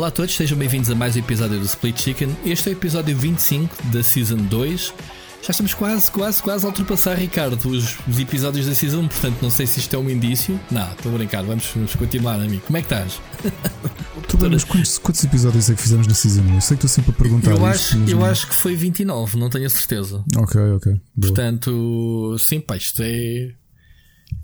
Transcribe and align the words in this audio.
Olá 0.00 0.08
a 0.08 0.10
todos, 0.10 0.34
sejam 0.34 0.56
bem-vindos 0.56 0.88
a 0.88 0.94
mais 0.94 1.14
um 1.14 1.18
episódio 1.18 1.58
do 1.58 1.66
Split 1.66 2.00
Chicken. 2.00 2.34
Este 2.42 2.70
é 2.70 2.72
o 2.72 2.74
episódio 2.74 3.14
25 3.14 3.88
da 3.88 4.02
Season 4.02 4.38
2. 4.38 4.94
Já 5.42 5.50
estamos 5.50 5.74
quase, 5.74 6.10
quase, 6.10 6.42
quase 6.42 6.64
a 6.64 6.68
ultrapassar, 6.68 7.18
Ricardo, 7.18 7.68
os, 7.68 7.98
os 8.08 8.18
episódios 8.18 8.64
da 8.64 8.74
Season 8.74 9.00
1, 9.00 9.08
portanto 9.08 9.42
não 9.42 9.50
sei 9.50 9.66
se 9.66 9.78
isto 9.78 9.94
é 9.94 9.98
um 9.98 10.08
indício. 10.08 10.58
Não, 10.70 10.90
estou 10.90 11.12
a 11.12 11.18
brincar, 11.18 11.42
vamos, 11.42 11.66
vamos 11.74 11.94
continuar, 11.96 12.36
amigo. 12.36 12.62
Como 12.62 12.78
é 12.78 12.80
que 12.80 12.86
estás? 12.86 13.20
Tudo 14.26 14.40
bem, 14.40 14.50
mas 14.52 14.64
quantos, 14.64 14.96
quantos, 14.96 15.22
episódios 15.22 15.68
é 15.68 15.74
que 15.74 15.82
fizemos 15.82 16.06
na 16.06 16.14
Season 16.14 16.40
1? 16.44 16.54
Eu 16.54 16.60
sei 16.62 16.76
que 16.78 16.86
estou 16.86 16.88
sempre 16.88 17.10
a 17.10 17.14
perguntar. 17.14 17.50
Eu, 17.50 17.66
acho, 17.66 17.98
eu 18.08 18.24
acho 18.24 18.48
que 18.48 18.54
foi 18.54 18.74
29, 18.74 19.36
não 19.36 19.50
tenho 19.50 19.66
a 19.66 19.70
certeza. 19.70 20.24
Ok, 20.34 20.58
ok. 20.76 20.92
Boa. 20.92 21.02
Portanto, 21.20 22.36
sim, 22.38 22.58
pá, 22.58 22.74
isto 22.74 23.02
é. 23.02 23.52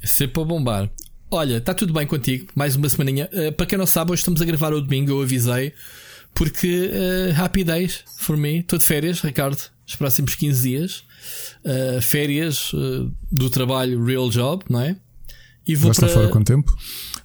É 0.02 0.06
sempre 0.06 0.34
para 0.34 0.44
bombar. 0.44 0.90
Olha, 1.30 1.56
está 1.56 1.74
tudo 1.74 1.92
bem 1.92 2.06
contigo? 2.06 2.46
Mais 2.54 2.76
uma 2.76 2.88
semaninha. 2.88 3.28
Uh, 3.32 3.52
para 3.52 3.66
quem 3.66 3.78
não 3.78 3.86
sabe, 3.86 4.12
hoje 4.12 4.20
estamos 4.20 4.40
a 4.40 4.44
gravar 4.44 4.72
o 4.72 4.80
domingo, 4.80 5.10
eu 5.10 5.22
avisei. 5.22 5.72
Porque 6.34 6.90
uh, 6.92 7.42
happy 7.42 7.64
days 7.64 8.04
for 8.18 8.36
me. 8.36 8.60
Estou 8.60 8.78
de 8.78 8.84
férias, 8.84 9.20
Ricardo, 9.20 9.58
os 9.86 9.96
próximos 9.96 10.34
15 10.34 10.68
dias. 10.68 11.04
Uh, 11.64 12.00
férias 12.00 12.70
do 13.30 13.50
trabalho 13.50 14.04
real 14.04 14.28
job, 14.30 14.64
não 14.68 14.80
é? 14.80 14.96
E 15.66 15.74
vou 15.74 15.88
Vais 15.88 15.98
para 15.98 16.08
fora 16.08 16.28
quanto 16.28 16.46
tempo? 16.46 16.76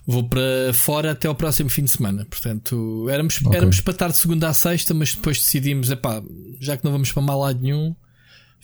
Vou 0.04 0.28
para 0.28 0.72
fora 0.74 1.12
até 1.12 1.28
ao 1.28 1.34
próximo 1.34 1.70
fim 1.70 1.84
de 1.84 1.90
semana. 1.90 2.26
Portanto, 2.28 3.06
éramos, 3.08 3.40
okay. 3.40 3.56
éramos 3.56 3.80
para 3.80 3.92
estar 3.92 4.08
de 4.08 4.16
segunda 4.16 4.48
a 4.48 4.54
sexta, 4.54 4.92
mas 4.92 5.14
depois 5.14 5.38
decidimos, 5.38 5.90
epá, 5.90 6.20
já 6.58 6.76
que 6.76 6.84
não 6.84 6.90
vamos 6.90 7.12
para 7.12 7.22
mal 7.22 7.38
lado 7.38 7.60
nenhum, 7.60 7.94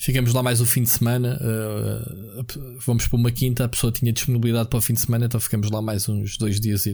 Ficamos 0.00 0.32
lá 0.32 0.44
mais 0.44 0.60
o 0.60 0.64
fim 0.64 0.84
de 0.84 0.90
semana. 0.90 1.36
Uh, 1.42 2.78
vamos 2.86 3.08
para 3.08 3.18
uma 3.18 3.32
quinta. 3.32 3.64
A 3.64 3.68
pessoa 3.68 3.92
tinha 3.92 4.12
disponibilidade 4.12 4.68
para 4.68 4.78
o 4.78 4.80
fim 4.80 4.92
de 4.92 5.00
semana, 5.00 5.26
então 5.26 5.40
ficamos 5.40 5.68
lá 5.72 5.82
mais 5.82 6.08
uns 6.08 6.38
dois 6.38 6.60
dias. 6.60 6.84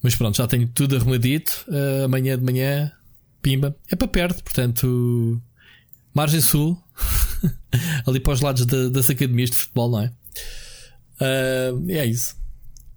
Mas 0.00 0.14
pronto, 0.14 0.36
já 0.36 0.46
tenho 0.46 0.68
tudo 0.68 0.94
arrumadito. 0.94 1.64
Uh, 1.66 2.04
amanhã 2.04 2.38
de 2.38 2.44
manhã, 2.44 2.92
pimba. 3.42 3.76
É 3.90 3.96
para 3.96 4.06
perto, 4.06 4.44
portanto, 4.44 5.42
margem 6.14 6.40
sul, 6.40 6.80
ali 8.06 8.20
para 8.20 8.34
os 8.34 8.40
lados 8.40 8.64
da, 8.66 8.88
das 8.88 9.10
academias 9.10 9.50
de 9.50 9.56
futebol, 9.56 9.90
não 9.90 10.02
é? 10.02 10.12
Uh, 11.20 11.90
é 11.90 12.06
isso. 12.06 12.36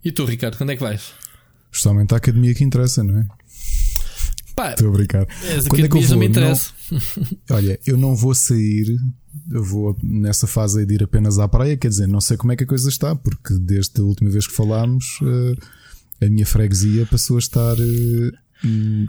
E 0.05 0.11
tu, 0.11 0.23
Ricardo, 0.23 0.55
quando 0.55 0.71
é 0.71 0.75
que 0.75 0.83
vais? 0.83 1.13
Justamente 1.71 2.13
a 2.13 2.17
academia 2.17 2.53
que 2.53 2.63
interessa, 2.63 3.03
não 3.03 3.17
é? 3.21 3.25
Estou 4.73 4.89
a 4.89 4.91
brincar. 4.91 5.25
Quando 5.67 5.85
é 5.85 5.89
que 5.89 5.97
eu 5.97 6.01
vou? 6.01 6.09
Não 6.11 6.17
me 6.17 6.27
interessa. 6.27 6.72
Olha, 7.49 7.79
eu 7.85 7.97
não 7.97 8.15
vou 8.15 8.33
sair. 8.33 8.97
Eu 9.51 9.63
vou 9.63 9.97
nessa 10.01 10.47
fase 10.47 10.85
de 10.85 10.93
ir 10.93 11.03
apenas 11.03 11.39
à 11.39 11.47
praia. 11.47 11.77
Quer 11.77 11.89
dizer, 11.89 12.07
não 12.07 12.21
sei 12.21 12.37
como 12.37 12.51
é 12.51 12.55
que 12.55 12.63
a 12.63 12.67
coisa 12.67 12.89
está, 12.89 13.15
porque 13.15 13.53
desde 13.59 13.99
a 13.99 14.03
última 14.03 14.29
vez 14.29 14.47
que 14.47 14.53
falámos, 14.53 15.19
eh, 15.21 16.25
a 16.25 16.29
minha 16.29 16.45
freguesia 16.45 17.05
passou 17.05 17.37
a 17.37 17.39
estar 17.39 17.75
eh, 17.79 18.31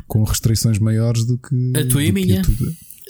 com 0.06 0.25
restrições 0.25 0.78
maiores 0.78 1.25
do 1.25 1.39
que. 1.39 1.72
A 1.77 1.86
tua 1.86 2.03
e 2.03 2.11
a 2.11 2.12
minha. 2.12 2.42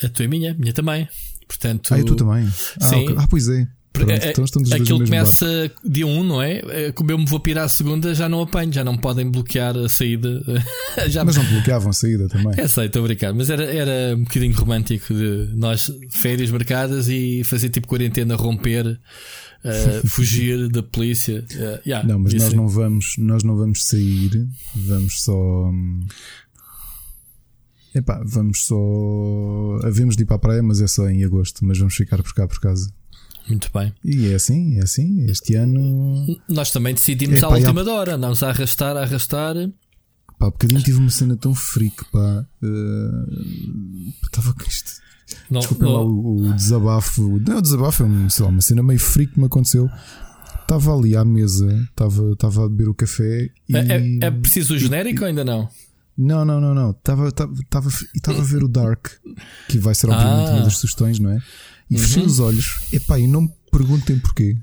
A 0.02 0.08
tua 0.08 0.24
e 0.24 0.26
a 0.26 0.30
minha, 0.30 0.54
minha 0.54 0.72
também. 0.72 1.08
Portanto, 1.46 1.94
ah, 1.94 2.00
e 2.00 2.04
tu 2.04 2.14
também. 2.14 2.46
Ah, 2.80 2.84
Sim. 2.84 3.04
Okay. 3.04 3.16
ah 3.18 3.26
pois 3.28 3.48
é. 3.48 3.68
Pronto, 3.94 4.10
é, 4.10 4.30
então 4.30 4.44
aquilo 4.72 5.04
começa 5.04 5.46
barco. 5.46 5.88
dia 5.88 6.04
1, 6.04 6.24
não 6.24 6.42
é? 6.42 6.62
é? 6.66 6.92
Como 6.92 7.12
eu 7.12 7.16
me 7.16 7.26
vou 7.26 7.38
pirar 7.38 7.64
a 7.64 7.68
segunda, 7.68 8.12
já 8.12 8.28
não 8.28 8.42
apanho, 8.42 8.72
já 8.72 8.82
não 8.82 8.98
podem 8.98 9.30
bloquear 9.30 9.76
a 9.76 9.88
saída. 9.88 10.42
já... 11.06 11.24
Mas 11.24 11.36
não 11.36 11.44
bloqueavam 11.44 11.90
a 11.90 11.92
saída 11.92 12.28
também. 12.28 12.54
É, 12.56 12.66
sei, 12.66 12.86
estou 12.86 13.04
a 13.04 13.06
brincar. 13.06 13.32
Mas 13.32 13.50
era, 13.50 13.62
era 13.62 14.16
um 14.16 14.24
bocadinho 14.24 14.52
romântico 14.56 15.14
de 15.14 15.48
nós, 15.54 15.88
férias 16.10 16.50
marcadas 16.50 17.08
e 17.08 17.44
fazer 17.44 17.68
tipo 17.68 17.86
quarentena, 17.86 18.34
romper, 18.34 18.84
uh, 18.88 20.08
fugir 20.10 20.68
da 20.70 20.82
polícia. 20.82 21.44
Uh, 21.52 21.88
yeah, 21.88 22.06
não, 22.06 22.18
mas 22.18 22.34
nós 22.34 22.52
não, 22.52 22.66
vamos, 22.66 23.14
nós 23.16 23.44
não 23.44 23.56
vamos 23.56 23.84
sair, 23.84 24.44
vamos 24.74 25.22
só. 25.22 25.70
Hum, 25.70 26.04
epá, 27.94 28.20
vamos 28.27 28.66
só. 28.66 29.78
Havemos 29.84 30.16
de 30.16 30.24
ir 30.24 30.27
para 30.27 30.34
a 30.34 30.40
praia, 30.40 30.62
mas 30.64 30.80
é 30.80 30.88
só 30.88 31.08
em 31.08 31.22
agosto. 31.22 31.64
Mas 31.64 31.78
vamos 31.78 31.94
ficar 31.94 32.20
por 32.24 32.34
cá 32.34 32.48
por 32.48 32.58
casa. 32.58 32.90
Muito 33.48 33.70
bem. 33.72 33.92
E 34.05 34.28
é 34.28 34.34
assim, 34.34 34.78
é 34.78 34.82
assim. 34.82 35.24
Este 35.27 35.55
ano. 35.55 36.38
Nós 36.48 36.70
também 36.70 36.94
decidimos 36.94 37.42
é, 37.42 37.44
à 37.44 37.48
última 37.48 37.82
há... 37.82 37.92
hora, 37.92 38.16
não 38.16 38.32
a 38.32 38.48
arrastar, 38.48 38.96
a 38.96 39.02
arrastar. 39.02 39.55
Pá, 40.38 40.46
bocadinho 40.46 40.82
tive 40.82 40.98
uma 40.98 41.10
cena 41.10 41.36
tão 41.36 41.54
freak, 41.54 42.04
pá. 42.10 42.46
Uh... 42.62 44.12
Estava 44.22 44.52
com 44.54 44.62
isto. 44.62 44.92
Não, 45.50 45.60
Desculpem 45.60 45.86
não... 45.86 45.94
lá 45.94 46.02
o, 46.02 46.36
o, 46.36 46.54
desabafo. 46.54 47.40
Não, 47.46 47.58
o 47.58 47.62
desabafo 47.62 48.02
é 48.02 48.06
um, 48.06 48.28
lá, 48.40 48.46
uma 48.46 48.60
cena 48.60 48.83
meio 48.83 49.00
freak 49.00 49.34
que 49.34 49.40
me 49.40 49.46
aconteceu. 49.46 49.88
Estava 50.62 50.96
ali 50.96 51.14
à 51.14 51.24
mesa, 51.24 51.86
estava, 51.90 52.33
estava 52.33 52.64
a 52.64 52.68
beber 52.68 52.88
o 52.88 52.94
café 52.94 53.50
e. 53.68 53.77
É, 53.77 53.80
é, 53.80 54.27
é 54.27 54.30
preciso 54.30 54.74
o 54.74 54.78
genérico 54.78 55.20
e, 55.20 55.22
ou 55.22 55.28
ainda 55.28 55.44
não? 55.44 55.68
Não, 56.16 56.44
não, 56.44 56.60
não, 56.60 56.74
não. 56.74 56.90
Estava, 56.90 57.28
estava, 57.28 57.52
estava, 57.52 57.88
estava 58.14 58.38
a 58.40 58.44
ver 58.44 58.62
o 58.62 58.68
Dark, 58.68 59.08
que 59.68 59.78
vai 59.78 59.94
ser 59.94 60.08
obviamente 60.08 60.50
ah. 60.50 60.54
uma 60.54 60.62
das 60.62 60.77
sugestões, 60.78 61.18
não 61.18 61.30
é? 61.30 61.42
E 61.90 61.96
uhum. 61.96 62.00
fechei 62.00 62.22
os 62.22 62.39
olhos. 62.40 62.80
Epá, 62.92 63.18
e 63.18 63.27
não 63.27 63.42
me 63.42 63.52
perguntem 63.70 64.18
porquê. 64.18 64.56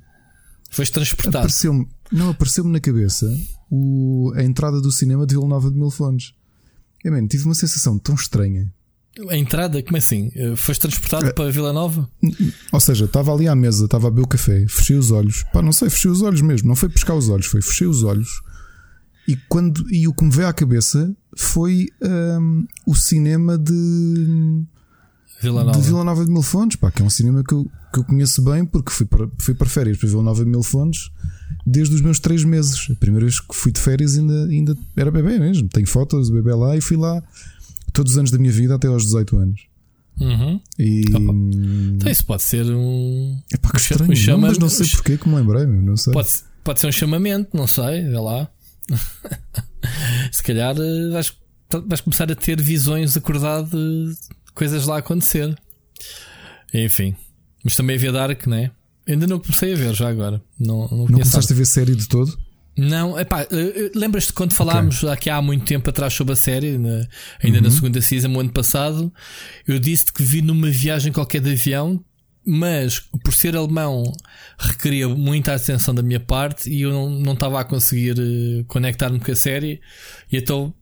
Foste 0.70 0.94
transportado. 0.94 1.38
Apareceu 1.38 1.88
não, 2.12 2.30
apareceu-me 2.30 2.72
na 2.72 2.80
cabeça 2.80 3.26
o, 3.70 4.34
a 4.36 4.44
entrada 4.44 4.82
do 4.82 4.92
cinema 4.92 5.26
de 5.26 5.34
Vila 5.34 5.48
Nova 5.48 5.72
de 5.72 5.78
Mil 5.78 5.90
Fontes. 5.90 6.34
É, 7.06 7.10
man, 7.10 7.26
tive 7.26 7.46
uma 7.46 7.56
sensação 7.56 7.98
tão 7.98 8.16
estranha. 8.16 8.72
A 9.30 9.38
entrada, 9.38 9.82
como 9.82 9.98
assim? 9.98 10.30
Eh, 10.36 10.56
foste 10.56 10.82
transportado 10.82 11.28
é, 11.28 11.34
para 11.34 11.52
Vila 11.52 11.74
Nova? 11.74 12.10
Ou 12.72 12.80
seja, 12.80 13.06
estava 13.06 13.34
ali 13.34 13.48
à 13.48 13.56
mesa, 13.56 13.86
estava 13.86 14.08
a 14.08 14.10
beber 14.10 14.24
o 14.24 14.28
café, 14.28 14.66
fechei 14.68 14.96
os 14.96 15.12
olhos. 15.12 15.44
Pá, 15.52 15.62
não 15.62 15.72
sei, 15.72 15.90
fechei 15.90 16.12
os 16.12 16.22
olhos 16.22 16.42
mesmo. 16.42 16.68
Não 16.68 16.76
foi 16.76 16.90
pescar 16.90 17.16
os 17.16 17.30
olhos, 17.30 17.46
foi 17.46 17.62
fechei 17.62 17.88
os 17.88 18.04
olhos. 18.04 18.42
E, 19.28 19.36
quando, 19.50 19.86
e 19.94 20.08
o 20.08 20.14
que 20.14 20.24
me 20.24 20.32
veio 20.32 20.48
à 20.48 20.54
cabeça 20.54 21.14
foi 21.36 21.88
um, 22.02 22.66
o 22.86 22.96
cinema 22.96 23.58
de 23.58 24.64
Vila 25.42 25.64
Nova. 25.64 25.80
de 25.80 25.86
Vila 25.86 26.04
Nova 26.04 26.26
de 26.26 26.32
Mil 26.32 26.42
Fontes, 26.42 26.78
pá, 26.78 26.92
que 26.92 27.02
é 27.02 27.06
um 27.06 27.10
cinema 27.10 27.44
que 27.44 27.54
eu, 27.54 27.66
que 27.92 28.00
eu 28.00 28.04
conheço 28.04 28.44
bem 28.44 28.64
porque 28.64 28.92
fui 28.92 29.06
para, 29.06 29.28
fui 29.40 29.54
para 29.54 29.68
férias 29.68 29.98
para 29.98 30.08
Vila 30.08 30.24
Nova 30.24 30.44
de 30.44 30.50
Mil 30.50 30.64
Fontes 30.64 31.10
desde 31.66 31.96
os 31.96 32.02
meus 32.02 32.20
três 32.20 32.44
meses. 32.44 32.88
A 32.92 32.96
primeira 32.96 33.26
vez 33.26 33.40
que 33.40 33.56
fui 33.56 33.72
de 33.72 33.80
férias 33.80 34.18
ainda, 34.18 34.46
ainda 34.46 34.78
era 34.96 35.12
bebê 35.12 35.40
mesmo. 35.40 35.68
Tenho 35.70 35.88
fotos 35.88 36.30
do 36.30 36.36
bebê 36.36 36.54
lá 36.54 36.78
e 36.78 36.82
fui 36.82 36.98
lá 36.98 37.22
todos 37.92 38.14
os 38.14 38.18
anos 38.18 38.32
da 38.32 38.38
minha 38.38 38.52
vida 38.52 38.76
até 38.76 38.88
aos 38.88 39.04
18 39.04 39.38
anos. 39.38 39.62
Uhum. 40.20 40.62
E 40.78 41.02
então, 41.02 42.12
isso 42.12 42.26
pode 42.26 42.44
ser 42.44 42.66
um. 42.66 43.42
É 43.52 43.58
pá, 43.58 43.70
que 43.72 43.80
estranho, 43.80 44.12
um 44.12 44.16
chama... 44.16 44.48
mas 44.48 44.58
não 44.58 44.70
sei 44.70 44.88
porquê 44.88 45.18
que 45.18 45.28
me 45.28 45.36
lembrei, 45.36 45.66
meu, 45.66 45.82
não 45.82 45.98
sei. 45.98 46.14
Pode, 46.14 46.30
pode 46.64 46.80
ser 46.80 46.88
um 46.88 46.92
chamamento, 46.92 47.58
não 47.58 47.66
sei, 47.66 48.04
vê 48.04 48.20
lá. 48.20 48.48
Se 50.32 50.44
calhar 50.44 50.76
eh, 50.78 51.10
vais, 51.12 51.34
vais 51.88 52.02
começar 52.02 52.32
a 52.32 52.36
ter 52.36 52.62
visões 52.62 53.18
acordado 53.18 53.70
coisas 54.54 54.86
lá 54.86 54.98
acontecer. 54.98 55.56
Enfim. 56.74 57.16
Mas 57.64 57.76
também 57.76 57.96
havia 57.96 58.12
Dark, 58.12 58.48
né? 58.48 58.72
Ainda 59.08 59.28
não 59.28 59.40
comecei 59.40 59.74
a 59.74 59.76
ver 59.76 59.94
já 59.94 60.10
agora. 60.10 60.42
Não, 60.60 60.88
não, 60.88 60.98
não 60.98 61.08
começaste 61.08 61.52
a 61.54 61.56
ver 61.56 61.66
série 61.66 61.96
de 61.96 62.08
todo? 62.08 62.38
Não, 62.78 63.20
epá, 63.20 63.42
eh, 63.44 63.92
lembras-te 63.94 64.32
quando 64.32 64.54
falámos 64.54 65.04
okay. 65.04 65.10
aqui 65.10 65.30
há 65.30 65.42
muito 65.42 65.66
tempo 65.66 65.90
atrás 65.90 66.14
sobre 66.14 66.34
a 66.34 66.38
série, 66.38 66.78
na, 66.78 67.06
ainda 67.44 67.58
uhum. 67.58 67.64
na 67.66 67.70
segunda 67.70 68.02
season, 68.02 68.30
no 68.30 68.40
ano 68.40 68.52
passado, 68.52 69.14
eu 69.68 69.78
disse 69.78 70.12
que 70.12 70.24
vi 70.24 70.42
numa 70.42 70.70
viagem 70.70 71.12
qualquer 71.12 71.42
de 71.42 71.52
avião, 71.52 72.04
mas 72.46 73.00
por 73.24 73.34
ser 73.34 73.56
alemão 73.56 74.04
requeria 74.58 75.08
muita 75.10 75.54
atenção 75.54 75.94
da 75.94 76.02
minha 76.02 76.20
parte 76.20 76.70
e 76.70 76.82
eu 76.82 77.10
não 77.10 77.34
estava 77.34 77.60
a 77.60 77.64
conseguir 77.64 78.18
eh, 78.18 78.64
conectar-me 78.68 79.20
com 79.20 79.32
a 79.32 79.36
série, 79.36 79.82
e 80.32 80.38
então 80.38 80.74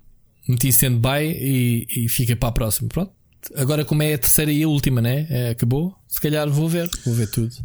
meti 0.48 0.68
stand-by 0.70 1.24
e, 1.24 1.88
e 2.06 2.08
fiquei 2.08 2.36
para 2.36 2.50
a 2.50 2.52
próxima. 2.52 2.88
Pronto, 2.88 3.12
agora 3.56 3.86
como 3.86 4.04
é 4.04 4.14
a 4.14 4.18
terceira 4.18 4.52
e 4.52 4.64
a 4.64 4.68
última, 4.68 5.02
né? 5.02 5.28
É, 5.30 5.50
acabou. 5.50 5.94
Se 6.08 6.20
calhar 6.20 6.50
vou 6.50 6.68
ver, 6.68 6.90
vou 7.06 7.14
ver 7.14 7.30
tudo. 7.30 7.56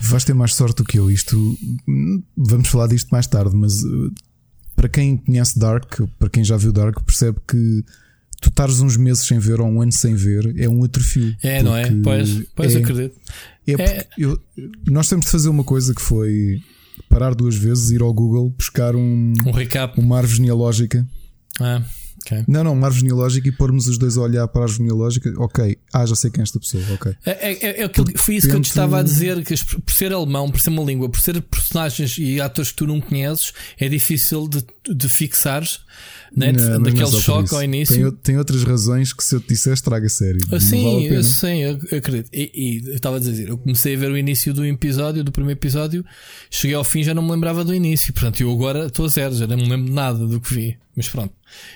Vais 0.00 0.24
ter 0.24 0.34
mais 0.34 0.54
sorte 0.54 0.76
do 0.76 0.84
que 0.84 0.98
eu. 0.98 1.10
Isto 1.10 1.58
vamos 2.36 2.68
falar 2.68 2.86
disto 2.88 3.08
mais 3.10 3.26
tarde, 3.26 3.54
mas 3.54 3.82
uh, 3.82 4.12
para 4.76 4.88
quem 4.88 5.16
conhece 5.16 5.58
Dark, 5.58 6.00
para 6.18 6.28
quem 6.28 6.44
já 6.44 6.56
viu 6.56 6.72
Dark, 6.72 7.00
percebe 7.02 7.38
que 7.48 7.84
tu 8.40 8.48
estares 8.48 8.80
uns 8.80 8.96
meses 8.96 9.26
sem 9.26 9.38
ver 9.38 9.60
ou 9.60 9.66
um 9.66 9.80
ano 9.80 9.92
sem 9.92 10.14
ver 10.14 10.54
é 10.58 10.68
um 10.68 10.84
atrofio. 10.84 11.34
É, 11.42 11.62
não 11.62 11.76
é? 11.76 11.90
Pois, 12.02 12.42
pois 12.54 12.74
é, 12.74 12.78
acredito. 12.78 13.18
É, 13.66 13.72
é. 13.72 14.06
Eu, 14.18 14.38
nós 14.86 15.08
temos 15.08 15.26
de 15.26 15.32
fazer 15.32 15.48
uma 15.48 15.64
coisa 15.64 15.94
que 15.94 16.02
foi 16.02 16.60
parar 17.08 17.34
duas 17.34 17.56
vezes, 17.56 17.90
ir 17.90 18.02
ao 18.02 18.12
Google, 18.12 18.50
buscar 18.50 18.94
um, 18.94 19.32
um 19.46 19.50
recap, 19.50 19.98
uma 19.98 20.18
árvore 20.18 20.36
genealógica. 20.36 21.06
Ah. 21.60 21.82
Okay. 22.24 22.44
Não, 22.48 22.64
não, 22.64 22.72
uma 22.72 22.86
árvore 22.86 23.02
genealógica 23.02 23.48
e 23.48 23.52
pormos 23.52 23.86
os 23.86 23.98
dois 23.98 24.16
a 24.16 24.22
olhar 24.22 24.48
para 24.48 24.62
a 24.62 24.64
árvore 24.64 24.78
genealógica. 24.78 25.32
Ok, 25.36 25.76
ah, 25.92 26.06
já 26.06 26.14
sei 26.14 26.30
quem 26.30 26.40
é 26.40 26.42
esta 26.42 26.58
pessoa, 26.58 26.82
ok. 26.94 27.14
É, 27.26 27.30
é, 27.30 27.82
é, 27.82 27.84
é 27.84 27.90
foi 28.16 28.36
isso 28.36 28.48
que 28.48 28.54
eu 28.54 28.60
te 28.60 28.68
estava 28.68 29.00
a 29.00 29.02
dizer: 29.02 29.42
que 29.44 29.54
por 29.80 29.92
ser 29.92 30.12
alemão, 30.12 30.50
por 30.50 30.60
ser 30.60 30.70
uma 30.70 30.82
língua, 30.82 31.08
por 31.08 31.20
ser 31.20 31.40
personagens 31.42 32.16
e 32.18 32.40
atores 32.40 32.70
que 32.70 32.78
tu 32.78 32.86
não 32.86 33.00
conheces, 33.00 33.52
é 33.78 33.88
difícil 33.88 34.48
de, 34.48 34.64
de 34.94 35.08
fixares 35.08 35.80
né? 36.36 36.52
não, 36.52 36.82
daquele 36.82 37.10
choque 37.10 37.54
ao 37.54 37.62
início. 37.62 38.12
Tem, 38.12 38.20
tem, 38.22 38.38
outras 38.38 38.62
razões 38.64 39.12
que 39.12 39.22
se 39.22 39.36
eu 39.36 39.40
te 39.40 39.48
disser 39.48 39.72
estraga 39.72 40.06
a 40.06 40.10
série. 40.10 40.38
Ah, 40.50 40.58
sim, 40.58 40.82
vale 40.82 41.16
eu, 41.16 41.22
sim, 41.22 41.62
eu, 41.62 41.78
eu 41.90 41.98
acredito. 41.98 42.28
E, 42.32 42.50
e 42.54 42.88
eu 42.88 42.94
estava 42.94 43.16
a 43.16 43.20
dizer, 43.20 43.48
eu 43.48 43.58
comecei 43.58 43.94
a 43.94 43.98
ver 43.98 44.10
o 44.10 44.18
início 44.18 44.52
do 44.52 44.64
episódio, 44.64 45.22
do 45.22 45.30
primeiro 45.30 45.58
episódio, 45.58 46.04
cheguei 46.50 46.76
ao 46.76 46.84
fim 46.84 47.02
já 47.02 47.14
não 47.14 47.22
me 47.22 47.30
lembrava 47.30 47.64
do 47.64 47.74
início. 47.74 48.12
Portanto, 48.12 48.40
eu 48.40 48.50
agora 48.50 48.86
estou 48.86 49.06
a 49.06 49.08
zero, 49.08 49.34
já 49.34 49.46
não 49.46 49.56
me 49.56 49.68
lembro 49.68 49.92
nada 49.92 50.26
do 50.26 50.40
que 50.40 50.54
vi. 50.54 50.78
Mas 50.96 51.08
pronto. 51.08 51.34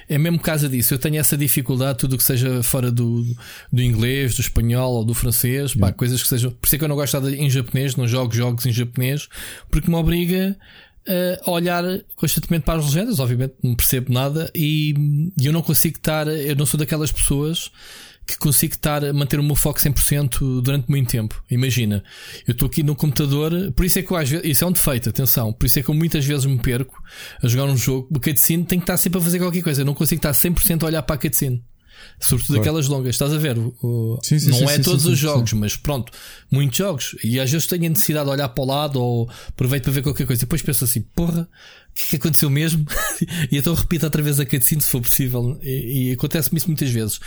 É 0.08 0.16
mesmo 0.16 0.38
por 0.38 0.44
causa 0.44 0.68
disso. 0.68 0.94
Eu 0.94 0.98
tenho 0.98 1.16
essa 1.16 1.36
dificuldade, 1.36 1.98
tudo 1.98 2.16
que 2.16 2.22
seja 2.22 2.62
fora 2.62 2.90
do, 2.90 3.24
do 3.72 3.82
inglês, 3.82 4.34
do 4.34 4.40
espanhol 4.40 4.94
ou 4.94 5.04
do 5.04 5.14
francês, 5.14 5.74
pá, 5.74 5.92
coisas 5.92 6.22
que 6.22 6.28
sejam. 6.28 6.50
Por 6.52 6.66
isso 6.66 6.76
é 6.76 6.78
que 6.78 6.84
eu 6.84 6.88
não 6.88 6.96
gosto 6.96 7.20
de 7.20 7.36
em 7.36 7.50
japonês, 7.50 7.96
não 7.96 8.06
jogo 8.06 8.34
jogos 8.34 8.64
em 8.66 8.72
japonês, 8.72 9.28
porque 9.70 9.90
me 9.90 9.96
obriga 9.96 10.56
a 11.44 11.50
olhar 11.50 11.82
constantemente 12.14 12.64
para 12.64 12.78
as 12.78 12.86
legendas. 12.86 13.18
Obviamente 13.18 13.54
não 13.62 13.74
percebo 13.74 14.12
nada 14.12 14.50
e, 14.54 14.94
e 15.38 15.46
eu 15.46 15.52
não 15.52 15.62
consigo 15.62 15.96
estar. 15.96 16.26
Eu 16.28 16.54
não 16.54 16.66
sou 16.66 16.78
daquelas 16.78 17.10
pessoas 17.10 17.70
que 18.28 18.36
consigo 18.36 18.74
estar 18.74 19.02
a 19.02 19.12
manter 19.12 19.40
o 19.40 19.42
meu 19.42 19.56
foco 19.56 19.80
100% 19.80 20.60
durante 20.60 20.90
muito 20.90 21.10
tempo. 21.10 21.42
Imagina, 21.50 22.04
eu 22.46 22.52
estou 22.52 22.66
aqui 22.66 22.82
no 22.82 22.94
computador, 22.94 23.72
por 23.72 23.86
isso 23.86 23.98
é 23.98 24.02
que 24.02 24.10
eu 24.10 24.16
às 24.18 24.28
vezes, 24.28 24.46
isso 24.46 24.64
é 24.64 24.66
um 24.66 24.72
defeito, 24.72 25.08
atenção, 25.08 25.50
por 25.50 25.64
isso 25.64 25.78
é 25.78 25.82
que 25.82 25.88
eu 25.88 25.94
muitas 25.94 26.26
vezes 26.26 26.44
me 26.44 26.58
perco 26.58 27.02
a 27.42 27.48
jogar 27.48 27.64
um 27.64 27.76
jogo, 27.76 28.06
o 28.14 28.20
cutscene 28.20 28.64
tem 28.64 28.78
que 28.78 28.82
estar 28.82 28.98
sempre 28.98 29.18
a 29.18 29.22
fazer 29.22 29.38
qualquer 29.38 29.62
coisa, 29.62 29.80
eu 29.80 29.86
não 29.86 29.94
consigo 29.94 30.18
estar 30.18 30.32
100% 30.32 30.82
a 30.82 30.86
olhar 30.86 31.02
para 31.02 31.16
a 31.16 31.18
cutscene. 31.18 31.64
Sobretudo 32.20 32.56
claro. 32.56 32.62
aquelas 32.62 32.88
longas, 32.88 33.14
estás 33.14 33.32
a 33.32 33.38
ver? 33.38 33.56
O, 33.58 34.18
sim, 34.22 34.38
sim, 34.38 34.50
não 34.50 34.58
sim, 34.58 34.64
é 34.64 34.78
todos 34.78 35.06
os 35.06 35.18
jogos, 35.18 35.52
mas 35.52 35.76
pronto, 35.76 36.12
muitos 36.50 36.76
jogos. 36.76 37.16
E 37.22 37.38
às 37.38 37.50
vezes 37.50 37.66
tenho 37.66 37.86
a 37.86 37.88
necessidade 37.88 38.26
de 38.26 38.30
olhar 38.32 38.48
para 38.48 38.64
o 38.64 38.66
lado 38.66 39.00
ou 39.00 39.30
aproveito 39.48 39.84
para 39.84 39.92
ver 39.92 40.02
qualquer 40.02 40.26
coisa. 40.26 40.40
E 40.40 40.44
depois 40.44 40.62
penso 40.62 40.84
assim, 40.84 41.00
porra, 41.00 41.42
o 41.42 41.94
que, 41.94 42.02
é 42.02 42.08
que 42.10 42.16
aconteceu 42.16 42.50
mesmo? 42.50 42.84
e 43.50 43.56
então 43.56 43.72
repito 43.74 44.04
outra 44.04 44.22
vez 44.22 44.40
a 44.40 44.46
cutscene 44.46 44.80
se 44.80 44.90
for 44.90 45.00
possível. 45.00 45.58
E, 45.62 46.10
e 46.10 46.12
acontece-me 46.12 46.58
isso 46.58 46.66
muitas 46.66 46.90
vezes. 46.90 47.20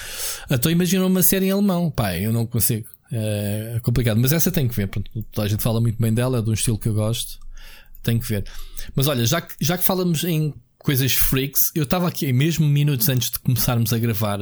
Então 0.50 0.72
imagina 0.72 1.06
uma 1.06 1.24
série 1.24 1.46
em 1.46 1.52
alemão, 1.52 1.90
pá, 1.90 2.18
eu 2.18 2.34
não 2.34 2.46
consigo. 2.46 2.88
É 3.14 3.80
complicado, 3.84 4.20
mas 4.20 4.32
essa 4.32 4.52
tem 4.52 4.68
que 4.68 4.76
ver. 4.76 4.88
Pronto, 4.88 5.10
a 5.38 5.48
gente 5.48 5.62
fala 5.62 5.82
muito 5.82 6.02
bem 6.02 6.14
dela, 6.14 6.40
é 6.40 6.42
de 6.42 6.50
um 6.50 6.54
estilo 6.54 6.78
que 6.78 6.88
eu 6.88 6.94
gosto. 6.94 7.40
Tem 8.04 8.18
que 8.18 8.28
ver. 8.28 8.46
Mas 8.96 9.08
olha, 9.08 9.26
já 9.26 9.42
que, 9.42 9.54
já 9.60 9.78
que 9.78 9.84
falamos 9.84 10.24
em 10.24 10.54
coisas 10.84 11.14
freaks. 11.14 11.72
Eu 11.76 11.84
estava 11.84 12.08
aqui, 12.08 12.32
mesmo 12.34 12.68
minutos 12.68 13.08
antes 13.10 13.32
de 13.32 13.40
começarmos 13.40 13.94
a 13.94 13.98
gravar, 13.98 14.40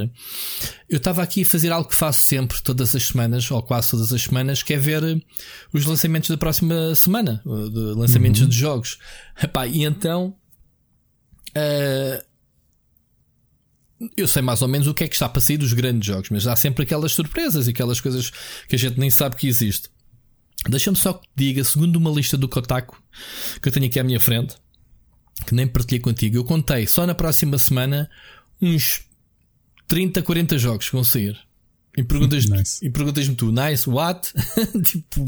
eu 0.90 0.98
estava 0.98 1.22
aqui 1.22 1.44
a 1.44 1.46
fazer 1.46 1.72
algo 1.72 1.90
que 1.90 1.96
faço 1.96 2.20
sempre, 2.26 2.62
todas 2.62 2.96
as 2.96 3.04
semanas, 3.04 3.50
ou 3.52 3.62
quase 3.62 3.92
todas 3.92 4.12
as 4.14 4.24
semanas, 4.24 4.64
que 4.64 4.74
é 4.74 4.78
ver 4.78 5.04
os 5.74 5.86
lançamentos 5.86 6.30
da 6.30 6.38
próxima 6.38 6.96
semana, 6.96 7.42
de 7.46 7.80
lançamentos 7.96 8.42
uhum. 8.42 8.48
de 8.48 8.58
jogos. 8.58 8.98
Epá, 9.42 9.68
e 9.68 9.84
então. 9.84 10.36
Uh, 11.50 12.30
eu 14.16 14.28
sei 14.30 14.42
mais 14.42 14.62
ou 14.62 14.68
menos 14.68 14.88
o 14.88 14.94
que 14.94 15.04
é 15.04 15.08
que 15.10 15.16
está 15.16 15.28
para 15.28 15.42
sair 15.42 15.58
dos 15.58 15.74
grandes 15.74 16.08
jogos, 16.08 16.30
mas 16.30 16.48
há 16.48 16.56
sempre 16.56 16.84
aquelas 16.84 17.12
surpresas 17.12 17.68
e 17.68 17.72
aquelas 17.72 18.00
coisas 18.00 18.32
que 18.70 18.76
a 18.76 18.80
gente 18.80 18.98
nem 18.98 19.10
sabe 19.10 19.36
que 19.36 19.46
existe. 19.46 19.90
Deixa-me 20.70 20.96
só 20.96 21.14
que 21.14 21.28
te 21.28 21.32
diga, 21.36 21.64
segundo 21.66 21.98
uma 21.98 22.10
lista 22.10 22.38
do 22.38 22.48
Kotaku 22.48 23.02
que 23.62 23.68
eu 23.68 23.72
tenho 23.74 23.88
aqui 23.88 24.00
à 24.00 24.04
minha 24.04 24.20
frente, 24.20 24.56
que 25.46 25.56
nem 25.56 25.68
partilhei 25.68 26.00
contigo. 26.00 26.38
Eu 26.38 26.44
contei 26.44 26.88
só 26.88 27.06
na 27.06 27.16
próxima 27.16 27.58
semana 27.58 28.10
uns 28.62 29.02
30, 29.88 30.22
40 30.22 30.58
jogos 30.58 30.88
que 30.88 30.96
vão 30.96 31.04
sair. 31.04 31.38
E 31.98 32.04
perguntas-me 32.04 32.58
nice. 32.58 32.90
perguntas 32.92 33.28
tu, 33.36 33.52
nice, 33.52 33.90
what? 33.90 34.32
tipo, 34.84 35.26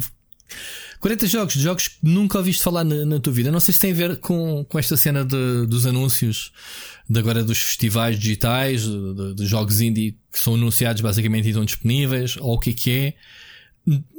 40 0.99 1.27
jogos, 1.27 1.53
jogos 1.55 1.87
que 1.87 1.97
nunca 2.03 2.37
ouviste 2.37 2.61
falar 2.61 2.83
na, 2.83 3.05
na, 3.05 3.19
tua 3.19 3.33
vida. 3.33 3.51
Não 3.51 3.59
sei 3.59 3.73
se 3.73 3.79
tem 3.79 3.91
a 3.91 3.95
ver 3.95 4.17
com, 4.17 4.63
com 4.63 4.77
esta 4.77 4.95
cena 4.95 5.25
de, 5.25 5.65
dos 5.65 5.85
anúncios 5.85 6.51
de 7.09 7.19
agora 7.19 7.43
dos 7.43 7.57
festivais 7.57 8.19
digitais, 8.19 8.83
de, 8.83 9.33
de, 9.35 9.45
jogos 9.45 9.81
indie 9.81 10.15
que 10.31 10.39
são 10.39 10.53
anunciados 10.53 11.01
basicamente 11.01 11.45
e 11.45 11.49
estão 11.49 11.65
disponíveis, 11.65 12.37
ou 12.37 12.53
o 12.53 12.59
que 12.59 12.69
é 12.69 12.73
que 12.73 12.91
é. 12.91 13.13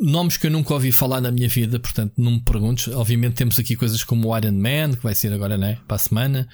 Nomes 0.00 0.36
que 0.36 0.48
eu 0.48 0.50
nunca 0.50 0.74
ouvi 0.74 0.90
falar 0.90 1.20
na 1.20 1.30
minha 1.30 1.48
vida, 1.48 1.78
portanto 1.78 2.14
não 2.16 2.32
me 2.32 2.40
perguntes. 2.40 2.88
Obviamente 2.88 3.34
temos 3.34 3.58
aqui 3.58 3.76
coisas 3.76 4.02
como 4.02 4.28
o 4.28 4.36
Iron 4.36 4.52
Man, 4.52 4.96
que 4.96 5.02
vai 5.02 5.14
ser 5.14 5.32
agora, 5.32 5.56
né? 5.56 5.78
Para 5.86 5.96
a 5.96 5.98
semana. 5.98 6.48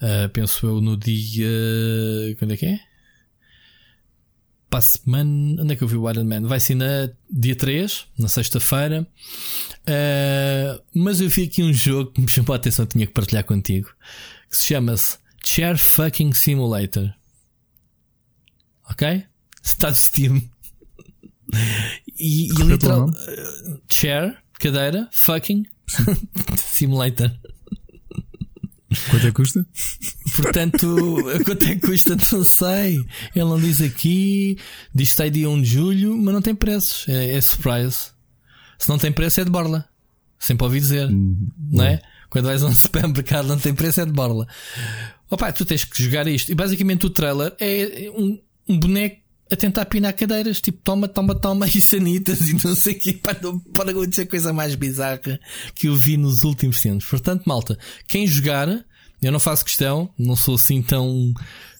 Uh, 0.00 0.28
penso 0.30 0.66
eu 0.66 0.80
no 0.80 0.96
dia. 0.96 1.46
Quando 2.38 2.54
é 2.54 2.56
que 2.56 2.66
é? 2.66 2.80
Para 4.70 4.78
a 4.78 4.82
semana. 4.82 5.62
Onde 5.62 5.74
é 5.74 5.76
que 5.76 5.84
eu 5.84 5.88
vi 5.88 5.96
o 5.96 6.10
Iron 6.10 6.24
Man? 6.24 6.42
Vai 6.48 6.58
ser 6.58 6.74
na 6.74 7.10
dia 7.30 7.54
3, 7.54 8.06
na 8.18 8.28
sexta-feira. 8.28 9.06
Uh, 9.82 10.82
mas 10.94 11.20
eu 11.20 11.28
vi 11.28 11.44
aqui 11.44 11.62
um 11.62 11.72
jogo 11.72 12.12
que 12.12 12.20
me 12.22 12.28
chamou 12.28 12.54
a 12.54 12.56
atenção, 12.56 12.86
tinha 12.86 13.06
que 13.06 13.12
partilhar 13.12 13.44
contigo. 13.44 13.90
Que 14.50 14.56
se 14.56 14.68
chama-se 14.68 15.18
Chair 15.44 15.76
Fucking 15.76 16.32
Simulator. 16.32 17.12
Ok? 18.90 19.26
Está 19.62 19.90
de 19.90 19.98
Steam. 19.98 20.53
E, 22.18 22.48
e 22.48 22.62
literal. 22.62 23.08
Uh, 23.08 23.80
chair, 23.88 24.36
cadeira, 24.58 25.08
fucking 25.12 25.64
simulator. 26.56 27.30
Quanto 29.10 29.26
é 29.26 29.30
que 29.30 29.32
custa? 29.32 29.66
Portanto, 30.36 31.16
quanto 31.44 31.64
é 31.64 31.74
que 31.74 31.86
custa? 31.86 32.16
Não 32.32 32.44
sei. 32.44 32.96
Ele 33.34 33.44
não 33.44 33.60
diz 33.60 33.82
aqui, 33.82 34.56
diz 34.94 35.10
que 35.10 35.16
sai 35.16 35.30
dia 35.30 35.48
1 35.50 35.62
de 35.62 35.68
julho, 35.68 36.16
mas 36.16 36.34
não 36.34 36.42
tem 36.42 36.54
preços. 36.54 37.08
É, 37.08 37.32
é 37.32 37.40
surprise. 37.40 38.12
Se 38.78 38.88
não 38.88 38.98
tem 38.98 39.12
preço, 39.12 39.40
é 39.40 39.44
de 39.44 39.50
borla. 39.50 39.88
Sempre 40.38 40.64
ouvi 40.64 40.80
dizer, 40.80 41.08
hum, 41.08 41.48
não 41.70 41.84
é? 41.84 42.00
Quando 42.28 42.46
vais 42.46 42.62
a 42.62 42.66
um 42.66 42.74
supermercado, 42.74 43.46
não 43.46 43.58
tem 43.58 43.74
preço, 43.74 44.00
é 44.00 44.04
de 44.04 44.12
borla. 44.12 44.46
Opa, 45.30 45.52
tu 45.52 45.64
tens 45.64 45.84
que 45.84 46.02
jogar 46.02 46.26
isto. 46.28 46.52
E 46.52 46.54
basicamente 46.54 47.06
o 47.06 47.10
trailer 47.10 47.54
é 47.58 48.10
um, 48.16 48.38
um 48.68 48.78
boneco 48.78 49.23
a 49.50 49.56
tentar 49.56 49.84
pinar 49.86 50.12
cadeiras, 50.12 50.60
tipo 50.60 50.78
toma, 50.82 51.06
toma, 51.06 51.34
toma 51.34 51.66
e 51.72 51.80
sanitas 51.80 52.40
e 52.40 52.54
não 52.64 52.74
sei 52.74 52.94
o 52.94 52.98
que, 52.98 53.12
para, 53.14 53.38
para 53.74 53.90
acontecer 53.90 54.22
a 54.22 54.26
coisa 54.26 54.52
mais 54.52 54.74
bizarra 54.74 55.40
que 55.74 55.88
eu 55.88 55.96
vi 55.96 56.16
nos 56.16 56.44
últimos 56.44 56.80
tempos. 56.80 57.04
Portanto, 57.06 57.44
malta, 57.46 57.78
quem 58.08 58.26
jogar, 58.26 58.68
eu 59.22 59.32
não 59.32 59.40
faço 59.40 59.64
questão, 59.64 60.10
não 60.18 60.36
sou 60.36 60.54
assim 60.54 60.82
tão 60.82 61.32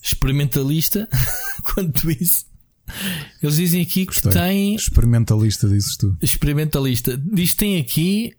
experimentalista 0.03 1.09
quanto 1.65 2.11
isso. 2.11 2.47
Eles 3.43 3.57
dizem 3.57 3.81
aqui 3.81 4.05
que 4.05 4.21
tem. 4.21 4.75
Experimentalista, 4.75 5.67
dizes 5.67 5.97
tu. 5.97 6.17
Experimentalista. 6.21 7.17
Diz 7.17 7.55
tem 7.55 7.81
aqui 7.81 8.37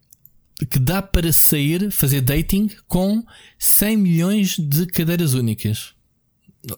que 0.70 0.80
dá 0.80 1.02
para 1.02 1.34
sair, 1.34 1.92
fazer 1.92 2.22
dating 2.22 2.70
com 2.88 3.24
100 3.60 3.98
milhões 3.98 4.56
de 4.58 4.86
cadeiras 4.86 5.34
únicas. 5.34 5.94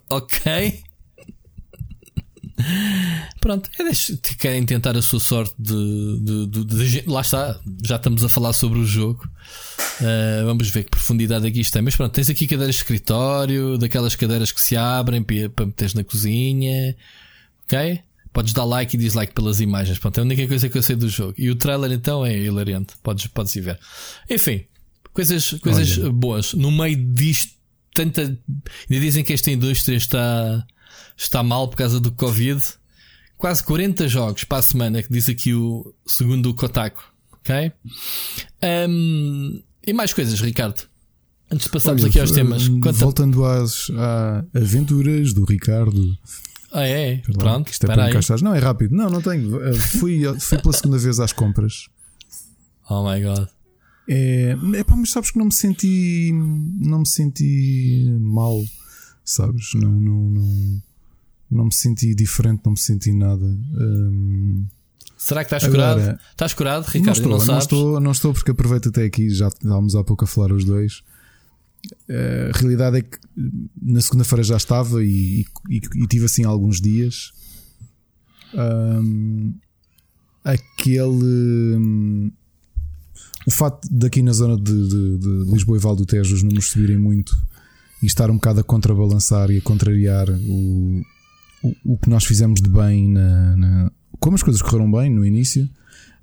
Ok? 0.10 0.82
Pronto, 3.40 3.70
é 3.80 4.36
querem 4.38 4.66
tentar 4.66 4.98
a 4.98 5.02
sua 5.02 5.20
sorte 5.20 5.54
de, 5.60 6.20
de, 6.20 6.48
de, 6.48 6.66
de, 6.66 7.04
Lá 7.10 7.22
está, 7.22 7.60
já 7.86 7.98
estamos 7.98 8.24
a 8.24 8.30
falar 8.30 8.54
sobre 8.54 8.80
o 8.80 8.86
jogo. 8.86 9.30
Uh, 10.02 10.46
vamos 10.46 10.70
ver 10.70 10.84
que 10.84 10.90
profundidade 10.90 11.46
aqui 11.46 11.62
isto 11.62 11.74
tem. 11.74 11.82
Mas 11.82 11.96
pronto, 11.96 12.12
tens 12.12 12.30
aqui 12.30 12.48
cadeiras 12.48 12.76
de 12.76 12.82
escritório, 12.82 13.78
daquelas 13.78 14.16
cadeiras 14.16 14.52
que 14.52 14.62
se 14.62 14.76
abrem 14.76 15.24
para, 15.24 15.50
para 15.50 15.66
meteres 15.66 15.94
na 15.94 16.04
cozinha. 16.04 16.96
Ok? 17.64 18.00
Podes 18.34 18.54
dar 18.54 18.66
like 18.66 18.96
e 18.96 19.00
dislike 19.00 19.34
pelas 19.34 19.60
imagens. 19.60 20.00
Pronto, 20.00 20.18
é 20.18 20.22
a 20.22 20.24
única 20.24 20.48
coisa 20.48 20.70
que 20.70 20.78
eu 20.78 20.84
sei 20.84 20.96
do 20.96 21.10
jogo. 21.10 21.34
E 21.38 21.50
o 21.50 21.56
trailer 21.56 21.92
então 21.92 22.26
é 22.26 22.38
hilariante. 22.38 22.96
Podes, 23.02 23.28
podes 23.28 23.56
ir 23.56 23.62
ver. 23.62 23.80
Enfim, 24.30 24.66
coisas, 25.14 25.52
coisas 25.62 25.98
boas. 26.10 26.54
No 26.54 26.72
meio 26.72 26.98
disto, 27.14 27.54
tanta. 27.94 28.22
Ainda 28.22 29.02
dizem 29.06 29.24
que 29.24 29.34
esta 29.34 29.52
indústria 29.52 29.96
está 29.96 30.66
está 31.18 31.42
mal 31.42 31.68
por 31.68 31.76
causa 31.76 32.00
do 32.00 32.12
Covid. 32.12 32.64
Quase 33.38 33.64
40 33.64 34.08
jogos 34.08 34.44
para 34.44 34.60
a 34.60 34.62
semana, 34.62 35.04
que 35.04 35.12
diz 35.12 35.28
aqui 35.28 35.54
o 35.54 35.94
segundo 36.06 36.50
o 36.50 36.54
Kotaku. 36.54 37.04
Ok? 37.34 37.72
Um, 38.90 39.62
e 39.86 39.94
mais 39.94 40.14
coisas, 40.14 40.40
Ricardo. 40.40 40.84
Antes 41.50 41.66
de 41.66 41.72
passarmos 41.72 42.04
Olha, 42.04 42.10
aqui 42.10 42.20
aos 42.20 42.32
temas. 42.32 42.68
Conta... 42.68 42.92
Voltando 42.94 43.46
às, 43.46 43.90
às 44.54 44.64
aventuras 44.64 45.34
do 45.34 45.46
Ricardo. 45.46 46.18
Ah, 46.74 46.86
é? 46.86 47.14
é. 47.14 47.18
Pronto. 47.38 47.72
Isto 47.72 47.86
é 47.86 47.88
para 47.88 48.10
encaixar. 48.10 48.42
Não, 48.42 48.54
é 48.54 48.60
rápido. 48.60 48.94
Não, 48.94 49.10
não 49.10 49.22
tenho. 49.22 49.64
Eh, 49.64 49.74
fui, 49.74 50.24
fui 50.40 50.58
pela 50.58 50.74
segunda 50.74 50.98
vez 50.98 51.20
às 51.20 51.32
compras. 51.32 51.88
Oh 52.90 53.10
my 53.10 53.22
god. 53.22 53.48
É, 54.10 54.58
é 54.76 54.84
pá, 54.84 54.96
mas 54.96 55.12
sabes 55.12 55.32
que 55.32 55.38
não 55.38 55.46
me 55.46 55.54
senti. 55.54 56.32
Não 56.34 57.00
me 57.00 57.08
senti 57.08 58.18
mal. 58.20 58.62
Sabes? 59.24 59.74
Não, 59.74 59.92
não, 59.92 60.30
não 60.30 60.82
não 61.50 61.66
me 61.66 61.74
senti 61.74 62.14
diferente, 62.14 62.62
não 62.66 62.74
me 62.74 62.80
senti 62.80 63.12
nada. 63.12 63.46
Um, 63.46 64.66
Será 65.18 65.44
que 65.44 65.48
estás 65.48 65.64
Agora, 65.64 65.96
curado? 65.96 66.20
Estás 66.32 66.54
curado, 66.54 66.86
Ricardo? 66.86 67.06
Não 67.06 67.14
estou, 67.14 67.40
não, 67.40 67.46
não, 67.46 67.60
estou, 67.60 68.00
não 68.00 68.12
estou 68.12 68.34
porque 68.34 68.52
aproveito 68.52 68.90
até 68.90 69.04
aqui, 69.04 69.30
já 69.30 69.48
estávamos 69.48 69.96
há 69.96 70.04
pouco 70.04 70.26
a 70.26 70.28
falar 70.28 70.52
os 70.52 70.64
dois. 70.64 71.02
Uh, 72.10 72.54
a 72.54 72.58
realidade 72.58 72.98
é 72.98 73.02
que 73.02 73.18
na 73.82 74.02
segunda-feira 74.02 74.44
já 74.44 74.58
estava 74.58 75.04
e, 75.04 75.46
e, 75.70 75.78
e, 75.96 76.08
tive 76.08 76.26
assim 76.26 76.44
alguns 76.44 76.80
dias. 76.80 77.32
Um, 78.54 79.54
aquele. 80.44 81.24
Um, 81.78 82.32
o 83.46 83.52
facto 83.52 83.88
daqui 83.90 84.22
na 84.22 84.34
zona 84.34 84.58
de, 84.58 84.88
de, 84.90 85.18
de, 85.18 85.52
Lisboa 85.52 85.78
e 85.78 85.82
Val 85.82 85.96
do 85.96 86.06
Tejo 86.06 86.36
os 86.36 86.44
números 86.44 86.70
subirem 86.70 86.98
muito 86.98 87.36
e 88.04 88.06
estar 88.06 88.30
um 88.30 88.36
bocado 88.36 88.60
a 88.60 88.64
contrabalançar 88.64 89.50
e 89.50 89.58
a 89.58 89.62
contrariar 89.62 90.30
o, 90.30 91.02
o, 91.64 91.94
o 91.94 91.98
que 91.98 92.10
nós 92.10 92.26
fizemos 92.26 92.62
de 92.62 92.70
bem, 92.70 93.10
na, 93.10 93.58
na, 93.58 93.92
como 94.20 94.36
as 94.36 94.44
coisas 94.44 94.62
correram 94.62 94.92
bem 94.92 95.10
no 95.10 95.26
início, 95.26 95.70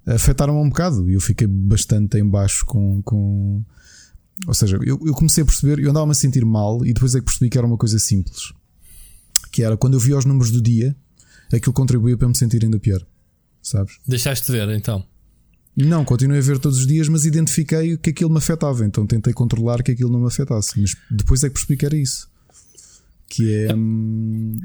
afetaram 0.06 0.60
um 0.60 0.68
bocado 0.68 1.08
e 1.08 1.14
eu 1.14 1.20
fiquei 1.20 1.46
bastante 1.46 2.18
em 2.18 2.28
baixo 2.28 2.64
com. 2.66 3.02
com 3.02 3.62
ou 4.46 4.54
seja, 4.54 4.76
eu, 4.82 5.00
eu 5.04 5.14
comecei 5.14 5.42
a 5.42 5.46
perceber, 5.46 5.78
eu 5.78 5.90
andava-me 5.90 6.12
a 6.12 6.14
sentir 6.14 6.44
mal 6.44 6.84
e 6.84 6.92
depois 6.92 7.14
é 7.14 7.20
que 7.20 7.24
percebi 7.24 7.48
que 7.48 7.56
era 7.56 7.66
uma 7.66 7.76
coisa 7.76 7.98
simples. 7.98 8.52
Que 9.52 9.62
era 9.62 9.76
quando 9.76 9.94
eu 9.94 10.00
vi 10.00 10.12
os 10.12 10.24
números 10.24 10.50
do 10.50 10.60
dia, 10.60 10.96
aquilo 11.52 11.72
contribuía 11.72 12.16
para 12.16 12.28
me 12.28 12.36
sentir 12.36 12.62
ainda 12.64 12.78
pior. 12.78 13.06
Sabes? 13.62 13.98
Deixaste 14.06 14.46
de 14.46 14.52
ver 14.52 14.68
então. 14.70 15.06
Não, 15.76 16.04
continuei 16.04 16.38
a 16.38 16.42
ver 16.42 16.58
todos 16.58 16.78
os 16.78 16.86
dias, 16.86 17.08
mas 17.08 17.24
identifiquei 17.24 17.96
que 17.96 18.10
aquilo 18.10 18.30
me 18.30 18.38
afetava, 18.38 18.84
então 18.84 19.06
tentei 19.06 19.32
controlar 19.32 19.82
que 19.82 19.90
aquilo 19.90 20.10
não 20.10 20.20
me 20.20 20.26
afetasse. 20.26 20.80
Mas 20.80 20.94
depois 21.10 21.42
é 21.42 21.48
que 21.48 21.54
percebi 21.54 21.76
que 21.76 21.86
era 21.86 21.96
isso. 21.96 22.28
Que 23.28 23.54
é. 23.54 23.74
Hum, 23.74 24.60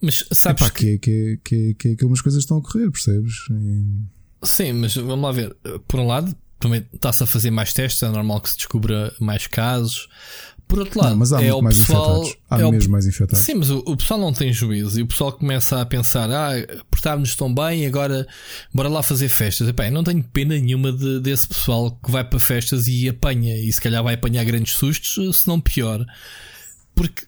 mas 0.00 0.24
sabes 0.32 0.62
epá, 0.62 0.70
que... 0.74 0.98
Que, 0.98 1.40
que, 1.44 1.74
que, 1.74 1.96
que 1.96 2.04
algumas 2.04 2.20
coisas 2.20 2.42
estão 2.42 2.58
a 2.58 2.62
correr, 2.62 2.90
percebes? 2.90 3.34
E... 3.50 4.46
Sim, 4.46 4.72
mas 4.74 4.94
vamos 4.94 5.22
lá 5.22 5.32
ver. 5.32 5.56
Por 5.86 6.00
um 6.00 6.06
lado, 6.06 6.34
também 6.58 6.86
está-se 6.92 7.22
a 7.22 7.26
fazer 7.26 7.50
mais 7.50 7.72
testes, 7.72 8.02
é 8.02 8.08
normal 8.08 8.40
que 8.40 8.50
se 8.50 8.56
descubra 8.56 9.14
mais 9.18 9.46
casos. 9.46 10.08
Por 10.68 10.80
outro 10.80 11.00
lado, 11.00 11.10
não, 11.12 11.18
mas 11.18 11.32
há 11.32 11.42
é 11.42 11.52
o 11.54 11.62
mais 11.62 11.78
pessoal. 11.78 12.22
Infectados. 12.22 12.44
Há 12.50 12.60
é 12.60 12.70
mesmo 12.70 12.88
o, 12.88 12.92
mais 12.92 13.06
infectados. 13.06 13.42
Sim, 13.42 13.54
mas 13.54 13.70
o, 13.70 13.78
o, 13.78 13.96
pessoal 13.96 14.20
não 14.20 14.34
tem 14.34 14.52
juízo 14.52 15.00
e 15.00 15.02
o 15.02 15.06
pessoal 15.06 15.32
começa 15.32 15.80
a 15.80 15.86
pensar: 15.86 16.30
ah, 16.30 16.52
portámos-nos 16.90 17.34
tão 17.36 17.52
bem, 17.52 17.86
agora 17.86 18.28
bora 18.72 18.88
lá 18.88 19.02
fazer 19.02 19.30
festas. 19.30 19.66
Epá, 19.66 19.90
não 19.90 20.04
tenho 20.04 20.22
pena 20.22 20.58
nenhuma 20.58 20.92
de, 20.92 21.20
desse 21.20 21.48
pessoal 21.48 21.90
que 22.04 22.10
vai 22.10 22.22
para 22.22 22.38
festas 22.38 22.86
e 22.86 23.08
apanha, 23.08 23.56
e 23.56 23.72
se 23.72 23.80
calhar 23.80 24.04
vai 24.04 24.14
apanhar 24.14 24.44
grandes 24.44 24.74
sustos, 24.74 25.38
se 25.38 25.48
não 25.48 25.58
pior. 25.58 26.04
Porque 26.94 27.27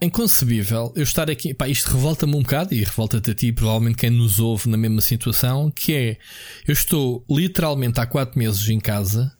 inconcebível 0.00 0.92
eu 0.94 1.02
estar 1.02 1.30
aqui. 1.30 1.52
Pá, 1.54 1.68
isto 1.68 1.90
revolta-me 1.90 2.34
um 2.36 2.42
bocado 2.42 2.74
e 2.74 2.84
revolta-te 2.84 3.30
a 3.30 3.34
ti, 3.34 3.52
provavelmente 3.52 3.96
quem 3.96 4.10
nos 4.10 4.38
ouve 4.38 4.68
na 4.68 4.76
mesma 4.76 5.00
situação. 5.00 5.70
Que 5.70 5.94
é: 5.94 6.18
eu 6.66 6.72
estou 6.72 7.24
literalmente 7.28 8.00
há 8.00 8.06
4 8.06 8.38
meses 8.38 8.68
em 8.68 8.78
casa 8.78 9.36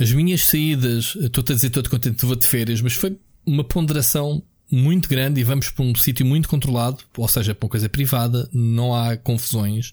as 0.00 0.10
minhas 0.12 0.46
saídas, 0.46 1.14
estou-te 1.14 1.52
a 1.52 1.54
dizer 1.54 1.68
todo 1.68 1.90
contente, 1.90 2.24
vou 2.24 2.34
de 2.34 2.46
férias, 2.46 2.80
mas 2.80 2.94
foi 2.94 3.18
uma 3.44 3.62
ponderação 3.62 4.42
muito 4.72 5.06
grande 5.10 5.40
e 5.40 5.44
vamos 5.44 5.68
para 5.68 5.84
um 5.84 5.94
sítio 5.94 6.24
muito 6.24 6.48
controlado, 6.48 7.04
ou 7.18 7.28
seja, 7.28 7.54
para 7.54 7.66
uma 7.66 7.70
coisa 7.70 7.86
privada, 7.86 8.48
não 8.50 8.94
há 8.94 9.18
confusões. 9.18 9.92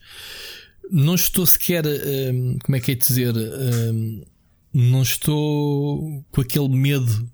Não 0.90 1.16
estou 1.16 1.46
sequer, 1.46 1.86
hum, 1.86 2.58
como 2.64 2.78
é 2.78 2.80
que 2.80 2.92
é 2.92 2.96
dizer, 2.96 3.36
hum, 3.36 4.24
não 4.74 5.02
estou 5.02 6.24
com 6.32 6.40
aquele 6.40 6.70
medo 6.70 7.30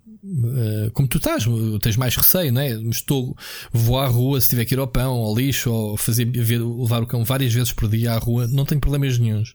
como 0.94 1.08
tu 1.08 1.18
estás, 1.18 1.46
tens 1.82 1.98
mais 1.98 2.16
receio, 2.16 2.52
não 2.52 2.62
é? 2.62 2.72
Estou, 2.90 3.36
vou 3.72 4.00
à 4.00 4.08
rua 4.08 4.40
se 4.40 4.50
tiver 4.50 4.66
que 4.66 4.74
ir 4.74 4.80
ao 4.80 4.88
pão, 4.88 5.14
ao 5.14 5.36
lixo, 5.36 5.72
ou 5.72 5.98
fazer, 5.98 6.26
levar 6.26 7.04
o 7.04 7.08
cão 7.08 7.24
várias 7.24 7.54
vezes 7.54 7.74
por 7.74 7.90
dia 7.90 8.14
à 8.14 8.18
rua, 8.18 8.48
não 8.48 8.66
tenho 8.66 8.80
problemas 8.80 9.20
nenhums. 9.20 9.54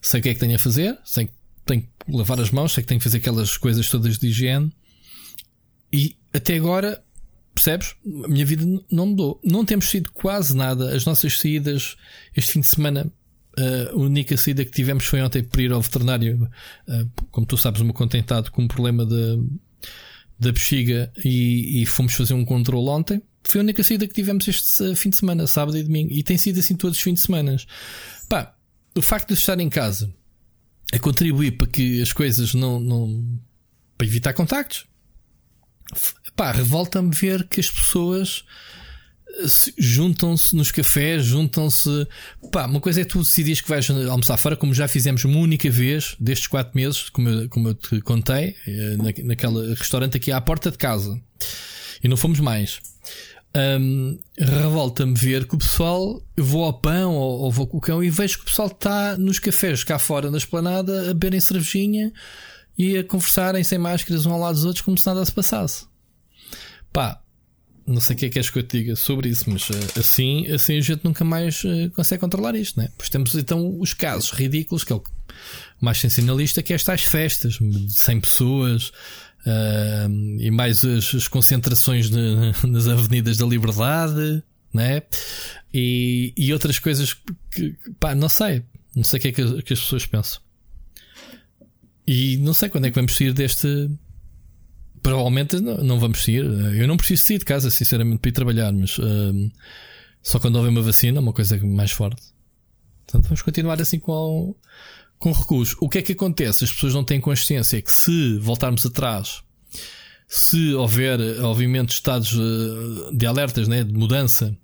Sei 0.00 0.20
o 0.20 0.22
que 0.22 0.30
é 0.30 0.34
que 0.34 0.40
tenho 0.40 0.56
a 0.56 0.58
fazer, 0.58 0.98
sei 1.04 1.30
tenho 1.64 1.82
que 1.82 1.88
lavar 2.08 2.40
as 2.40 2.50
mãos, 2.50 2.72
sei 2.72 2.82
que 2.82 2.88
tenho 2.88 2.98
que 2.98 3.04
fazer 3.04 3.18
aquelas 3.18 3.56
coisas 3.56 3.88
todas 3.88 4.18
de 4.18 4.26
higiene. 4.26 4.72
E 5.92 6.16
até 6.32 6.56
agora, 6.56 7.02
percebes? 7.54 7.94
A 8.24 8.28
minha 8.28 8.44
vida 8.44 8.64
não 8.90 9.06
mudou. 9.06 9.40
Não 9.44 9.64
temos 9.64 9.88
sido 9.88 10.10
quase 10.10 10.56
nada. 10.56 10.94
As 10.94 11.04
nossas 11.04 11.38
saídas, 11.38 11.96
este 12.34 12.52
fim 12.52 12.60
de 12.60 12.66
semana, 12.66 13.12
a 13.56 13.94
única 13.94 14.36
saída 14.36 14.64
que 14.64 14.72
tivemos 14.72 15.04
foi 15.04 15.22
ontem 15.22 15.44
por 15.44 15.60
ir 15.60 15.70
ao 15.70 15.80
veterinário. 15.80 16.50
Como 17.30 17.46
tu 17.46 17.56
sabes, 17.56 17.80
o 17.80 17.84
meu 17.84 17.94
contentado 17.94 18.50
com 18.50 18.62
um 18.62 18.68
problema 18.68 19.06
de, 19.06 19.38
da 20.38 20.52
bexiga 20.52 21.12
e, 21.24 21.82
e 21.82 21.86
fomos 21.86 22.14
fazer 22.14 22.34
um 22.34 22.44
controle 22.44 22.88
ontem. 22.88 23.22
Foi 23.44 23.60
a 23.60 23.64
única 23.64 23.82
saída 23.82 24.06
que 24.06 24.14
tivemos 24.14 24.46
este 24.46 24.94
fim 24.94 25.10
de 25.10 25.16
semana, 25.16 25.46
sábado 25.46 25.76
e 25.76 25.82
domingo. 25.82 26.12
E 26.12 26.22
tem 26.22 26.36
sido 26.38 26.60
assim 26.60 26.76
todos 26.76 26.96
os 26.96 27.02
fins 27.02 27.14
de 27.14 27.20
semana. 27.20 27.56
Pá, 28.28 28.54
o 28.94 29.02
facto 29.02 29.28
de 29.28 29.34
estar 29.34 29.58
em 29.58 29.68
casa 29.68 30.12
a 30.92 30.98
contribuir 30.98 31.52
para 31.52 31.66
que 31.66 32.00
as 32.02 32.12
coisas 32.12 32.54
não. 32.54 32.78
não 32.78 33.40
para 33.96 34.06
evitar 34.06 34.32
contactos. 34.32 34.86
Pá, 36.34 36.52
revolta-me 36.52 37.14
ver 37.14 37.46
que 37.46 37.60
as 37.60 37.70
pessoas 37.70 38.44
eh, 38.44 38.71
juntam-se 39.78 40.54
nos 40.54 40.70
cafés, 40.70 41.24
juntam-se. 41.24 42.06
Pá, 42.50 42.66
uma 42.66 42.80
coisa 42.80 43.00
é 43.00 43.04
tu 43.04 43.18
decidires 43.18 43.60
que 43.60 43.68
vais 43.68 43.88
almoçar 43.90 44.36
fora, 44.36 44.56
como 44.56 44.74
já 44.74 44.86
fizemos 44.86 45.24
uma 45.24 45.38
única 45.38 45.70
vez 45.70 46.16
destes 46.20 46.46
quatro 46.46 46.72
meses, 46.74 47.08
como 47.08 47.28
eu, 47.28 47.48
como 47.48 47.68
eu 47.68 47.74
te 47.74 48.00
contei, 48.00 48.56
eh, 48.66 48.96
na, 48.96 49.24
naquele 49.24 49.74
restaurante 49.74 50.16
aqui 50.16 50.30
à 50.30 50.40
porta 50.40 50.70
de 50.70 50.78
casa. 50.78 51.20
E 52.02 52.08
não 52.08 52.16
fomos 52.16 52.40
mais. 52.40 52.80
Um, 53.54 54.18
Revolta-me 54.38 55.14
ver 55.14 55.46
que 55.46 55.54
o 55.54 55.58
pessoal, 55.58 56.22
eu 56.36 56.44
vou 56.44 56.64
ao 56.64 56.72
pão 56.72 57.14
ou, 57.14 57.40
ou, 57.42 57.50
vou 57.50 57.66
com 57.66 57.76
o 57.76 57.80
cão 57.80 58.02
e 58.02 58.08
vejo 58.08 58.38
que 58.38 58.44
o 58.44 58.46
pessoal 58.46 58.68
está 58.68 59.16
nos 59.18 59.38
cafés 59.38 59.84
cá 59.84 59.98
fora 59.98 60.30
na 60.30 60.38
esplanada 60.38 61.02
a 61.02 61.14
beberem 61.14 61.38
cervejinha 61.38 62.12
e 62.78 62.96
a 62.96 63.04
conversarem 63.04 63.62
sem 63.62 63.78
máscaras 63.78 64.24
um 64.24 64.32
ao 64.32 64.40
lado 64.40 64.54
dos 64.54 64.64
outros 64.64 64.82
como 64.82 64.96
se 64.96 65.06
nada 65.06 65.22
se 65.24 65.32
passasse. 65.32 65.86
Pá, 66.92 67.21
não 67.86 68.00
sei 68.00 68.16
o 68.16 68.18
que 68.18 68.26
é 68.26 68.28
que 68.30 68.38
és 68.38 68.50
que 68.50 68.58
eu 68.58 68.62
te 68.62 68.78
diga 68.78 68.96
sobre 68.96 69.28
isso, 69.28 69.50
mas 69.50 69.68
uh, 69.70 69.98
assim, 69.98 70.46
assim 70.48 70.78
a 70.78 70.80
gente 70.80 71.04
nunca 71.04 71.24
mais 71.24 71.62
uh, 71.64 71.90
consegue 71.94 72.20
controlar 72.20 72.54
isto, 72.54 72.78
né? 72.78 72.88
Pois 72.96 73.08
temos 73.08 73.34
então 73.34 73.78
os 73.80 73.94
casos 73.94 74.30
ridículos, 74.30 74.84
que 74.84 74.92
é 74.92 74.96
o 74.96 75.02
mais 75.80 75.98
sensacionalista, 75.98 76.62
que 76.62 76.72
é 76.72 76.76
estas 76.76 77.04
festas 77.04 77.58
de 77.60 77.92
100 77.92 78.20
pessoas, 78.20 78.92
Uh, 79.44 80.38
e 80.38 80.52
mais 80.52 80.84
as, 80.84 81.12
as 81.16 81.26
concentrações 81.26 82.08
de, 82.08 82.18
nas 82.68 82.86
avenidas 82.86 83.38
da 83.38 83.44
liberdade, 83.44 84.40
né? 84.72 85.02
E, 85.74 86.32
e 86.36 86.52
outras 86.52 86.78
coisas 86.78 87.14
que, 87.50 87.76
pá, 87.98 88.14
não 88.14 88.28
sei, 88.28 88.62
não 88.94 89.02
sei 89.02 89.18
o 89.18 89.22
que 89.22 89.28
é 89.28 89.32
que, 89.32 89.62
que, 89.62 89.72
as 89.72 89.80
pessoas 89.80 90.06
pensam. 90.06 90.40
E 92.06 92.36
não 92.38 92.54
sei 92.54 92.68
quando 92.68 92.86
é 92.86 92.90
que 92.90 92.94
vamos 92.94 93.16
sair 93.16 93.32
deste. 93.32 93.90
Provavelmente 95.02 95.58
não, 95.60 95.78
não 95.78 96.00
vamos 96.00 96.22
sair. 96.22 96.44
Eu 96.44 96.86
não 96.86 96.96
preciso 96.96 97.24
sair 97.24 97.38
de 97.38 97.44
casa, 97.44 97.70
sinceramente, 97.70 98.18
para 98.18 98.28
ir 98.28 98.32
trabalhar, 98.32 98.72
mas 98.72 98.98
uh, 98.98 99.52
só 100.22 100.38
quando 100.38 100.56
houver 100.56 100.70
uma 100.70 100.82
vacina, 100.82 101.20
uma 101.20 101.32
coisa 101.32 101.58
mais 101.58 101.90
forte. 101.90 102.22
Portanto, 103.04 103.24
vamos 103.24 103.42
continuar 103.42 103.80
assim 103.80 103.98
com 103.98 104.54
com 105.22 105.30
recuos. 105.30 105.76
O 105.80 105.88
que 105.88 105.98
é 105.98 106.02
que 106.02 106.12
acontece? 106.12 106.64
As 106.64 106.72
pessoas 106.72 106.94
não 106.94 107.04
têm 107.04 107.20
consciência 107.20 107.80
que 107.80 107.92
se 107.92 108.38
voltarmos 108.38 108.84
atrás, 108.84 109.40
se 110.26 110.74
houver, 110.74 111.20
obviamente, 111.44 111.90
estados 111.90 112.32
eh, 112.34 113.16
de 113.16 113.24
alertas, 113.24 113.68
né, 113.68 113.84
de 113.84 113.92
mudança, 113.92 114.56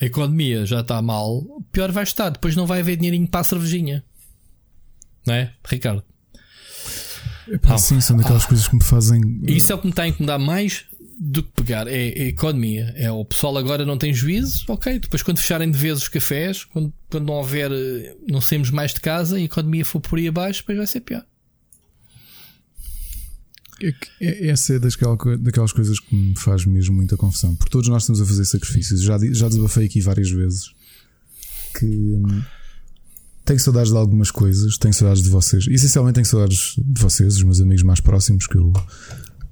a 0.00 0.04
economia 0.04 0.66
já 0.66 0.80
está 0.80 1.00
mal, 1.00 1.44
pior 1.70 1.92
vai 1.92 2.02
estar. 2.02 2.30
Depois 2.30 2.56
não 2.56 2.66
vai 2.66 2.80
haver 2.80 2.96
dinheirinho 2.96 3.28
para 3.28 3.40
a 3.40 3.44
cervejinha. 3.44 4.04
Não 5.24 5.34
é, 5.34 5.54
Ricardo? 5.64 6.02
Epá, 7.48 7.78
sim, 7.78 8.00
são 8.00 8.16
daquelas 8.16 8.44
ah, 8.44 8.48
coisas 8.48 8.68
que 8.68 8.74
me 8.74 8.82
fazem. 8.82 9.20
Isso 9.44 9.72
é 9.72 9.74
o 9.74 9.78
que 9.78 9.86
me 9.86 9.90
está 9.90 10.02
a 10.02 10.08
incomodar 10.08 10.38
mais 10.38 10.84
do 11.18 11.42
que 11.42 11.50
pegar 11.52 11.86
é, 11.86 12.08
é 12.08 12.22
a 12.24 12.28
economia. 12.28 12.92
É 12.96 13.10
o 13.10 13.24
pessoal 13.24 13.56
agora 13.56 13.84
não 13.84 13.96
tem 13.96 14.12
juízo, 14.12 14.64
ok. 14.68 14.98
Depois, 14.98 15.22
quando 15.22 15.38
fecharem 15.38 15.70
de 15.70 15.78
vez 15.78 15.98
os 15.98 16.08
cafés, 16.08 16.64
quando, 16.64 16.92
quando 17.08 17.26
não 17.26 17.34
houver, 17.34 17.70
eh, 17.72 18.16
não 18.28 18.40
saímos 18.40 18.70
mais 18.70 18.92
de 18.92 19.00
casa 19.00 19.38
e 19.38 19.42
a 19.42 19.44
economia 19.46 19.84
for 19.84 20.00
por 20.00 20.18
aí 20.18 20.28
abaixo, 20.28 20.60
depois 20.60 20.78
vai 20.78 20.86
ser 20.86 21.00
pior. 21.00 21.24
É, 23.82 23.92
é 24.20 24.48
essa 24.48 24.74
é 24.74 24.78
daquelas, 24.78 25.72
coisas 25.72 26.00
que 26.00 26.14
me 26.14 26.38
faz 26.38 26.64
mesmo 26.64 26.96
muita 26.96 27.16
confusão. 27.16 27.54
Porque 27.54 27.70
todos 27.70 27.88
nós 27.88 28.02
estamos 28.02 28.20
a 28.20 28.26
fazer 28.26 28.44
sacrifícios. 28.44 29.02
Já, 29.02 29.18
já 29.32 29.48
desabafei 29.48 29.86
aqui 29.86 30.00
várias 30.00 30.30
vezes 30.30 30.70
que 31.78 31.86
hum, 31.86 32.42
tenho 33.46 33.60
saudades 33.60 33.92
de 33.92 33.96
algumas 33.96 34.30
coisas, 34.30 34.76
tenho 34.76 34.92
saudades 34.92 35.22
de 35.22 35.30
vocês. 35.30 35.66
Essencialmente 35.68 36.16
tenho 36.16 36.26
saudades 36.26 36.74
de 36.76 37.00
vocês, 37.00 37.36
os 37.36 37.42
meus 37.44 37.60
amigos 37.60 37.84
mais 37.84 38.00
próximos 38.00 38.46
que 38.46 38.56
eu 38.56 38.72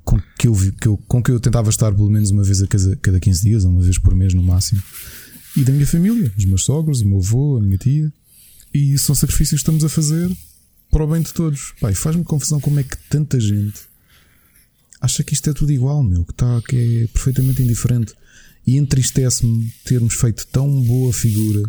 com 0.04 0.20
que 0.38 0.48
eu, 0.48 0.54
que 0.78 0.88
eu, 0.88 0.96
com 1.08 1.22
que 1.22 1.30
eu 1.30 1.40
tentava 1.40 1.70
estar 1.70 1.90
pelo 1.94 2.10
menos 2.10 2.30
uma 2.30 2.42
vez 2.42 2.60
a 2.60 2.66
cada, 2.66 2.96
cada 2.96 3.20
15 3.20 3.42
dias, 3.42 3.64
uma 3.64 3.80
vez 3.80 3.96
por 3.96 4.14
mês 4.14 4.34
no 4.34 4.42
máximo, 4.42 4.82
e 5.56 5.64
da 5.64 5.72
minha 5.72 5.86
família, 5.86 6.30
os 6.36 6.44
meus 6.44 6.64
sogros, 6.64 7.00
o 7.00 7.06
meu 7.06 7.18
avô, 7.18 7.56
a 7.56 7.60
minha 7.62 7.78
tia. 7.78 8.12
E 8.74 8.98
são 8.98 9.14
sacrifícios 9.14 9.60
que 9.60 9.62
estamos 9.62 9.84
a 9.84 9.88
fazer 9.88 10.30
para 10.90 11.04
o 11.04 11.06
bem 11.06 11.22
de 11.22 11.32
todos. 11.32 11.72
Pai, 11.80 11.94
faz-me 11.94 12.24
confusão 12.24 12.60
como 12.60 12.80
é 12.80 12.82
que 12.82 12.96
tanta 13.08 13.38
gente 13.40 13.80
acha 15.00 15.22
que 15.22 15.32
isto 15.32 15.48
é 15.48 15.52
tudo 15.52 15.70
igual, 15.70 16.02
meu, 16.02 16.24
que, 16.24 16.32
está 16.32 16.60
que 16.62 16.76
é 16.76 17.06
perfeitamente 17.06 17.62
indiferente. 17.62 18.12
E 18.66 18.76
entristece-me 18.76 19.72
termos 19.84 20.14
feito 20.14 20.46
tão 20.48 20.82
boa 20.82 21.12
figura 21.12 21.62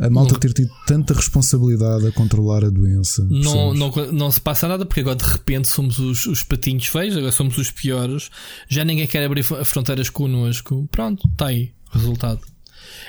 a 0.00 0.10
malta 0.10 0.38
ter 0.38 0.52
tido 0.52 0.70
tanta 0.86 1.14
responsabilidade 1.14 2.06
a 2.06 2.12
controlar 2.12 2.64
a 2.64 2.70
doença. 2.70 3.26
Não, 3.28 3.74
não, 3.74 3.90
não 4.12 4.30
se 4.30 4.40
passa 4.40 4.68
nada 4.68 4.86
porque 4.86 5.00
agora 5.00 5.16
de 5.16 5.24
repente 5.24 5.68
somos 5.68 5.98
os, 5.98 6.26
os 6.26 6.42
patinhos 6.42 6.86
feios, 6.86 7.16
agora 7.16 7.32
somos 7.32 7.58
os 7.58 7.70
piores. 7.70 8.30
Já 8.68 8.84
ninguém 8.84 9.06
quer 9.06 9.24
abrir 9.24 9.42
fronteiras 9.42 10.08
connosco. 10.08 10.88
Pronto, 10.90 11.28
está 11.28 11.46
aí 11.46 11.72
o 11.92 11.98
resultado. 11.98 12.40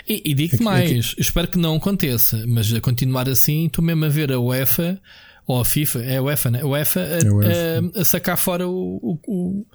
E, 0.08 0.22
e 0.26 0.34
digo-te 0.34 0.62
é 0.62 0.66
mais, 0.66 1.12
é 1.12 1.16
que... 1.16 1.22
espero 1.22 1.48
que 1.48 1.58
não 1.58 1.76
aconteça, 1.76 2.44
mas 2.48 2.74
a 2.74 2.82
continuar 2.82 3.30
assim, 3.30 3.68
estou 3.68 3.84
mesmo 3.84 4.06
a 4.06 4.10
ver 4.10 4.32
a 4.32 4.40
UEFA 4.40 5.00
ou 5.46 5.60
a 5.60 5.66
FIFA, 5.66 6.00
é 6.04 6.18
a 6.18 6.22
UEFA, 6.22 6.52
né? 6.52 6.62
A 6.62 6.68
UEFA 6.68 7.00
a, 7.00 7.04
é 7.04 7.32
UEFA. 7.32 7.52
a, 7.96 8.02
a 8.02 8.06
sacar 8.06 8.38
fora 8.38 8.68
o, 8.68 9.00
o, 9.02 9.20
o, 9.28 9.66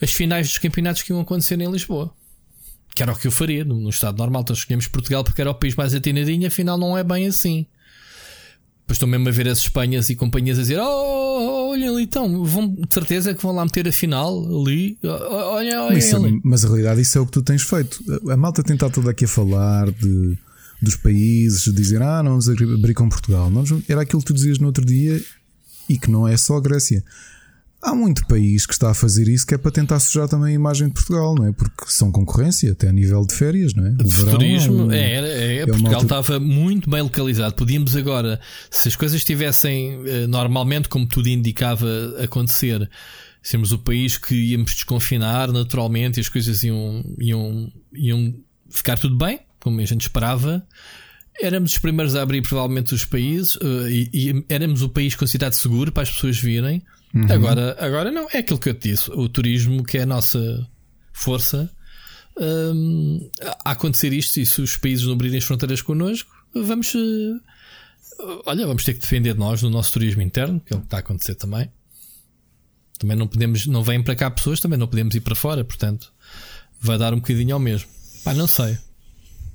as 0.00 0.12
finais 0.12 0.48
dos 0.48 0.58
campeonatos 0.58 1.02
que 1.02 1.12
iam 1.12 1.20
acontecer 1.20 1.60
em 1.60 1.70
Lisboa. 1.70 2.14
Que 3.00 3.04
era 3.04 3.12
o 3.12 3.16
que 3.16 3.26
eu 3.26 3.32
faria 3.32 3.64
no, 3.64 3.80
no 3.80 3.88
estado 3.88 4.18
normal. 4.18 4.42
Então 4.42 4.52
escolhemos 4.52 4.86
Portugal 4.86 5.24
porque 5.24 5.40
era 5.40 5.50
o 5.50 5.54
país 5.54 5.74
mais 5.74 5.94
atinadinho, 5.94 6.46
afinal 6.46 6.76
não 6.76 6.98
é 6.98 7.02
bem 7.02 7.26
assim. 7.26 7.64
Depois 8.82 8.96
estou 8.96 9.08
mesmo 9.08 9.26
a 9.26 9.32
ver 9.32 9.48
as 9.48 9.60
Espanhas 9.60 10.10
e 10.10 10.14
companhias 10.14 10.58
a 10.58 10.60
dizer: 10.60 10.78
Oh, 10.78 11.70
olha 11.70 11.90
ali, 11.90 12.02
então, 12.02 12.44
vão, 12.44 12.68
de 12.68 12.92
certeza 12.92 13.32
que 13.32 13.42
vão 13.42 13.54
lá 13.54 13.64
meter 13.64 13.88
a 13.88 13.92
final 13.92 14.44
ali. 14.44 14.98
Olha, 15.02 15.82
olha. 15.84 15.94
Mas, 15.94 16.12
ali. 16.12 16.40
mas 16.44 16.62
a 16.62 16.68
realidade, 16.68 17.00
isso 17.00 17.16
é 17.16 17.22
o 17.22 17.24
que 17.24 17.32
tu 17.32 17.42
tens 17.42 17.62
feito. 17.62 18.04
A 18.30 18.36
malta 18.36 18.62
tem 18.62 18.74
estado 18.74 18.92
toda 18.92 19.12
aqui 19.12 19.24
a 19.24 19.28
falar 19.28 19.90
de, 19.92 20.36
dos 20.82 20.96
países, 20.96 21.72
dizer: 21.74 22.02
Ah, 22.02 22.22
não 22.22 22.32
vamos 22.32 22.50
abrir 22.50 22.92
com 22.92 23.08
Portugal. 23.08 23.50
Não, 23.50 23.64
era 23.88 24.02
aquilo 24.02 24.20
que 24.20 24.26
tu 24.26 24.34
dizias 24.34 24.58
no 24.58 24.66
outro 24.66 24.84
dia 24.84 25.18
e 25.88 25.96
que 25.96 26.10
não 26.10 26.28
é 26.28 26.36
só 26.36 26.58
a 26.58 26.60
Grécia. 26.60 27.02
Há 27.82 27.94
muito 27.94 28.26
país 28.26 28.66
que 28.66 28.74
está 28.74 28.90
a 28.90 28.94
fazer 28.94 29.26
isso 29.26 29.46
que 29.46 29.54
é 29.54 29.58
para 29.58 29.70
tentar 29.70 29.98
sujar 30.00 30.28
também 30.28 30.52
a 30.52 30.54
imagem 30.54 30.88
de 30.88 30.94
Portugal, 30.94 31.34
não 31.34 31.46
é? 31.46 31.52
Porque 31.52 31.86
são 31.86 32.12
concorrência, 32.12 32.72
até 32.72 32.88
a 32.88 32.92
nível 32.92 33.24
de 33.24 33.34
férias, 33.34 33.72
não 33.72 33.86
é? 33.86 33.90
O 33.90 34.04
de 34.04 34.24
turismo, 34.26 34.92
é, 34.92 34.98
é, 34.98 35.56
é, 35.60 35.66
Portugal 35.66 36.02
estava 36.02 36.38
muito 36.38 36.90
bem 36.90 37.00
localizado. 37.00 37.54
Podíamos 37.54 37.96
agora, 37.96 38.38
se 38.70 38.88
as 38.88 38.96
coisas 38.96 39.16
estivessem 39.16 39.98
eh, 40.04 40.26
normalmente, 40.26 40.90
como 40.90 41.06
tudo 41.06 41.30
indicava 41.30 41.88
acontecer, 42.22 42.88
sermos 43.42 43.72
o 43.72 43.78
país 43.78 44.18
que 44.18 44.34
íamos 44.34 44.74
desconfinar 44.74 45.50
naturalmente 45.50 46.18
e 46.18 46.20
as 46.20 46.28
coisas 46.28 46.62
iam, 46.62 47.02
iam, 47.18 47.72
iam 47.94 48.34
ficar 48.68 48.98
tudo 48.98 49.16
bem, 49.16 49.40
como 49.58 49.80
a 49.80 49.84
gente 49.86 50.02
esperava. 50.02 50.66
Éramos 51.40 51.72
os 51.72 51.78
primeiros 51.78 52.14
a 52.14 52.20
abrir 52.20 52.42
provavelmente 52.42 52.94
os 52.94 53.06
países 53.06 53.56
uh, 53.56 53.88
e, 53.88 54.10
e 54.12 54.44
éramos 54.50 54.82
o 54.82 54.90
país 54.90 55.14
considerado 55.14 55.54
seguro 55.54 55.90
para 55.90 56.02
as 56.02 56.10
pessoas 56.10 56.38
virem. 56.38 56.82
Uhum. 57.14 57.32
Agora, 57.32 57.76
agora 57.78 58.10
não, 58.10 58.28
é 58.32 58.38
aquilo 58.38 58.58
que 58.58 58.68
eu 58.68 58.74
te 58.74 58.90
disse. 58.90 59.10
O 59.10 59.28
turismo, 59.28 59.82
que 59.84 59.98
é 59.98 60.02
a 60.02 60.06
nossa 60.06 60.66
força, 61.12 61.70
um, 62.38 63.30
a 63.64 63.72
acontecer 63.72 64.12
isto, 64.12 64.38
e 64.38 64.46
se 64.46 64.60
os 64.60 64.76
países 64.76 65.04
não 65.04 65.14
abrirem 65.14 65.38
as 65.38 65.44
fronteiras 65.44 65.82
connosco, 65.82 66.30
vamos. 66.54 66.94
Uh, 66.94 67.40
olha, 68.46 68.66
vamos 68.66 68.84
ter 68.84 68.94
que 68.94 69.00
defender 69.00 69.34
de 69.34 69.40
nós 69.40 69.62
no 69.62 69.70
nosso 69.70 69.92
turismo 69.92 70.22
interno, 70.22 70.60
que 70.60 70.72
é 70.72 70.76
o 70.76 70.80
que 70.80 70.86
está 70.86 70.98
a 70.98 71.00
acontecer 71.00 71.34
também. 71.34 71.70
Também 72.98 73.16
não 73.16 73.26
podemos, 73.26 73.66
não 73.66 73.82
vêm 73.82 74.02
para 74.02 74.14
cá 74.14 74.30
pessoas, 74.30 74.60
também 74.60 74.78
não 74.78 74.86
podemos 74.86 75.14
ir 75.14 75.20
para 75.20 75.34
fora, 75.34 75.64
portanto, 75.64 76.12
vai 76.80 76.98
dar 76.98 77.12
um 77.14 77.16
bocadinho 77.16 77.54
ao 77.54 77.60
mesmo. 77.60 77.88
Pá, 78.22 78.34
não 78.34 78.46
sei. 78.46 78.78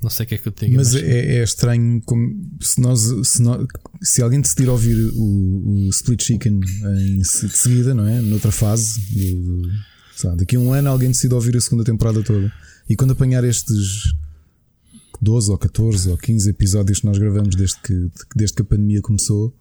Não 0.05 0.09
sei 0.11 0.23
o 0.23 0.29
que 0.29 0.35
é 0.35 0.37
que 0.37 0.47
eu 0.47 0.51
tenho. 0.51 0.75
Mas, 0.75 0.93
mas... 0.93 1.01
É, 1.01 1.37
é, 1.37 1.43
estranho 1.43 1.99
como 2.05 2.31
se 2.61 2.79
nós 2.79 3.01
se, 3.27 3.41
nós, 3.41 3.65
se 4.03 4.21
alguém 4.21 4.39
decidir 4.39 4.69
ouvir 4.69 4.95
o, 5.15 5.87
o 5.87 5.89
Split 5.89 6.21
Chicken 6.21 6.59
em, 6.99 7.17
de 7.17 7.25
seguida, 7.25 7.95
não 7.95 8.07
é? 8.07 8.21
Noutra 8.21 8.51
fase, 8.51 9.01
do, 9.09 9.67
sabe, 10.15 10.37
daqui 10.37 10.57
a 10.57 10.59
um 10.59 10.71
ano 10.71 10.89
alguém 10.89 11.09
decide 11.09 11.33
ouvir 11.33 11.57
a 11.57 11.59
segunda 11.59 11.83
temporada 11.83 12.21
toda. 12.21 12.53
E 12.87 12.95
quando 12.95 13.13
apanhar 13.13 13.43
estes 13.43 14.13
12 15.19 15.49
ou 15.49 15.57
14 15.57 16.07
ou 16.11 16.17
15 16.19 16.51
episódios 16.51 16.99
que 16.99 17.07
nós 17.07 17.17
gravamos 17.17 17.55
desde 17.55 17.81
que, 17.81 18.11
desde 18.35 18.57
que 18.57 18.61
a 18.61 18.65
pandemia 18.65 19.01
começou, 19.01 19.51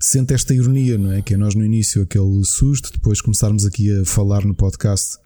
sente 0.00 0.32
esta 0.32 0.54
ironia, 0.54 0.96
não 0.96 1.12
é? 1.12 1.20
Que 1.20 1.34
é 1.34 1.36
nós 1.36 1.54
no 1.54 1.62
início 1.62 2.00
aquele 2.00 2.42
susto, 2.42 2.90
depois 2.90 3.20
começarmos 3.20 3.66
aqui 3.66 4.00
a 4.00 4.02
falar 4.06 4.46
no 4.46 4.54
podcast 4.54 5.18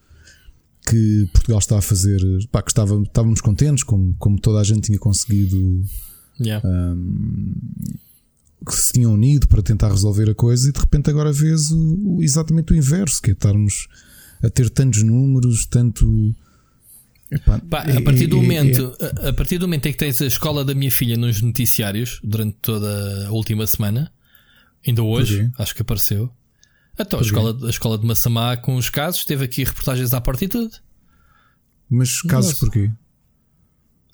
que 0.88 1.28
Portugal 1.33 1.59
está 1.59 1.78
a 1.78 1.83
fazer, 1.83 2.21
pá, 2.50 2.62
que 2.62 2.71
estava, 2.71 3.00
estávamos 3.02 3.40
contentes, 3.40 3.85
como, 3.85 4.14
como 4.18 4.40
toda 4.40 4.61
a 4.61 4.64
gente 4.64 4.83
tinha 4.83 4.99
conseguido. 4.99 5.85
Yeah. 6.40 6.66
Um, 6.66 7.54
que 8.66 8.75
se 8.75 8.92
tinham 8.92 9.14
unido 9.14 9.47
para 9.47 9.62
tentar 9.62 9.88
resolver 9.88 10.28
a 10.30 10.35
coisa 10.35 10.68
e 10.68 10.73
de 10.73 10.80
repente 10.80 11.09
agora 11.09 11.33
vês 11.33 11.71
o, 11.71 12.16
o, 12.16 12.23
exatamente 12.23 12.73
o 12.73 12.76
inverso, 12.76 13.23
que 13.23 13.30
é 13.30 13.33
estarmos 13.33 13.88
a 14.42 14.50
ter 14.50 14.68
tantos 14.71 15.02
números, 15.02 15.66
tanto. 15.66 16.35
Epá, 17.30 17.59
Pá, 17.59 17.85
é, 17.85 17.99
a 17.99 18.02
partir 18.02 18.26
do 18.26 18.38
é, 18.38 18.40
momento 18.40 18.97
é, 19.00 19.28
a 19.28 19.33
partir 19.33 19.59
do 19.59 19.66
momento 19.66 19.87
em 19.87 19.92
que 19.92 19.99
tens 19.99 20.21
a 20.23 20.26
escola 20.26 20.64
da 20.64 20.75
minha 20.75 20.90
filha 20.90 21.16
nos 21.16 21.42
noticiários 21.42 22.21
durante 22.25 22.57
toda 22.62 23.28
a 23.28 23.30
última 23.30 23.66
semana 23.66 24.11
ainda 24.87 25.02
hoje 25.02 25.50
acho 25.59 25.74
que 25.74 25.83
apareceu 25.83 26.33
então, 26.99 27.19
a 27.19 27.23
escola, 27.23 27.67
a 27.67 27.71
escola 27.71 27.99
de 27.99 28.07
Massamá 28.07 28.57
com 28.57 28.77
os 28.77 28.91
casos, 28.91 29.25
teve 29.25 29.45
aqui 29.45 29.65
reportagens 29.65 30.13
à 30.13 30.21
porta 30.21 30.45
e 30.45 30.49
tudo. 30.49 30.71
Mas 31.89 32.21
casos 32.23 32.51
Nossa. 32.53 32.67
porquê? 32.67 32.91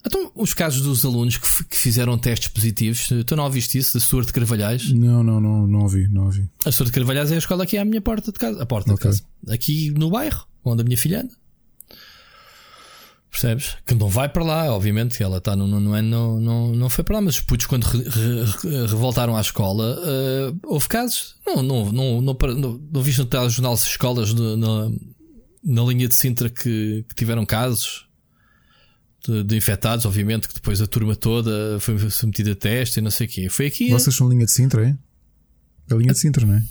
Então, 0.07 0.31
os 0.35 0.53
casos 0.53 0.83
dos 0.83 1.05
alunos 1.05 1.39
que, 1.39 1.65
que, 1.65 1.79
fizeram 1.79 2.19
testes 2.19 2.49
positivos, 2.49 3.09
tu 3.27 3.35
não 3.35 3.45
ouviste 3.45 3.79
isso, 3.79 3.95
da 3.95 4.01
Stuart 4.01 4.27
de 4.27 4.35
Carvalhais? 4.35 4.93
Não, 4.93 5.23
não, 5.23 5.41
não, 5.41 5.67
não 5.67 5.81
ouvi, 5.81 6.07
não 6.09 6.25
ouvi. 6.25 6.49
A 6.65 6.71
Stuart 6.71 6.91
de 6.91 6.95
Carvalhais 6.95 7.33
é 7.33 7.37
a 7.37 7.39
escola 7.39 7.65
aqui 7.65 7.79
à 7.79 7.85
minha 7.87 8.03
porta 8.03 8.31
de 8.31 8.39
casa, 8.39 8.63
a 8.63 8.67
porta 8.67 8.93
okay. 8.93 9.11
de 9.11 9.17
casa. 9.17 9.29
Aqui 9.49 9.91
no 9.93 10.11
bairro, 10.11 10.47
onde 10.63 10.83
a 10.83 10.85
minha 10.85 10.99
filha 10.99 11.23
anda. 11.23 11.33
Percebes? 13.35 13.77
Que 13.85 13.97
não 13.97 14.09
vai 14.09 14.29
para 14.29 14.45
lá, 14.45 14.73
obviamente, 14.73 15.21
ela 15.21 15.39
está 15.39 15.57
no 15.57 15.67
nono 15.67 15.93
ano, 15.93 16.09
não, 16.09 16.41
não, 16.41 16.73
não 16.73 16.89
foi 16.89 17.03
para 17.03 17.17
lá, 17.17 17.21
mas 17.21 17.35
os 17.35 17.41
putos, 17.41 17.67
quando 17.67 17.83
re, 17.83 17.99
re, 17.99 18.87
revoltaram 18.87 19.37
à 19.37 19.41
escola, 19.41 19.99
uh, 19.99 20.61
houve 20.63 20.87
casos. 20.87 21.35
Não, 21.45 21.61
não, 21.61 21.91
não, 21.91 22.23
não, 22.23 22.33
não, 22.33 22.81
não 22.93 23.03
viste 23.03 23.19
no 23.19 23.27
telejornal 23.27 23.75
escolas 23.75 24.33
no, 24.33 24.57
na, 24.57 24.89
na 25.65 25.83
linha 25.83 26.07
de 26.07 26.15
Sintra 26.15 26.49
que, 26.49 27.05
que 27.09 27.15
tiveram 27.17 27.45
casos 27.45 28.07
de, 29.27 29.43
de, 29.43 29.57
infectados, 29.57 30.07
obviamente, 30.07 30.47
que 30.47 30.55
depois 30.55 30.81
a 30.81 30.87
turma 30.87 31.17
toda 31.17 31.81
foi 31.81 31.99
submetida 32.11 32.53
a 32.53 32.55
teste 32.55 33.01
e 33.01 33.03
não 33.03 33.11
sei 33.11 33.27
o 33.27 33.31
quê. 33.31 33.49
Foi 33.49 33.67
aqui. 33.67 33.91
Vocês 33.91 34.15
são 34.15 34.29
linha 34.29 34.45
de 34.45 34.53
Sintra, 34.53 34.89
é? 34.89 34.97
A 35.93 35.97
linha 35.97 36.13
de 36.13 36.21
Sintra, 36.21 36.47
não 36.47 36.55
é? 36.55 36.63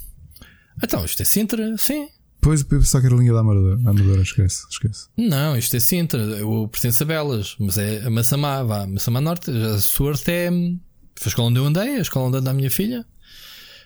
Então, 0.82 1.04
isto 1.04 1.22
é 1.22 1.26
Sintra, 1.26 1.78
sim. 1.78 2.08
Pois, 2.44 2.60
eu 2.60 2.68
pensava 2.68 3.02
que 3.02 3.08
era 3.08 3.16
a 3.16 3.20
linha 3.20 3.32
da 3.32 3.40
Amadora. 3.40 3.76
Amadora, 3.76 4.22
esquece, 4.22 4.66
esquece. 4.70 5.08
Não, 5.16 5.58
isto 5.58 5.78
é 5.78 5.80
Sintra. 5.80 6.22
Eu 6.22 6.68
pertenço 6.70 7.02
a 7.02 7.06
Belas, 7.06 7.56
mas 7.58 7.78
é 7.78 8.06
a 8.06 8.10
Massamá, 8.10 8.62
vá. 8.64 8.86
Massamá 8.86 9.22
Norte. 9.22 9.50
A 9.50 9.80
sorte 9.80 10.30
é. 10.30 10.50
Foi 11.16 11.26
a 11.26 11.30
escola 11.30 11.48
onde 11.48 11.60
eu 11.60 11.66
andei, 11.66 11.96
a 11.96 12.02
escola 12.02 12.28
onde 12.28 12.38
anda 12.40 12.52
a 12.52 12.54
minha 12.54 12.70
filha. 12.70 13.06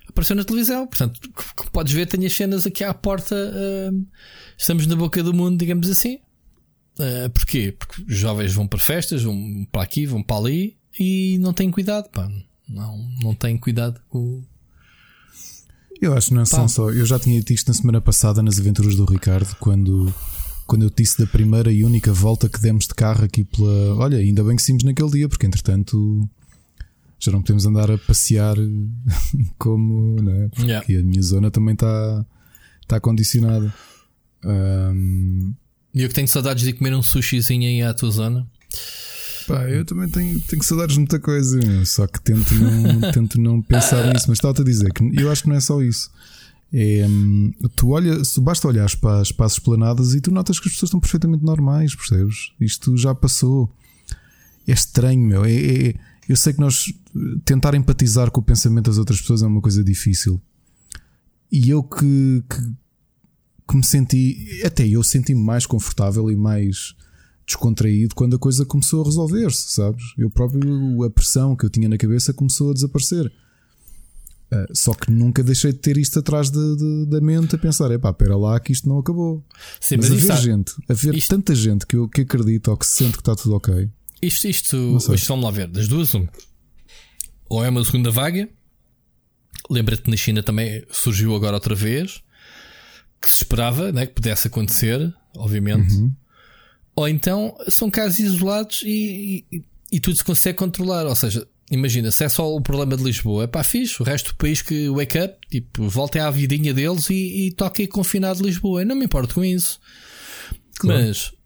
Apareceu 0.10 0.36
na 0.36 0.43
televisão. 0.43 0.88
Portanto, 0.88 1.20
como 1.56 1.70
podes 1.70 1.93
ver, 1.93 2.08
tenho 2.08 2.26
as 2.26 2.34
cenas 2.34 2.65
aqui 2.65 2.84
à 2.84 2.93
porta. 2.96 3.36
Uh, 3.36 4.06
estamos 4.58 4.88
na 4.88 4.96
boca 4.96 5.22
do 5.22 5.36
mundo, 5.36 5.60
digamos 5.60 5.88
assim. 5.88 6.15
Uh, 6.98 7.30
porquê? 7.32 7.76
Porque 7.78 8.02
os 8.02 8.17
jovens 8.17 8.54
vão 8.54 8.67
para 8.67 8.80
festas, 8.80 9.22
vão 9.22 9.67
para 9.72 9.84
aqui, 9.84 10.08
vão 10.08 10.24
para 10.24 10.38
ali 10.38 10.78
e 11.00 11.38
não 11.39 11.54
têm 11.54 11.70
cuidado, 11.70 12.10
pá. 12.10 12.28
Não, 12.67 12.98
não 13.22 13.36
têm 13.36 13.56
cuidado 13.56 14.02
com 14.10 14.43
eu 16.01 16.13
acho 16.13 16.29
que 16.29 16.33
não 16.33 16.45
são 16.45 16.67
só. 16.67 16.89
Eu 16.89 17.05
já 17.05 17.19
tinha 17.19 17.39
dito 17.39 17.53
isto 17.53 17.67
na 17.67 17.73
semana 17.73 18.01
passada 18.01 18.41
nas 18.41 18.60
aventuras 18.60 18.95
do 18.95 19.05
Ricardo, 19.05 19.55
quando, 19.60 20.13
quando 20.65 20.83
eu 20.83 20.89
disse 20.89 21.19
da 21.19 21.25
primeira 21.25 21.71
e 21.71 21.83
única 21.83 22.13
volta 22.13 22.49
que 22.49 22.62
demos 22.62 22.86
de 22.86 22.93
carro 22.93 23.23
aqui 23.23 23.43
pela. 23.43 23.95
Olha, 23.95 24.17
ainda 24.17 24.43
bem 24.43 24.55
que 24.55 24.62
simos 24.62 24.83
naquele 24.83 25.10
dia, 25.12 25.29
porque 25.29 25.45
entretanto 25.45 26.27
já 27.19 27.31
não 27.31 27.41
podemos 27.41 27.65
andar 27.65 27.89
a 27.89 27.97
passear 27.97 28.55
como. 29.57 30.21
Né? 30.21 30.49
Porque 30.49 30.71
yeah. 30.71 30.99
a 30.99 31.03
minha 31.03 31.21
zona 31.21 31.49
também 31.49 31.73
está 31.73 32.25
tá 32.88 32.99
condicionada. 32.99 33.73
Um... 34.43 35.53
E 35.93 36.03
eu 36.03 36.10
que 36.10 36.15
tenho 36.15 36.27
saudades 36.27 36.63
de 36.63 36.73
comer 36.73 36.93
um 36.93 37.01
sushizinho 37.01 37.67
aí 37.67 37.81
à 37.81 37.93
tua 37.93 38.12
zona. 38.12 38.47
Pá, 39.47 39.69
eu 39.69 39.86
também 39.86 40.10
tenho, 40.10 40.39
tenho 40.41 40.62
saudades 40.62 40.95
de 40.95 40.99
muita 40.99 41.19
coisa, 41.19 41.60
só 41.86 42.05
que 42.05 42.21
tento 42.21 42.53
não, 42.53 43.12
tento 43.13 43.39
não 43.39 43.62
pensar 43.62 44.13
nisso. 44.13 44.25
Mas 44.27 44.38
estava-te 44.38 44.62
a 44.62 44.65
dizer 44.65 44.91
que 44.91 45.03
eu 45.17 45.31
acho 45.31 45.43
que 45.43 45.49
não 45.49 45.55
é 45.55 45.62
só 45.62 45.81
isso. 45.81 46.12
É, 46.73 47.07
hum, 47.07 47.53
tu 47.77 47.91
olha, 47.91 48.21
basta 48.39 48.67
olhar 48.67 48.93
para 48.97 49.21
as 49.21 49.29
espaços 49.29 49.57
planadas 49.60 50.13
e 50.13 50.19
tu 50.19 50.31
notas 50.31 50.60
que 50.60 50.67
as 50.67 50.73
pessoas 50.73 50.89
estão 50.89 50.99
perfeitamente 50.99 51.45
normais, 51.45 51.95
percebes? 51.95 52.51
Isto 52.60 52.97
já 52.97 53.15
passou. 53.15 53.73
É 54.67 54.73
estranho, 54.73 55.25
meu. 55.25 55.45
É, 55.45 55.53
é, 55.55 55.95
eu 56.27 56.36
sei 56.36 56.51
que 56.51 56.60
nós 56.60 56.93
tentar 57.45 57.73
empatizar 57.73 58.29
com 58.29 58.41
o 58.41 58.43
pensamento 58.43 58.88
das 58.88 58.97
outras 58.97 59.21
pessoas 59.21 59.41
é 59.41 59.47
uma 59.47 59.62
coisa 59.62 59.81
difícil. 59.81 60.41
E 61.49 61.69
eu 61.69 61.81
que, 61.81 62.43
que, 62.49 62.73
que 63.69 63.77
me 63.77 63.83
senti, 63.86 64.62
até 64.65 64.86
eu 64.86 65.01
senti-me 65.01 65.41
mais 65.41 65.65
confortável 65.65 66.29
e 66.29 66.36
mais 66.36 66.93
descontraído 67.47 68.13
quando 68.13 68.36
a 68.36 68.39
coisa 68.39 68.65
começou 68.65 69.01
a 69.01 69.05
resolver-se, 69.05 69.71
sabes? 69.71 70.03
Eu 70.17 70.29
próprio, 70.29 71.03
a 71.03 71.10
pressão 71.10 71.55
que 71.55 71.65
eu 71.65 71.69
tinha 71.69 71.88
na 71.88 71.97
cabeça 71.97 72.33
começou 72.33 72.71
a 72.71 72.73
desaparecer. 72.73 73.31
Uh, 74.51 74.75
só 74.75 74.93
que 74.93 75.12
nunca 75.12 75.43
deixei 75.43 75.73
de 75.73 75.79
ter 75.79 75.97
isto 75.97 76.19
atrás 76.19 76.49
de, 76.49 76.75
de, 76.77 77.05
da 77.07 77.19
mente 77.19 77.55
a 77.55 77.57
pensar: 77.57 77.91
é 77.91 77.97
pá, 77.97 78.12
espera 78.12 78.38
lá 78.38 78.60
que 78.60 78.71
isto 78.71 78.88
não 78.88 78.99
acabou. 78.99 79.43
Sim, 79.79 79.97
mas, 79.97 80.10
mas 80.10 80.29
haver 80.29 80.41
gente, 80.41 80.73
haver 80.88 81.15
isto... 81.15 81.29
tanta 81.29 81.55
gente 81.55 81.86
que, 81.86 81.95
eu, 81.95 82.07
que 82.07 82.21
acredita 82.21 82.71
ou 82.71 82.77
que 82.77 82.86
se 82.86 82.97
sente 82.97 83.13
que 83.13 83.21
está 83.21 83.36
tudo 83.36 83.55
ok. 83.55 83.89
Isto, 84.21 84.47
isto, 84.47 84.97
isto 85.13 85.27
vamos 85.27 85.45
lá 85.45 85.51
ver, 85.51 85.67
das 85.67 85.88
duas, 85.88 86.13
um. 86.15 86.27
Ou 87.49 87.63
é 87.63 87.69
uma 87.69 87.83
segunda 87.83 88.10
vaga, 88.10 88.49
lembra-te 89.69 90.01
que 90.01 90.10
na 90.10 90.17
China 90.17 90.41
também 90.41 90.83
surgiu 90.91 91.36
agora 91.36 91.55
outra 91.55 91.75
vez, 91.75 92.21
que 93.21 93.29
se 93.29 93.43
esperava 93.43 93.91
né, 93.91 94.05
que 94.05 94.13
pudesse 94.13 94.47
acontecer, 94.47 95.13
obviamente. 95.36 95.93
Uhum. 95.93 96.12
Ou 96.97 97.07
então 97.07 97.55
são 97.69 97.91
casos 97.91 98.19
isolados 98.19 98.81
e, 98.83 99.45
e, 99.51 99.63
e, 99.91 99.99
tudo 99.99 100.17
se 100.17 100.23
consegue 100.23 100.57
controlar. 100.57 101.05
Ou 101.05 101.15
seja, 101.15 101.47
imagina, 101.69 102.12
se 102.12 102.23
é 102.23 102.29
só 102.29 102.51
o 102.51 102.60
problema 102.60 102.97
de 102.97 103.03
Lisboa, 103.03 103.43
é 103.43 103.47
pá, 103.47 103.63
fixe. 103.63 104.01
O 104.01 104.03
resto 104.03 104.31
do 104.31 104.36
país 104.36 104.63
que 104.63 104.89
wake 104.89 105.19
up, 105.19 105.36
tipo, 105.47 105.88
voltem 105.88 106.19
à 106.19 106.31
vidinha 106.31 106.73
deles 106.73 107.07
e, 107.12 107.45
e 107.47 107.51
toquem 107.51 107.86
confinado 107.86 108.39
de 108.39 108.45
Lisboa. 108.45 108.81
Eu 108.81 108.88
não 108.88 108.95
me 108.95 109.05
importo 109.05 109.36
com 109.36 109.45
isso. 109.45 109.79
Claro. 110.79 111.05
Mas 111.05 111.38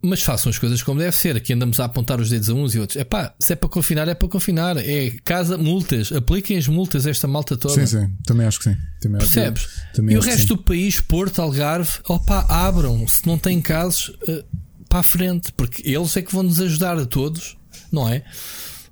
mas 0.00 0.22
façam 0.22 0.50
as 0.50 0.58
coisas 0.58 0.82
como 0.82 1.00
deve 1.00 1.16
ser. 1.16 1.36
Aqui 1.36 1.52
andamos 1.52 1.80
a 1.80 1.84
apontar 1.84 2.20
os 2.20 2.30
dedos 2.30 2.48
a 2.48 2.54
uns 2.54 2.74
e 2.74 2.78
outros. 2.78 2.96
É 2.96 3.04
pá, 3.04 3.34
se 3.38 3.52
é 3.52 3.56
para 3.56 3.68
confinar, 3.68 4.06
é 4.06 4.14
para 4.14 4.28
confinar. 4.28 4.76
É 4.76 5.10
casa, 5.24 5.58
multas. 5.58 6.12
Apliquem 6.12 6.56
as 6.56 6.68
multas 6.68 7.06
a 7.06 7.10
esta 7.10 7.26
malta 7.26 7.56
toda. 7.56 7.74
Sim, 7.74 7.86
sim. 7.86 8.12
Também 8.24 8.46
acho 8.46 8.58
que 8.58 8.64
sim. 8.70 8.76
Também 9.00 9.18
Percebes? 9.18 9.68
Também 9.92 10.14
e 10.14 10.18
o 10.18 10.20
resto 10.20 10.54
do 10.54 10.62
país, 10.62 11.00
Porto, 11.00 11.42
Algarve, 11.42 11.98
opá, 12.08 12.46
abram. 12.48 13.08
Se 13.08 13.26
não 13.26 13.36
têm 13.38 13.60
casos, 13.60 14.10
uh, 14.28 14.44
para 14.88 15.00
a 15.00 15.02
frente. 15.02 15.52
Porque 15.52 15.82
eles 15.88 16.16
é 16.16 16.22
que 16.22 16.32
vão 16.32 16.42
nos 16.42 16.60
ajudar 16.60 16.98
a 16.98 17.06
todos, 17.06 17.56
não 17.92 18.08
é? 18.08 18.24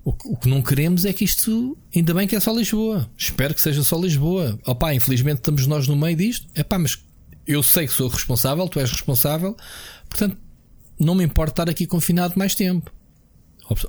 O, 0.04 0.10
o, 0.10 0.36
que 0.36 0.48
não 0.48 0.62
queremos 0.62 1.04
é 1.04 1.12
que 1.12 1.24
isto. 1.24 1.76
Ainda 1.94 2.14
bem 2.14 2.28
que 2.28 2.36
é 2.36 2.40
só 2.40 2.52
Lisboa. 2.52 3.10
Espero 3.16 3.54
que 3.54 3.60
seja 3.60 3.82
só 3.82 3.98
Lisboa. 3.98 4.58
Opá, 4.64 4.94
infelizmente 4.94 5.38
estamos 5.38 5.66
nós 5.66 5.88
no 5.88 5.96
meio 5.96 6.16
disto. 6.16 6.46
É 6.54 6.62
pá, 6.62 6.78
mas 6.78 6.98
eu 7.46 7.62
sei 7.62 7.86
que 7.86 7.92
sou 7.92 8.08
responsável, 8.08 8.68
tu 8.68 8.78
és 8.78 8.90
responsável. 8.90 9.56
Portanto, 10.08 10.36
não 10.98 11.14
me 11.14 11.24
importa 11.24 11.52
estar 11.52 11.70
aqui 11.70 11.86
confinado 11.86 12.34
mais 12.36 12.54
tempo. 12.54 12.92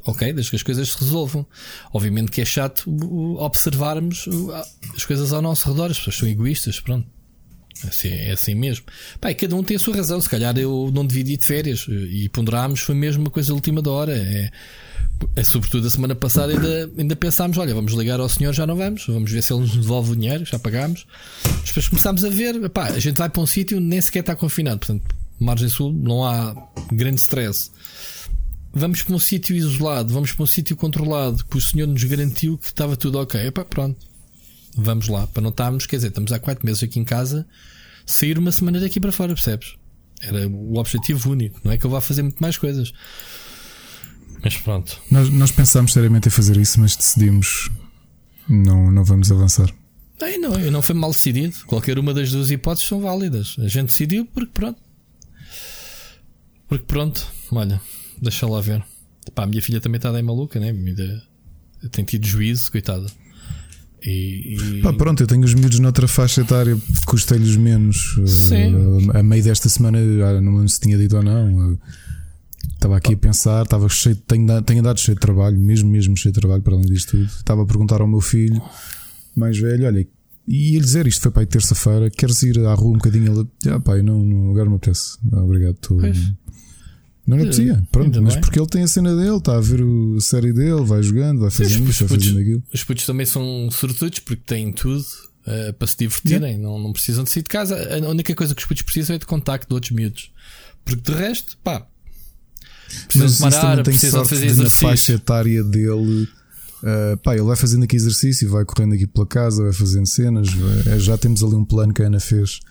Ok, 0.05 0.33
desde 0.33 0.49
que 0.49 0.55
as 0.55 0.63
coisas 0.63 0.89
se 0.89 0.99
resolvam. 0.99 1.45
Obviamente 1.93 2.31
que 2.31 2.41
é 2.41 2.45
chato 2.45 2.89
observarmos 3.37 4.27
as 4.95 5.05
coisas 5.05 5.31
ao 5.31 5.41
nosso 5.41 5.69
redor, 5.69 5.91
as 5.91 5.97
pessoas 5.97 6.15
são 6.15 6.27
egoístas, 6.27 6.79
pronto. 6.79 7.07
Assim, 7.85 8.09
é 8.09 8.31
assim 8.31 8.55
mesmo. 8.55 8.85
Pai, 9.19 9.35
cada 9.35 9.55
um 9.55 9.63
tem 9.63 9.77
a 9.77 9.79
sua 9.79 9.95
razão. 9.95 10.19
Se 10.19 10.29
calhar 10.29 10.57
eu 10.57 10.91
não 10.93 11.05
devia 11.05 11.33
ir 11.33 11.37
de 11.37 11.45
férias 11.45 11.85
e 11.87 12.29
ponderámos, 12.29 12.79
foi 12.79 12.95
mesmo 12.95 13.23
uma 13.23 13.29
coisa 13.29 13.53
última 13.53 13.81
da 13.81 13.91
hora. 13.91 14.17
É, 14.17 14.49
é, 15.35 15.43
sobretudo 15.43 15.87
a 15.87 15.89
semana 15.89 16.15
passada 16.15 16.53
ainda, 16.53 16.91
ainda 16.97 17.15
pensámos: 17.15 17.57
olha, 17.57 17.73
vamos 17.73 17.93
ligar 17.93 18.19
ao 18.19 18.29
senhor, 18.29 18.53
já 18.53 18.65
não 18.65 18.75
vamos, 18.75 19.05
vamos 19.07 19.31
ver 19.31 19.41
se 19.41 19.53
ele 19.53 19.61
nos 19.61 19.75
devolve 19.75 20.11
o 20.11 20.15
dinheiro, 20.15 20.45
já 20.45 20.57
pagámos. 20.57 21.05
Depois 21.65 21.87
começámos 21.87 22.23
a 22.23 22.29
ver, 22.29 22.69
pá, 22.69 22.87
a 22.87 22.99
gente 22.99 23.17
vai 23.17 23.29
para 23.29 23.41
um 23.41 23.45
sítio 23.45 23.79
nem 23.79 24.01
sequer 24.01 24.19
está 24.19 24.35
confinado, 24.35 24.79
portanto, 24.79 25.03
margem 25.39 25.69
sul, 25.69 25.93
não 25.93 26.25
há 26.25 26.55
grande 26.91 27.19
stress. 27.19 27.71
Vamos 28.73 29.01
para 29.01 29.15
um 29.15 29.19
sítio 29.19 29.55
isolado, 29.55 30.13
vamos 30.13 30.31
para 30.33 30.43
um 30.43 30.47
sítio 30.47 30.75
controlado, 30.75 31.43
que 31.45 31.57
o 31.57 31.61
senhor 31.61 31.87
nos 31.87 32.03
garantiu 32.03 32.57
que 32.57 32.67
estava 32.67 32.95
tudo 32.95 33.19
ok. 33.19 33.39
Epá, 33.47 33.65
pronto, 33.65 33.97
vamos 34.77 35.07
lá, 35.07 35.27
para 35.27 35.41
não 35.41 35.49
estarmos, 35.49 35.85
quer 35.85 35.97
dizer, 35.97 36.09
estamos 36.09 36.31
há 36.31 36.39
quatro 36.39 36.65
meses 36.65 36.83
aqui 36.83 36.99
em 36.99 37.03
casa, 37.03 37.47
sair 38.05 38.37
uma 38.37 38.51
semana 38.51 38.79
daqui 38.79 38.99
para 38.99 39.11
fora, 39.11 39.33
percebes? 39.33 39.75
Era 40.21 40.47
o 40.47 40.77
objetivo 40.77 41.31
único, 41.31 41.59
não 41.63 41.71
é 41.71 41.77
que 41.77 41.85
eu 41.85 41.89
vá 41.89 41.99
fazer 41.99 42.21
muito 42.21 42.39
mais 42.39 42.57
coisas. 42.57 42.93
Mas 44.43 44.55
pronto. 44.57 45.01
Nós, 45.11 45.29
nós 45.29 45.51
pensámos 45.51 45.93
seriamente 45.93 46.27
em 46.27 46.31
fazer 46.31 46.57
isso, 46.57 46.79
mas 46.79 46.95
decidimos 46.95 47.69
não, 48.47 48.91
não 48.91 49.03
vamos 49.03 49.31
avançar. 49.31 49.73
Não, 50.19 50.51
não, 50.51 50.71
não 50.71 50.81
foi 50.81 50.95
mal 50.95 51.11
decidido. 51.11 51.55
Qualquer 51.65 51.99
uma 51.99 52.13
das 52.13 52.31
duas 52.31 52.49
hipóteses 52.49 52.87
são 52.87 53.01
válidas. 53.01 53.55
A 53.59 53.67
gente 53.67 53.87
decidiu 53.87 54.25
porque 54.25 54.51
pronto. 54.51 54.81
Porque 56.67 56.85
pronto, 56.85 57.25
olha, 57.51 57.79
deixa 58.21 58.47
lá 58.47 58.59
ver. 58.61 58.83
Pá, 59.33 59.43
a 59.43 59.47
minha 59.47 59.61
filha 59.61 59.79
também 59.79 59.97
está 59.97 60.11
bem 60.11 60.23
maluca, 60.23 60.59
né? 60.59 60.73
Tem 61.91 62.03
tido 62.03 62.25
juízo, 62.25 62.71
coitada. 62.71 63.07
E, 64.03 64.77
e... 64.77 64.81
Pá, 64.81 64.93
pronto, 64.93 65.21
eu 65.21 65.27
tenho 65.27 65.43
os 65.43 65.53
miúdos 65.53 65.79
noutra 65.79 66.07
faixa 66.07 66.41
etária, 66.41 66.77
custei-lhes 67.05 67.55
menos. 67.55 68.15
Sim. 68.25 69.09
A, 69.13 69.19
a 69.19 69.23
meio 69.23 69.43
desta 69.43 69.69
semana, 69.69 69.99
não 70.41 70.67
se 70.67 70.79
tinha 70.79 70.97
dito 70.97 71.17
ou 71.17 71.23
não. 71.23 71.77
Estava 72.73 72.97
aqui 72.97 73.13
a 73.13 73.17
pensar, 73.17 73.63
estava 73.63 73.89
cheio, 73.89 74.15
tenho, 74.15 74.61
tenho 74.61 74.79
andado 74.81 74.99
cheio 74.99 75.15
de 75.15 75.21
trabalho, 75.21 75.59
mesmo, 75.59 75.89
mesmo 75.89 76.15
cheio 76.15 76.31
de 76.31 76.39
trabalho, 76.39 76.61
para 76.61 76.75
além 76.75 76.85
disto 76.85 77.11
tudo. 77.11 77.25
Estava 77.25 77.63
a 77.63 77.65
perguntar 77.65 78.01
ao 78.01 78.07
meu 78.07 78.21
filho 78.21 78.61
mais 79.35 79.57
velho: 79.57 79.85
olha, 79.85 80.07
e 80.47 80.75
ele 80.75 80.85
dizer 80.85 81.05
isto 81.07 81.21
foi 81.21 81.31
para 81.31 81.41
aí 81.41 81.45
terça-feira, 81.45 82.09
queres 82.09 82.41
ir 82.43 82.59
à 82.65 82.73
rua 82.73 82.91
um 82.91 82.93
bocadinho? 82.93 83.31
Ele, 83.31 83.73
ah, 83.73 83.79
pá, 83.79 83.97
não, 83.97 84.23
não, 84.23 84.51
agora 84.51 84.65
não 84.65 84.71
me 84.71 84.77
apetece. 84.77 85.17
Ah, 85.33 85.43
obrigado, 85.43 85.75
estou. 85.75 85.99
Não 87.27 87.35
lhe 87.35 87.43
apetecia, 87.43 87.83
pronto, 87.91 88.21
mas 88.21 88.35
bem. 88.35 88.41
porque 88.41 88.57
ele 88.57 88.69
tem 88.69 88.83
a 88.83 88.87
cena 88.87 89.13
dele, 89.13 89.35
está 89.35 89.57
a 89.57 89.59
ver 89.59 89.81
a 89.81 90.21
série 90.21 90.53
dele, 90.53 90.81
vai 90.85 91.03
jogando, 91.03 91.41
vai 91.41 91.51
fazendo 91.51 91.89
isto, 91.89 92.07
vai 92.07 92.17
fazendo 92.17 92.39
aquilo. 92.39 92.63
Os 92.73 92.83
putos 92.85 93.05
também 93.05 93.25
são 93.25 93.69
sortudos 93.69 94.19
porque 94.19 94.43
têm 94.45 94.71
tudo 94.71 95.05
uh, 95.45 95.73
para 95.73 95.87
se 95.87 95.97
divertirem, 95.97 96.51
yeah. 96.51 96.57
não, 96.57 96.79
não 96.79 96.93
precisam 96.93 97.25
de 97.25 97.29
sair 97.29 97.43
de 97.43 97.49
casa. 97.49 97.75
A 97.75 98.09
única 98.09 98.33
coisa 98.33 98.55
que 98.55 98.61
os 98.61 98.65
putos 98.65 98.83
precisam 98.83 99.17
é 99.17 99.19
de 99.19 99.25
contacto 99.25 99.67
de 99.67 99.73
outros 99.73 99.91
miúdos, 99.91 100.31
porque 100.85 101.11
de 101.11 101.17
resto, 101.17 101.57
pá, 101.61 101.85
precisam 103.09 103.27
de 103.27 103.37
tomar 103.37 103.71
ar, 103.71 103.83
precisam 103.83 104.23
de 104.23 104.29
fazer 104.29 104.45
exercício. 104.45 104.83
Na 104.85 104.89
faixa 104.91 105.13
etária 105.13 105.63
dele. 105.65 106.29
Uh, 106.77 107.17
pá, 107.23 107.33
ele 107.33 107.43
vai 107.43 107.57
fazendo 107.57 107.83
aqui 107.83 107.95
exercício, 107.97 108.49
vai 108.49 108.63
correndo 108.63 108.93
aqui 108.93 109.05
pela 109.05 109.25
casa, 109.27 109.63
vai 109.63 109.73
fazendo 109.73 110.07
cenas. 110.07 110.47
Vai, 110.53 110.99
já 110.99 111.17
temos 111.17 111.43
ali 111.43 111.55
um 111.55 111.65
plano 111.65 111.93
que 111.93 112.01
a 112.01 112.05
Ana 112.05 112.21
fez 112.21 112.61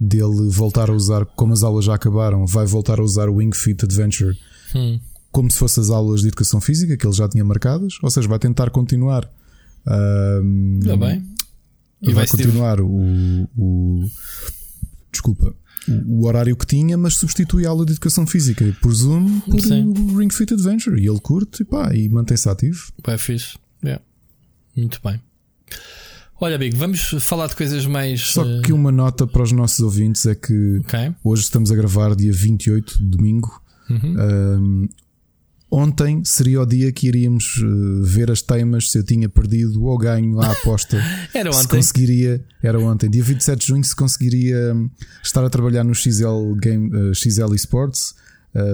dele 0.00 0.48
voltar 0.48 0.88
a 0.88 0.94
usar, 0.94 1.26
como 1.26 1.52
as 1.52 1.62
aulas 1.62 1.84
já 1.84 1.94
acabaram, 1.94 2.46
vai 2.46 2.64
voltar 2.64 2.98
a 2.98 3.02
usar 3.02 3.28
o 3.28 3.36
Wing 3.36 3.54
Fit 3.54 3.84
Adventure 3.84 4.36
hum. 4.74 4.98
como 5.30 5.50
se 5.50 5.58
fossem 5.58 5.82
as 5.82 5.90
aulas 5.90 6.22
de 6.22 6.28
educação 6.28 6.60
física 6.60 6.96
que 6.96 7.06
ele 7.06 7.14
já 7.14 7.28
tinha 7.28 7.44
marcadas, 7.44 7.94
ou 8.02 8.10
seja, 8.10 8.26
vai 8.26 8.38
tentar 8.38 8.70
continuar. 8.70 9.30
Uh, 9.86 10.96
bem. 10.98 11.26
E 12.02 12.14
vai, 12.14 12.26
continuar 12.26 12.80
o, 12.80 13.46
o, 13.56 14.08
Desculpa. 15.12 15.54
O, 16.06 16.26
horário 16.26 16.56
que 16.56 16.66
tinha, 16.66 16.96
mas 16.96 17.14
substitui 17.14 17.66
a 17.66 17.70
aula 17.70 17.84
de 17.84 17.92
educação 17.92 18.26
física 18.26 18.76
por 18.80 18.94
Zoom 18.94 19.40
por 19.40 19.60
Sim. 19.60 19.86
o 19.86 20.16
Ring 20.16 20.30
Fit 20.30 20.54
Adventure. 20.54 21.00
E 21.00 21.08
ele 21.08 21.20
curte 21.20 21.62
e, 21.62 21.64
pá, 21.64 21.94
e 21.94 22.08
mantém-se 22.08 22.48
ativo. 22.48 22.92
É 23.06 23.18
fixe. 23.18 23.58
Yeah. 23.82 24.02
Muito 24.76 25.00
bem. 25.02 25.20
Olha, 26.42 26.56
amigo, 26.56 26.74
vamos 26.78 27.14
falar 27.20 27.48
de 27.48 27.54
coisas 27.54 27.84
mais. 27.84 28.32
Só 28.32 28.42
eh, 28.42 28.62
que 28.64 28.72
uma 28.72 28.90
nota 28.90 29.26
para 29.26 29.42
os 29.42 29.52
nossos 29.52 29.80
ouvintes 29.80 30.24
é 30.24 30.34
que 30.34 30.78
okay. 30.78 31.14
hoje 31.22 31.42
estamos 31.42 31.70
a 31.70 31.76
gravar 31.76 32.16
dia 32.16 32.32
28, 32.32 32.96
domingo. 32.98 33.62
Uhum. 33.90 34.16
Um, 34.18 34.88
ontem 35.70 36.24
seria 36.24 36.62
o 36.62 36.66
dia 36.66 36.90
que 36.92 37.08
iríamos 37.08 37.60
eh, 37.62 37.66
ver 38.04 38.30
as 38.30 38.40
temas 38.40 38.90
se 38.90 38.96
eu 38.96 39.04
tinha 39.04 39.28
perdido 39.28 39.84
ou 39.84 39.98
ganho 39.98 40.40
a 40.40 40.50
aposta. 40.50 40.96
era 41.34 41.50
ontem. 41.50 41.60
Se 41.60 41.68
conseguiria, 41.68 42.42
era 42.62 42.78
ontem, 42.78 43.10
dia 43.10 43.22
27 43.22 43.60
de 43.60 43.66
junho, 43.66 43.84
se 43.84 43.94
conseguiria 43.94 44.74
hum, 44.74 44.88
estar 45.22 45.44
a 45.44 45.50
trabalhar 45.50 45.84
no 45.84 45.94
XL, 45.94 46.54
Game, 46.56 46.88
uh, 46.88 47.14
XL 47.14 47.54
Esports, 47.54 48.14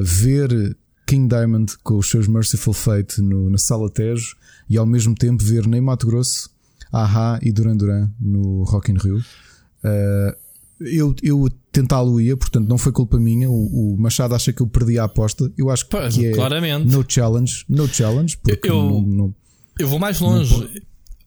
ver 0.05 0.77
King 1.05 1.29
Diamond 1.29 1.77
com 1.83 1.99
os 1.99 2.09
seus 2.09 2.29
Merciful 2.29 2.73
Fate 2.73 3.21
no, 3.21 3.51
na 3.51 3.59
Sala 3.59 3.91
Tejo 3.91 4.37
e 4.71 4.79
ao 4.79 4.87
mesmo 4.87 5.17
tempo 5.17 5.43
ver 5.43 5.67
nem 5.67 5.81
Mato 5.81 6.07
Grosso 6.07 6.55
Ahá 6.92 7.38
e 7.42 7.53
Duran 7.53 7.77
Duran 7.77 8.11
no 8.20 8.64
Rock 8.64 8.90
in 8.90 8.96
Rio. 8.96 9.18
Uh, 9.18 10.37
eu, 10.81 11.14
eu 11.22 11.49
tentá-lo 11.72 12.20
ia, 12.20 12.37
portanto 12.37 12.68
não 12.68 12.79
foi 12.79 12.92
culpa 12.92 13.18
minha. 13.18 13.51
O, 13.51 13.94
o, 13.94 13.99
Machado 13.99 14.35
acha 14.35 14.53
que 14.53 14.61
eu 14.61 14.66
perdi 14.66 14.99
a 14.99 15.05
aposta. 15.05 15.51
Eu 15.57 15.70
acho 15.70 15.87
pois, 15.88 16.14
que 16.14 16.27
é 16.27 16.33
claramente. 16.33 16.90
no 16.90 17.05
challenge, 17.07 17.64
no 17.68 17.88
challenge, 17.88 18.37
porque 18.37 18.70
eu, 18.70 18.75
não, 18.75 19.03
não, 19.03 19.35
eu 19.79 19.88
vou 19.88 19.99
mais 19.99 20.20
longe. 20.20 20.83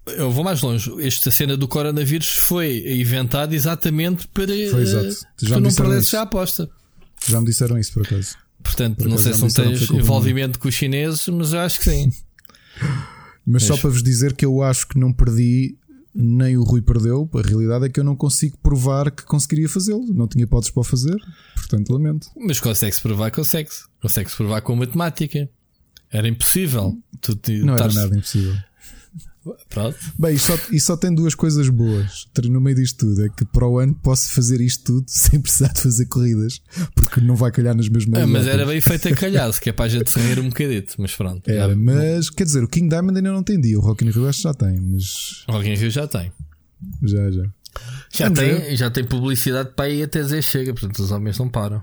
Eu 0.07 0.31
vou 0.31 0.43
mais 0.43 0.61
longe. 0.61 0.91
Esta 1.05 1.29
cena 1.29 1.55
do 1.55 1.67
coronavírus 1.67 2.29
foi 2.29 2.99
inventada 2.99 3.55
exatamente 3.55 4.27
para 4.27 4.47
foi 4.47 4.81
exato. 4.81 5.15
Já 5.41 5.55
tu 5.55 5.61
não 5.61 5.73
perdesses 5.73 6.13
a 6.13 6.23
aposta. 6.23 6.69
Já 7.27 7.39
me 7.39 7.45
disseram 7.45 7.77
isso 7.77 7.93
por 7.93 8.03
acaso. 8.03 8.35
Portanto, 8.63 8.97
por 8.97 9.07
acaso, 9.07 9.29
não 9.29 9.33
sei 9.33 9.49
se 9.49 9.59
não 9.61 9.69
tens 9.71 9.89
envolvimento 9.91 10.59
com 10.59 10.67
os 10.67 10.73
chineses, 10.73 11.27
mas 11.27 11.53
eu 11.53 11.59
acho 11.59 11.79
que 11.79 11.85
sim. 11.85 12.11
Mas 13.51 13.63
só 13.63 13.75
para 13.77 13.89
vos 13.89 14.03
dizer 14.03 14.33
que 14.33 14.45
eu 14.45 14.61
acho 14.61 14.87
que 14.87 14.99
não 14.99 15.11
perdi, 15.11 15.75
nem 16.13 16.55
o 16.55 16.63
Rui 16.63 16.81
perdeu. 16.81 17.27
A 17.33 17.41
realidade 17.41 17.85
é 17.85 17.89
que 17.89 17.99
eu 17.99 18.03
não 18.03 18.15
consigo 18.15 18.57
provar 18.61 19.09
que 19.09 19.23
conseguiria 19.23 19.67
fazê-lo. 19.67 20.05
Não 20.13 20.27
tinha 20.27 20.43
hipóteses 20.43 20.71
para 20.71 20.81
o 20.81 20.83
fazer, 20.83 21.17
portanto 21.55 21.91
lamento. 21.91 22.27
Mas 22.37 22.59
consegue-se 22.59 23.01
provar, 23.01 23.31
consegue-se. 23.31 23.85
Consegue-se 23.99 24.35
provar 24.35 24.61
com 24.61 24.75
matemática. 24.75 25.49
Era 26.11 26.27
impossível. 26.27 26.97
Tu, 27.21 27.35
tu, 27.35 27.51
não 27.65 27.75
era 27.75 27.91
nada 27.91 28.15
impossível. 28.15 28.55
Pronto. 29.69 29.97
Bem, 30.17 30.35
e 30.35 30.39
só, 30.39 30.57
e 30.71 30.79
só 30.79 30.97
tem 30.97 31.13
duas 31.13 31.35
coisas 31.35 31.69
boas 31.69 32.27
no 32.49 32.59
meio 32.59 32.75
disto 32.75 33.07
tudo: 33.07 33.25
é 33.25 33.29
que 33.29 33.45
para 33.45 33.67
o 33.67 33.79
ano 33.79 33.95
posso 33.95 34.31
fazer 34.31 34.61
isto 34.61 34.83
tudo 34.85 35.05
sem 35.09 35.39
precisar 35.39 35.73
de 35.73 35.81
fazer 35.81 36.05
corridas, 36.05 36.61
porque 36.95 37.21
não 37.21 37.35
vai 37.35 37.51
calhar 37.51 37.75
nas 37.75 37.89
mesmas 37.89 38.21
ah, 38.21 38.27
Mas 38.27 38.47
era 38.47 38.65
bem 38.65 38.81
feito 38.81 39.07
a 39.07 39.15
calhar, 39.15 39.51
se 39.51 39.61
que 39.61 39.69
é 39.69 39.73
para 39.73 39.85
a 39.85 39.89
gente 39.89 40.17
rir 40.19 40.39
um 40.39 40.49
bocadito, 40.49 40.95
mas 40.97 41.15
pronto. 41.15 41.49
Era, 41.49 41.69
já... 41.69 41.75
mas 41.75 42.29
quer 42.29 42.43
dizer, 42.43 42.63
o 42.63 42.67
King 42.67 42.89
Diamond 42.89 43.17
ainda 43.17 43.31
não 43.31 43.43
tem 43.43 43.59
dia, 43.59 43.77
o 43.77 43.81
Rock 43.81 44.05
in 44.05 44.09
Rio 44.09 44.31
já 44.31 44.53
tem, 44.53 44.79
mas. 44.79 45.45
O 45.47 45.53
Rock 45.53 45.69
in 45.69 45.75
Rio 45.75 45.91
já 45.91 46.07
tem. 46.07 46.31
Já, 47.03 47.31
já. 47.31 47.43
Já 48.11 48.31
tem, 48.31 48.75
já 48.75 48.89
tem 48.89 49.05
publicidade 49.05 49.71
para 49.75 49.89
ir 49.89 50.03
até 50.03 50.21
dizer 50.21 50.41
chega, 50.41 50.73
portanto 50.73 50.99
os 50.99 51.11
homens 51.11 51.37
não 51.37 51.47
param. 51.47 51.81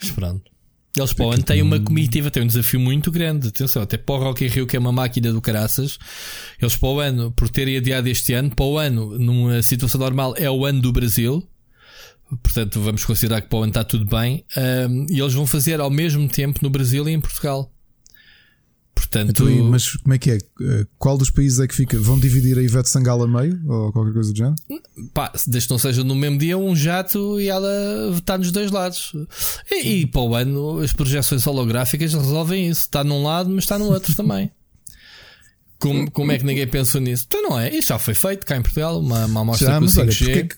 Mas 0.00 0.10
pronto. 0.10 0.55
Eles 0.96 1.12
para 1.12 1.26
o 1.26 1.30
ano 1.30 1.42
têm 1.42 1.60
uma 1.60 1.78
comitiva, 1.78 2.30
têm 2.30 2.42
um 2.42 2.46
desafio 2.46 2.80
muito 2.80 3.10
grande. 3.10 3.48
Atenção, 3.48 3.82
até 3.82 3.98
para 3.98 4.14
o 4.14 4.18
Rock 4.18 4.44
in 4.44 4.48
Rio, 4.48 4.66
que 4.66 4.76
é 4.76 4.78
uma 4.78 4.92
máquina 4.92 5.30
do 5.30 5.42
caraças. 5.42 5.98
Eles 6.60 6.76
para 6.76 6.88
o 6.88 7.00
ano, 7.00 7.30
por 7.32 7.50
terem 7.50 7.76
adiado 7.76 8.08
este 8.08 8.32
ano, 8.32 8.50
para 8.54 8.64
o 8.64 8.78
ano, 8.78 9.18
numa 9.18 9.62
situação 9.62 10.00
normal, 10.00 10.34
é 10.38 10.50
o 10.50 10.64
ano 10.64 10.80
do 10.80 10.92
Brasil. 10.92 11.46
Portanto, 12.42 12.80
vamos 12.80 13.04
considerar 13.04 13.42
que 13.42 13.48
para 13.48 13.58
o 13.58 13.62
ano 13.62 13.70
está 13.70 13.84
tudo 13.84 14.06
bem. 14.06 14.44
Um, 14.56 15.06
e 15.10 15.20
eles 15.20 15.34
vão 15.34 15.46
fazer 15.46 15.80
ao 15.80 15.90
mesmo 15.90 16.26
tempo 16.28 16.60
no 16.62 16.70
Brasil 16.70 17.06
e 17.08 17.12
em 17.12 17.20
Portugal. 17.20 17.70
Portanto, 19.08 19.48
então, 19.48 19.64
mas 19.70 19.96
como 19.96 20.14
é 20.14 20.18
que 20.18 20.32
é? 20.32 20.36
Eh, 20.36 20.86
qual 20.98 21.16
dos 21.16 21.30
países 21.30 21.60
é 21.60 21.66
que 21.66 21.74
fica? 21.74 21.98
Vão 21.98 22.18
dividir 22.18 22.58
a 22.58 22.62
Ivete 22.62 22.88
Sangalo 22.88 23.22
a 23.22 23.28
meio 23.28 23.60
ou 23.66 23.92
qualquer 23.92 24.12
coisa 24.12 24.32
do 24.32 24.36
género? 24.36 24.56
Pá, 25.14 25.32
desde 25.46 25.68
que 25.68 25.72
não 25.72 25.78
seja 25.78 26.02
no 26.02 26.14
mesmo 26.14 26.38
dia 26.38 26.58
um 26.58 26.74
jato 26.74 27.40
e 27.40 27.48
ela 27.48 27.70
está 28.16 28.36
nos 28.36 28.50
dois 28.50 28.70
lados. 28.70 29.12
E, 29.70 30.00
e 30.00 30.06
para 30.06 30.20
o 30.20 30.34
ano 30.34 30.80
as 30.80 30.92
projeções 30.92 31.46
holográficas 31.46 32.14
resolvem 32.14 32.68
isso. 32.68 32.82
Está 32.82 33.04
num 33.04 33.22
lado, 33.22 33.48
mas 33.48 33.64
está 33.64 33.78
no 33.78 33.86
outro 33.86 34.14
também. 34.16 34.50
Como, 35.78 36.10
como 36.10 36.32
é 36.32 36.38
que 36.38 36.44
ninguém 36.44 36.66
pensou 36.66 37.00
nisso? 37.00 37.26
Então 37.28 37.42
não 37.42 37.60
é. 37.60 37.72
Isso 37.72 37.88
já 37.88 37.98
foi 37.98 38.14
feito 38.14 38.44
cá 38.44 38.56
em 38.56 38.62
Portugal, 38.62 38.98
uma, 38.98 39.26
uma 39.26 39.42
amostra 39.42 39.68
já, 39.68 39.78
com 39.78 39.86
5G 39.86 40.56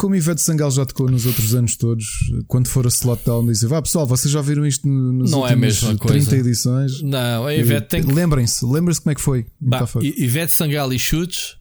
como 0.00 0.14
Ivete 0.14 0.40
Sangal 0.40 0.70
já 0.70 0.86
tocou 0.86 1.10
nos 1.10 1.26
outros 1.26 1.54
anos 1.54 1.76
todos, 1.76 2.06
quando 2.48 2.68
for 2.68 2.86
a 2.86 2.88
slot 2.88 3.22
down, 3.22 3.44
dizem: 3.44 3.68
Vá 3.68 3.82
pessoal, 3.82 4.06
vocês 4.06 4.32
já 4.32 4.40
viram 4.40 4.66
isto 4.66 4.88
nos 4.88 5.30
não 5.30 5.46
é 5.46 5.50
últimos 5.50 5.82
é 5.82 5.86
30 5.88 5.98
coisa. 5.98 6.36
edições? 6.38 7.02
Não, 7.02 7.44
a 7.44 7.54
Ivete 7.54 7.86
tem 7.86 8.02
que... 8.02 8.10
Lembrem-se, 8.10 8.64
lembrem-se 8.64 9.02
como 9.02 9.12
é 9.12 9.14
que 9.14 9.20
foi. 9.20 9.46
Bah, 9.60 9.86
Ivete 10.00 10.52
Sangal 10.52 10.90
e 10.94 10.98
chutes 10.98 11.58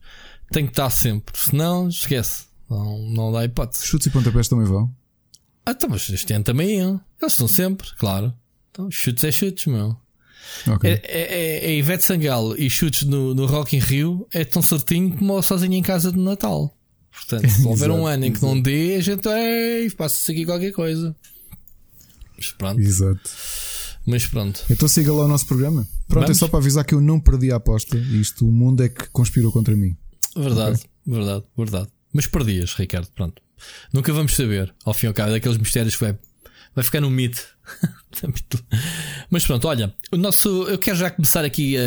tem 0.51 0.65
que 0.65 0.71
estar 0.71 0.89
sempre, 0.89 1.37
senão 1.37 1.89
esquece, 1.89 2.45
não, 2.69 3.09
não 3.09 3.31
dá 3.33 3.43
hipótese. 3.43 3.85
Chutes 3.85 4.07
e 4.07 4.09
pontapés 4.09 4.47
também 4.47 4.65
vão. 4.65 4.89
Ah, 5.65 5.71
então, 5.71 5.89
mas 5.89 6.09
este 6.09 6.31
ano 6.31 6.45
também 6.45 6.77
iam. 6.77 7.01
Eles 7.21 7.33
são 7.33 7.47
sempre, 7.47 7.89
claro. 7.97 8.33
Então, 8.71 8.89
chutes 8.89 9.25
é 9.25 9.31
chutes, 9.33 9.65
meu. 9.65 9.97
Okay. 10.65 10.91
É, 10.91 11.01
é, 11.03 11.21
é, 11.21 11.65
é 11.65 11.75
Ivete 11.75 12.05
Sangal 12.05 12.55
e 12.55 12.69
chutes 12.69 13.03
no, 13.03 13.35
no 13.35 13.45
Rock 13.45 13.75
in 13.75 13.79
Rio 13.79 14.25
é 14.31 14.45
tão 14.45 14.61
certinho 14.61 15.17
como 15.17 15.41
sozinho 15.41 15.73
em 15.73 15.83
casa 15.83 16.09
de 16.09 16.17
Natal. 16.17 16.73
Portanto, 17.11 17.49
se 17.49 17.63
houver 17.67 17.91
um 17.91 18.05
ano 18.05 18.25
em 18.25 18.33
que 18.33 18.41
não 18.41 18.59
dê, 18.59 18.95
a 18.95 19.01
gente 19.01 19.27
é, 19.27 19.89
passa-se 19.91 20.31
aqui 20.31 20.45
qualquer 20.45 20.71
coisa. 20.71 21.15
Mas 22.37 22.51
pronto. 22.51 22.79
Exato. 22.79 23.29
Mas 24.05 24.25
pronto. 24.25 24.63
Então 24.69 24.87
siga 24.87 25.13
lá 25.13 25.25
o 25.25 25.27
nosso 25.27 25.45
programa. 25.45 25.87
Pronto, 26.07 26.25
Vamos? 26.25 26.37
é 26.37 26.39
só 26.39 26.47
para 26.47 26.59
avisar 26.59 26.85
que 26.85 26.95
eu 26.95 27.01
não 27.01 27.19
perdi 27.19 27.51
a 27.51 27.57
aposta. 27.57 27.97
Isto, 27.97 28.47
o 28.47 28.51
mundo 28.51 28.83
é 28.83 28.89
que 28.89 29.09
conspirou 29.09 29.51
contra 29.51 29.75
mim. 29.75 29.95
Verdade, 30.35 30.77
okay? 30.77 30.89
verdade, 31.05 31.43
verdade. 31.57 31.87
Mas 32.13 32.25
perdias, 32.25 32.73
Ricardo. 32.73 33.07
Pronto. 33.13 33.41
Nunca 33.93 34.13
vamos 34.13 34.35
saber, 34.35 34.73
ao 34.85 34.93
fim 34.93 35.07
e 35.07 35.09
ao 35.09 35.13
cabo, 35.13 35.31
daqueles 35.31 35.57
mistérios 35.57 35.95
que 35.95 36.01
vai, 36.01 36.17
vai 36.73 36.83
ficar 36.83 37.01
no 37.01 37.11
mito. 37.11 37.45
Mas 39.29 39.45
pronto, 39.45 39.67
olha, 39.67 39.93
o 40.11 40.17
nosso, 40.17 40.63
eu 40.63 40.77
quero 40.77 40.97
já 40.97 41.11
começar 41.11 41.43
aqui 41.43 41.77
a, 41.77 41.81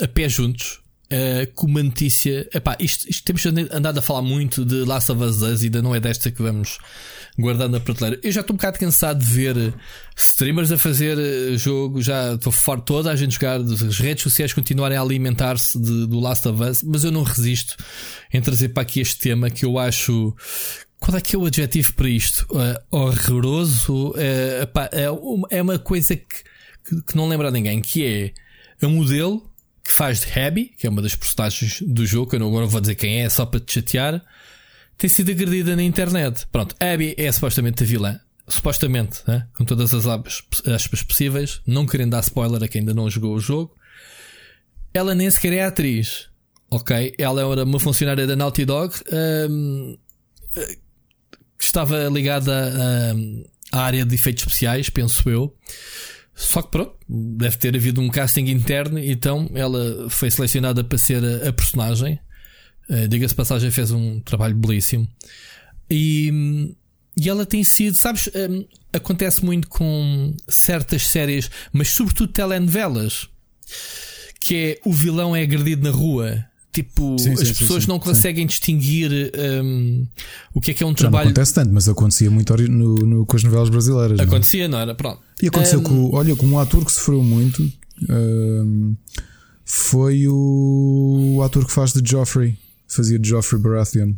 a, 0.00 0.04
a 0.04 0.08
pé 0.08 0.28
juntos 0.28 0.79
uh, 1.12 1.52
com 1.54 1.66
uma 1.66 1.82
notícia. 1.82 2.48
Epá, 2.54 2.76
isto, 2.78 3.08
isto 3.08 3.24
temos 3.24 3.44
andado 3.46 3.98
a 3.98 4.02
falar 4.02 4.22
muito 4.22 4.64
de 4.64 4.84
Last 4.84 5.10
of 5.12 5.22
Us 5.22 5.38
2 5.38 5.62
e 5.62 5.64
ainda 5.66 5.82
não 5.82 5.94
é 5.94 6.00
desta 6.00 6.30
que 6.30 6.42
vamos 6.42 6.78
guardando 7.38 7.72
na 7.72 7.80
prateleira. 7.80 8.20
Eu 8.22 8.32
já 8.32 8.40
estou 8.40 8.54
um 8.54 8.56
bocado 8.56 8.78
cansado 8.78 9.18
de 9.18 9.26
ver 9.26 9.74
streamers 10.16 10.70
a 10.72 10.78
fazer 10.78 11.18
eh, 11.18 11.56
jogo, 11.56 12.02
já 12.02 12.34
estou 12.34 12.52
farto 12.52 12.84
toda 12.84 13.10
a 13.10 13.16
gente 13.16 13.34
jogar, 13.34 13.60
as 13.60 13.98
redes 13.98 14.22
sociais 14.22 14.52
continuarem 14.52 14.96
a 14.96 15.00
alimentar-se 15.00 15.78
do 15.78 16.20
Last 16.20 16.46
of 16.48 16.62
Us, 16.62 16.82
mas 16.82 17.04
eu 17.04 17.10
não 17.10 17.22
resisto 17.22 17.76
em 18.32 18.40
trazer 18.40 18.70
para 18.70 18.82
aqui 18.82 19.00
este 19.00 19.18
tema 19.18 19.50
que 19.50 19.64
eu 19.64 19.78
acho. 19.78 20.34
Qual 20.98 21.16
é 21.16 21.20
que 21.20 21.34
é 21.34 21.38
o 21.38 21.46
adjetivo 21.46 21.94
para 21.94 22.08
isto? 22.10 22.46
Uh, 22.50 22.96
horroroso? 22.96 24.10
Uh, 24.10 24.68
é, 24.92 25.10
uma, 25.10 25.74
é 25.74 25.78
coisa 25.78 26.14
que, 26.14 27.02
que, 27.06 27.16
não 27.16 27.26
lembra 27.26 27.48
a 27.48 27.50
ninguém, 27.50 27.80
que 27.80 28.34
é 28.82 28.86
um 28.86 28.96
modelo 28.96 29.49
que 29.82 29.92
faz 29.92 30.20
de 30.20 30.38
Abby, 30.38 30.72
que 30.76 30.86
é 30.86 30.90
uma 30.90 31.02
das 31.02 31.14
personagens 31.14 31.82
do 31.82 32.06
jogo, 32.06 32.34
eu 32.34 32.40
não 32.40 32.48
agora 32.48 32.66
vou 32.66 32.80
dizer 32.80 32.94
quem 32.94 33.22
é, 33.22 33.28
só 33.28 33.46
para 33.46 33.60
te 33.60 33.74
chatear, 33.74 34.22
tem 34.98 35.08
sido 35.08 35.30
agredida 35.30 35.74
na 35.74 35.82
internet. 35.82 36.46
Pronto, 36.52 36.74
Abby 36.78 37.14
é 37.16 37.30
supostamente 37.32 37.82
a 37.82 37.86
vilã. 37.86 38.20
Supostamente, 38.46 39.20
né? 39.26 39.46
com 39.54 39.64
todas 39.64 39.94
as 39.94 40.06
aspas 40.06 41.02
possíveis, 41.04 41.60
não 41.64 41.86
querendo 41.86 42.10
dar 42.10 42.20
spoiler 42.20 42.62
a 42.62 42.68
quem 42.68 42.80
ainda 42.80 42.92
não 42.92 43.08
jogou 43.08 43.34
o 43.34 43.40
jogo. 43.40 43.74
Ela 44.92 45.14
nem 45.14 45.30
sequer 45.30 45.52
é 45.52 45.64
atriz. 45.64 46.28
Ok? 46.68 47.14
Ela 47.16 47.42
era 47.42 47.64
uma 47.64 47.80
funcionária 47.80 48.26
da 48.26 48.36
Naughty 48.36 48.64
Dog 48.64 48.94
um, 49.48 49.96
que 51.58 51.64
estava 51.64 52.08
ligada 52.08 53.14
um, 53.14 53.44
à 53.72 53.82
área 53.82 54.04
de 54.04 54.14
efeitos 54.14 54.42
especiais, 54.42 54.90
penso 54.90 55.28
eu. 55.30 55.56
Só 56.40 56.62
que 56.62 56.70
pronto, 56.70 56.94
deve 57.06 57.58
ter 57.58 57.76
havido 57.76 58.00
um 58.00 58.08
casting 58.08 58.46
interno, 58.46 58.98
então 58.98 59.50
ela 59.54 60.08
foi 60.08 60.30
selecionada 60.30 60.82
para 60.82 60.96
ser 60.96 61.22
a, 61.22 61.50
a 61.50 61.52
personagem. 61.52 62.18
Uh, 62.88 63.06
Diga-se 63.06 63.34
passagem, 63.34 63.70
fez 63.70 63.90
um 63.90 64.20
trabalho 64.20 64.56
belíssimo. 64.56 65.06
E, 65.90 66.74
e 67.14 67.28
ela 67.28 67.44
tem 67.44 67.62
sido, 67.62 67.94
sabes, 67.94 68.28
um, 68.28 68.38
ehm, 68.38 68.64
acontece 68.90 69.44
muito 69.44 69.68
com 69.68 70.34
certas 70.48 71.06
séries, 71.06 71.50
mas 71.74 71.90
sobretudo 71.90 72.32
telenovelas, 72.32 73.28
que 74.40 74.56
é 74.56 74.88
o 74.88 74.94
vilão 74.94 75.36
é 75.36 75.42
agredido 75.42 75.82
na 75.82 75.94
rua 75.94 76.42
Tipo, 76.72 77.18
sim, 77.18 77.32
as 77.32 77.40
sim, 77.40 77.54
pessoas 77.54 77.82
sim, 77.82 77.88
não 77.88 77.98
conseguem 77.98 78.46
distinguir 78.46 79.10
um, 79.62 80.06
o 80.54 80.60
que 80.60 80.70
é 80.70 80.74
que 80.74 80.84
é 80.84 80.86
um 80.86 80.94
trabalho. 80.94 81.24
Não 81.24 81.30
acontece 81.32 81.52
tanto, 81.52 81.72
mas 81.72 81.88
acontecia 81.88 82.30
muito 82.30 82.56
no, 82.68 82.94
no, 82.94 83.26
com 83.26 83.36
as 83.36 83.42
novelas 83.42 83.68
brasileiras. 83.68 84.20
É? 84.20 84.22
Acontecia, 84.22 84.68
não, 84.68 84.78
não 84.78 84.82
era? 84.82 84.94
Pronto. 84.94 85.20
E 85.42 85.48
aconteceu 85.48 85.80
um, 85.80 85.82
com, 85.82 86.14
olha, 86.14 86.36
com 86.36 86.46
um 86.46 86.58
ator 86.60 86.84
que 86.84 86.92
sofreu 86.92 87.24
muito 87.24 87.60
um, 88.08 88.96
foi 89.64 90.26
o, 90.28 91.34
o, 91.36 91.42
ator 91.42 91.66
que 91.66 91.72
faz 91.72 91.92
de 91.92 92.08
Joffrey, 92.08 92.56
fazia 92.86 93.18
de 93.18 93.28
Joffrey 93.28 93.60
Baratheon. 93.60 94.14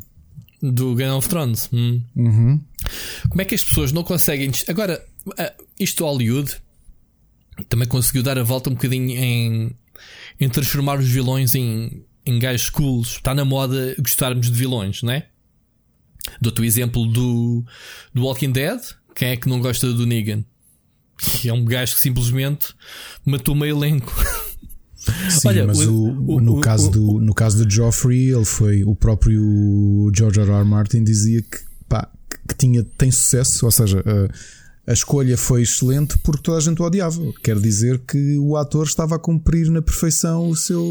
Do 0.62 0.94
Game 0.94 1.10
of 1.12 1.28
Thrones. 1.28 1.68
Hum. 1.72 2.02
Uhum. 2.14 2.60
Como 3.28 3.40
é 3.40 3.44
que 3.44 3.54
as 3.54 3.64
pessoas 3.64 3.92
não 3.92 4.02
conseguem. 4.02 4.50
Agora, 4.68 5.02
ah, 5.38 5.52
isto 5.78 6.04
Hollywood 6.04 6.56
também 7.68 7.88
conseguiu 7.88 8.22
dar 8.22 8.38
a 8.38 8.42
volta 8.42 8.70
um 8.70 8.74
bocadinho 8.74 9.10
em, 9.10 9.76
em 10.40 10.48
transformar 10.48 10.98
os 10.98 11.08
vilões 11.08 11.54
em 11.54 12.04
em 12.24 12.38
gajos 12.38 12.70
cools, 12.70 13.16
está 13.16 13.34
na 13.34 13.44
moda 13.44 13.94
gostarmos 13.98 14.50
de 14.50 14.56
vilões, 14.56 15.02
não 15.02 15.12
é? 15.12 15.26
Dou-te 16.40 16.60
o 16.60 16.64
exemplo 16.64 17.06
do, 17.06 17.64
do 18.14 18.22
Walking 18.22 18.52
Dead. 18.52 18.80
Quem 19.14 19.28
é 19.28 19.36
que 19.36 19.48
não 19.48 19.60
gosta 19.60 19.92
do 19.92 20.06
Negan? 20.06 20.44
Que 21.18 21.48
é 21.48 21.52
um 21.52 21.64
gajo 21.64 21.94
que 21.94 22.00
simplesmente 22.00 22.74
matou 23.24 23.54
meio 23.54 23.76
elenco. 23.76 24.12
Sim, 25.30 25.48
Olha, 25.48 25.66
mas 25.66 25.80
o, 25.80 26.04
o, 26.04 26.40
no, 26.40 26.58
o, 26.58 26.60
caso 26.60 26.88
do, 26.88 27.20
no 27.20 27.34
caso 27.34 27.64
do 27.64 27.70
Joffrey, 27.70 28.30
ele 28.30 28.44
foi 28.44 28.84
o 28.84 28.94
próprio 28.94 30.10
George 30.14 30.40
R. 30.40 30.50
R. 30.50 30.64
Martin 30.64 31.02
dizia 31.02 31.42
que, 31.42 31.58
pá, 31.88 32.08
que 32.48 32.54
tinha, 32.54 32.84
tem 32.96 33.10
sucesso, 33.10 33.64
ou 33.66 33.72
seja, 33.72 33.98
uh, 33.98 34.32
a 34.86 34.92
escolha 34.92 35.36
foi 35.36 35.62
excelente 35.62 36.18
porque 36.18 36.42
toda 36.42 36.58
a 36.58 36.60
gente 36.60 36.82
o 36.82 36.84
odiava. 36.84 37.20
Quer 37.42 37.58
dizer 37.58 38.00
que 38.00 38.36
o 38.38 38.56
ator 38.56 38.84
estava 38.84 39.16
a 39.16 39.18
cumprir 39.18 39.70
na 39.70 39.80
perfeição 39.80 40.48
o 40.48 40.56
seu. 40.56 40.82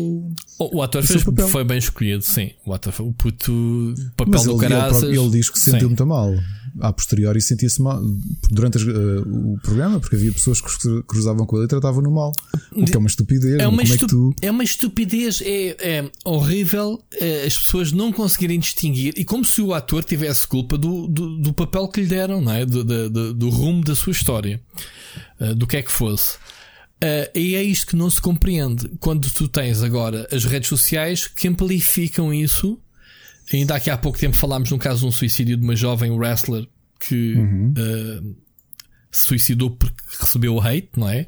O, 0.58 0.78
o 0.78 0.82
ator 0.82 1.04
o 1.04 1.08
fez, 1.08 1.24
papel. 1.24 1.48
foi 1.48 1.64
bem 1.64 1.78
escolhido, 1.78 2.24
sim. 2.24 2.52
O 2.66 2.74
ator 2.74 2.94
foi 2.94 3.06
o 3.06 3.12
puto 3.12 3.94
papel 4.16 4.34
Mas 4.34 4.44
do 4.44 4.64
ele. 4.64 5.06
Ele, 5.06 5.18
ele 5.20 5.30
diz 5.32 5.50
que 5.50 5.60
se 5.60 5.72
sentiu 5.72 5.90
muito 5.90 6.06
mal 6.06 6.34
a 6.80 6.94
posteriori 6.94 7.42
sentia-se 7.42 7.82
mal 7.82 8.02
durante 8.50 8.78
as, 8.78 8.84
uh, 8.84 9.22
o 9.28 9.60
programa, 9.62 10.00
porque 10.00 10.16
havia 10.16 10.32
pessoas 10.32 10.62
que 10.62 11.04
cruzavam 11.04 11.46
com 11.46 11.58
ele 11.58 11.66
e 11.66 11.68
tratavam 11.68 12.02
no 12.02 12.12
mal. 12.12 12.32
O 12.72 12.86
que 12.86 12.96
é 12.96 12.98
uma 12.98 13.08
estupidez. 13.08 13.60
É 13.60 13.68
uma, 13.68 13.84
estu 13.84 14.06
é, 14.06 14.08
tu... 14.08 14.36
é 14.42 14.52
uma 14.52 14.64
estupidez, 14.64 15.42
é, 15.42 15.76
é 15.80 16.12
horrível 16.24 17.02
é, 17.14 17.46
as 17.46 17.58
pessoas 17.58 17.92
não 17.92 18.12
conseguirem 18.12 18.60
distinguir 18.60 19.14
e 19.18 19.26
como 19.26 19.44
se 19.44 19.62
o 19.62 19.74
ator 19.74 20.04
tivesse 20.04 20.48
culpa 20.48 20.78
do, 20.78 21.08
do, 21.08 21.38
do 21.38 21.54
papel 21.54 21.88
que 21.88 22.02
lhe 22.02 22.08
deram, 22.08 22.42
não 22.42 22.52
é? 22.52 22.66
do, 22.66 22.84
do, 22.84 23.34
do 23.34 23.50
rumo 23.50 23.84
da 23.84 23.96
sua 23.96 24.12
história, 24.12 24.62
uh, 25.40 25.56
do 25.56 25.68
que 25.68 25.78
é 25.78 25.82
que 25.82 25.92
fosse. 25.92 26.38
Uh, 27.04 27.26
e 27.34 27.56
é 27.56 27.64
isto 27.64 27.88
que 27.88 27.96
não 27.96 28.10
se 28.12 28.22
compreende 28.22 28.88
quando 29.00 29.28
tu 29.32 29.48
tens 29.48 29.82
agora 29.82 30.28
as 30.32 30.46
redes 30.46 30.70
sociais 30.70 31.26
que 31.26 31.48
amplificam 31.48 32.32
isso 32.32 32.80
Ainda 33.54 33.76
aqui 33.76 33.90
há 33.90 33.98
pouco 33.98 34.18
tempo 34.18 34.36
falámos 34.36 34.72
no 34.72 34.78
caso 34.78 35.02
de 35.02 35.06
um 35.08 35.12
suicídio 35.12 35.58
de 35.58 35.64
uma 35.64 35.76
jovem 35.76 36.12
wrestler 36.12 36.68
que 37.00 37.36
uhum. 37.36 37.74
uh, 37.78 38.36
se 39.12 39.28
suicidou 39.28 39.72
porque 39.72 40.02
recebeu 40.20 40.60
hate, 40.60 40.90
não 40.96 41.10
é? 41.10 41.28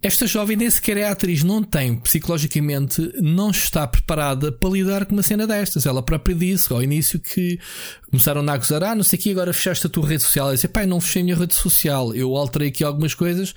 Esta 0.00 0.28
jovem 0.28 0.56
nem 0.56 0.70
sequer 0.70 0.96
é 0.96 1.08
atriz, 1.08 1.42
não 1.42 1.60
tem 1.60 1.96
psicologicamente, 1.96 3.12
não 3.20 3.50
está 3.50 3.84
preparada 3.84 4.52
para 4.52 4.70
lidar 4.70 5.04
com 5.04 5.12
uma 5.12 5.24
cena 5.24 5.44
destas. 5.44 5.86
Ela 5.86 6.00
própria 6.00 6.36
disse 6.36 6.72
ao 6.72 6.80
início 6.80 7.18
que 7.18 7.58
começaram 8.08 8.48
a 8.48 8.52
acusar: 8.52 8.84
Ah, 8.84 8.94
não 8.94 9.02
sei 9.02 9.18
o 9.18 9.22
que, 9.22 9.32
agora 9.32 9.52
fechaste 9.52 9.88
a 9.88 9.90
tua 9.90 10.06
rede 10.06 10.22
social. 10.22 10.46
Ela 10.46 10.54
disse: 10.54 10.68
Pai, 10.68 10.86
não 10.86 11.00
fechei 11.00 11.22
a 11.22 11.24
minha 11.24 11.36
rede 11.36 11.54
social, 11.54 12.14
eu 12.14 12.36
alterei 12.36 12.68
aqui 12.68 12.84
algumas 12.84 13.12
coisas, 13.12 13.52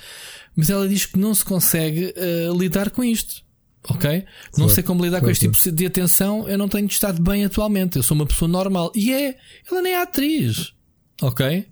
mas 0.56 0.72
ela 0.72 0.88
diz 0.88 1.06
que 1.06 1.20
não 1.20 1.32
se 1.36 1.46
consegue 1.46 2.12
uh, 2.18 2.58
lidar 2.58 2.90
com 2.90 3.04
isto. 3.04 3.44
Ok? 3.90 4.26
Não 4.58 4.70
sei 4.70 4.84
como 4.84 5.04
lidar 5.04 5.22
com 5.22 5.30
este 5.30 5.50
tipo 5.50 5.72
de 5.72 5.86
atenção. 5.86 6.48
Eu 6.48 6.58
não 6.58 6.68
tenho 6.68 6.86
estado 6.88 7.22
bem 7.22 7.44
atualmente. 7.46 7.98
Eu 7.98 8.04
sou 8.04 8.16
uma 8.16 8.28
pessoa 8.28 8.50
normal. 8.50 8.92
E 8.96 9.12
é, 9.12 9.38
ela 9.70 9.82
nem 9.82 9.94
é 9.94 10.02
atriz. 10.02 10.74
Ok? 11.22 11.68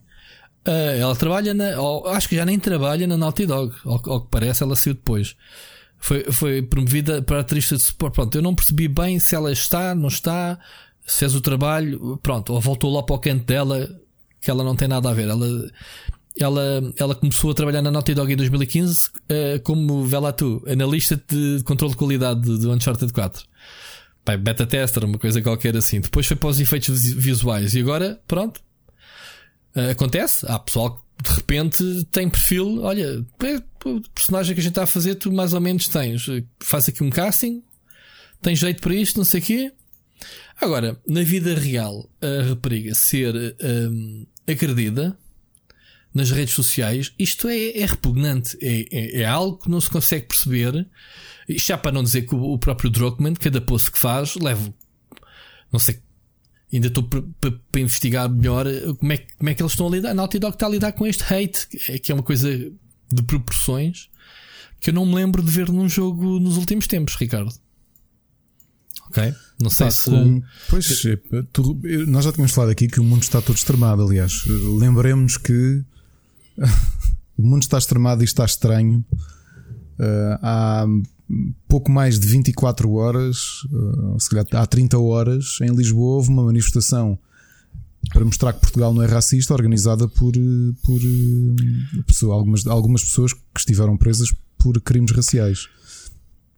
Uh, 0.68 1.00
ela 1.00 1.16
trabalha 1.16 1.54
na. 1.54 1.80
Ou, 1.80 2.08
acho 2.08 2.28
que 2.28 2.36
já 2.36 2.46
nem 2.46 2.60
trabalha 2.60 3.06
na 3.06 3.16
Naughty 3.16 3.46
Dog. 3.46 3.76
Ao, 3.86 4.02
ao, 4.12 4.22
que 4.22 4.28
parece, 4.32 4.64
ela 4.64 4.76
saiu 4.76 4.96
depois. 4.96 5.36
Foi, 5.98 6.24
foi 6.32 6.62
promovida 6.62 7.22
para 7.22 7.42
atriz 7.42 7.70
de 7.70 7.80
suporte. 7.80 8.16
Pronto, 8.16 8.36
eu 8.36 8.42
não 8.42 8.56
percebi 8.56 8.88
bem 8.88 9.20
se 9.20 9.36
ela 9.36 9.52
está, 9.52 9.94
não 9.94 10.08
está, 10.08 10.58
se 11.06 11.20
fez 11.20 11.36
o 11.36 11.42
trabalho. 11.42 12.20
Pronto, 12.24 12.54
ou 12.54 12.62
voltou 12.62 12.92
lá 12.94 13.04
para 13.04 13.16
o 13.16 13.20
canto 13.20 13.46
dela. 13.46 13.88
que 14.42 14.50
ela 14.50 14.64
não 14.64 14.76
tem 14.76 14.88
nada 14.88 15.10
a 15.10 15.14
ver. 15.14 15.28
Ela, 15.28 15.48
ela, 16.40 16.94
ela 16.98 17.16
começou 17.16 17.52
a 17.52 17.54
trabalhar 17.54 17.82
na 17.82 17.92
Naughty 17.92 18.14
Dog 18.14 18.32
em 18.32 18.36
2015 18.36 19.08
uh, 19.08 19.12
eh, 19.30 19.60
como, 19.60 20.06
vê 20.06 20.18
lá 20.18 20.32
tu, 20.32 20.64
analista 20.68 21.22
de 21.28 21.62
controle 21.64 21.92
de 21.92 21.98
qualidade 21.98 22.42
de, 22.42 22.60
de 22.60 22.68
Uncharted 22.68 23.12
4. 23.12 23.46
Pai, 24.24 24.38
beta 24.38 24.66
tester, 24.66 25.04
uma 25.06 25.18
coisa 25.18 25.42
qualquer 25.42 25.76
assim. 25.76 26.00
Depois 26.00 26.26
foi 26.26 26.36
para 26.36 26.50
os 26.50 26.60
efeitos 26.60 27.14
visuais 27.14 27.74
e 27.74 27.80
agora, 27.80 28.22
pronto. 28.28 28.62
Uh, 29.76 29.92
acontece. 29.92 30.46
Há 30.48 30.60
pessoal 30.60 30.98
que 31.18 31.30
de 31.30 31.36
repente 31.36 32.08
tem 32.12 32.30
perfil. 32.30 32.82
Olha, 32.82 33.26
o 33.86 34.02
personagem 34.14 34.54
que 34.54 34.60
a 34.60 34.64
gente 34.64 34.72
está 34.72 34.84
a 34.84 34.88
fazer, 34.88 35.16
tu 35.16 35.32
mais 35.32 35.54
ou 35.54 35.62
menos 35.62 35.88
tens. 35.88 36.26
Faz 36.62 36.88
aqui 36.88 37.04
um 37.04 37.10
casting, 37.10 37.64
tem 38.42 38.56
jeito 38.56 38.82
para 38.82 38.94
isto, 38.94 39.18
não 39.18 39.26
sei 39.26 39.40
o 39.40 39.44
quê. 39.44 39.72
Agora, 40.62 41.00
na 41.08 41.24
vida 41.24 41.54
real, 41.56 42.10
a 42.22 42.50
rapariga 42.50 42.94
ser 42.94 43.56
um, 43.62 44.26
agredida 44.48 45.18
nas 46.20 46.32
redes 46.32 46.54
sociais, 46.54 47.14
isto 47.18 47.48
é, 47.48 47.78
é 47.78 47.86
repugnante. 47.86 48.58
É, 48.62 48.86
é, 48.92 49.22
é, 49.22 49.26
algo 49.26 49.58
que 49.58 49.70
não 49.70 49.80
se 49.80 49.90
consegue 49.90 50.28
perceber. 50.28 50.86
Já 51.48 51.78
para 51.78 51.92
não 51.92 52.04
dizer 52.04 52.24
que 52.24 52.36
o, 52.36 52.54
o 52.54 52.60
próprio 52.60 52.90
Druckmann, 52.90 53.34
cada 53.36 53.62
post 53.62 53.90
que 53.92 53.98
faz, 53.98 54.36
leva. 54.36 54.74
Não 55.72 55.80
sei. 55.80 56.00
Ainda 56.72 56.88
estou 56.88 57.04
para 57.04 57.82
investigar 57.82 58.30
melhor 58.30 58.66
como 59.00 59.14
é, 59.14 59.18
como 59.18 59.50
é 59.50 59.54
que 59.56 59.62
eles 59.64 59.72
estão 59.72 59.88
a 59.88 59.92
lidar. 59.92 60.12
A 60.12 60.14
Naughty 60.14 60.38
Dog 60.38 60.56
está 60.56 60.68
a 60.68 60.70
lidar 60.70 60.92
com 60.92 61.08
este 61.08 61.24
hate, 61.24 61.66
que 62.00 62.12
é 62.12 62.16
uma 62.16 62.24
coisa 62.24 62.50
de 63.12 63.24
proporções 63.24 64.10
que 64.80 64.92
eu 64.92 64.94
não 64.94 65.06
me 65.06 65.16
lembro 65.16 65.42
de 65.42 65.52
ver 65.52 65.70
num 65.70 65.90
jogo 65.90 66.40
nos 66.40 66.58
últimos 66.58 66.86
tempos, 66.86 67.16
Ricardo. 67.16 67.52
Ok? 69.10 69.34
Não 69.60 69.70
sei 69.72 69.90
se. 69.90 70.10
Com... 70.10 70.42
Pois, 70.70 71.06
é, 71.06 71.18
tu, 71.52 71.80
nós 72.08 72.26
já 72.26 72.32
tínhamos 72.32 72.52
falado 72.52 72.70
aqui 72.70 72.88
que 72.88 73.00
o 73.00 73.04
mundo 73.04 73.24
está 73.24 73.42
todo 73.42 73.56
extremado. 73.56 74.04
Aliás, 74.04 74.44
lembremos 74.46 75.38
que 75.38 75.84
o 77.38 77.42
mundo 77.42 77.64
está 77.64 77.78
extremado 77.78 78.22
e 78.22 78.26
está 78.26 78.46
estranho. 78.46 79.04
Uh, 80.00 80.40
há 80.42 80.88
pouco 81.68 81.92
mais 81.92 82.20
de 82.20 82.28
24 82.28 82.92
horas, 82.94 83.38
uh, 83.72 84.20
se 84.20 84.30
calhar 84.30 84.46
há 84.54 84.66
30 84.66 84.98
horas, 84.98 85.58
em 85.62 85.70
Lisboa 85.70 86.16
houve 86.16 86.30
uma 86.30 86.44
manifestação 86.44 87.20
para 88.14 88.26
mostrar 88.26 88.54
que 88.54 88.62
Portugal 88.62 88.94
não 88.94 89.04
é 89.04 89.06
racista, 89.06 89.54
organizada 89.54 90.08
por, 90.08 90.34
por 90.84 91.00
uh, 91.02 92.04
pessoa, 92.08 92.36
algumas, 92.36 92.66
algumas 92.66 93.04
pessoas 93.04 93.34
que 93.34 93.42
estiveram 93.58 93.98
presas 93.98 94.34
por 94.58 94.80
crimes 94.82 95.12
raciais. 95.12 95.68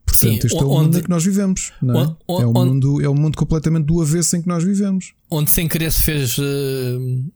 Portanto, 0.05 0.41
Sim, 0.41 0.47
este 0.47 0.57
é 0.57 0.63
o 0.63 0.69
mundo 0.69 0.97
em 0.97 1.01
que 1.01 1.09
nós 1.09 1.23
vivemos. 1.23 1.71
Não 1.81 1.99
é? 1.99 2.15
Onde, 2.27 2.43
é, 2.43 2.47
um 2.47 2.53
mundo, 2.53 3.01
é 3.01 3.09
um 3.09 3.15
mundo 3.15 3.37
completamente 3.37 3.85
do 3.85 4.01
avesso 4.01 4.35
em 4.35 4.41
que 4.41 4.47
nós 4.47 4.63
vivemos. 4.63 5.13
Onde 5.29 5.49
sem 5.49 5.67
querer 5.67 5.91
se 5.91 6.01
fez. 6.01 6.37
Uh, 6.37 7.31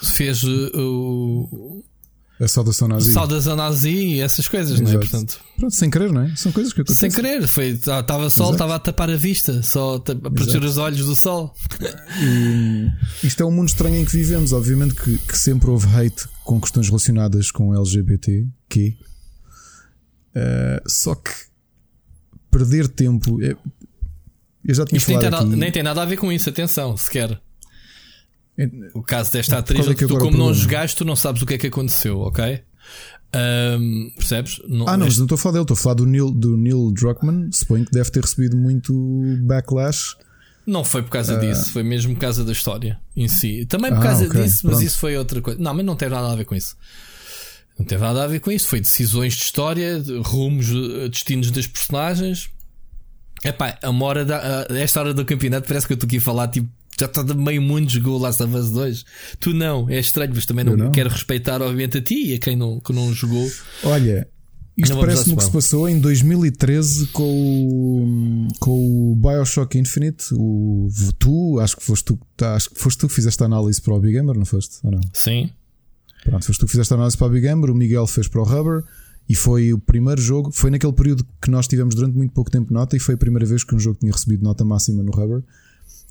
se 0.00 0.12
fez 0.12 0.42
uh, 0.42 1.84
a 2.40 2.48
saudação 2.48 2.88
nazi. 2.88 3.12
Saudação 3.12 3.54
nazi 3.54 3.90
e 3.90 4.20
essas 4.20 4.48
coisas, 4.48 4.80
Exato. 4.80 4.90
não 4.90 4.96
é? 4.96 4.98
Portanto, 4.98 5.40
Pronto, 5.58 5.74
sem 5.74 5.90
querer, 5.90 6.10
não 6.10 6.22
é? 6.22 6.34
São 6.36 6.50
coisas 6.50 6.72
que 6.72 6.80
acontecem. 6.80 7.10
Sem 7.10 7.22
querer, 7.22 7.42
estava 7.42 8.02
tá, 8.02 8.30
sol, 8.30 8.52
estava 8.52 8.76
a 8.76 8.78
tapar 8.78 9.10
a 9.10 9.16
vista, 9.16 9.62
só 9.62 9.96
a 9.96 10.00
proteger 10.00 10.64
os 10.64 10.78
olhos 10.78 11.04
do 11.04 11.14
sol. 11.14 11.54
E 12.18 12.90
isto 13.22 13.42
é 13.42 13.46
um 13.46 13.50
mundo 13.50 13.68
estranho 13.68 13.96
em 13.96 14.04
que 14.06 14.12
vivemos. 14.12 14.54
Obviamente 14.54 14.94
que, 14.94 15.18
que 15.18 15.36
sempre 15.36 15.68
houve 15.68 15.86
hate 15.94 16.26
com 16.42 16.58
questões 16.58 16.86
relacionadas 16.86 17.50
com 17.50 17.74
LGBT, 17.74 18.46
que 18.70 18.96
uh, 20.34 20.88
só 20.88 21.14
que 21.14 21.30
perder 22.50 22.88
tempo. 22.88 23.42
É, 23.42 23.54
eu 24.64 24.74
já 24.74 24.86
tinha 24.86 24.96
Isto 24.96 25.12
falado 25.12 25.22
nem 25.22 25.30
tem, 25.30 25.48
aqui... 25.48 25.56
nem 25.56 25.72
tem 25.72 25.82
nada 25.82 26.02
a 26.02 26.06
ver 26.06 26.16
com 26.16 26.32
isso, 26.32 26.48
atenção, 26.48 26.96
sequer. 26.96 27.38
O 28.94 29.02
caso 29.02 29.32
desta 29.32 29.58
atriz, 29.58 29.86
é 29.86 29.94
tu, 29.94 30.18
como 30.18 30.36
não 30.36 30.52
jogaste, 30.52 30.96
tu 30.96 31.04
não 31.04 31.16
sabes 31.16 31.42
o 31.42 31.46
que 31.46 31.54
é 31.54 31.58
que 31.58 31.66
aconteceu, 31.66 32.20
ok? 32.20 32.62
Um, 33.32 34.10
percebes? 34.16 34.60
Não, 34.68 34.88
ah, 34.88 34.96
não, 34.96 35.06
este... 35.06 35.12
mas 35.12 35.18
não 35.18 35.24
estou 35.26 35.36
a 35.36 35.38
falar 35.38 35.52
dele, 35.52 35.62
estou 35.62 35.74
a 35.74 35.78
falar 35.78 35.94
do 35.94 36.06
Neil, 36.06 36.30
do 36.30 36.56
Neil 36.56 36.90
Druckmann. 36.92 37.50
Suponho 37.52 37.84
que 37.84 37.92
deve 37.92 38.10
ter 38.10 38.20
recebido 38.20 38.56
muito 38.56 38.92
backlash. 39.42 40.16
Não 40.66 40.84
foi 40.84 41.02
por 41.02 41.10
causa 41.10 41.36
uh... 41.36 41.40
disso, 41.40 41.72
foi 41.72 41.82
mesmo 41.82 42.14
por 42.14 42.20
causa 42.20 42.44
da 42.44 42.52
história 42.52 42.98
em 43.16 43.28
si. 43.28 43.64
Também 43.66 43.90
por 43.90 44.00
ah, 44.00 44.02
causa 44.02 44.26
okay, 44.26 44.42
disso, 44.42 44.62
pronto. 44.62 44.74
mas 44.74 44.84
isso 44.84 44.98
foi 44.98 45.16
outra 45.16 45.40
coisa. 45.40 45.60
Não, 45.60 45.72
mas 45.72 45.84
não 45.84 45.96
teve 45.96 46.14
nada 46.14 46.32
a 46.32 46.36
ver 46.36 46.44
com 46.44 46.54
isso. 46.54 46.76
Não 47.78 47.86
teve 47.86 48.02
nada 48.02 48.24
a 48.24 48.26
ver 48.26 48.40
com 48.40 48.50
isso. 48.50 48.68
Foi 48.68 48.80
decisões 48.80 49.34
de 49.34 49.42
história, 49.42 50.02
rumos, 50.22 50.68
eh, 50.68 51.08
destinos 51.08 51.50
das 51.50 51.66
personagens. 51.66 52.50
Epá, 53.42 53.78
a 53.82 53.90
hora 53.90 54.24
da, 54.24 54.66
a 54.68 54.78
esta 54.78 55.00
hora 55.00 55.14
do 55.14 55.24
campeonato 55.24 55.66
parece 55.66 55.86
que 55.86 55.92
eu 55.92 55.94
estou 55.94 56.06
aqui 56.06 56.18
a 56.18 56.20
falar 56.20 56.48
tipo 56.48 56.68
já 57.00 57.06
está 57.06 57.22
meio 57.34 57.62
mundo 57.62 57.90
jogou 57.90 58.18
Last 58.18 58.42
of 58.42 58.54
Us 58.54 58.70
2. 58.70 59.04
Tu 59.38 59.54
não, 59.54 59.88
é 59.88 59.98
estranho, 59.98 60.32
mas 60.34 60.46
também 60.46 60.64
não, 60.64 60.76
não, 60.76 60.92
quero 60.92 61.08
respeitar, 61.08 61.60
obviamente, 61.62 61.98
a 61.98 62.02
ti 62.02 62.30
e 62.30 62.34
a 62.34 62.38
quem 62.38 62.56
não, 62.56 62.80
que 62.80 62.92
não 62.92 63.12
jogou. 63.12 63.48
Olha, 63.84 64.28
isto 64.76 64.98
parece-me 64.98 65.36
que 65.36 65.44
se 65.44 65.50
passou 65.50 65.88
em 65.88 65.98
2013 65.98 67.06
com 67.08 67.22
o, 67.22 68.48
com 68.58 69.12
o 69.12 69.16
Bioshock 69.16 69.78
Infinite. 69.78 70.26
O, 70.34 70.88
tu, 71.18 71.58
acho 71.60 71.76
que 71.76 71.82
foste 71.82 72.04
tu, 72.04 72.18
tá, 72.36 72.54
acho 72.54 72.70
que 72.70 72.80
foste 72.80 72.98
tu 72.98 73.08
que 73.08 73.14
fizeste 73.14 73.42
a 73.42 73.46
análise 73.46 73.80
para 73.80 73.94
o 73.94 74.00
Big 74.00 74.14
Gamer, 74.14 74.36
não 74.36 74.44
foste? 74.44 74.78
Ou 74.82 74.92
não? 74.92 75.00
Sim. 75.12 75.50
Pronto, 76.24 76.44
foste 76.44 76.60
tu 76.60 76.66
que 76.66 76.72
fizeste 76.72 76.92
a 76.92 76.96
análise 76.96 77.16
para 77.16 77.26
o 77.26 77.30
Big 77.30 77.46
Gamer, 77.46 77.70
o 77.70 77.74
Miguel 77.74 78.06
fez 78.06 78.28
para 78.28 78.40
o 78.40 78.44
Rubber. 78.44 78.84
E 79.28 79.34
foi 79.34 79.72
o 79.72 79.78
primeiro 79.78 80.20
jogo, 80.20 80.50
foi 80.50 80.72
naquele 80.72 80.92
período 80.92 81.24
que 81.40 81.50
nós 81.52 81.68
tivemos 81.68 81.94
durante 81.94 82.16
muito 82.16 82.32
pouco 82.32 82.50
tempo 82.50 82.74
nota, 82.74 82.96
e 82.96 83.00
foi 83.00 83.14
a 83.14 83.18
primeira 83.18 83.46
vez 83.46 83.62
que 83.62 83.72
um 83.74 83.78
jogo 83.78 83.96
tinha 84.00 84.10
recebido 84.10 84.42
nota 84.42 84.64
máxima 84.64 85.04
no 85.04 85.12
Rubber. 85.12 85.44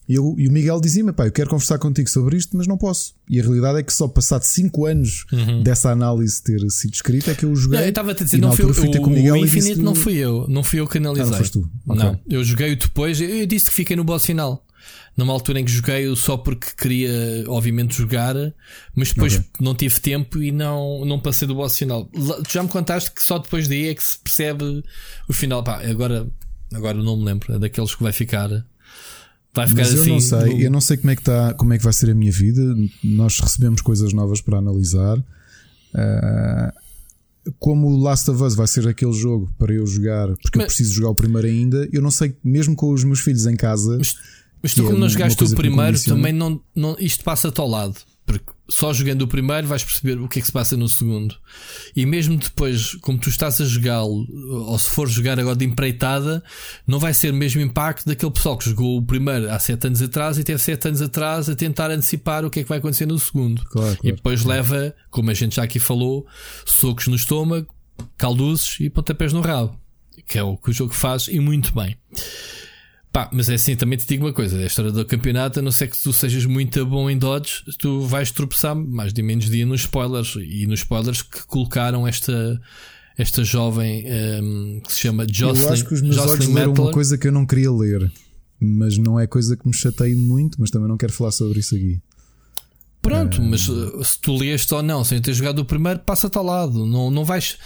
E, 0.10 0.16
eu, 0.16 0.34
e 0.40 0.48
o 0.48 0.52
Miguel 0.52 0.82
dizia-me: 0.82 1.14
pá, 1.14 1.28
eu 1.28 1.32
quero 1.32 1.48
conversar 1.48 1.78
contigo 1.78 2.10
sobre 2.10 2.36
isto, 2.36 2.58
mas 2.58 2.66
não 2.66 2.76
posso. 2.76 3.14
E 3.30 3.40
a 3.40 3.44
realidade 3.44 3.78
é 3.78 3.84
que 3.84 3.94
só 3.94 4.08
passado 4.08 4.42
5 4.42 4.86
anos 4.88 5.26
uhum. 5.32 5.62
dessa 5.62 5.92
análise 5.92 6.42
ter 6.42 6.60
sido 6.72 6.96
escrita 6.96 7.30
é 7.30 7.36
que 7.36 7.46
eu 7.46 7.56
joguei. 7.56 7.78
Não, 7.78 7.86
eu 7.86 7.90
estava 7.90 8.10
a 8.10 8.14
dizer, 8.16 8.40
não 8.40 8.52
fui 8.52 8.66
eu, 8.66 9.02
com 9.02 9.08
o 9.08 9.14
Miguel 9.14 9.36
o 9.36 9.38
Infinite 9.38 9.80
não 9.80 9.94
fui 9.94 10.16
eu, 10.16 10.48
não 10.50 10.64
fui 10.64 10.80
eu 10.80 10.88
que 10.88 10.98
analisei. 10.98 11.28
Ah, 11.28 11.30
não 11.30 11.38
foste 11.38 11.54
tu. 11.54 11.70
Okay. 11.86 12.04
Não, 12.04 12.20
eu 12.28 12.44
joguei 12.44 12.76
depois, 12.76 13.22
eu 13.22 13.46
disse 13.46 13.70
que 13.70 13.76
fiquei 13.76 13.96
no 13.96 14.04
boss 14.04 14.26
final. 14.26 14.66
Numa 15.16 15.34
altura 15.34 15.60
em 15.60 15.66
que 15.66 15.72
joguei 15.72 16.16
só 16.16 16.38
porque 16.38 16.68
queria, 16.76 17.44
obviamente, 17.48 17.96
jogar, 17.96 18.34
mas 18.96 19.10
depois 19.10 19.36
okay. 19.36 19.46
não 19.60 19.76
tive 19.76 20.00
tempo 20.00 20.42
e 20.42 20.52
não, 20.52 21.06
não 21.06 21.20
passei 21.20 21.48
do 21.48 21.54
boss 21.54 21.78
final. 21.78 22.10
Já 22.50 22.64
me 22.64 22.70
contaste 22.70 23.12
que 23.12 23.22
só 23.22 23.38
depois 23.38 23.68
daí 23.68 23.90
é 23.90 23.94
que 23.94 24.04
se 24.04 24.18
percebe 24.18 24.84
o 25.28 25.34
final. 25.34 25.62
Pá, 25.62 25.82
agora, 25.86 26.28
agora 26.74 26.98
não 26.98 27.18
me 27.18 27.26
lembro, 27.26 27.54
é 27.54 27.60
daqueles 27.60 27.94
que 27.94 28.02
vai 28.02 28.14
ficar 28.14 28.66
Vai 29.54 29.68
ficar 29.68 29.82
Mas 29.82 29.94
assim. 29.94 30.10
Eu 30.10 30.14
não 30.14 30.20
sei, 30.20 30.40
no... 30.40 30.62
eu 30.62 30.72
não 30.72 30.82
sei 30.82 30.98
como 30.98 31.12
é 31.12 31.16
que 31.16 31.22
está, 31.22 31.54
como 31.54 31.74
é 31.74 31.78
que 31.78 31.84
vai 31.84 31.94
ser 31.94 32.10
a 32.10 32.14
minha 32.14 32.32
vida. 32.32 32.62
Nós 33.04 33.40
recebemos 33.40 33.82
coisas 33.82 34.14
novas 34.14 34.42
para 34.42 34.58
analisar. 34.58 35.18
Uh, 35.18 36.72
como 37.58 37.88
o 37.88 37.98
Last 37.98 38.30
of 38.30 38.44
Us 38.44 38.56
vai 38.56 38.68
ser 38.68 38.88
aquele 38.88 39.14
jogo 39.14 39.52
para 39.58 39.74
eu 39.74 39.86
jogar, 39.88 40.28
porque 40.28 40.58
mas, 40.58 40.64
eu 40.64 40.68
preciso 40.68 40.94
jogar 40.94 41.10
o 41.10 41.16
primeiro 41.16 41.48
ainda, 41.48 41.90
eu 41.92 42.02
não 42.02 42.12
sei, 42.12 42.36
mesmo 42.44 42.76
com 42.76 42.94
os 42.94 43.04
meus 43.04 43.22
filhos 43.22 43.48
em 43.48 43.56
casa. 43.56 43.98
Mas, 43.98 44.16
mas 44.62 44.74
tu, 44.74 44.84
como 44.84 44.98
é 44.98 45.00
não 45.00 45.10
jogaste 45.10 45.44
o 45.44 45.56
primeiro, 45.56 46.00
também 46.04 46.34
não, 46.34 46.62
não, 46.76 46.96
isto 47.00 47.24
passa-te 47.24 47.60
ao 47.60 47.68
lado. 47.68 47.96
Porque 48.30 48.54
só 48.70 48.94
jogando 48.94 49.24
o 49.24 49.28
primeiro 49.28 49.66
vais 49.66 49.84
perceber 49.84 50.22
o 50.22 50.28
que 50.28 50.38
é 50.38 50.42
que 50.42 50.46
se 50.46 50.54
passa 50.54 50.78
no 50.78 50.88
segundo. 50.88 51.36
E 51.96 52.06
mesmo 52.06 52.38
depois, 52.38 52.94
como 53.02 53.18
tu 53.18 53.28
estás 53.28 53.60
a 53.60 53.66
jogá-lo, 53.66 54.28
ou 54.68 54.78
se 54.78 54.88
for 54.88 55.10
jogar 55.10 55.40
agora 55.40 55.56
de 55.56 55.66
empreitada, 55.66 56.44
não 56.86 57.00
vai 57.00 57.12
ser 57.12 57.34
o 57.34 57.36
mesmo 57.36 57.60
impacto 57.60 58.06
daquele 58.06 58.32
pessoal 58.32 58.56
que 58.56 58.70
jogou 58.70 59.00
o 59.00 59.04
primeiro 59.04 59.50
há 59.50 59.58
7 59.58 59.88
anos 59.88 60.02
atrás 60.04 60.38
e 60.38 60.44
teve 60.44 60.60
7 60.60 60.90
anos 60.90 61.02
atrás 61.02 61.50
a 61.50 61.56
tentar 61.56 61.90
antecipar 61.90 62.46
o 62.46 62.52
que 62.52 62.60
é 62.60 62.64
que 62.64 62.70
vai 62.70 62.78
acontecer 62.78 63.08
no 63.08 63.18
segundo. 63.18 63.64
Claro, 63.66 63.96
claro, 63.96 64.00
e 64.04 64.12
depois 64.12 64.44
claro. 64.44 64.62
leva, 64.62 64.96
como 65.10 65.32
a 65.32 65.34
gente 65.34 65.56
já 65.56 65.64
aqui 65.64 65.80
falou, 65.80 66.28
socos 66.68 67.08
no 67.08 67.16
estômago, 67.16 67.74
calduzes 68.16 68.80
e 68.80 68.92
pontapés 68.92 69.34
no 69.34 69.42
rabo. 69.42 69.76
Que 70.28 70.38
é 70.38 70.44
o 70.44 70.56
que 70.56 70.70
o 70.70 70.74
jogo 70.74 70.94
faz 70.94 71.28
e 71.28 71.40
muito 71.40 71.74
bem. 71.74 71.98
Pá, 73.20 73.30
mas 73.34 73.50
é 73.50 73.56
assim, 73.56 73.76
também 73.76 73.98
te 73.98 74.08
digo 74.08 74.26
uma 74.26 74.32
coisa: 74.32 74.58
a 74.58 74.66
história 74.66 74.94
do 74.94 75.06
campeonato, 75.06 75.60
a 75.60 75.62
não 75.62 75.72
ser 75.72 75.90
que 75.90 76.02
tu 76.02 76.14
sejas 76.14 76.46
muito 76.46 76.86
bom 76.86 77.10
em 77.10 77.18
dodge, 77.18 77.66
tu 77.78 78.02
vais 78.04 78.32
tropeçar 78.32 78.74
mais 78.74 79.12
de 79.12 79.22
menos 79.22 79.50
dia 79.50 79.66
nos 79.66 79.82
spoilers. 79.82 80.38
E 80.40 80.66
nos 80.66 80.80
spoilers 80.80 81.22
que 81.22 81.46
colocaram 81.46 82.08
esta, 82.08 82.62
esta 83.18 83.44
jovem 83.44 84.06
um, 84.42 84.82
que 84.86 84.94
se 84.94 85.02
chama 85.02 85.26
Jocelyn. 85.30 85.68
Eu 85.68 85.74
acho 85.74 85.86
que 85.86 85.94
os 85.94 86.02
meus 86.02 86.16
Jocelyn 86.16 86.34
olhos 86.34 86.48
leram 86.48 86.74
uma 86.74 86.92
coisa 86.94 87.18
que 87.18 87.28
eu 87.28 87.32
não 87.34 87.46
queria 87.46 87.70
ler, 87.70 88.10
mas 88.58 88.98
não 88.98 89.20
é 89.20 89.28
coisa 89.28 89.58
que 89.58 89.68
me 89.68 89.74
chateie 89.74 90.16
muito, 90.16 90.56
mas 90.62 90.70
também 90.70 90.88
não 90.88 90.96
quero 90.96 91.12
falar 91.12 91.32
sobre 91.32 91.60
isso 91.60 91.76
aqui. 91.76 92.00
Pronto, 93.02 93.42
mas 93.42 93.68
eh, 93.68 94.04
se 94.04 94.18
tu 94.20 94.38
leste 94.38 94.74
ou 94.74 94.82
não, 94.82 95.04
sem 95.04 95.22
ter 95.22 95.34
jogado 95.34 95.60
o 95.60 95.66
primeiro, 95.66 96.00
passa-te 96.00 96.38
ao 96.38 96.44
lado. 96.46 96.86
Não, 96.86 97.12
não 97.12 97.26
vais. 97.26 97.58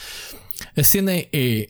A 0.76 0.84
cena 0.84 1.12
é 1.12 1.70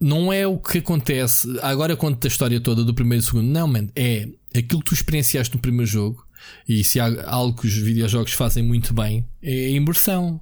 não 0.00 0.32
é 0.32 0.46
o 0.46 0.58
que 0.58 0.78
acontece. 0.78 1.46
Agora 1.60 1.96
conto 1.96 2.24
a 2.24 2.28
história 2.28 2.60
toda 2.60 2.84
do 2.84 2.94
primeiro 2.94 3.22
e 3.22 3.26
segundo. 3.26 3.46
Não, 3.46 3.68
man, 3.68 3.88
é 3.94 4.28
aquilo 4.54 4.80
que 4.80 4.90
tu 4.90 4.94
experienciaste 4.94 5.54
no 5.54 5.60
primeiro 5.60 5.90
jogo. 5.90 6.26
E 6.66 6.82
se 6.82 6.98
há 6.98 7.06
algo 7.26 7.60
que 7.60 7.66
os 7.66 7.74
videojogos 7.74 8.32
fazem 8.32 8.62
muito 8.62 8.94
bem, 8.94 9.26
é 9.42 9.66
a 9.66 9.70
imersão. 9.70 10.40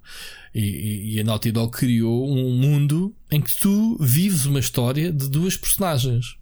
E, 0.55 1.15
e 1.15 1.21
a 1.21 1.25
Naughty 1.25 1.51
Dog 1.51 1.77
criou 1.77 2.31
um 2.31 2.53
mundo 2.53 3.15
em 3.31 3.41
que 3.41 3.53
tu 3.61 3.97
vives 4.01 4.45
uma 4.45 4.61
história 4.61 5.13
de 5.13 5.29
duas 5.29 5.57
personagens. 5.57 6.37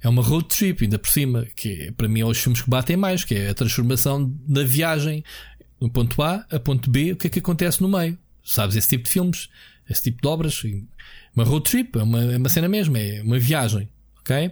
É 0.00 0.08
uma 0.08 0.22
road 0.22 0.46
trip, 0.46 0.84
ainda 0.84 0.98
por 0.98 1.10
cima, 1.10 1.44
que 1.56 1.72
é, 1.72 1.90
para 1.90 2.08
mim 2.08 2.20
é 2.20 2.24
os 2.24 2.38
filmes 2.38 2.62
que 2.62 2.70
batem 2.70 2.96
mais, 2.96 3.24
que 3.24 3.34
é 3.34 3.50
a 3.50 3.54
transformação 3.54 4.32
da 4.46 4.62
viagem 4.62 5.24
no 5.80 5.90
ponto 5.90 6.22
A 6.22 6.46
a 6.50 6.58
ponto 6.58 6.90
B, 6.90 7.12
o 7.12 7.16
que 7.16 7.26
é 7.26 7.30
que 7.30 7.38
acontece 7.38 7.80
no 7.80 7.88
meio? 7.88 8.18
Sabes 8.44 8.76
esse 8.76 8.88
tipo 8.88 9.04
de 9.04 9.10
filmes, 9.10 9.48
esse 9.88 10.02
tipo 10.02 10.22
de 10.22 10.28
obras, 10.28 10.62
uma 11.38 11.44
road 11.44 11.70
trip, 11.70 11.96
é 11.96 12.02
uma, 12.02 12.20
é 12.20 12.36
uma 12.36 12.48
cena 12.48 12.68
mesmo, 12.68 12.96
é 12.96 13.22
uma 13.22 13.38
viagem, 13.38 13.88
ok? 14.20 14.50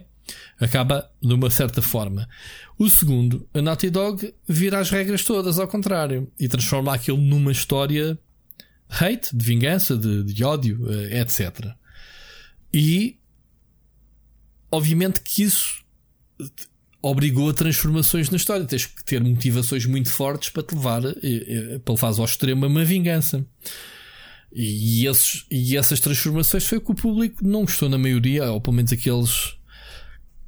Acaba 0.57 1.09
de 1.21 1.33
uma 1.33 1.49
certa 1.49 1.81
forma. 1.81 2.27
O 2.79 2.89
segundo, 2.89 3.47
a 3.53 3.61
Naughty 3.61 3.89
Dog 3.89 4.33
vira 4.47 4.79
as 4.79 4.89
regras 4.89 5.23
todas 5.25 5.59
ao 5.59 5.67
contrário 5.67 6.31
e 6.39 6.47
transforma 6.47 6.93
aquilo 6.93 7.17
numa 7.17 7.51
história 7.51 8.17
hate, 8.89 9.35
de 9.35 9.45
vingança, 9.45 9.97
de, 9.97 10.23
de 10.23 10.43
ódio, 10.45 10.87
eh, 10.89 11.19
etc. 11.19 11.73
E 12.73 13.17
obviamente 14.71 15.21
que 15.21 15.43
isso 15.43 15.83
obrigou 17.01 17.49
a 17.49 17.53
transformações 17.53 18.29
na 18.29 18.37
história. 18.37 18.65
Tens 18.65 18.85
que 18.85 19.03
ter 19.03 19.21
motivações 19.21 19.85
muito 19.85 20.09
fortes 20.09 20.49
para 20.49 20.63
te 20.63 20.73
levar, 20.73 21.03
eh, 21.05 21.15
eh, 21.21 21.79
para 21.83 21.93
levar 21.93 22.07
ao 22.07 22.25
extremo 22.25 22.65
uma 22.65 22.85
vingança. 22.85 23.45
E, 24.51 25.05
esses, 25.05 25.45
e 25.51 25.77
essas 25.77 25.99
transformações 25.99 26.65
foi 26.65 26.79
que 26.79 26.91
o 26.91 26.95
público 26.95 27.45
não 27.45 27.61
gostou 27.61 27.89
na 27.89 27.97
maioria, 27.97 28.51
ou 28.51 28.61
pelo 28.61 28.75
menos 28.75 28.91
aqueles. 28.91 29.55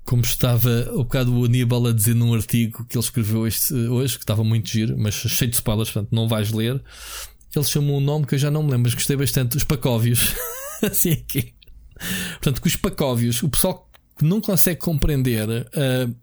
Como 0.05 0.23
estava 0.23 0.89
o 0.93 1.03
bocado 1.03 1.31
o 1.31 1.45
Aníbal 1.45 1.85
a 1.85 1.91
dizer 1.91 2.15
num 2.15 2.33
artigo 2.33 2.83
que 2.85 2.97
ele 2.97 3.03
escreveu 3.03 3.45
este, 3.45 3.73
hoje, 3.75 4.17
que 4.17 4.23
estava 4.23 4.43
muito 4.43 4.67
giro, 4.67 4.97
mas 4.97 5.13
cheio 5.13 5.51
de 5.51 5.57
spoilers, 5.57 5.91
portanto 5.91 6.11
não 6.11 6.27
vais 6.27 6.51
ler. 6.51 6.81
Ele 7.55 7.65
chamou 7.65 7.97
um 7.97 8.01
nome 8.01 8.25
que 8.25 8.33
eu 8.33 8.39
já 8.39 8.49
não 8.49 8.63
me 8.63 8.71
lembro, 8.71 8.85
mas 8.85 8.95
gostei 8.95 9.15
bastante, 9.15 9.57
os 9.57 9.63
Pacóvios. 9.63 10.33
assim 10.81 11.11
aqui. 11.11 11.53
Portanto, 12.31 12.61
com 12.61 12.67
os 12.67 12.75
Pacóvios, 12.75 13.43
o 13.43 13.49
pessoal 13.49 13.87
que 14.17 14.25
não 14.25 14.41
consegue 14.41 14.79
compreender 14.79 15.47
uh, 15.47 16.15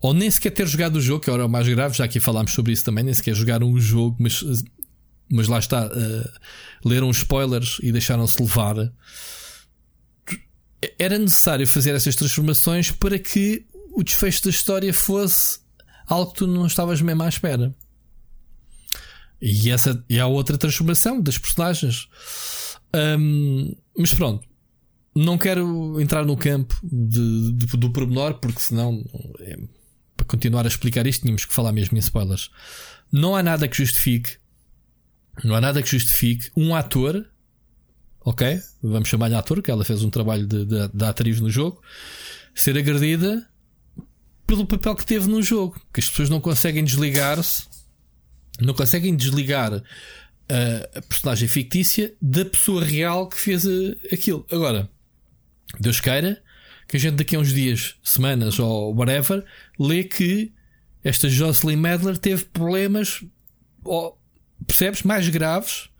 ou 0.00 0.14
nem 0.14 0.30
sequer 0.30 0.50
ter 0.50 0.66
jogado 0.66 0.96
o 0.96 1.00
jogo, 1.00 1.20
que 1.22 1.30
era 1.30 1.44
o 1.44 1.48
mais 1.48 1.68
grave, 1.68 1.96
já 1.96 2.04
aqui 2.04 2.18
falámos 2.18 2.52
sobre 2.52 2.72
isso 2.72 2.84
também, 2.84 3.04
nem 3.04 3.12
sequer 3.12 3.34
jogaram 3.34 3.70
o 3.70 3.78
jogo, 3.78 4.16
mas, 4.18 4.42
mas 5.30 5.48
lá 5.48 5.58
está, 5.58 5.86
uh, 5.86 6.30
leram 6.84 7.10
spoilers 7.10 7.78
e 7.82 7.92
deixaram-se 7.92 8.42
levar. 8.42 8.92
Era 10.98 11.18
necessário 11.18 11.66
fazer 11.66 11.94
essas 11.94 12.16
transformações 12.16 12.90
para 12.90 13.18
que 13.18 13.66
o 13.92 14.02
desfecho 14.02 14.44
da 14.44 14.50
história 14.50 14.92
fosse 14.94 15.60
algo 16.06 16.32
que 16.32 16.38
tu 16.38 16.46
não 16.46 16.66
estavas 16.66 17.00
mesmo 17.00 17.22
à 17.22 17.28
espera. 17.28 17.74
E 19.40 19.70
essa 19.70 20.04
e 20.08 20.18
há 20.18 20.26
outra 20.26 20.58
transformação 20.58 21.20
das 21.20 21.38
personagens. 21.38 22.08
Um, 22.94 23.74
mas 23.96 24.12
pronto, 24.12 24.46
não 25.14 25.38
quero 25.38 26.00
entrar 26.00 26.24
no 26.24 26.36
campo 26.36 26.74
de, 26.82 27.52
de, 27.52 27.66
do 27.76 27.90
pormenor, 27.90 28.34
porque 28.34 28.60
senão 28.60 29.02
é, 29.40 29.56
para 30.16 30.26
continuar 30.26 30.64
a 30.64 30.68
explicar 30.68 31.06
isto, 31.06 31.22
tínhamos 31.22 31.44
que 31.44 31.54
falar 31.54 31.72
mesmo 31.72 31.96
em 31.96 32.00
spoilers. 32.00 32.50
Não 33.10 33.34
há 33.34 33.42
nada 33.42 33.66
que 33.66 33.76
justifique, 33.76 34.36
não 35.44 35.54
há 35.54 35.60
nada 35.60 35.82
que 35.82 35.88
justifique 35.88 36.50
um 36.56 36.74
ator, 36.74 37.26
ok? 38.20 38.60
Vamos 38.82 39.08
chamar-lhe 39.08 39.34
ator, 39.34 39.62
que 39.62 39.70
ela 39.70 39.84
fez 39.84 40.02
um 40.02 40.10
trabalho 40.10 40.46
de, 40.46 40.64
de, 40.64 40.88
de 40.88 41.04
atriz 41.04 41.40
no 41.40 41.50
jogo, 41.50 41.82
ser 42.54 42.76
agredida 42.76 43.48
pelo 44.46 44.66
papel 44.66 44.94
que 44.94 45.06
teve 45.06 45.28
no 45.28 45.42
jogo. 45.42 45.80
Que 45.92 46.00
as 46.00 46.08
pessoas 46.08 46.28
não 46.28 46.40
conseguem 46.40 46.84
desligar-se, 46.84 47.66
não 48.60 48.74
conseguem 48.74 49.14
desligar 49.16 49.72
a, 49.74 50.98
a 50.98 51.02
personagem 51.02 51.48
fictícia 51.48 52.14
da 52.20 52.44
pessoa 52.44 52.84
real 52.84 53.28
que 53.28 53.38
fez 53.38 53.64
aquilo. 54.12 54.46
Agora, 54.50 54.90
Deus 55.78 56.00
queira 56.00 56.42
que 56.88 56.96
a 56.96 57.00
gente 57.00 57.14
daqui 57.14 57.36
a 57.36 57.38
uns 57.38 57.54
dias, 57.54 57.94
semanas 58.02 58.58
ou 58.58 58.92
whatever, 58.94 59.44
lê 59.78 60.02
que 60.02 60.52
esta 61.04 61.28
Jocelyn 61.28 61.76
Medler 61.76 62.18
teve 62.18 62.44
problemas, 62.46 63.24
ou, 63.84 64.19
percebes, 64.66 65.02
mais 65.02 65.28
graves 65.28 65.90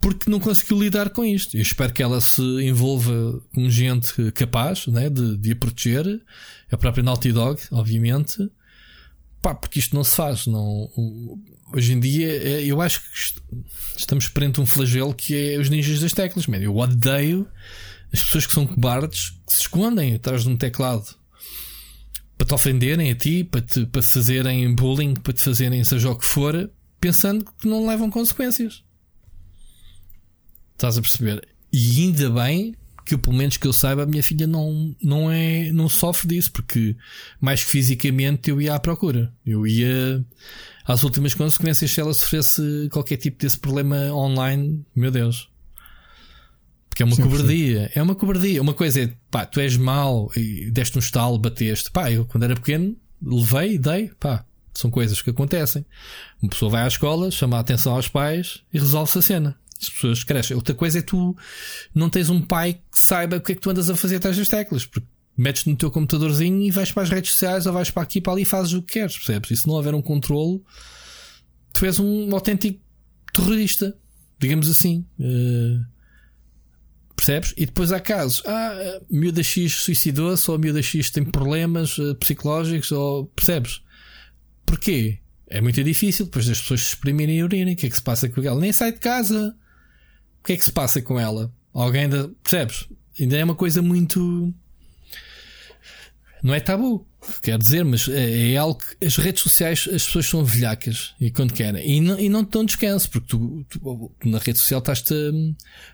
porque 0.00 0.30
não 0.30 0.40
conseguiu 0.40 0.80
lidar 0.80 1.10
com 1.10 1.24
isto. 1.24 1.56
Eu 1.56 1.62
espero 1.62 1.92
que 1.92 2.02
ela 2.02 2.20
se 2.20 2.40
envolva 2.62 3.40
com 3.54 3.68
gente 3.68 4.32
capaz 4.32 4.86
né, 4.86 5.10
de, 5.10 5.36
de 5.36 5.52
a 5.52 5.56
proteger, 5.56 6.22
a 6.70 6.76
própria 6.76 7.02
Naughty 7.02 7.32
Dog, 7.32 7.60
obviamente. 7.70 8.48
Pá, 9.42 9.54
porque 9.54 9.78
isto 9.78 9.94
não 9.94 10.02
se 10.02 10.16
faz. 10.16 10.46
Não, 10.46 10.90
hoje 11.74 11.92
em 11.92 12.00
dia, 12.00 12.28
é, 12.28 12.64
eu 12.64 12.80
acho 12.80 13.00
que 13.00 13.06
estamos 13.96 14.28
perante 14.28 14.60
um 14.60 14.66
flagelo 14.66 15.14
que 15.14 15.52
é 15.52 15.58
os 15.58 15.68
ninjas 15.68 16.00
das 16.00 16.12
teclas. 16.12 16.46
Man. 16.46 16.58
Eu 16.58 16.76
odeio 16.76 17.46
as 18.12 18.22
pessoas 18.22 18.46
que 18.46 18.54
são 18.54 18.66
cobardes 18.66 19.30
que 19.30 19.52
se 19.52 19.60
escondem 19.62 20.14
atrás 20.14 20.44
de 20.44 20.48
um 20.48 20.56
teclado 20.56 21.14
para 22.38 22.46
te 22.46 22.54
ofenderem 22.54 23.10
a 23.10 23.14
ti, 23.14 23.44
para 23.44 23.60
te 23.60 23.84
para 23.86 24.02
fazerem 24.02 24.74
bullying, 24.74 25.14
para 25.14 25.32
te 25.32 25.40
fazerem 25.42 25.84
seja 25.84 26.10
o 26.10 26.16
que 26.16 26.26
for, 26.26 26.70
pensando 27.00 27.44
que 27.60 27.68
não 27.68 27.86
levam 27.86 28.10
consequências. 28.10 28.82
Estás 30.74 30.98
a 30.98 31.00
perceber? 31.00 31.46
E 31.72 32.02
ainda 32.02 32.30
bem 32.30 32.74
que, 33.04 33.16
pelo 33.16 33.36
menos 33.36 33.56
que 33.56 33.66
eu 33.66 33.72
saiba, 33.72 34.02
a 34.02 34.06
minha 34.06 34.22
filha 34.22 34.46
não, 34.46 34.94
não, 35.02 35.30
é, 35.30 35.70
não 35.72 35.88
sofre 35.88 36.28
disso, 36.28 36.52
porque 36.52 36.96
mais 37.40 37.62
que 37.62 37.70
fisicamente 37.70 38.50
eu 38.50 38.60
ia 38.60 38.74
à 38.74 38.80
procura. 38.80 39.32
Eu 39.44 39.66
ia 39.66 40.24
às 40.84 41.02
últimas 41.02 41.32
consequências 41.32 41.90
se 41.90 42.00
ela 42.00 42.12
sofresse 42.12 42.88
qualquer 42.90 43.16
tipo 43.16 43.38
desse 43.38 43.58
problema 43.58 43.96
online. 44.12 44.84
Meu 44.94 45.10
Deus. 45.10 45.48
Porque 46.88 47.02
é 47.02 47.06
uma 47.06 47.14
sim, 47.14 47.22
cobardia. 47.22 47.86
Sim. 47.86 47.92
É 47.94 48.02
uma 48.02 48.14
cobardia. 48.14 48.60
Uma 48.60 48.74
coisa 48.74 49.02
é, 49.02 49.12
pá, 49.30 49.46
tu 49.46 49.60
és 49.60 49.76
mau 49.76 50.30
e 50.36 50.70
deste 50.70 50.96
um 50.96 51.00
estalo, 51.00 51.38
bateste. 51.38 51.90
Pá, 51.90 52.10
eu 52.10 52.24
quando 52.24 52.44
era 52.44 52.54
pequeno 52.54 52.96
levei, 53.22 53.78
dei, 53.78 54.10
pá. 54.18 54.44
São 54.78 54.90
coisas 54.90 55.22
que 55.22 55.30
acontecem. 55.30 55.84
Uma 56.42 56.50
pessoa 56.50 56.70
vai 56.70 56.82
à 56.82 56.86
escola, 56.86 57.30
chama 57.30 57.56
a 57.56 57.60
atenção 57.60 57.94
aos 57.94 58.08
pais 58.08 58.62
e 58.72 58.78
resolve-se 58.78 59.18
a 59.18 59.22
cena. 59.22 59.58
As 59.80 59.88
pessoas 59.88 60.24
crescem. 60.24 60.56
Outra 60.56 60.74
coisa 60.74 60.98
é 60.98 61.02
tu 61.02 61.36
não 61.94 62.08
tens 62.08 62.30
um 62.30 62.40
pai 62.40 62.74
que 62.74 62.98
saiba 62.98 63.36
o 63.36 63.40
que 63.40 63.52
é 63.52 63.54
que 63.54 63.60
tu 63.60 63.70
andas 63.70 63.90
a 63.90 63.96
fazer 63.96 64.16
atrás 64.16 64.36
das 64.36 64.48
teclas. 64.48 64.84
Porque 64.84 65.06
metes 65.36 65.64
no 65.64 65.76
teu 65.76 65.90
computadorzinho 65.90 66.62
e 66.62 66.70
vais 66.70 66.92
para 66.92 67.02
as 67.02 67.10
redes 67.10 67.32
sociais 67.32 67.66
ou 67.66 67.72
vais 67.72 67.90
para 67.90 68.02
aqui 68.02 68.20
para 68.20 68.32
ali 68.32 68.42
e 68.42 68.46
fazes 68.46 68.72
o 68.72 68.82
que 68.82 68.94
queres, 68.94 69.16
percebes? 69.16 69.50
E 69.50 69.56
se 69.56 69.66
não 69.66 69.74
houver 69.74 69.94
um 69.94 70.02
controle, 70.02 70.62
tu 71.72 71.84
és 71.84 72.00
um 72.00 72.34
autêntico 72.34 72.80
terrorista, 73.34 73.96
digamos 74.38 74.68
assim. 74.70 75.04
Uh, 75.18 75.84
Percebes? 77.16 77.54
E 77.56 77.64
depois 77.64 77.90
há 77.92 77.98
casos. 77.98 78.42
Ah, 78.46 79.00
miúda 79.10 79.42
X 79.42 79.72
suicidou-se, 79.72 80.50
ou 80.50 80.58
miúda 80.58 80.82
X 80.82 81.10
tem 81.10 81.24
problemas 81.24 81.96
uh, 81.96 82.14
psicológicos, 82.16 82.92
ou. 82.92 83.26
Percebes? 83.28 83.80
Porquê? 84.66 85.18
É 85.48 85.60
muito 85.60 85.82
difícil 85.82 86.26
depois 86.26 86.46
das 86.46 86.60
pessoas 86.60 86.80
se 86.82 86.88
exprimirem 86.88 87.38
e 87.38 87.44
urirem. 87.44 87.74
O 87.74 87.76
que 87.76 87.86
é 87.86 87.90
que 87.90 87.96
se 87.96 88.02
passa 88.02 88.28
com 88.28 88.42
ela? 88.42 88.60
Nem 88.60 88.72
sai 88.72 88.92
de 88.92 88.98
casa. 88.98 89.56
O 90.40 90.44
que 90.44 90.52
é 90.52 90.56
que 90.56 90.64
se 90.64 90.72
passa 90.72 91.00
com 91.00 91.18
ela? 91.18 91.52
Alguém 91.72 92.02
ainda. 92.02 92.28
Percebes? 92.42 92.88
Ainda 93.18 93.36
é 93.36 93.44
uma 93.44 93.54
coisa 93.54 93.80
muito. 93.80 94.52
Não 96.42 96.52
é 96.52 96.60
tabu 96.60 97.06
quer 97.42 97.58
dizer, 97.58 97.84
mas 97.84 98.08
é, 98.08 98.52
é, 98.52 98.56
algo 98.56 98.80
que 98.80 99.04
as 99.04 99.16
redes 99.16 99.42
sociais 99.42 99.88
as 99.92 100.04
pessoas 100.04 100.26
são 100.26 100.44
velhacas 100.44 101.14
e 101.20 101.30
quando 101.30 101.52
querem 101.52 101.96
e 101.96 102.00
não, 102.00 102.18
e 102.18 102.28
não 102.28 102.44
te 102.44 102.50
dão 102.50 102.64
descanso, 102.64 103.10
porque 103.10 103.28
tu, 103.28 103.64
tu, 103.68 104.12
na 104.24 104.38
rede 104.38 104.58
social 104.58 104.80
estás 104.80 105.04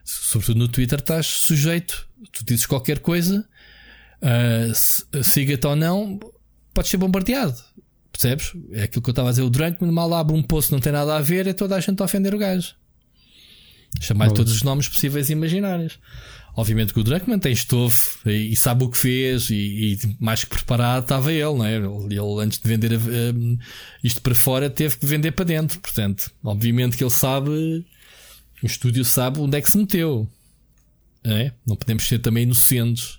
sobretudo 0.04 0.58
no 0.58 0.68
Twitter, 0.68 0.98
estás 0.98 1.26
sujeito, 1.26 2.08
tu 2.32 2.44
dizes 2.44 2.66
qualquer 2.66 2.98
coisa, 2.98 3.46
uh, 4.22 5.22
siga-te 5.24 5.66
ou 5.66 5.76
não, 5.76 6.18
podes 6.74 6.90
ser 6.90 6.96
bombardeado. 6.96 7.56
Percebes? 8.12 8.52
É 8.72 8.84
aquilo 8.84 9.02
que 9.02 9.08
eu 9.08 9.12
estava 9.12 9.28
a 9.28 9.32
dizer. 9.32 9.42
O 9.42 9.50
Drunk 9.50 9.82
mal 9.84 10.12
abre 10.14 10.36
um 10.36 10.42
poço, 10.42 10.72
não 10.72 10.80
tem 10.80 10.92
nada 10.92 11.16
a 11.16 11.20
ver, 11.20 11.46
é 11.46 11.52
toda 11.52 11.74
a 11.74 11.80
gente 11.80 12.00
a 12.00 12.04
ofender 12.04 12.34
o 12.34 12.38
gajo. 12.38 12.74
Chamar-lhe 14.00 14.34
todos 14.34 14.52
os 14.52 14.62
nomes 14.62 14.88
possíveis 14.88 15.28
e 15.28 15.32
imaginários. 15.32 15.98
Obviamente 16.54 16.92
que 16.92 17.00
o 17.00 17.04
Druckmann 17.04 17.38
tem 17.38 17.52
estofo 17.52 18.28
e, 18.28 18.52
e 18.52 18.56
sabe 18.56 18.84
o 18.84 18.90
que 18.90 18.98
fez 18.98 19.48
e, 19.48 19.54
e, 19.94 19.98
mais 20.20 20.44
que 20.44 20.50
preparado 20.50 21.04
estava 21.04 21.32
ele, 21.32 21.44
não 21.44 21.64
é? 21.64 21.76
Ele, 21.76 21.86
ele 21.86 22.42
antes 22.42 22.58
de 22.58 22.68
vender 22.68 22.92
um, 22.92 23.58
isto 24.04 24.20
para 24.20 24.34
fora 24.34 24.68
teve 24.68 24.98
que 24.98 25.06
vender 25.06 25.32
para 25.32 25.46
dentro. 25.46 25.80
Portanto, 25.80 26.30
obviamente 26.44 26.96
que 26.96 27.04
ele 27.04 27.10
sabe, 27.10 27.48
o 28.62 28.66
estúdio 28.66 29.04
sabe 29.04 29.40
onde 29.40 29.56
é 29.56 29.62
que 29.62 29.70
se 29.70 29.78
meteu. 29.78 30.28
Não, 31.24 31.36
é? 31.36 31.52
não 31.66 31.76
podemos 31.76 32.06
ser 32.06 32.18
também 32.18 32.42
inocentes. 32.42 33.18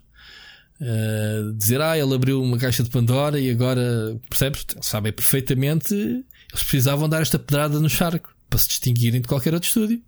Uh, 0.84 1.53
dizer, 1.53 1.79
ah, 1.79 1.97
ele 1.97 2.13
abriu 2.13 2.43
uma 2.43 2.57
caixa 2.57 2.84
de 2.84 2.89
Pandora 2.89 3.39
e 3.39 3.49
agora, 3.49 4.19
percebes? 4.29 4.65
Sabem 4.81 5.13
perfeitamente, 5.13 5.93
eles 5.93 6.63
precisavam 6.63 7.07
dar 7.07 7.21
esta 7.21 7.39
pedrada 7.39 7.79
no 7.79 7.89
charco 7.89 8.36
para 8.49 8.59
se 8.59 8.67
distinguirem 8.67 9.21
de 9.21 9.27
qualquer 9.27 9.53
outro 9.53 9.67
estúdio 9.67 10.01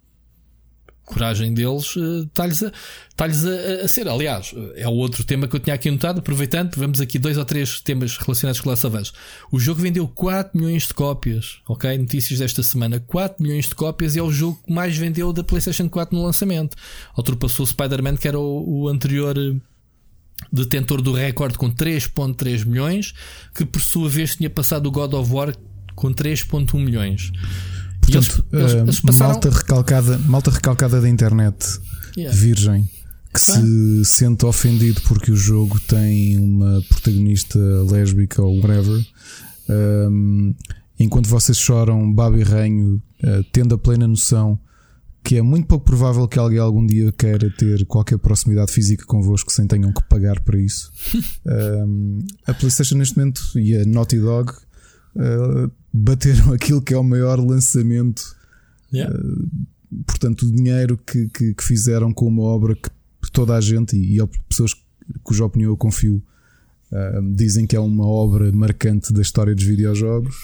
coragem 1.05 1.53
deles 1.53 1.95
está-lhes 1.95 2.63
a, 2.63 2.71
tá 3.15 3.25
a, 3.25 3.85
a, 3.85 3.87
ser. 3.87 4.07
Aliás, 4.07 4.53
é 4.75 4.87
o 4.87 4.93
outro 4.93 5.23
tema 5.23 5.47
que 5.47 5.55
eu 5.55 5.59
tinha 5.59 5.75
aqui 5.75 5.87
anotado. 5.87 6.19
Aproveitando, 6.19 6.75
vemos 6.75 6.99
aqui 6.99 7.19
dois 7.19 7.37
ou 7.37 7.45
três 7.45 7.79
temas 7.79 8.17
relacionados 8.17 8.59
com 8.59 8.69
Last 8.69 8.87
of 8.87 8.97
Us. 8.97 9.13
O 9.51 9.59
jogo 9.59 9.81
vendeu 9.81 10.07
4 10.07 10.57
milhões 10.57 10.87
de 10.87 10.93
cópias, 10.93 11.59
ok? 11.67 11.97
Notícias 11.97 12.39
desta 12.39 12.63
semana: 12.63 12.99
4 12.99 13.41
milhões 13.41 13.67
de 13.67 13.75
cópias 13.75 14.15
e 14.15 14.19
é 14.19 14.23
o 14.23 14.31
jogo 14.31 14.59
que 14.65 14.73
mais 14.73 14.97
vendeu 14.97 15.31
da 15.31 15.43
PlayStation 15.43 15.87
4 15.87 16.17
no 16.17 16.25
lançamento. 16.25 16.75
Ultrapassou 17.17 17.63
o 17.63 17.67
Spider-Man, 17.67 18.17
que 18.17 18.27
era 18.27 18.39
o, 18.39 18.81
o 18.81 18.87
anterior 18.87 19.37
eh, 19.37 19.55
detentor 20.51 21.01
do 21.01 21.13
recorde 21.13 21.57
com 21.57 21.71
3.3 21.71 22.65
milhões, 22.65 23.13
que 23.53 23.65
por 23.65 23.81
sua 23.81 24.09
vez 24.09 24.35
tinha 24.35 24.49
passado 24.49 24.87
o 24.87 24.91
God 24.91 25.13
of 25.13 25.31
War 25.31 25.55
com 25.95 26.13
3.1 26.13 26.73
milhões. 26.83 27.31
Portanto, 28.01 28.45
eles, 28.51 28.73
eles, 28.73 28.99
uh, 28.99 29.07
passaram... 29.07 29.31
malta, 29.31 29.49
recalcada, 29.49 30.17
malta 30.19 30.51
recalcada 30.51 31.01
da 31.01 31.09
internet, 31.09 31.79
yeah. 32.15 32.35
virgem, 32.37 32.89
que 33.33 33.41
se 33.41 34.05
sente 34.05 34.45
ofendido 34.45 35.01
porque 35.01 35.31
o 35.31 35.35
jogo 35.35 35.79
tem 35.81 36.37
uma 36.37 36.81
protagonista 36.87 37.59
lésbica 37.89 38.41
ou 38.41 38.59
whatever. 38.59 39.03
Um, 39.67 40.53
enquanto 40.99 41.27
vocês 41.27 41.57
choram 41.57 42.13
babo 42.13 42.37
e 42.37 42.43
ranho, 42.43 43.01
uh, 43.23 43.43
tendo 43.51 43.75
a 43.75 43.77
plena 43.77 44.07
noção 44.07 44.59
que 45.25 45.37
é 45.37 45.41
muito 45.41 45.65
pouco 45.65 45.83
provável 45.83 46.27
que 46.27 46.37
alguém 46.37 46.59
algum 46.59 46.85
dia 46.85 47.11
queira 47.11 47.49
ter 47.49 47.83
qualquer 47.87 48.19
proximidade 48.19 48.71
física 48.71 49.03
convosco 49.05 49.51
sem 49.51 49.65
tenham 49.65 49.91
que 49.91 50.03
pagar 50.03 50.39
para 50.41 50.59
isso. 50.59 50.91
um, 51.87 52.19
a 52.45 52.53
PlayStation 52.53 52.95
neste 52.95 53.17
momento 53.17 53.41
e 53.55 53.75
a 53.75 53.83
Naughty 53.85 54.19
Dog 54.19 54.51
uh, 54.51 55.71
bateram 55.91 56.53
aquilo 56.53 56.79
que 56.79 56.93
é 56.93 56.97
o 56.97 57.03
maior 57.03 57.39
lançamento. 57.39 58.35
Yeah. 58.93 59.17
Uh, 59.17 59.49
portanto, 60.05 60.43
o 60.43 60.51
dinheiro 60.51 60.95
que, 60.95 61.27
que, 61.29 61.55
que, 61.55 61.63
fizeram 61.63 62.13
com 62.13 62.27
uma 62.27 62.43
obra 62.43 62.75
que 62.75 63.31
toda 63.31 63.55
a 63.55 63.61
gente 63.61 63.97
e, 63.97 64.21
e 64.21 64.27
pessoas 64.47 64.75
cuja 65.23 65.43
opinião 65.43 65.71
eu 65.71 65.77
confio 65.77 66.23
uh, 66.91 67.33
dizem 67.35 67.65
que 67.65 67.75
é 67.75 67.79
uma 67.79 68.05
obra 68.05 68.51
marcante 68.51 69.11
da 69.11 69.23
história 69.23 69.55
dos 69.55 69.63
videojogos. 69.63 70.35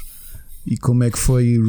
E 0.66 0.76
como 0.76 1.04
é 1.04 1.12
que 1.12 1.20
foi 1.20 1.60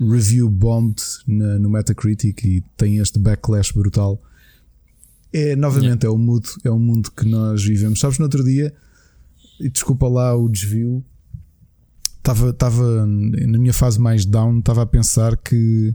review 0.00 0.48
bombed 0.48 1.00
na, 1.26 1.58
no 1.58 1.68
Metacritic 1.68 2.42
e 2.44 2.64
tem 2.76 2.98
este 2.98 3.18
backlash 3.18 3.72
brutal. 3.72 4.20
É 5.32 5.54
novamente 5.54 6.04
yeah. 6.04 6.06
é 6.06 6.10
o 6.10 6.18
mundo, 6.18 6.48
é 6.64 6.70
o 6.70 6.78
mundo 6.78 7.10
que 7.12 7.26
nós 7.26 7.62
vivemos. 7.62 8.00
Sabes, 8.00 8.18
no 8.18 8.24
outro 8.24 8.42
dia, 8.42 8.74
e 9.60 9.68
desculpa 9.68 10.08
lá 10.08 10.34
o 10.34 10.48
desvio, 10.48 11.04
estava, 12.16 12.50
estava 12.50 13.06
na 13.06 13.58
minha 13.58 13.72
fase 13.72 14.00
mais 14.00 14.24
down, 14.24 14.58
estava 14.58 14.82
a 14.82 14.86
pensar 14.86 15.36
que 15.36 15.94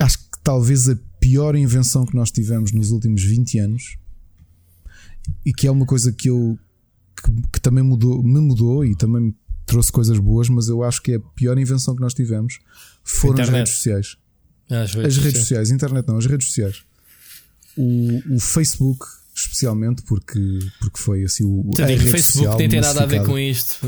acho 0.00 0.18
que 0.18 0.38
talvez 0.42 0.88
a 0.88 0.98
pior 1.20 1.54
invenção 1.54 2.04
que 2.04 2.16
nós 2.16 2.30
tivemos 2.30 2.72
nos 2.72 2.90
últimos 2.90 3.22
20 3.22 3.58
anos 3.58 3.96
e 5.44 5.52
que 5.52 5.66
é 5.66 5.70
uma 5.70 5.86
coisa 5.86 6.10
que 6.10 6.28
eu 6.28 6.58
que, 7.22 7.30
que 7.52 7.60
também 7.60 7.84
mudou, 7.84 8.22
me 8.22 8.40
mudou 8.40 8.84
e 8.84 8.96
também 8.96 9.34
trouxe 9.70 9.92
coisas 9.92 10.18
boas, 10.18 10.48
mas 10.48 10.68
eu 10.68 10.82
acho 10.82 11.00
que 11.00 11.14
a 11.14 11.20
pior 11.20 11.56
invenção 11.56 11.94
que 11.94 12.00
nós 12.00 12.12
tivemos 12.12 12.58
foram 13.04 13.34
internet. 13.34 13.50
as 13.50 13.58
redes 13.58 13.74
sociais. 13.74 14.16
As 14.68 14.94
redes, 14.94 14.96
as 14.96 14.96
redes 14.96 15.14
sociais. 15.14 15.38
sociais. 15.38 15.70
internet 15.70 16.08
não, 16.08 16.18
as 16.18 16.26
redes 16.26 16.46
sociais. 16.48 16.82
O, 17.76 18.34
o 18.34 18.40
Facebook, 18.40 19.06
especialmente, 19.34 20.02
porque, 20.02 20.58
porque 20.80 20.98
foi 20.98 21.22
assim 21.22 21.44
o. 21.44 21.70
o 21.70 21.76
Facebook 22.08 22.58
nem 22.58 22.68
tem 22.68 22.80
nada 22.80 23.04
a 23.04 23.06
ver 23.06 23.24
com 23.24 23.38
isto. 23.38 23.78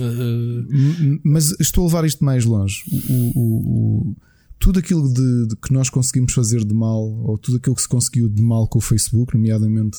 Mas 1.24 1.52
estou 1.58 1.82
a 1.82 1.86
levar 1.88 2.04
isto 2.04 2.24
mais 2.24 2.44
longe. 2.44 2.84
O, 3.10 3.40
o, 3.40 4.16
tudo 4.60 4.78
aquilo 4.78 5.12
de, 5.12 5.48
de, 5.48 5.56
que 5.56 5.72
nós 5.72 5.90
conseguimos 5.90 6.32
fazer 6.32 6.64
de 6.64 6.72
mal, 6.72 7.02
ou 7.02 7.36
tudo 7.36 7.56
aquilo 7.56 7.74
que 7.74 7.82
se 7.82 7.88
conseguiu 7.88 8.28
de 8.28 8.40
mal 8.40 8.68
com 8.68 8.78
o 8.78 8.82
Facebook, 8.82 9.34
nomeadamente 9.34 9.98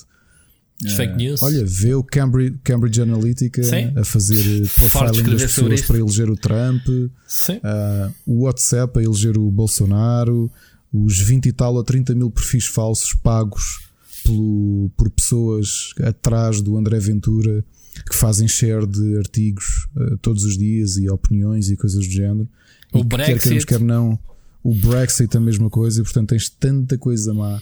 as 0.85 0.93
fake 0.93 1.15
news. 1.15 1.41
Olha, 1.41 1.63
vê 1.65 1.93
o 1.93 2.03
Cambridge, 2.03 2.57
Cambridge 2.63 3.01
Analytica 3.01 3.63
Sim. 3.63 3.93
a 3.95 4.03
fazer 4.03 4.67
profiling 4.69 5.23
das 5.31 5.41
pessoas 5.43 5.81
para 5.81 5.97
eleger 5.97 6.29
o 6.29 6.35
Trump, 6.35 6.87
uh, 6.87 8.13
o 8.25 8.43
WhatsApp 8.43 8.99
a 8.99 9.03
eleger 9.03 9.37
o 9.37 9.49
Bolsonaro, 9.51 10.51
os 10.91 11.19
20 11.19 11.47
e 11.47 11.51
tal 11.51 11.77
a 11.79 11.83
30 11.83 12.15
mil 12.15 12.29
perfis 12.29 12.65
falsos 12.65 13.13
pagos 13.13 13.89
pelo, 14.23 14.91
por 14.95 15.09
pessoas 15.09 15.93
atrás 16.01 16.61
do 16.61 16.77
André 16.77 16.99
Ventura 16.99 17.63
que 18.09 18.15
fazem 18.15 18.47
share 18.47 18.87
de 18.87 19.17
artigos 19.17 19.87
uh, 19.95 20.17
todos 20.17 20.43
os 20.43 20.57
dias 20.57 20.97
e 20.97 21.09
opiniões 21.09 21.69
e 21.69 21.77
coisas 21.77 22.05
do 22.05 22.11
género. 22.11 22.49
O 22.91 22.99
e 22.99 23.03
Brexit. 23.03 23.33
Quer 23.33 23.43
queremos, 23.43 23.65
quer 23.65 23.79
não. 23.79 24.19
O 24.63 24.73
Brexit 24.73 25.35
a 25.37 25.39
mesma 25.39 25.69
coisa, 25.69 26.01
e 26.01 26.03
portanto 26.03 26.29
tens 26.29 26.49
tanta 26.49 26.97
coisa 26.97 27.33
má 27.33 27.61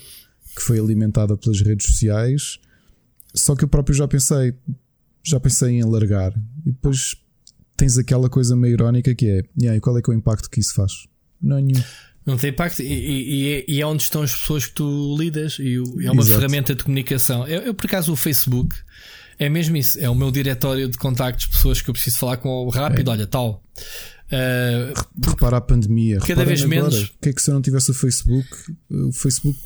que 0.55 0.61
foi 0.61 0.79
alimentada 0.79 1.35
pelas 1.35 1.61
redes 1.61 1.87
sociais 1.87 2.59
só 3.33 3.55
que 3.55 3.63
eu 3.63 3.67
próprio 3.67 3.95
já 3.95 4.07
pensei, 4.07 4.53
já 5.23 5.39
pensei 5.39 5.71
em 5.71 5.81
alargar. 5.81 6.33
E 6.65 6.71
depois 6.71 7.15
tens 7.77 7.97
aquela 7.97 8.29
coisa 8.29 8.55
meio 8.55 8.73
irónica 8.73 9.13
que 9.15 9.27
é: 9.27 9.43
e 9.57 9.67
aí, 9.67 9.79
qual 9.79 9.97
é 9.97 10.01
que 10.01 10.09
é 10.09 10.13
o 10.13 10.17
impacto 10.17 10.49
que 10.49 10.59
isso 10.59 10.73
faz? 10.73 11.07
Não 11.41 11.57
é 11.57 11.61
nenhum. 11.61 11.83
Não 12.23 12.37
tem 12.37 12.51
impacto, 12.51 12.83
e, 12.83 12.85
e, 12.85 13.65
e, 13.67 13.81
é 13.81 13.85
onde 13.85 14.03
estão 14.03 14.21
as 14.21 14.31
pessoas 14.31 14.67
que 14.67 14.73
tu 14.75 15.17
lidas, 15.17 15.57
e 15.59 15.77
é 16.05 16.11
uma 16.11 16.21
Exato. 16.21 16.39
ferramenta 16.39 16.75
de 16.75 16.83
comunicação. 16.83 17.47
Eu, 17.47 17.61
eu, 17.61 17.73
por 17.73 17.87
acaso, 17.87 18.13
o 18.13 18.15
Facebook 18.15 18.75
é 19.39 19.49
mesmo 19.49 19.75
isso, 19.75 19.99
é 19.99 20.07
o 20.07 20.13
meu 20.13 20.29
diretório 20.29 20.87
de 20.87 20.99
contactos, 20.99 21.47
pessoas 21.47 21.81
que 21.81 21.89
eu 21.89 21.93
preciso 21.93 22.19
falar 22.19 22.37
com 22.37 22.69
rápido, 22.69 23.09
é. 23.09 23.13
olha, 23.13 23.25
tal. 23.25 23.63
Uh, 24.27 25.29
Repara 25.29 25.57
a 25.57 25.61
pandemia, 25.61 26.19
cada 26.19 26.45
vez 26.45 26.61
agora, 26.61 26.81
menos. 26.81 27.05
O 27.05 27.11
que 27.19 27.29
é 27.29 27.33
que 27.33 27.41
se 27.41 27.49
eu 27.49 27.55
não 27.55 27.61
tivesse 27.61 27.89
o 27.89 27.93
Facebook? 27.95 28.47
O 28.89 29.11
Facebook 29.11 29.59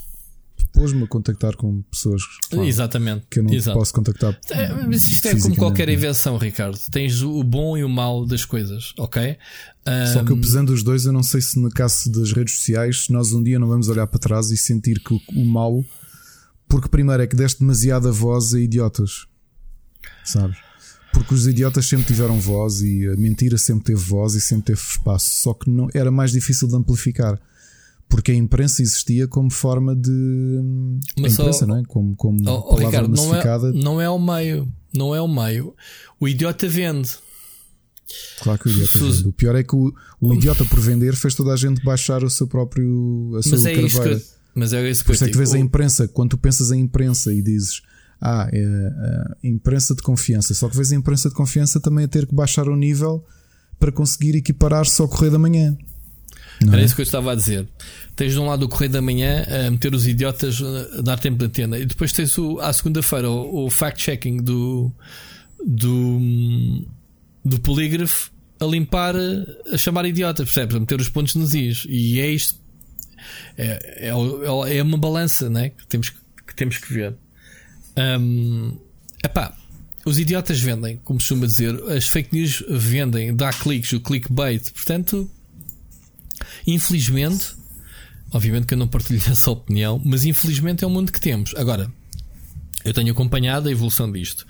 pôs-me 0.75 1.03
a 1.03 1.07
contactar 1.07 1.55
com 1.55 1.81
pessoas 1.83 2.21
claro, 2.49 2.67
Exatamente. 2.67 3.25
que 3.29 3.39
eu 3.39 3.43
não 3.43 3.53
Exato. 3.53 3.79
posso 3.79 3.93
contactar. 3.93 4.37
É, 4.49 4.73
mas 4.85 5.07
isto 5.07 5.27
é 5.27 5.39
como 5.39 5.55
qualquer 5.55 5.87
invenção, 5.89 6.37
Ricardo. 6.37 6.77
Tens 6.91 7.21
o 7.21 7.41
bom 7.43 7.77
e 7.77 7.83
o 7.83 7.89
mau 7.89 8.25
das 8.25 8.43
coisas, 8.43 8.93
ok? 8.97 9.37
Um... 9.87 10.13
Só 10.13 10.23
que 10.23 10.31
eu 10.31 10.37
pesando 10.37 10.73
os 10.73 10.83
dois, 10.83 11.05
eu 11.05 11.13
não 11.13 11.23
sei 11.23 11.41
se 11.41 11.57
no 11.57 11.69
caso 11.69 12.11
das 12.11 12.33
redes 12.33 12.55
sociais, 12.57 13.07
nós 13.09 13.31
um 13.31 13.41
dia 13.41 13.57
não 13.57 13.67
vamos 13.67 13.87
olhar 13.87 14.05
para 14.05 14.19
trás 14.19 14.51
e 14.51 14.57
sentir 14.57 14.99
que 14.99 15.13
o, 15.13 15.21
o 15.33 15.45
mau, 15.45 15.83
porque 16.67 16.89
primeiro 16.89 17.23
é 17.23 17.27
que 17.27 17.35
deste 17.35 17.59
demasiada 17.59 18.11
voz 18.11 18.53
a 18.53 18.59
idiotas, 18.59 19.25
sabes? 20.23 20.57
Porque 21.13 21.33
os 21.33 21.47
idiotas 21.47 21.85
sempre 21.85 22.07
tiveram 22.07 22.37
voz 22.39 22.81
e 22.81 23.07
a 23.07 23.15
mentira 23.15 23.57
sempre 23.57 23.85
teve 23.85 24.01
voz 24.01 24.33
e 24.33 24.41
sempre 24.41 24.65
teve 24.65 24.81
espaço, 24.81 25.41
só 25.41 25.53
que 25.53 25.69
não 25.69 25.87
era 25.93 26.11
mais 26.11 26.33
difícil 26.33 26.67
de 26.67 26.75
amplificar 26.75 27.39
porque 28.07 28.31
a 28.31 28.35
imprensa 28.35 28.81
existia 28.81 29.27
como 29.27 29.51
forma 29.51 29.95
de 29.95 30.11
Mas 31.17 31.37
a 31.37 31.43
imprensa, 31.43 31.59
só, 31.59 31.67
não 31.67 31.77
é? 31.77 31.83
Como, 31.87 32.15
como 32.15 32.39
oh, 32.47 32.51
oh 32.51 32.61
palavra 32.75 32.85
Ricardo, 32.85 33.09
massificada. 33.09 33.71
Não 33.71 33.79
é, 33.79 33.83
não 33.83 34.01
é 34.01 34.09
o 34.09 34.19
meio, 34.19 34.73
não 34.93 35.15
é 35.15 35.21
o 35.21 35.27
meio. 35.27 35.75
O 36.19 36.27
idiota 36.27 36.67
vende. 36.67 37.09
Claro 38.41 38.59
que 38.59 38.69
o 38.69 38.71
idiota 38.71 38.99
vende. 38.99 39.27
O 39.27 39.33
pior 39.33 39.55
é 39.55 39.63
que 39.63 39.75
o, 39.75 39.93
o 40.21 40.33
idiota 40.33 40.63
por 40.65 40.79
vender 40.79 41.15
fez 41.15 41.35
toda 41.35 41.53
a 41.53 41.57
gente 41.57 41.83
baixar 41.83 42.23
o 42.23 42.29
seu 42.29 42.47
próprio 42.47 43.35
a 43.37 43.43
sua 43.43 43.51
mas 43.53 43.65
é 43.65 43.75
carveira. 43.75 44.19
Que, 44.19 44.25
mas 44.55 44.73
é 44.73 44.89
isso 44.89 45.03
que 45.03 45.11
é 45.11 45.29
que 45.29 45.37
vês 45.37 45.53
a 45.53 45.59
imprensa, 45.59 46.07
quando 46.07 46.31
tu 46.31 46.37
pensas 46.37 46.71
em 46.71 46.79
imprensa 46.79 47.33
e 47.33 47.41
dizes 47.41 47.81
ah, 48.21 48.47
é 48.51 48.63
a 48.63 49.35
imprensa 49.43 49.93
de 49.93 50.01
confiança, 50.01 50.53
só 50.53 50.69
que 50.69 50.75
vês 50.75 50.91
a 50.91 50.95
imprensa 50.95 51.29
de 51.29 51.35
confiança 51.35 51.79
também 51.79 52.05
a 52.05 52.07
ter 52.07 52.25
que 52.25 52.33
baixar 52.33 52.67
o 52.69 52.75
nível 52.75 53.23
para 53.77 53.91
conseguir 53.91 54.35
equiparar-se 54.35 55.01
ao 55.01 55.07
correio 55.07 55.33
da 55.33 55.39
manhã. 55.39 55.77
Não 56.61 56.73
Era 56.73 56.81
é? 56.81 56.85
isso 56.85 56.95
que 56.95 57.01
eu 57.01 57.05
estava 57.05 57.31
a 57.31 57.35
dizer. 57.35 57.67
Tens 58.15 58.33
de 58.33 58.39
um 58.39 58.47
lado 58.47 58.63
o 58.63 58.69
Correio 58.69 58.91
da 58.91 59.01
Manhã 59.01 59.45
a 59.67 59.69
meter 59.69 59.93
os 59.93 60.07
idiotas 60.07 60.61
a 60.97 61.01
dar 61.01 61.19
tempo 61.19 61.37
de 61.37 61.45
antena 61.45 61.77
e 61.77 61.85
depois 61.85 62.11
tens 62.11 62.37
o, 62.37 62.59
à 62.59 62.71
segunda-feira 62.71 63.29
o, 63.29 63.65
o 63.65 63.69
fact-checking 63.69 64.37
do, 64.37 64.91
do, 65.65 66.85
do 67.43 67.59
polígrafo 67.59 68.31
a 68.59 68.65
limpar, 68.65 69.15
a 69.71 69.77
chamar 69.77 70.05
idiotas, 70.05 70.45
percebes? 70.45 70.75
A 70.75 70.79
meter 70.79 70.99
os 70.99 71.09
pontos 71.09 71.35
nos 71.35 71.53
is. 71.53 71.85
E 71.89 72.19
é 72.19 72.29
isto. 72.29 72.57
É, 73.57 74.07
é, 74.07 74.77
é 74.77 74.83
uma 74.83 74.97
balança 74.97 75.49
né? 75.49 75.69
que, 75.69 75.85
temos, 75.87 76.09
que 76.09 76.55
temos 76.55 76.77
que 76.77 76.93
ver. 76.93 77.15
Um, 77.97 78.77
epá, 79.23 79.55
os 80.05 80.19
idiotas 80.19 80.59
vendem, 80.59 80.97
como 81.03 81.19
costuma 81.19 81.45
dizer, 81.47 81.75
as 81.89 82.07
fake 82.07 82.35
news 82.35 82.63
vendem, 82.69 83.35
dá 83.35 83.51
cliques, 83.51 83.91
o 83.93 83.99
clickbait. 83.99 84.71
Portanto, 84.71 85.29
Infelizmente, 86.67 87.55
obviamente 88.31 88.65
que 88.65 88.73
eu 88.73 88.77
não 88.77 88.87
partilho 88.87 89.21
essa 89.29 89.51
opinião, 89.51 90.01
mas 90.03 90.25
infelizmente 90.25 90.83
é 90.83 90.87
o 90.87 90.89
mundo 90.89 91.11
que 91.11 91.19
temos. 91.19 91.53
Agora, 91.55 91.91
eu 92.83 92.93
tenho 92.93 93.11
acompanhado 93.11 93.67
a 93.67 93.71
evolução 93.71 94.11
disto. 94.11 94.45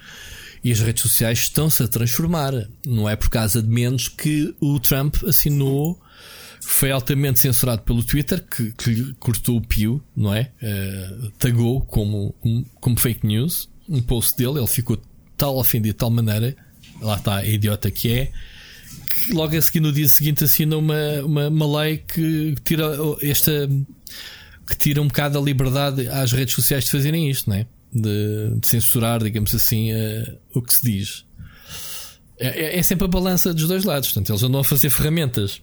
E 0.64 0.72
as 0.72 0.80
redes 0.80 1.04
sociais 1.04 1.40
estão-se 1.40 1.84
a 1.84 1.88
transformar. 1.88 2.52
Não 2.84 3.08
é 3.08 3.16
por 3.16 3.30
causa 3.30 3.62
de 3.62 3.70
menos 3.70 4.08
que 4.08 4.54
o 4.60 4.80
Trump 4.80 5.18
assinou, 5.28 6.02
foi 6.60 6.92
altamente 6.92 7.40
censurado 7.40 7.84
pelo 7.84 8.04
Twitter, 8.04 8.44
que, 8.44 8.72
que 8.72 9.14
cortou 9.20 9.58
o 9.58 9.62
pio, 9.62 10.04
não 10.16 10.34
é? 10.34 10.52
Uh, 10.62 11.30
tagou 11.38 11.82
como, 11.82 12.34
como, 12.42 12.66
como, 12.82 13.00
fake 13.00 13.26
news 13.26 13.70
um 13.88 14.02
post 14.02 14.36
dele. 14.36 14.58
Ele 14.58 14.68
ficou 14.68 15.00
tal 15.38 15.58
ofendido 15.58 15.94
de 15.94 16.00
tal 16.00 16.10
maneira, 16.10 16.56
lá 17.00 17.16
está 17.16 17.36
a 17.38 17.46
idiota 17.46 17.92
que 17.92 18.12
é, 18.12 18.32
logo 19.30 19.56
a 19.56 19.62
seguir, 19.62 19.80
no 19.80 19.92
dia 19.92 20.08
seguinte, 20.08 20.44
assina 20.44 20.78
uma, 20.78 21.22
uma, 21.24 21.48
uma 21.48 21.82
lei 21.82 21.98
que 21.98 22.56
tira 22.64 22.86
esta 23.22 23.70
que 24.68 24.76
tira 24.76 25.02
um 25.02 25.08
bocado 25.08 25.38
a 25.38 25.42
liberdade 25.42 26.08
às 26.08 26.32
redes 26.32 26.56
sociais 26.56 26.86
de 26.86 26.92
fazerem 26.92 27.30
isto, 27.30 27.50
não 27.50 27.58
é? 27.58 27.68
De, 27.94 28.60
de 28.60 28.68
censurar, 28.68 29.24
digamos 29.24 29.54
assim, 29.54 29.94
uh, 29.94 30.38
o 30.54 30.62
que 30.62 30.74
se 30.74 30.84
diz. 30.84 31.26
É, 32.40 32.48
é, 32.48 32.80
é, 32.80 32.84
sempre 32.84 33.06
a 33.06 33.08
balança 33.08 33.54
dos 33.54 33.68
dois 33.68 33.84
lados. 33.84 34.10
Portanto, 34.10 34.32
eles 34.32 34.44
andam 34.44 34.60
a 34.60 34.64
fazer 34.64 34.90
ferramentas 34.90 35.62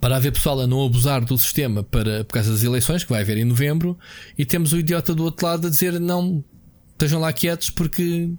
para 0.00 0.16
haver 0.16 0.32
pessoal 0.32 0.60
a 0.60 0.66
não 0.66 0.84
abusar 0.84 1.24
do 1.24 1.36
sistema 1.36 1.82
para, 1.82 2.24
por 2.24 2.34
causa 2.34 2.52
das 2.52 2.62
eleições, 2.62 3.02
que 3.02 3.10
vai 3.10 3.22
haver 3.22 3.38
em 3.38 3.44
novembro, 3.44 3.98
e 4.38 4.44
temos 4.44 4.72
o 4.72 4.78
idiota 4.78 5.14
do 5.14 5.24
outro 5.24 5.46
lado 5.46 5.66
a 5.66 5.70
dizer 5.70 5.98
não, 5.98 6.44
estejam 6.92 7.20
lá 7.20 7.32
quietos 7.32 7.70
porque 7.70 8.30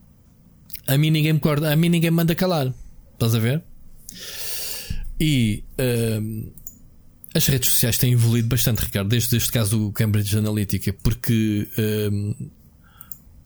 a 0.88 0.98
mim 0.98 1.10
ninguém 1.12 1.34
me 1.34 1.40
corda, 1.40 1.72
a 1.72 1.76
mim 1.76 1.90
ninguém 1.90 2.10
me 2.10 2.18
manda 2.18 2.34
calar. 2.34 2.74
Estás 3.14 3.36
a 3.36 3.40
ver? 3.40 3.62
E 5.20 5.64
uh, 5.80 6.53
as 7.34 7.47
redes 7.47 7.70
sociais 7.70 7.97
têm 7.97 8.14
evoluído 8.14 8.47
bastante, 8.47 8.80
Ricardo, 8.80 9.09
desde 9.09 9.38
este 9.38 9.51
caso 9.51 9.78
do 9.78 9.91
Cambridge 9.91 10.38
Analytica, 10.38 10.91
porque 10.91 11.68
uh, 11.78 12.51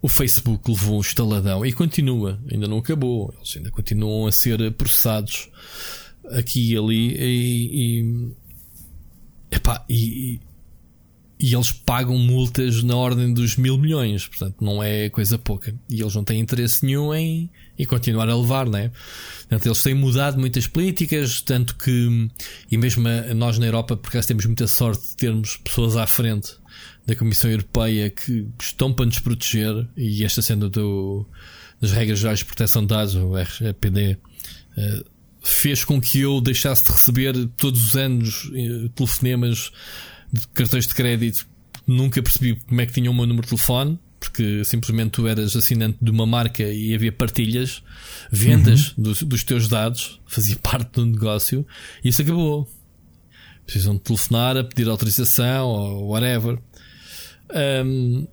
o 0.02 0.08
Facebook 0.08 0.70
levou 0.70 0.98
um 0.98 1.02
estaladão 1.02 1.66
e 1.66 1.74
continua, 1.74 2.40
ainda 2.52 2.68
não 2.68 2.78
acabou, 2.78 3.34
eles 3.36 3.58
ainda 3.58 3.72
continuam 3.72 4.28
a 4.28 4.32
ser 4.32 4.72
processados 4.74 5.50
aqui 6.32 6.74
e 6.74 6.78
ali 6.78 7.16
e, 7.18 8.02
e, 8.02 8.36
epá, 9.52 9.86
e, 9.90 10.40
e 11.40 11.54
eles 11.54 11.72
pagam 11.72 12.18
multas 12.18 12.84
na 12.84 12.96
ordem 12.96 13.34
dos 13.34 13.58
mil 13.58 13.78
milhões, 13.78 14.28
portanto 14.28 14.58
não 14.62 14.82
é 14.82 15.10
coisa 15.10 15.38
pouca. 15.38 15.76
E 15.90 16.02
eles 16.02 16.16
não 16.16 16.24
têm 16.24 16.40
interesse 16.40 16.86
nenhum 16.86 17.14
em, 17.14 17.50
em 17.78 17.86
continuar 17.86 18.30
a 18.30 18.36
levar, 18.36 18.68
né? 18.68 18.92
Portanto, 19.40 19.66
eles 19.66 19.84
têm 19.84 19.94
mudado 19.94 20.40
muitas 20.40 20.68
políticas, 20.68 21.42
tanto 21.42 21.76
que, 21.76 22.30
e 22.72 22.78
mesmo 22.78 23.04
nós 23.36 23.60
na 23.60 23.66
Europa, 23.66 23.96
por 23.96 24.10
acaso 24.10 24.28
temos 24.28 24.46
muita 24.46 24.68
sorte 24.68 25.10
de 25.10 25.16
termos 25.16 25.58
pessoas 25.58 25.96
à 25.96 26.08
frente 26.08 26.54
da 27.06 27.16
Comissão 27.16 27.50
Europeia 27.50 28.10
que 28.10 28.48
estão 28.60 28.92
para 28.92 29.06
nos 29.06 29.20
proteger, 29.20 29.88
e 29.96 30.24
esta 30.24 30.42
sendo 30.42 30.70
do, 30.70 31.26
das 31.80 31.92
regras 31.92 32.20
gerais 32.20 32.40
de 32.40 32.46
proteção 32.46 32.82
de 32.82 32.88
dados, 32.88 33.16
o 33.16 33.38
RGPD, 33.38 34.18
eh, 34.78 35.04
fez 35.42 35.84
com 35.84 36.02
que 36.02 36.22
eu 36.22 36.42
deixasse 36.42 36.84
de 36.86 36.92
receber 36.92 37.34
todos 37.58 37.90
os 37.90 37.96
anos 37.96 38.50
eh, 38.54 38.90
telefonemas 38.96 39.72
de 40.34 40.48
cartões 40.48 40.88
de 40.88 40.96
crédito, 40.96 41.48
nunca 41.86 42.22
percebi 42.22 42.56
como 42.68 42.82
é 42.82 42.86
que 42.86 42.94
tinha 42.94 43.12
o 43.12 43.14
meu 43.14 43.28
número 43.28 43.46
de 43.46 43.50
telefone, 43.50 44.00
porque 44.30 44.64
simplesmente 44.66 45.12
tu 45.12 45.28
eras 45.28 45.56
assinante 45.56 45.98
de 46.02 46.10
uma 46.10 46.26
marca 46.26 46.64
e 46.64 46.96
havia 46.96 47.12
partilhas, 47.12 47.84
vendas 48.32 48.90
uhum. 48.90 49.04
dos, 49.04 49.24
dos 49.24 49.44
teus 49.44 49.68
dados, 49.68 50.20
fazia 50.26 50.56
parte 50.62 50.94
do 50.94 51.06
negócio, 51.06 51.66
e 52.04 52.10
isso 52.10 52.22
acabou. 52.22 52.68
Precisam 53.66 53.96
de 53.96 54.02
telefonar 54.02 54.58
a 54.58 54.64
pedir 54.64 54.90
autorização 54.90 55.68
ou 55.68 56.10
whatever. 56.10 56.60
Um, 57.86 58.28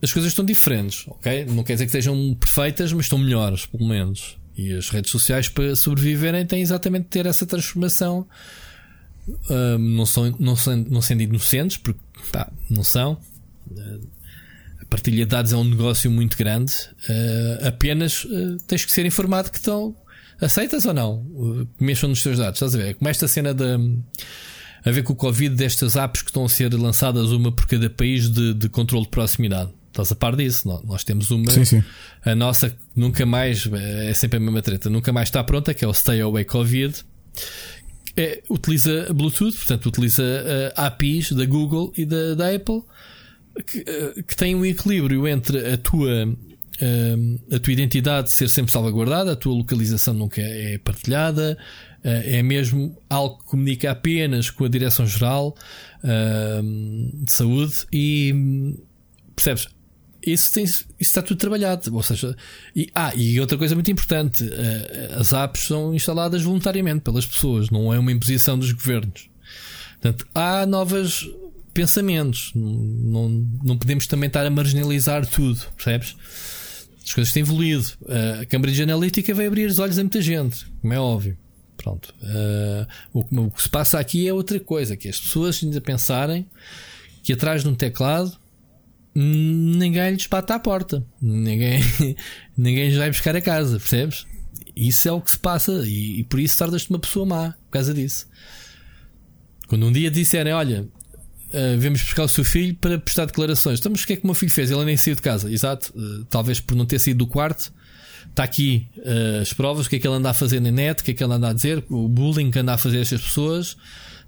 as 0.00 0.12
coisas 0.12 0.30
estão 0.30 0.44
diferentes, 0.44 1.04
ok? 1.08 1.44
Não 1.46 1.62
quer 1.64 1.74
dizer 1.74 1.86
que 1.86 1.92
sejam 1.92 2.34
perfeitas, 2.38 2.92
mas 2.92 3.06
estão 3.06 3.18
melhores, 3.18 3.66
pelo 3.66 3.86
menos. 3.86 4.36
E 4.56 4.72
as 4.72 4.88
redes 4.88 5.10
sociais, 5.10 5.48
para 5.48 5.74
sobreviverem, 5.74 6.46
têm 6.46 6.62
exatamente 6.62 7.04
de 7.04 7.10
ter 7.10 7.26
essa 7.26 7.44
transformação 7.44 8.26
uh, 9.28 9.78
não, 9.78 10.06
são, 10.06 10.34
não, 10.38 10.56
são, 10.56 10.76
não 10.76 11.00
sendo 11.00 11.22
inocentes, 11.22 11.76
porque 11.76 12.00
pá, 12.30 12.50
não 12.70 12.84
são. 12.84 13.18
Uh, 14.94 14.96
partilha 14.96 15.24
de 15.24 15.26
dados 15.26 15.52
é 15.52 15.56
um 15.56 15.64
negócio 15.64 16.10
muito 16.10 16.36
grande. 16.36 16.72
Uh, 17.08 17.68
apenas 17.68 18.26
tens 18.66 18.84
que 18.84 18.92
ser 18.92 19.04
informado 19.04 19.50
que 19.50 19.58
estão. 19.58 19.94
Aceitas 20.40 20.84
ou 20.84 20.92
não? 20.92 21.24
que 21.78 21.84
mexam 21.84 22.08
nos 22.08 22.22
teus 22.22 22.38
dados. 22.38 22.56
Estás 22.56 22.74
a 22.74 22.78
ver? 22.78 22.94
Como 22.94 23.08
esta 23.08 23.28
cena 23.28 23.54
de. 23.54 23.64
A 24.84 24.90
ver 24.90 25.02
com 25.02 25.14
o 25.14 25.16
Covid 25.16 25.54
destas 25.54 25.96
apps 25.96 26.20
que 26.20 26.28
estão 26.28 26.44
a 26.44 26.48
ser 26.48 26.74
lançadas, 26.74 27.30
uma 27.30 27.50
por 27.50 27.66
cada 27.66 27.88
país 27.88 28.28
de, 28.28 28.52
de 28.52 28.68
controle 28.68 29.04
de 29.04 29.10
proximidade. 29.10 29.70
Estás 29.88 30.12
a 30.12 30.14
par 30.14 30.36
disso? 30.36 30.68
Nós 30.84 31.04
temos 31.04 31.30
uma. 31.30 31.50
Sim, 31.50 31.64
sim. 31.64 31.82
A 32.24 32.34
nossa 32.34 32.76
nunca 32.94 33.24
mais. 33.24 33.66
É 33.72 34.12
sempre 34.12 34.36
a 34.36 34.40
mesma 34.40 34.60
treta. 34.60 34.90
Nunca 34.90 35.12
mais 35.12 35.28
está 35.28 35.42
pronta, 35.42 35.72
que 35.72 35.84
é 35.84 35.88
o 35.88 35.94
Stay 35.94 36.20
Away 36.20 36.44
Covid 36.44 37.04
é, 38.16 38.42
utiliza 38.48 39.12
Bluetooth, 39.12 39.56
portanto, 39.56 39.86
utiliza 39.86 40.22
uh, 40.22 40.80
APIs 40.80 41.32
da 41.32 41.44
Google 41.44 41.92
e 41.96 42.04
da, 42.04 42.34
da 42.34 42.54
Apple 42.54 42.82
que, 43.62 43.78
uh, 43.78 44.22
que 44.22 44.36
têm 44.36 44.54
um 44.54 44.64
equilíbrio 44.64 45.26
entre 45.28 45.72
a 45.72 45.76
tua, 45.76 46.26
uh, 46.26 47.54
a 47.54 47.58
tua 47.58 47.72
identidade 47.72 48.30
ser 48.30 48.48
sempre 48.48 48.72
salvaguardada, 48.72 49.32
a 49.32 49.36
tua 49.36 49.54
localização 49.54 50.14
nunca 50.14 50.40
é 50.40 50.78
partilhada, 50.78 51.58
é 52.06 52.42
mesmo 52.42 52.94
algo 53.08 53.38
que 53.38 53.44
comunica 53.46 53.90
apenas 53.90 54.50
com 54.50 54.66
a 54.66 54.68
Direção-Geral 54.68 55.56
de 56.02 57.32
Saúde 57.32 57.86
e 57.90 58.76
percebes? 59.34 59.68
isso, 60.26 60.52
tem, 60.52 60.64
isso 60.64 60.86
está 60.98 61.22
tudo 61.22 61.38
trabalhado. 61.38 61.94
Ou 61.94 62.02
seja, 62.02 62.36
e, 62.74 62.90
ah, 62.94 63.12
e 63.14 63.38
outra 63.40 63.58
coisa 63.58 63.74
muito 63.74 63.90
importante: 63.90 64.44
uh, 64.44 65.20
as 65.20 65.32
apps 65.32 65.62
são 65.62 65.94
instaladas 65.94 66.42
voluntariamente 66.42 67.00
pelas 67.00 67.26
pessoas, 67.26 67.70
não 67.70 67.92
é 67.92 67.98
uma 67.98 68.12
imposição 68.12 68.58
dos 68.58 68.72
governos. 68.72 69.28
Portanto, 70.00 70.26
há 70.34 70.66
novos 70.66 71.28
pensamentos. 71.74 72.52
Não, 72.54 73.28
não 73.62 73.76
podemos 73.76 74.06
também 74.06 74.28
estar 74.28 74.46
a 74.46 74.50
marginalizar 74.50 75.26
tudo, 75.26 75.60
percebes? 75.76 76.16
As 77.04 77.12
coisas 77.12 77.32
têm 77.32 77.42
evoluído. 77.42 77.84
Uh, 78.02 78.42
a 78.42 78.46
Cambridge 78.46 78.82
Analytica 78.82 79.34
vai 79.34 79.46
abrir 79.46 79.66
os 79.66 79.78
olhos 79.78 79.98
a 79.98 80.02
muita 80.02 80.22
gente, 80.22 80.64
como 80.80 80.94
é 80.94 80.98
óbvio. 80.98 81.36
Pronto. 81.76 82.14
Uh, 82.22 82.86
o, 83.12 83.42
o 83.42 83.50
que 83.50 83.60
se 83.60 83.68
passa 83.68 83.98
aqui 83.98 84.26
é 84.26 84.32
outra 84.32 84.58
coisa: 84.58 84.96
que 84.96 85.08
as 85.08 85.20
pessoas 85.20 85.60
ainda 85.62 85.80
pensarem 85.80 86.46
que 87.22 87.32
atrás 87.32 87.62
de 87.62 87.68
um 87.68 87.74
teclado 87.74 88.38
ninguém 89.14 90.12
lhes 90.12 90.26
bate 90.26 90.52
à 90.52 90.58
porta. 90.58 91.04
Ninguém, 91.20 91.80
ninguém 92.56 92.88
lhes 92.88 92.96
vai 92.96 93.10
buscar 93.10 93.36
a 93.36 93.40
casa, 93.40 93.78
percebes? 93.78 94.26
Isso 94.74 95.08
é 95.08 95.12
o 95.12 95.20
que 95.20 95.30
se 95.30 95.38
passa 95.38 95.84
e, 95.86 96.20
e 96.20 96.24
por 96.24 96.40
isso 96.40 96.58
tornas-te 96.58 96.90
uma 96.90 96.98
pessoa 96.98 97.24
má 97.24 97.50
por 97.66 97.70
causa 97.70 97.94
disso. 97.94 98.26
Quando 99.68 99.86
um 99.86 99.92
dia 99.92 100.10
disserem, 100.10 100.52
olha, 100.52 100.88
uh, 101.54 101.78
vemos 101.78 102.02
buscar 102.02 102.24
o 102.24 102.28
seu 102.28 102.44
filho 102.44 102.74
para 102.74 102.98
prestar 102.98 103.26
declarações, 103.26 103.78
então, 103.78 103.92
mas 103.92 104.02
o 104.02 104.06
que 104.06 104.14
é 104.14 104.16
que 104.16 104.24
o 104.24 104.26
meu 104.26 104.34
filho 104.34 104.50
fez? 104.50 104.70
Ele 104.70 104.84
nem 104.84 104.96
saiu 104.96 105.14
de 105.14 105.22
casa, 105.22 105.50
exato. 105.50 105.92
Uh, 105.96 106.24
talvez 106.24 106.60
por 106.60 106.76
não 106.76 106.84
ter 106.84 106.98
saído 106.98 107.18
do 107.18 107.26
quarto. 107.26 107.72
Está 108.28 108.42
aqui 108.42 108.88
uh, 108.98 109.42
as 109.42 109.52
provas, 109.52 109.86
o 109.86 109.90
que 109.90 109.96
é 109.96 109.98
que 109.98 110.08
ele 110.08 110.16
anda 110.16 110.30
a 110.30 110.34
fazer 110.34 110.60
na 110.60 110.70
net, 110.70 111.00
o 111.00 111.04
que 111.04 111.12
é 111.12 111.14
que 111.14 111.22
ele 111.22 111.32
anda 111.32 111.50
a 111.50 111.52
dizer, 111.52 111.84
o 111.88 112.08
bullying 112.08 112.50
que 112.50 112.58
anda 112.58 112.74
a 112.74 112.78
fazer 112.78 113.00
estas 113.00 113.22
pessoas. 113.22 113.76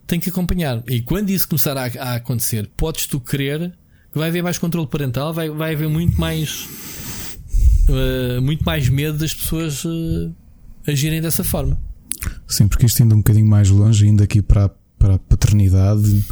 Tem 0.06 0.20
que 0.20 0.30
acompanhar. 0.30 0.82
E 0.86 1.00
quando 1.00 1.30
isso 1.30 1.48
começar 1.48 1.76
a, 1.76 1.84
a 1.84 2.14
acontecer, 2.14 2.70
podes 2.76 3.06
tu 3.06 3.18
querer 3.18 3.72
vai 4.14 4.30
haver 4.30 4.42
mais 4.42 4.56
controle 4.56 4.86
parental, 4.86 5.34
vai, 5.34 5.50
vai 5.50 5.74
haver 5.74 5.88
muito 5.88 6.18
mais 6.18 6.66
muito 8.42 8.64
mais 8.64 8.88
medo 8.88 9.18
das 9.18 9.34
pessoas 9.34 9.84
agirem 10.86 11.20
dessa 11.20 11.44
forma. 11.44 11.78
Sim, 12.48 12.66
porque 12.66 12.86
isto 12.86 13.02
indo 13.02 13.14
um 13.14 13.18
bocadinho 13.18 13.46
mais 13.46 13.68
longe, 13.68 14.06
indo 14.06 14.22
aqui 14.22 14.40
para, 14.40 14.70
para 14.98 15.14
a 15.14 15.18
paternidade, 15.18 16.24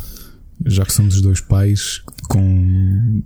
já 0.66 0.84
que 0.84 0.92
somos 0.92 1.16
os 1.16 1.22
dois 1.22 1.40
pais 1.40 2.02
com, 2.28 3.22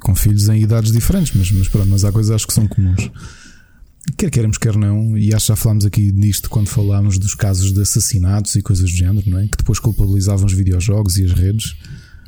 com 0.00 0.14
filhos 0.14 0.48
em 0.48 0.62
idades 0.62 0.92
diferentes, 0.92 1.34
mas, 1.34 1.50
mas, 1.50 1.68
pronto, 1.68 1.88
mas 1.88 2.04
há 2.04 2.12
coisas 2.12 2.34
acho 2.34 2.46
que 2.46 2.52
são 2.52 2.66
comuns. 2.66 3.10
Quer 4.16 4.30
queremos, 4.30 4.56
quer 4.56 4.76
não, 4.76 5.18
e 5.18 5.34
acho 5.34 5.46
que 5.46 5.52
já 5.52 5.56
falámos 5.56 5.84
aqui 5.84 6.12
nisto 6.12 6.48
quando 6.48 6.68
falámos 6.68 7.18
dos 7.18 7.34
casos 7.34 7.72
de 7.72 7.80
assassinatos 7.80 8.54
e 8.54 8.62
coisas 8.62 8.90
do 8.90 8.96
género, 8.96 9.28
não 9.28 9.38
é? 9.38 9.48
que 9.48 9.56
depois 9.56 9.80
culpabilizavam 9.80 10.46
os 10.46 10.52
videojogos 10.52 11.18
e 11.18 11.24
as 11.24 11.32
redes. 11.32 11.74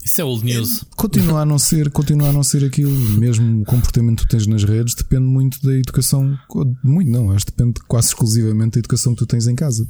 Isso 0.04 0.22
é 0.22 0.24
old 0.24 0.44
news. 0.44 0.84
Continua 0.96 1.42
a 1.42 1.44
não 1.44 1.58
ser, 1.58 1.90
continua 1.90 2.30
a 2.30 2.32
não 2.32 2.42
ser 2.42 2.64
aquilo. 2.64 2.90
Mesmo 3.18 3.62
o 3.62 3.64
comportamento 3.64 4.22
que 4.22 4.26
tu 4.26 4.30
tens 4.30 4.46
nas 4.46 4.64
redes 4.64 4.94
depende 4.94 5.24
muito 5.24 5.60
da 5.62 5.76
educação. 5.76 6.38
Muito 6.82 7.10
não, 7.10 7.30
acho 7.30 7.44
que 7.46 7.52
depende 7.52 7.80
quase 7.86 8.08
exclusivamente 8.08 8.72
da 8.72 8.78
educação 8.78 9.12
que 9.12 9.18
tu 9.18 9.26
tens 9.26 9.46
em 9.46 9.54
casa. 9.54 9.86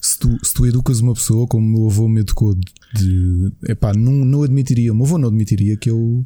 Se 0.00 0.18
tu, 0.18 0.38
se 0.44 0.54
tu 0.54 0.64
educas 0.64 1.00
uma 1.00 1.14
pessoa, 1.14 1.46
como 1.46 1.66
o 1.66 1.70
meu 1.70 1.90
avô 1.90 2.08
me 2.08 2.20
educou, 2.20 2.56
de 2.98 3.52
epá, 3.68 3.92
não, 3.92 4.12
não 4.12 4.42
admitiria, 4.42 4.92
o 4.92 4.96
meu 4.96 5.06
avô 5.06 5.18
não 5.18 5.28
admitiria 5.28 5.76
que 5.76 5.90
eu 5.90 6.24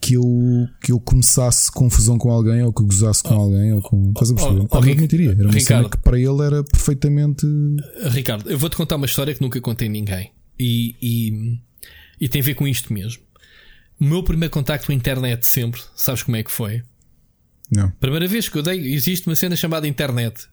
que 0.00 0.14
eu, 0.14 0.68
que 0.82 0.92
eu 0.92 1.00
começasse 1.00 1.70
confusão 1.70 2.18
com 2.18 2.30
alguém 2.30 2.62
ou 2.62 2.72
que 2.72 2.82
gozasse 2.82 3.22
com 3.22 3.34
oh, 3.34 3.40
alguém 3.40 3.72
ou 3.72 3.82
com. 3.82 4.10
Estás 4.10 4.30
a 4.30 4.34
perceber? 4.34 4.60
Oh, 4.60 4.68
oh, 4.70 4.80
não 4.80 4.92
admitiria. 4.92 5.30
Era 5.32 5.44
uma 5.44 5.52
Ricardo, 5.52 5.82
cena 5.82 5.88
que 5.88 5.98
para 5.98 6.18
ele 6.18 6.42
era 6.42 6.62
perfeitamente. 6.62 7.46
Ricardo, 8.10 8.50
eu 8.50 8.58
vou-te 8.58 8.76
contar 8.76 8.96
uma 8.96 9.06
história 9.06 9.34
que 9.34 9.40
nunca 9.40 9.60
contei 9.60 9.88
a 9.88 9.90
ninguém. 9.90 10.30
E, 10.58 10.94
e, 11.02 11.58
e 12.20 12.28
tem 12.28 12.40
a 12.40 12.44
ver 12.44 12.54
com 12.54 12.68
isto 12.68 12.92
mesmo. 12.92 13.22
O 13.98 14.04
meu 14.04 14.22
primeiro 14.22 14.52
contacto 14.52 14.86
com 14.86 14.92
a 14.92 14.94
internet 14.94 15.44
sempre, 15.44 15.80
sabes 15.96 16.22
como 16.22 16.36
é 16.36 16.42
que 16.42 16.50
foi? 16.50 16.82
Não. 17.70 17.90
Primeira 17.92 18.28
vez 18.28 18.48
que 18.48 18.58
eu 18.58 18.62
dei, 18.62 18.94
existe 18.94 19.26
uma 19.26 19.34
cena 19.34 19.56
chamada 19.56 19.88
internet. 19.88 20.48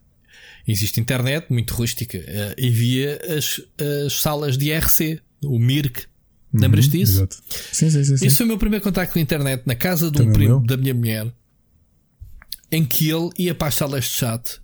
Existe 0.67 0.99
internet 0.99 1.47
muito 1.51 1.73
rústica. 1.73 2.17
Uh, 2.17 2.67
havia 2.67 3.19
as, 3.37 3.61
as 4.05 4.13
salas 4.21 4.57
de 4.57 4.69
IRC, 4.69 5.19
o 5.43 5.59
MIRC. 5.59 6.05
Uhum, 6.53 6.61
Lembras 6.61 6.87
disso? 6.89 7.13
Exato. 7.13 7.37
Sim, 7.71 7.89
sim, 7.89 8.03
sim, 8.03 8.17
sim. 8.17 8.25
Esse 8.25 8.35
foi 8.35 8.45
o 8.45 8.49
meu 8.49 8.57
primeiro 8.57 8.83
contacto 8.83 9.13
com 9.13 9.19
a 9.19 9.21
internet 9.21 9.63
na 9.65 9.75
casa 9.75 10.09
de 10.09 10.21
um 10.21 10.31
primo 10.31 10.65
da 10.65 10.77
minha 10.77 10.93
mulher, 10.93 11.31
em 12.71 12.83
que 12.83 13.09
ele 13.09 13.29
ia 13.37 13.53
para 13.53 13.67
as 13.67 13.75
salas 13.75 14.05
de 14.05 14.11
chat 14.11 14.59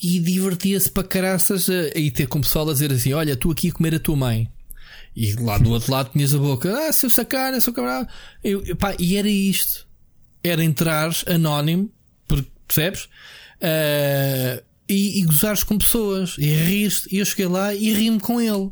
e 0.00 0.20
divertia-se 0.20 0.90
para 0.90 1.02
caraças 1.02 1.68
ir 1.68 2.10
ter 2.12 2.28
com 2.28 2.38
o 2.38 2.42
pessoal 2.42 2.68
a 2.70 2.72
dizer 2.72 2.92
assim: 2.92 3.12
Olha, 3.12 3.36
tu 3.36 3.50
aqui 3.50 3.68
a 3.68 3.72
comer 3.72 3.96
a 3.96 4.00
tua 4.00 4.16
mãe. 4.16 4.48
E 5.16 5.32
lá 5.32 5.58
do 5.58 5.70
outro 5.70 5.90
lado 5.90 6.10
tinhas 6.12 6.32
a 6.32 6.38
boca, 6.38 6.72
ah, 6.86 6.92
seu 6.92 7.10
sacana, 7.10 7.60
seu 7.60 7.72
camarada. 7.72 8.08
Eu, 8.44 8.76
pá, 8.76 8.94
e 8.98 9.16
era 9.16 9.28
isto. 9.28 9.88
Era 10.44 10.62
entrar 10.62 11.10
anónimo, 11.26 11.90
percebes? 12.68 13.08
Uh, 13.60 14.62
e, 14.88 15.20
e 15.20 15.22
gozares 15.22 15.62
com 15.62 15.78
pessoas. 15.78 16.36
E 16.38 16.46
riste. 16.46 17.08
E 17.14 17.18
eu 17.18 17.24
cheguei 17.24 17.46
lá 17.46 17.74
e 17.74 17.92
ri-me 17.92 18.20
com 18.20 18.40
ele. 18.40 18.70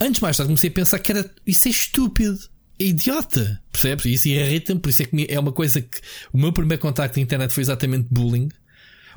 Antes 0.00 0.20
mais 0.20 0.36
tarde 0.36 0.48
comecei 0.48 0.70
a 0.70 0.72
pensar 0.72 0.98
que 0.98 1.12
era 1.12 1.30
isso 1.46 1.68
é 1.68 1.70
estúpido. 1.70 2.38
É 2.78 2.84
idiota. 2.84 3.60
Percebes? 3.70 4.06
Isso 4.06 4.28
irrita-me. 4.28 4.80
Por 4.80 4.88
isso 4.88 5.02
é 5.02 5.04
que 5.04 5.26
é 5.28 5.38
uma 5.38 5.52
coisa 5.52 5.80
que 5.80 6.00
o 6.32 6.38
meu 6.38 6.52
primeiro 6.52 6.80
contacto 6.80 7.18
na 7.18 7.22
internet 7.22 7.52
foi 7.52 7.62
exatamente 7.62 8.08
bullying. 8.10 8.48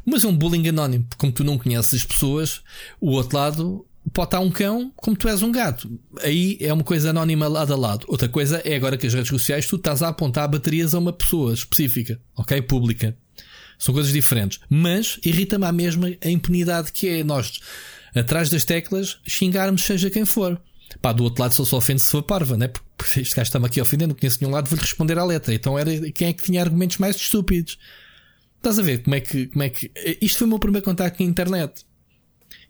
Mas 0.06 0.24
é 0.24 0.28
um 0.28 0.38
bullying 0.38 0.68
anónimo, 0.68 1.08
como 1.18 1.32
tu 1.32 1.44
não 1.44 1.58
conheces 1.58 1.96
as 1.96 2.04
pessoas, 2.04 2.62
o 3.02 3.12
outro 3.12 3.38
lado 3.38 3.86
pode 4.14 4.28
estar 4.28 4.40
um 4.40 4.52
cão 4.52 4.92
como 4.96 5.18
tu 5.18 5.28
és 5.28 5.42
um 5.42 5.52
gato. 5.52 6.00
Aí 6.22 6.58
é 6.62 6.72
uma 6.72 6.84
coisa 6.84 7.10
anónima 7.10 7.48
lado 7.48 7.74
a 7.74 7.78
lado. 7.78 8.06
Outra 8.08 8.30
coisa 8.30 8.62
é 8.64 8.76
agora 8.76 8.98
que 8.98 9.08
as 9.08 9.14
redes 9.14 9.30
sociais 9.30 9.66
tu 9.66 9.78
estás 9.78 10.04
a 10.04 10.10
apontar 10.10 10.48
baterias 10.48 10.94
a 10.94 11.00
uma 11.00 11.12
pessoa 11.12 11.54
específica, 11.54 12.20
ok? 12.36 12.62
Pública. 12.62 13.18
São 13.86 13.94
coisas 13.94 14.12
diferentes. 14.12 14.60
Mas 14.68 15.20
irrita-me 15.24 15.66
a 15.66 15.72
mesma 15.72 16.12
a 16.24 16.28
impunidade 16.28 16.92
que 16.92 17.08
é 17.08 17.24
nós, 17.24 17.60
atrás 18.16 18.50
das 18.50 18.66
teclas, 18.66 19.20
xingarmos 19.24 19.84
seja 19.84 20.10
quem 20.10 20.26
for. 20.26 20.60
Pá, 21.00 21.12
do 21.14 21.24
outro 21.24 21.44
lado 21.44 21.54
só 21.54 21.64
se 21.64 21.76
ofende 21.76 22.02
se 22.02 22.10
for 22.10 22.24
parva, 22.24 22.58
né? 22.58 22.68
Porque 22.68 23.20
este 23.20 23.36
gajo 23.36 23.48
está-me 23.48 23.68
aqui 23.68 23.80
ofendendo, 23.80 24.14
não 24.14 24.20
conheço 24.20 24.40
nenhum 24.42 24.52
lado, 24.52 24.68
vou-lhe 24.72 24.82
responder 24.82 25.20
à 25.20 25.24
letra. 25.24 25.54
Então 25.54 25.78
era 25.78 25.92
quem 26.12 26.30
é 26.30 26.34
que 26.34 26.42
tinha 26.42 26.62
argumentos 26.62 26.98
mais 26.98 27.16
estúpidos. 27.16 27.78
Estás 28.58 28.80
a 28.80 28.82
ver 28.82 29.04
como 29.04 29.16
é 29.16 29.20
que. 29.20 29.46
Como 29.48 29.62
é 29.62 29.70
que... 29.70 29.92
Isto 30.20 30.40
foi 30.40 30.48
o 30.48 30.50
meu 30.50 30.60
primeiro 30.60 30.84
contacto 30.84 31.18
com 31.20 31.24
a 31.24 31.28
internet. 31.28 31.86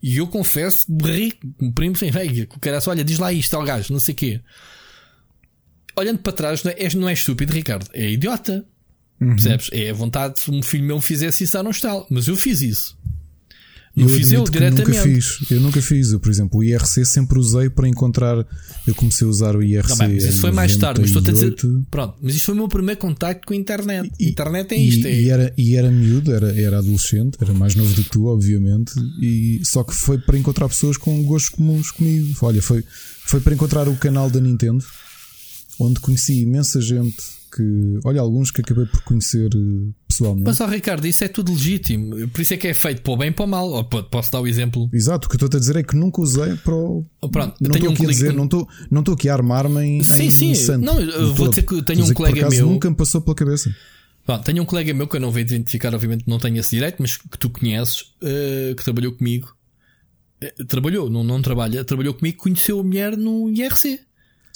E 0.02 0.18
eu 0.18 0.26
confesso, 0.26 0.84
berri, 0.86 1.32
o 1.62 1.72
primo 1.72 1.96
sem 1.96 2.10
rei, 2.10 2.42
o 2.42 2.60
cara 2.60 2.78
olha, 2.86 3.02
diz 3.02 3.18
lá 3.18 3.32
isto 3.32 3.54
ao 3.54 3.64
gajo, 3.64 3.90
não 3.90 4.00
sei 4.00 4.12
o 4.12 4.16
quê. 4.16 4.40
Olhando 5.96 6.18
para 6.18 6.32
trás, 6.34 6.62
não 6.62 6.72
é, 6.72 6.94
não 6.94 7.08
é 7.08 7.14
estúpido, 7.14 7.54
Ricardo, 7.54 7.88
é 7.94 8.10
idiota. 8.10 8.66
Uhum. 9.20 9.28
Percebes? 9.30 9.70
É 9.72 9.90
a 9.90 9.94
vontade 9.94 10.40
se 10.40 10.50
um 10.50 10.62
filho 10.62 10.84
meu 10.84 11.00
fizesse 11.00 11.44
isso, 11.44 11.62
não 11.62 11.70
está. 11.70 12.04
Mas 12.10 12.28
eu 12.28 12.36
fiz 12.36 12.60
isso. 12.60 12.96
Eu 13.96 14.10
fiz 14.10 14.30
eu 14.30 14.44
diretamente. 14.44 14.88
Nunca 14.90 15.02
fiz. 15.02 15.50
Eu 15.50 15.60
nunca 15.60 15.80
fiz. 15.80 16.12
Eu, 16.12 16.20
por 16.20 16.30
exemplo, 16.30 16.60
o 16.60 16.62
IRC 16.62 17.06
sempre 17.06 17.38
usei 17.38 17.70
para 17.70 17.88
encontrar. 17.88 18.46
Eu 18.86 18.94
comecei 18.94 19.26
a 19.26 19.30
usar 19.30 19.56
o 19.56 19.62
IRC. 19.62 19.88
Não, 19.88 19.96
mas 19.96 20.22
isso 20.22 20.40
foi 20.42 20.52
mais 20.52 20.76
tarde, 20.76 21.00
mas 21.00 21.08
estou 21.08 21.22
a 21.26 21.32
dizer. 21.32 21.54
Pronto, 21.90 22.14
mas 22.20 22.34
isto 22.34 22.44
foi 22.44 22.54
o 22.54 22.58
meu 22.58 22.68
primeiro 22.68 23.00
contacto 23.00 23.46
com 23.46 23.54
a 23.54 23.56
internet. 23.56 24.12
E, 24.20 24.28
internet 24.28 24.74
é 24.74 24.76
isto. 24.76 25.08
E, 25.08 25.10
é... 25.10 25.20
e, 25.22 25.30
era, 25.30 25.54
e 25.56 25.76
era 25.76 25.90
miúdo, 25.90 26.30
era, 26.30 26.60
era 26.60 26.78
adolescente, 26.78 27.38
era 27.40 27.54
mais 27.54 27.74
novo 27.74 27.94
do 27.94 28.04
que 28.04 28.10
tu, 28.10 28.26
obviamente. 28.26 28.92
E, 29.18 29.62
só 29.64 29.82
que 29.82 29.94
foi 29.94 30.18
para 30.18 30.36
encontrar 30.36 30.68
pessoas 30.68 30.98
com 30.98 31.22
gostos 31.24 31.48
comuns 31.48 31.90
comigo. 31.90 32.36
Olha, 32.42 32.60
foi, 32.60 32.84
foi 33.24 33.40
para 33.40 33.54
encontrar 33.54 33.88
o 33.88 33.96
canal 33.96 34.28
da 34.28 34.40
Nintendo, 34.40 34.84
onde 35.80 36.00
conheci 36.00 36.42
imensa 36.42 36.82
gente 36.82 37.35
que, 37.56 37.98
olha, 38.04 38.20
alguns 38.20 38.50
que 38.50 38.60
acabei 38.60 38.84
por 38.84 39.02
conhecer 39.02 39.48
eh, 39.54 39.92
pessoalmente. 40.06 40.44
Mas, 40.44 40.60
ó, 40.60 40.66
Ricardo, 40.66 41.06
isso 41.06 41.24
é 41.24 41.28
tudo 41.28 41.52
legítimo. 41.52 42.28
Por 42.28 42.42
isso 42.42 42.52
é 42.52 42.56
que 42.58 42.68
é 42.68 42.74
feito 42.74 43.00
para 43.00 43.12
o 43.12 43.16
bem 43.16 43.28
e 43.28 43.32
para 43.32 43.44
o 43.46 43.48
mal. 43.48 43.84
Posso 43.84 44.30
dar 44.30 44.40
o 44.42 44.46
exemplo? 44.46 44.90
Exato, 44.92 45.26
o 45.26 45.30
que 45.30 45.36
eu 45.36 45.46
estou 45.46 45.56
a 45.56 45.60
dizer 45.60 45.76
é 45.76 45.82
que 45.82 45.96
nunca 45.96 46.20
usei 46.20 46.54
para 46.56 46.74
o. 46.74 47.06
Oh, 47.20 47.28
pronto, 47.30 47.54
não 47.60 47.74
estou 47.74 47.90
um 47.90 47.94
aqui 47.94 48.04
a 48.04 48.08
dizer, 48.08 48.32
não 48.34 48.44
estou, 48.44 48.68
não 48.90 49.00
estou 49.00 49.14
aqui 49.14 49.28
a 49.30 49.32
armar-me 49.32 49.80
em. 49.82 50.02
Sim, 50.02 50.26
em 50.26 50.30
sim. 50.30 50.54
Santo, 50.54 50.84
não, 50.84 51.00
eu 51.00 51.34
vou 51.34 51.48
dizer 51.48 51.62
que 51.62 51.82
tenho 51.82 52.04
um 52.04 52.12
colega 52.12 52.48
meu. 52.50 52.66
Nunca 52.66 52.90
me 52.90 52.96
passou 52.96 53.22
pela 53.22 53.34
cabeça. 53.34 53.74
Bom, 54.26 54.38
tenho 54.40 54.62
um 54.62 54.66
colega 54.66 54.92
meu 54.92 55.06
que 55.06 55.16
eu 55.16 55.20
não 55.20 55.30
vou 55.30 55.40
identificar, 55.40 55.94
obviamente 55.94 56.24
não 56.26 56.38
tenho 56.38 56.58
esse 56.58 56.70
direito, 56.70 56.96
mas 56.98 57.16
que 57.16 57.38
tu 57.38 57.48
conheces, 57.48 58.00
uh, 58.00 58.74
que 58.76 58.84
trabalhou 58.84 59.12
comigo. 59.12 59.56
Uh, 60.42 60.64
trabalhou, 60.64 61.08
não, 61.08 61.24
não 61.24 61.40
trabalha, 61.40 61.84
trabalhou 61.84 62.12
comigo, 62.12 62.38
conheceu 62.38 62.80
a 62.80 62.82
mulher 62.82 63.16
no 63.16 63.48
IRC. 63.48 64.00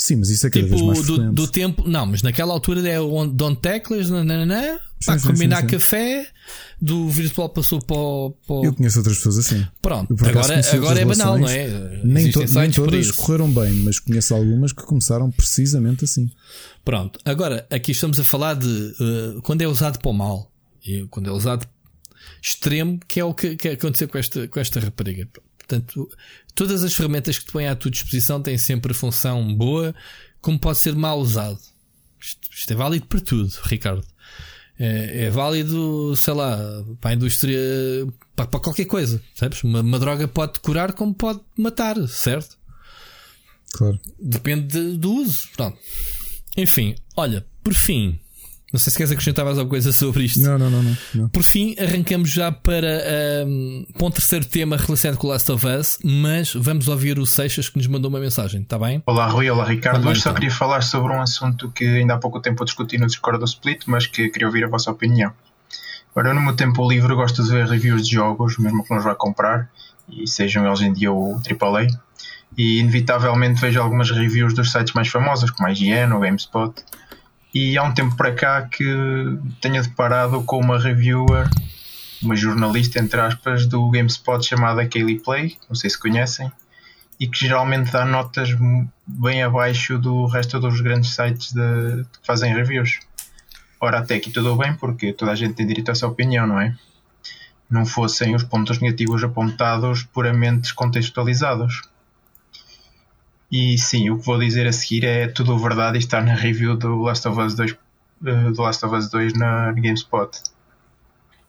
Sim, 0.00 0.16
mas 0.16 0.30
isso 0.30 0.46
é 0.46 0.50
cada 0.50 0.64
tipo, 0.64 0.76
vez 0.78 0.86
mais 0.86 1.06
do, 1.06 1.30
do, 1.30 1.46
tempo, 1.46 1.86
não, 1.86 2.06
mas 2.06 2.22
naquela 2.22 2.54
altura 2.54 2.88
é 2.88 2.98
o 2.98 3.26
Don 3.26 3.54
Teclas, 3.54 4.08
nananã, 4.08 4.78
para 5.04 5.20
combinar 5.20 5.56
sim, 5.56 5.68
sim. 5.68 5.76
café, 5.76 6.26
do 6.80 7.06
virtual 7.10 7.50
passou 7.50 7.82
para 7.82 7.98
o, 7.98 8.30
para 8.30 8.56
o... 8.56 8.64
Eu 8.64 8.72
conheço 8.72 8.96
outras 8.96 9.18
pessoas 9.18 9.36
assim. 9.36 9.62
Pronto, 9.82 10.16
agora, 10.24 10.58
agora 10.72 11.00
é 11.00 11.04
banal, 11.04 11.38
não 11.38 11.46
é? 11.46 12.00
Nem, 12.02 12.30
to, 12.30 12.40
nem 12.50 12.70
todas 12.70 13.10
correram 13.10 13.52
bem, 13.52 13.72
mas 13.72 13.98
conheço 13.98 14.34
algumas 14.34 14.72
que 14.72 14.82
começaram 14.84 15.30
precisamente 15.30 16.06
assim. 16.06 16.30
Pronto, 16.82 17.20
agora 17.22 17.66
aqui 17.68 17.92
estamos 17.92 18.18
a 18.18 18.24
falar 18.24 18.54
de 18.54 18.66
uh, 18.66 19.42
quando 19.42 19.60
é 19.60 19.68
usado 19.68 19.98
para 19.98 20.10
o 20.10 20.14
mal, 20.14 20.50
e 20.82 21.06
quando 21.10 21.28
é 21.28 21.30
usado 21.30 21.68
extremo, 22.40 22.98
que 23.06 23.20
é 23.20 23.24
o 23.24 23.34
que, 23.34 23.54
que 23.54 23.68
aconteceu 23.68 24.08
com 24.08 24.16
esta, 24.16 24.48
com 24.48 24.58
esta 24.58 24.80
rapariga. 24.80 25.28
Portanto, 25.70 26.10
todas 26.52 26.82
as 26.82 26.94
ferramentas 26.94 27.38
que 27.38 27.44
te 27.44 27.52
põem 27.52 27.68
à 27.68 27.76
tua 27.76 27.90
disposição 27.90 28.42
têm 28.42 28.58
sempre 28.58 28.92
função 28.92 29.54
boa, 29.54 29.94
como 30.40 30.58
pode 30.58 30.78
ser 30.78 30.96
mal 30.96 31.20
usado. 31.20 31.60
Isto, 32.20 32.40
isto 32.50 32.72
é 32.72 32.76
válido 32.76 33.06
para 33.06 33.20
tudo, 33.20 33.52
Ricardo. 33.62 34.04
É, 34.76 35.26
é, 35.26 35.30
válido, 35.30 36.16
sei 36.16 36.34
lá, 36.34 36.58
para 37.00 37.10
a 37.10 37.14
indústria, 37.14 37.58
para, 38.34 38.46
para 38.46 38.60
qualquer 38.60 38.86
coisa, 38.86 39.22
sabes? 39.34 39.62
Uma, 39.62 39.80
uma, 39.80 39.98
droga 39.98 40.26
pode 40.26 40.58
curar 40.58 40.92
como 40.92 41.14
pode 41.14 41.40
matar, 41.56 41.96
certo? 42.08 42.58
Claro. 43.72 44.00
Depende 44.18 44.96
do 44.96 45.12
uso. 45.12 45.48
Pronto. 45.54 45.78
Enfim, 46.56 46.96
olha, 47.16 47.46
por 47.62 47.74
fim, 47.74 48.18
não 48.72 48.78
sei 48.78 48.92
se 48.92 48.96
queres 48.96 49.10
acrescentar 49.10 49.44
mais 49.44 49.58
alguma 49.58 49.70
coisa 49.70 49.92
sobre 49.92 50.24
isto. 50.24 50.40
Não, 50.40 50.56
não, 50.56 50.70
não. 50.70 50.82
não, 50.82 50.96
não. 51.14 51.28
Por 51.28 51.42
fim, 51.42 51.74
arrancamos 51.78 52.30
já 52.30 52.52
para, 52.52 53.02
um, 53.44 53.84
para 53.92 54.06
um 54.06 54.10
terceiro 54.10 54.44
tema 54.44 54.76
relacionado 54.76 55.18
com 55.18 55.26
o 55.26 55.30
Last 55.30 55.50
of 55.50 55.66
Us, 55.66 55.98
mas 56.04 56.54
vamos 56.54 56.86
ouvir 56.86 57.18
o 57.18 57.26
Seixas 57.26 57.68
que 57.68 57.78
nos 57.78 57.88
mandou 57.88 58.08
uma 58.08 58.20
mensagem, 58.20 58.62
está 58.62 58.78
bem? 58.78 59.02
Olá, 59.06 59.26
Rui, 59.26 59.50
olá, 59.50 59.64
Ricardo. 59.64 59.98
Hoje 60.08 60.20
então. 60.20 60.32
só 60.32 60.32
queria 60.32 60.52
falar 60.52 60.82
sobre 60.82 61.12
um 61.12 61.20
assunto 61.20 61.68
que 61.72 61.84
ainda 61.84 62.14
há 62.14 62.18
pouco 62.18 62.40
tempo 62.40 62.62
eu 62.62 62.64
discuti 62.64 62.96
no 62.96 63.06
Discord 63.06 63.40
do 63.40 63.44
Split, 63.44 63.82
mas 63.86 64.06
que 64.06 64.28
queria 64.28 64.46
ouvir 64.46 64.64
a 64.64 64.68
vossa 64.68 64.90
opinião. 64.90 65.32
Agora, 66.12 66.32
no 66.32 66.40
meu 66.40 66.54
tempo 66.54 66.88
livre, 66.88 67.12
gosto 67.14 67.42
de 67.42 67.50
ver 67.50 67.66
reviews 67.66 68.06
de 68.06 68.14
jogos, 68.14 68.56
mesmo 68.58 68.84
que 68.84 68.90
não 68.90 68.98
os 68.98 69.04
vá 69.04 69.16
comprar, 69.16 69.68
e 70.08 70.28
sejam 70.28 70.64
eles 70.66 70.80
em 70.80 70.92
dia 70.92 71.12
o 71.12 71.40
AAA. 71.40 71.88
E 72.56 72.78
inevitavelmente 72.78 73.60
vejo 73.60 73.80
algumas 73.80 74.10
reviews 74.10 74.54
dos 74.54 74.70
sites 74.70 74.92
mais 74.92 75.08
famosos, 75.08 75.50
como 75.50 75.68
a 75.68 75.72
IGN 75.72 76.12
ou 76.12 76.20
GameSpot 76.20 76.72
e 77.52 77.76
há 77.76 77.82
um 77.82 77.92
tempo 77.92 78.16
para 78.16 78.32
cá 78.32 78.62
que 78.62 78.84
tenho 79.60 79.82
deparado 79.82 80.42
com 80.44 80.58
uma 80.60 80.78
reviewer, 80.78 81.48
uma 82.22 82.36
jornalista, 82.36 83.00
entre 83.00 83.20
aspas, 83.20 83.66
do 83.66 83.90
GameSpot 83.90 84.44
chamada 84.46 84.86
Kaylee 84.86 85.18
Play, 85.18 85.56
não 85.68 85.74
sei 85.74 85.90
se 85.90 85.98
conhecem, 85.98 86.50
e 87.18 87.26
que 87.26 87.38
geralmente 87.38 87.90
dá 87.92 88.04
notas 88.04 88.50
bem 89.06 89.42
abaixo 89.42 89.98
do 89.98 90.26
resto 90.26 90.60
dos 90.60 90.80
grandes 90.80 91.14
sites 91.14 91.52
de, 91.52 92.04
que 92.04 92.26
fazem 92.26 92.54
reviews. 92.54 93.00
Ora, 93.80 93.98
até 93.98 94.16
aqui 94.16 94.30
tudo 94.30 94.56
bem, 94.56 94.74
porque 94.74 95.12
toda 95.12 95.32
a 95.32 95.34
gente 95.34 95.54
tem 95.54 95.66
direito 95.66 95.88
a 95.88 95.92
essa 95.92 96.06
opinião, 96.06 96.46
não 96.46 96.60
é? 96.60 96.76
Não 97.68 97.84
fossem 97.86 98.34
os 98.34 98.42
pontos 98.42 98.78
negativos 98.78 99.24
apontados 99.24 100.02
puramente 100.02 100.62
descontextualizados. 100.62 101.82
E 103.50 103.76
sim, 103.78 104.10
o 104.10 104.18
que 104.18 104.26
vou 104.26 104.38
dizer 104.38 104.66
a 104.66 104.72
seguir 104.72 105.04
é 105.04 105.26
tudo 105.26 105.58
verdade 105.58 105.96
e 105.96 105.98
está 105.98 106.20
na 106.20 106.34
review 106.34 106.76
do 106.76 107.02
Last 107.02 107.26
of 107.26 107.40
Us 107.40 107.54
2, 107.54 107.72
uh, 107.72 107.76
eh, 108.26 108.50
do 108.52 108.62
Last 108.62 108.84
of 108.86 108.94
Us 108.94 109.10
2 109.10 109.34
na 109.34 109.72
GameSpot. 109.72 110.30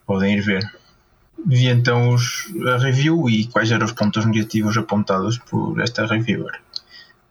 Podem 0.07 0.35
ir 0.35 0.41
ver. 0.41 0.63
Vi 1.45 1.67
então 1.67 2.09
os, 2.13 2.51
a 2.67 2.77
review 2.77 3.29
e 3.29 3.45
quais 3.47 3.71
eram 3.71 3.85
os 3.85 3.91
pontos 3.91 4.25
negativos 4.25 4.75
apontados 4.77 5.37
por 5.37 5.79
esta 5.79 6.05
reviewer. 6.07 6.59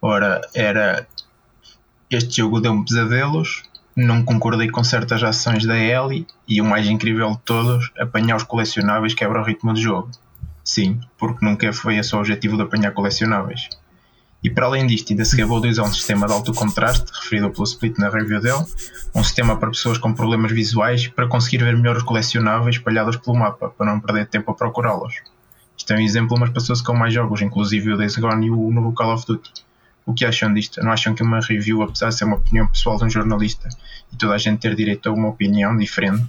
Ora, 0.00 0.40
era 0.54 1.06
este 2.08 2.36
jogo 2.36 2.60
deu-me 2.60 2.84
pesadelos, 2.84 3.62
não 3.94 4.24
concordei 4.24 4.70
com 4.70 4.82
certas 4.82 5.22
ações 5.22 5.66
da 5.66 5.76
Ellie 5.76 6.26
e 6.46 6.60
o 6.60 6.64
mais 6.64 6.86
incrível 6.86 7.32
de 7.32 7.38
todos, 7.38 7.90
apanhar 7.98 8.36
os 8.36 8.44
colecionáveis 8.44 9.14
quebra 9.14 9.40
o 9.40 9.44
ritmo 9.44 9.74
do 9.74 9.80
jogo. 9.80 10.10
Sim, 10.64 11.00
porque 11.18 11.44
nunca 11.44 11.72
foi 11.72 11.96
esse 11.96 12.14
o 12.14 12.18
objetivo 12.18 12.56
de 12.56 12.62
apanhar 12.62 12.92
colecionáveis. 12.92 13.68
E 14.42 14.48
para 14.48 14.66
além 14.66 14.86
disto, 14.86 15.10
ainda 15.10 15.24
se 15.24 15.36
gabou 15.36 15.60
de 15.60 15.68
usar 15.68 15.82
um 15.82 15.92
sistema 15.92 16.26
de 16.26 16.32
alto 16.32 16.52
contraste, 16.54 17.10
referido 17.12 17.50
pelo 17.50 17.64
Split 17.64 17.98
na 17.98 18.08
review 18.08 18.40
dele, 18.40 18.64
um 19.14 19.22
sistema 19.22 19.56
para 19.56 19.70
pessoas 19.70 19.98
com 19.98 20.14
problemas 20.14 20.50
visuais 20.50 21.08
para 21.08 21.26
conseguir 21.26 21.58
ver 21.58 21.76
melhor 21.76 21.96
os 21.96 22.02
colecionáveis 22.02 22.76
espalhados 22.76 23.16
pelo 23.16 23.36
mapa, 23.36 23.68
para 23.68 23.86
não 23.86 24.00
perder 24.00 24.26
tempo 24.26 24.50
a 24.50 24.54
procurá-los. 24.54 25.16
Isto 25.76 25.92
é 25.92 25.96
um 25.96 26.00
exemplo, 26.00 26.38
mas 26.38 26.50
passou-se 26.50 26.82
com 26.82 26.94
mais 26.94 27.12
jogos, 27.12 27.42
inclusive 27.42 27.92
o 27.92 27.96
Days 27.96 28.16
Gone 28.16 28.46
e 28.46 28.50
o 28.50 28.70
novo 28.70 28.92
Call 28.92 29.14
of 29.14 29.26
Duty. 29.26 29.50
O 30.06 30.14
que 30.14 30.24
acham 30.24 30.52
disto? 30.52 30.82
Não 30.82 30.90
acham 30.90 31.14
que 31.14 31.22
uma 31.22 31.40
review, 31.40 31.82
apesar 31.82 32.08
de 32.08 32.16
ser 32.16 32.24
uma 32.24 32.36
opinião 32.36 32.66
pessoal 32.66 32.96
de 32.96 33.04
um 33.04 33.10
jornalista 33.10 33.68
e 34.12 34.16
toda 34.16 34.34
a 34.34 34.38
gente 34.38 34.60
ter 34.60 34.74
direito 34.74 35.08
a 35.08 35.12
uma 35.12 35.28
opinião 35.28 35.76
diferente, 35.76 36.26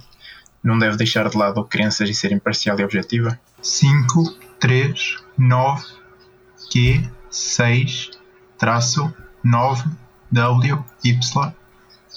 não 0.62 0.78
deve 0.78 0.96
deixar 0.96 1.28
de 1.28 1.36
lado 1.36 1.64
crenças 1.64 2.08
e 2.08 2.14
ser 2.14 2.32
imparcial 2.32 2.78
e 2.78 2.84
objetiva? 2.84 3.38
5, 3.60 4.38
3, 4.60 5.16
9, 5.36 5.84
Q, 6.70 7.10
6 7.32 8.10
traço 8.58 9.12
9 9.42 9.84
W 10.30 10.84
Y 11.02 11.52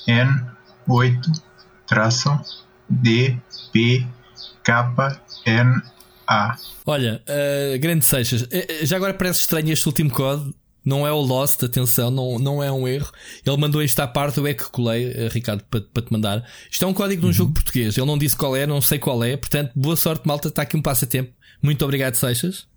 N 0.07 0.45
8 0.87 1.31
traço 1.87 2.39
D 2.87 3.37
P 3.71 4.05
K 4.63 5.21
N 5.45 5.81
A. 6.27 6.55
Olha, 6.85 7.21
uh, 7.27 7.79
grande 7.79 8.05
Seixas, 8.05 8.47
eh, 8.51 8.81
eh, 8.81 8.85
já 8.85 8.97
agora 8.97 9.13
parece 9.13 9.41
estranho 9.41 9.71
este 9.71 9.87
último 9.87 10.11
código. 10.11 10.53
Não 10.83 11.05
é 11.05 11.11
o 11.11 11.19
Lost, 11.19 11.63
atenção, 11.63 12.11
não, 12.11 12.37
não 12.37 12.61
é 12.61 12.71
um 12.71 12.87
erro. 12.87 13.11
Ele 13.43 13.57
mandou 13.57 13.81
isto 13.81 13.99
à 14.01 14.07
parte, 14.07 14.37
eu 14.37 14.45
é 14.45 14.53
que 14.53 14.65
colei, 14.65 15.27
Ricardo, 15.29 15.63
para, 15.63 15.81
para 15.81 16.03
te 16.03 16.13
mandar. 16.13 16.47
Isto 16.69 16.85
é 16.85 16.87
um 16.87 16.93
código 16.93 17.21
de 17.21 17.25
um 17.25 17.29
uhum. 17.29 17.33
jogo 17.33 17.53
português. 17.53 17.97
Ele 17.97 18.05
não 18.05 18.19
disse 18.19 18.35
qual 18.35 18.55
é, 18.55 18.67
não 18.67 18.79
sei 18.81 18.99
qual 18.99 19.23
é. 19.23 19.35
Portanto, 19.35 19.71
boa 19.75 19.95
sorte, 19.95 20.27
malta. 20.27 20.49
Está 20.49 20.61
aqui 20.61 20.77
um 20.77 20.83
passatempo. 20.83 21.33
Muito 21.59 21.83
obrigado, 21.83 22.13
Seixas 22.13 22.67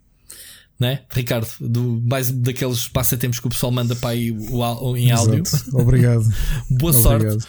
né? 0.79 1.01
Ricardo, 1.11 1.47
do, 1.59 2.01
mais 2.05 2.31
daqueles 2.31 2.87
passatempos 2.87 3.39
que 3.39 3.47
o 3.47 3.49
pessoal 3.49 3.71
manda 3.71 3.95
para 3.95 4.11
aí 4.11 4.31
o, 4.31 4.59
o, 4.59 4.95
em 4.95 5.11
áudio. 5.11 5.43
Obrigado. 5.73 6.23
Boa 6.71 6.93
sorte. 6.93 7.45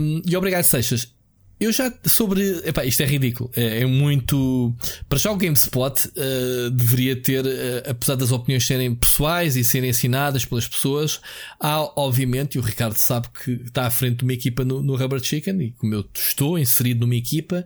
Um, 0.00 0.22
e 0.24 0.36
obrigado, 0.36 0.62
Seixas. 0.62 1.12
eu 1.58 1.72
já 1.72 1.92
sobre. 2.04 2.62
Epá, 2.64 2.84
isto 2.84 3.02
é 3.02 3.06
ridículo. 3.06 3.50
É, 3.56 3.80
é 3.80 3.86
muito. 3.86 4.72
Para 5.08 5.18
já 5.18 5.32
o 5.32 5.36
GameSpot 5.36 6.08
uh, 6.08 6.70
deveria 6.70 7.16
ter, 7.16 7.44
uh, 7.44 7.90
apesar 7.90 8.14
das 8.14 8.30
opiniões 8.30 8.64
serem 8.64 8.94
pessoais 8.94 9.56
e 9.56 9.64
serem 9.64 9.90
assinadas 9.90 10.44
pelas 10.44 10.68
pessoas, 10.68 11.20
há 11.58 11.80
obviamente, 12.00 12.54
e 12.54 12.58
o 12.60 12.62
Ricardo 12.62 12.96
sabe 12.96 13.26
que 13.42 13.52
está 13.52 13.86
à 13.86 13.90
frente 13.90 14.18
de 14.18 14.24
uma 14.24 14.34
equipa 14.34 14.64
no, 14.64 14.82
no 14.82 14.94
Rubber 14.94 15.20
Chicken, 15.20 15.60
e 15.62 15.70
como 15.72 15.94
eu 15.94 16.04
estou 16.14 16.56
inserido 16.56 17.00
numa 17.00 17.16
equipa, 17.16 17.64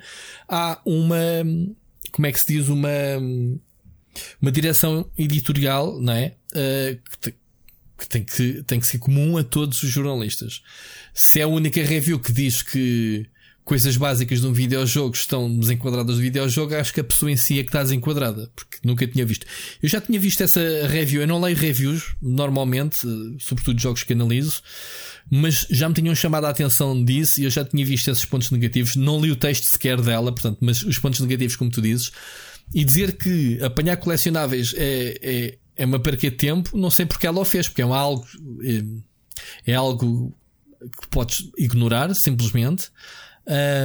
há 0.49 0.81
uma. 0.87 1.19
Como 2.13 2.27
é 2.27 2.33
que 2.33 2.41
se 2.41 2.47
diz? 2.47 2.69
Uma. 2.69 2.89
Uma 4.41 4.51
direção 4.51 5.11
editorial, 5.17 6.01
não 6.01 6.13
é? 6.13 6.35
Uh, 6.53 7.01
que, 7.21 7.35
que 7.99 8.09
tem 8.09 8.25
que, 8.25 8.63
tem 8.65 8.81
que 8.81 8.87
ser 8.87 8.99
comum 8.99 9.37
a 9.37 9.45
todos 9.45 9.83
os 9.83 9.91
jornalistas. 9.91 10.63
Se 11.15 11.41
é 11.41 11.43
a 11.43 11.49
única 11.49 11.83
review 11.83 12.19
que 12.19 12.33
diz 12.33 12.63
que 12.63 13.27
coisas 13.71 13.97
básicas 13.97 14.41
de 14.41 14.47
um 14.49 14.53
videojogo 14.53 15.15
estão 15.15 15.57
desenquadradas 15.57 16.17
do 16.17 16.23
videojogo, 16.23 16.75
acho 16.75 16.93
que 16.93 17.01
a 17.01 17.05
pessoa 17.05 17.31
em 17.31 17.37
si 17.37 17.59
é 17.59 17.63
que 17.63 17.69
está 17.69 17.83
desenquadrada, 17.83 18.51
porque 18.57 18.79
nunca 18.83 19.07
tinha 19.07 19.25
visto. 19.25 19.47
Eu 19.81 19.89
já 19.89 20.01
tinha 20.01 20.19
visto 20.19 20.43
essa 20.43 20.61
review, 20.89 21.21
eu 21.21 21.27
não 21.29 21.41
leio 21.41 21.57
reviews 21.57 22.17
normalmente, 22.21 23.07
sobretudo 23.39 23.77
de 23.77 23.83
jogos 23.85 24.03
que 24.03 24.13
analiso, 24.13 24.61
mas 25.31 25.69
já 25.71 25.89
me 25.89 25.95
tinham 25.95 26.15
chamado 26.17 26.47
a 26.47 26.51
atenção 26.51 27.05
disso 27.05 27.41
e 27.41 27.45
eu 27.45 27.51
já 27.51 27.65
tinha 27.65 27.87
visto 27.87 28.11
esses 28.11 28.25
pontos 28.25 28.51
negativos. 28.51 28.97
Não 28.97 29.21
li 29.21 29.31
o 29.31 29.37
texto 29.37 29.63
sequer 29.65 30.01
dela, 30.01 30.33
portanto, 30.33 30.59
mas 30.61 30.83
os 30.83 30.99
pontos 30.99 31.21
negativos, 31.21 31.55
como 31.55 31.71
tu 31.71 31.81
dizes, 31.81 32.11
e 32.75 32.85
dizer 32.85 33.17
que 33.17 33.63
apanhar 33.63 33.97
colecionáveis 33.97 34.75
é, 34.77 35.19
é, 35.23 35.59
é 35.77 35.85
uma 35.85 35.99
perca 35.99 36.31
de 36.31 36.37
tempo, 36.37 36.77
não 36.77 36.91
sei 36.91 37.07
porque 37.07 37.27
ela 37.27 37.41
o 37.41 37.45
fez, 37.45 37.69
porque 37.69 37.83
é 37.83 37.85
algo, 37.85 38.27
é, 38.63 39.73
é 39.73 39.75
algo 39.75 40.35
que 41.01 41.09
podes 41.09 41.51
ignorar 41.59 42.15
simplesmente. 42.15 42.91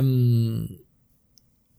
Um, 0.04 0.68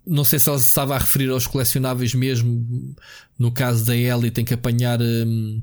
não 0.07 0.25
sei 0.25 0.39
se 0.39 0.49
ela 0.49 0.59
se 0.59 0.69
estava 0.69 0.95
a 0.95 0.99
referir 0.99 1.31
aos 1.31 1.47
colecionáveis 1.47 2.15
mesmo. 2.15 2.95
No 3.39 3.51
caso 3.51 3.85
da 3.85 3.97
Ellie, 3.97 4.31
tem 4.31 4.45
que 4.45 4.55
apanhar. 4.55 5.01
Um, 5.01 5.63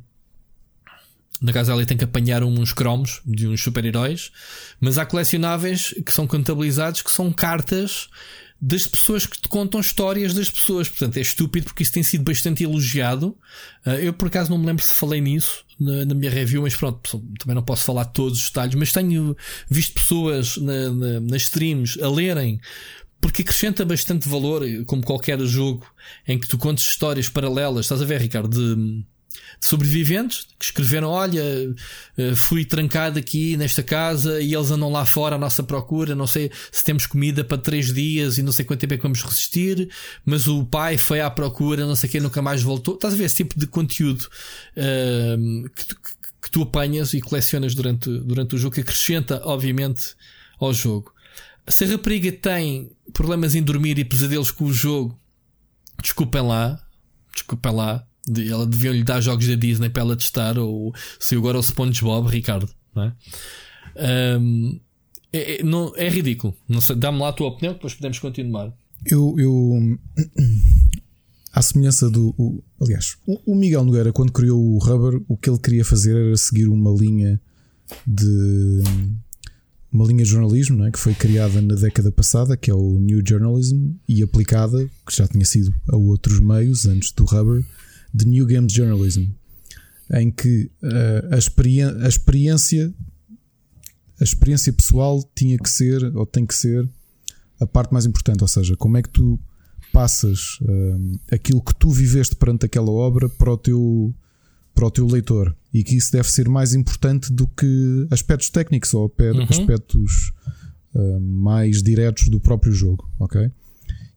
na 1.42 1.52
casa 1.52 1.74
dela 1.74 1.86
tem 1.86 1.98
que 1.98 2.06
apanhar 2.06 2.42
uns 2.42 2.72
cromos 2.72 3.22
de 3.26 3.48
uns 3.48 3.62
super-heróis, 3.62 4.32
mas 4.80 4.98
há 4.98 5.06
colecionáveis 5.06 5.94
que 6.06 6.14
são 6.14 6.26
contabilizados 6.26 7.02
que 7.02 7.12
são 7.12 7.34
cartas 7.34 8.08
das 8.66 8.88
pessoas 8.88 9.26
que 9.26 9.38
te 9.38 9.50
contam 9.50 9.82
histórias 9.82 10.34
das 10.34 10.50
pessoas. 10.50 10.88
Portanto, 10.88 11.18
é 11.18 11.20
estúpido 11.20 11.66
porque 11.66 11.84
isso 11.84 11.92
tem 11.92 12.02
sido 12.02 12.24
bastante 12.24 12.64
elogiado. 12.64 13.38
Ah, 13.86 13.96
eu, 13.96 14.14
por 14.14 14.30
acaso, 14.30 14.50
não 14.50 14.58
me 14.58 14.66
lembro 14.66 14.82
se 14.82 14.94
falei 14.94 15.20
nisso 15.20 15.66
na, 15.78 16.16
minha 16.16 16.32
review, 16.32 16.62
mas 16.62 16.74
pronto, 16.74 17.22
também 17.40 17.56
não 17.56 17.62
posso 17.62 17.84
falar 17.84 18.06
todos 18.06 18.40
os 18.40 18.48
detalhes. 18.48 18.76
Mas 18.76 18.94
tenho 18.94 19.36
visto 19.70 19.96
pessoas 19.96 20.56
na, 20.56 20.90
na, 20.92 21.20
nas 21.20 21.42
streams 21.42 22.02
a 22.02 22.10
lerem 22.10 22.62
porque 23.20 23.42
acrescenta 23.42 23.84
bastante 23.84 24.30
valor, 24.30 24.64
como 24.86 25.04
qualquer 25.04 25.40
jogo 25.42 25.86
em 26.26 26.40
que 26.40 26.48
tu 26.48 26.58
contes 26.58 26.86
histórias 26.86 27.28
paralelas. 27.28 27.86
Estás 27.86 28.02
a 28.02 28.06
ver, 28.06 28.22
Ricardo? 28.22 28.50
De 28.50 29.04
de 29.60 29.66
sobreviventes 29.66 30.48
que 30.58 30.66
escreveram: 30.66 31.10
Olha, 31.10 31.44
eh, 32.18 32.36
fui 32.36 32.66
trancado 32.66 33.20
aqui 33.20 33.58
nesta 33.58 33.84
casa 33.84 34.42
e 34.42 34.54
eles 34.54 34.72
andam 34.72 34.92
lá 34.92 35.06
fora 35.06 35.36
à 35.36 35.40
nossa 35.40 35.64
procura. 35.64 36.16
Não 36.16 36.28
sei 36.28 36.52
se 36.72 36.84
temos 36.84 37.06
comida 37.06 37.44
para 37.44 37.58
três 37.58 37.94
dias 37.94 38.38
e 38.38 38.44
não 38.44 38.52
sei 38.52 38.66
quanto 38.66 38.80
tempo 38.80 38.94
é 38.94 38.98
que 38.98 39.04
vamos 39.04 39.22
resistir. 39.24 39.90
Mas 40.26 40.48
o 40.48 40.66
pai 40.66 40.98
foi 40.98 41.22
à 41.22 41.30
procura, 41.30 41.86
não 41.86 41.96
sei 41.96 42.10
quem, 42.10 42.22
nunca 42.22 42.42
mais 42.42 42.62
voltou. 42.62 42.96
Estás 42.96 43.14
a 43.14 43.18
ver 43.18 43.26
esse 43.26 43.38
tipo 43.38 43.60
de 43.60 43.68
conteúdo 43.68 44.28
uh, 44.78 45.70
que, 45.70 45.86
tu, 45.86 45.98
que 46.42 46.52
tu 46.52 46.62
apanhas 46.62 47.14
e 47.14 47.22
colecionas 47.22 47.74
durante, 47.74 48.10
durante 48.20 48.56
o 48.56 48.58
jogo, 48.58 48.76
que 48.76 48.82
acrescenta, 48.82 49.42
obviamente, 49.46 50.16
ao 50.60 50.74
jogo. 50.74 51.14
Se 51.68 51.86
a 51.86 51.88
rapariga 51.88 52.32
tem 52.32 52.92
problemas 53.14 53.56
em 53.56 53.64
dormir 53.64 53.98
e 53.98 54.04
pesadelos 54.04 54.52
com 54.52 54.66
o 54.66 54.74
jogo, 54.74 55.18
desculpem 56.02 56.42
lá, 56.42 56.80
desculpem 57.34 57.72
lá, 57.72 58.06
ela 58.50 58.66
deviam 58.66 58.94
lhe 58.94 59.04
dar 59.04 59.22
jogos 59.22 59.48
da 59.48 59.56
Disney 59.56 59.90
para 59.90 60.02
ela 60.02 60.16
testar, 60.16 60.58
ou 60.58 60.94
se 61.20 61.36
agora 61.36 61.58
o 61.58 61.64
SpongeBob, 61.64 62.30
Ricardo, 62.30 62.70
não 62.96 63.04
é? 63.04 63.14
Um, 64.40 64.80
é, 65.32 65.56
é, 65.56 65.64
não, 65.64 65.92
é 65.96 66.08
ridículo. 66.10 66.56
Não 66.70 66.80
dá-me 66.98 67.20
lá 67.20 67.30
a 67.30 67.34
tua 67.34 67.48
opinião, 67.48 67.74
depois 67.74 67.96
podemos 67.96 68.20
continuar. 68.20 68.72
Eu, 69.06 69.36
eu 69.38 70.00
à 71.52 71.62
semelhança 71.62 72.10
do. 72.10 72.34
O, 72.38 72.64
aliás, 72.82 73.18
o, 73.26 73.40
o, 73.52 73.56
Miguel 73.56 73.84
Nogueira, 73.84 74.14
quando 74.14 74.32
criou 74.32 74.60
o 74.60 74.78
Rubber, 74.78 75.22
o 75.28 75.36
que 75.36 75.50
ele 75.50 75.60
queria 75.60 75.84
fazer 75.84 76.16
era 76.16 76.38
seguir 76.38 76.68
uma 76.68 76.92
linha 76.92 77.42
de. 78.06 78.84
Uma 79.92 80.06
linha 80.06 80.24
de 80.24 80.30
jornalismo 80.32 80.78
não 80.78 80.88
é? 80.88 80.92
que 80.92 80.98
foi 80.98 81.14
criada 81.14 81.62
na 81.62 81.76
década 81.76 82.12
passada, 82.12 82.58
que 82.58 82.72
é 82.72 82.74
o 82.74 82.98
New 82.98 83.22
Journalism, 83.24 83.92
e 84.10 84.24
aplicada, 84.24 84.90
que 85.06 85.16
já 85.16 85.28
tinha 85.28 85.46
sido 85.46 85.72
a 85.88 85.96
outros 85.96 86.40
meios 86.40 86.88
antes 86.88 87.12
do 87.12 87.24
Rubber, 87.26 87.64
de 88.14 88.26
New 88.26 88.46
Games 88.46 88.72
Journalism, 88.72 89.26
em 90.14 90.32
que 90.32 90.70
uh, 90.84 91.34
a, 91.34 91.38
experi 91.38 91.82
a 91.82 92.08
experiência 92.08 92.94
a 94.20 94.24
experiência 94.24 94.72
pessoal 94.72 95.24
tinha 95.36 95.58
que 95.58 95.70
ser 95.70 96.16
ou 96.16 96.26
tem 96.26 96.46
que 96.46 96.56
ser 96.56 96.88
a 97.60 97.66
parte 97.66 97.92
mais 97.92 98.06
importante, 98.06 98.42
ou 98.42 98.48
seja, 98.48 98.76
como 98.78 98.98
é 98.98 99.02
que 99.02 99.10
tu 99.10 99.40
passas 99.92 100.60
uh, 100.62 101.20
aquilo 101.32 101.62
que 101.62 101.76
tu 101.76 101.90
viveste 101.90 102.36
perante 102.36 102.66
aquela 102.66 102.92
obra 102.92 103.30
para 103.30 103.52
o 103.52 103.58
teu 103.58 104.14
para 104.74 104.88
o 104.88 104.92
teu 104.92 105.06
leitor 105.06 105.56
e 105.72 105.84
que 105.84 105.96
isso 105.96 106.12
deve 106.12 106.32
ser 106.32 106.50
mais 106.50 106.74
importante 106.74 107.32
do 107.32 107.48
que 107.48 108.08
aspectos 108.10 108.50
técnicos 108.50 108.92
ou 108.96 109.14
uhum. 109.20 109.44
aspectos 109.44 110.34
uh, 110.96 111.20
mais 111.20 111.84
diretos 111.84 112.28
do 112.28 112.40
próprio 112.40 112.74
jogo, 112.74 113.08
ok? 113.20 113.52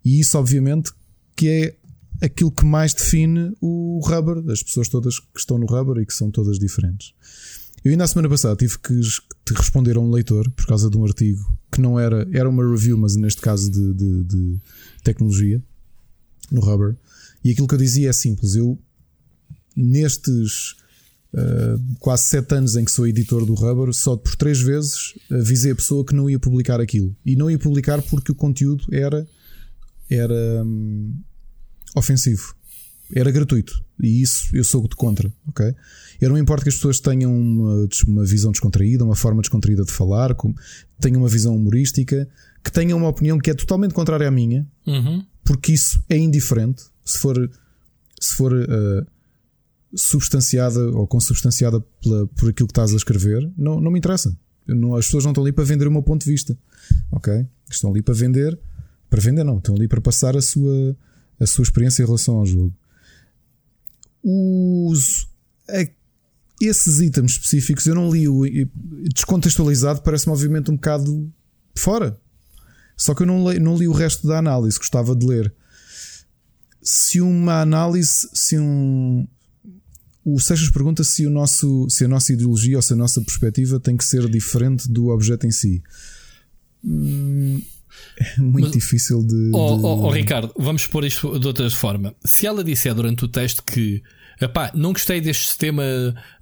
E 0.03 0.19
isso 0.19 0.39
obviamente 0.39 0.93
que 1.37 1.49
é 1.49 1.77
aquilo 2.21 2.51
que 2.51 2.65
mais 2.65 2.95
define 2.95 3.53
o 3.61 4.01
rubber, 4.05 4.51
as 4.51 4.63
pessoas 4.63 4.89
todas 4.89 5.19
que 5.19 5.39
estão 5.39 5.59
no 5.59 5.67
rubber 5.67 6.03
e 6.03 6.07
que 6.07 6.15
são 6.15 6.31
todas 6.31 6.59
diferentes. 6.59 7.13
Eu 7.85 7.93
ainda 7.93 8.05
a 8.05 8.09
semana 8.09 8.29
passada 8.29 8.57
tive 8.57 8.79
que 8.79 9.01
te 9.01 9.55
responder 9.55 9.97
a 9.97 10.01
um 10.01 10.11
leitor 10.11 10.51
por 10.51 10.67
causa 10.67 10.91
de 10.91 10.97
um 10.97 11.05
artigo 11.05 11.41
que 11.71 11.81
não 11.81 12.01
era, 12.01 12.27
era 12.33 12.49
uma 12.49 12.69
review, 12.69 12.99
mas 12.99 13.15
neste 13.17 13.41
caso 13.41 13.71
de, 13.71 13.95
de, 13.95 14.25
de 14.25 14.61
tecnologia 15.05 15.63
no 16.51 16.61
rubber. 16.61 16.97
E 17.45 17.51
aquilo 17.51 17.69
que 17.69 17.75
eu 17.75 17.79
dizia 17.79 18.11
é 18.11 18.13
simples. 18.13 18.57
Eu, 18.57 18.79
nestes 19.77 20.73
uh, 21.33 21.81
quase 22.01 22.25
sete 22.25 22.55
anos 22.55 22.77
em 22.77 22.85
que 22.85 22.91
sou 22.91 23.07
editor 23.07 23.45
do 23.47 23.55
rubber, 23.55 23.93
só 23.93 24.17
por 24.17 24.35
três 24.35 24.61
vezes 24.61 25.15
avisei 25.31 25.73
a 25.73 25.77
pessoa 25.77 26.05
que 26.05 26.15
não 26.15 26.29
ia 26.29 26.41
publicar 26.41 26.81
aquilo. 26.81 27.15
E 27.25 27.37
não 27.37 27.51
ia 27.51 27.59
publicar 27.59 28.03
porque 28.03 28.33
o 28.33 28.35
conteúdo 28.35 28.85
era. 28.91 29.27
era 30.11 30.65
hum, 30.65 31.15
ofensivo. 31.97 32.55
Era 33.15 33.31
gratuito. 33.31 33.83
E 34.01 34.21
isso 34.21 34.55
eu 34.55 34.65
sou 34.65 34.87
de 34.87 34.95
contra, 34.95 35.33
ok? 35.49 35.75
Eu 36.21 36.31
não 36.31 36.39
importa 36.39 36.65
que 36.65 36.69
as 36.69 36.75
pessoas 36.75 37.01
tenham 37.01 37.35
uma, 37.35 37.89
uma 38.07 38.25
visão 38.25 38.51
descontraída, 38.51 39.05
uma 39.05 39.17
forma 39.17 39.41
descontraída 39.41 39.85
de 39.85 39.93
falar, 39.93 40.35
tenham 41.01 41.21
uma 41.21 41.29
visão 41.29 41.55
humorística, 41.55 42.29
que 42.63 42.73
tenham 42.73 42.99
uma 42.99 43.09
opinião 43.09 43.39
que 43.39 43.51
é 43.51 43.55
totalmente 43.55 43.95
contrária 43.95 44.27
à 44.27 44.31
minha, 44.31 44.67
uhum. 44.87 45.25
porque 45.45 45.73
isso 45.73 46.03
é 46.09 46.17
indiferente 46.17 46.85
se 47.05 47.19
for, 47.19 47.51
se 48.21 48.35
for 48.35 48.53
uh, 48.53 49.07
substanciada 49.95 50.81
ou 50.91 51.07
consubstanciada 51.07 51.81
pela, 52.03 52.27
por 52.29 52.51
aquilo 52.51 52.67
que 52.67 52.73
estás 52.73 52.93
a 52.93 52.97
escrever, 52.97 53.51
não, 53.57 53.81
não 53.81 53.91
me 53.91 53.99
interessa. 53.99 54.37
Não, 54.67 54.97
as 54.97 55.07
pessoas 55.07 55.25
não 55.25 55.31
estão 55.31 55.45
ali 55.45 55.53
para 55.53 55.65
vender 55.65 55.87
o 55.87 55.93
meu 55.93 56.03
ponto 56.03 56.25
de 56.25 56.31
vista, 56.31 56.59
ok? 57.13 57.47
Estão 57.71 57.91
ali 57.91 58.03
para 58.03 58.15
vender, 58.15 58.59
para 59.09 59.21
vender 59.21 59.45
não, 59.45 59.59
estão 59.59 59.77
ali 59.77 59.87
para 59.87 60.01
passar 60.01 60.37
a 60.37 60.43
sua 60.43 60.97
a 61.39 61.47
sua 61.47 61.63
experiência 61.63 62.03
em 62.03 62.07
relação 62.07 62.37
ao 62.37 62.47
jogo. 62.47 62.75
Os, 64.23 65.29
a, 65.69 65.89
esses 66.61 67.01
itens 67.01 67.33
específicos 67.33 67.87
eu 67.87 67.95
não 67.95 68.11
li 68.11 68.29
o 68.29 68.43
descontextualizado, 69.13 70.03
parece-me 70.03 70.33
obviamente 70.33 70.71
um 70.71 70.75
bocado 70.75 71.33
fora. 71.77 72.19
Só 72.97 73.15
que 73.15 73.23
eu 73.23 73.27
não 73.27 73.51
li, 73.51 73.59
não 73.59 73.77
li 73.77 73.87
o 73.87 73.93
resto 73.93 74.27
da 74.27 74.39
análise, 74.39 74.79
gostava 74.79 75.15
de 75.15 75.27
ler. 75.27 75.53
Se 76.83 77.21
uma 77.21 77.61
análise, 77.61 78.29
se 78.33 78.59
um. 78.59 79.27
O 80.25 80.41
Seixas 80.41 80.71
pergunta 80.71 81.05
se, 81.05 81.25
o 81.25 81.31
nosso, 81.31 81.87
se 81.89 82.05
a 82.05 82.09
nossa 82.09 82.33
ideologia 82.33 82.77
ou 82.77 82.83
se 82.83 82.93
a 82.95 82.97
nossa 82.97 83.21
perspectiva 83.21 83.79
tem 83.79 83.97
que 83.97 84.05
ser 84.05 84.29
diferente 84.29 84.91
do 84.91 85.09
objeto 85.09 85.47
em 85.47 85.53
si. 85.53 85.83
Hum, 86.85 87.63
é 88.19 88.41
muito 88.41 88.67
Mas, 88.67 88.73
difícil 88.73 89.23
de. 89.23 89.51
Oh, 89.55 89.77
de... 89.77 89.85
Oh, 89.85 90.07
oh, 90.07 90.11
Ricardo, 90.11 90.53
vamos 90.59 90.87
pôr 90.87 91.05
isto 91.05 91.39
de 91.39 91.47
outra 91.47 91.71
forma. 91.71 92.15
Se 92.25 92.47
ela 92.47 92.63
disser 92.65 92.95
durante 92.95 93.25
o 93.25 93.29
teste 93.29 93.63
que 93.63 94.03
Epá, 94.41 94.71
não 94.75 94.93
gostei 94.93 95.19
deste 95.19 95.49
sistema 95.49 95.83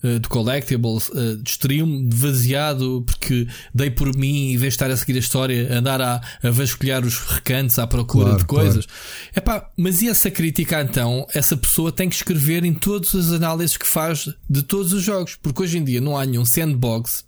uh, 0.03 0.19
de 0.19 0.29
collectibles, 0.29 1.09
uh, 1.11 1.37
de 1.37 1.49
stream, 1.49 2.09
vaziado, 2.13 3.05
porque 3.07 3.47
dei 3.73 3.89
por 3.89 4.17
mim, 4.17 4.53
em 4.53 4.57
vez 4.57 4.73
de 4.73 4.77
estar 4.77 4.91
a 4.91 4.97
seguir 4.97 5.15
a 5.15 5.21
história, 5.21 5.73
andar 5.73 6.01
a, 6.01 6.21
a 6.43 6.51
vasculhar 6.51 7.05
os 7.05 7.19
recantos 7.19 7.79
à 7.79 7.87
procura 7.87 8.31
claro, 8.31 8.39
de 8.39 8.45
coisas. 8.47 8.87
Claro. 8.87 9.31
Epá, 9.37 9.71
mas 9.77 10.03
e 10.03 10.09
essa 10.09 10.29
crítica 10.29 10.83
então? 10.83 11.25
Essa 11.33 11.57
pessoa 11.57 11.93
tem 11.93 12.09
que 12.09 12.17
escrever 12.17 12.65
em 12.65 12.75
todas 12.75 13.15
as 13.15 13.31
análises 13.31 13.77
que 13.77 13.87
faz 13.87 14.29
de 14.51 14.63
todos 14.63 14.93
os 14.93 15.03
jogos, 15.03 15.37
porque 15.41 15.63
hoje 15.63 15.79
em 15.79 15.85
dia 15.85 16.01
não 16.01 16.17
há 16.17 16.27
nenhum 16.27 16.45
sandbox, 16.45 17.25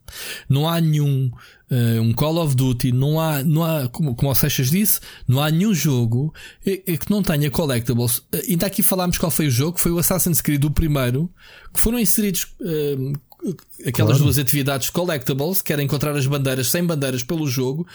não 0.48 0.68
há 0.68 0.80
nenhum 0.80 1.30
uh, 1.70 2.00
um 2.00 2.12
Call 2.12 2.38
of 2.38 2.54
Duty, 2.54 2.92
não 2.92 3.20
há, 3.20 3.42
não 3.42 3.64
há 3.64 3.88
como, 3.88 4.14
como 4.14 4.30
o 4.30 4.34
Seixas 4.34 4.70
disse, 4.70 5.00
não 5.26 5.40
há 5.40 5.50
nenhum 5.50 5.74
jogo 5.74 6.32
que 6.62 7.10
não 7.10 7.22
tenha 7.22 7.50
collectibles. 7.50 8.18
Uh, 8.18 8.42
ainda 8.48 8.66
aqui 8.66 8.82
falámos 8.82 9.18
qual 9.18 9.30
foi 9.30 9.46
o 9.46 9.50
jogo, 9.50 9.78
foi 9.78 9.92
o 9.92 9.98
Assassin's 9.98 10.40
Creed, 10.40 10.64
o 10.64 10.70
primeiro, 10.70 11.30
que 11.72 11.80
foram 11.80 11.98
inseridos 11.98 12.46
uh, 12.60 13.12
aquelas 13.80 14.16
claro. 14.16 14.24
duas 14.24 14.38
atividades 14.38 14.90
collectibles, 14.90 15.62
que 15.62 15.72
era 15.72 15.82
encontrar 15.82 16.16
as 16.16 16.26
bandeiras 16.26 16.68
sem 16.68 16.84
bandeiras 16.84 17.22
pelo 17.22 17.46
jogo, 17.46 17.86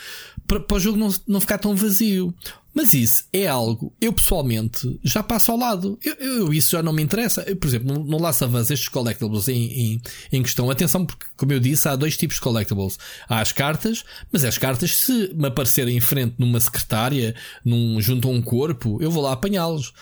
para, 0.48 0.60
para 0.60 0.78
o 0.78 0.80
jogo 0.80 0.98
não, 0.98 1.14
não 1.28 1.42
ficar 1.42 1.58
tão 1.58 1.76
vazio. 1.76 2.34
Mas 2.74 2.94
isso 2.94 3.26
é 3.34 3.48
algo, 3.48 3.92
eu 4.00 4.14
pessoalmente 4.14 4.98
já 5.04 5.22
passo 5.22 5.52
ao 5.52 5.58
lado. 5.58 6.00
Eu, 6.04 6.14
eu 6.16 6.54
isso 6.54 6.72
já 6.72 6.82
não 6.82 6.94
me 6.94 7.04
interessa. 7.04 7.44
Eu, 7.46 7.58
por 7.58 7.68
exemplo, 7.68 7.94
no, 7.94 8.04
no 8.06 8.18
Last 8.18 8.44
of 8.46 8.56
Us, 8.56 8.72
estes 8.72 8.88
collectibles 8.88 9.50
em, 9.50 9.64
em, 9.64 10.02
em, 10.32 10.42
questão, 10.42 10.70
atenção, 10.70 11.06
porque, 11.06 11.26
como 11.36 11.52
eu 11.52 11.60
disse, 11.60 11.90
há 11.90 11.96
dois 11.98 12.16
tipos 12.16 12.38
de 12.38 12.42
collectibles. 12.42 12.98
Há 13.28 13.42
as 13.42 13.52
cartas, 13.52 14.06
mas 14.32 14.46
as 14.46 14.58
cartas, 14.58 14.96
se 14.96 15.34
me 15.34 15.48
aparecerem 15.48 15.98
em 15.98 16.00
frente 16.00 16.36
numa 16.38 16.62
secretária, 16.62 17.36
num, 17.64 18.00
junto 18.00 18.30
a 18.30 18.32
um 18.32 18.42
corpo, 18.42 18.98
eu 19.02 19.12
vou 19.12 19.24
lá 19.24 19.34
apanhá-los 19.34 19.94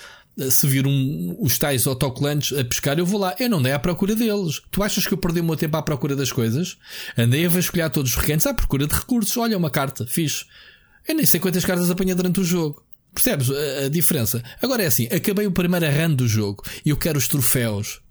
se 0.50 0.68
vir 0.68 0.88
um, 0.88 1.36
os 1.40 1.58
tais 1.58 1.86
autocolantes 1.86 2.58
a 2.58 2.64
pescar, 2.64 2.98
eu 2.98 3.06
vou 3.06 3.20
lá. 3.20 3.36
Eu 3.40 3.50
não 3.50 3.60
andei 3.60 3.72
à 3.72 3.80
procura 3.80 4.16
deles. 4.16 4.62
Tu 4.72 4.82
achas 4.82 5.06
que 5.06 5.14
eu 5.14 5.18
perdi 5.18 5.42
o 5.42 5.44
meu 5.44 5.56
tempo 5.56 5.76
à 5.78 5.82
procura 5.82 6.16
das 6.16 6.32
coisas? 6.32 6.78
Andei 7.18 7.46
a 7.46 7.50
vasculhar 7.50 7.90
todos 7.90 8.12
os 8.12 8.18
recantos 8.18 8.46
à 8.48 8.54
procura 8.54 8.88
de 8.88 8.96
recursos. 8.96 9.36
Olha, 9.38 9.58
uma 9.58 9.70
carta, 9.70 10.06
fixe. 10.06 10.46
Eu 11.08 11.16
nem 11.16 11.26
sei 11.26 11.40
quantas 11.40 11.66
cartas 11.66 11.90
apanhei 11.90 12.16
durante 12.16 12.40
o 12.40 12.44
jogo. 12.44 12.84
Percebes 13.14 13.50
a, 13.50 13.86
a 13.86 13.90
diferença? 13.90 14.44
Agora 14.62 14.84
é 14.84 14.86
assim, 14.86 15.08
acabei 15.08 15.48
o 15.48 15.52
primeiro 15.52 15.86
run 15.88 16.14
do 16.14 16.28
jogo 16.28 16.64
e 16.86 16.90
eu 16.90 16.98
quero 16.98 17.18
os 17.18 17.28
troféus. 17.28 18.02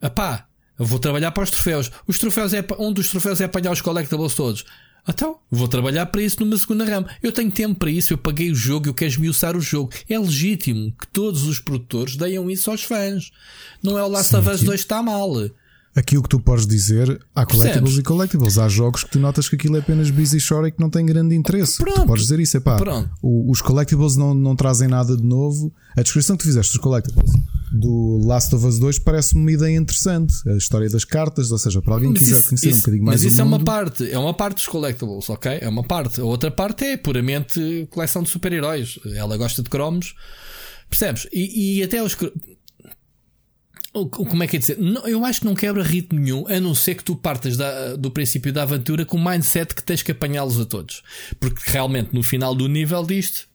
Apá, 0.00 0.46
eu 0.78 0.86
vou 0.86 0.98
trabalhar 0.98 1.30
para 1.30 1.44
os 1.44 1.50
troféus. 1.50 1.90
Os 2.06 2.18
troféus 2.18 2.52
é, 2.54 2.64
um 2.78 2.92
dos 2.92 3.10
troféus 3.10 3.40
é 3.40 3.44
apanhar 3.44 3.70
os 3.70 3.80
collectibles 3.80 4.34
todos. 4.34 4.64
Então, 5.08 5.36
vou 5.50 5.66
trabalhar 5.66 6.06
para 6.06 6.22
isso 6.22 6.44
numa 6.44 6.56
segunda 6.56 6.84
rama. 6.84 7.08
Eu 7.22 7.32
tenho 7.32 7.50
tempo 7.50 7.74
para 7.74 7.90
isso, 7.90 8.12
eu 8.12 8.18
paguei 8.18 8.50
o 8.52 8.54
jogo, 8.54 8.88
eu 8.88 8.94
quero 8.94 9.10
esmiuçar 9.10 9.56
o 9.56 9.60
jogo. 9.60 9.90
É 10.08 10.18
legítimo 10.18 10.92
que 10.92 11.08
todos 11.08 11.44
os 11.44 11.58
produtores 11.58 12.16
deem 12.16 12.52
isso 12.52 12.70
aos 12.70 12.84
fãs. 12.84 13.32
Não 13.82 13.98
é 13.98 14.04
o 14.04 14.08
Last 14.08 14.34
of 14.36 14.48
Us 14.48 14.62
2 14.62 14.80
que 14.80 14.84
está 14.84 15.02
mal. 15.02 15.32
Aqui 15.94 16.16
o 16.16 16.22
que 16.22 16.28
tu 16.28 16.40
podes 16.40 16.66
dizer, 16.66 17.20
há 17.34 17.44
collectibles 17.44 17.80
Percebes? 17.82 17.98
e 17.98 18.02
collectibles. 18.02 18.58
Há 18.58 18.68
jogos 18.68 19.04
que 19.04 19.10
tu 19.10 19.18
notas 19.18 19.48
que 19.48 19.56
aquilo 19.56 19.76
é 19.76 19.80
apenas 19.80 20.08
busy 20.08 20.40
shore 20.40 20.68
e 20.68 20.72
que 20.72 20.80
não 20.80 20.88
tem 20.88 21.04
grande 21.04 21.34
interesse. 21.34 21.78
Pronto. 21.78 22.00
Tu 22.00 22.06
podes 22.06 22.22
dizer 22.22 22.40
isso, 22.40 22.56
é 22.56 22.60
pá. 22.60 22.78
Os 23.22 23.60
collectibles 23.60 24.16
não, 24.16 24.32
não 24.32 24.56
trazem 24.56 24.88
nada 24.88 25.16
de 25.16 25.22
novo. 25.22 25.72
A 25.96 26.02
descrição 26.02 26.36
que 26.36 26.44
tu 26.44 26.46
fizeste 26.46 26.72
dos 26.72 26.82
collectibles 26.82 27.32
do 27.72 28.18
Last 28.24 28.54
of 28.54 28.66
Us 28.66 28.78
2 28.78 28.98
parece-me 28.98 29.40
uma 29.40 29.52
ideia 29.52 29.76
interessante. 29.76 30.34
A 30.48 30.56
história 30.56 30.88
das 30.88 31.04
cartas, 31.04 31.50
ou 31.50 31.58
seja, 31.58 31.80
para 31.80 31.94
alguém 31.94 32.12
que 32.12 32.20
quiser 32.20 32.44
conhecer 32.44 32.68
isso, 32.68 32.76
um 32.76 32.80
bocadinho 32.80 33.04
mais 33.04 33.22
Mas 33.22 33.32
isso 33.32 33.40
é 33.40 33.44
uma 33.44 33.58
parte, 33.58 34.10
é 34.10 34.18
uma 34.18 34.34
parte 34.34 34.56
dos 34.56 34.66
collectibles, 34.66 35.30
ok? 35.30 35.58
É 35.60 35.68
uma 35.68 35.82
parte. 35.82 36.20
A 36.20 36.24
outra 36.24 36.50
parte 36.50 36.84
é 36.84 36.96
puramente 36.96 37.88
coleção 37.90 38.22
de 38.22 38.28
super-heróis. 38.28 38.98
Ela 39.14 39.36
gosta 39.36 39.62
de 39.62 39.70
cromos, 39.70 40.14
percebes? 40.88 41.26
E, 41.32 41.78
e 41.78 41.82
até 41.82 42.02
os. 42.02 42.16
Como 43.92 44.42
é 44.42 44.46
que 44.46 44.56
é 44.56 44.58
dizer? 44.58 44.78
Não, 44.78 45.06
eu 45.06 45.22
acho 45.24 45.40
que 45.40 45.46
não 45.46 45.54
quebra 45.54 45.82
ritmo 45.82 46.18
nenhum, 46.18 46.46
a 46.48 46.58
não 46.58 46.74
ser 46.74 46.94
que 46.94 47.04
tu 47.04 47.14
partas 47.14 47.58
da, 47.58 47.94
do 47.94 48.10
princípio 48.10 48.52
da 48.52 48.62
aventura 48.62 49.04
com 49.04 49.18
o 49.18 49.24
mindset 49.24 49.74
que 49.74 49.82
tens 49.82 50.02
que 50.02 50.12
apanhá-los 50.12 50.58
a 50.58 50.64
todos. 50.64 51.02
Porque 51.38 51.60
realmente 51.66 52.14
no 52.14 52.22
final 52.22 52.54
do 52.54 52.66
nível 52.68 53.04
disto, 53.04 53.51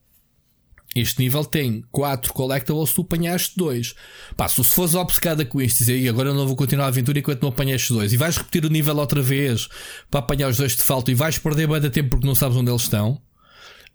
este 0.95 1.19
nível 1.19 1.45
tem 1.45 1.83
4 1.91 2.33
collectibles, 2.33 2.93
tu 2.93 3.01
apanhaste 3.01 3.55
2. 3.57 3.95
Pá, 4.35 4.47
se 4.47 4.63
fores 4.63 4.95
obcecada 4.95 5.45
com 5.45 5.61
isto, 5.61 5.79
dizer 5.79 5.97
e 5.97 6.09
agora 6.09 6.29
eu 6.29 6.33
não 6.33 6.47
vou 6.47 6.55
continuar 6.55 6.85
a 6.85 6.87
aventura 6.87 7.19
enquanto 7.19 7.41
não 7.41 7.49
apanhaste 7.49 7.93
2, 7.93 8.13
e 8.13 8.17
vais 8.17 8.37
repetir 8.37 8.65
o 8.65 8.69
nível 8.69 8.97
outra 8.97 9.21
vez 9.21 9.67
para 10.09 10.19
apanhar 10.19 10.49
os 10.49 10.57
dois 10.57 10.75
de 10.75 10.81
falta 10.83 11.11
e 11.11 11.15
vais 11.15 11.37
perder 11.37 11.67
bem 11.67 11.79
de 11.79 11.89
tempo 11.89 12.09
porque 12.09 12.27
não 12.27 12.35
sabes 12.35 12.57
onde 12.57 12.71
eles 12.71 12.83
estão, 12.83 13.21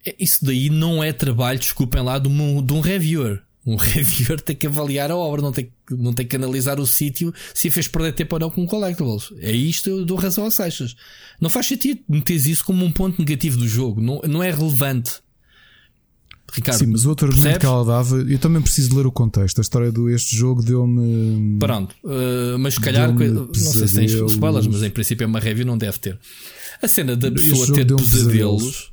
é, 0.05 0.15
isso 0.19 0.45
daí 0.45 0.69
não 0.69 1.03
é 1.03 1.13
trabalho, 1.13 1.59
desculpem 1.59 2.03
lá, 2.03 2.19
de 2.19 2.29
um, 2.29 2.65
de 2.65 2.73
um 2.73 2.81
reviewer. 2.81 3.43
Um 3.65 3.77
reviewer 3.77 4.41
tem 4.41 4.57
que 4.57 4.67
avaliar 4.67 5.11
a 5.11 5.17
obra, 5.17 5.41
não 5.41 5.53
tem, 5.53 5.73
não 5.91 6.13
tem 6.13 6.27
que 6.27 6.37
analisar 6.37 6.81
o 6.81 6.87
sítio 6.87 7.33
se 7.55 7.71
fez 7.71 7.87
perder 7.87 8.13
tempo 8.13 8.35
ou 8.35 8.41
não 8.41 8.51
com 8.51 8.67
collectibles. 8.67 9.33
É 9.39 9.53
isto, 9.53 9.89
eu 9.89 10.05
dou 10.05 10.17
razão 10.17 10.45
a 10.45 10.51
Seixas. 10.51 10.97
Não 11.41 11.49
faz 11.49 11.67
sentido 11.67 12.01
meteres 12.09 12.47
isso 12.47 12.65
como 12.65 12.85
um 12.85 12.93
ponto 12.93 13.19
negativo 13.21 13.57
do 13.57 13.69
jogo, 13.69 14.01
não, 14.01 14.21
não 14.29 14.43
é 14.43 14.51
relevante. 14.51 15.21
Ricardo, 16.53 16.79
Sim, 16.79 16.87
mas 16.87 17.07
outro 17.07 17.29
argumento 17.29 17.61
que 17.61 17.67
ela 17.67 17.83
dava, 17.83 18.17
eu 18.17 18.39
também 18.39 18.61
preciso 18.61 18.95
ler 18.95 19.07
o 19.07 19.13
contexto. 19.13 19.59
A 19.59 19.63
história 19.63 19.91
do 19.91 20.11
este 20.11 20.37
jogo 20.37 20.63
deu-me. 20.63 21.59
Pronto, 21.59 21.97
uh, 22.05 22.59
mas 22.59 22.75
se 22.75 22.81
calhar, 22.81 23.11
não 23.11 23.55
sei 23.55 23.89
se 23.89 23.95
tens 23.95 24.13
spoilers, 24.13 24.67
mas 24.67 24.83
em 24.83 24.91
princípio 24.91 25.25
é 25.25 25.27
uma 25.27 25.41
review, 25.41 25.65
não 25.65 25.79
deve 25.79 25.99
ter. 25.99 26.19
A 26.83 26.87
cena 26.87 27.17
da 27.17 27.31
pessoa 27.31 27.73
ter 27.73 27.87
pesadelos. 27.87 28.93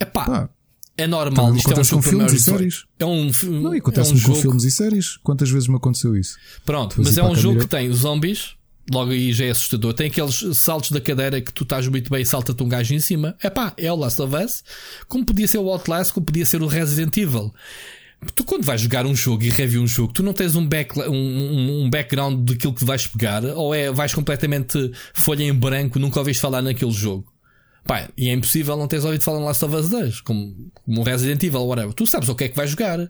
É 0.00 0.06
pá, 0.06 0.48
é 0.96 1.06
normal. 1.06 1.54
Isto 1.54 1.72
é 1.72 1.80
um 1.80 1.84
com 1.84 2.02
filmes 2.02 2.32
e 2.32 2.40
séries. 2.40 2.84
É 2.98 3.04
um, 3.04 3.30
não, 3.60 3.72
acontece 3.72 4.12
é 4.12 4.14
um 4.14 4.18
com 4.18 4.28
jogo... 4.28 4.40
filmes 4.40 4.64
e 4.64 4.70
séries. 4.70 5.18
Quantas 5.18 5.50
vezes 5.50 5.68
me 5.68 5.76
aconteceu 5.76 6.16
isso? 6.16 6.38
Pronto, 6.64 6.96
mas 6.98 7.18
é 7.18 7.22
um 7.22 7.34
jogo 7.34 7.60
que 7.60 7.66
tem 7.66 7.92
zombies 7.92 8.55
Logo 8.90 9.10
aí 9.10 9.32
já 9.32 9.44
é 9.44 9.50
assustador. 9.50 9.92
Tem 9.94 10.06
aqueles 10.06 10.44
saltos 10.54 10.90
da 10.90 11.00
cadeira 11.00 11.40
que 11.40 11.52
tu 11.52 11.64
estás 11.64 11.88
muito 11.88 12.10
bem 12.10 12.22
e 12.22 12.26
salta-te 12.26 12.62
um 12.62 12.68
gajo 12.68 12.94
em 12.94 13.00
cima. 13.00 13.36
É 13.42 13.50
pá, 13.50 13.72
é 13.76 13.90
o 13.90 13.96
Last 13.96 14.20
of 14.22 14.34
Us. 14.36 14.62
Como 15.08 15.24
podia 15.24 15.48
ser 15.48 15.58
o 15.58 15.68
Outlast, 15.68 16.12
como 16.12 16.24
podia 16.24 16.46
ser 16.46 16.62
o 16.62 16.66
Resident 16.66 17.16
Evil. 17.16 17.52
Tu, 18.34 18.44
quando 18.44 18.64
vais 18.64 18.80
jogar 18.80 19.04
um 19.04 19.14
jogo 19.14 19.44
e 19.44 19.50
review 19.50 19.82
um 19.82 19.86
jogo, 19.86 20.12
tu 20.12 20.22
não 20.22 20.32
tens 20.32 20.56
um, 20.56 20.66
back, 20.66 20.98
um, 20.98 21.84
um 21.84 21.90
background 21.90 22.48
daquilo 22.48 22.74
que 22.74 22.84
vais 22.84 23.06
pegar, 23.06 23.44
ou 23.44 23.74
é 23.74 23.92
vais 23.92 24.14
completamente 24.14 24.90
folha 25.14 25.44
em 25.44 25.52
branco, 25.52 25.98
nunca 25.98 26.18
ouviste 26.18 26.40
falar 26.40 26.62
naquele 26.62 26.90
jogo. 26.92 27.30
Pá, 27.84 28.08
e 28.16 28.28
é 28.28 28.32
impossível 28.32 28.76
não 28.76 28.88
teres 28.88 29.04
ouvido 29.04 29.22
falar 29.22 29.38
no 29.38 29.44
Last 29.44 29.64
of 29.64 29.74
Us 29.76 29.88
2, 29.88 30.20
como, 30.22 30.72
como 30.84 31.02
Resident 31.04 31.42
Evil 31.42 31.66
whatever. 31.66 31.92
Tu 31.92 32.06
sabes 32.06 32.28
o 32.28 32.34
que 32.34 32.44
é 32.44 32.48
que 32.48 32.56
vais 32.56 32.70
jogar. 32.70 33.08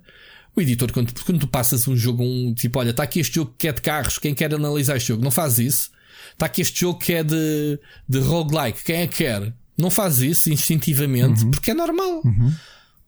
O 0.56 0.60
editor, 0.60 0.90
quando, 0.90 1.12
quando 1.22 1.40
tu 1.40 1.46
passas 1.46 1.86
um 1.86 1.94
jogo, 1.94 2.22
um 2.24 2.54
tipo, 2.54 2.78
olha, 2.78 2.90
está 2.90 3.02
aqui 3.02 3.20
este 3.20 3.34
jogo 3.34 3.54
que 3.58 3.68
é 3.68 3.72
de 3.72 3.82
carros, 3.82 4.18
quem 4.18 4.34
quer 4.34 4.54
analisar 4.54 4.96
este 4.96 5.08
jogo? 5.08 5.22
Não 5.22 5.30
faz 5.30 5.58
isso. 5.58 5.90
Está 6.32 6.46
aqui 6.46 6.62
este 6.62 6.80
jogo 6.80 6.98
que 6.98 7.12
é 7.12 7.22
de, 7.22 7.78
de 8.08 8.18
roguelike, 8.20 8.82
quem 8.82 8.96
é 8.96 9.06
que 9.06 9.18
quer? 9.18 9.52
Não 9.76 9.90
faz 9.90 10.20
isso 10.20 10.50
instintivamente, 10.50 11.44
uhum. 11.44 11.50
porque 11.50 11.72
é 11.72 11.74
normal. 11.74 12.22
Uhum. 12.24 12.52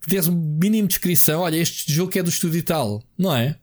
Tens 0.07 0.29
um 0.29 0.35
mínimo 0.35 0.89
de 0.89 0.95
descrição, 0.95 1.41
olha, 1.41 1.57
este 1.57 1.91
jogo 1.91 2.13
que 2.13 2.19
é 2.19 2.23
do 2.23 2.29
estúdio 2.29 2.59
e 2.59 2.63
tal, 2.63 3.03
não 3.17 3.35
é? 3.35 3.57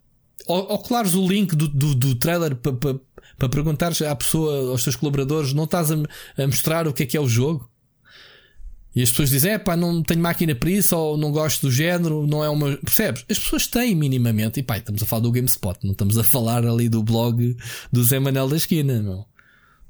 Ou, 0.48 0.68
ou 0.68 1.24
o 1.24 1.28
link 1.28 1.56
do, 1.56 1.68
do, 1.68 1.94
do 1.94 2.16
trailer 2.16 2.56
para 2.56 2.74
pa, 2.74 2.96
pa 3.38 3.50
perguntares 3.50 4.02
à 4.02 4.16
pessoa, 4.16 4.72
aos 4.72 4.84
teus 4.84 4.96
colaboradores, 4.96 5.54
não 5.54 5.66
estás 5.66 5.92
a, 5.92 5.96
a 5.96 6.48
mostrar 6.48 6.88
o 6.88 6.94
que 6.94 7.04
é 7.04 7.06
que 7.06 7.18
é 7.18 7.22
o 7.22 7.28
jogo? 7.28 7.70
E 8.96 9.02
as 9.02 9.10
pessoas 9.10 9.30
dizem, 9.30 9.52
é 9.52 9.58
pá, 9.58 9.76
não 9.76 10.02
tenho 10.02 10.22
máquina 10.22 10.56
para 10.56 10.70
isso, 10.70 10.96
ou 10.96 11.18
não 11.18 11.32
gosto 11.32 11.68
do 11.68 11.72
género, 11.72 12.26
não 12.26 12.44
é 12.44 12.50
uma. 12.50 12.78
Percebes? 12.78 13.26
As 13.30 13.38
pessoas 13.38 13.68
têm 13.68 13.94
minimamente, 13.94 14.62
e 14.62 14.64
pá, 14.64 14.78
estamos 14.78 15.04
a 15.04 15.06
falar 15.06 15.22
do 15.22 15.32
GameSpot, 15.32 15.80
não 15.84 15.92
estamos 15.92 16.18
a 16.18 16.24
falar 16.24 16.66
ali 16.66 16.88
do 16.88 17.04
blog 17.04 17.58
do 17.92 18.04
Zé 18.04 18.20
Manel 18.20 18.48
da 18.48 18.56
Esquina, 18.56 19.02
não. 19.02 19.26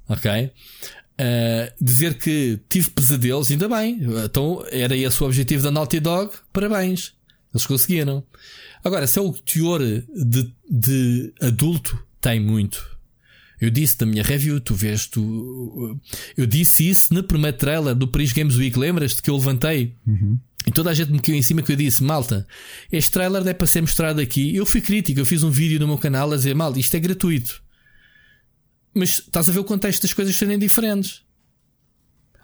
Ok? 0.09 0.31
Uh, 0.31 1.71
dizer 1.79 2.17
que 2.17 2.59
tive 2.67 2.89
pesadelos, 2.89 3.51
ainda 3.51 3.69
bem. 3.69 3.99
Então 4.25 4.65
era 4.71 4.97
esse 4.97 5.21
o 5.21 5.25
objetivo 5.27 5.63
da 5.63 5.71
Naughty 5.71 5.99
Dog, 5.99 6.31
parabéns. 6.51 7.13
Eles 7.53 7.65
conseguiram. 7.65 8.23
Agora, 8.83 9.07
se 9.07 9.19
é 9.19 9.21
o 9.21 9.31
teor 9.31 9.81
de, 9.81 10.51
de 10.69 11.33
adulto, 11.41 11.97
tem 12.19 12.39
muito. 12.39 12.94
Eu 13.59 13.69
disse 13.69 13.97
na 13.99 14.05
minha 14.05 14.23
review, 14.23 14.59
tu 14.59 14.75
vês, 14.75 15.07
tu. 15.07 15.99
Eu 16.35 16.45
disse 16.45 16.87
isso 16.87 17.13
na 17.13 17.23
primeira 17.23 17.55
trailer 17.55 17.95
do 17.95 18.07
Paris 18.07 18.33
Games 18.33 18.55
Week, 18.55 18.77
lembras-te 18.77 19.21
que 19.21 19.29
eu 19.29 19.35
levantei? 19.35 19.95
Uhum. 20.05 20.37
E 20.67 20.71
toda 20.71 20.89
a 20.89 20.93
gente 20.93 21.11
me 21.11 21.19
caiu 21.19 21.35
em 21.35 21.41
cima 21.41 21.61
que 21.61 21.71
eu 21.71 21.75
disse, 21.75 22.03
malta, 22.03 22.47
este 22.91 23.11
trailer 23.11 23.45
é 23.47 23.53
para 23.53 23.67
ser 23.67 23.81
mostrado 23.81 24.19
aqui. 24.19 24.55
Eu 24.55 24.65
fui 24.65 24.81
crítico, 24.81 25.19
eu 25.19 25.25
fiz 25.25 25.43
um 25.43 25.51
vídeo 25.51 25.79
no 25.79 25.87
meu 25.87 25.97
canal 25.97 26.31
a 26.31 26.35
dizer, 26.35 26.55
malta, 26.55 26.79
isto 26.79 26.95
é 26.95 26.99
gratuito. 26.99 27.63
Mas 28.93 29.09
estás 29.09 29.47
a 29.47 29.51
ver 29.51 29.59
o 29.59 29.63
contexto 29.63 30.01
das 30.01 30.13
coisas 30.13 30.35
serem 30.35 30.57
diferentes. 30.57 31.21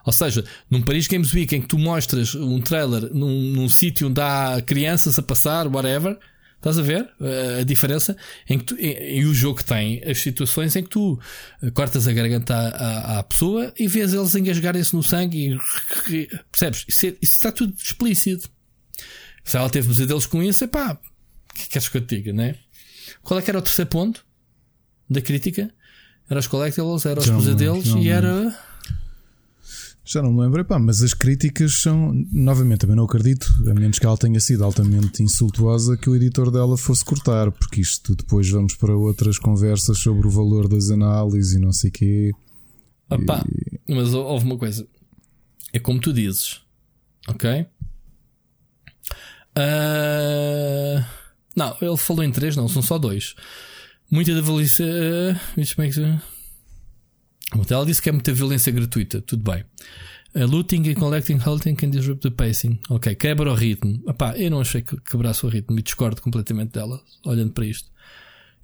Ou 0.06 0.12
seja, 0.12 0.44
num 0.70 0.82
Paris 0.82 1.08
Games 1.08 1.34
Week 1.34 1.56
em 1.56 1.62
que 1.62 1.68
tu 1.68 1.78
mostras 1.78 2.36
um 2.36 2.60
trailer 2.60 3.14
num, 3.14 3.54
num 3.54 3.70
sítio 3.70 4.08
onde 4.08 4.20
há 4.20 4.62
crianças 4.66 5.18
a 5.18 5.22
passar, 5.22 5.68
whatever, 5.68 6.18
Estás 6.62 6.78
a 6.78 6.84
ver 6.84 7.10
a 7.60 7.64
diferença? 7.64 8.16
Em 8.48 8.60
que 8.60 8.66
tu, 8.66 8.76
e, 8.80 9.26
o 9.26 9.34
jogo 9.34 9.64
tem 9.64 10.00
as 10.06 10.20
situações 10.20 10.76
em 10.76 10.84
que 10.84 10.90
tu 10.90 11.20
eh, 11.64 11.72
cortas 11.72 12.08
a 12.08 12.14
garganta 12.14 12.54
à, 12.54 13.18
à 13.18 13.24
pessoa 13.24 13.74
e 13.80 13.88
vês 13.88 14.14
eles 14.14 14.36
engasgarem-se 14.36 14.96
no 14.96 15.02
sangue 15.02 15.58
e 16.08 16.30
percebes? 16.52 16.86
Isso, 16.88 17.08
é, 17.08 17.10
isso, 17.20 17.34
está 17.34 17.52
tudo 17.52 17.74
explícito. 17.84 18.48
Se 19.44 19.58
ela 19.58 19.72
teve 19.72 19.88
pesadelos 19.88 20.28
com 20.28 20.44
isso, 20.44 20.64
é 20.64 20.68
pá, 20.68 20.94
o 20.94 21.54
que 21.56 21.68
queres 21.68 21.90
que 21.90 21.98
eu 21.98 22.06
te 22.06 22.18
diga, 22.18 22.32
né? 22.32 22.56
Qual 23.24 23.40
é 23.40 23.42
que 23.44 23.50
era 23.50 23.58
o 23.58 23.62
terceiro 23.64 23.90
ponto 23.90 24.24
da 25.10 25.20
crítica? 25.20 25.74
Era 26.30 26.40
os 26.40 26.46
collectibles, 26.46 27.08
era 27.08 27.20
os 27.20 27.30
pesadelos 27.30 27.88
e 27.96 28.08
era. 28.08 28.56
Já 30.12 30.22
não 30.22 30.34
me 30.34 30.42
lembro, 30.42 30.66
pá, 30.66 30.78
mas 30.78 31.02
as 31.02 31.14
críticas 31.14 31.76
são. 31.82 32.12
Novamente, 32.34 32.80
também 32.80 32.98
não 32.98 33.06
acredito, 33.06 33.48
a 33.70 33.74
menos 33.74 33.98
que 33.98 34.06
ela 34.06 34.18
tenha 34.18 34.42
sido 34.42 34.62
altamente 34.66 35.24
insultuosa, 35.24 35.96
que 35.96 36.10
o 36.10 36.16
editor 36.18 36.52
dela 36.52 36.78
fosse 36.78 37.06
cortar, 37.06 37.50
porque 37.50 37.80
isto 37.80 38.14
depois 38.14 38.50
vamos 38.50 38.76
para 38.76 38.94
outras 38.94 39.40
conversas 39.40 40.00
sobre 40.00 40.28
o 40.28 40.30
valor 40.30 40.68
das 40.68 40.90
análises 40.90 41.54
e 41.54 41.60
não 41.60 41.72
sei 41.72 41.90
o 41.90 41.94
quê. 41.94 42.32
Opa, 43.10 43.46
e... 43.88 43.96
mas 43.96 44.14
houve 44.14 44.44
uma 44.44 44.58
coisa. 44.58 44.86
é 45.72 45.80
como 45.80 46.02
tu 46.02 46.12
dizes. 46.12 46.60
Ok? 47.30 47.66
Uh... 49.58 51.06
Não, 51.56 51.78
ele 51.82 51.96
falou 51.96 52.26
em 52.26 52.32
três, 52.34 52.58
não, 52.58 52.68
são 52.68 52.82
só 52.82 52.98
dois. 52.98 53.34
Muita 54.12 54.36
da 54.36 54.42
violência. 54.42 54.86
Uh... 54.86 56.20
Ela 57.70 57.86
disse 57.86 58.02
que 58.02 58.10
é 58.10 58.12
muita 58.12 58.34
violência 58.34 58.72
gratuita, 58.72 59.22
tudo 59.22 59.50
bem. 59.50 59.64
Uh, 60.34 60.46
looting 60.46 60.90
and 60.90 60.96
collecting 60.96 61.38
halting 61.38 61.76
can 61.76 61.90
disrupt 61.90 62.22
the 62.22 62.30
pacing. 62.30 62.80
Ok, 62.90 63.14
quebra 63.16 63.52
o 63.52 63.56
ritmo. 63.56 64.02
Epá, 64.08 64.38
eu 64.38 64.50
não 64.50 64.62
achei 64.62 64.82
que 64.82 64.96
quebrasse 65.02 65.46
o 65.46 65.50
ritmo 65.50 65.78
e 65.78 65.82
discordo 65.82 66.22
completamente 66.22 66.72
dela, 66.72 67.02
olhando 67.26 67.52
para 67.52 67.66
isto. 67.66 67.90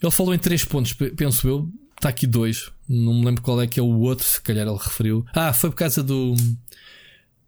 Ele 0.02 0.12
falou 0.12 0.34
em 0.34 0.40
três 0.40 0.64
pontos, 0.64 0.94
penso 0.94 1.48
eu. 1.48 1.70
Está 1.98 2.10
aqui 2.10 2.28
dois. 2.28 2.72
Não 2.88 3.14
me 3.14 3.26
lembro 3.26 3.42
qual 3.42 3.60
é 3.62 3.68
que 3.68 3.80
é 3.80 3.84
o 3.84 4.00
outro, 4.00 4.26
se 4.26 4.40
calhar 4.42 4.68
ele 4.68 4.78
referiu. 4.78 5.26
Ah, 5.34 5.52
foi 5.52 5.70
por 5.72 5.78
causa 5.78 6.04
do. 6.04 6.34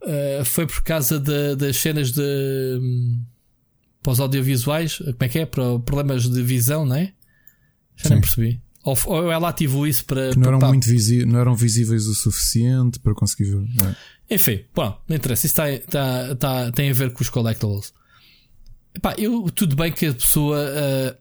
Uh, 0.02 0.44
foi 0.44 0.66
por 0.66 0.82
causa 0.84 1.20
de, 1.20 1.56
das 1.56 1.78
cenas 1.78 2.12
de. 2.12 2.22
Um, 2.22 3.24
para 4.02 4.14
os 4.14 4.20
audiovisuais. 4.20 4.98
Como 4.98 5.16
é 5.20 5.30
que 5.30 5.40
é? 5.40 5.46
Para 5.46 5.80
problemas 5.80 6.28
de 6.28 6.42
visão, 6.42 6.86
não 6.86 6.96
é? 6.96 7.14
Já 7.96 8.06
Sim. 8.06 8.10
nem 8.10 8.22
percebi. 8.22 8.62
Ou, 8.84 8.98
ou 9.08 9.32
ela 9.32 9.50
ativou 9.50 9.86
isso 9.86 10.06
para. 10.06 10.32
Que 10.32 10.40
não 10.40 10.48
eram, 10.48 10.68
muito 10.68 10.88
visi 10.88 11.26
não 11.26 11.40
eram 11.40 11.56
visíveis 11.56 12.08
o 12.08 12.16
suficiente 12.16 13.00
para 13.00 13.14
conseguir 13.14 13.52
ver. 13.52 13.68
É. 13.86 14.36
Enfim, 14.36 14.64
bom, 14.74 14.98
não 15.08 15.16
interessa. 15.16 15.46
Isso 15.46 15.54
está, 15.54 15.70
está, 15.72 16.32
está, 16.32 16.72
tem 16.72 16.90
a 16.90 16.94
ver 16.94 17.12
com 17.12 17.22
os 17.22 17.30
collectibles. 17.30 17.94
Epá, 18.96 19.16
eu, 19.18 19.50
tudo 19.54 19.76
bem 19.76 19.92
que 19.92 20.06
a 20.08 20.14
pessoa. 20.14 20.58
Uh, 20.60 21.18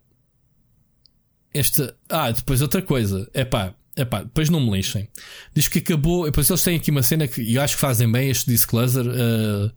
esta. 1.53 1.97
Ah, 2.09 2.31
depois 2.31 2.63
outra 2.63 2.81
coisa. 2.81 3.29
Epá, 3.35 3.75
epá, 3.97 4.23
depois 4.23 4.49
não 4.49 4.61
me 4.61 4.77
lixem. 4.77 5.09
Diz 5.55 5.67
que 5.67 5.79
acabou. 5.79 6.27
Depois 6.27 6.49
eles 6.49 6.63
têm 6.63 6.77
aqui 6.77 6.91
uma 6.91 7.03
cena 7.03 7.27
que 7.27 7.55
eu 7.55 7.61
acho 7.61 7.75
que 7.75 7.81
fazem 7.81 8.11
bem 8.11 8.31
este 8.31 8.51
disclosure. 8.51 9.09
Uh, 9.09 9.71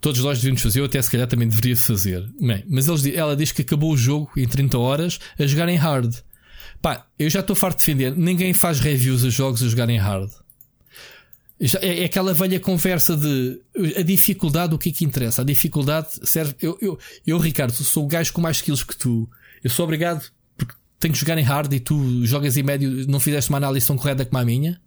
todos 0.00 0.22
nós 0.24 0.38
devíamos 0.38 0.62
fazer, 0.62 0.80
eu 0.80 0.86
até 0.86 1.00
se 1.02 1.10
calhar 1.10 1.26
também 1.26 1.48
deveria 1.48 1.76
fazer. 1.76 2.26
Bem, 2.40 2.64
mas 2.68 2.88
eles, 2.88 3.04
ela 3.14 3.36
diz 3.36 3.52
que 3.52 3.62
acabou 3.62 3.92
o 3.92 3.96
jogo 3.96 4.30
em 4.36 4.46
30 4.46 4.78
horas 4.78 5.20
a 5.38 5.46
jogar 5.46 5.68
em 5.68 5.76
hard. 5.76 6.14
Pá, 6.82 7.06
eu 7.18 7.28
já 7.28 7.40
estou 7.40 7.54
farto 7.54 7.78
de 7.78 7.84
defender. 7.84 8.16
Ninguém 8.16 8.54
faz 8.54 8.80
reviews 8.80 9.24
a 9.24 9.28
jogos 9.28 9.62
a 9.62 9.68
jogar 9.68 9.88
em 9.90 9.98
hard. 9.98 10.30
É, 11.82 12.00
é 12.00 12.04
aquela 12.06 12.32
velha 12.32 12.58
conversa 12.58 13.14
de 13.14 13.60
a 13.96 14.02
dificuldade, 14.02 14.74
o 14.74 14.78
que 14.78 14.88
é 14.88 14.92
que 14.92 15.04
interessa? 15.04 15.42
A 15.42 15.44
dificuldade 15.44 16.08
serve. 16.26 16.54
Eu, 16.60 16.78
eu, 16.80 16.98
eu 17.26 17.38
Ricardo, 17.38 17.72
sou 17.72 18.04
o 18.04 18.08
gajo 18.08 18.32
com 18.32 18.40
mais 18.40 18.56
skills 18.56 18.82
que 18.82 18.96
tu. 18.96 19.28
Eu 19.62 19.68
sou 19.68 19.84
obrigado 19.84 20.30
porque 20.56 20.72
tenho 20.98 21.12
que 21.12 21.20
jogar 21.20 21.36
em 21.36 21.42
hard 21.42 21.70
e 21.74 21.80
tu 21.80 22.24
jogas 22.24 22.56
em 22.56 22.62
médio, 22.62 23.06
não 23.06 23.20
fizeste 23.20 23.50
uma 23.50 23.58
análise 23.58 23.86
tão 23.86 23.96
correta 23.96 24.24
como 24.24 24.38
a 24.38 24.44
minha. 24.44 24.80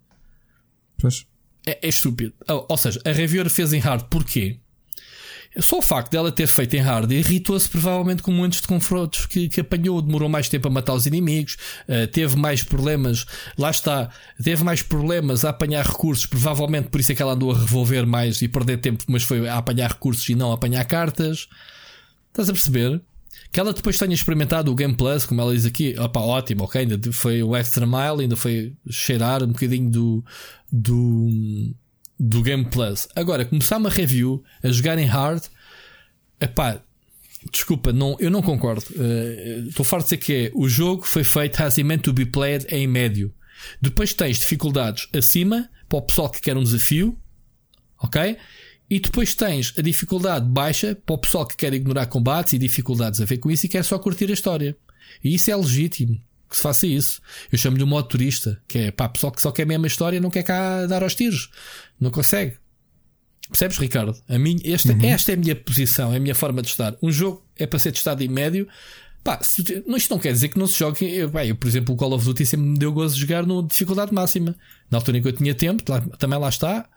Pois. 0.98 1.28
É, 1.64 1.78
é 1.80 1.88
estúpido. 1.88 2.34
Ou, 2.48 2.66
ou 2.68 2.78
seja, 2.78 3.00
a 3.06 3.12
reviewer 3.12 3.52
fez 3.52 3.72
em 3.72 3.80
hard 3.80 4.06
porquê? 4.10 4.60
Só 5.60 5.78
o 5.78 5.82
facto 5.82 6.12
dela 6.12 6.32
ter 6.32 6.48
feito 6.48 6.74
em 6.76 6.80
hard 6.80 7.12
irritou-se 7.12 7.70
provavelmente 7.70 8.24
com 8.24 8.32
muitos 8.32 8.62
de 8.62 8.68
confrontos 8.68 9.26
que, 9.26 9.48
que 9.48 9.62
apanhou, 9.62 10.02
demorou 10.02 10.28
mais 10.28 10.50
tempo 10.50 10.68
a 10.68 10.72
matar 10.72 10.94
os 10.94 11.06
inimigos, 11.06 11.58
uh, 11.88 12.08
teve 12.08 12.36
mais 12.36 12.64
problemas, 12.64 13.26
lá 13.58 13.70
está, 13.70 14.10
teve 14.42 14.64
mais 14.64 14.82
problemas 14.82 15.46
a 15.46 15.50
apanhar 15.50 15.86
recursos, 15.86 16.26
provavelmente 16.26 16.90
por 16.90 17.00
isso 17.00 17.12
é 17.12 17.16
que 17.16 17.22
ela 17.22 17.34
andou 17.34 17.52
a 17.52 17.58
revolver 17.58 18.06
mais 18.06 18.42
e 18.42 18.48
perder 18.48 18.78
tempo, 18.78 19.04
mas 19.08 19.24
foi 19.24 19.48
a 19.48 19.58
apanhar 19.58 19.92
recursos 19.92 20.28
e 20.28 20.36
não 20.36 20.52
a 20.52 20.56
apanhar 20.56 20.84
cartas. 20.86 21.48
Estás 22.30 22.50
a 22.50 22.54
perceber? 22.54 23.02
Que 23.52 23.60
ela 23.60 23.72
depois 23.72 24.00
tenha 24.00 24.16
experimentado 24.16 24.72
o 24.72 24.76
Game 24.76 24.96
Plus, 24.96 25.28
como 25.28 25.40
ela 25.40 25.54
diz 25.54 25.68
aqui, 25.68 25.96
opa, 26.00 26.20
ótimo, 26.20 26.64
ok, 26.64 26.82
ainda 26.82 27.12
foi 27.12 27.44
o 27.44 27.56
Extra 27.56 27.86
Mile, 27.86 28.24
ainda 28.24 28.36
foi 28.36 28.74
cheirar 28.90 29.44
um 29.44 29.50
bocadinho 29.50 29.92
do, 29.92 30.26
do, 30.72 31.76
do 32.20 32.42
Game 32.42 32.66
Plus. 32.66 33.08
Agora, 33.16 33.46
começar 33.46 33.78
uma 33.78 33.90
review 33.90 34.44
a 34.64 34.70
jogar 34.70 34.98
em 34.98 35.06
hard, 35.06 35.44
epá, 36.40 36.82
desculpa, 37.52 37.92
não, 37.92 38.16
eu 38.20 38.30
não 38.30 38.42
concordo. 38.42 38.84
Eh, 38.98 39.64
estou 39.68 39.84
uh, 39.84 39.88
farto 39.88 40.04
de 40.06 40.16
dizer 40.16 40.18
que 40.18 40.34
é, 40.34 40.52
o 40.54 40.68
jogo 40.70 41.06
foi 41.06 41.24
feito 41.24 41.62
as 41.62 41.76
to 42.02 42.14
be 42.14 42.26
played 42.26 42.66
em 42.70 42.88
médio. 42.88 43.34
Depois 43.82 44.14
tens 44.14 44.40
dificuldades 44.40 45.08
acima 45.14 45.70
para 45.88 46.00
o 46.00 46.02
pessoal 46.02 46.30
que 46.30 46.42
quer 46.42 46.58
um 46.58 46.64
desafio, 46.64 47.18
ok? 48.02 48.38
E 48.90 49.00
depois 49.00 49.34
tens 49.34 49.74
a 49.78 49.82
dificuldade 49.82 50.46
baixa 50.46 50.96
para 50.96 51.16
o 51.16 51.18
pessoal 51.18 51.46
que 51.46 51.56
quer 51.56 51.74
ignorar 51.74 52.06
combates 52.08 52.54
e 52.54 52.58
dificuldades 52.58 53.22
a 53.22 53.26
ver 53.26 53.38
com 53.38 53.50
isso 53.50 53.66
e 53.66 53.70
quer 53.70 53.84
só 53.84 53.98
curtir 53.98 54.30
a 54.30 54.34
história. 54.34 54.76
E 55.24 55.34
isso 55.34 55.50
é 55.50 55.56
legítimo 55.56 56.20
que 56.54 56.58
se 56.58 56.64
faça 56.64 56.86
isso. 56.86 57.20
Eu 57.52 57.58
chamo-lhe 57.58 57.84
o 57.84 57.88
modo 57.88 58.08
turista, 58.08 58.62
que 58.68 58.78
é 58.78 58.92
pá, 58.92 59.10
pessoal 59.10 59.34
que 59.34 59.42
só 59.42 59.52
quer 59.52 59.64
a 59.64 59.66
mesma 59.66 59.88
história 59.88 60.22
não 60.22 60.30
quer 60.30 60.44
cá 60.44 60.86
dar 60.86 61.02
aos 61.02 61.16
tiros. 61.16 61.50
Não 62.00 62.12
consegue. 62.12 62.58
Percebes, 63.50 63.78
Ricardo? 63.78 64.16
A 64.30 64.38
minha, 64.38 64.60
esta, 64.64 64.94
uhum. 64.94 65.04
esta 65.04 65.32
é 65.32 65.36
a 65.36 65.38
minha 65.38 65.56
posição, 65.56 66.14
é 66.14 66.18
a 66.18 66.20
minha 66.20 66.36
forma 66.36 66.62
de 66.62 66.70
estar. 66.70 66.96
Um 67.02 67.12
jogo 67.12 67.44
é 67.58 67.66
para 67.66 67.80
ser 67.80 67.92
testado 67.92 68.24
em 68.24 68.28
médio. 68.28 68.68
Pá, 69.24 69.40
se, 69.42 69.62
isto 69.62 70.12
não 70.12 70.20
quer 70.20 70.32
dizer 70.32 70.50
que 70.50 70.60
não 70.60 70.68
se 70.68 70.78
jogue. 70.78 71.06
Eu, 71.06 71.30
pá, 71.30 71.46
eu, 71.46 71.56
por 71.56 71.68
exemplo, 71.68 71.96
o 71.96 71.98
Call 71.98 72.14
of 72.14 72.24
Duty 72.24 72.46
sempre 72.46 72.68
me 72.68 72.78
deu 72.78 72.94
gozo 72.94 73.16
de 73.16 73.22
jogar 73.22 73.46
no 73.46 73.68
dificuldade 73.68 74.14
máxima. 74.14 74.56
Na 74.92 75.00
altura 75.00 75.18
em 75.18 75.22
que 75.22 75.28
eu 75.28 75.34
tinha 75.34 75.56
tempo, 75.56 75.84
também 76.18 76.40
lá 76.40 76.50
está 76.50 76.88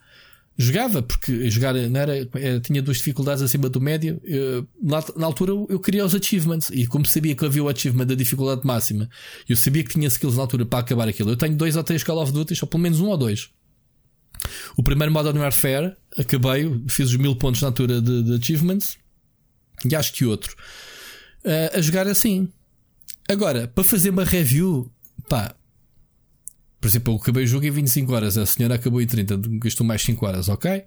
jogava, 0.59 1.03
porque 1.03 1.51
jogar 1.51 1.75
não 1.75 2.01
era, 2.01 2.29
era, 2.35 2.61
tinha 2.61 2.81
duas 2.81 2.97
dificuldades 2.97 3.43
acima 3.43 3.69
do 3.69 3.81
médio. 3.81 4.21
Eu, 4.25 4.67
na, 4.83 5.05
na, 5.17 5.27
altura 5.27 5.53
eu 5.69 5.79
queria 5.79 6.05
os 6.05 6.15
achievements 6.15 6.71
e 6.71 6.87
como 6.87 7.05
sabia 7.07 7.35
que 7.35 7.45
havia 7.45 7.63
o 7.63 7.69
achievement 7.69 8.07
da 8.07 8.15
dificuldade 8.15 8.63
máxima, 8.65 9.09
eu 9.49 9.57
sabia 9.57 9.85
que 9.85 9.93
tinha 9.93 10.09
skills 10.09 10.37
na 10.37 10.43
altura 10.43 10.65
para 10.65 10.79
acabar 10.79 11.09
aquilo. 11.09 11.31
Eu 11.31 11.37
tenho 11.37 11.57
dois 11.57 11.77
ou 11.77 11.85
três 11.85 12.03
Call 12.03 12.23
of 12.23 12.33
Duty, 12.33 12.55
ou 12.63 12.69
pelo 12.69 12.83
menos 12.83 13.01
um 13.01 13.09
ou 13.09 13.17
dois. 13.17 13.51
O 14.77 14.83
primeiro 14.83 15.13
Modern 15.13 15.39
Warfare, 15.39 15.97
acabei, 16.17 16.71
fiz 16.89 17.09
os 17.09 17.17
mil 17.17 17.37
pontos 17.37 17.61
na 17.61 17.69
altura 17.69 18.01
de, 18.01 18.23
de 18.23 18.35
achievements 18.35 18.97
e 19.85 19.95
acho 19.95 20.13
que 20.13 20.25
outro. 20.25 20.55
Uh, 21.45 21.79
a 21.79 21.81
jogar 21.81 22.07
assim. 22.07 22.49
Agora, 23.29 23.67
para 23.67 23.83
fazer 23.83 24.11
uma 24.11 24.25
review, 24.25 24.91
pá, 25.29 25.56
por 26.87 26.91
exemplo, 26.91 27.15
eu 27.15 27.19
acabei 27.19 27.43
o 27.43 27.47
jogo 27.49 27.67
em 27.67 27.71
25 27.73 28.13
horas, 28.15 28.39
a 28.39 28.47
senhora 28.47 28.77
acabou 28.77 29.01
em 29.01 29.07
30, 29.09 29.41
gastou 29.59 29.85
mais 29.85 30.03
5 30.03 30.25
horas, 30.25 30.49
ok? 30.49 30.85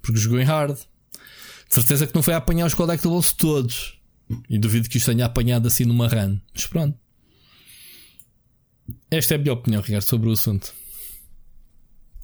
Porque 0.00 0.18
jogou 0.18 0.40
em 0.40 0.42
hard. 0.42 0.74
De 0.74 1.74
certeza 1.74 2.06
que 2.06 2.14
não 2.14 2.22
foi 2.22 2.32
a 2.32 2.38
apanhar 2.38 2.64
os 2.64 2.72
collectibles 2.72 3.32
todos. 3.32 4.00
E 4.48 4.58
duvido 4.58 4.88
que 4.88 4.96
isto 4.96 5.10
tenha 5.10 5.26
apanhado 5.26 5.68
assim 5.68 5.84
numa 5.84 6.08
run. 6.08 6.38
Mas 6.54 6.66
pronto. 6.66 6.98
Esta 9.10 9.34
é 9.34 9.36
a 9.36 9.38
minha 9.38 9.52
opinião, 9.52 9.82
Ricardo, 9.82 10.04
sobre 10.04 10.30
o 10.30 10.32
assunto. 10.32 10.72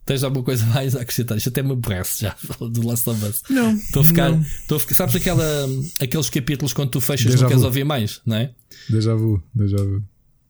Tens 0.06 0.24
alguma 0.24 0.42
coisa 0.42 0.64
mais 0.64 0.96
a 0.96 1.02
acrescentar? 1.02 1.36
Isto 1.36 1.50
até 1.50 1.62
me 1.62 1.72
aborrece 1.72 2.22
já 2.22 2.34
do 2.58 2.86
Last 2.86 3.10
of 3.10 3.22
Us. 3.22 3.42
Não. 3.50 3.74
Estou 3.74 4.00
a 4.00 4.04
ficar. 4.06 4.32
Estou 4.32 4.78
a 4.78 4.80
ficar 4.80 4.94
sabes 4.94 5.16
aquela, 5.16 5.68
aqueles 6.00 6.30
capítulos 6.30 6.72
quando 6.72 6.88
tu 6.88 7.02
fechas 7.02 7.34
e 7.34 7.36
não 7.36 7.48
queres 7.48 7.64
ouvir 7.64 7.84
mais, 7.84 8.22
não 8.24 8.36
é? 8.36 8.54
Déjà 8.88 9.14
vu, 9.14 9.42
déjà 9.54 9.76
vu. 9.76 10.02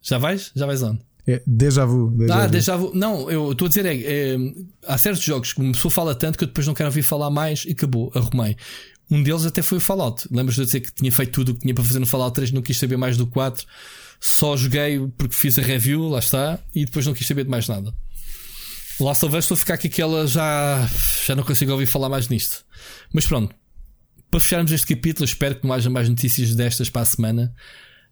Já 0.03 0.19
vais? 0.19 0.53
Já 0.55 0.67
vais 0.67 0.83
onde? 0.85 1.10
É 1.27 1.43
déjà 1.47 1.85
vu. 1.85 2.11
Déjà 2.11 2.35
ah, 2.35 2.47
vu. 2.47 2.53
déjà 2.53 2.77
vu. 2.77 2.93
Não, 2.95 3.31
eu 3.31 3.53
estou 3.53 3.67
a 3.67 3.69
dizer 3.69 3.87
é, 3.87 3.95
é, 3.95 4.37
há 4.87 4.99
certos 4.99 5.23
jogos 5.23 5.53
que 5.53 5.61
uma 5.61 5.73
pessoa 5.73 5.91
fala 5.91 6.15
tanto 6.15 6.39
que 6.39 6.45
eu 6.45 6.49
depois 6.49 6.67
não 6.67 6.75
quero 6.75 6.89
ouvir 6.89 7.03
falar 7.03 7.31
mais 7.31 7.65
e 7.65 7.73
acabou, 7.73 8.11
arrumei. 8.15 8.57
Um 9.11 9.23
deles 9.23 9.45
até 9.45 9.61
foi 9.61 9.79
o 9.79 9.81
Fallout. 9.81 10.29
Lembras 10.31 10.55
de 10.55 10.63
eu 10.63 10.65
dizer 10.65 10.81
que 10.81 10.93
tinha 10.93 11.11
feito 11.11 11.33
tudo 11.33 11.51
o 11.51 11.55
que 11.55 11.61
tinha 11.61 11.75
para 11.75 11.85
fazer 11.85 11.99
no 11.99 12.07
Fallout 12.07 12.35
3, 12.35 12.53
não 12.53 12.63
quis 12.63 12.79
saber 12.79 12.97
mais 12.97 13.17
do 13.17 13.27
4. 13.27 13.67
Só 14.21 14.57
joguei 14.57 15.01
porque 15.17 15.35
fiz 15.35 15.59
a 15.59 15.63
review, 15.63 16.09
lá 16.09 16.21
está, 16.21 16.59
e 16.75 16.85
depois 16.85 17.07
não 17.07 17.15
quis 17.15 17.27
saber 17.27 17.45
de 17.45 17.51
mais 17.51 17.67
nada. 17.67 17.93
Lá 19.01 19.15
só 19.15 19.27
vejo 19.27 19.39
estou 19.39 19.55
a 19.55 19.59
ficar 19.59 19.75
aqui 19.75 19.89
que 19.89 20.01
ela 20.01 20.27
já, 20.27 20.89
já 21.27 21.35
não 21.35 21.43
consigo 21.43 21.73
ouvir 21.73 21.87
falar 21.87 22.09
mais 22.09 22.29
nisto. 22.29 22.65
Mas 23.13 23.27
pronto, 23.27 23.55
para 24.31 24.39
fecharmos 24.39 24.71
este 24.71 24.95
capítulo, 24.95 25.25
espero 25.25 25.57
que 25.57 25.67
não 25.67 25.75
haja 25.75 25.91
mais 25.91 26.09
notícias 26.09 26.55
destas 26.55 26.91
para 26.91 27.03
a 27.03 27.07
semana. 27.07 27.53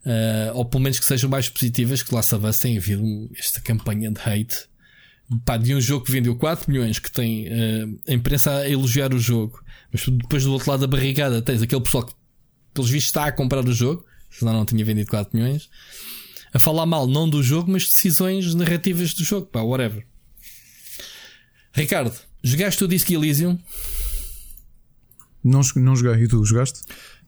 Uh, 0.08 0.54
ou 0.56 0.64
pelo 0.64 0.82
menos 0.82 0.98
que 0.98 1.04
sejam 1.04 1.28
mais 1.28 1.50
positivas, 1.50 2.02
que 2.02 2.14
lá 2.14 2.20
of 2.20 2.34
Us 2.34 2.58
tem 2.58 2.78
havido 2.78 3.30
esta 3.36 3.60
campanha 3.60 4.10
de 4.10 4.18
hate 4.18 4.66
pá, 5.44 5.58
de 5.58 5.74
um 5.74 5.80
jogo 5.80 6.06
que 6.06 6.12
vendeu 6.12 6.34
4 6.34 6.70
milhões, 6.70 6.98
que 6.98 7.10
tem 7.10 7.46
uh, 7.48 8.00
a 8.08 8.12
imprensa 8.14 8.52
a 8.52 8.68
elogiar 8.68 9.12
o 9.12 9.18
jogo, 9.18 9.62
mas 9.92 10.06
depois 10.06 10.44
do 10.44 10.52
outro 10.52 10.70
lado 10.70 10.80
da 10.80 10.86
barrigada 10.86 11.42
tens 11.42 11.60
aquele 11.60 11.82
pessoal 11.82 12.06
que, 12.06 12.14
pelos 12.72 12.90
vistos, 12.90 13.08
está 13.08 13.26
a 13.26 13.32
comprar 13.32 13.66
o 13.66 13.72
jogo, 13.72 14.04
senão 14.30 14.52
não 14.52 14.64
tinha 14.64 14.84
vendido 14.84 15.10
4 15.10 15.36
milhões, 15.36 15.68
a 16.54 16.58
falar 16.58 16.86
mal 16.86 17.06
não 17.06 17.28
do 17.28 17.42
jogo, 17.42 17.70
mas 17.70 17.86
decisões 17.86 18.54
narrativas 18.54 19.12
do 19.12 19.24
jogo, 19.24 19.46
pá, 19.46 19.60
whatever. 19.60 20.06
Ricardo, 21.72 22.16
jogaste 22.42 22.82
o 22.82 22.88
Disco 22.88 23.12
Elysium? 23.12 23.58
Não, 25.44 25.60
não 25.76 25.94
joguei, 25.94 26.24
e 26.24 26.28
tu 26.28 26.44
jogaste? 26.44 26.80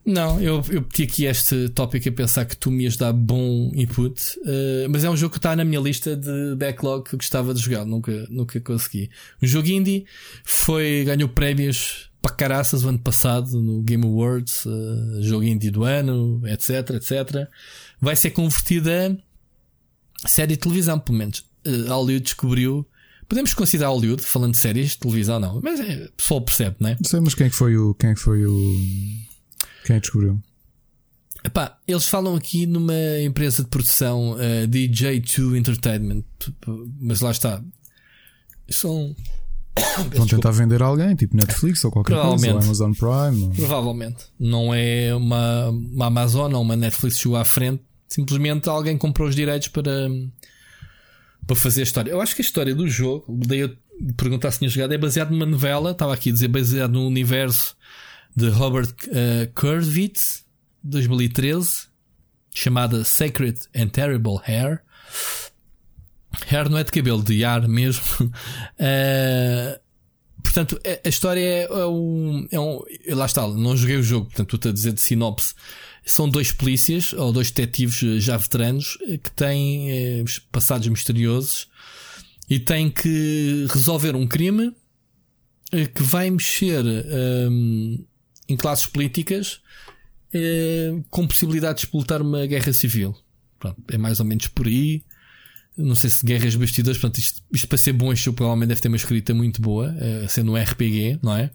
Não, 0.05 0.41
eu, 0.41 0.63
eu 0.69 0.81
pedi 0.81 1.03
aqui 1.03 1.25
este 1.25 1.69
tópico 1.69 2.09
a 2.09 2.11
pensar 2.11 2.45
que 2.45 2.57
tu 2.57 2.71
me 2.71 2.83
ias 2.83 2.97
dar 2.97 3.13
bom 3.13 3.71
input, 3.75 4.19
uh, 4.39 4.89
mas 4.89 5.03
é 5.03 5.09
um 5.09 5.15
jogo 5.15 5.33
que 5.33 5.37
está 5.37 5.55
na 5.55 5.63
minha 5.63 5.79
lista 5.79 6.15
de 6.15 6.55
backlog 6.55 7.07
que 7.07 7.15
gostava 7.15 7.53
de 7.53 7.61
jogar, 7.61 7.85
nunca, 7.85 8.11
nunca 8.29 8.59
consegui. 8.59 9.11
Um 9.41 9.47
jogo 9.47 9.67
indie 9.67 10.05
foi, 10.43 11.03
ganhou 11.05 11.29
prémios 11.29 12.09
para 12.19 12.35
caraças 12.35 12.83
o 12.83 12.89
ano 12.89 12.99
passado 12.99 13.61
no 13.61 13.81
Game 13.83 14.03
Awards, 14.03 14.65
uh, 14.65 15.21
jogo 15.21 15.43
indie 15.43 15.69
do 15.69 15.83
ano, 15.83 16.41
etc, 16.47 16.95
etc. 16.95 17.47
Vai 17.99 18.15
ser 18.15 18.31
convertida 18.31 19.15
a 20.23 20.27
série 20.27 20.53
de 20.53 20.59
televisão, 20.59 20.99
pelo 20.99 21.17
menos. 21.17 21.45
Uh, 21.65 21.87
Hollywood 21.89 22.21
descobriu 22.21 22.87
Podemos 23.31 23.53
considerar 23.53 23.91
Hollywood, 23.91 24.21
falando 24.23 24.51
de 24.51 24.57
séries, 24.57 24.97
televisão, 24.97 25.39
não. 25.39 25.61
Mas 25.63 25.79
é, 25.79 26.03
o 26.03 26.11
pessoal 26.17 26.41
percebe, 26.41 26.75
não 26.81 26.89
é? 26.89 26.97
Não 26.99 27.09
sei, 27.09 27.21
mas 27.21 27.33
quem 27.33 27.47
é 27.47 27.49
que 27.49 27.55
foi 27.55 27.77
o. 27.77 27.93
Quem 27.93 28.09
é 28.09 28.15
foi 28.17 28.45
o. 28.45 28.75
Quem 29.85 29.95
é 29.95 29.99
descobriu? 29.99 30.39
Epá, 31.43 31.77
eles 31.87 32.07
falam 32.07 32.35
aqui 32.35 32.67
numa 32.67 32.93
empresa 33.23 33.63
de 33.63 33.69
produção 33.69 34.33
uh, 34.33 34.67
DJ2 34.67 35.57
Entertainment, 35.57 36.23
mas 36.99 37.21
lá 37.21 37.31
está. 37.31 37.61
São. 38.69 39.15
Vão 40.13 40.27
tentar 40.27 40.51
vender 40.51 40.83
alguém, 40.83 41.15
tipo 41.15 41.35
Netflix 41.35 41.83
ou 41.83 41.91
qualquer 41.91 42.21
coisa, 42.21 42.53
ou 42.53 42.59
Amazon 42.59 42.91
Prime. 42.93 43.43
Ou... 43.43 43.49
Provavelmente. 43.51 44.25
Não 44.39 44.73
é 44.73 45.15
uma, 45.15 45.69
uma 45.69 46.07
Amazon 46.07 46.53
ou 46.53 46.61
uma 46.61 46.75
Netflix 46.75 47.17
chegou 47.17 47.37
à 47.37 47.45
frente, 47.45 47.81
simplesmente 48.07 48.69
alguém 48.69 48.97
comprou 48.97 49.27
os 49.27 49.35
direitos 49.35 49.69
para, 49.69 50.09
para 51.47 51.55
fazer 51.55 51.81
a 51.81 51.83
história. 51.83 52.11
Eu 52.11 52.21
acho 52.21 52.35
que 52.35 52.41
a 52.41 52.45
história 52.45 52.75
do 52.75 52.87
jogo, 52.87 53.25
daí 53.47 53.59
eu 53.59 53.75
perguntar 54.15 54.51
se 54.51 54.59
tinha 54.59 54.69
jogado, 54.69 54.93
é 54.93 54.97
baseado 54.97 55.31
numa 55.31 55.45
novela, 55.45 55.91
estava 55.91 56.13
aqui 56.13 56.29
a 56.29 56.33
dizer, 56.33 56.49
baseado 56.49 56.91
no 56.91 57.07
universo 57.07 57.75
de 58.35 58.49
Robert 58.49 58.93
uh, 59.07 59.51
Kurtzwitz 59.53 60.45
2013, 60.83 61.87
chamada 62.53 63.03
Sacred 63.03 63.59
and 63.75 63.89
Terrible 63.89 64.39
Hair. 64.43 64.81
Hair 66.49 66.69
não 66.69 66.77
é 66.77 66.83
de 66.83 66.91
cabelo, 66.91 67.23
de 67.23 67.43
ar 67.43 67.67
mesmo. 67.67 68.03
uh, 68.25 69.79
portanto, 70.41 70.79
a, 71.03 71.07
história 71.07 71.41
é, 71.41 71.63
é, 71.63 71.85
um, 71.85 72.47
é 72.51 72.59
um. 72.59 72.81
Lá 73.09 73.25
está, 73.25 73.47
não 73.47 73.75
joguei 73.75 73.97
o 73.97 74.03
jogo, 74.03 74.25
portanto, 74.27 74.55
estou 74.55 74.69
a 74.69 74.73
dizer 74.73 74.93
de 74.93 75.01
sinopse. 75.01 75.53
São 76.03 76.27
dois 76.27 76.51
polícias, 76.51 77.13
ou 77.13 77.31
dois 77.31 77.51
detetives 77.51 78.23
já 78.23 78.35
veteranos, 78.35 78.97
que 79.23 79.31
têm 79.31 79.91
eh, 79.91 80.23
passados 80.51 80.87
misteriosos 80.87 81.67
e 82.49 82.57
têm 82.59 82.89
que 82.89 83.67
resolver 83.69 84.15
um 84.15 84.25
crime 84.25 84.75
eh, 85.71 85.85
que 85.85 86.01
vai 86.01 86.29
mexer 86.29 86.83
um, 86.83 88.03
em 88.51 88.57
classes 88.57 88.85
políticas 88.85 89.61
é, 90.33 90.93
com 91.09 91.27
possibilidade 91.27 91.79
de 91.79 91.85
explotar 91.85 92.21
uma 92.21 92.45
guerra 92.45 92.71
civil. 92.73 93.15
Pronto, 93.59 93.77
é 93.91 93.97
mais 93.97 94.19
ou 94.19 94.25
menos 94.25 94.47
por 94.47 94.67
aí. 94.67 95.03
Não 95.77 95.95
sei 95.95 96.09
se 96.09 96.25
guerras 96.25 96.55
bastidores, 96.55 96.99
portanto, 96.99 97.19
isto, 97.19 97.41
isto 97.51 97.67
para 97.67 97.77
ser 97.77 97.93
bom, 97.93 98.11
este 98.11 98.25
jogo 98.25 98.37
provavelmente 98.37 98.69
deve 98.69 98.81
ter 98.81 98.87
uma 98.87 98.97
escrita 98.97 99.33
muito 99.33 99.61
boa, 99.61 99.95
é, 99.97 100.27
sendo 100.27 100.51
um 100.51 100.55
RPG, 100.55 101.19
não 101.23 101.35
é? 101.35 101.49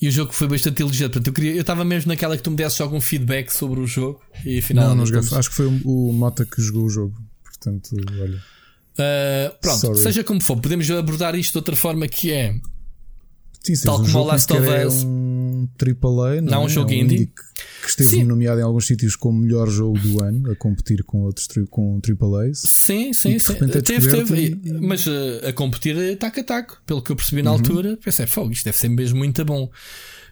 E 0.00 0.08
o 0.08 0.10
jogo 0.10 0.32
foi 0.32 0.48
bastante 0.48 0.82
elogiado. 0.82 1.12
Portanto, 1.12 1.28
eu 1.28 1.32
queria, 1.32 1.52
eu 1.54 1.60
estava 1.60 1.84
mesmo 1.84 2.08
naquela 2.08 2.36
que 2.36 2.42
tu 2.42 2.50
me 2.50 2.56
desses 2.56 2.80
algum 2.80 3.00
feedback 3.00 3.50
sobre 3.50 3.80
o 3.80 3.86
jogo 3.86 4.20
e 4.44 4.58
afinal. 4.58 4.88
Não, 4.88 4.96
não 4.96 5.06
joguei. 5.06 5.20
Acho 5.38 5.48
que 5.48 5.54
foi 5.54 5.66
o, 5.66 5.80
o 5.84 6.12
Mota 6.12 6.44
que 6.44 6.60
jogou 6.60 6.86
o 6.86 6.90
jogo. 6.90 7.14
Portanto, 7.44 7.96
olha. 8.20 8.42
Uh, 8.92 9.58
pronto, 9.60 9.80
Sorry. 9.80 9.98
seja 10.02 10.24
como 10.24 10.42
for, 10.42 10.60
podemos 10.60 10.90
abordar 10.90 11.34
isto 11.34 11.52
de 11.52 11.58
outra 11.58 11.74
forma 11.74 12.06
que 12.08 12.30
é 12.30 12.60
Sim, 13.64 13.74
Tal 13.84 14.02
como 14.02 14.18
o 14.18 14.24
Last 14.24 14.52
of 14.52 14.62
Us. 14.62 15.04
É 15.04 15.06
um 15.06 15.68
AAA, 15.78 16.40
não, 16.40 16.50
não 16.52 16.62
é? 16.62 16.64
um 16.64 16.68
jogo 16.68 16.90
é 16.90 16.94
um 16.94 16.98
indie. 16.98 17.14
indie 17.14 17.26
que 17.82 17.88
esteve 17.88 18.08
sim. 18.08 18.24
nomeado 18.24 18.60
em 18.60 18.62
alguns 18.62 18.86
sítios 18.86 19.14
como 19.14 19.38
melhor 19.40 19.68
jogo 19.68 19.98
do 19.98 20.22
ano, 20.22 20.50
a 20.50 20.56
competir 20.56 21.02
com 21.04 21.22
outros 21.22 21.48
com 21.70 22.00
AAAs. 22.00 22.58
Sim, 22.58 23.12
sim, 23.12 23.38
sim. 23.38 23.52
É 23.52 23.80
teve, 23.80 24.10
teve. 24.10 24.60
E... 24.64 24.72
Mas 24.80 25.06
uh, 25.06 25.48
a 25.48 25.52
competir 25.52 25.96
é 25.96 26.16
taco 26.16 26.40
a 26.40 26.44
taco, 26.44 26.82
pelo 26.84 27.02
que 27.02 27.12
eu 27.12 27.16
percebi 27.16 27.42
na 27.42 27.50
uhum. 27.50 27.58
altura. 27.58 27.96
Pensei, 28.02 28.26
fogo, 28.26 28.52
isto 28.52 28.64
deve 28.64 28.76
ser 28.76 28.88
mesmo 28.88 29.18
muito 29.18 29.44
bom. 29.44 29.70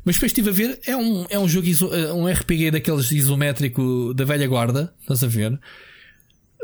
Mas 0.04 0.16
depois 0.16 0.30
estive 0.30 0.48
a 0.48 0.52
ver, 0.52 0.80
é 0.86 0.96
um, 0.96 1.26
é 1.28 1.38
um 1.38 1.48
jogo, 1.48 1.66
iso, 1.66 1.92
eh, 1.92 2.12
um 2.12 2.26
RPG 2.26 2.70
daqueles 2.70 3.12
isométrico 3.12 4.14
da 4.14 4.24
velha 4.24 4.46
guarda, 4.48 4.94
estás 5.02 5.22
a 5.22 5.26
ver? 5.26 5.60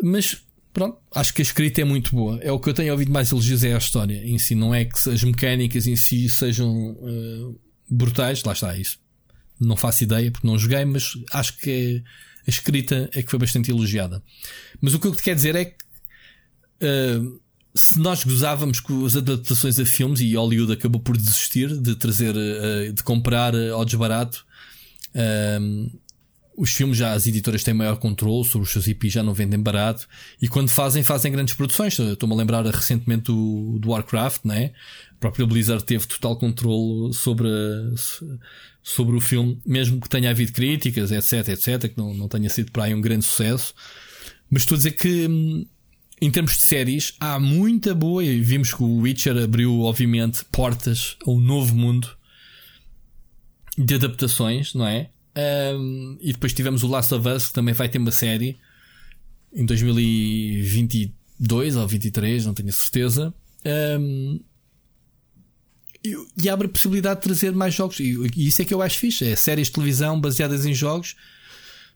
Mas 0.02 0.42
pronto, 0.76 0.98
acho 1.14 1.32
que 1.32 1.40
a 1.40 1.42
escrita 1.42 1.80
é 1.80 1.84
muito 1.84 2.14
boa. 2.14 2.38
É 2.42 2.52
o 2.52 2.60
que 2.60 2.68
eu 2.68 2.74
tenho 2.74 2.92
ouvido 2.92 3.10
mais 3.10 3.32
elogios 3.32 3.64
é 3.64 3.74
a 3.74 3.78
história 3.78 4.22
em 4.22 4.38
si. 4.38 4.54
Não 4.54 4.74
é 4.74 4.84
que 4.84 4.98
as 5.08 5.24
mecânicas 5.24 5.86
em 5.86 5.96
si 5.96 6.28
sejam 6.28 6.90
uh, 6.90 7.58
brutais. 7.88 8.44
Lá 8.44 8.52
está 8.52 8.76
isso. 8.76 8.98
Não 9.58 9.74
faço 9.74 10.04
ideia 10.04 10.30
porque 10.30 10.46
não 10.46 10.58
joguei, 10.58 10.84
mas 10.84 11.14
acho 11.32 11.56
que 11.56 12.04
a 12.46 12.50
escrita 12.50 13.08
é 13.14 13.22
que 13.22 13.30
foi 13.30 13.38
bastante 13.38 13.70
elogiada. 13.70 14.22
Mas 14.78 14.92
o 14.92 15.00
que 15.00 15.06
eu 15.06 15.16
te 15.16 15.22
quero 15.22 15.36
dizer 15.36 15.56
é 15.56 15.64
que 15.64 15.76
uh, 16.82 17.40
se 17.74 17.98
nós 17.98 18.22
gozávamos 18.22 18.78
com 18.78 19.06
as 19.06 19.16
adaptações 19.16 19.80
a 19.80 19.86
filmes 19.86 20.20
e 20.20 20.36
Hollywood 20.36 20.74
acabou 20.74 21.00
por 21.00 21.16
desistir 21.16 21.74
de 21.74 21.96
trazer, 21.96 22.34
uh, 22.36 22.92
de 22.92 23.02
comprar 23.02 23.54
ao 23.56 23.82
desbarato 23.82 24.44
os 26.56 26.70
filmes 26.70 26.96
já, 26.96 27.12
as 27.12 27.26
editoras 27.26 27.62
têm 27.62 27.74
maior 27.74 27.96
controle 27.98 28.44
sobre 28.44 28.66
os 28.66 28.72
seus 28.72 28.86
IPs, 28.86 29.12
já 29.12 29.22
não 29.22 29.34
vendem 29.34 29.60
barato. 29.60 30.08
E 30.40 30.48
quando 30.48 30.70
fazem, 30.70 31.02
fazem 31.02 31.30
grandes 31.30 31.54
produções. 31.54 31.98
Estou-me 31.98 32.34
a 32.34 32.38
lembrar 32.38 32.64
recentemente 32.64 33.24
do, 33.24 33.78
do 33.78 33.90
Warcraft, 33.90 34.44
né? 34.44 34.72
O 35.12 35.18
próprio 35.18 35.46
Blizzard 35.46 35.84
teve 35.84 36.06
total 36.06 36.36
controle 36.36 37.12
sobre, 37.12 37.48
sobre 38.82 39.16
o 39.16 39.20
filme, 39.20 39.60
mesmo 39.66 40.00
que 40.00 40.08
tenha 40.08 40.30
havido 40.30 40.52
críticas, 40.52 41.12
etc, 41.12 41.48
etc, 41.48 41.92
que 41.92 41.98
não, 41.98 42.14
não 42.14 42.28
tenha 42.28 42.48
sido 42.48 42.72
para 42.72 42.84
aí 42.84 42.94
um 42.94 43.00
grande 43.00 43.24
sucesso. 43.24 43.74
Mas 44.50 44.62
estou 44.62 44.76
a 44.76 44.78
dizer 44.78 44.92
que, 44.92 45.26
hum, 45.28 45.66
em 46.20 46.30
termos 46.30 46.56
de 46.56 46.62
séries, 46.62 47.14
há 47.20 47.38
muita 47.38 47.94
boa, 47.94 48.24
e 48.24 48.40
vimos 48.40 48.72
que 48.72 48.82
o 48.82 49.00
Witcher 49.00 49.36
abriu, 49.36 49.80
obviamente, 49.82 50.44
portas 50.46 51.16
a 51.26 51.30
um 51.30 51.38
novo 51.38 51.74
mundo 51.74 52.16
de 53.76 53.94
adaptações, 53.94 54.72
não 54.72 54.86
é? 54.86 55.10
Um, 55.36 56.16
e 56.20 56.32
depois 56.32 56.54
tivemos 56.54 56.82
o 56.82 56.88
Last 56.88 57.14
of 57.14 57.28
Us, 57.28 57.48
que 57.48 57.52
também 57.52 57.74
vai 57.74 57.88
ter 57.88 57.98
uma 57.98 58.10
série 58.10 58.58
em 59.52 59.66
2022 59.66 61.76
ou 61.76 61.82
2023, 61.82 62.46
não 62.46 62.54
tenho 62.54 62.72
certeza. 62.72 63.34
Um, 64.00 64.40
e, 66.02 66.16
e, 66.42 66.48
abre 66.48 66.66
a 66.66 66.70
possibilidade 66.70 67.20
de 67.20 67.24
trazer 67.24 67.52
mais 67.52 67.74
jogos. 67.74 68.00
E, 68.00 68.16
e, 68.36 68.46
isso 68.46 68.62
é 68.62 68.64
que 68.64 68.72
eu 68.72 68.80
acho 68.80 68.98
fixe: 68.98 69.26
é 69.26 69.36
séries 69.36 69.66
de 69.66 69.74
televisão 69.74 70.18
baseadas 70.20 70.64
em 70.64 70.72
jogos. 70.72 71.16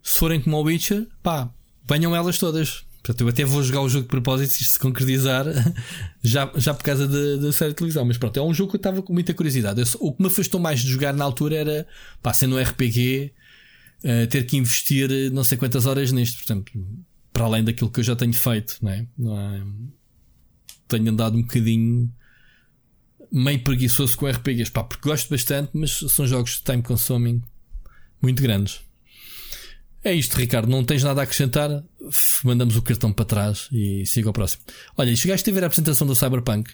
Se 0.03 0.19
forem 0.19 0.41
como 0.41 0.57
o 0.57 0.62
Witcher, 0.62 1.07
pá, 1.23 1.51
venham 1.89 2.15
elas 2.15 2.39
todas. 2.39 2.85
Portanto, 3.02 3.22
eu 3.22 3.28
até 3.28 3.44
vou 3.44 3.62
jogar 3.62 3.81
o 3.81 3.89
jogo 3.89 4.02
de 4.02 4.09
propósito 4.09 4.52
se 4.52 4.62
isto 4.62 4.72
se 4.74 4.78
concretizar 4.78 5.47
já, 6.22 6.51
já 6.56 6.74
por 6.74 6.85
causa 6.85 7.09
da, 7.09 7.52
série 7.52 7.70
de 7.70 7.77
televisão. 7.77 8.05
Mas 8.05 8.18
pronto, 8.18 8.39
é 8.39 8.43
um 8.43 8.52
jogo 8.52 8.70
que 8.70 8.77
eu 8.77 8.81
estava 8.81 9.02
com 9.02 9.12
muita 9.12 9.32
curiosidade. 9.32 9.81
Eu, 9.81 9.86
o 10.01 10.12
que 10.12 10.22
me 10.22 10.28
afastou 10.28 10.60
mais 10.60 10.81
de 10.81 10.89
jogar 10.89 11.14
na 11.14 11.24
altura 11.24 11.56
era, 11.56 11.86
pá, 12.22 12.32
sendo 12.32 12.56
um 12.56 12.62
RPG, 12.62 13.32
uh, 14.05 14.09
eh, 14.09 14.27
ter 14.27 14.44
que 14.44 14.56
investir 14.56 15.10
eh, 15.10 15.31
não 15.31 15.43
sei 15.43 15.56
quantas 15.56 15.86
horas 15.86 16.12
nisto. 16.12 16.36
Portanto, 16.36 16.72
para 17.32 17.44
além 17.44 17.64
daquilo 17.64 17.90
que 17.90 18.01
eu 18.01 18.05
já 18.05 18.14
tenho 18.14 18.35
feito, 18.35 18.77
não 18.82 18.90
é? 18.90 19.06
Não 19.16 19.40
é? 19.40 19.62
Tenho 20.86 21.10
andado 21.10 21.39
um 21.39 21.43
bocadinho 21.43 22.12
meio 23.32 23.62
preguiçoso 23.62 24.16
com 24.16 24.27
RPGs, 24.27 24.70
pá, 24.70 24.82
porque 24.82 25.09
gosto 25.09 25.31
bastante, 25.31 25.70
mas 25.72 25.93
são 25.93 26.27
jogos 26.27 26.60
time 26.60 26.82
consuming 26.82 27.43
muito 28.20 28.43
grandes. 28.43 28.81
É 30.02 30.14
isto, 30.14 30.36
Ricardo. 30.36 30.68
Não 30.70 30.85
tens 30.85 31.02
nada 31.02 31.20
a 31.20 31.24
acrescentar? 31.24 31.82
Mandamos 32.43 32.77
o 32.77 32.82
cartão 32.82 33.12
para 33.12 33.24
trás 33.24 33.68
e 33.70 34.05
siga 34.06 34.28
ao 34.28 34.32
próximo. 34.32 34.62
Olha, 34.97 35.14
chegaste 35.14 35.51
a 35.51 35.52
ver 35.52 35.62
a 35.64 35.66
apresentação 35.66 36.06
do 36.06 36.14
Cyberpunk? 36.14 36.70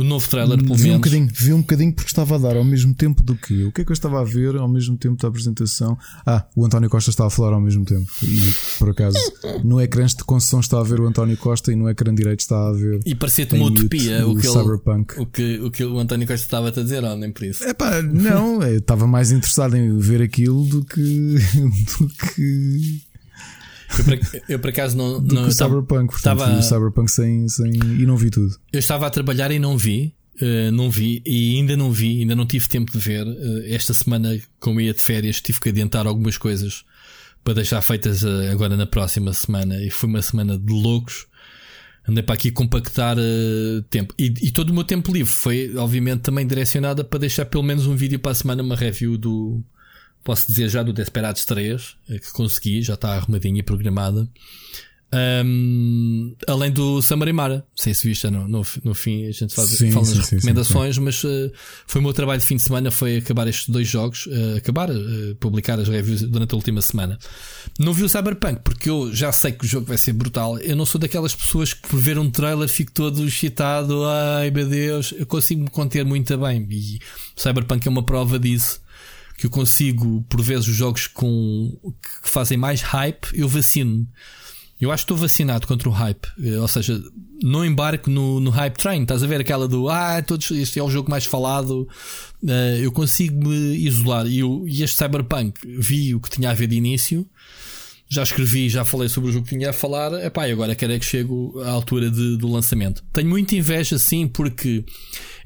O 0.00 0.02
novo 0.04 0.26
trailer, 0.26 0.56
pelo 0.56 0.74
vi 0.74 0.84
menos. 0.84 0.96
Um 0.96 1.00
bocadinho, 1.00 1.28
vi 1.30 1.52
um 1.52 1.60
bocadinho 1.60 1.92
porque 1.92 2.08
estava 2.08 2.36
a 2.36 2.38
dar 2.38 2.56
ao 2.56 2.64
mesmo 2.64 2.94
tempo 2.94 3.22
do 3.22 3.36
que 3.36 3.64
O 3.64 3.72
que 3.72 3.82
é 3.82 3.84
que 3.84 3.90
eu 3.90 3.92
estava 3.92 4.18
a 4.18 4.24
ver 4.24 4.56
ao 4.56 4.66
mesmo 4.66 4.96
tempo 4.96 5.20
da 5.20 5.28
apresentação? 5.28 5.98
Ah, 6.24 6.46
o 6.56 6.64
António 6.64 6.88
Costa 6.88 7.10
estava 7.10 7.26
a 7.26 7.30
falar 7.30 7.52
ao 7.52 7.60
mesmo 7.60 7.84
tempo. 7.84 8.10
E 8.22 8.50
por 8.78 8.88
acaso, 8.88 9.18
no 9.62 9.78
ecrã 9.78 10.06
de 10.06 10.24
concessão 10.24 10.60
está 10.60 10.80
a 10.80 10.82
ver 10.82 11.00
o 11.00 11.06
António 11.06 11.36
Costa 11.36 11.70
e 11.70 11.76
no 11.76 11.86
ecrã 11.86 12.14
direito 12.14 12.40
está 12.40 12.68
a 12.68 12.72
ver. 12.72 13.00
E 13.04 13.14
parecia-te 13.14 13.54
uma 13.54 13.66
utopia 13.66 14.26
o, 14.26 14.30
o, 14.30 14.36
que 14.36 14.48
Cyberpunk. 14.48 15.12
Ele, 15.12 15.22
o, 15.22 15.26
que, 15.26 15.60
o 15.60 15.70
que 15.70 15.84
o 15.84 15.98
António 15.98 16.26
Costa 16.26 16.46
estava 16.46 16.68
a 16.68 16.70
dizer, 16.70 17.04
ou 17.04 17.14
nem 17.14 17.30
por 17.30 17.44
isso? 17.44 17.62
É 17.64 17.74
pá, 17.74 18.00
não, 18.00 18.62
estava 18.72 19.06
mais 19.06 19.30
interessado 19.30 19.76
em 19.76 19.98
ver 19.98 20.22
aquilo 20.22 20.64
do 20.64 20.82
que. 20.82 21.34
do 22.00 22.08
que 22.08 23.09
eu 23.98 24.04
por, 24.04 24.42
eu 24.48 24.58
por 24.58 24.70
acaso 24.70 24.96
não. 24.96 25.20
não 25.20 25.48
o 25.48 25.52
Cyberpunk, 25.52 26.12
portanto, 26.12 26.40
estava, 26.40 26.58
o 26.58 26.62
Cyberpunk 26.62 27.10
sem, 27.10 27.48
sem. 27.48 27.72
E 27.74 28.06
não 28.06 28.16
vi 28.16 28.30
tudo. 28.30 28.56
Eu 28.72 28.78
estava 28.78 29.06
a 29.06 29.10
trabalhar 29.10 29.50
e 29.50 29.58
não 29.58 29.76
vi. 29.76 30.14
Uh, 30.40 30.72
não 30.72 30.90
vi 30.90 31.22
e 31.26 31.56
ainda 31.58 31.76
não 31.76 31.92
vi, 31.92 32.20
ainda 32.20 32.34
não 32.34 32.46
tive 32.46 32.66
tempo 32.66 32.90
de 32.90 32.98
ver. 32.98 33.26
Uh, 33.26 33.62
esta 33.66 33.92
semana, 33.92 34.38
como 34.58 34.80
ia 34.80 34.94
de 34.94 35.02
férias, 35.02 35.40
tive 35.40 35.60
que 35.60 35.68
adiantar 35.68 36.06
algumas 36.06 36.38
coisas 36.38 36.84
para 37.44 37.54
deixar 37.54 37.82
feitas 37.82 38.22
uh, 38.22 38.50
agora 38.50 38.76
na 38.76 38.86
próxima 38.86 39.32
semana. 39.34 39.82
E 39.82 39.90
foi 39.90 40.08
uma 40.08 40.22
semana 40.22 40.56
de 40.58 40.72
loucos. 40.72 41.26
Andei 42.08 42.22
para 42.22 42.34
aqui 42.34 42.50
compactar 42.50 43.16
tempo. 43.90 44.14
E, 44.18 44.32
e, 44.40 44.50
todo 44.50 44.70
o 44.70 44.74
meu 44.74 44.82
tempo 44.82 45.12
livre 45.12 45.30
foi, 45.30 45.76
obviamente, 45.76 46.22
também 46.22 46.46
direcionado 46.46 47.04
para 47.04 47.18
deixar 47.18 47.44
pelo 47.44 47.62
menos 47.62 47.86
um 47.86 47.94
vídeo 47.94 48.18
para 48.18 48.32
a 48.32 48.34
semana, 48.34 48.62
uma 48.62 48.74
review 48.74 49.18
do, 49.18 49.62
posso 50.22 50.46
dizer 50.46 50.68
já 50.68 50.82
do 50.82 50.92
Desperados 50.92 51.44
3, 51.44 51.96
eh, 52.08 52.18
que 52.18 52.32
consegui, 52.32 52.82
já 52.82 52.94
está 52.94 53.14
arrumadinha 53.14 53.60
e 53.60 53.62
programada. 53.62 54.28
Um, 55.12 56.36
além 56.46 56.70
do 56.70 57.02
Samarimara, 57.02 57.66
sei 57.74 57.92
se 57.92 58.06
viste 58.06 58.30
no, 58.30 58.46
no, 58.46 58.64
no 58.84 58.94
fim, 58.94 59.26
a 59.26 59.32
gente 59.32 59.52
faz, 59.52 59.68
sim, 59.70 59.90
fala 59.90 60.04
sim, 60.04 60.14
nas 60.14 60.26
sim, 60.26 60.36
recomendações, 60.36 60.98
mas 60.98 61.24
uh, 61.24 61.50
foi 61.84 62.00
o 62.00 62.04
meu 62.04 62.12
trabalho 62.12 62.40
de 62.40 62.46
fim 62.46 62.54
de 62.54 62.62
semana 62.62 62.92
foi 62.92 63.16
acabar 63.16 63.48
estes 63.48 63.68
dois 63.68 63.88
jogos, 63.88 64.26
uh, 64.26 64.58
acabar, 64.58 64.88
uh, 64.88 65.34
publicar 65.40 65.80
as 65.80 65.88
reviews 65.88 66.22
durante 66.22 66.52
a 66.52 66.56
última 66.56 66.80
semana. 66.80 67.18
Não 67.76 67.92
vi 67.92 68.04
o 68.04 68.08
Cyberpunk 68.08 68.60
porque 68.62 68.88
eu 68.88 69.12
já 69.12 69.32
sei 69.32 69.50
que 69.50 69.64
o 69.64 69.68
jogo 69.68 69.86
vai 69.86 69.98
ser 69.98 70.12
brutal. 70.12 70.56
Eu 70.58 70.76
não 70.76 70.86
sou 70.86 71.00
daquelas 71.00 71.34
pessoas 71.34 71.74
que 71.74 71.88
por 71.88 71.98
ver 71.98 72.16
um 72.16 72.30
trailer 72.30 72.68
fico 72.68 72.92
todo 72.92 73.26
excitado, 73.26 74.04
ai 74.04 74.52
meu 74.52 74.68
Deus, 74.68 75.12
eu 75.16 75.26
consigo 75.26 75.62
me 75.62 75.70
conter 75.70 76.04
muito 76.04 76.38
bem 76.38 76.64
e 76.70 77.00
o 77.36 77.40
Cyberpunk 77.40 77.84
é 77.84 77.90
uma 77.90 78.04
prova 78.04 78.38
disso. 78.38 78.80
Que 79.40 79.46
eu 79.46 79.50
consigo, 79.50 80.22
por 80.28 80.42
vezes, 80.42 80.68
os 80.68 80.76
jogos 80.76 81.06
com, 81.06 81.74
que 82.22 82.28
fazem 82.28 82.58
mais 82.58 82.82
hype, 82.82 83.28
eu 83.32 83.48
vacino. 83.48 84.06
Eu 84.78 84.92
acho 84.92 85.04
que 85.04 85.12
estou 85.12 85.16
vacinado 85.16 85.66
contra 85.66 85.88
o 85.88 85.92
hype. 85.92 86.26
Eh, 86.42 86.58
ou 86.58 86.68
seja, 86.68 87.02
não 87.42 87.64
embarco 87.64 88.10
no, 88.10 88.38
no 88.38 88.50
hype 88.50 88.76
train. 88.76 89.02
Estás 89.02 89.22
a 89.22 89.26
ver 89.26 89.40
aquela 89.40 89.66
do 89.66 89.88
ah, 89.88 90.22
todos, 90.22 90.50
este 90.50 90.78
é 90.78 90.82
o 90.82 90.90
jogo 90.90 91.10
mais 91.10 91.24
falado. 91.24 91.88
Uh, 92.42 92.76
eu 92.82 92.92
consigo 92.92 93.48
me 93.48 93.76
isolar. 93.76 94.26
E, 94.26 94.40
eu, 94.40 94.64
e 94.68 94.82
este 94.82 94.98
Cyberpunk 94.98 95.58
vi 95.64 96.14
o 96.14 96.20
que 96.20 96.28
tinha 96.28 96.50
a 96.50 96.54
ver 96.54 96.66
de 96.66 96.76
início. 96.76 97.26
Já 98.08 98.22
escrevi, 98.22 98.68
já 98.68 98.84
falei 98.84 99.08
sobre 99.08 99.30
o 99.30 99.32
jogo 99.32 99.46
que 99.46 99.56
tinha 99.56 99.70
a 99.70 99.72
falar. 99.72 100.12
Epá, 100.22 100.46
e 100.46 100.52
agora 100.52 100.74
quero 100.74 100.92
é 100.92 100.98
que 100.98 101.04
chego 101.06 101.60
à 101.64 101.70
altura 101.70 102.10
de, 102.10 102.36
do 102.36 102.46
lançamento. 102.50 103.02
Tenho 103.12 103.30
muita 103.30 103.54
inveja, 103.54 103.98
sim, 103.98 104.26
porque 104.26 104.84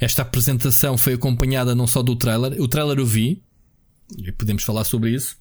esta 0.00 0.22
apresentação 0.22 0.96
foi 0.96 1.12
acompanhada 1.12 1.74
não 1.74 1.86
só 1.86 2.02
do 2.02 2.16
trailer. 2.16 2.60
O 2.60 2.66
trailer 2.66 2.98
eu 2.98 3.06
vi, 3.06 3.42
e 4.18 4.32
podemos 4.32 4.62
falar 4.62 4.84
sobre 4.84 5.10
isso. 5.10 5.36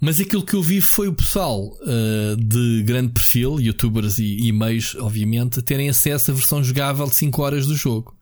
Mas 0.00 0.18
aquilo 0.18 0.44
que 0.44 0.54
eu 0.54 0.62
vi 0.62 0.80
foi 0.80 1.08
o 1.08 1.12
pessoal 1.12 1.76
uh, 1.82 2.36
de 2.36 2.82
grande 2.84 3.12
perfil, 3.12 3.60
youtubers 3.60 4.18
e, 4.18 4.46
e 4.46 4.52
meios, 4.52 4.94
obviamente, 4.94 5.60
terem 5.60 5.90
acesso 5.90 6.30
à 6.30 6.34
versão 6.34 6.64
jogável 6.64 7.06
de 7.06 7.14
5 7.14 7.42
horas 7.42 7.66
do 7.66 7.76
jogo. 7.76 8.16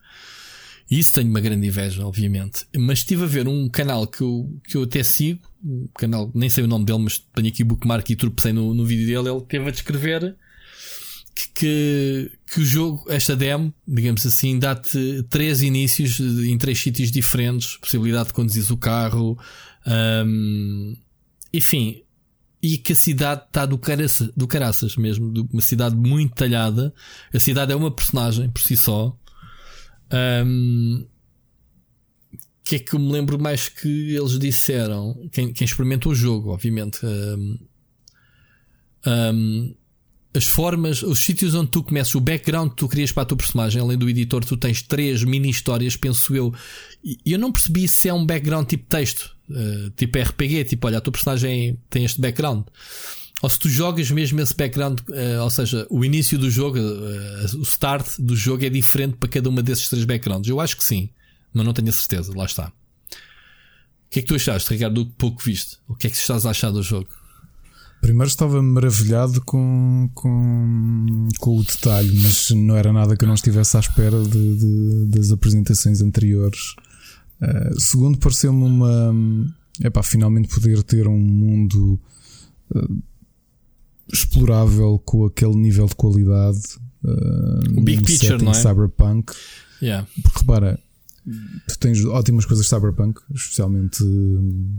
Isso 0.90 1.12
tenho 1.12 1.28
uma 1.28 1.40
grande 1.40 1.66
inveja, 1.66 2.04
obviamente. 2.04 2.66
Mas 2.76 3.00
estive 3.00 3.22
a 3.24 3.26
ver 3.26 3.46
um 3.46 3.68
canal 3.68 4.06
que 4.06 4.22
eu, 4.22 4.50
que 4.66 4.76
eu 4.76 4.82
até 4.84 5.02
sigo, 5.02 5.40
um 5.62 5.86
canal, 5.94 6.30
nem 6.34 6.48
sei 6.48 6.64
o 6.64 6.66
nome 6.66 6.84
dele, 6.84 7.00
mas 7.00 7.18
tenho 7.18 7.48
aqui 7.48 7.62
o 7.62 7.66
bookmark 7.66 8.08
e 8.10 8.16
tropecei 8.16 8.52
no, 8.52 8.74
no 8.74 8.84
vídeo 8.84 9.06
dele. 9.06 9.36
Ele 9.36 9.44
teve 9.44 9.68
a 9.68 9.70
descrever 9.70 10.34
que, 11.46 12.32
que, 12.50 12.60
o 12.60 12.64
jogo, 12.64 13.04
esta 13.08 13.36
demo, 13.36 13.72
digamos 13.86 14.26
assim, 14.26 14.58
dá-te 14.58 15.22
três 15.30 15.62
inícios 15.62 16.18
em 16.20 16.56
três 16.58 16.78
sítios 16.80 17.10
diferentes, 17.10 17.76
possibilidade 17.76 18.28
de 18.28 18.34
conduzir 18.34 18.72
o 18.72 18.76
carro, 18.76 19.38
um, 19.86 20.96
enfim, 21.52 22.02
e 22.62 22.76
que 22.76 22.92
a 22.92 22.96
cidade 22.96 23.44
está 23.46 23.64
do, 23.64 23.78
caraça, 23.78 24.32
do 24.36 24.46
caraças 24.46 24.96
mesmo, 24.96 25.32
uma 25.52 25.62
cidade 25.62 25.94
muito 25.94 26.34
talhada. 26.34 26.92
A 27.32 27.38
cidade 27.38 27.72
é 27.72 27.76
uma 27.76 27.90
personagem 27.90 28.50
por 28.50 28.60
si 28.60 28.76
só. 28.76 29.16
Um, 30.44 31.06
que 32.68 32.76
é 32.76 32.78
que 32.78 32.94
eu 32.94 32.98
me 32.98 33.10
lembro 33.10 33.38
mais 33.38 33.68
que 33.68 34.14
eles 34.14 34.38
disseram? 34.38 35.28
Quem, 35.32 35.52
quem 35.54 35.64
experimentou 35.64 36.12
o 36.12 36.14
jogo, 36.14 36.50
obviamente. 36.50 36.98
Um, 37.06 37.58
um, 39.06 39.74
as 40.34 40.46
formas, 40.46 41.02
os 41.02 41.20
sítios 41.20 41.54
onde 41.54 41.70
tu 41.70 41.82
começas, 41.82 42.14
o 42.14 42.20
background 42.20 42.70
que 42.70 42.76
tu 42.76 42.88
crias 42.88 43.10
para 43.10 43.22
a 43.22 43.26
tua 43.26 43.36
personagem, 43.36 43.80
além 43.80 43.96
do 43.96 44.08
editor, 44.08 44.44
tu 44.44 44.56
tens 44.56 44.82
três 44.82 45.24
mini 45.24 45.48
histórias, 45.48 45.96
penso 45.96 46.34
eu. 46.34 46.54
E 47.02 47.32
eu 47.32 47.38
não 47.38 47.50
percebi 47.50 47.88
se 47.88 48.08
é 48.08 48.14
um 48.14 48.24
background 48.24 48.68
tipo 48.68 48.84
texto, 48.88 49.34
uh, 49.50 49.90
tipo 49.90 50.18
RPG, 50.18 50.64
tipo, 50.64 50.86
olha, 50.86 50.98
a 50.98 51.00
tua 51.00 51.12
personagem 51.12 51.78
tem 51.88 52.04
este 52.04 52.20
background. 52.20 52.66
Ou 53.40 53.48
se 53.48 53.58
tu 53.58 53.68
jogas 53.68 54.10
mesmo 54.10 54.40
esse 54.40 54.54
background, 54.54 55.00
uh, 55.08 55.42
ou 55.42 55.50
seja, 55.50 55.86
o 55.88 56.04
início 56.04 56.38
do 56.38 56.50
jogo, 56.50 56.78
uh, 56.78 57.58
o 57.58 57.62
start 57.62 58.18
do 58.18 58.36
jogo 58.36 58.64
é 58.64 58.68
diferente 58.68 59.16
para 59.16 59.28
cada 59.28 59.48
uma 59.48 59.62
desses 59.62 59.88
três 59.88 60.04
backgrounds. 60.04 60.48
Eu 60.48 60.60
acho 60.60 60.76
que 60.76 60.84
sim, 60.84 61.08
mas 61.54 61.64
não 61.64 61.72
tenho 61.72 61.88
a 61.88 61.92
certeza, 61.92 62.32
lá 62.36 62.44
está. 62.44 62.68
O 62.68 64.10
que 64.10 64.20
é 64.20 64.22
que 64.22 64.28
tu 64.28 64.34
achaste, 64.34 64.72
Ricardo, 64.72 65.04
do 65.04 65.10
pouco 65.10 65.42
viste? 65.42 65.76
O 65.86 65.94
que 65.94 66.06
é 66.06 66.10
que 66.10 66.16
estás 66.16 66.44
a 66.44 66.50
achar 66.50 66.70
do 66.70 66.82
jogo? 66.82 67.08
Primeiro 68.00 68.28
estava 68.28 68.62
maravilhado 68.62 69.40
com, 69.44 70.08
com, 70.14 71.28
com 71.38 71.58
o 71.58 71.64
detalhe, 71.64 72.16
mas 72.22 72.50
não 72.50 72.76
era 72.76 72.92
nada 72.92 73.16
que 73.16 73.24
eu 73.24 73.28
não 73.28 73.34
estivesse 73.34 73.76
à 73.76 73.80
espera 73.80 74.22
de, 74.22 74.56
de 74.56 75.06
das 75.06 75.32
apresentações 75.32 76.00
anteriores. 76.00 76.74
Uh, 77.42 77.80
segundo, 77.80 78.18
pareceu-me 78.18 78.62
uma. 78.62 79.14
Epá, 79.82 80.02
finalmente 80.02 80.48
poder 80.48 80.82
ter 80.82 81.06
um 81.06 81.18
mundo 81.18 82.00
uh, 82.74 83.02
explorável 84.12 85.00
com 85.04 85.24
aquele 85.24 85.56
nível 85.56 85.86
de 85.86 85.96
qualidade. 85.96 86.60
Uh, 87.02 87.78
o 87.78 87.82
big 87.82 88.04
picture, 88.04 88.42
não 88.42 88.52
é? 88.52 88.54
Cyberpunk. 88.54 89.32
Yeah. 89.82 90.06
Porque 90.22 90.40
repara, 90.40 90.80
tu 91.68 91.78
tens 91.78 92.04
ótimas 92.04 92.44
coisas 92.44 92.66
de 92.66 92.74
Cyberpunk, 92.74 93.20
especialmente. 93.34 94.04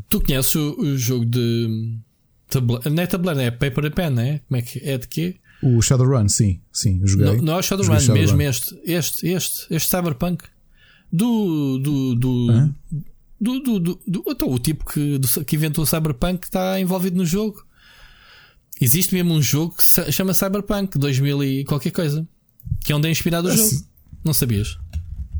Tu 0.10 0.22
conheces 0.22 0.56
o, 0.56 0.80
o 0.80 0.98
jogo 0.98 1.26
de 1.26 2.00
Tabla 2.49 2.81
não 2.89 3.03
é 3.03 3.07
tabuleiro, 3.07 3.41
é 3.41 3.51
paper 3.51 3.85
and 3.85 3.91
pen, 3.91 4.19
é? 4.19 4.39
Como 4.39 4.57
é 4.57 4.61
que 4.61 4.80
é 4.84 4.97
de 4.97 5.07
quê? 5.07 5.35
O 5.61 5.81
Shadowrun, 5.81 6.27
sim, 6.27 6.59
sim, 6.71 6.99
joguei. 7.03 7.26
Não, 7.26 7.35
não 7.38 7.53
é 7.53 7.57
o 7.57 7.61
Shadowrun, 7.61 8.13
mesmo 8.13 8.41
este, 8.41 8.80
este, 8.85 9.27
este, 9.27 9.73
este 9.73 9.89
Cyberpunk 9.89 10.43
do. 11.11 11.77
do, 11.80 12.15
do, 12.15 12.45
do, 13.39 13.59
do, 13.59 13.80
do, 13.80 13.99
do 14.07 14.23
então, 14.27 14.49
o 14.49 14.57
tipo 14.57 14.85
que, 14.85 15.17
do, 15.17 15.45
que 15.45 15.55
inventou 15.55 15.84
o 15.84 15.88
Cyberpunk 15.88 16.45
está 16.45 16.80
envolvido 16.80 17.17
no 17.17 17.26
jogo. 17.26 17.65
Existe 18.81 19.13
mesmo 19.13 19.34
um 19.34 19.41
jogo 19.41 19.76
que 19.76 19.84
se 19.84 20.11
chama 20.11 20.34
Cyberpunk 20.34 20.97
2000 20.97 21.43
e 21.43 21.65
qualquer 21.65 21.91
coisa, 21.91 22.26
que 22.80 22.91
é 22.91 22.95
onde 22.95 23.07
é 23.07 23.11
inspirado 23.11 23.49
o 23.49 23.55
jogo. 23.55 23.85
Não 24.23 24.34
sabias? 24.34 24.77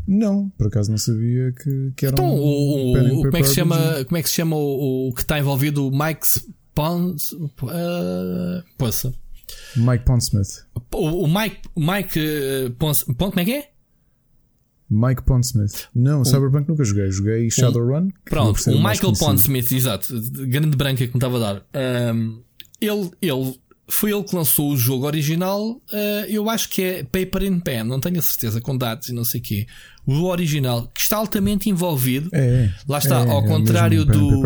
Não, 0.06 0.50
por 0.58 0.68
acaso 0.68 0.90
não 0.90 0.98
sabia 0.98 1.54
que, 1.54 1.94
que 1.96 2.06
era 2.06 2.16
então, 2.16 2.26
um, 2.26 2.40
o, 2.40 3.20
o, 3.20 3.24
como 3.24 3.38
é 3.38 3.42
que 3.42 3.48
se 3.48 3.56
chama, 3.56 4.06
como 4.06 4.18
é 4.18 4.24
que 4.24 4.30
se 4.30 4.36
chama 4.36 4.56
o, 4.56 5.10
o 5.10 5.14
que 5.14 5.22
está 5.22 5.38
envolvido 5.38 5.88
o 5.88 5.92
Mike 5.92 6.26
Pons. 6.80 7.34
Uh, 7.34 8.64
poça. 8.78 9.14
Mike 9.76 10.06
Pondsmith. 10.06 10.64
O, 10.94 11.26
o 11.26 11.28
Mike. 11.28 11.58
Mike 11.76 12.18
uh, 12.18 12.72
Pons, 12.72 13.04
Pons, 13.04 13.32
como 13.32 13.40
é 13.42 13.46
que 13.46 13.52
é? 13.52 13.70
Mike 14.90 15.24
Pondsmith. 15.24 15.90
Não, 15.94 16.22
o, 16.22 16.26
Cyberpunk 16.26 16.70
nunca 16.70 16.86
joguei. 16.86 17.12
Joguei 17.12 17.52
Shadowrun. 17.52 18.08
Pronto, 18.24 18.72
o 18.72 18.82
Michael 18.82 19.12
Pondsmith, 19.20 19.74
exato. 19.74 20.14
Grande 20.48 20.78
branca 20.78 21.06
que 21.06 21.14
me 21.14 21.18
estava 21.18 21.36
a 21.36 21.40
dar. 21.54 22.14
Um, 22.16 22.42
ele, 22.80 23.12
ele 23.22 23.60
foi 23.90 24.14
ele 24.14 24.24
que 24.24 24.34
lançou 24.34 24.72
o 24.72 24.78
jogo 24.78 25.06
original. 25.06 25.72
Uh, 25.72 26.26
eu 26.30 26.50
acho 26.50 26.70
que 26.70 26.82
é 26.82 27.04
Paper 27.04 27.52
and 27.52 27.60
Pen, 27.60 27.84
não 27.84 28.00
tenho 28.00 28.20
a 28.20 28.22
certeza, 28.22 28.62
com 28.62 28.78
dados 28.78 29.10
e 29.10 29.14
não 29.14 29.26
sei 29.26 29.42
o 29.42 29.44
quê. 29.44 29.68
O 30.06 30.24
original, 30.24 30.88
que 30.94 31.02
está 31.02 31.18
altamente 31.18 31.70
envolvido. 31.70 32.30
É, 32.32 32.40
é. 32.40 32.74
Lá 32.88 33.00
está, 33.00 33.20
é, 33.20 33.30
ao 33.30 33.44
é 33.44 33.48
contrário 33.48 34.06
do 34.06 34.42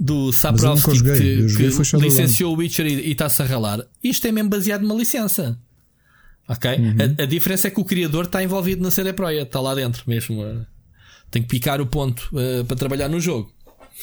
do 0.00 0.32
Saprovsky 0.32 1.02
que, 1.02 1.46
que 1.56 1.96
licenciou 1.98 2.54
o 2.54 2.56
Witcher 2.56 2.86
e 2.86 3.12
está-se 3.12 3.42
a 3.42 3.44
ralar. 3.44 3.84
Isto 4.02 4.26
é 4.26 4.32
mesmo 4.32 4.48
baseado 4.48 4.80
numa 4.80 4.94
licença. 4.94 5.58
Ok? 6.48 6.70
Uhum. 6.70 6.96
A, 7.18 7.22
a, 7.22 7.26
diferença 7.26 7.68
é 7.68 7.70
que 7.70 7.78
o 7.78 7.84
criador 7.84 8.24
está 8.24 8.42
envolvido 8.42 8.82
na 8.82 8.90
CD 8.90 9.12
Projekt, 9.12 9.48
está 9.48 9.60
lá 9.60 9.74
dentro 9.74 10.02
mesmo. 10.06 10.42
Uh, 10.42 10.64
tem 11.30 11.42
que 11.42 11.48
picar 11.48 11.82
o 11.82 11.86
ponto 11.86 12.28
uh, 12.32 12.64
para 12.64 12.76
trabalhar 12.76 13.08
no 13.08 13.20
jogo. 13.20 13.52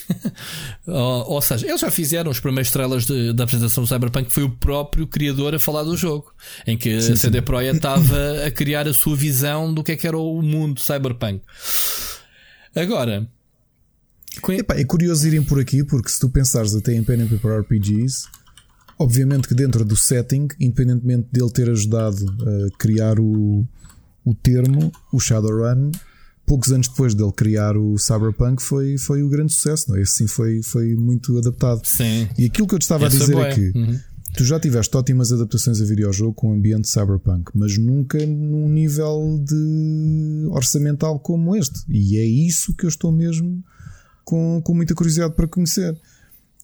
ou, 0.86 1.32
ou, 1.32 1.42
seja, 1.42 1.66
eles 1.66 1.82
já 1.82 1.90
fizeram 1.90 2.30
os 2.30 2.40
primeiros 2.40 2.70
trailers 2.70 3.08
de, 3.08 3.34
da 3.34 3.46
apresentação 3.46 3.84
do 3.84 3.88
Cyberpunk, 3.88 4.32
foi 4.32 4.44
o 4.44 4.50
próprio 4.50 5.08
criador 5.08 5.56
a 5.56 5.60
falar 5.60 5.82
do 5.82 5.98
jogo, 5.98 6.32
em 6.68 6.78
que 6.78 7.02
sim, 7.02 7.14
a 7.14 7.16
CD 7.16 7.42
Projekt 7.42 7.78
estava 7.78 8.46
a 8.46 8.52
criar 8.52 8.88
a 8.88 8.94
sua 8.94 9.16
visão 9.16 9.74
do 9.74 9.84
que 9.84 9.94
é 9.94 9.96
que 9.96 10.08
era 10.08 10.18
o 10.18 10.42
mundo 10.44 10.80
Cyberpunk. 10.80 11.42
Agora, 12.76 13.28
Epá, 14.50 14.76
é 14.76 14.84
curioso 14.84 15.28
irem 15.28 15.44
por 15.44 15.60
aqui, 15.60 15.84
porque 15.84 16.10
se 16.10 16.20
tu 16.20 16.30
pensares 16.30 16.74
até 16.76 16.94
em 16.94 17.04
Pen 17.04 17.22
and 17.22 17.28
Paper 17.28 17.62
RPGs, 17.62 18.28
obviamente 18.98 19.48
que 19.48 19.54
dentro 19.54 19.86
do 19.86 19.96
setting, 19.96 20.48
independentemente 20.60 21.28
dele 21.32 21.52
ter 21.52 21.70
ajudado 21.70 22.18
a 22.42 22.78
criar 22.78 23.20
o, 23.20 23.66
o 24.26 24.36
termo, 24.36 24.92
o 25.12 25.20
Shadowrun, 25.20 25.92
poucos 26.46 26.72
anos 26.72 26.88
depois 26.88 27.14
dele 27.14 27.32
criar 27.34 27.78
o 27.78 27.98
Cyberpunk, 27.98 28.64
foi, 28.64 28.98
foi 28.98 29.22
o 29.22 29.30
grande 29.30 29.54
sucesso, 29.54 29.90
não 29.90 29.98
é? 29.98 30.02
Esse 30.02 30.14
sim 30.14 30.28
foi, 30.28 30.64
foi 30.64 30.96
muito 30.96 31.38
adaptado. 31.38 31.86
Sim. 31.86 32.28
E 32.38 32.46
aquilo 32.46 32.68
que 32.68 32.74
eu 32.74 32.80
te 32.80 32.84
estava 32.84 33.06
Essa 33.06 33.18
a 33.18 33.20
dizer 33.20 33.38
é, 33.38 33.42
é 33.42 33.54
que. 33.54 33.78
Uhum. 33.78 34.00
Tu 34.36 34.46
já 34.46 34.60
tiveste 34.60 34.96
ótimas 34.96 35.32
adaptações 35.32 35.82
a 35.82 35.86
videojogo 35.86 36.34
com 36.34 36.52
o 36.52 36.54
ambiente 36.54 36.88
cyberpunk, 36.88 37.52
mas 37.56 37.78
nunca 37.78 38.24
num 38.24 38.70
nível 38.70 39.42
de 39.44 40.48
orçamental 40.52 41.20
como 41.20 41.56
este. 41.56 41.80
E 41.90 42.18
é 42.18 42.26
isso 42.26 42.76
que 42.76 42.86
eu 42.86 42.90
estou 42.90 43.12
mesmo 43.12 43.64
com, 44.28 44.62
com 44.62 44.74
muita 44.74 44.94
curiosidade 44.94 45.34
para 45.34 45.48
conhecer. 45.48 45.94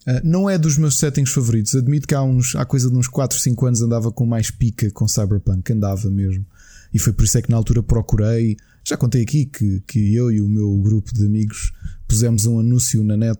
Uh, 0.05 0.19
não 0.21 0.49
é 0.49 0.57
dos 0.57 0.77
meus 0.77 0.97
settings 0.97 1.31
favoritos. 1.31 1.73
Admito 1.73 2.05
que 2.05 2.13
há, 2.13 2.21
uns, 2.21 2.57
há 2.57 2.65
coisa 2.65 2.91
de 2.91 2.97
uns 2.97 3.07
4, 3.07 3.39
5 3.39 3.65
anos 3.65 3.81
andava 3.81 4.11
com 4.11 4.25
mais 4.25 4.51
pica 4.51 4.91
com 4.91 5.07
Cyberpunk, 5.07 5.71
andava 5.71 6.09
mesmo. 6.09 6.45
E 6.93 6.99
foi 6.99 7.13
por 7.13 7.23
isso 7.23 7.37
é 7.37 7.41
que 7.41 7.49
na 7.49 7.55
altura 7.55 7.81
procurei. 7.81 8.57
Já 8.83 8.97
contei 8.97 9.21
aqui 9.21 9.45
que, 9.45 9.81
que 9.87 10.13
eu 10.13 10.29
e 10.29 10.41
o 10.41 10.49
meu 10.49 10.77
grupo 10.79 11.13
de 11.13 11.25
amigos 11.25 11.71
pusemos 12.05 12.45
um 12.45 12.59
anúncio 12.59 13.01
na 13.01 13.15
net 13.15 13.39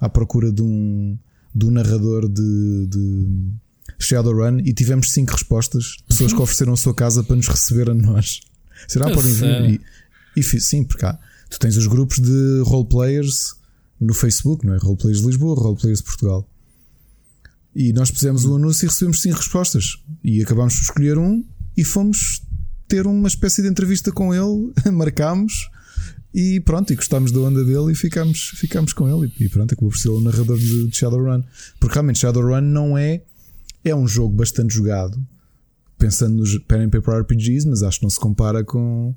à 0.00 0.08
procura 0.08 0.52
de 0.52 0.62
um, 0.62 1.18
de 1.52 1.66
um 1.66 1.72
narrador 1.72 2.28
de, 2.28 2.86
de, 2.86 3.28
Shadowrun 3.98 4.60
e 4.60 4.72
tivemos 4.72 5.10
5 5.10 5.32
respostas. 5.32 5.96
Pessoas 6.06 6.32
que 6.32 6.38
ofereceram 6.40 6.74
a 6.74 6.76
sua 6.76 6.94
casa 6.94 7.24
para 7.24 7.34
nos 7.34 7.48
receber 7.48 7.90
a 7.90 7.94
nós. 7.94 8.40
Será? 8.86 9.10
Podem 9.10 9.32
vir. 9.32 9.80
E, 10.36 10.40
e 10.40 10.60
sim, 10.60 10.84
porque 10.84 11.04
há. 11.04 11.18
Tu 11.50 11.58
tens 11.58 11.76
os 11.76 11.88
grupos 11.88 12.20
de 12.20 12.62
roleplayers 12.64 13.56
no 14.04 14.14
Facebook, 14.14 14.66
não 14.66 14.74
é? 14.74 14.78
Roleplayers 14.78 15.20
de 15.20 15.26
Lisboa, 15.26 15.54
Roleplayers 15.54 15.98
de 15.98 16.04
Portugal. 16.04 16.48
E 17.74 17.92
nós 17.92 18.10
pusemos 18.10 18.44
o 18.44 18.54
anúncio 18.54 18.86
e 18.86 18.88
recebemos 18.88 19.20
5 19.20 19.36
respostas. 19.36 19.96
E 20.22 20.42
acabámos 20.42 20.74
por 20.76 20.82
escolher 20.82 21.18
um 21.18 21.44
e 21.76 21.84
fomos 21.84 22.42
ter 22.86 23.06
uma 23.06 23.28
espécie 23.28 23.62
de 23.62 23.68
entrevista 23.68 24.12
com 24.12 24.32
ele, 24.32 24.72
marcámos 24.92 25.68
e 26.34 26.58
pronto, 26.60 26.92
e 26.92 26.96
gostámos 26.96 27.30
da 27.30 27.38
onda 27.38 27.64
dele 27.64 27.92
e 27.92 27.94
ficámos, 27.94 28.50
ficámos 28.56 28.92
com 28.92 29.08
ele. 29.08 29.32
E 29.38 29.48
pronto, 29.48 29.72
acabou 29.72 29.90
por 29.90 29.96
ser 29.96 30.08
o 30.08 30.20
narrador 30.20 30.58
de, 30.58 30.88
de 30.88 30.96
Shadowrun. 30.96 31.44
Porque 31.78 31.94
realmente 31.94 32.18
Shadowrun 32.18 32.60
não 32.60 32.98
é. 32.98 33.22
É 33.84 33.94
um 33.94 34.08
jogo 34.08 34.34
bastante 34.34 34.74
jogado, 34.74 35.22
pensando 35.98 36.36
nos 36.36 36.58
pen 36.60 36.84
and 36.84 36.88
paper 36.88 37.20
RPGs, 37.20 37.68
mas 37.68 37.82
acho 37.82 37.98
que 37.98 38.04
não 38.04 38.10
se 38.10 38.18
compara 38.18 38.64
com. 38.64 39.14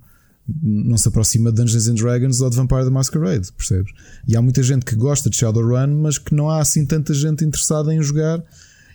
Não 0.61 0.97
se 0.97 1.07
aproxima 1.07 1.51
de 1.51 1.57
Dungeons 1.57 1.87
and 1.87 1.95
Dragons 1.95 2.39
ou 2.39 2.49
de 2.49 2.55
Vampire 2.55 2.85
the 2.85 2.89
Masquerade, 2.89 3.51
percebes? 3.51 3.91
E 4.27 4.35
há 4.35 4.41
muita 4.41 4.63
gente 4.63 4.85
que 4.85 4.95
gosta 4.95 5.29
de 5.29 5.35
Shadowrun, 5.35 6.01
mas 6.01 6.17
que 6.17 6.33
não 6.33 6.49
há 6.49 6.61
assim 6.61 6.85
tanta 6.85 7.13
gente 7.13 7.43
interessada 7.43 7.93
em 7.93 8.01
jogar. 8.01 8.41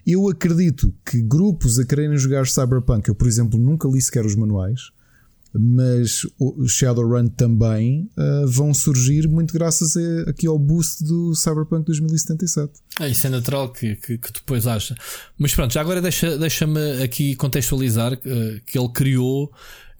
Eu 0.07 0.29
acredito 0.29 0.93
que 1.05 1.21
grupos 1.21 1.79
a 1.79 1.85
quererem 1.85 2.17
jogar 2.17 2.47
Cyberpunk, 2.47 3.09
eu 3.09 3.15
por 3.15 3.29
exemplo 3.29 3.59
nunca 3.59 3.87
li 3.87 4.01
sequer 4.01 4.25
os 4.25 4.35
manuais, 4.35 4.91
mas 5.55 6.23
o 6.39 6.67
Shadowrun 6.67 7.29
também 7.29 8.11
uh, 8.17 8.47
vão 8.49 8.73
surgir 8.73 9.29
muito 9.29 9.53
graças 9.53 9.95
a, 9.97 10.31
aqui 10.31 10.47
ao 10.47 10.59
boost 10.59 11.05
do 11.05 11.35
Cyberpunk 11.35 11.85
2077. 11.85 12.73
É, 13.01 13.09
isso 13.11 13.27
é 13.27 13.31
natural 13.31 13.71
que, 13.71 13.95
que, 13.97 14.17
que 14.17 14.33
depois 14.33 14.67
acha. 14.67 14.97
Mas 15.39 15.55
pronto, 15.55 15.75
já 15.75 15.83
agora 15.83 16.01
deixa-me 16.01 16.39
deixa 16.39 16.67
aqui 17.05 17.37
contextualizar 17.37 18.15
uh, 18.15 18.61
que 18.65 18.79
ele 18.79 18.89
criou 18.95 19.53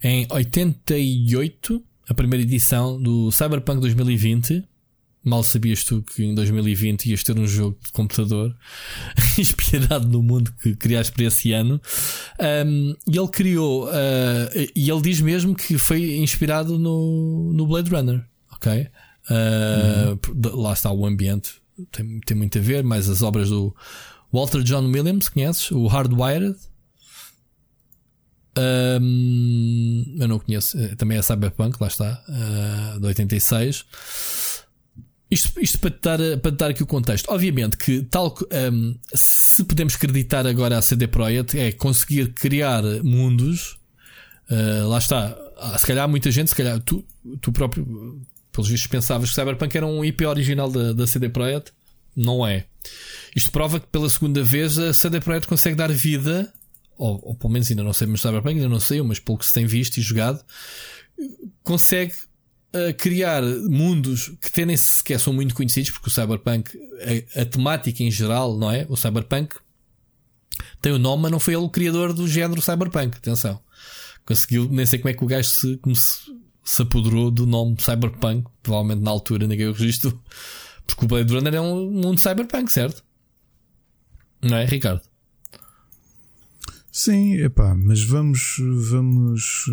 em 0.03 0.27
88 0.29 1.83
a 2.09 2.13
primeira 2.13 2.43
edição 2.43 3.01
do 3.01 3.31
Cyberpunk 3.31 3.79
2020 3.81 4.63
Mal 5.23 5.41
sabias 5.41 5.85
tu 5.85 6.03
que 6.03 6.25
em 6.25 6.35
2020 6.35 7.09
ias 7.09 7.23
ter 7.23 7.39
um 7.39 7.47
jogo 7.47 7.77
de 7.81 7.93
computador 7.93 8.53
inspirado 9.39 10.05
no 10.09 10.21
mundo 10.21 10.53
que 10.61 10.75
criaste 10.75 11.13
para 11.13 11.23
esse 11.23 11.53
ano. 11.53 11.79
Um, 12.65 12.93
e 13.07 13.17
ele 13.17 13.27
criou, 13.29 13.87
uh, 13.87 14.49
e 14.75 14.89
ele 14.89 15.01
diz 15.01 15.21
mesmo 15.21 15.55
que 15.55 15.77
foi 15.77 16.17
inspirado 16.17 16.77
no, 16.77 17.53
no 17.53 17.65
Blade 17.65 17.89
Runner. 17.89 18.21
Ok? 18.51 18.85
Uh, 19.29 20.19
uhum. 20.29 20.61
Lá 20.61 20.73
está 20.73 20.91
o 20.91 21.05
ambiente, 21.05 21.53
tem, 21.89 22.19
tem 22.19 22.35
muito 22.35 22.57
a 22.57 22.61
ver, 22.61 22.83
mas 22.83 23.07
as 23.07 23.21
obras 23.21 23.47
do 23.49 23.73
Walter 24.31 24.61
John 24.61 24.85
Williams, 24.87 25.29
conheces? 25.29 25.71
O 25.71 25.87
Hardwired. 25.87 26.57
Um, 28.55 30.15
eu 30.19 30.27
não 30.27 30.39
conheço, 30.39 30.77
eh, 30.77 30.95
também 30.95 31.17
é 31.17 31.21
Cyberpunk, 31.21 31.77
lá 31.81 31.87
está, 31.87 32.23
uh, 32.27 32.99
de 32.99 33.07
86. 33.07 33.85
Isto, 35.31 35.59
isto 35.59 35.79
para, 35.79 35.89
te 35.89 35.99
dar, 36.01 36.37
para 36.37 36.51
dar 36.51 36.69
aqui 36.69 36.83
o 36.83 36.85
contexto. 36.85 37.29
Obviamente 37.31 37.75
que, 37.75 38.03
tal 38.03 38.35
um, 38.71 38.95
se 39.13 39.63
podemos 39.63 39.95
acreditar 39.95 40.45
agora 40.45 40.77
a 40.77 40.81
CD 40.81 41.07
Projekt, 41.07 41.57
é 41.57 41.71
conseguir 41.71 42.33
criar 42.33 42.83
mundos. 43.03 43.79
Uh, 44.49 44.87
lá 44.87 44.99
está. 44.99 45.35
Ah, 45.57 45.77
se 45.77 45.87
calhar 45.87 46.07
muita 46.07 46.29
gente, 46.29 46.49
se 46.49 46.55
calhar 46.55 46.79
tu, 46.81 47.03
tu 47.41 47.51
próprio, 47.51 48.21
pelos 48.51 48.69
vistos, 48.69 48.87
pensavas 48.87 49.29
que 49.29 49.35
Cyberpunk 49.35 49.75
era 49.75 49.87
um 49.87 50.05
IP 50.05 50.23
original 50.25 50.69
da, 50.69 50.93
da 50.93 51.07
CD 51.07 51.29
Projekt. 51.29 51.71
Não 52.15 52.45
é. 52.45 52.65
Isto 53.35 53.49
prova 53.49 53.79
que 53.79 53.87
pela 53.87 54.07
segunda 54.09 54.43
vez 54.43 54.77
a 54.77 54.93
CD 54.93 55.19
Projekt 55.19 55.47
consegue 55.47 55.75
dar 55.75 55.91
vida, 55.91 56.53
ou, 56.97 57.19
ou 57.23 57.35
pelo 57.35 57.53
menos 57.53 57.69
ainda 57.69 57.83
não 57.83 57.93
sei, 57.93 58.07
mas 58.07 58.21
Cyberpunk 58.21 58.55
ainda 58.55 58.69
não 58.69 58.79
saiu, 58.79 59.05
mas 59.05 59.19
pelo 59.19 59.37
que 59.37 59.45
se 59.45 59.53
tem 59.53 59.65
visto 59.65 59.97
e 59.97 60.01
jogado, 60.01 60.43
consegue 61.63 62.13
a 62.73 62.91
criar 62.91 63.43
mundos 63.43 64.29
que 64.41 64.47
até 64.47 64.65
nem 64.65 64.75
sequer 64.75 65.19
são 65.19 65.31
muito 65.31 65.53
conhecidos, 65.53 65.91
porque 65.91 66.09
o 66.09 66.11
Cyberpunk, 66.11 66.71
a, 67.35 67.41
a, 67.41 67.45
temática 67.45 68.01
em 68.01 68.09
geral, 68.09 68.57
não 68.57 68.71
é? 68.71 68.85
O 68.89 68.97
Cyberpunk 68.97 69.55
tem 70.81 70.91
o 70.91 70.97
nome, 70.97 71.23
mas 71.23 71.31
não 71.31 71.39
foi 71.39 71.53
ele 71.53 71.63
o 71.63 71.69
criador 71.69 72.13
do 72.13 72.27
género 72.27 72.61
Cyberpunk. 72.61 73.17
Atenção, 73.17 73.59
conseguiu, 74.25 74.67
nem 74.69 74.85
sei 74.85 74.99
como 74.99 75.09
é 75.09 75.13
que 75.13 75.23
o 75.23 75.27
gajo 75.27 75.49
se, 75.49 75.79
se, 75.93 76.35
se 76.63 76.81
apoderou 76.81 77.29
do 77.29 77.45
nome 77.45 77.75
Cyberpunk, 77.79 78.49
provavelmente 78.63 79.03
na 79.03 79.11
altura 79.11 79.45
ninguém 79.45 79.67
o 79.67 79.73
registrou, 79.73 80.19
porque 80.87 81.05
o 81.05 81.07
Blade 81.07 81.31
Runner 81.31 81.53
é 81.53 81.61
um 81.61 81.91
mundo 81.91 82.19
Cyberpunk, 82.19 82.71
certo? 82.71 83.03
Não 84.41 84.57
é, 84.57 84.65
Ricardo? 84.65 85.01
Sim, 86.93 87.37
epá, 87.37 87.75
mas 87.75 88.03
vamos, 88.03 88.57
vamos 88.91 89.65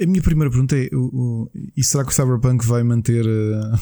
a 0.00 0.06
minha 0.06 0.22
primeira 0.22 0.50
pergunta 0.50 0.76
é: 0.76 0.88
o, 0.92 0.98
o, 0.98 1.50
e 1.76 1.84
será 1.84 2.04
que 2.04 2.10
o 2.10 2.14
Cyberpunk 2.14 2.66
vai 2.66 2.82
manter 2.82 3.24
a, 3.26 3.78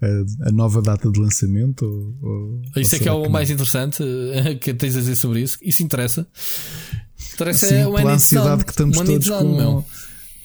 a, 0.06 0.48
a 0.48 0.50
nova 0.50 0.80
data 0.80 1.10
de 1.10 1.20
lançamento? 1.20 1.84
Ou, 2.22 2.62
isso 2.80 2.94
ou 2.94 3.00
é 3.00 3.02
que 3.02 3.08
é 3.08 3.12
o 3.12 3.22
que 3.22 3.28
mais 3.28 3.50
interessante 3.50 4.02
que 4.60 4.72
tens 4.72 4.96
a 4.96 5.00
dizer 5.00 5.16
sobre 5.16 5.42
isso. 5.42 5.58
Isso 5.60 5.82
interessa. 5.82 6.26
Interessa 7.34 7.66
Sim, 7.66 7.74
é 7.74 7.84
pela 7.84 8.14
ansiedade 8.14 8.64
que 8.64 8.70
estamos 8.70 8.96
todos 8.96 9.28
com. 9.28 9.56
Meu. 9.56 9.84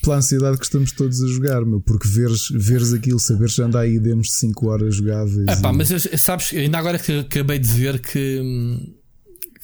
Pela 0.03 0.17
ansiedade 0.17 0.57
que 0.57 0.65
estamos 0.65 0.91
todos 0.91 1.23
a 1.23 1.27
jogar, 1.27 1.65
meu, 1.65 1.81
porque 1.81 2.07
veres, 2.07 2.49
veres 2.51 2.93
aquilo, 2.93 3.17
saberes 3.17 3.57
anda 3.57 3.79
aí 3.79 3.97
demos 3.97 4.27
de 4.27 4.33
5 4.33 4.67
horas 4.67 4.95
jogáveis. 4.97 5.47
É 5.47 5.55
pá, 5.55 5.71
e... 5.71 5.75
mas 5.75 5.89
sabes, 6.17 6.53
ainda 6.53 6.77
agora 6.77 6.99
que 6.99 7.21
acabei 7.21 7.57
de 7.57 7.69
ver 7.69 7.99
que 7.99 8.39
hum, 8.39 8.93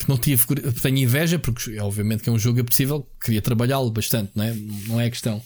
que 0.06 0.10
não 0.10 0.18
tive, 0.18 0.45
tenho 0.82 0.98
inveja, 0.98 1.40
porque 1.40 1.80
obviamente 1.80 2.23
que 2.23 2.30
é 2.30 2.32
um 2.32 2.40
jogo 2.40 2.60
apetecível, 2.60 3.07
queria 3.23 3.41
trabalhá-lo 3.41 3.90
bastante, 3.91 4.32
não 4.36 4.44
é? 4.44 4.56
Não 4.88 4.99
é 4.99 5.06
a 5.06 5.10
questão. 5.10 5.41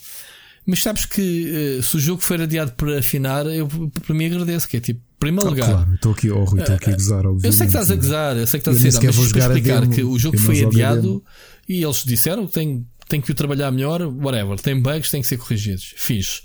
Mas 0.66 0.82
sabes 0.82 1.06
que 1.06 1.78
uh, 1.78 1.82
se 1.82 1.96
o 1.96 2.00
jogo 2.00 2.20
for 2.20 2.40
adiado 2.40 2.72
para 2.72 2.98
afinar, 2.98 3.46
eu 3.46 3.68
para 4.04 4.14
mim 4.14 4.26
agradeço, 4.26 4.68
que 4.68 4.76
é 4.76 4.80
tipo, 4.80 5.00
primeiro 5.18 5.46
ah, 5.46 5.50
lugar. 5.50 5.70
Claro, 5.70 5.94
estou 5.94 6.12
aqui, 6.12 6.30
oh, 6.30 6.44
Rui, 6.44 6.60
estou 6.60 6.74
aqui 6.74 6.90
a 6.90 6.94
gozar, 6.94 7.18
obviamente. 7.18 7.44
Eu 7.44 7.52
sei 7.52 7.66
que 7.66 7.72
estás 7.72 7.90
a 7.90 7.96
gozar, 7.96 8.36
eu 8.36 8.46
sei 8.46 8.60
que 8.60 8.68
estás 8.68 8.76
a 8.76 8.90
ser, 8.90 9.06
mas 9.06 9.14
vou 9.14 9.24
explicar 9.24 9.80
demo, 9.80 9.94
que 9.94 10.02
o 10.02 10.18
jogo 10.18 10.38
foi 10.38 10.64
adiado 10.64 11.22
e 11.68 11.84
eles 11.84 12.02
disseram 12.04 12.46
que 12.46 12.52
tem, 12.52 12.84
tem 13.08 13.20
que 13.20 13.30
o 13.30 13.34
trabalhar 13.34 13.70
melhor, 13.70 14.02
whatever, 14.02 14.58
tem 14.60 14.80
bugs, 14.80 15.10
tem 15.10 15.22
que 15.22 15.28
ser 15.28 15.36
corrigidos. 15.36 15.94
Fiz. 15.96 16.42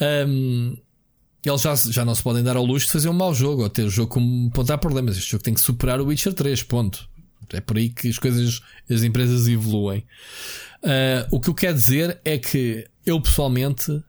Um, 0.00 0.76
eles 1.44 1.60
já, 1.60 1.74
já 1.74 2.04
não 2.04 2.14
se 2.14 2.22
podem 2.22 2.42
dar 2.42 2.56
ao 2.56 2.64
luxo 2.64 2.86
de 2.86 2.92
fazer 2.92 3.08
um 3.08 3.12
mau 3.12 3.32
jogo 3.32 3.62
ou 3.62 3.70
ter 3.70 3.84
o 3.84 3.90
jogo 3.90 4.10
como 4.10 4.48
apontar 4.48 4.78
problemas. 4.78 5.16
Este 5.16 5.30
jogo 5.30 5.44
tem 5.44 5.54
que 5.54 5.60
superar 5.60 6.00
o 6.00 6.06
Witcher 6.06 6.32
3, 6.32 6.62
ponto. 6.64 7.08
É 7.52 7.60
por 7.60 7.76
aí 7.76 7.88
que 7.88 8.08
as 8.08 8.18
coisas, 8.18 8.60
as 8.90 9.02
empresas 9.02 9.46
evoluem. 9.46 10.04
Uh, 10.82 11.26
o 11.30 11.40
que 11.40 11.48
eu 11.48 11.54
quero 11.54 11.74
dizer 11.74 12.20
é 12.24 12.38
que 12.38 12.86
eu 13.04 13.20
pessoalmente 13.20 13.90
uh, 13.90 14.04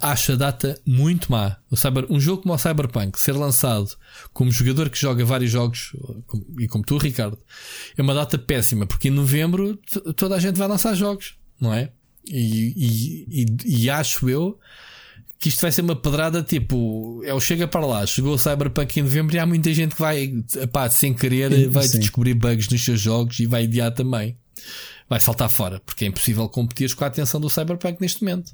acho 0.00 0.32
a 0.32 0.36
data 0.36 0.80
muito 0.86 1.30
má. 1.30 1.56
O 1.70 1.76
Cyber, 1.76 2.06
um 2.10 2.20
jogo 2.20 2.42
como 2.42 2.54
o 2.54 2.58
Cyberpunk 2.58 3.18
ser 3.18 3.32
lançado 3.32 3.90
como 4.32 4.50
jogador 4.50 4.90
que 4.90 4.98
joga 4.98 5.24
vários 5.24 5.50
jogos, 5.50 5.92
e 6.58 6.66
como 6.68 6.84
tu, 6.84 6.98
Ricardo, 6.98 7.38
é 7.96 8.02
uma 8.02 8.14
data 8.14 8.38
péssima, 8.38 8.86
porque 8.86 9.08
em 9.08 9.12
novembro 9.12 9.78
toda 10.16 10.36
a 10.36 10.40
gente 10.40 10.56
vai 10.56 10.68
lançar 10.68 10.94
jogos, 10.94 11.36
não 11.60 11.72
é? 11.72 11.90
E, 12.26 12.74
e, 12.76 13.44
e, 13.44 13.82
e 13.84 13.90
acho 13.90 14.28
eu 14.28 14.58
que 15.38 15.48
isto 15.48 15.60
vai 15.60 15.70
ser 15.70 15.82
uma 15.82 15.94
pedrada 15.94 16.42
tipo, 16.42 17.22
é 17.24 17.32
o 17.32 17.40
chega 17.40 17.68
para 17.68 17.86
lá, 17.86 18.04
chegou 18.04 18.34
o 18.34 18.38
Cyberpunk 18.38 18.98
em 18.98 19.02
novembro 19.04 19.36
e 19.36 19.38
há 19.38 19.46
muita 19.46 19.72
gente 19.72 19.94
que 19.94 20.00
vai, 20.00 20.32
pá, 20.72 20.90
sem 20.90 21.14
querer, 21.14 21.68
vai 21.68 21.86
Sim. 21.86 22.00
descobrir 22.00 22.34
bugs 22.34 22.68
nos 22.68 22.84
seus 22.84 23.00
jogos 23.00 23.38
e 23.38 23.46
vai 23.46 23.64
adiar 23.64 23.92
também. 23.92 24.36
Vai 25.08 25.20
saltar 25.20 25.48
fora, 25.48 25.80
porque 25.86 26.04
é 26.04 26.08
impossível 26.08 26.48
competir 26.48 26.94
com 26.94 27.04
a 27.04 27.06
atenção 27.06 27.40
do 27.40 27.48
Cyberpunk 27.48 28.00
neste 28.00 28.22
momento. 28.22 28.52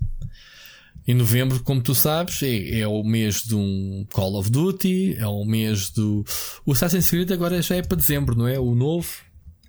Em 1.07 1.15
novembro, 1.15 1.61
como 1.61 1.83
tu 1.83 1.95
sabes, 1.95 2.43
é, 2.43 2.81
é, 2.81 2.87
o 2.87 3.03
mês 3.03 3.43
de 3.43 3.55
um 3.55 4.07
Call 4.13 4.37
of 4.37 4.51
Duty, 4.51 5.17
é 5.19 5.27
o 5.27 5.45
mês 5.45 5.91
do. 5.91 6.25
O 6.65 6.73
Assassin's 6.73 7.11
Creed 7.11 7.31
agora 7.33 7.61
já 7.61 7.77
é 7.77 7.83
para 7.83 7.97
dezembro, 7.97 8.37
não 8.37 8.47
é? 8.47 8.59
O 8.59 8.75
novo. 8.75 9.09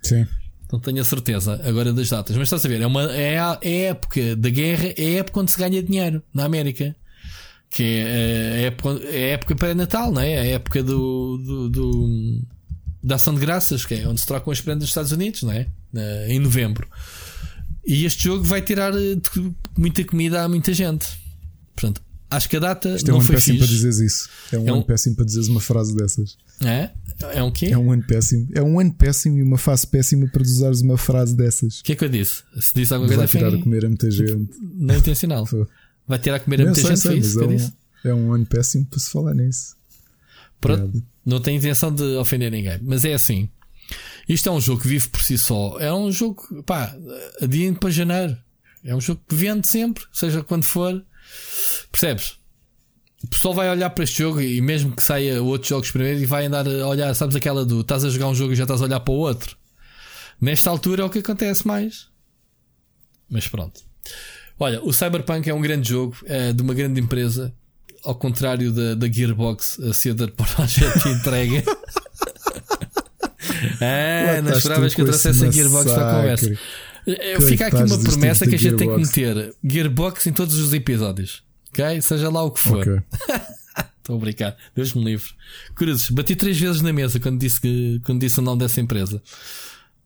Sim. 0.02 0.26
Não 0.72 0.80
tenho 0.80 1.00
a 1.00 1.04
certeza 1.04 1.60
agora 1.64 1.92
das 1.92 2.08
datas. 2.08 2.36
Mas 2.36 2.46
estás 2.46 2.64
a 2.64 2.68
ver, 2.68 2.80
é, 2.80 2.86
uma, 2.86 3.02
é, 3.12 3.38
a, 3.38 3.58
é 3.60 3.86
a 3.86 3.90
época 3.90 4.36
da 4.36 4.48
guerra, 4.48 4.94
é 4.96 5.06
a 5.06 5.18
época 5.18 5.40
onde 5.40 5.50
se 5.50 5.58
ganha 5.58 5.82
dinheiro 5.82 6.22
na 6.32 6.44
América 6.44 6.96
que 7.76 7.82
é 7.82 8.52
a 8.54 8.60
época, 8.68 8.88
é 9.04 9.24
a 9.24 9.28
época 9.34 9.54
pré-natal, 9.54 10.10
não 10.10 10.22
é? 10.22 10.32
é? 10.32 10.40
A 10.40 10.44
época 10.46 10.82
do, 10.82 11.36
do, 11.36 11.68
do, 11.68 12.42
da 13.04 13.16
ação 13.16 13.34
de 13.34 13.40
graças, 13.40 13.84
que 13.84 13.96
é 13.96 14.08
onde 14.08 14.18
se 14.18 14.26
trocam 14.26 14.50
as 14.50 14.62
prendas 14.62 14.84
dos 14.84 14.88
Estados 14.88 15.12
Unidos, 15.12 15.42
não 15.42 15.52
é? 15.52 15.66
Em 16.26 16.38
novembro. 16.38 16.88
E 17.86 18.06
este 18.06 18.24
jogo 18.24 18.44
vai 18.44 18.62
tirar 18.62 18.94
eh, 18.94 19.18
muita 19.76 20.02
comida 20.04 20.42
a 20.42 20.48
muita 20.48 20.72
gente. 20.72 21.06
Portanto, 21.74 22.00
acho 22.30 22.48
que 22.48 22.56
a 22.56 22.60
data 22.60 22.96
Isto 22.96 23.10
é 23.10 23.12
não 23.12 23.18
é 23.18 23.18
um 23.18 23.22
ano 23.22 23.30
péssimo 23.30 23.58
para 23.58 23.66
dizeres 23.66 23.98
isso. 23.98 24.30
É 24.50 24.58
um, 24.58 24.68
é 24.68 24.72
um 24.72 24.74
ano 24.76 24.84
péssimo 24.86 25.16
para 25.16 25.24
dizeres 25.26 25.48
uma 25.48 25.60
frase 25.60 25.94
dessas. 25.94 26.38
É? 26.64 26.90
É 27.34 27.42
um 27.42 27.50
quê? 27.50 27.66
É 27.66 27.76
um 27.76 27.92
ano 27.92 28.06
péssimo. 28.06 28.48
É 28.54 28.62
um 28.62 28.80
ano 28.80 28.94
péssimo 28.94 29.36
e 29.36 29.42
uma 29.42 29.58
fase 29.58 29.86
péssima 29.86 30.26
para 30.28 30.40
usares 30.40 30.80
uma 30.80 30.96
frase 30.96 31.36
dessas. 31.36 31.80
O 31.80 31.84
que 31.84 31.92
é 31.92 31.96
que 31.96 32.04
eu 32.06 32.08
disse? 32.08 32.42
Se 32.58 32.72
disse 32.74 32.94
alguma 32.94 33.08
coisa 33.08 33.26
Vai 33.26 33.28
tirar 33.28 33.54
a 33.54 33.62
comer 33.62 33.84
a 33.84 33.88
muita 33.88 34.10
gente. 34.10 34.48
Não 34.62 34.94
é 34.94 34.98
intencional. 34.98 35.46
Vai 36.06 36.18
ter 36.18 36.32
a 36.32 36.40
comer 36.40 36.62
a 36.62 36.64
muita 36.64 36.80
sei, 36.80 36.90
gente, 36.90 37.00
sei, 37.00 37.18
isso, 37.18 37.40
é, 37.40 37.46
um, 37.46 37.72
é 38.04 38.14
um 38.14 38.32
ano 38.32 38.46
péssimo 38.46 38.86
para 38.86 38.98
se 38.98 39.10
falar 39.10 39.34
nisso. 39.34 39.76
Pronto, 40.60 41.02
não 41.24 41.40
tenho 41.40 41.58
intenção 41.58 41.92
de 41.92 42.16
ofender 42.16 42.50
ninguém, 42.50 42.78
mas 42.82 43.04
é 43.04 43.14
assim. 43.14 43.48
Isto 44.28 44.48
é 44.48 44.52
um 44.52 44.60
jogo 44.60 44.82
que 44.82 44.88
vive 44.88 45.08
por 45.08 45.20
si 45.20 45.38
só. 45.38 45.78
É 45.78 45.92
um 45.92 46.10
jogo, 46.10 46.62
pá, 46.64 46.96
adiante 47.40 47.78
para 47.78 47.90
janeiro. 47.90 48.36
É 48.84 48.94
um 48.94 49.00
jogo 49.00 49.20
que 49.28 49.34
vende 49.34 49.66
sempre, 49.66 50.04
seja 50.12 50.42
quando 50.42 50.64
for. 50.64 51.04
Percebes? 51.90 52.38
O 53.24 53.28
pessoal 53.28 53.54
vai 53.54 53.70
olhar 53.70 53.90
para 53.90 54.04
este 54.04 54.18
jogo 54.18 54.40
e 54.40 54.60
mesmo 54.60 54.94
que 54.94 55.02
saia 55.02 55.42
outros 55.42 55.68
jogos 55.68 55.90
primeiro 55.90 56.20
e 56.20 56.26
vai 56.26 56.46
andar 56.46 56.66
a 56.66 56.86
olhar, 56.86 57.14
sabes 57.14 57.34
aquela 57.34 57.64
do 57.64 57.80
estás 57.80 58.04
a 58.04 58.10
jogar 58.10 58.28
um 58.28 58.34
jogo 58.34 58.52
e 58.52 58.56
já 58.56 58.64
estás 58.64 58.80
a 58.80 58.84
olhar 58.84 59.00
para 59.00 59.14
o 59.14 59.16
outro. 59.16 59.56
Nesta 60.40 60.70
altura 60.70 61.02
é 61.02 61.04
o 61.04 61.10
que 61.10 61.18
acontece 61.20 61.66
mais. 61.66 62.08
Mas 63.28 63.48
pronto. 63.48 63.80
Olha, 64.58 64.82
o 64.82 64.92
Cyberpunk 64.92 65.48
é 65.48 65.54
um 65.54 65.60
grande 65.60 65.90
jogo, 65.90 66.16
é 66.24 66.52
de 66.52 66.62
uma 66.62 66.72
grande 66.72 67.00
empresa, 67.00 67.54
ao 68.04 68.14
contrário 68.14 68.72
da, 68.72 68.94
da 68.94 69.10
Gearbox, 69.10 69.78
a 69.80 69.92
Cedar 69.92 70.30
por 70.30 70.46
a 70.58 70.66
gente 70.66 71.08
entrega. 71.08 71.62
ah, 73.80 74.42
não 74.42 74.52
esperavas 74.52 74.94
que 74.94 75.02
eu 75.02 75.06
trouxesse 75.06 75.44
a 75.44 75.50
Gearbox 75.50 75.92
para 75.92 76.10
a 76.10 76.14
conversa. 76.16 76.58
Fica 77.46 77.66
aqui 77.66 77.82
uma 77.82 77.98
promessa 77.98 78.46
que 78.46 78.54
a 78.54 78.58
gente 78.58 78.76
tem 78.76 78.88
que 78.88 78.96
meter 78.96 79.54
Gearbox 79.62 80.26
em 80.26 80.32
todos 80.32 80.56
os 80.58 80.72
episódios. 80.72 81.44
Ok? 81.70 82.00
Seja 82.00 82.30
lá 82.30 82.42
o 82.42 82.50
que 82.50 82.60
for. 82.60 83.04
Estou 83.98 84.16
a 84.16 84.18
brincar. 84.18 84.56
Deus 84.74 84.94
me 84.94 85.04
livre. 85.04 85.28
Cruzes, 85.74 86.08
bati 86.08 86.34
três 86.34 86.58
vezes 86.58 86.80
na 86.80 86.92
mesa 86.92 87.20
quando 87.20 87.38
disse, 87.38 87.60
que, 87.60 88.00
quando 88.04 88.20
disse 88.20 88.38
o 88.38 88.42
nome 88.42 88.60
dessa 88.60 88.80
empresa. 88.80 89.22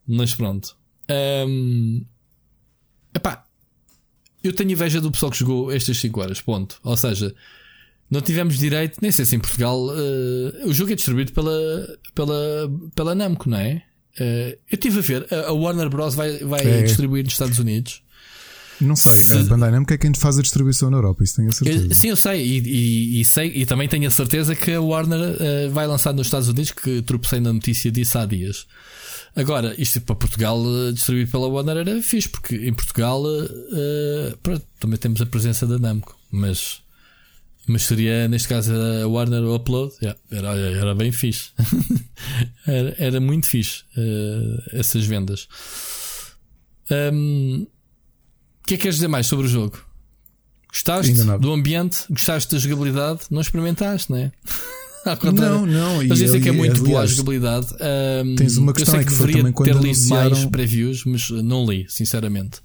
Mas 0.05 0.35
pronto. 0.35 0.75
Um, 1.47 2.05
epá, 3.15 3.45
eu 4.43 4.53
tenho 4.53 4.71
inveja 4.71 4.99
do 4.99 5.11
pessoal 5.11 5.31
que 5.31 5.39
jogou 5.39 5.71
estas 5.71 5.97
5 5.97 6.19
horas. 6.19 6.41
Ponto. 6.41 6.79
Ou 6.83 6.97
seja, 6.97 7.33
não 8.09 8.21
tivemos 8.21 8.57
direito, 8.57 8.97
nem 9.01 9.11
sei 9.11 9.25
se 9.25 9.35
em 9.35 9.39
Portugal. 9.39 9.79
Uh, 9.87 10.67
o 10.67 10.73
jogo 10.73 10.91
é 10.91 10.95
distribuído 10.95 11.31
pela, 11.31 11.97
pela, 12.13 12.71
pela 12.95 13.15
Namco, 13.15 13.49
não 13.49 13.57
é? 13.57 13.83
Uh, 14.19 14.57
eu 14.69 14.73
estive 14.73 14.99
a 14.99 15.01
ver, 15.01 15.27
a 15.33 15.53
Warner 15.53 15.89
Bros. 15.89 16.15
vai, 16.15 16.39
vai 16.39 16.61
é. 16.61 16.83
distribuir 16.83 17.23
nos 17.23 17.33
Estados 17.33 17.59
Unidos. 17.59 18.03
Não 18.81 18.95
sei, 18.95 19.23
se... 19.23 19.37
a 19.37 19.43
Bandai 19.43 19.71
Namco 19.71 19.93
é 19.93 19.97
quem 19.97 20.11
faz 20.13 20.39
a 20.39 20.41
distribuição 20.41 20.89
na 20.89 20.97
Europa, 20.97 21.23
isso 21.23 21.35
tenho 21.35 21.49
a 21.49 21.51
certeza. 21.51 21.85
Eu, 21.85 21.93
sim, 21.93 22.09
eu 22.09 22.15
sei 22.15 22.43
e, 22.43 22.59
e, 22.59 23.21
e, 23.21 23.25
sei, 23.25 23.51
e 23.55 23.65
também 23.65 23.87
tenho 23.87 24.07
a 24.07 24.11
certeza 24.11 24.55
que 24.55 24.71
a 24.71 24.81
Warner 24.81 25.19
uh, 25.19 25.71
vai 25.71 25.85
lançar 25.85 26.13
nos 26.13 26.27
Estados 26.27 26.47
Unidos, 26.49 26.71
que 26.71 27.01
tropecei 27.03 27.39
na 27.39 27.53
notícia 27.53 27.91
disso 27.91 28.17
há 28.17 28.25
dias. 28.25 28.65
Agora, 29.35 29.73
isto 29.77 30.01
para 30.01 30.15
Portugal 30.15 30.59
uh, 30.59 30.91
distribuído 30.91 31.31
pela 31.31 31.47
Warner 31.47 31.77
era 31.77 32.01
fixe, 32.01 32.27
porque 32.27 32.55
em 32.55 32.73
Portugal 32.73 33.23
uh, 33.23 34.37
pronto, 34.43 34.65
também 34.79 34.97
temos 34.97 35.21
a 35.21 35.25
presença 35.25 35.65
da 35.65 35.79
Namco, 35.79 36.19
mas, 36.29 36.81
mas 37.65 37.83
seria 37.83 38.27
neste 38.27 38.49
caso 38.49 38.73
a 38.73 39.07
Warner 39.07 39.41
o 39.43 39.55
Upload, 39.55 39.93
yeah, 40.01 40.19
era, 40.29 40.49
era 40.49 40.95
bem 40.95 41.13
fixe, 41.13 41.51
era, 42.67 42.95
era 42.97 43.19
muito 43.21 43.47
fixe 43.47 43.85
essas 44.73 45.05
vendas. 45.05 45.47
Um, 47.13 47.65
o 48.63 48.67
que 48.67 48.73
é 48.73 48.77
que 48.77 48.83
queres 48.83 48.95
dizer 48.95 49.07
mais 49.07 49.27
sobre 49.27 49.45
o 49.45 49.49
jogo? 49.49 49.81
Gostaste 50.67 51.13
do 51.39 51.51
ambiente? 51.51 52.03
Gostaste 52.09 52.53
da 52.53 52.59
jogabilidade? 52.59 53.21
Não 53.29 53.41
experimentaste, 53.41 54.11
não 54.11 54.17
é? 54.17 54.31
não, 55.33 55.65
não. 55.65 56.01
Eles 56.01 56.19
dizem 56.19 56.41
que 56.41 56.49
é 56.49 56.51
muito 56.51 56.81
aliás, 56.81 56.89
boa 56.89 57.01
a 57.01 57.05
jogabilidade. 57.05 57.67
Um, 58.25 58.35
tens 58.35 58.57
uma 58.57 58.73
questão 58.73 58.95
eu 58.95 59.03
sei 59.03 59.07
que, 59.07 59.13
é 59.13 59.17
que 59.17 59.33
deveria 59.33 59.53
ter 59.53 59.73
lido 59.75 59.85
anunciaram... 59.85 60.31
mais 60.31 60.45
previews, 60.45 61.05
mas 61.05 61.29
não 61.29 61.69
li, 61.69 61.85
sinceramente. 61.89 62.59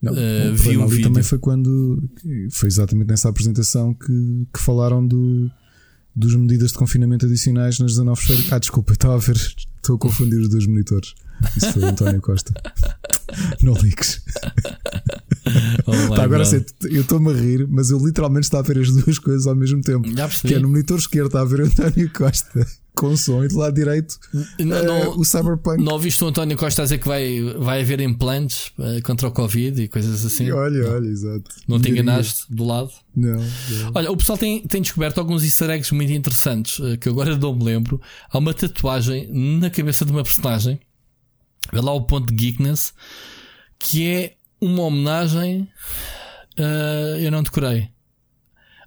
Não, 0.00 0.12
uh, 0.12 0.54
vi 0.54 0.76
o 0.76 0.88
vídeo. 0.88 1.04
também 1.04 1.22
foi 1.22 1.38
quando 1.38 2.02
foi 2.50 2.68
exatamente 2.68 3.06
nessa 3.06 3.28
apresentação 3.28 3.94
que, 3.94 4.46
que 4.52 4.60
falaram 4.60 5.06
do, 5.06 5.48
dos 6.14 6.34
medidas 6.34 6.72
de 6.72 6.78
confinamento 6.78 7.24
adicionais 7.24 7.78
nas 7.78 7.92
19 7.92 8.20
feiras. 8.20 8.52
Ah, 8.52 8.58
desculpa, 8.58 8.92
estava 8.92 9.14
a 9.14 9.18
ver, 9.18 9.36
estou 9.36 9.96
a 9.96 9.98
confundir 9.98 10.40
os 10.40 10.48
dois 10.48 10.66
monitores. 10.66 11.14
Isso 11.56 11.72
foi 11.72 11.84
António 11.84 12.20
Costa. 12.20 12.52
Não 13.62 13.74
ligues. 13.74 14.22
Oh 15.86 16.14
Pá, 16.14 16.24
agora 16.24 16.44
sei, 16.44 16.64
eu 16.84 17.02
estou-me 17.02 17.30
a 17.30 17.34
rir, 17.34 17.66
mas 17.68 17.90
eu 17.90 17.98
literalmente 17.98 18.44
estava 18.44 18.62
a 18.62 18.74
ver 18.74 18.80
as 18.80 18.90
duas 18.90 19.18
coisas 19.18 19.46
ao 19.46 19.54
mesmo 19.54 19.80
tempo. 19.80 20.08
Que 20.46 20.54
é 20.54 20.58
no 20.58 20.68
monitor 20.68 20.98
esquerdo 20.98 21.26
está 21.26 21.40
a 21.40 21.44
ver 21.44 21.62
António 21.62 22.10
Costa 22.12 22.66
com 22.94 23.16
som 23.16 23.42
e 23.42 23.48
do 23.48 23.56
lado 23.56 23.74
direito 23.74 24.18
não, 24.58 24.84
não, 24.84 25.10
uh, 25.10 25.18
o 25.18 25.24
Cyberpunk. 25.24 25.82
Não 25.82 25.94
ouviste 25.94 26.22
o 26.22 26.28
António 26.28 26.56
Costa 26.56 26.82
a 26.82 26.84
dizer 26.84 26.98
que 26.98 27.08
vai, 27.08 27.40
vai 27.58 27.80
haver 27.80 28.00
implantes 28.00 28.68
uh, 28.78 29.02
contra 29.02 29.28
o 29.28 29.32
Covid 29.32 29.82
e 29.82 29.88
coisas 29.88 30.24
assim? 30.24 30.44
E 30.44 30.52
olha, 30.52 30.88
olha, 30.90 31.06
exato. 31.06 31.50
Não 31.66 31.80
te 31.80 31.90
enganaste 31.90 32.44
do 32.48 32.64
lado? 32.64 32.90
Não, 33.14 33.40
não. 33.40 33.92
Olha, 33.94 34.10
o 34.10 34.16
pessoal 34.16 34.38
tem, 34.38 34.60
tem 34.62 34.80
descoberto 34.80 35.18
alguns 35.18 35.42
easter 35.42 35.70
eggs 35.70 35.92
muito 35.94 36.12
interessantes 36.12 36.78
uh, 36.78 36.96
que 36.98 37.08
agora 37.08 37.36
não 37.36 37.54
me 37.54 37.64
lembro. 37.64 38.00
Há 38.30 38.38
uma 38.38 38.54
tatuagem 38.54 39.28
na 39.32 39.70
cabeça 39.70 40.04
de 40.04 40.12
uma 40.12 40.22
personagem. 40.22 40.78
Vê 41.72 41.80
lá 41.80 41.92
o 41.92 42.02
ponto 42.02 42.32
de 42.32 42.34
geekness 42.34 42.92
que 43.78 44.06
é 44.06 44.36
uma 44.62 44.84
homenagem. 44.84 45.68
Uh, 46.58 47.18
eu 47.18 47.30
não 47.32 47.42
decorei. 47.42 47.90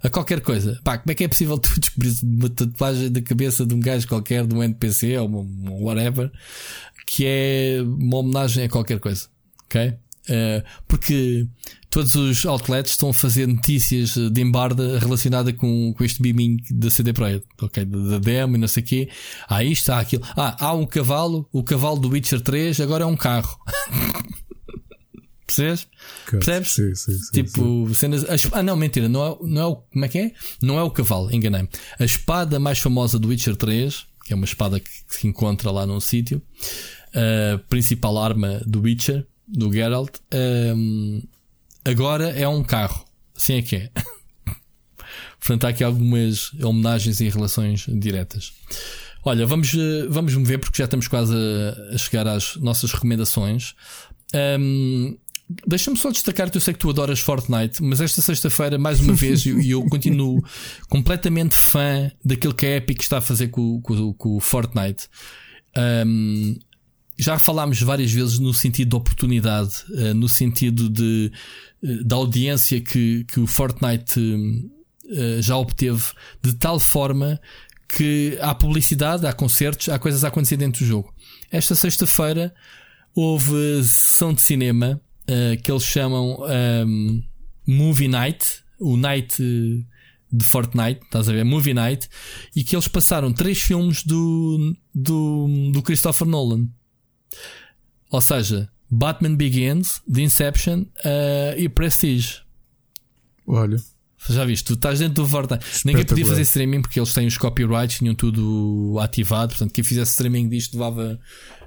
A 0.02 0.08
qualquer 0.08 0.40
coisa. 0.40 0.80
Pá, 0.82 0.96
como 0.96 1.12
é 1.12 1.14
que 1.14 1.24
é 1.24 1.28
possível 1.28 1.58
tu 1.58 1.68
descobrir 1.78 2.12
uma 2.22 2.48
tatuagem 2.48 3.12
da 3.12 3.20
cabeça 3.20 3.66
de 3.66 3.74
um 3.74 3.80
gajo 3.80 4.08
qualquer, 4.08 4.46
de 4.46 4.54
um 4.54 4.62
NPC 4.62 5.18
ou 5.18 5.28
um 5.28 5.84
whatever, 5.84 6.32
que 7.06 7.24
é 7.26 7.82
uma 7.82 8.18
homenagem 8.18 8.64
a 8.64 8.68
qualquer 8.68 8.98
coisa? 8.98 9.28
Ok? 9.64 9.94
Uh, 10.28 10.64
porque 10.88 11.46
todos 11.88 12.16
os 12.16 12.44
outlets 12.46 12.92
estão 12.92 13.10
a 13.10 13.14
fazer 13.14 13.46
notícias 13.46 14.16
de 14.16 14.40
embarda 14.40 14.98
relacionada 14.98 15.52
com, 15.52 15.94
com 15.96 16.04
este 16.04 16.20
beaming 16.20 16.56
da 16.70 16.90
CD 16.90 17.12
Projekt, 17.12 17.46
ok? 17.60 17.84
Da 17.84 18.18
demo 18.18 18.56
e 18.56 18.58
não 18.58 18.66
sei 18.66 18.82
o 18.82 18.86
quê. 18.86 19.08
Ah, 19.48 19.62
isto, 19.62 19.90
há 19.90 20.00
aquilo. 20.00 20.24
Ah, 20.36 20.56
há 20.58 20.72
um 20.72 20.86
cavalo, 20.86 21.48
o 21.52 21.62
cavalo 21.62 21.98
do 21.98 22.08
Witcher 22.08 22.40
3 22.40 22.80
agora 22.80 23.04
é 23.04 23.06
um 23.06 23.16
carro. 23.16 23.56
Percebes? 25.56 25.86
Percebes? 26.30 26.70
Sim, 26.70 26.94
sim, 26.94 27.18
sim, 27.18 27.32
tipo, 27.32 27.94
cenas. 27.94 28.24
ah, 28.52 28.62
não, 28.62 28.76
mentira, 28.76 29.08
não 29.08 29.26
é, 29.26 29.36
não 29.42 29.62
é 29.62 29.66
o. 29.66 29.76
Como 29.76 30.04
é 30.04 30.08
que 30.08 30.18
é? 30.18 30.32
Não 30.60 30.78
é 30.78 30.82
o 30.82 30.90
cavalo, 30.90 31.34
enganei-me. 31.34 31.68
A 31.98 32.04
espada 32.04 32.58
mais 32.60 32.78
famosa 32.78 33.18
do 33.18 33.28
Witcher 33.28 33.56
3, 33.56 34.06
que 34.24 34.32
é 34.32 34.36
uma 34.36 34.44
espada 34.44 34.78
que 34.78 34.90
se 35.08 35.26
encontra 35.26 35.70
lá 35.70 35.86
num 35.86 36.00
sítio, 36.00 36.42
a 37.14 37.58
principal 37.68 38.18
arma 38.18 38.60
do 38.66 38.82
Witcher, 38.82 39.26
do 39.48 39.72
Geralt, 39.72 40.16
um, 40.76 41.22
agora 41.84 42.28
é 42.30 42.46
um 42.46 42.62
carro. 42.62 43.04
Assim 43.34 43.54
é 43.54 43.62
que 43.62 43.76
é. 43.76 43.90
Portanto, 45.38 45.64
há 45.64 45.68
aqui 45.68 45.84
algumas 45.84 46.52
homenagens 46.62 47.20
e 47.20 47.28
relações 47.28 47.86
diretas. 47.88 48.52
Olha, 49.24 49.46
vamos, 49.46 49.74
eh, 49.74 50.06
vamos 50.08 50.32
ver 50.34 50.58
porque 50.58 50.78
já 50.78 50.84
estamos 50.84 51.08
quase 51.08 51.34
a, 51.34 51.94
a 51.94 51.98
chegar 51.98 52.26
às 52.26 52.56
nossas 52.56 52.92
recomendações. 52.92 53.74
Um, 54.58 55.16
Deixa-me 55.66 55.96
só 55.96 56.10
destacar 56.10 56.50
que 56.50 56.56
eu 56.56 56.60
sei 56.60 56.74
que 56.74 56.80
tu 56.80 56.90
adoras 56.90 57.20
Fortnite, 57.20 57.80
mas 57.80 58.00
esta 58.00 58.20
sexta-feira, 58.20 58.78
mais 58.78 59.00
uma 59.00 59.14
vez, 59.14 59.46
e 59.46 59.50
eu, 59.50 59.60
eu, 59.62 59.84
continuo 59.84 60.42
completamente 60.90 61.54
fã 61.56 62.10
daquilo 62.24 62.52
que 62.52 62.66
a 62.66 62.76
Epic 62.76 63.00
está 63.00 63.18
a 63.18 63.20
fazer 63.20 63.48
com, 63.48 63.80
com, 63.80 64.12
com 64.14 64.36
o 64.36 64.40
Fortnite. 64.40 65.08
Um, 65.76 66.56
já 67.16 67.38
falámos 67.38 67.80
várias 67.80 68.10
vezes 68.10 68.40
no 68.40 68.52
sentido 68.52 68.90
de 68.90 68.96
oportunidade, 68.96 69.84
uh, 69.90 70.14
no 70.14 70.28
sentido 70.28 70.90
de, 70.90 71.30
uh, 71.80 72.04
da 72.04 72.16
audiência 72.16 72.80
que, 72.80 73.24
que 73.24 73.38
o 73.38 73.46
Fortnite 73.46 74.18
uh, 74.18 75.42
já 75.42 75.56
obteve, 75.56 76.02
de 76.42 76.54
tal 76.54 76.80
forma 76.80 77.40
que 77.88 78.36
há 78.40 78.52
publicidade, 78.52 79.24
há 79.28 79.32
concertos, 79.32 79.88
há 79.90 79.98
coisas 79.98 80.24
a 80.24 80.28
acontecer 80.28 80.56
dentro 80.56 80.84
do 80.84 80.88
jogo. 80.88 81.14
Esta 81.52 81.76
sexta-feira 81.76 82.52
houve 83.14 83.84
sessão 83.84 84.34
de 84.34 84.42
cinema 84.42 85.00
uh, 85.28 85.60
que 85.62 85.70
eles 85.70 85.84
chamam 85.84 86.38
um, 86.40 86.46
ehm, 86.48 87.22
Movie 87.66 88.08
Night, 88.08 88.62
o 88.78 88.96
Night 88.96 89.42
de 90.32 90.44
Fortnite, 90.44 91.00
estás 91.04 91.28
a 91.28 91.32
ver? 91.32 91.44
Movie 91.44 91.74
Night, 91.74 92.08
e 92.54 92.62
que 92.62 92.74
eles 92.74 92.88
passaram 92.88 93.32
três 93.32 93.60
filmes 93.60 94.02
do, 94.02 94.76
do, 94.94 95.70
do 95.72 95.82
Christopher 95.82 96.26
Nolan. 96.26 96.68
Ou 98.10 98.20
seja, 98.20 98.68
Batman 98.90 99.34
Begins, 99.34 100.00
The 100.12 100.22
Inception 100.22 100.80
uh, 100.80 101.58
e 101.58 101.68
Prestige. 101.68 102.40
Olha. 103.46 103.76
Já 104.28 104.44
viste, 104.44 104.64
tu 104.64 104.74
estás 104.74 104.98
dentro 104.98 105.22
do 105.22 105.28
Fortnite. 105.28 105.64
Ninguém 105.84 106.04
podia 106.04 106.26
fazer 106.26 106.42
streaming 106.42 106.82
porque 106.82 106.98
eles 106.98 107.14
têm 107.14 107.26
os 107.26 107.38
copyrights, 107.38 107.98
tinham 107.98 108.14
tudo 108.14 108.98
ativado. 109.00 109.50
Portanto, 109.50 109.72
quem 109.72 109.84
fizesse 109.84 110.12
streaming 110.12 110.48
disto 110.48 110.74
levava 110.74 111.20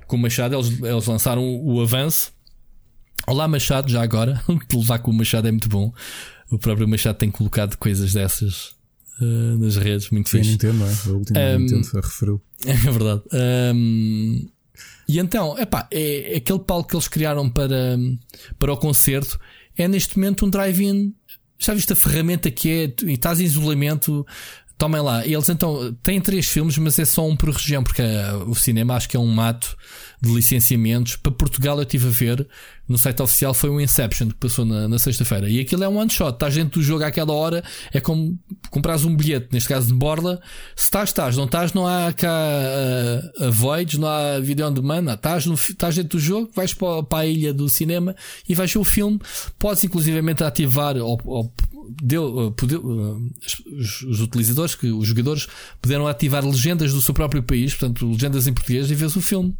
com 0.07 0.17
o 0.17 0.19
Machado. 0.19 0.55
Eles, 0.55 0.81
eles 0.81 1.05
lançaram 1.05 1.41
o, 1.41 1.75
o 1.75 1.81
avanço 1.81 2.33
Olá 3.27 3.47
Machado, 3.47 3.91
já 3.91 4.01
agora. 4.01 4.41
Levar 4.73 4.99
com 4.99 5.11
o 5.11 5.13
Machado 5.13 5.47
é 5.47 5.51
muito 5.51 5.69
bom. 5.69 5.93
O 6.49 6.57
próprio 6.57 6.87
Machado 6.87 7.17
tem 7.17 7.29
colocado 7.29 7.77
coisas 7.77 8.13
dessas 8.13 8.75
uh, 9.21 9.57
nas 9.59 9.75
redes, 9.75 10.09
muito 10.09 10.29
fixe. 10.29 10.51
Nintendo, 10.51 10.79
não 10.79 10.87
é? 10.87 10.93
A 11.05 11.09
última 11.11 11.39
um, 11.39 11.59
Nintendo 11.59 12.01
referiu. 12.01 12.41
É 12.65 12.73
verdade. 12.73 13.21
Um, 13.73 14.49
e 15.07 15.17
então, 15.17 15.57
epá, 15.57 15.87
é, 15.91 16.33
é 16.33 16.37
aquele 16.37 16.59
palco 16.59 16.89
que 16.89 16.95
eles 16.95 17.07
criaram 17.07 17.49
para, 17.49 17.97
para 18.57 18.73
o 18.73 18.77
concerto. 18.77 19.39
É 19.77 19.87
neste 19.87 20.17
momento 20.17 20.45
um 20.45 20.49
drive-in. 20.49 21.13
Já 21.57 21.73
viste 21.73 21.93
a 21.93 21.95
ferramenta 21.95 22.51
que 22.51 22.69
é? 22.69 23.05
E 23.05 23.13
estás 23.13 23.39
em 23.39 23.45
isolamento, 23.45 24.25
tomem 24.77 25.01
lá. 25.01 25.25
Eles 25.25 25.49
então 25.49 25.93
têm 26.03 26.21
três 26.21 26.47
filmes, 26.47 26.77
mas 26.77 26.99
é 26.99 27.05
só 27.05 27.27
um 27.27 27.35
por 27.35 27.49
região, 27.49 27.83
porque 27.83 28.01
uh, 28.01 28.49
o 28.49 28.55
cinema 28.55 28.95
acho 28.95 29.09
que 29.09 29.17
é 29.17 29.19
um 29.19 29.27
mato 29.27 29.75
de 30.21 30.33
licenciamentos. 30.33 31.15
Para 31.15 31.31
Portugal 31.31 31.77
eu 31.77 31.83
estive 31.83 32.07
a 32.07 32.11
ver 32.11 32.47
no 32.89 32.97
site 32.97 33.21
oficial 33.21 33.53
foi 33.53 33.69
o 33.69 33.79
Inception 33.79 34.29
que 34.29 34.35
passou 34.35 34.65
na, 34.65 34.87
na 34.87 34.97
sexta-feira. 34.97 35.47
E 35.47 35.59
aquilo 35.59 35.83
é 35.83 35.87
um 35.87 35.97
one 35.97 36.09
shot. 36.09 36.33
Estás 36.33 36.55
dentro 36.55 36.79
do 36.79 36.83
jogo 36.83 37.03
àquela 37.03 37.31
hora, 37.31 37.63
é 37.93 38.01
como 38.01 38.37
comprares 38.71 39.05
um 39.05 39.15
bilhete, 39.15 39.49
neste 39.51 39.69
caso 39.69 39.87
de 39.87 39.93
borla. 39.93 40.41
Se 40.75 40.85
estás, 40.85 41.09
estás. 41.09 41.37
Não 41.37 41.45
estás, 41.45 41.71
não 41.71 41.87
há 41.87 42.11
cá 42.11 42.27
uh, 42.27 43.45
a 43.45 43.49
Voids, 43.51 43.99
não 43.99 44.07
há 44.07 44.39
vídeo 44.39 44.67
on 44.67 44.73
demand. 44.73 45.13
Estás, 45.13 45.45
no, 45.45 45.53
estás 45.53 45.95
dentro 45.95 46.17
do 46.17 46.19
jogo, 46.19 46.49
vais 46.55 46.73
para, 46.73 47.03
para 47.03 47.19
a 47.19 47.25
ilha 47.27 47.53
do 47.53 47.69
cinema 47.69 48.15
e 48.47 48.55
vais 48.55 48.73
ver 48.73 48.79
o 48.79 48.83
filme. 48.83 49.19
Podes 49.59 49.83
inclusivamente 49.83 50.43
ativar 50.43 50.97
ou, 50.97 51.21
ou 51.25 51.53
deu, 52.01 52.47
uh, 52.47 52.51
poder, 52.51 52.79
os, 52.79 54.01
os, 54.01 54.19
utilizadores, 54.19 54.73
que 54.73 54.87
os 54.87 55.07
jogadores 55.07 55.47
puderam 55.79 56.07
ativar 56.07 56.43
legendas 56.43 56.91
do 56.91 57.01
seu 57.03 57.13
próprio 57.13 57.43
país, 57.43 57.75
portanto, 57.75 58.09
legendas 58.09 58.47
em 58.47 58.53
português, 58.53 58.89
e 58.89 58.95
vês 58.95 59.15
o 59.15 59.21
filme 59.21 59.55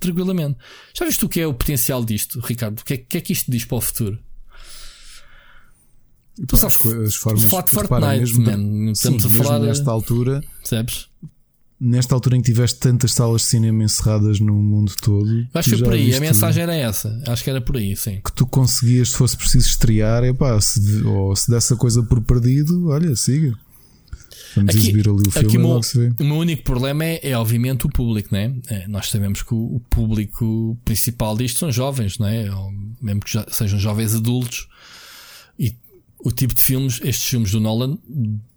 tranquilamente. 0.00 0.58
Já 0.94 1.04
viste 1.04 1.24
o 1.24 1.28
que 1.28 1.40
é 1.40 1.46
o 1.46 1.54
potencial 1.54 2.04
disto, 2.04 2.40
Ricardo? 2.40 2.80
O 2.80 2.84
que 2.84 2.94
é, 2.94 2.96
que, 2.96 3.18
é 3.18 3.20
que 3.20 3.32
isto 3.32 3.50
diz 3.50 3.64
para 3.64 3.76
o 3.76 3.80
futuro? 3.80 4.18
Só 6.54 6.66
as 6.66 6.74
formas 7.14 7.42
de 7.42 7.48
Fortnite, 7.48 8.18
mesmo, 8.18 8.44
man. 8.44 8.92
Estamos 8.92 9.22
sim, 9.22 9.28
a 9.40 9.44
falar 9.44 9.58
nesta 9.58 9.90
altura. 9.90 10.42
Sabes? 10.64 11.08
Nesta 11.78 12.14
altura 12.14 12.36
em 12.36 12.42
que 12.42 12.50
tiveste 12.50 12.78
tantas 12.78 13.12
salas 13.12 13.42
de 13.42 13.48
cinema 13.48 13.84
encerradas 13.84 14.38
no 14.40 14.54
mundo 14.54 14.92
todo. 15.00 15.46
Acho 15.54 15.70
que 15.70 15.76
foi 15.76 15.84
por 15.84 15.94
aí, 15.94 16.14
a 16.14 16.20
mensagem 16.20 16.62
era 16.62 16.74
essa. 16.74 17.22
Acho 17.26 17.42
que 17.42 17.50
era 17.50 17.60
por 17.60 17.76
aí, 17.76 17.96
sim. 17.96 18.20
Que 18.24 18.32
tu 18.32 18.46
conseguias, 18.46 19.10
se 19.10 19.16
fosse 19.16 19.36
preciso 19.36 19.68
estrear, 19.68 20.24
é 20.24 20.32
pá, 20.32 20.60
se, 20.60 21.02
ou 21.04 21.34
se 21.34 21.50
desse 21.50 21.72
a 21.72 21.76
coisa 21.76 22.02
por 22.02 22.20
perdido, 22.22 22.88
olha, 22.88 23.14
siga. 23.16 23.56
Vamos 24.54 24.74
aqui, 24.74 24.78
exibir 24.78 25.08
ali 25.08 25.22
o 25.26 25.30
filme. 25.30 25.48
Aqui 25.48 25.58
o, 25.58 25.60
meu, 25.60 25.80
o 26.18 26.24
meu 26.24 26.36
único 26.36 26.62
problema 26.62 27.04
é, 27.04 27.20
é, 27.22 27.36
obviamente, 27.36 27.86
o 27.86 27.88
público, 27.88 28.28
né? 28.32 28.54
É, 28.68 28.88
nós 28.88 29.08
sabemos 29.08 29.42
que 29.42 29.54
o, 29.54 29.76
o, 29.76 29.80
público 29.80 30.78
principal 30.84 31.36
disto 31.36 31.58
são 31.58 31.70
jovens, 31.70 32.18
né? 32.18 32.52
Ou 32.52 32.72
mesmo 33.00 33.20
que 33.20 33.30
sejam 33.52 33.78
jovens 33.78 34.14
adultos. 34.14 34.68
E 35.58 35.76
o 36.18 36.32
tipo 36.32 36.54
de 36.54 36.60
filmes, 36.60 37.00
estes 37.02 37.28
filmes 37.28 37.52
do 37.52 37.60
Nolan, 37.60 37.96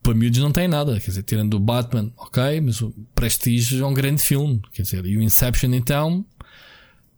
para 0.01 0.13
miúdos 0.13 0.39
não 0.39 0.51
tem 0.51 0.67
nada. 0.67 0.99
Quer 0.99 1.09
dizer, 1.11 1.23
tirando 1.23 1.53
o 1.53 1.59
Batman, 1.59 2.11
ok, 2.17 2.59
mas 2.61 2.81
o 2.81 2.93
Prestige 3.13 3.79
é 3.79 3.85
um 3.85 3.93
grande 3.93 4.21
filme. 4.21 4.61
Quer 4.73 4.81
dizer, 4.81 5.05
e 5.05 5.17
o 5.17 5.21
Inception, 5.21 5.73
então, 5.73 6.25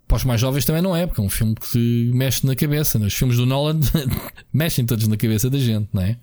para 0.07 0.17
os 0.17 0.23
mais 0.23 0.39
jovens 0.41 0.65
também 0.65 0.81
não 0.81 0.95
é, 0.95 1.07
porque 1.07 1.21
é 1.21 1.23
um 1.23 1.29
filme 1.29 1.55
que 1.55 2.11
mexe 2.13 2.45
na 2.45 2.55
cabeça. 2.55 2.99
Né? 2.99 3.07
Os 3.07 3.13
filmes 3.13 3.37
do 3.37 3.45
Nolan 3.45 3.79
mexem 4.53 4.85
todos 4.85 5.07
na 5.07 5.17
cabeça 5.17 5.49
da 5.49 5.57
gente, 5.57 5.89
não 5.93 6.01
é? 6.01 6.17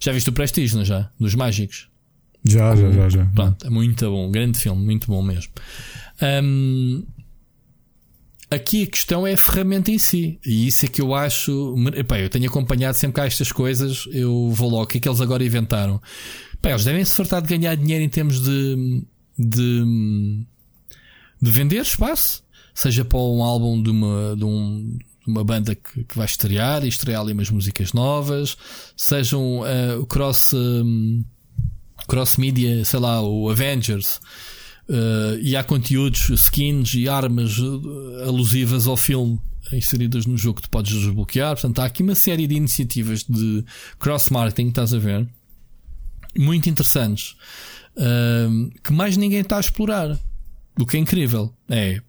Já 0.00 0.12
viste 0.12 0.30
o 0.30 0.32
Prestige, 0.32 0.74
não 0.74 0.82
é 0.82 0.84
já? 0.84 1.10
Dos 1.18 1.34
mágicos. 1.34 1.89
Já, 2.44 2.74
já, 2.74 2.90
já, 2.90 3.08
já. 3.08 3.26
Pronto, 3.26 3.66
é 3.66 3.70
muito 3.70 4.10
bom, 4.10 4.30
grande 4.30 4.58
filme, 4.58 4.82
muito 4.82 5.06
bom 5.06 5.22
mesmo. 5.22 5.52
Um, 6.42 7.04
aqui 8.50 8.84
a 8.84 8.86
questão 8.86 9.26
é 9.26 9.34
a 9.34 9.38
ferramenta 9.38 9.90
em 9.90 9.98
si, 9.98 10.38
e 10.44 10.66
isso 10.66 10.86
é 10.86 10.88
que 10.88 11.00
eu 11.02 11.14
acho. 11.14 11.74
Epá, 11.94 12.18
eu 12.18 12.30
tenho 12.30 12.48
acompanhado 12.48 12.96
sempre 12.96 13.16
cá 13.16 13.26
estas 13.26 13.52
coisas, 13.52 14.04
eu 14.10 14.50
vou 14.50 14.70
logo, 14.70 14.84
o 14.84 14.86
que 14.86 14.98
é 14.98 15.00
que 15.00 15.08
eles 15.08 15.20
agora 15.20 15.44
inventaram? 15.44 16.00
Epá, 16.54 16.70
eles 16.70 16.84
devem 16.84 17.04
se 17.04 17.14
fartar 17.14 17.42
de 17.42 17.48
ganhar 17.48 17.74
dinheiro 17.76 18.02
em 18.02 18.08
termos 18.08 18.42
de, 18.42 19.04
de, 19.38 20.44
de 21.40 21.50
vender 21.50 21.82
espaço, 21.82 22.42
seja 22.74 23.04
para 23.04 23.18
um 23.18 23.42
álbum 23.42 23.82
de 23.82 23.90
uma, 23.90 24.34
de 24.34 24.44
um, 24.44 24.98
uma 25.26 25.44
banda 25.44 25.74
que, 25.74 26.04
que, 26.04 26.16
vai 26.16 26.24
estrear 26.24 26.84
e 26.84 26.88
estrear 26.88 27.20
ali 27.20 27.34
umas 27.34 27.50
músicas 27.50 27.92
novas, 27.92 28.56
sejam 28.96 29.60
uh, 29.60 30.06
cross. 30.06 30.54
Um, 30.54 31.22
cross-media, 32.10 32.84
sei 32.84 32.98
lá, 32.98 33.22
o 33.22 33.48
Avengers. 33.48 34.20
Uh, 34.88 35.38
e 35.40 35.56
há 35.56 35.62
conteúdos, 35.62 36.28
skins 36.30 36.92
e 36.94 37.08
armas 37.08 37.56
uh, 37.58 38.24
alusivas 38.26 38.88
ao 38.88 38.96
filme 38.96 39.38
inseridas 39.72 40.26
no 40.26 40.36
jogo 40.36 40.56
que 40.56 40.62
tu 40.62 40.70
podes 40.70 40.92
desbloquear. 40.92 41.52
Portanto, 41.52 41.78
há 41.78 41.84
aqui 41.84 42.02
uma 42.02 42.16
série 42.16 42.48
de 42.48 42.56
iniciativas 42.56 43.22
de 43.22 43.64
cross-marketing, 44.00 44.70
estás 44.70 44.92
a 44.92 44.98
ver? 44.98 45.28
Muito 46.36 46.68
interessantes. 46.68 47.36
Uh, 47.96 48.68
que 48.82 48.92
mais 48.92 49.16
ninguém 49.16 49.40
está 49.40 49.58
a 49.58 49.60
explorar. 49.60 50.18
O 50.80 50.84
que 50.84 50.96
é 50.96 51.00
incrível. 51.00 51.54
É. 51.68 52.00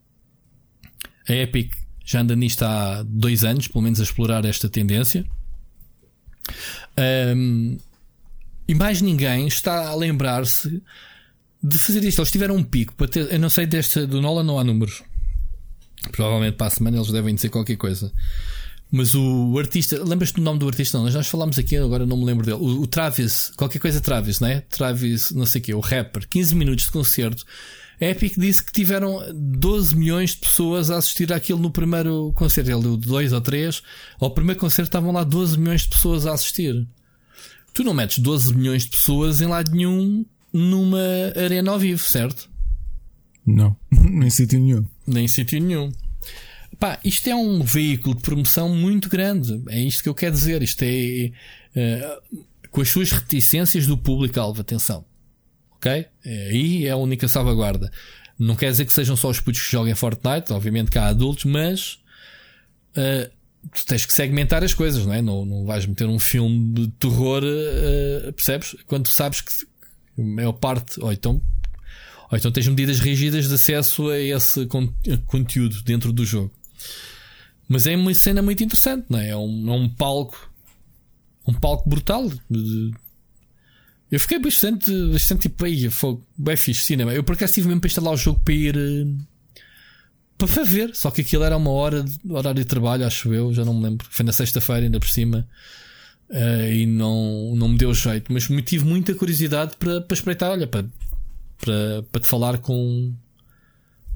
A 1.29 1.33
Epic 1.33 1.71
já 2.03 2.21
anda 2.21 2.35
nisto 2.35 2.63
há 2.63 3.03
dois 3.03 3.43
anos, 3.43 3.67
pelo 3.67 3.83
menos 3.83 3.99
a 3.99 4.03
explorar 4.03 4.45
esta 4.45 4.67
tendência. 4.67 5.23
Um, 7.35 7.77
e 8.67 8.73
mais 8.73 9.01
ninguém 9.01 9.47
está 9.47 9.89
a 9.89 9.95
lembrar-se 9.95 10.81
de 11.61 11.77
fazer 11.77 12.03
isto. 12.03 12.19
Eles 12.19 12.31
tiveram 12.31 12.55
um 12.55 12.63
pico 12.63 12.93
para 12.95 13.07
ter. 13.07 13.31
Eu 13.31 13.39
não 13.39 13.49
sei 13.49 13.65
desta 13.65 14.05
do 14.07 14.21
Nolan, 14.21 14.43
não 14.43 14.59
há 14.59 14.63
números. 14.63 15.03
Provavelmente 16.11 16.55
para 16.55 16.67
a 16.67 16.71
semana 16.71 16.97
eles 16.97 17.11
devem 17.11 17.35
dizer 17.35 17.49
qualquer 17.49 17.77
coisa. 17.77 18.11
Mas 18.91 19.15
o, 19.15 19.57
artista, 19.57 20.03
lembras-te 20.03 20.35
do 20.35 20.41
nome 20.41 20.59
do 20.59 20.67
artista? 20.67 20.97
Não, 20.97 21.09
nós 21.09 21.27
falámos 21.27 21.57
aqui, 21.57 21.77
agora 21.77 22.05
não 22.05 22.17
me 22.17 22.25
lembro 22.25 22.45
dele. 22.45 22.57
O, 22.59 22.81
o 22.81 22.87
Travis, 22.87 23.51
qualquer 23.55 23.79
coisa 23.79 24.01
Travis, 24.01 24.41
né? 24.41 24.61
Travis, 24.69 25.31
não 25.31 25.45
sei 25.45 25.61
o 25.61 25.63
quê, 25.63 25.73
o 25.73 25.79
rapper, 25.79 26.27
15 26.27 26.55
minutos 26.55 26.85
de 26.85 26.91
concerto. 26.91 27.45
A 28.01 28.05
Epic 28.05 28.33
disse 28.37 28.63
que 28.63 28.73
tiveram 28.73 29.21
12 29.33 29.95
milhões 29.95 30.31
de 30.31 30.37
pessoas 30.37 30.89
a 30.89 30.97
assistir 30.97 31.31
àquilo 31.31 31.59
no 31.59 31.71
primeiro 31.71 32.33
concerto. 32.35 32.69
Ele 32.69 32.81
deu 32.81 32.97
2 32.97 33.31
ou 33.31 33.39
3. 33.39 33.81
Ao 34.19 34.31
primeiro 34.31 34.59
concerto 34.59 34.89
estavam 34.89 35.11
lá 35.11 35.23
12 35.23 35.57
milhões 35.57 35.83
de 35.83 35.89
pessoas 35.89 36.25
a 36.25 36.33
assistir. 36.33 36.85
Tu 37.73 37.83
não 37.83 37.93
metes 37.93 38.19
12 38.19 38.53
milhões 38.55 38.83
de 38.83 38.91
pessoas 38.91 39.41
em 39.41 39.47
lado 39.47 39.71
nenhum 39.71 40.25
numa 40.51 40.99
arena 41.35 41.71
ao 41.71 41.79
vivo, 41.79 42.03
certo? 42.03 42.49
Não, 43.45 43.75
nem 43.91 44.29
sítio 44.29 44.59
nenhum. 44.59 44.85
Nem 45.07 45.27
sítio 45.27 45.59
nenhum. 45.59 45.91
Pá, 46.79 46.99
isto 47.03 47.29
é 47.29 47.35
um 47.35 47.61
veículo 47.63 48.15
de 48.15 48.21
promoção 48.21 48.69
muito 48.69 49.09
grande. 49.09 49.61
É 49.69 49.79
isto 49.79 50.03
que 50.03 50.09
eu 50.09 50.15
quero 50.15 50.33
dizer. 50.33 50.61
Isto 50.63 50.83
é 50.83 51.31
uh, 51.75 52.45
com 52.69 52.81
as 52.81 52.89
suas 52.89 53.11
reticências 53.11 53.85
do 53.85 53.97
público-alvo. 53.97 54.61
Atenção. 54.61 55.05
Ok? 55.75 55.91
É, 55.91 56.47
aí 56.49 56.85
é 56.85 56.91
a 56.91 56.97
única 56.97 57.27
salvaguarda. 57.27 57.91
Não 58.37 58.55
quer 58.55 58.71
dizer 58.71 58.85
que 58.85 58.93
sejam 58.93 59.15
só 59.15 59.29
os 59.29 59.39
putos 59.39 59.61
que 59.61 59.71
joguem 59.71 59.93
Fortnite. 59.93 60.51
Obviamente 60.51 60.89
que 60.89 60.97
há 60.97 61.07
adultos, 61.07 61.45
mas 61.45 61.99
uh, 62.97 63.31
tu 63.73 63.85
tens 63.85 64.05
que 64.05 64.13
segmentar 64.13 64.63
as 64.63 64.73
coisas, 64.73 65.05
não 65.05 65.13
é? 65.13 65.21
Não, 65.21 65.45
não 65.45 65.65
vais 65.65 65.85
meter 65.85 66.07
um 66.07 66.19
filme 66.19 66.73
de 66.73 66.87
terror, 66.91 67.43
uh, 67.43 68.33
percebes? 68.33 68.75
Quando 68.87 69.07
sabes 69.07 69.41
que 69.41 69.51
a 70.17 70.21
maior 70.21 70.53
parte, 70.53 70.99
ou 70.99 71.11
então, 71.11 71.41
ou 72.31 72.37
então 72.37 72.51
tens 72.51 72.67
medidas 72.67 72.99
rígidas 72.99 73.47
de 73.47 73.53
acesso 73.53 74.09
a 74.09 74.19
esse 74.19 74.65
con 74.65 74.93
conteúdo 75.25 75.81
dentro 75.83 76.11
do 76.11 76.25
jogo. 76.25 76.51
Mas 77.67 77.87
é 77.87 77.95
uma 77.95 78.13
cena 78.13 78.41
muito 78.41 78.63
interessante, 78.63 79.05
não 79.09 79.19
é? 79.19 79.29
É 79.29 79.37
um, 79.37 79.69
é 79.69 79.73
um 79.73 79.89
palco, 79.89 80.51
um 81.47 81.53
palco 81.53 81.89
brutal. 81.89 82.29
Eu 84.11 84.19
fiquei 84.19 84.39
bastante, 84.39 84.91
bastante 85.11 85.43
tipo, 85.43 85.63
aí, 85.63 85.89
foi 85.89 86.19
bem 86.37 86.57
fixe 86.57 86.83
cinema. 86.83 87.13
Eu 87.13 87.23
por 87.23 87.33
acaso 87.33 87.53
tive 87.53 87.67
mesmo 87.67 87.79
para 87.79 87.87
instalar 87.87 88.13
o 88.13 88.17
jogo 88.17 88.41
para 88.43 88.53
ir. 88.53 88.75
Uh, 88.75 89.30
para 90.47 90.63
ver. 90.63 90.95
Só 90.95 91.11
que 91.11 91.21
aquilo 91.21 91.43
era 91.43 91.55
uma 91.57 91.71
hora 91.71 92.03
de 92.03 92.31
horário 92.31 92.61
de 92.61 92.67
trabalho, 92.67 93.05
acho 93.05 93.33
eu, 93.33 93.53
já 93.53 93.65
não 93.65 93.73
me 93.73 93.83
lembro. 93.83 94.07
Foi 94.09 94.25
na 94.25 94.31
sexta-feira, 94.31 94.83
ainda 94.83 94.99
por 94.99 95.09
cima. 95.09 95.47
Uh, 96.29 96.71
e 96.71 96.85
não, 96.85 97.55
não 97.55 97.69
me 97.69 97.77
deu 97.77 97.93
jeito. 97.93 98.31
Mas 98.31 98.47
me 98.47 98.61
tive 98.61 98.85
muita 98.85 99.13
curiosidade 99.13 99.75
para, 99.77 100.01
para 100.01 100.15
espreitar, 100.15 100.51
olha, 100.51 100.67
para, 100.67 100.85
para, 101.59 102.03
para 102.11 102.21
te 102.21 102.27
falar 102.27 102.57
com. 102.59 103.13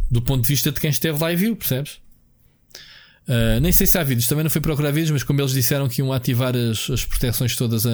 do 0.09 0.21
ponto 0.21 0.41
de 0.41 0.47
vista 0.47 0.71
de 0.71 0.79
quem 0.79 0.89
esteve 0.89 1.19
lá 1.19 1.31
e 1.31 1.35
viu, 1.35 1.55
percebes? 1.55 1.99
Uh, 3.27 3.59
nem 3.59 3.71
sei 3.71 3.87
se 3.87 3.97
há 3.97 4.03
vídeos, 4.03 4.27
também 4.27 4.43
não 4.43 4.51
fui 4.51 4.61
procurar 4.61 4.91
vídeos, 4.91 5.11
mas 5.11 5.23
como 5.23 5.41
eles 5.41 5.51
disseram 5.51 5.89
que 5.89 5.99
iam 5.99 6.13
ativar 6.13 6.55
as, 6.55 6.89
as 6.89 7.03
proteções 7.03 7.55
todas 7.55 7.85
a. 7.85 7.89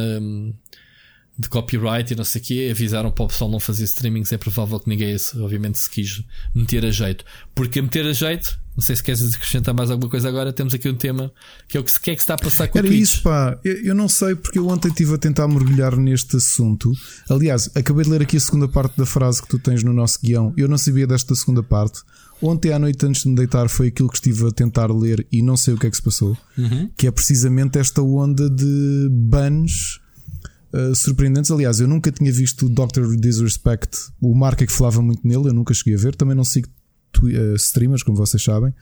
De 1.40 1.49
copyright 1.49 2.14
e 2.14 2.16
não 2.16 2.24
sei 2.24 2.41
o 2.41 2.44
quê, 2.44 2.68
avisaram 2.70 3.10
para 3.10 3.24
o 3.24 3.28
pessoal 3.28 3.49
não 3.49 3.60
fazer 3.60 3.86
streamings, 3.86 4.32
é 4.32 4.38
provável 4.38 4.80
que 4.80 4.88
ninguém, 4.88 5.16
obviamente, 5.38 5.80
se 5.80 5.90
quis 5.90 6.24
meter 6.53 6.86
a 6.86 6.91
jeito. 6.91 7.26
Porque 7.56 7.82
meter 7.82 8.06
a 8.06 8.14
jeito, 8.14 8.60
não 8.76 8.84
sei 8.84 8.95
se 8.95 9.03
queres 9.03 9.34
acrescentar 9.34 9.74
mais 9.74 9.90
alguma 9.90 10.10
coisa 10.10 10.30
agora, 10.30 10.53
temos 10.53 10.74
aqui 10.74 10.88
um 10.88 10.95
tema 10.95 11.32
que 11.68 11.78
é 11.78 11.80
o 11.80 11.84
que, 11.84 11.99
que 11.99 12.12
é 12.12 12.16
que 12.16 12.22
está 12.22 12.36
a 12.36 12.38
passar 12.38 12.68
com 12.68 12.78
Era 12.78 12.88
o 12.88 12.90
Twitch. 12.90 13.02
isso, 13.02 13.24
pá. 13.24 13.58
Eu, 13.64 13.74
eu, 13.86 13.95
não 13.95 14.08
sei, 14.08 14.36
porque 14.36 14.60
eu 14.60 14.68
ontem 14.68 14.90
estive 14.90 15.16
a 15.16 15.18
tentar 15.18 15.48
mergulhar 15.48 15.95
neste 15.98 16.38
assunto. 16.38 16.91
Aliás, 17.30 17.70
acabei 17.76 18.03
de 18.03 18.12
ler 18.12 18.22
aqui 18.22 18.38
a 18.38 18.40
segunda 18.40 18.68
parte 18.68 18.98
da 18.98 19.06
frase 19.06 19.41
que 19.41 19.48
tu 19.48 19.58
tens 19.58 19.84
no 19.84 19.94
nosso 19.94 20.20
guião. 20.22 20.53
Eu 20.56 20.68
não 20.68 20.78
sabia 20.78 21.08
desta 21.08 21.34
segunda 21.34 21.64
parte. 21.64 22.02
Ontem 22.41 22.74
à 22.74 22.80
noite, 22.80 23.06
antes 23.06 23.24
de 23.24 23.30
me 23.30 23.36
deitar, 23.36 23.70
foi 23.70 23.88
aquilo 23.88 24.10
que 24.10 24.16
estive 24.16 24.48
a 24.48 24.52
tentar 24.52 24.91
ler 24.91 25.28
e 25.32 25.44
não 25.44 25.56
sei 25.56 25.76
o 25.76 25.78
que 25.78 25.86
é 25.86 25.90
que 25.90 25.95
se 25.95 26.02
passou. 26.02 26.36
Uhum. 26.58 26.90
Que 26.98 27.08
é 27.08 27.12
precisamente 27.12 27.78
esta 27.78 28.02
onda 28.02 28.49
de 28.49 29.08
bans 29.12 30.01
uh, 30.73 30.95
surpreendentes. 30.95 31.52
Aliás, 31.52 31.80
eu 31.80 31.88
nunca 31.88 32.11
tinha 32.11 32.31
visto 32.31 32.65
o 32.65 32.69
Dr. 32.69 33.15
Disrespect. 33.18 33.98
O 34.19 34.35
Mark 34.35 34.61
é 34.61 34.65
que 34.65 34.72
falava 34.72 35.02
muito 35.02 35.27
nele, 35.27 35.49
eu 35.49 35.53
nunca 35.53 35.73
cheguei 35.73 35.95
a 35.95 35.98
ver. 35.98 36.15
Também 36.15 36.35
não 36.35 36.43
sigo 36.43 36.69
uh, 37.23 37.56
streamers, 37.56 38.03
como 38.03 38.18
vocês 38.18 38.43
sabem. 38.43 38.73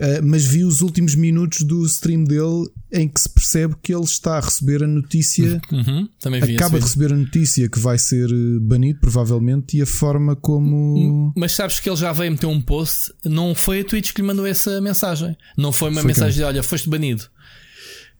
Uh, 0.00 0.22
mas 0.22 0.46
vi 0.46 0.64
os 0.64 0.80
últimos 0.80 1.14
minutos 1.14 1.60
do 1.60 1.84
stream 1.84 2.24
dele 2.24 2.70
em 2.90 3.06
que 3.06 3.20
se 3.20 3.28
percebe 3.28 3.74
que 3.82 3.94
ele 3.94 4.04
está 4.04 4.38
a 4.38 4.40
receber 4.40 4.82
a 4.82 4.86
notícia. 4.86 5.60
Uhum, 5.70 6.08
acaba 6.54 6.78
de 6.78 6.86
receber 6.86 7.12
a 7.12 7.16
notícia 7.16 7.68
que 7.68 7.78
vai 7.78 7.98
ser 7.98 8.30
eh, 8.30 8.58
banido, 8.62 8.98
provavelmente, 8.98 9.76
e 9.76 9.82
a 9.82 9.86
forma 9.86 10.34
como. 10.34 11.32
Mas 11.36 11.52
sabes 11.52 11.78
que 11.78 11.88
ele 11.88 11.96
já 11.96 12.12
veio 12.14 12.32
meter 12.32 12.46
um 12.46 12.62
post. 12.62 13.12
Não 13.26 13.54
foi 13.54 13.80
a 13.80 13.84
Twitch 13.84 14.14
que 14.14 14.22
lhe 14.22 14.26
mandou 14.26 14.46
essa 14.46 14.80
mensagem. 14.80 15.36
Não 15.56 15.70
foi 15.70 15.90
uma 15.90 16.00
foi 16.00 16.08
mensagem 16.08 16.32
quem? 16.32 16.44
de 16.44 16.44
olha, 16.44 16.62
foste 16.62 16.88
banido. 16.88 17.24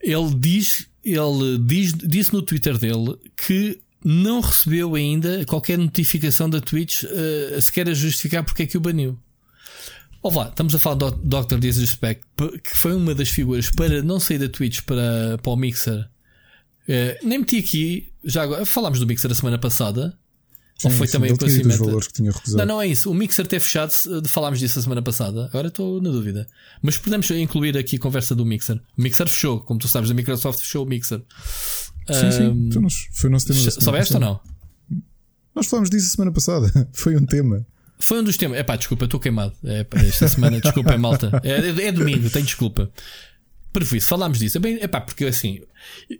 Ele 0.02 0.34
diz, 0.38 0.86
ele 1.04 1.58
diz, 1.58 1.92
disse 1.94 2.32
no 2.32 2.42
Twitter 2.42 2.78
dele 2.78 3.16
que 3.36 3.80
não 4.04 4.40
recebeu 4.40 4.94
ainda 4.94 5.44
qualquer 5.44 5.78
notificação 5.78 6.48
da 6.48 6.60
Twitch 6.60 7.04
uh, 7.04 7.60
sequer 7.60 7.88
a 7.88 7.94
justificar 7.94 8.44
porque 8.44 8.62
é 8.62 8.66
que 8.66 8.76
o 8.76 8.80
baniu. 8.80 9.18
Olá, 10.22 10.48
estamos 10.48 10.74
a 10.74 10.78
falar 10.78 10.96
do 10.96 11.10
Dr. 11.12 11.58
Disrespect, 11.58 12.22
que 12.62 12.76
foi 12.76 12.94
uma 12.94 13.14
das 13.14 13.30
figuras 13.30 13.70
para 13.70 14.02
não 14.02 14.20
sair 14.20 14.38
da 14.38 14.48
Twitch 14.48 14.82
para, 14.82 15.38
para 15.42 15.52
o 15.52 15.56
Mixer. 15.56 16.08
Uh, 16.88 17.26
nem 17.26 17.38
meti 17.38 17.58
aqui, 17.58 18.12
já 18.24 18.42
agora, 18.42 18.66
falámos 18.66 19.00
do 19.00 19.06
Mixer 19.06 19.30
a 19.30 19.34
semana 19.34 19.58
passada. 19.58 20.18
Sim, 20.80 20.88
ou 20.88 20.94
foi 20.94 21.06
sim, 21.06 21.12
também 21.12 21.30
o 21.30 21.36
conhecimento? 21.36 22.00
Que 22.00 22.12
tinha 22.14 22.30
recusado. 22.30 22.58
Não, 22.58 22.76
não 22.76 22.82
é 22.82 22.86
isso. 22.86 23.10
O 23.10 23.14
Mixer 23.14 23.46
ter 23.46 23.60
fechado, 23.60 23.92
falámos 24.26 24.58
disso 24.58 24.78
a 24.78 24.82
semana 24.82 25.02
passada. 25.02 25.44
Agora 25.46 25.68
estou 25.68 26.00
na 26.00 26.08
dúvida. 26.10 26.46
Mas 26.80 26.96
podemos 26.96 27.30
incluir 27.32 27.76
aqui 27.76 27.96
a 27.96 27.98
conversa 27.98 28.34
do 28.34 28.46
Mixer. 28.46 28.80
O 28.96 29.02
Mixer 29.02 29.28
fechou, 29.28 29.60
como 29.60 29.78
tu 29.78 29.86
sabes, 29.88 30.10
a 30.10 30.14
Microsoft 30.14 30.60
fechou 30.60 30.86
o 30.86 30.88
Mixer. 30.88 31.20
Sim, 32.10 32.32
sim. 32.32 32.42
Um, 32.44 32.68
então, 32.68 32.86
foi 33.12 33.28
o 33.28 33.32
nosso 33.32 33.46
tema. 33.46 33.70
Soubeste 33.70 34.14
ou 34.14 34.20
não? 34.20 34.40
Nós 35.54 35.66
falámos 35.66 35.90
disso 35.90 36.06
a 36.06 36.10
semana 36.10 36.32
passada. 36.32 36.88
foi 36.94 37.14
um 37.14 37.26
tema. 37.26 37.66
Foi 37.98 38.18
um 38.18 38.24
dos 38.24 38.38
temas. 38.38 38.58
É 38.58 38.62
pá, 38.62 38.76
desculpa, 38.76 39.04
estou 39.04 39.20
queimado. 39.20 39.52
É, 39.62 39.84
pá, 39.84 40.00
esta 40.00 40.26
semana, 40.28 40.62
desculpa, 40.62 40.96
malta. 40.96 41.30
É, 41.44 41.50
é, 41.50 41.88
é 41.88 41.92
domingo, 41.92 42.30
tenho 42.30 42.46
desculpa. 42.46 42.90
Previsto, 43.72 44.08
falámos 44.08 44.38
disso. 44.38 44.58
É 44.58 44.60
bem, 44.60 44.78
é 44.80 44.88
pá, 44.88 45.00
porque 45.00 45.26
assim, 45.26 45.60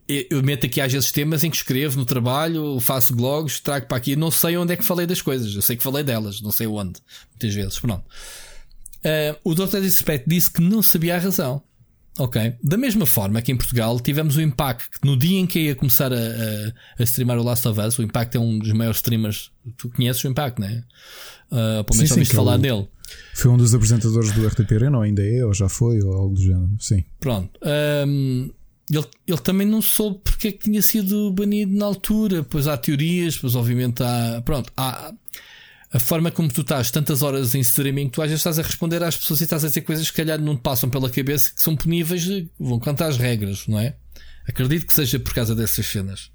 eu 0.09 0.43
meto 0.43 0.67
aqui 0.67 0.81
às 0.81 0.93
vezes 0.93 1.11
temas 1.11 1.43
em 1.43 1.51
que 1.51 1.57
escrevo 1.57 1.99
no 1.99 2.05
trabalho, 2.05 2.79
faço 2.81 3.15
blogs, 3.15 3.59
trago 3.59 3.87
para 3.87 3.97
aqui. 3.97 4.15
Não 4.15 4.31
sei 4.31 4.57
onde 4.57 4.73
é 4.73 4.77
que 4.77 4.85
falei 4.85 5.07
das 5.07 5.21
coisas. 5.21 5.55
Eu 5.55 5.63
sei 5.63 5.77
que 5.77 5.83
falei 5.83 6.05
delas, 6.05 6.41
não 6.41 6.53
sei 6.53 6.67
onde. 6.67 7.01
Muitas 7.31 7.55
vezes, 7.55 7.79
pronto. 7.81 8.05
Uh, 9.05 9.37
o 9.43 9.55
Dr. 9.55 9.81
Disrespect 9.81 10.29
disse 10.29 10.53
que 10.53 10.61
não 10.61 10.81
sabia 10.81 11.17
a 11.17 11.19
razão. 11.19 11.63
Ok. 12.19 12.55
Da 12.63 12.77
mesma 12.77 13.07
forma 13.07 13.41
que 13.41 13.51
em 13.51 13.57
Portugal 13.57 13.99
tivemos 13.99 14.37
o 14.37 14.43
Impact, 14.43 14.91
que 14.91 15.07
no 15.07 15.17
dia 15.17 15.39
em 15.39 15.47
que 15.47 15.59
ia 15.59 15.75
começar 15.75 16.13
a, 16.13 16.17
a, 16.17 16.73
a 16.99 17.03
streamar 17.05 17.39
o 17.39 17.43
Last 17.43 17.67
of 17.67 17.81
Us, 17.81 17.99
o 17.99 18.03
Impact 18.03 18.37
é 18.37 18.41
um 18.41 18.59
dos 18.59 18.73
maiores 18.73 18.99
streamers. 18.99 19.51
Tu 19.79 19.89
conheces 19.91 20.23
o 20.23 20.29
Impact, 20.29 20.61
não 20.61 20.69
é? 20.69 20.85
Uh, 21.51 21.85
pelo 21.85 21.97
menos 21.97 22.11
ouviste 22.11 22.35
falar 22.35 22.57
é 22.57 22.59
dele. 22.59 22.89
Foi 23.35 23.51
um 23.51 23.57
dos 23.57 23.75
apresentadores 23.75 24.33
do 24.33 24.47
RTP 24.47 24.73
Arena, 24.73 24.99
ou 24.99 25.03
ainda 25.03 25.23
é, 25.23 25.45
ou 25.45 25.55
já 25.55 25.69
foi, 25.69 26.01
ou 26.01 26.13
algo 26.13 26.35
do 26.35 26.43
género. 26.43 26.71
Sim. 26.79 27.05
Pronto. 27.19 27.59
Um, 28.07 28.51
ele, 28.91 29.07
ele 29.27 29.39
também 29.39 29.67
não 29.67 29.81
soube 29.81 30.21
porque 30.25 30.49
é 30.49 30.53
que 30.53 30.59
tinha 30.59 30.83
sido 30.83 31.33
banido 31.33 31.77
na 31.77 31.87
altura. 31.87 32.43
Pois 32.43 32.67
há 32.67 32.77
teorias, 32.77 33.37
pois 33.37 33.55
obviamente 33.55 34.03
há. 34.03 34.43
Pronto, 34.45 34.73
há. 34.77 35.13
A 35.93 35.99
forma 35.99 36.31
como 36.31 36.49
tu 36.49 36.61
estás 36.61 36.93
tantas 36.93 37.21
horas 37.21 37.53
em 37.57 37.61
streaming, 37.61 38.11
tu 38.11 38.23
às 38.23 38.29
vezes 38.29 38.41
estás 38.41 38.61
a 38.61 38.63
responder 38.63 39.03
às 39.03 39.17
pessoas 39.17 39.41
e 39.41 39.45
estás 39.45 39.65
a 39.65 39.69
dizer 39.69 39.81
coisas 39.81 40.09
que 40.09 40.17
calhar 40.19 40.41
não 40.41 40.55
te 40.55 40.61
passam 40.61 40.89
pela 40.89 41.11
cabeça 41.11 41.53
que 41.53 41.61
são 41.61 41.75
puníveis, 41.75 42.25
vão 42.61 42.79
cantar 42.79 43.09
as 43.09 43.17
regras, 43.17 43.67
não 43.67 43.77
é? 43.77 43.97
Acredito 44.47 44.87
que 44.87 44.93
seja 44.93 45.19
por 45.19 45.35
causa 45.35 45.53
dessas 45.53 45.85
cenas 45.85 46.31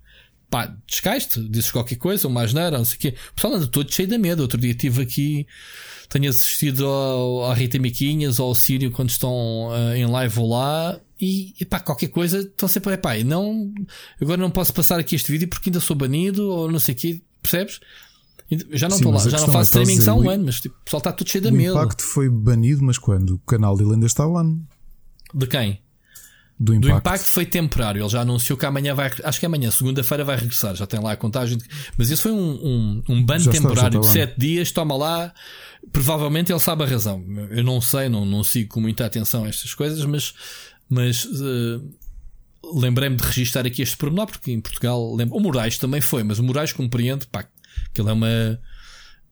pá, 0.49 0.73
descaiste, 0.87 1.41
dizes 1.49 1.71
qualquer 1.71 1.95
coisa, 1.95 2.27
ou 2.27 2.33
mais 2.33 2.53
nada, 2.53 2.77
não 2.77 2.85
sei 2.85 2.97
o 2.97 2.99
quê. 2.99 3.15
O 3.31 3.35
pessoal 3.35 3.53
anda 3.55 3.67
todo 3.67 3.93
cheio 3.93 4.07
da 4.07 4.17
medo. 4.17 4.41
Outro 4.41 4.59
dia 4.59 4.71
estive 4.71 5.01
aqui, 5.01 5.47
tenho 6.09 6.29
assistido 6.29 6.85
ao, 6.85 7.45
à 7.45 7.53
Rita 7.53 7.79
Miquinhas 7.79 8.39
ou 8.39 8.49
ao 8.49 8.55
Sírio 8.55 8.91
quando 8.91 9.09
estão 9.09 9.69
uh, 9.69 9.95
em 9.95 10.05
live 10.05 10.39
ou 10.39 10.49
lá. 10.49 10.99
E, 11.19 11.53
e 11.59 11.65
pá, 11.65 11.79
qualquer 11.79 12.09
coisa, 12.09 12.39
estão 12.39 12.67
sempre, 12.67 12.93
é 12.93 12.97
pá, 12.97 13.17
não, 13.23 13.73
agora 14.21 14.41
não 14.41 14.51
posso 14.51 14.73
passar 14.73 14.99
aqui 14.99 15.15
este 15.15 15.31
vídeo 15.31 15.47
porque 15.47 15.69
ainda 15.69 15.79
sou 15.79 15.95
banido 15.95 16.49
ou 16.49 16.69
não 16.69 16.79
sei 16.79 16.93
o 16.93 16.97
quê, 16.97 17.21
percebes? 17.41 17.79
Já 18.71 18.87
não 18.87 18.97
estou 18.97 19.11
lá, 19.11 19.19
já 19.19 19.39
não 19.39 19.47
faço 19.47 19.79
é 19.79 19.81
streaming 19.81 20.09
há 20.09 20.13
um 20.13 20.29
ano, 20.29 20.45
mas 20.45 20.61
tipo, 20.61 20.75
o 20.75 20.83
pessoal 20.83 20.99
está 20.99 21.11
todo 21.11 21.27
cheio 21.27 21.43
de 21.43 21.51
medo. 21.51 21.73
O 21.73 21.77
impacto 21.79 22.03
foi 22.03 22.29
banido, 22.29 22.83
mas 22.83 22.97
quando? 22.97 23.35
O 23.35 23.39
canal 23.39 23.75
dele 23.75 23.93
ainda 23.93 24.05
está 24.05 24.25
lá. 24.25 24.45
De 25.33 25.47
quem? 25.47 25.79
Do 26.57 26.73
impacto. 26.73 26.93
do 26.93 26.97
impacto 26.97 27.27
foi 27.27 27.45
temporário. 27.45 28.01
Ele 28.01 28.09
já 28.09 28.21
anunciou 28.21 28.57
que 28.57 28.65
amanhã 28.65 28.95
vai, 28.95 29.11
acho 29.23 29.39
que 29.39 29.45
amanhã, 29.45 29.69
segunda-feira, 29.71 30.23
vai 30.23 30.37
regressar. 30.37 30.75
Já 30.75 30.87
tem 30.87 30.99
lá 31.01 31.11
a 31.11 31.17
contagem. 31.17 31.57
De, 31.57 31.65
mas 31.97 32.09
isso 32.09 32.23
foi 32.23 32.31
um, 32.31 32.37
um, 32.37 33.03
um 33.09 33.23
ban 33.23 33.39
temporário 33.39 33.99
de 33.99 34.07
7 34.07 34.33
dias. 34.37 34.71
Toma 34.71 34.95
lá. 34.95 35.33
Provavelmente 35.91 36.51
ele 36.51 36.59
sabe 36.59 36.83
a 36.83 36.87
razão. 36.87 37.23
Eu 37.49 37.63
não 37.63 37.81
sei, 37.81 38.07
não, 38.07 38.25
não 38.25 38.43
sigo 38.43 38.69
com 38.69 38.81
muita 38.81 39.05
atenção 39.05 39.45
estas 39.45 39.73
coisas, 39.73 40.03
mas, 40.05 40.33
mas 40.89 41.25
uh, 41.25 41.93
lembrei-me 42.73 43.17
de 43.17 43.23
registar 43.23 43.65
aqui 43.65 43.81
este 43.81 43.97
pormenor, 43.97 44.27
porque 44.27 44.51
em 44.51 44.61
Portugal, 44.61 45.13
lembro, 45.13 45.35
o 45.35 45.39
Moraes 45.39 45.77
também 45.77 46.01
foi, 46.01 46.23
mas 46.23 46.39
o 46.39 46.43
Moraes 46.43 46.71
compreende, 46.71 47.27
pá, 47.27 47.45
que 47.93 48.01
ele 48.01 48.09
é 48.09 48.13
uma. 48.13 48.59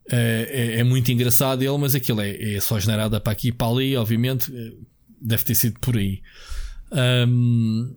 É, 0.10 0.50
é, 0.76 0.80
é, 0.80 0.84
muito 0.84 1.10
engraçado 1.10 1.62
ele, 1.62 1.78
mas 1.78 1.96
aquilo 1.96 2.20
é, 2.20 2.56
é 2.56 2.60
só 2.60 2.78
generada 2.78 3.22
para 3.22 3.32
aqui 3.32 3.48
e 3.48 3.52
para 3.54 3.68
ali, 3.68 3.96
obviamente, 3.96 4.54
eh, 4.54 4.74
deve 5.22 5.46
ter 5.46 5.56
sido 5.56 5.80
por 5.80 5.96
aí. 5.96 6.22
Um, 6.94 7.96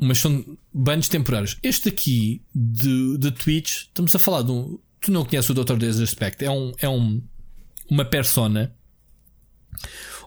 mas 0.00 0.18
são 0.18 0.44
bans 0.72 1.08
temporários. 1.08 1.58
Este 1.62 1.88
aqui 1.88 2.42
de, 2.54 3.18
de 3.18 3.30
Twitch, 3.32 3.82
estamos 3.82 4.14
a 4.14 4.18
falar 4.18 4.42
de 4.42 4.52
um. 4.52 4.78
Tu 5.00 5.12
não 5.12 5.24
conheces 5.24 5.50
o 5.50 5.54
Dr. 5.54 5.76
Disrespect, 5.76 6.44
é 6.44 6.50
um, 6.50 6.72
é 6.80 6.88
um 6.88 7.22
uma 7.88 8.04
persona. 8.04 8.74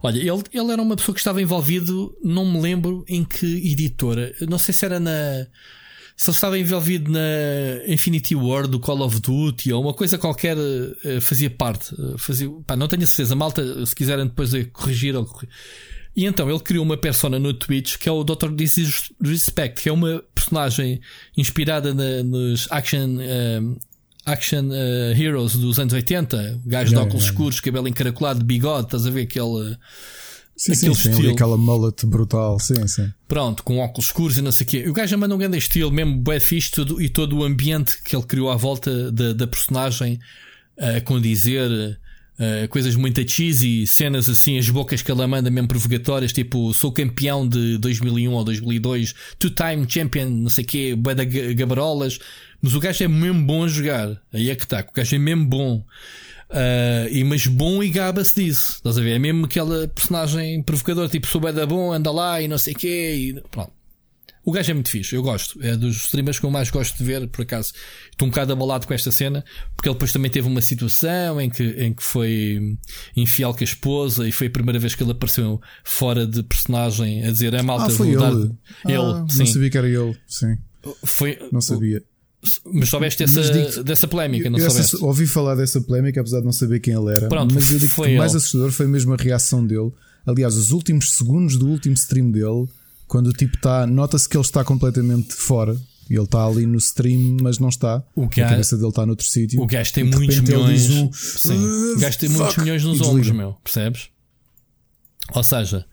Olha, 0.04 0.18
ele, 0.18 0.44
ele 0.52 0.72
era 0.72 0.82
uma 0.82 0.96
pessoa 0.96 1.14
que 1.14 1.20
estava 1.20 1.42
envolvido, 1.42 2.18
não 2.24 2.46
me 2.46 2.60
lembro 2.60 3.06
em 3.08 3.24
que 3.24 3.46
editora, 3.72 4.34
não 4.48 4.58
sei 4.58 4.74
se 4.74 4.86
era 4.86 5.00
na. 5.00 5.48
Se 6.22 6.30
ele 6.30 6.36
estava 6.36 6.60
envolvido 6.60 7.12
na 7.12 7.20
Infinity 7.88 8.36
War 8.36 8.68
do 8.68 8.80
Call 8.80 9.02
of 9.02 9.20
Duty 9.20 9.74
ou 9.74 9.82
uma 9.82 9.94
coisa 9.94 10.20
qualquer, 10.20 10.56
eh, 11.04 11.20
fazia 11.20 11.50
parte. 11.50 11.96
Eh, 11.96 12.16
fazia, 12.18 12.48
pá, 12.66 12.76
não 12.76 12.88
tenho 12.88 13.06
certeza. 13.08 13.36
Malta, 13.36 13.86
se 13.86 13.96
quiserem 13.96 14.26
depois 14.28 14.52
corrigir 14.72 15.16
ou 15.16 15.26
corrigir 15.26 15.50
e 16.16 16.26
então 16.26 16.50
ele 16.50 16.60
criou 16.60 16.84
uma 16.84 16.98
persona 16.98 17.40
no 17.40 17.54
Twitch 17.54 17.98
que 17.98 18.10
é 18.10 18.12
o 18.12 18.24
Dr. 18.24 18.52
Disrespect, 18.54 19.82
que 19.82 19.90
é 19.90 19.92
uma 19.92 20.22
personagem 20.36 21.00
inspirada 21.38 21.94
na, 21.94 22.22
nos 22.24 22.68
action, 22.70 23.16
uh, 23.16 23.80
action 24.26 24.66
uh, 24.68 25.18
heroes 25.18 25.56
dos 25.56 25.80
anos 25.80 25.94
80. 25.94 26.62
Gajo 26.66 26.90
yeah, 26.90 26.90
de 26.90 26.96
óculos 26.96 27.24
yeah. 27.24 27.32
escuros, 27.32 27.60
cabelo 27.62 27.88
encaracolado, 27.88 28.44
bigode, 28.44 28.88
estás 28.88 29.08
a 29.08 29.10
ver 29.10 29.22
aquele. 29.22 29.78
Sim, 30.56 30.76
sim, 30.76 30.94
sim, 30.94 31.32
aquela 31.32 31.58
mullet 31.58 32.06
brutal, 32.06 32.60
sim, 32.60 32.88
sim. 32.88 33.12
Pronto, 33.28 33.64
com 33.64 33.80
óculos 33.80 34.08
escuros 34.08 34.38
e 34.38 34.42
não 34.42 34.52
sei 34.52 34.66
o 34.66 34.70
quê. 34.70 34.90
O 34.90 34.94
gajo 34.94 35.18
manda 35.18 35.34
um 35.34 35.38
grande 35.38 35.58
estilo, 35.58 35.92
mesmo 35.92 36.22
bem 36.22 36.40
fixe 36.40 36.70
tudo, 36.70 37.02
e 37.02 37.10
todo 37.10 37.38
o 37.38 37.44
ambiente 37.44 38.02
que 38.04 38.16
ele 38.16 38.26
criou 38.26 38.52
à 38.52 38.56
volta 38.56 39.12
da, 39.12 39.34
da 39.34 39.48
personagem 39.48 40.20
a 40.80 40.98
uh, 40.98 41.04
condizer 41.04 42.00
Uh, 42.42 42.68
coisas 42.70 42.96
muito 42.96 43.22
cheesy, 43.30 43.86
cenas 43.86 44.28
assim, 44.28 44.58
as 44.58 44.68
bocas 44.68 45.04
que 45.04 45.12
ela 45.12 45.28
manda 45.28 45.52
mesmo 45.52 45.68
provocatórias, 45.68 46.34
tipo 46.34 46.74
sou 46.74 46.92
campeão 46.92 47.48
de 47.48 47.78
2001 47.78 48.32
ou 48.32 48.44
2002, 48.44 49.14
two-time 49.38 49.86
champion, 49.88 50.28
não 50.28 50.50
sei 50.50 50.64
o 50.64 50.68
quê, 50.68 50.96
bué 50.96 51.14
da 51.14 51.24
gabarolas. 51.24 52.18
Mas 52.60 52.74
o 52.74 52.80
gajo 52.80 53.04
é 53.04 53.08
mesmo 53.08 53.46
bom 53.46 53.66
a 53.66 53.68
jogar. 53.68 54.20
Aí 54.34 54.50
é 54.50 54.56
que 54.56 54.64
está, 54.64 54.80
o 54.80 54.92
gajo 54.92 55.16
é 55.16 55.20
mesmo 55.20 55.46
bom. 55.46 55.86
Uh, 56.52 57.08
e, 57.10 57.24
mas 57.24 57.48
bom 57.48 57.82
e 57.82 57.90
gaba-se 57.90 58.44
disso. 58.44 58.74
Estás 58.74 58.98
a 58.98 59.02
ver? 59.02 59.16
É 59.16 59.20
mesmo 59.20 59.46
aquela 59.46 59.88
personagem 59.88 60.62
provocadora, 60.62 61.08
tipo 61.08 61.26
sou 61.28 61.40
da 61.40 61.66
bom, 61.66 61.94
anda 61.94 62.12
lá 62.12 62.42
e 62.42 62.48
não 62.48 62.58
sei 62.58 62.74
o 62.74 62.78
quê. 62.78 63.16
E, 63.16 63.42
pronto. 63.50 63.72
O 64.44 64.52
gajo 64.52 64.72
é 64.72 64.74
muito 64.74 64.90
fixe, 64.90 65.16
eu 65.16 65.22
gosto. 65.22 65.60
É 65.62 65.78
dos 65.78 65.98
streamers 65.98 66.40
que 66.40 66.46
eu 66.46 66.50
mais 66.50 66.70
gosto 66.72 66.98
de 66.98 67.04
ver, 67.04 67.28
por 67.28 67.44
acaso. 67.44 67.74
Estou 68.10 68.28
um 68.28 68.32
bocado 68.32 68.52
abalado 68.52 68.88
com 68.88 68.94
esta 68.94 69.12
cena, 69.12 69.46
porque 69.76 69.88
ele 69.88 69.94
depois 69.94 70.12
também 70.12 70.32
teve 70.32 70.48
uma 70.48 70.62
situação 70.62 71.40
em 71.40 71.50
que, 71.50 71.64
em 71.64 71.94
que 71.94 72.02
foi 72.02 72.78
infiel 73.16 73.54
com 73.54 73.60
a 73.62 73.64
esposa 73.64 74.28
e 74.28 74.32
foi 74.32 74.48
a 74.48 74.50
primeira 74.50 74.80
vez 74.80 74.96
que 74.96 75.04
ele 75.04 75.12
apareceu 75.12 75.62
fora 75.84 76.26
de 76.26 76.42
personagem 76.42 77.24
a 77.24 77.32
dizer 77.32 77.54
é, 77.54 77.62
malta. 77.62 77.86
Ah, 77.86 77.90
foi 77.92 78.08
ele. 78.08 78.18
Dar... 78.18 78.32
ele 78.34 78.98
ah, 78.98 79.26
sim. 79.30 79.40
Não 79.40 79.46
sabia 79.46 79.70
que 79.70 79.78
era 79.78 79.88
ele, 79.88 80.18
sim. 80.28 80.58
Foi... 81.04 81.38
Não 81.52 81.62
sabia. 81.62 82.04
Mas 82.66 82.90
soubeste 82.90 83.24
dessa, 83.24 83.84
dessa 83.84 84.08
polémica, 84.08 84.50
não 84.50 84.58
essa, 84.58 84.98
ouvi 85.06 85.28
falar 85.28 85.56
dessa 85.56 85.80
polémica, 85.80 86.22
apesar 86.22 86.40
de 86.40 86.46
não 86.46 86.52
saber 86.52 86.80
quem 86.80 86.94
ele 86.94 87.16
era. 87.16 87.28
Pronto, 87.28 87.54
mas 87.54 87.72
eu 87.72 87.78
digo 87.78 87.94
que 87.94 88.02
o 88.02 88.18
mais 88.18 88.36
assustador 88.36 88.72
foi 88.72 88.88
mesmo 88.88 89.14
a 89.14 89.18
reação 89.18 89.66
dele. 89.66 89.92
Aliás, 90.26 90.56
os 90.56 90.72
últimos 90.72 91.12
segundos 91.14 91.58
do 91.58 91.68
último 91.68 91.94
stream 91.94 92.32
dele 92.32 92.68
quando 93.08 93.28
o 93.28 93.34
tipo 93.34 93.58
está, 93.58 93.86
nota-se 93.86 94.28
que 94.28 94.36
ele 94.36 94.44
está 94.44 94.64
completamente 94.64 95.34
fora. 95.34 95.78
E 96.10 96.16
ele 96.16 96.24
está 96.24 96.46
ali 96.46 96.66
no 96.66 96.78
stream, 96.78 97.38
mas 97.42 97.58
não 97.58 97.70
está. 97.70 98.04
O 98.16 98.28
gajo, 98.28 98.44
a 98.44 98.50
cabeça 98.50 98.76
dele 98.76 98.90
está 98.90 99.06
noutro 99.06 99.26
sítio. 99.26 99.62
O 99.62 99.66
gajo 99.66 99.94
tem 99.94 100.04
muitos 100.04 100.40
milhões. 100.42 100.90
Um, 100.90 101.10
sim, 101.14 101.58
o 101.96 102.00
gajo 102.00 102.20
tem 102.20 102.30
muitos 102.30 102.58
milhões 102.58 102.84
nos 102.84 103.00
ombros, 103.02 103.32
meu. 103.32 103.54
Percebes? 103.64 104.10
Ou 105.34 105.44
seja, 105.44 105.86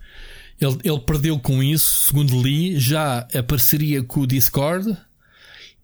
ele, 0.60 0.76
ele 0.82 1.00
perdeu 1.00 1.38
com 1.38 1.62
isso, 1.62 2.08
segundo 2.08 2.40
li, 2.42 2.78
já 2.80 3.28
a 3.32 3.42
parceria 3.44 4.02
com 4.02 4.20
o 4.20 4.26
Discord 4.26 4.96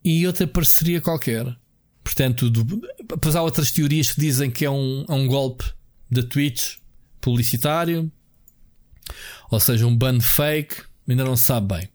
e 0.05 0.26
outra 0.26 0.47
parceria 0.47 1.01
qualquer. 1.01 1.56
Portanto, 2.02 2.51
depois 2.51 3.35
há 3.35 3.43
outras 3.43 3.72
teorias 3.72 4.12
que 4.12 4.20
dizem 4.20 4.51
que 4.51 4.64
é 4.64 4.70
um, 4.70 5.06
é 5.09 5.12
um 5.14 5.26
golpe 5.26 5.64
da 6.10 6.22
Twitch 6.22 6.76
publicitário. 7.20 8.12
ou 9.51 9.59
seja, 9.59 9.86
um 9.86 9.97
ban 9.97 10.20
fake, 10.20 10.82
ainda 11.09 11.24
não 11.24 11.36
se 11.36 11.44
sabe 11.44 11.74
bem. 11.74 11.89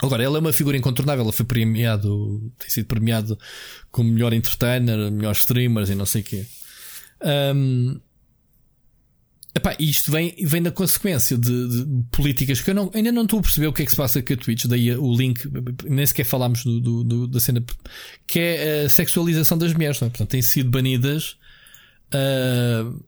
Agora, 0.00 0.22
ele 0.22 0.36
é 0.36 0.38
uma 0.38 0.52
figura 0.52 0.76
incontornável, 0.76 1.24
ele 1.24 1.32
foi 1.32 1.44
premiado, 1.44 2.52
tem 2.58 2.70
sido 2.70 2.86
premiado 2.86 3.36
como 3.90 4.12
melhor 4.12 4.32
entertainer, 4.32 5.10
melhor 5.10 5.32
streamers 5.32 5.90
e 5.90 5.94
não 5.94 6.06
sei 6.06 6.20
o 6.20 6.24
quê. 6.24 6.46
Um, 7.54 8.00
epá, 9.58 9.76
isto 9.78 10.10
vem, 10.10 10.34
vem 10.42 10.62
da 10.62 10.70
consequência 10.70 11.36
de, 11.36 11.68
de, 11.68 12.04
políticas 12.10 12.60
que 12.60 12.70
eu 12.70 12.74
não, 12.74 12.90
ainda 12.94 13.12
não 13.12 13.22
estou 13.22 13.38
a 13.38 13.42
perceber 13.42 13.66
o 13.66 13.72
que 13.72 13.82
é 13.82 13.84
que 13.84 13.90
se 13.90 13.96
passa 13.96 14.22
com 14.22 14.32
a 14.32 14.36
Twitch, 14.36 14.64
daí 14.64 14.94
o 14.94 15.14
link, 15.14 15.46
nem 15.84 16.06
sequer 16.06 16.24
falámos 16.24 16.64
do, 16.64 16.80
do, 16.80 17.04
do, 17.04 17.26
da 17.28 17.40
cena, 17.40 17.62
que 18.26 18.38
é 18.38 18.82
a 18.82 18.88
sexualização 18.88 19.58
das 19.58 19.72
mulheres, 19.74 19.96
é? 19.98 20.08
portanto, 20.08 20.28
têm 20.28 20.42
sido 20.42 20.70
banidas. 20.70 21.36
Uh, 22.14 23.02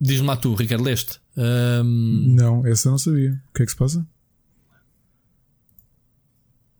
Diz-me 0.00 0.26
lá 0.26 0.36
tu, 0.36 0.54
Ricardo 0.54 0.84
Leste. 0.84 1.18
Um, 1.36 2.34
não, 2.34 2.66
essa 2.66 2.88
eu 2.88 2.92
não 2.92 2.98
sabia. 2.98 3.40
O 3.48 3.54
que 3.54 3.62
é 3.62 3.66
que 3.66 3.72
se 3.72 3.78
passa? 3.78 4.06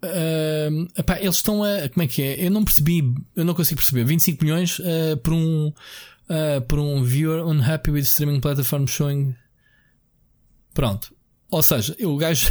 Uh, 0.04 0.86
epá, 0.96 1.18
eles 1.18 1.36
estão 1.36 1.64
a. 1.64 1.88
Como 1.88 2.02
é 2.02 2.06
que 2.06 2.22
é? 2.22 2.46
Eu 2.46 2.50
não 2.50 2.64
percebi, 2.64 3.02
eu 3.34 3.44
não 3.44 3.54
consigo 3.54 3.80
perceber. 3.80 4.04
25 4.04 4.44
milhões 4.44 4.78
uh, 4.78 5.16
por 5.22 5.32
um. 5.32 5.72
Uh, 6.28 6.60
por 6.62 6.78
um 6.78 7.04
viewer 7.04 7.46
unhappy 7.46 7.90
with 7.90 8.02
streaming 8.02 8.40
platform 8.40 8.86
showing. 8.86 9.36
Pronto. 10.74 11.14
Ou 11.50 11.62
seja, 11.62 11.96
o 12.00 12.16
gajo. 12.16 12.50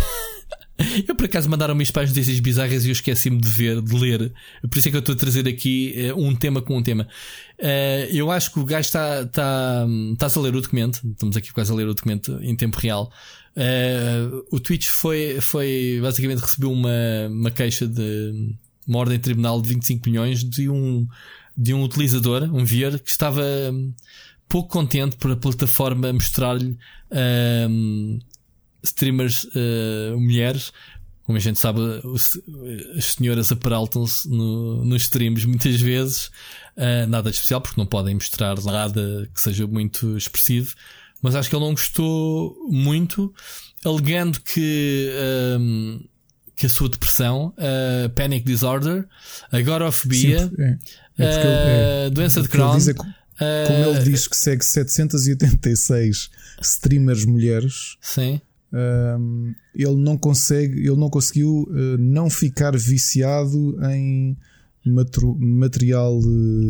eu 1.07 1.15
por 1.15 1.25
acaso 1.25 1.49
mandaram-me 1.49 1.83
isto 1.83 1.93
para 1.93 2.03
as 2.03 2.09
notícias 2.09 2.39
bizarras 2.39 2.85
e 2.85 2.89
eu 2.89 2.93
esqueci-me 2.93 3.39
de 3.39 3.49
ver, 3.49 3.81
de 3.81 3.95
ler. 3.95 4.33
Por 4.61 4.77
isso 4.77 4.87
é 4.87 4.91
que 4.91 4.97
eu 4.97 4.99
estou 4.99 5.13
a 5.13 5.17
trazer 5.17 5.47
aqui 5.47 5.93
uh, 6.11 6.19
um 6.19 6.35
tema 6.35 6.61
com 6.61 6.77
um 6.77 6.83
tema. 6.83 7.07
Uh, 7.59 8.07
eu 8.11 8.31
acho 8.31 8.51
que 8.53 8.59
o 8.59 8.65
gajo 8.65 8.87
está. 8.87 9.21
Está 9.21 9.85
tá 10.17 10.27
a 10.33 10.39
ler 10.39 10.55
o 10.55 10.61
documento. 10.61 11.01
Estamos 11.05 11.35
aqui 11.37 11.51
quase 11.51 11.71
a 11.71 11.75
ler 11.75 11.87
o 11.87 11.93
documento 11.93 12.39
em 12.41 12.55
tempo 12.55 12.79
real. 12.79 13.11
Uh, 13.55 14.45
o 14.51 14.59
Twitch 14.59 14.87
foi, 14.87 15.39
foi 15.39 15.99
basicamente 16.01 16.39
recebeu 16.39 16.71
uma, 16.71 17.27
uma 17.29 17.51
queixa 17.51 17.87
de 17.87 18.53
uma 18.87 18.99
ordem 18.99 19.17
de 19.17 19.23
tribunal 19.23 19.61
de 19.61 19.69
25 19.69 20.09
milhões 20.09 20.43
de 20.43 20.69
um, 20.69 21.07
de 21.57 21.73
um 21.73 21.83
utilizador, 21.83 22.43
um 22.43 22.63
viewer, 22.63 22.99
que 22.99 23.09
estava 23.09 23.43
pouco 24.47 24.69
contente 24.69 25.15
por 25.15 25.31
a 25.31 25.35
plataforma 25.35 26.11
mostrar-lhe 26.13 26.77
uh, 27.11 28.19
streamers 28.83 29.45
uh, 29.45 30.19
mulheres. 30.19 30.71
Como 31.23 31.37
a 31.39 31.41
gente 31.41 31.57
sabe, 31.57 31.79
as 32.95 33.05
senhoras 33.05 33.51
aparaltam-se 33.51 34.29
no, 34.29 34.85
nos 34.85 35.03
streams 35.03 35.45
muitas 35.45 35.81
vezes. 35.81 36.27
Uh, 36.77 37.07
nada 37.07 37.31
de 37.31 37.35
especial, 37.35 37.61
porque 37.61 37.79
não 37.81 37.87
podem 37.87 38.13
mostrar 38.13 38.61
nada 38.63 39.27
que 39.33 39.41
seja 39.41 39.65
muito 39.65 40.15
expressivo 40.15 40.75
mas 41.25 41.35
acho 41.35 41.49
que 41.49 41.55
ele 41.55 41.65
não 41.65 41.71
gostou 41.71 42.55
muito, 42.69 43.33
alegando 43.83 44.39
que, 44.41 45.09
um, 45.59 45.99
que 46.55 46.65
a 46.65 46.69
sua 46.69 46.89
depressão, 46.89 47.53
uh, 47.57 48.09
panic 48.09 48.45
disorder, 48.45 49.05
agorafobia, 49.51 50.47
Sim, 50.47 50.55
é. 50.59 50.77
É 51.17 52.07
uh, 52.07 52.11
doença 52.11 52.41
de 52.41 52.49
Crohn. 52.49 52.77
É, 53.39 53.65
como 53.67 53.95
ele 53.95 54.03
diz 54.03 54.27
que 54.27 54.37
segue 54.37 54.63
786 54.63 56.29
streamers 56.61 57.25
mulheres. 57.25 57.97
Sim. 58.01 58.39
Um, 58.71 59.53
ele 59.73 59.95
não 59.95 60.17
consegue, 60.17 60.79
ele 60.79 60.95
não 60.95 61.09
conseguiu 61.09 61.67
uh, 61.69 61.97
não 61.97 62.29
ficar 62.29 62.75
viciado 62.77 63.77
em 63.91 64.37
material 64.85 66.19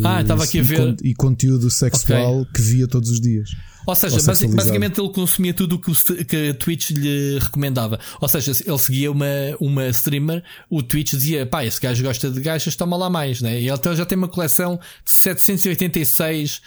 ah, 0.05 0.21
estava 0.21 0.45
aqui 0.45 0.59
a 0.59 0.63
ver. 0.63 0.95
e 1.03 1.13
conteúdo 1.13 1.69
sexual 1.69 2.41
okay. 2.41 2.53
que 2.53 2.61
via 2.61 2.87
todos 2.87 3.09
os 3.09 3.19
dias. 3.19 3.49
Ou 3.85 3.95
seja, 3.95 4.17
basicamente 4.49 4.99
ele 4.99 5.09
consumia 5.09 5.53
tudo 5.53 5.75
o 5.75 5.79
que, 5.79 6.25
que 6.25 6.49
a 6.49 6.53
Twitch 6.53 6.91
lhe 6.91 7.39
recomendava. 7.39 7.99
Ou 8.19 8.27
seja, 8.27 8.51
ele 8.65 8.77
seguia 8.77 9.11
uma, 9.11 9.25
uma 9.59 9.87
streamer, 9.89 10.43
o 10.69 10.81
Twitch 10.81 11.11
dizia, 11.11 11.45
pá, 11.45 11.63
esse 11.63 11.79
gajo 11.79 12.03
gosta 12.03 12.29
de 12.29 12.41
gachas, 12.41 12.75
toma 12.75 12.97
lá 12.97 13.09
mais, 13.09 13.41
né? 13.41 13.61
E 13.61 13.67
ele 13.67 13.71
então 13.71 13.95
já 13.95 14.05
tem 14.05 14.17
uma 14.17 14.27
coleção 14.27 14.79
de 15.03 15.11
786 15.11 16.61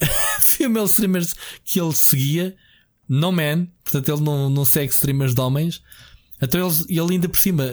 female 0.40 0.86
streamers 0.86 1.34
que 1.64 1.80
ele 1.80 1.92
seguia, 1.92 2.54
no 3.08 3.32
man, 3.32 3.66
portanto 3.82 4.08
ele 4.10 4.22
não, 4.22 4.50
não 4.50 4.64
segue 4.64 4.92
streamers 4.92 5.34
de 5.34 5.40
homens. 5.40 5.82
Então 6.42 6.60
eles, 6.60 6.84
ele 6.88 7.12
ainda 7.12 7.28
por 7.28 7.38
cima, 7.38 7.64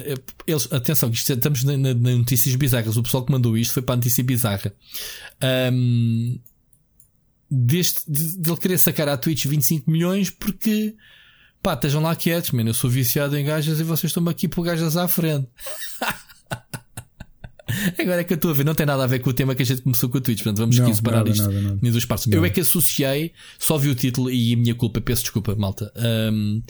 eles, 0.46 0.72
atenção, 0.72 1.10
isto, 1.10 1.34
estamos 1.34 1.64
na, 1.64 1.76
na, 1.76 1.94
na, 1.94 2.12
notícias 2.12 2.56
bizarras. 2.56 2.98
O 2.98 3.04
pessoal 3.04 3.26
que 3.26 3.32
mandou 3.32 3.58
isto 3.58 3.74
foi 3.74 3.82
para 3.82 3.94
a 3.94 3.98
notícia 3.98 4.24
bizarra. 4.24 4.72
Um, 5.74 6.40
deste, 7.50 8.02
de, 8.10 8.38
de 8.38 8.50
ele 8.50 8.60
querer 8.60 8.78
sacar 8.78 9.10
à 9.10 9.18
Twitch 9.18 9.46
25 9.46 9.90
milhões 9.90 10.30
porque 10.30 10.96
pá, 11.62 11.74
estejam 11.74 12.02
lá 12.02 12.16
quietos, 12.16 12.52
mano. 12.52 12.70
Eu 12.70 12.74
sou 12.74 12.90
viciado 12.90 13.38
em 13.38 13.46
gajas 13.46 13.80
e 13.80 13.84
vocês 13.84 14.10
estão 14.10 14.28
aqui 14.28 14.48
por 14.48 14.64
gajas 14.64 14.98
à 14.98 15.08
frente. 15.08 15.48
Agora 18.00 18.22
é 18.22 18.24
que 18.24 18.34
eu 18.34 18.36
estou 18.36 18.50
a 18.50 18.54
ver, 18.54 18.66
não 18.66 18.74
tem 18.74 18.86
nada 18.86 19.04
a 19.04 19.08
ver 19.08 19.20
com 19.20 19.30
o 19.30 19.34
tema 19.34 19.54
que 19.54 19.62
a 19.62 19.66
gente 19.66 19.84
começou 19.84 20.10
com 20.10 20.18
a 20.18 20.22
Twitch, 20.22 20.40
portanto 20.40 20.58
vamos 20.58 20.78
não, 20.78 20.86
aqui 20.86 20.96
separar 20.96 21.18
nada, 21.18 21.30
isto 21.30 21.44
nada, 21.44 21.62
nada. 21.62 21.80
em 21.82 21.92
duas 21.92 22.06
partes. 22.06 22.28
Não. 22.28 22.38
Eu 22.38 22.46
é 22.46 22.50
que 22.50 22.62
associei, 22.62 23.32
só 23.60 23.78
vi 23.78 23.90
o 23.90 23.96
título 23.96 24.32
e 24.32 24.54
a 24.54 24.58
minha 24.58 24.74
culpa, 24.74 25.00
peço 25.00 25.22
desculpa, 25.22 25.56
malta. 25.56 25.92
Um, 25.96 26.64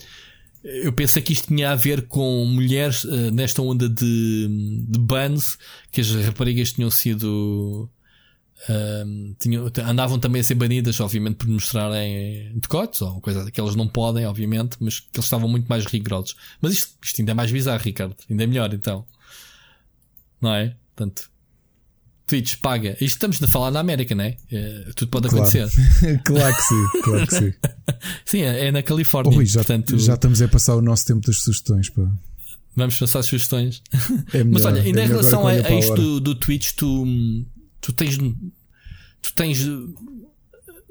eu 0.62 0.92
pensei 0.92 1.22
que 1.22 1.32
isto 1.32 1.48
tinha 1.48 1.70
a 1.70 1.74
ver 1.74 2.06
com 2.06 2.44
mulheres 2.44 3.04
uh, 3.04 3.30
nesta 3.32 3.62
onda 3.62 3.88
de, 3.88 4.46
de 4.88 4.98
bans, 4.98 5.56
que 5.90 6.02
as 6.02 6.10
raparigas 6.10 6.72
tinham 6.74 6.90
sido 6.90 7.88
tinham, 9.38 9.70
andavam 9.84 10.18
também 10.18 10.40
a 10.40 10.44
ser 10.44 10.54
banidas, 10.54 11.00
obviamente, 11.00 11.36
por 11.36 11.48
mostrarem 11.48 12.52
decotes 12.56 13.00
ou 13.02 13.20
coisa 13.20 13.50
que 13.50 13.58
elas 13.58 13.74
não 13.74 13.88
podem, 13.88 14.26
obviamente, 14.26 14.76
mas 14.80 15.00
que 15.00 15.08
eles 15.14 15.24
estavam 15.24 15.48
muito 15.48 15.66
mais 15.66 15.86
rigorosos. 15.86 16.36
Mas 16.60 16.72
isto, 16.72 16.94
isto 17.02 17.20
ainda 17.20 17.32
é 17.32 17.34
mais 17.34 17.50
bizarro, 17.50 17.82
Ricardo. 17.82 18.16
Ainda 18.28 18.44
é 18.44 18.46
melhor, 18.46 18.72
então. 18.74 19.04
Não 20.40 20.54
é? 20.54 20.74
Portanto, 20.94 21.30
Twitch 22.26 22.56
paga. 22.60 22.92
Isto 23.00 23.16
estamos 23.16 23.42
a 23.42 23.48
falar 23.48 23.70
na 23.70 23.80
América, 23.80 24.14
não 24.14 24.24
é? 24.24 24.36
é 24.52 24.90
tudo 24.94 25.10
pode 25.10 25.28
claro. 25.28 25.46
acontecer. 25.46 25.68
claro 26.24 26.54
que 26.54 26.62
sim, 26.62 27.02
claro 27.02 27.26
que 27.26 27.34
sim. 27.34 27.52
sim, 28.24 28.42
é, 28.42 28.66
é 28.66 28.72
na 28.72 28.82
Califórnia. 28.82 29.36
Ui, 29.36 29.46
já, 29.46 29.60
portanto... 29.60 29.98
já 29.98 30.14
estamos 30.14 30.40
a 30.40 30.48
passar 30.48 30.76
o 30.76 30.82
nosso 30.82 31.06
tempo 31.06 31.26
das 31.26 31.38
sugestões, 31.38 31.88
pá. 31.88 32.08
Vamos 32.76 32.98
passar 32.98 33.22
sugestões. 33.22 33.82
É 34.32 34.44
melhor, 34.44 34.52
Mas 34.52 34.64
olha, 34.64 34.82
ainda 34.82 35.00
é 35.00 35.04
em 35.04 35.08
relação 35.08 35.46
a, 35.46 35.50
a 35.50 35.72
isto 35.72 35.94
do, 35.96 36.20
do 36.20 36.34
Twitch, 36.34 36.72
tu 36.76 37.04
tu 37.80 37.92
tens, 37.92 38.18
tu 38.18 39.34
tens 39.34 39.66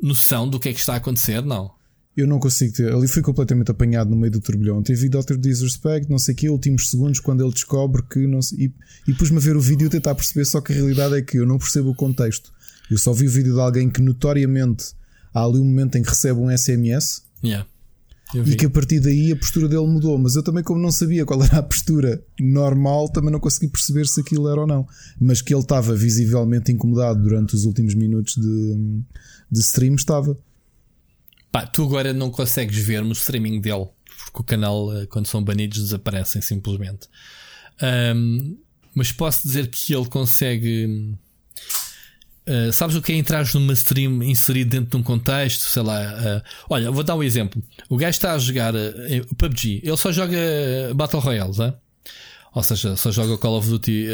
noção 0.01 0.49
do 0.49 0.59
que 0.59 0.69
é 0.69 0.73
que 0.73 0.79
está 0.79 0.93
a 0.93 0.97
acontecer? 0.97 1.41
Não. 1.41 1.71
Eu 2.15 2.27
não 2.27 2.39
consigo 2.39 2.73
ter. 2.73 2.91
Ali 2.91 3.07
fui 3.07 3.21
completamente 3.21 3.71
apanhado 3.71 4.09
no 4.09 4.17
meio 4.17 4.31
do 4.31 4.41
turbilhão. 4.41 4.83
Teve 4.83 5.07
Dr. 5.07 5.37
Disrespect, 5.37 6.09
não 6.09 6.19
sei 6.19 6.33
o 6.33 6.37
que, 6.37 6.49
últimos 6.49 6.89
segundos, 6.89 7.19
quando 7.19 7.43
ele 7.43 7.53
descobre 7.53 8.03
que 8.03 8.27
não 8.27 8.41
sei, 8.41 8.65
e, 8.65 9.11
e 9.11 9.13
pus-me 9.13 9.37
a 9.37 9.39
ver 9.39 9.55
o 9.55 9.61
vídeo 9.61 9.87
e 9.87 9.89
tentar 9.89 10.15
perceber. 10.15 10.45
Só 10.45 10.59
que 10.59 10.73
a 10.73 10.75
realidade 10.75 11.15
é 11.15 11.21
que 11.21 11.37
eu 11.37 11.45
não 11.45 11.57
percebo 11.57 11.91
o 11.91 11.95
contexto. 11.95 12.51
Eu 12.89 12.97
só 12.97 13.13
vi 13.13 13.27
o 13.27 13.31
vídeo 13.31 13.53
de 13.53 13.59
alguém 13.59 13.89
que 13.89 14.01
notoriamente 14.01 14.93
há 15.33 15.43
ali 15.43 15.59
um 15.59 15.65
momento 15.65 15.97
em 15.97 16.01
que 16.01 16.09
recebe 16.09 16.39
um 16.39 16.55
SMS. 16.55 17.23
Yeah. 17.43 17.68
E 18.33 18.55
que 18.55 18.67
a 18.67 18.69
partir 18.69 18.99
daí 18.99 19.31
a 19.31 19.35
postura 19.35 19.67
dele 19.67 19.87
mudou. 19.87 20.17
Mas 20.17 20.35
eu 20.35 20.43
também, 20.43 20.63
como 20.63 20.79
não 20.79 20.91
sabia 20.91 21.25
qual 21.25 21.43
era 21.43 21.57
a 21.57 21.63
postura 21.63 22.23
normal, 22.39 23.09
também 23.09 23.31
não 23.31 23.39
consegui 23.39 23.67
perceber 23.67 24.07
se 24.07 24.21
aquilo 24.21 24.47
era 24.47 24.61
ou 24.61 24.67
não. 24.67 24.87
Mas 25.19 25.41
que 25.41 25.53
ele 25.53 25.61
estava 25.61 25.95
visivelmente 25.95 26.71
incomodado 26.71 27.21
durante 27.21 27.55
os 27.55 27.65
últimos 27.65 27.95
minutos 27.95 28.35
de, 28.35 29.01
de 29.51 29.59
stream, 29.59 29.95
estava. 29.95 30.37
Pá, 31.51 31.65
tu 31.65 31.83
agora 31.83 32.13
não 32.13 32.29
consegues 32.29 32.77
ver 32.77 33.03
no 33.03 33.13
streaming 33.13 33.59
dele, 33.59 33.87
porque 34.25 34.41
o 34.41 34.43
canal, 34.43 34.95
eh, 34.95 35.07
quando 35.07 35.25
são 35.25 35.43
banidos, 35.43 35.79
desaparecem 35.79 36.41
simplesmente. 36.43 37.07
Um, 37.81 38.55
mas 38.93 39.11
posso 39.11 39.47
dizer 39.47 39.67
que 39.67 39.93
ele 39.93 40.05
consegue 40.05 41.15
Uh, 42.49 42.73
sabes 42.73 42.95
o 42.95 43.01
que 43.01 43.11
é 43.11 43.15
entrar 43.15 43.45
numa 43.53 43.73
stream 43.73 44.23
inserido 44.23 44.71
dentro 44.71 44.89
de 44.89 44.97
um 44.97 45.03
contexto? 45.03 45.61
Sei 45.61 45.83
lá. 45.83 46.01
Uh, 46.01 46.41
olha, 46.67 46.89
vou 46.89 47.03
dar 47.03 47.15
um 47.15 47.21
exemplo. 47.21 47.61
O 47.87 47.95
gajo 47.95 48.09
está 48.09 48.33
a 48.33 48.39
jogar 48.39 48.73
uh, 48.73 49.35
PUBG. 49.37 49.81
Ele 49.83 49.97
só 49.97 50.11
joga 50.11 50.35
Battle 50.95 51.21
Royale, 51.21 51.53
ou 52.55 52.63
seja, 52.63 52.95
só 52.95 53.11
joga 53.11 53.37
Call 53.37 53.57
of 53.57 53.69
Duty 53.69 54.07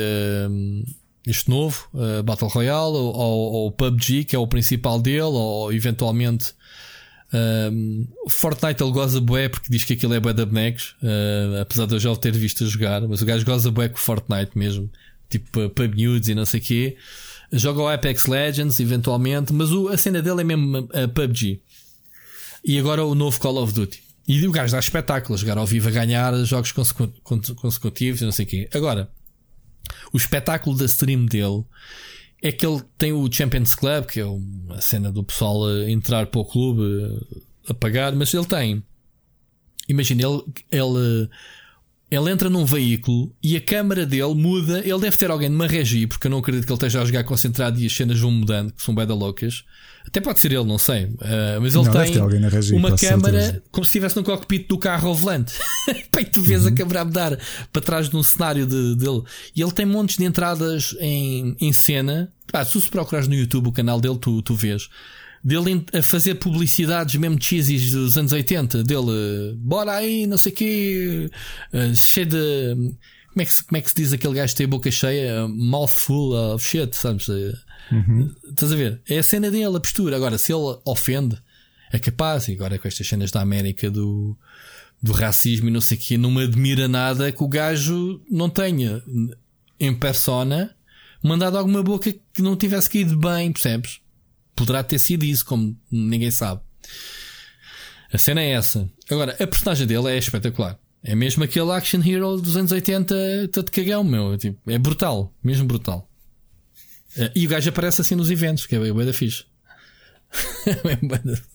este 1.26 1.50
novo, 1.50 1.88
Battle 2.24 2.50
Royale, 2.50 2.94
ou, 2.94 3.16
ou, 3.16 3.72
PUBG, 3.72 4.26
que 4.26 4.36
é 4.36 4.40
o 4.40 4.46
principal 4.46 5.02
dele, 5.02 5.22
ou 5.22 5.72
eventualmente. 5.72 6.54
Fortnite 8.28 8.84
ele 8.84 8.92
goza 8.92 9.20
bué 9.22 9.50
porque 9.50 9.68
diz 9.70 9.86
que 9.86 9.94
aquilo 9.94 10.14
é 10.14 10.20
bué 10.20 10.34
de 10.34 10.46
bonecos, 10.46 10.96
apesar 11.62 11.86
de 11.88 11.96
eu 11.96 12.00
já 12.00 12.12
o 12.12 12.18
ter 12.18 12.34
visto 12.34 12.66
a 12.66 12.68
jogar, 12.68 13.02
mas 13.08 13.22
o 13.22 13.26
gajo 13.26 13.46
goza 13.46 13.72
bué 13.72 13.88
com 13.88 13.98
Fortnite 13.98 14.52
mesmo, 14.56 14.92
tipo 15.30 15.70
PUBG 15.70 15.96
News 15.96 16.28
e 16.28 16.36
não 16.36 16.46
sei 16.46 16.60
o 16.60 16.64
quê 16.64 16.98
joga 17.52 17.82
o 17.82 17.88
Apex 17.88 18.26
Legends, 18.26 18.80
eventualmente, 18.80 19.54
mas 19.54 19.72
o, 19.72 19.88
a 19.88 19.98
cena 19.98 20.22
dele 20.22 20.42
é 20.42 20.44
mesmo 20.44 20.78
a 20.94 21.08
PUBG. 21.08 21.62
E 22.64 22.80
agora 22.80 23.06
o 23.06 23.14
novo 23.14 23.40
Call 23.40 23.62
of 23.62 23.74
Duty. 23.74 24.04
E 24.28 24.48
o 24.48 24.52
gajo 24.52 24.72
dá 24.72 24.80
espetáculo, 24.80 25.38
jogar 25.38 25.58
ao 25.58 25.68
vivo 25.68 25.88
a 25.88 25.92
ganhar 25.92 26.34
jogos 26.46 26.74
consecutivos, 27.54 28.22
não 28.22 28.32
sei 28.32 28.46
o 28.46 28.48
quê. 28.48 28.70
Agora, 28.74 29.10
o 30.12 30.18
espetáculo 30.18 30.76
da 30.76 30.86
stream 30.86 31.26
dele 31.26 31.64
é 32.42 32.52
que 32.52 32.66
ele 32.66 32.82
tem 32.98 33.14
o 33.14 33.32
Champions 33.32 33.76
Club, 33.76 34.06
que 34.06 34.20
é 34.20 34.26
a 34.70 34.82
cena 34.82 35.12
do 35.12 35.24
pessoal 35.24 35.70
entrar 35.88 36.26
para 36.26 36.42
o 36.42 36.46
clube 36.46 37.20
apagar, 37.70 38.16
mas 38.16 38.34
ele 38.34 38.46
tem. 38.46 38.84
Imagina, 39.88 40.24
ele, 40.24 40.44
ele 40.72 41.30
ele 42.10 42.32
entra 42.32 42.50
num 42.50 42.66
veículo 42.66 43.34
e 43.42 43.56
a 43.56 43.62
câmara 43.62 44.06
dele 44.06 44.36
muda. 44.36 44.80
Ele 44.80 45.00
deve 45.00 45.18
ter 45.18 45.32
alguém 45.32 45.50
numa 45.50 45.68
regi, 45.68 46.06
porque 46.06 46.28
eu 46.28 46.32
não 46.32 46.38
acredito 46.38 46.66
que 46.66 46.72
ele 46.72 46.78
esteja 46.78 47.02
a 47.02 47.06
jogar 47.06 47.24
concentrado 47.24 47.80
e 47.80 47.86
as 47.86 47.94
cenas 47.94 48.20
vão 48.20 48.32
mudando, 48.32 48.72
que 48.72 48.82
são 48.82 48.94
bem 48.94 49.06
loucas. 49.08 49.64
Até 50.08 50.22
pode 50.22 50.38
ser 50.38 50.52
ele, 50.52 50.64
não 50.64 50.78
sei. 50.78 51.06
Uh, 51.06 51.60
mas 51.62 51.76
ele 51.76 51.84
não, 51.84 51.92
tem 51.92 52.48
regi, 52.48 52.74
uma 52.74 52.96
câmara 52.96 53.42
certeza. 53.42 53.64
como 53.72 53.84
se 53.86 53.90
estivesse 53.90 54.16
no 54.16 54.24
cockpit 54.24 54.68
do 54.68 54.78
carro 54.78 55.10
ao 55.10 55.16
volante. 55.16 55.56
e 56.20 56.26
tu 56.26 56.44
vês 56.44 56.62
uhum. 56.62 56.70
a 56.70 56.72
câmara 56.72 57.02
a 57.02 57.06
mudar 57.06 57.40
para 57.74 57.82
trás 57.82 58.08
de 58.08 58.16
um 58.16 58.22
cenário 58.22 58.68
de, 58.68 58.96
dele. 58.96 59.24
E 59.56 59.62
ele 59.62 59.72
tem 59.72 59.86
montes 59.86 60.18
de 60.18 60.26
entradas 60.26 60.96
em, 61.00 61.58
em 61.60 61.74
cena. 61.74 62.32
Ah, 62.54 62.64
se 62.64 62.80
tu 62.80 62.92
procurares 62.92 63.28
no 63.28 63.34
YouTube 63.34 63.68
o 63.68 63.72
canal 63.72 64.00
dele, 64.00 64.18
tu, 64.20 64.42
tu 64.44 64.54
vês 64.54 64.90
dele 65.46 65.86
a 65.94 66.02
fazer 66.02 66.36
publicidades 66.36 67.16
mesmo 67.16 67.40
cheesies 67.40 67.92
dos 67.92 68.18
anos 68.18 68.32
80, 68.32 68.84
dele, 68.84 69.56
bora 69.58 69.94
aí, 69.94 70.26
não 70.26 70.38
sei 70.38 70.52
o 70.52 70.56
quê, 70.56 71.32
uh, 71.72 71.96
cheio 71.96 72.26
de. 72.26 72.96
Como 73.32 73.42
é, 73.42 73.46
que, 73.46 73.64
como 73.66 73.78
é 73.78 73.82
que 73.82 73.90
se 73.90 73.96
diz 73.96 74.14
aquele 74.14 74.34
gajo 74.34 74.54
que 74.54 74.58
tem 74.58 74.66
a 74.66 74.70
boca 74.70 74.90
cheia? 74.90 75.48
Mouthful 75.48 76.34
of 76.34 76.66
shit, 76.66 76.96
sabes? 76.96 77.28
Uhum. 77.28 78.34
Estás 78.50 78.72
a 78.72 78.76
ver? 78.78 79.02
É 79.10 79.18
a 79.18 79.24
cena 79.24 79.52
dele, 79.52 79.76
a 79.76 79.80
postura. 79.80 80.16
Agora, 80.16 80.38
se 80.38 80.54
ele 80.54 80.80
ofende, 80.86 81.38
é 81.92 82.00
capaz, 82.00 82.48
e 82.48 82.54
agora 82.54 82.80
com 82.80 82.88
estas 82.88 83.06
cenas 83.06 83.32
da 83.32 83.42
América 83.42 83.92
do, 83.92 84.38
do 85.04 85.12
racismo 85.12 85.68
e 85.68 85.72
não 85.72 85.82
sei 85.82 85.98
o 85.98 86.00
quê, 86.00 86.18
não 86.18 86.32
me 86.32 86.44
admira 86.46 86.88
nada 86.88 87.30
que 87.30 87.44
o 87.44 87.48
gajo 87.50 88.22
não 88.32 88.50
tenha 88.50 89.04
em 89.78 89.94
persona 89.94 90.74
mandado 91.22 91.58
alguma 91.58 91.84
boca 91.84 92.14
que 92.34 92.42
não 92.42 92.56
tivesse 92.56 92.90
caído 92.90 93.18
bem, 93.18 93.52
percebes? 93.52 94.00
Poderá 94.56 94.84
ter 94.84 95.00
sido 95.00 95.26
isso, 95.26 95.46
como 95.46 95.78
ninguém 95.92 96.32
sabe. 96.32 96.62
A 98.12 98.18
cena 98.18 98.42
é 98.42 98.52
essa. 98.52 98.90
Agora, 99.10 99.36
a 99.40 99.48
personagem 99.48 99.86
dele 99.86 100.10
é 100.10 100.18
espetacular. 100.18 100.80
É 101.04 101.14
mesmo 101.14 101.44
aquele 101.44 101.72
action 101.72 102.02
hero 102.02 102.38
dos 102.38 102.58
anos 102.58 102.72
80, 102.72 103.50
todo 103.52 103.72
cagão, 103.72 104.04
meu. 104.04 104.38
Tipo, 104.38 104.72
é 104.72 104.78
brutal, 104.78 105.34
mesmo 105.44 105.68
brutal. 105.68 106.10
Eh, 107.18 107.32
e 107.36 107.46
o 107.46 107.50
gajo 107.50 107.70
aparece 107.70 108.02
assim 108.02 108.16
nos 108.16 108.32
eventos, 108.32 108.66
que 108.66 108.76
é 108.76 108.80
bem 108.80 109.06
da 109.06 109.14
fixe. 109.14 109.46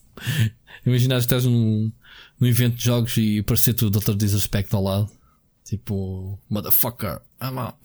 Imagina 0.87 1.17
que 1.17 1.21
estás 1.21 1.45
num, 1.45 1.93
num 2.39 2.47
evento 2.47 2.77
de 2.77 2.85
jogos 2.85 3.17
e 3.17 3.41
aparecer-te 3.41 3.85
o 3.85 3.91
Dr. 3.91 4.15
Disrespect 4.15 4.75
ao 4.75 4.83
lado. 4.83 5.11
Tipo, 5.65 6.39
motherfucker, 6.49 7.21
I'm 7.43 7.59
out. 7.59 7.77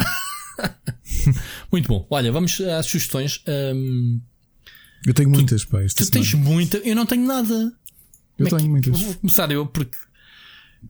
Muito 1.71 1.87
bom. 1.87 2.05
Olha, 2.09 2.31
vamos 2.31 2.59
às 2.61 2.85
sugestões. 2.85 3.43
Um, 3.47 4.21
eu 5.05 5.13
tenho 5.13 5.31
tu, 5.31 5.35
muitas, 5.35 5.65
pá. 5.65 5.79
Tu 5.95 6.11
tens 6.11 6.33
muita, 6.33 6.77
eu 6.77 6.95
não 6.95 7.05
tenho 7.05 7.25
nada. 7.25 7.73
Eu 8.37 8.47
Como 8.47 8.57
tenho 8.57 8.67
é 8.67 8.71
muitas. 8.71 8.99
Vou 8.99 9.15
começar 9.15 9.51
eu, 9.51 9.65
porque 9.65 9.97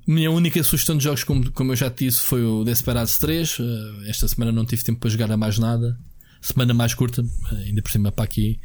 minha 0.08 0.32
única 0.32 0.62
sugestão 0.64 0.98
de 0.98 1.04
jogos, 1.04 1.24
como, 1.24 1.52
como 1.52 1.72
eu 1.72 1.76
já 1.76 1.90
te 1.90 2.06
disse, 2.06 2.22
foi 2.22 2.44
o 2.44 2.64
Desperados 2.64 3.18
3. 3.18 3.58
Eh, 3.60 4.10
esta 4.10 4.28
semana 4.28 4.52
não 4.52 4.66
tive 4.66 4.84
tempo 4.84 5.00
para 5.00 5.10
jogar 5.10 5.32
a 5.32 5.38
mais 5.38 5.58
nada. 5.58 5.98
Semana 6.42 6.74
mais 6.74 6.94
curta, 6.94 7.24
eh, 7.52 7.56
ainda 7.68 7.82
por 7.82 7.92
cima 7.92 8.12
para 8.12 8.26
aqui. 8.26 8.60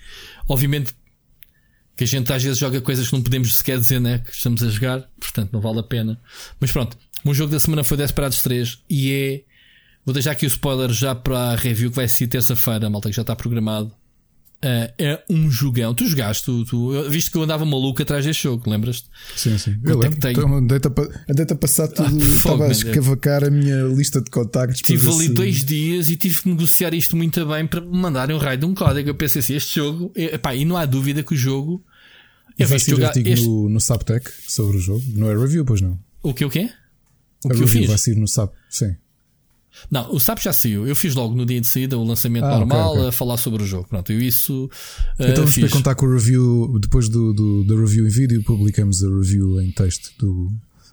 Obviamente 0.49 0.95
que 1.97 2.05
a 2.05 2.07
gente 2.07 2.33
às 2.33 2.43
vezes 2.43 2.59
joga 2.59 2.81
coisas 2.81 3.09
que 3.09 3.13
não 3.13 3.23
podemos 3.23 3.57
sequer 3.57 3.79
dizer, 3.79 4.01
né? 4.01 4.19
Que 4.19 4.33
estamos 4.33 4.63
a 4.63 4.69
jogar, 4.71 5.03
portanto 5.21 5.53
não 5.53 5.61
vale 5.61 5.81
a 5.81 5.83
pena. 5.83 6.21
Mas 6.59 6.73
pronto, 6.73 6.97
o 7.25 7.35
jogo 7.35 7.53
da 7.53 7.61
semana 7.61 7.85
foi 7.85 7.97
Desperados 7.97 8.43
3 8.43 8.79
e 8.89 9.13
é. 9.13 9.45
Vou 10.05 10.15
deixar 10.15 10.31
aqui 10.31 10.47
o 10.47 10.49
spoiler 10.49 10.91
já 10.91 11.15
para 11.15 11.53
a 11.53 11.57
review 11.57 11.91
que 11.91 11.97
vai 11.97 12.09
ser 12.09 12.27
terça-feira, 12.27 12.89
malta, 12.89 13.11
que 13.11 13.17
já 13.17 13.21
está 13.21 13.37
programado. 13.37 13.93
Uh, 14.63 14.93
é 14.99 15.25
um 15.31 15.51
jogão. 15.51 15.95
Tu 15.95 16.07
jogaste, 16.07 16.45
tu, 16.45 16.67
tu, 16.67 17.09
visto 17.09 17.31
que 17.31 17.39
eu 17.39 17.43
andava 17.43 17.65
maluco 17.65 18.03
atrás 18.03 18.27
deste 18.27 18.43
jogo, 18.43 18.69
lembras-te? 18.69 19.09
Sim, 19.35 19.57
sim. 19.57 19.75
Eu 19.83 19.99
lembro. 19.99 20.19
É 20.27 20.33
então, 20.33 20.55
andei-te 20.55 21.53
a, 21.53 21.57
passar 21.57 21.89
tudo. 21.89 22.21
Ah, 22.21 22.25
estava 22.25 22.67
a 22.67 22.71
escavacar 22.71 23.43
a 23.43 23.51
minha 23.51 23.85
lista 23.85 24.21
de 24.21 24.31
contactos. 24.31 24.83
Tive 24.83 25.09
ali 25.09 25.29
se... 25.29 25.33
dois 25.33 25.65
dias 25.65 26.11
e 26.11 26.17
tive 26.17 26.43
que 26.43 26.49
negociar 26.51 26.93
isto 26.93 27.17
muito 27.17 27.47
bem 27.47 27.67
para 27.67 27.81
me 27.81 27.97
mandarem 27.97 28.37
um 28.37 28.39
raio 28.39 28.59
de 28.59 28.67
um 28.67 28.75
código. 28.75 29.09
Eu 29.09 29.15
pensei 29.15 29.41
assim: 29.41 29.55
este 29.55 29.77
jogo, 29.77 30.13
é, 30.15 30.35
epá, 30.35 30.55
e 30.55 30.67
não 30.67 30.77
há 30.77 30.85
dúvida 30.85 31.23
que 31.23 31.33
o 31.33 31.37
jogo. 31.37 31.83
Eu 32.59 32.69
vi 32.69 32.75
este 32.75 32.91
jogar 32.91 33.17
este... 33.17 33.47
no, 33.47 33.67
no 33.71 33.81
Subtech 33.81 34.31
sobre 34.47 34.77
o 34.77 34.81
jogo. 34.81 35.03
Não 35.15 35.31
é 35.31 35.39
review, 35.39 35.65
pois 35.65 35.81
não? 35.81 35.99
O 36.23 36.35
que 36.35 36.45
o 36.45 36.51
quê? 36.51 36.69
O 37.47 37.49
a 37.49 37.55
que 37.55 37.63
eu 37.63 37.67
fiz? 37.67 37.87
vai 37.87 37.97
sair 37.97 38.17
no 38.17 38.29
Sub, 38.29 38.51
sim. 38.69 38.95
Não, 39.91 40.13
o 40.13 40.19
SAP 40.19 40.41
já 40.41 40.53
saiu. 40.53 40.87
Eu 40.87 40.97
fiz 40.97 41.15
logo 41.15 41.35
no 41.35 41.47
dia 41.47 41.61
de 41.61 41.67
saída 41.69 41.97
o 41.97 42.05
lançamento 42.05 42.45
ah, 42.45 42.59
normal 42.59 42.91
okay, 42.91 42.99
okay. 42.99 43.09
a 43.09 43.13
falar 43.13 43.37
sobre 43.37 43.63
o 43.63 43.67
jogo. 43.67 43.89
Pronto, 43.89 44.13
eu 44.13 44.21
isso. 44.21 44.69
Então 45.19 45.35
vamos 45.37 45.55
fiz... 45.55 45.71
contar 45.73 45.95
com 45.95 46.07
o 46.07 46.13
review. 46.13 46.79
Depois 46.81 47.09
do, 47.09 47.33
do, 47.33 47.65
da 47.65 47.75
review 47.75 48.07
em 48.07 48.11
vídeo, 48.11 48.43
publicamos 48.43 49.05
a 49.05 49.09
review 49.09 49.61
em 49.61 49.71
texto 49.71 50.11
do, 50.19 50.53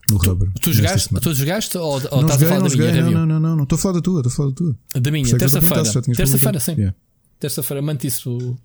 no 0.10 0.18
Rubber. 0.18 0.50
Tu, 0.62 0.74
jogaste, 0.74 1.10
tu 1.22 1.34
jogaste 1.34 1.78
ou, 1.78 1.94
ou 1.94 2.00
não 2.00 2.30
estás 2.30 2.40
joguei, 2.40 2.46
a 2.46 2.50
falar 2.50 2.62
da 2.62 2.70
joguei, 2.70 2.92
minha 2.92 3.04
não, 3.04 3.12
Não, 3.12 3.26
não, 3.26 3.40
não, 3.40 3.56
não. 3.58 3.64
Estou 3.64 3.76
a 3.76 3.80
falar 3.80 3.94
da 3.96 4.02
tua, 4.02 4.20
estou 4.20 4.32
a 4.32 4.36
falar 4.36 4.50
da 4.50 4.56
tua. 4.56 4.78
Da 4.96 5.12
minha, 5.12 5.38
terça-feira. 5.38 5.84
Terça-feira, 6.16 6.60
sim. 6.60 6.72
Yeah. 6.74 6.96
Terça-feira, 7.40 7.82
mante 7.82 8.08
isso. 8.08 8.58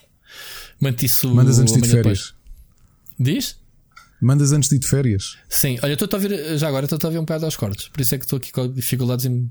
Mante 0.81 1.07
isso. 1.07 1.35
Mandas 1.35 1.59
antes 1.59 1.75
de 1.75 1.81
ir 1.81 1.83
de 1.83 1.89
férias. 1.89 2.35
Diz? 3.19 3.57
Mandas 4.21 4.53
antes 4.53 4.71
de 4.71 4.77
ir 4.77 4.79
de 4.79 4.87
férias. 4.87 5.37
Sim, 5.49 5.79
olha, 5.83 5.95
estou 5.95 6.09
a 6.13 6.19
ver, 6.19 6.57
já 6.57 6.69
agora 6.69 6.87
estou 6.87 7.09
a 7.09 7.11
ver 7.11 7.19
um 7.19 7.23
bocado 7.23 7.45
aos 7.45 7.57
cortes, 7.57 7.89
por 7.89 8.01
isso 8.01 8.15
é 8.15 8.19
que 8.19 8.25
estou 8.25 8.37
aqui 8.37 8.53
com 8.53 8.71
dificuldades 8.73 9.25
em 9.25 9.51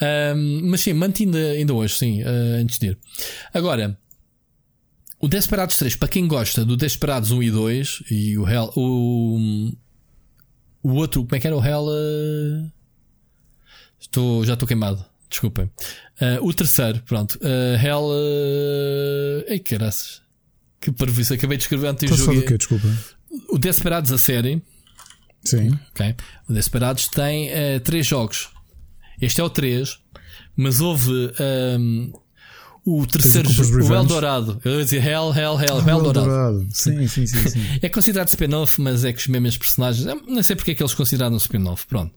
um, 0.00 0.70
mas 0.70 0.80
sim, 0.80 0.92
mantive 0.92 1.36
ainda, 1.36 1.74
hoje, 1.74 1.94
sim, 1.94 2.22
uh, 2.22 2.60
antes 2.60 2.78
de 2.78 2.88
ir. 2.88 2.98
Agora, 3.52 3.98
o 5.20 5.28
Desperados 5.28 5.76
3, 5.76 5.96
para 5.96 6.08
quem 6.08 6.26
gosta 6.26 6.64
do 6.64 6.76
Desperados 6.76 7.30
1 7.30 7.42
e 7.42 7.50
2 7.50 8.02
e 8.10 8.38
o 8.38 8.48
Hell. 8.48 8.72
O, 8.76 9.72
o 10.82 10.92
outro, 10.94 11.22
como 11.22 11.36
é 11.36 11.40
que 11.40 11.46
era 11.46 11.56
o 11.56 11.64
Hell? 11.64 11.84
Uh, 11.84 12.70
estou, 13.98 14.44
já 14.44 14.54
estou 14.54 14.66
queimado, 14.66 15.04
desculpem. 15.28 15.66
Uh, 16.20 16.46
o 16.46 16.54
terceiro, 16.54 17.02
pronto. 17.02 17.38
Hell. 17.42 18.10
Ei, 19.46 19.58
caraças. 19.58 20.22
Que 20.80 20.90
parvoíce, 20.90 21.34
acabei 21.34 21.58
de 21.58 21.64
escrever 21.64 21.88
antes 21.88 22.08
do 22.08 22.16
jogo. 22.16 22.38
o 22.38 22.46
quê? 22.46 22.56
Desculpa. 22.56 22.88
O 23.50 23.58
Desperados, 23.58 24.10
a 24.10 24.18
série. 24.18 24.62
Sim. 25.44 25.78
Ok. 25.90 26.14
O 26.48 26.52
Desperados 26.52 27.08
tem 27.08 27.50
uh, 27.50 27.80
três 27.80 28.06
jogos. 28.06 28.48
Este 29.20 29.40
é 29.40 29.44
o 29.44 29.50
3, 29.50 29.98
mas 30.56 30.80
houve 30.80 31.32
um, 31.78 32.12
o 32.84 33.06
terceiro 33.06 33.50
jogo, 33.50 33.92
o 33.92 33.94
Eldorado. 33.94 34.60
Eu 34.64 34.78
ia 34.78 34.84
dizer 34.84 35.04
Hell, 35.04 35.32
Hell, 35.34 35.60
Hell, 35.60 35.78
ah, 35.86 35.90
Eldorado. 35.90 36.18
Eldorado. 36.18 36.68
Sim, 36.70 37.06
sim, 37.06 37.26
sim, 37.26 37.48
sim. 37.48 37.60
é 37.82 37.88
considerado 37.88 38.28
spin-off, 38.28 38.80
mas 38.80 39.04
é 39.04 39.12
que 39.12 39.18
os 39.18 39.26
mesmos 39.26 39.58
personagens. 39.58 40.06
Não 40.26 40.42
sei 40.42 40.56
porque 40.56 40.72
é 40.72 40.74
que 40.74 40.82
eles 40.82 40.94
consideraram 40.94 41.36
spin-off. 41.36 41.86
Pronto. 41.86 42.14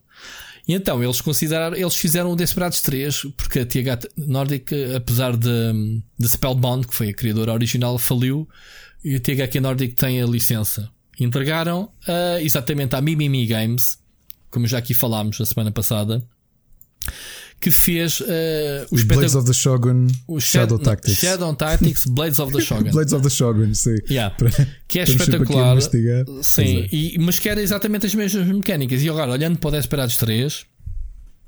E 0.67 0.73
então 0.73 1.03
eles 1.03 1.19
consideraram, 1.19 1.75
eles 1.75 1.95
fizeram 1.95 2.31
o 2.31 2.35
Desperados 2.35 2.81
3, 2.81 3.27
porque 3.35 3.59
a 3.59 3.65
TH 3.65 4.07
Nordic, 4.15 4.71
apesar 4.95 5.35
de, 5.35 6.01
de 6.17 6.29
Spellbound, 6.29 6.87
que 6.87 6.95
foi 6.95 7.09
a 7.09 7.13
criadora 7.13 7.51
original, 7.51 7.97
faliu, 7.97 8.47
e 9.03 9.15
a 9.15 9.19
THQ 9.19 9.59
Nordic 9.59 9.95
tem 9.95 10.21
a 10.21 10.25
licença. 10.25 10.89
Entregaram 11.19 11.89
uh, 12.07 12.39
exatamente 12.41 12.95
à 12.95 13.01
Mimimi 13.01 13.45
Games, 13.45 13.99
como 14.49 14.65
já 14.65 14.77
aqui 14.77 14.93
falámos 14.93 15.39
a 15.41 15.45
semana 15.45 15.71
passada, 15.71 16.25
que 17.63 17.71
fez 17.71 18.19
uh, 18.19 18.25
os 18.91 19.03
Blades 19.03 19.35
of 19.35 19.47
the 19.47 19.53
Shogun 19.53 20.07
o 20.27 20.37
Shadow, 20.37 20.77
Shadow 20.77 20.79
Tactics. 20.79 21.19
Shadow 21.19 21.55
Tactics, 21.55 22.05
Blades 22.05 22.39
of 22.39 22.51
the 22.51 22.59
Shogun. 22.61 22.91
Blades 22.91 23.13
of 23.13 23.23
the 23.23 23.29
Shogun, 23.29 23.73
sim. 23.73 23.95
Yeah. 24.09 24.35
que 24.85 24.99
é 24.99 25.03
espetacular. 25.07 25.81
Sim, 26.41 26.81
é. 26.81 26.89
e, 26.91 27.17
mas 27.19 27.39
que 27.39 27.47
era 27.47 27.61
exatamente 27.61 28.05
as 28.05 28.13
mesmas 28.13 28.45
mecânicas. 28.47 29.01
E 29.01 29.09
agora, 29.09 29.31
olhando 29.31 29.59
para 29.59 29.69
o 29.69 29.71
Desperados 29.71 30.17
3 30.17 30.65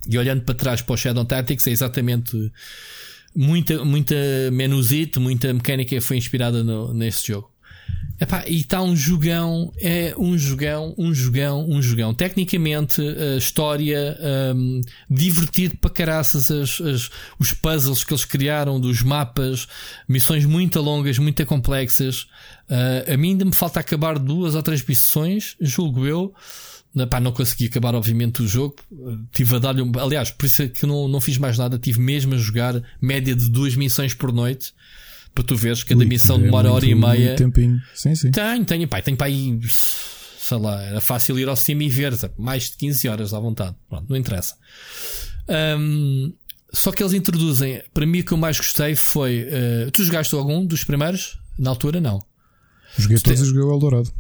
e 0.08 0.18
olhando 0.18 0.44
para 0.44 0.56
trás 0.56 0.82
para 0.82 0.94
o 0.94 0.98
Shadow 0.98 1.26
Tactics, 1.26 1.68
é 1.68 1.72
exatamente 1.72 2.50
muita, 3.36 3.84
muita 3.84 4.16
menusite, 4.54 5.20
muita 5.20 5.54
mecânica 5.54 6.00
foi 6.00 6.16
inspirada 6.16 6.64
no, 6.64 6.94
nesse 6.94 7.28
jogo. 7.28 7.52
Epá, 8.18 8.46
e 8.48 8.62
está 8.62 8.82
um 8.82 8.96
jogão, 8.96 9.74
é 9.78 10.16
um 10.18 10.38
jogão, 10.38 10.96
um 10.98 11.14
jogão, 11.14 11.70
um 11.70 11.82
jogão. 11.82 12.14
Tecnicamente, 12.14 13.02
a 13.02 13.38
história, 13.38 14.18
um, 14.56 14.80
divertido 15.10 15.76
para 15.76 15.90
caraças, 15.90 16.50
as, 16.50 16.80
as, 16.80 17.10
os 17.38 17.52
puzzles 17.52 18.06
que 18.06 18.14
eles 18.14 18.24
criaram 18.24 18.80
dos 18.80 19.02
mapas, 19.02 19.68
missões 20.08 20.46
muito 20.46 20.80
longas, 20.80 21.18
muito 21.20 21.46
complexas. 21.46 22.22
Uh, 22.70 23.14
a 23.14 23.18
mim 23.18 23.32
ainda 23.32 23.44
me 23.44 23.54
falta 23.54 23.82
acabar 23.82 24.18
duas 24.18 24.56
ou 24.56 24.64
três 24.64 24.84
missões, 24.86 25.58
julgo 25.60 26.06
eu. 26.06 26.34
Epá, 26.96 27.20
não 27.20 27.34
consegui 27.34 27.66
acabar, 27.66 27.94
obviamente, 27.94 28.42
o 28.42 28.48
jogo. 28.48 28.78
Tive 29.34 29.58
a 29.58 29.60
dar-lhe 29.60 29.82
um... 29.82 29.92
Aliás, 30.00 30.32
por 30.32 30.46
isso 30.46 30.62
é 30.62 30.70
que 30.70 30.86
não, 30.86 31.10
não 31.10 31.20
fiz 31.20 31.38
mais 31.38 31.58
nada. 31.58 31.78
Tive 31.78 32.00
mesmo 32.00 32.34
a 32.34 32.38
jogar 32.38 32.82
média 33.02 33.36
de 33.36 33.50
duas 33.50 33.76
missões 33.76 34.14
por 34.14 34.32
noite 34.32 34.74
para 35.36 35.44
tu 35.44 35.56
veres 35.56 35.84
que 35.84 35.90
cada 35.94 36.06
missão 36.06 36.38
é 36.38 36.44
demora 36.44 36.72
hora 36.72 36.86
e 36.86 36.96
meia. 36.96 37.36
Tempinho. 37.36 37.80
Sim, 37.94 38.16
sim. 38.16 38.32
Tenho, 38.32 38.64
tenho, 38.64 38.88
pai, 38.88 39.02
tenho 39.02 39.18
para 39.18 39.28
aí, 39.28 39.60
sei 40.40 40.58
lá, 40.58 40.82
era 40.82 41.02
fácil 41.02 41.38
ir 41.38 41.50
ao 41.50 41.58
cima 41.58 41.84
e 41.84 41.90
ver, 41.90 42.14
mais 42.38 42.72
de 42.72 42.78
15 42.78 43.10
horas 43.10 43.34
à 43.34 43.40
vontade. 43.40 43.76
Pronto, 43.90 44.06
não 44.10 44.16
interessa. 44.16 44.56
Um, 45.78 46.34
só 46.72 46.92
que 46.92 47.04
eles 47.04 47.14
introduzem, 47.14 47.84
para 47.94 48.06
mim 48.06 48.22
o 48.22 48.26
que 48.26 48.32
eu 48.32 48.38
mais 48.38 48.58
gostei 48.58 48.96
foi. 48.96 49.44
Uh, 49.44 49.92
tu 49.92 50.04
jogaste 50.04 50.34
algum 50.34 50.66
dos 50.66 50.86
primeiros? 50.86 51.38
Na 51.60 51.70
altura, 51.70 52.00
não. 52.00 52.24
Joguei 52.98 53.18
todos 53.20 53.42
e 53.42 53.46
joguei 53.46 53.62
o 53.62 53.74
Eldorado. 53.74 54.12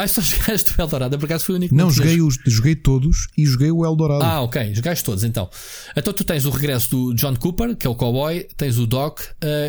Ah, 0.00 0.08
só 0.08 0.20
jogaste 0.22 0.74
o 0.76 0.80
Eldorado, 0.80 1.18
por 1.18 1.26
acaso 1.26 1.44
foi 1.44 1.54
o 1.54 1.58
único 1.58 1.74
Não, 1.74 1.90
joguei, 1.90 2.22
os, 2.22 2.38
joguei 2.46 2.74
todos 2.74 3.28
e 3.36 3.44
joguei 3.44 3.70
o 3.70 3.84
Eldorado. 3.84 4.24
Ah, 4.24 4.40
ok, 4.40 4.74
jogaste 4.74 5.04
todos 5.04 5.24
então. 5.24 5.50
Então 5.94 6.12
tu 6.12 6.24
tens 6.24 6.46
o 6.46 6.50
regresso 6.50 6.90
do 6.90 7.14
John 7.14 7.36
Cooper, 7.36 7.76
que 7.76 7.86
é 7.86 7.90
o 7.90 7.94
cowboy, 7.94 8.46
tens 8.56 8.78
o 8.78 8.86
Doc 8.86 9.20
uh, 9.20 9.24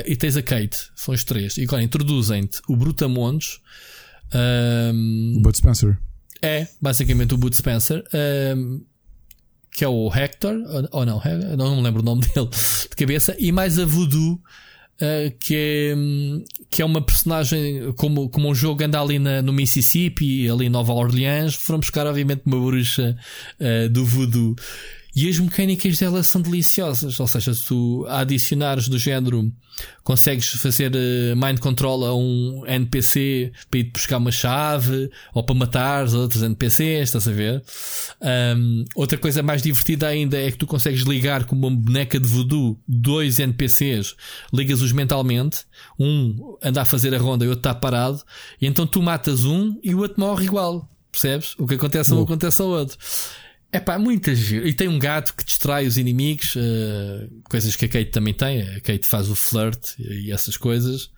e 0.05 0.15
tens 0.15 0.37
a 0.37 0.41
Kate. 0.41 0.77
São 0.95 1.13
os 1.13 1.23
três. 1.25 1.57
E 1.57 1.63
agora 1.63 1.83
introduzem-te 1.83 2.61
o 2.69 2.77
Brutamontes. 2.77 3.59
Um, 4.33 5.35
o 5.37 5.41
Bud 5.41 5.57
Spencer. 5.57 5.99
É, 6.41 6.65
basicamente 6.81 7.33
o 7.33 7.37
Bud 7.37 7.53
Spencer. 7.53 8.01
Um, 8.55 8.85
que 9.73 9.83
é 9.83 9.87
o 9.87 10.09
Hector, 10.13 10.55
ou 10.91 11.05
não, 11.05 11.21
não 11.57 11.75
me 11.77 11.81
lembro 11.81 12.01
o 12.01 12.05
nome 12.05 12.21
dele 12.33 12.49
de 12.49 12.95
cabeça, 12.95 13.35
e 13.37 13.51
mais 13.51 13.77
a 13.79 13.85
Voodoo, 13.85 14.39
Uh, 15.01 15.35
que, 15.39 15.55
é, 15.55 15.95
que 16.71 16.81
é 16.81 16.85
uma 16.85 17.01
personagem 17.01 17.91
como, 17.97 18.29
como 18.29 18.49
um 18.49 18.55
jogo 18.55 18.81
anda 18.81 18.99
ali 18.99 19.19
na, 19.19 19.41
no 19.41 19.51
Mississippi, 19.51 20.49
ali 20.49 20.67
em 20.67 20.69
Nova 20.69 20.93
Orleans. 20.93 21.53
Foram 21.53 21.81
buscar, 21.81 22.07
obviamente, 22.07 22.43
uma 22.45 22.57
bruxa 22.57 23.17
uh, 23.59 23.89
do 23.89 24.05
voodoo. 24.05 24.55
E 25.15 25.27
as 25.27 25.37
mecânicas 25.39 25.97
dela 25.97 26.23
são 26.23 26.41
deliciosas. 26.41 27.19
Ou 27.19 27.27
seja, 27.27 27.53
se 27.53 27.65
tu 27.65 28.05
adicionares 28.07 28.87
do 28.87 28.97
género, 28.97 29.51
consegues 30.03 30.47
fazer 30.49 30.91
uh, 30.93 31.35
mind 31.35 31.59
control 31.59 32.05
a 32.05 32.15
um 32.15 32.63
NPC 32.65 33.51
para 33.69 33.79
ir 33.79 33.91
buscar 33.91 34.17
uma 34.17 34.31
chave 34.31 35.09
ou 35.33 35.43
para 35.43 35.55
matar 35.55 36.05
os 36.05 36.13
outros 36.13 36.41
NPCs, 36.41 37.09
estás 37.09 37.27
a 37.27 37.31
ver? 37.31 37.63
Um, 38.21 38.85
outra 38.95 39.17
coisa 39.17 39.43
mais 39.43 39.61
divertida 39.61 40.07
ainda 40.07 40.39
é 40.39 40.49
que 40.49 40.57
tu 40.57 40.67
consegues 40.67 41.01
ligar 41.01 41.45
com 41.45 41.55
uma 41.55 41.69
boneca 41.69 42.19
de 42.19 42.27
voodoo 42.27 42.79
dois 42.87 43.39
NPCs, 43.39 44.15
ligas-os 44.53 44.91
mentalmente, 44.91 45.65
um 45.99 46.57
anda 46.63 46.81
a 46.81 46.85
fazer 46.85 47.13
a 47.13 47.17
ronda 47.17 47.43
e 47.43 47.47
o 47.47 47.51
outro 47.51 47.69
está 47.69 47.73
parado, 47.73 48.21
e 48.61 48.67
então 48.67 48.87
tu 48.87 49.01
matas 49.01 49.43
um 49.43 49.77
e 49.83 49.93
o 49.93 49.99
outro 49.99 50.19
morre 50.19 50.45
igual. 50.45 50.87
Percebes? 51.11 51.55
O 51.57 51.67
que 51.67 51.75
acontece 51.75 52.13
a 52.13 52.15
um 52.15 52.23
acontece 52.23 52.61
ao 52.61 52.69
outro. 52.69 52.97
É 53.71 53.79
pá, 53.79 53.97
muita 53.97 54.35
giro. 54.35 54.67
E 54.67 54.73
tem 54.73 54.87
um 54.89 54.99
gato 54.99 55.33
que 55.33 55.45
distrai 55.45 55.87
os 55.87 55.97
inimigos, 55.97 56.55
uh, 56.55 57.41
coisas 57.49 57.75
que 57.75 57.85
a 57.85 57.87
Kate 57.87 58.11
também 58.11 58.33
tem. 58.33 58.61
A 58.61 58.81
Kate 58.81 59.07
faz 59.07 59.29
o 59.29 59.35
flirt 59.35 59.97
e 59.97 60.31
essas 60.31 60.57
coisas. 60.57 61.09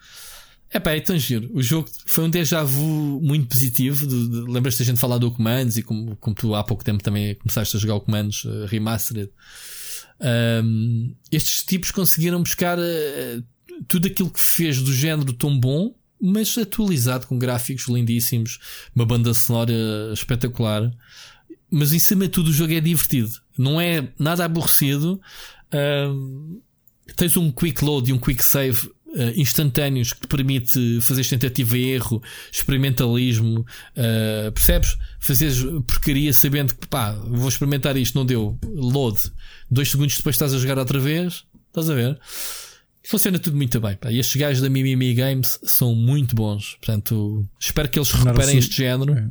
É 0.70 0.80
pá, 0.80 0.92
é 0.92 1.00
tão 1.00 1.18
giro. 1.18 1.50
O 1.52 1.64
jogo 1.64 1.90
foi 2.06 2.24
um 2.24 2.30
déjà 2.30 2.64
vu 2.64 3.20
muito 3.22 3.48
positivo. 3.48 4.06
Lembras-te 4.48 4.80
da 4.80 4.86
gente 4.86 5.00
falar 5.00 5.18
do 5.18 5.32
Commandos 5.32 5.78
e 5.78 5.84
como, 5.84 6.16
como 6.18 6.36
tu 6.36 6.54
há 6.54 6.64
pouco 6.64 6.84
tempo 6.84 7.04
também 7.04 7.34
começaste 7.36 7.76
a 7.76 7.80
jogar 7.80 7.96
o 7.96 8.02
Commandos 8.02 8.46
uh, 8.46 8.66
Remastered. 8.68 9.32
Um, 10.64 11.16
estes 11.32 11.64
tipos 11.64 11.90
conseguiram 11.90 12.42
buscar 12.42 12.78
uh, 12.78 13.44
tudo 13.88 14.08
aquilo 14.08 14.30
que 14.30 14.42
fez 14.42 14.80
do 14.80 14.94
género 14.94 15.34
tão 15.34 15.60
bom, 15.60 15.96
mas 16.22 16.56
atualizado 16.58 17.26
com 17.26 17.38
gráficos 17.38 17.88
lindíssimos, 17.88 18.60
uma 18.96 19.06
banda 19.06 19.34
sonora 19.34 19.74
espetacular 20.14 20.92
mas 21.74 21.92
em 21.92 21.98
cima 21.98 22.26
de 22.26 22.30
tudo 22.30 22.52
o 22.52 22.54
jogo 22.54 22.72
é 22.72 22.80
divertido. 22.80 23.32
Não 23.58 23.82
é 23.82 24.08
nada 24.20 24.46
aborrecido. 24.46 25.20
Uh, 25.74 26.62
tens 27.16 27.36
um 27.36 27.52
quick 27.52 27.84
load 27.84 28.12
e 28.12 28.14
um 28.14 28.20
quick 28.20 28.46
save 28.46 28.86
uh, 28.86 29.34
instantâneos 29.36 30.14
que 30.14 30.22
te 30.22 30.28
permite 30.28 31.02
fazer 31.02 31.26
tentativa 31.26 31.76
e 31.76 31.90
erro, 31.90 32.22
experimentalismo. 32.52 33.66
Uh, 33.98 34.52
percebes? 34.52 34.96
Fazeres 35.20 35.64
porcaria 35.88 36.32
sabendo 36.32 36.76
que 36.76 36.88
pá, 36.88 37.12
vou 37.14 37.50
experimentar 37.50 37.98
isto, 37.98 38.14
não 38.14 38.26
deu. 38.26 38.56
Load. 38.64 39.20
Dois 39.70 39.90
segundos 39.90 40.16
depois 40.16 40.36
estás 40.36 40.54
a 40.54 40.60
jogar 40.60 40.78
outra 40.78 41.00
vez. 41.00 41.44
Estás 41.70 41.90
a 41.90 41.96
ver? 41.96 42.20
Funciona 43.04 43.40
tudo 43.40 43.58
muito 43.58 43.82
bem. 43.82 43.96
Pá. 43.96 44.12
E 44.12 44.20
estes 44.20 44.40
gajos 44.40 44.62
da 44.62 44.70
Mimimi 44.70 45.16
Games 45.16 45.60
são 45.64 45.96
muito 45.96 46.36
bons. 46.36 46.76
Portanto, 46.76 47.44
espero 47.60 47.90
que 47.90 47.98
eles 47.98 48.12
recuperem 48.12 48.60
este 48.60 48.78
género. 48.78 49.14
É 49.14 49.28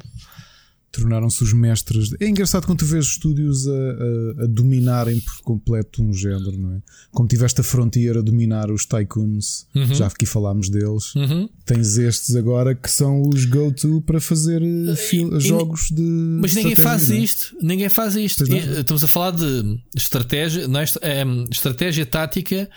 tornaram-se 0.93 1.43
os 1.43 1.52
mestres. 1.55 2.14
É 2.20 2.28
engraçado 2.28 2.66
quando 2.66 2.81
tu 2.81 2.85
vês 2.85 3.06
estúdios 3.06 3.66
a, 3.66 3.73
a, 3.73 4.44
a, 4.44 4.47
dominarem 4.47 5.19
por 5.19 5.40
completo 5.40 6.02
um 6.02 6.12
género, 6.12 6.59
não 6.59 6.74
é? 6.74 6.82
Como 7.10 7.27
tiveste 7.27 7.62
a 7.62 7.64
Frontier 7.64 8.19
a 8.19 8.20
dominar 8.20 8.70
os 8.70 8.85
Tycoons, 8.85 9.66
uhum. 9.74 9.94
já 9.94 10.06
aqui 10.06 10.27
falámos 10.27 10.69
deles. 10.69 11.14
Uhum. 11.14 11.48
Tens 11.64 11.97
estes 11.97 12.36
agora 12.36 12.74
que 12.74 12.90
são 12.90 13.23
os 13.27 13.47
go-to 13.47 14.02
para 14.02 14.20
fazer 14.20 14.62
uh, 14.62 15.40
jogos 15.40 15.89
de. 15.90 16.02
Mas 16.02 16.55
ninguém 16.55 16.77
faz 16.77 17.10
é? 17.10 17.16
isto. 17.16 17.56
Ninguém 17.62 17.89
faz 17.89 18.14
isto. 18.14 18.44
Estamos 18.44 19.02
a 19.02 19.09
falar 19.09 19.31
de 19.31 19.81
estratégia, 19.97 20.69
não 20.69 20.81
é? 20.81 20.85
é 21.01 21.24
estratégia 21.51 22.05
tática 22.05 22.69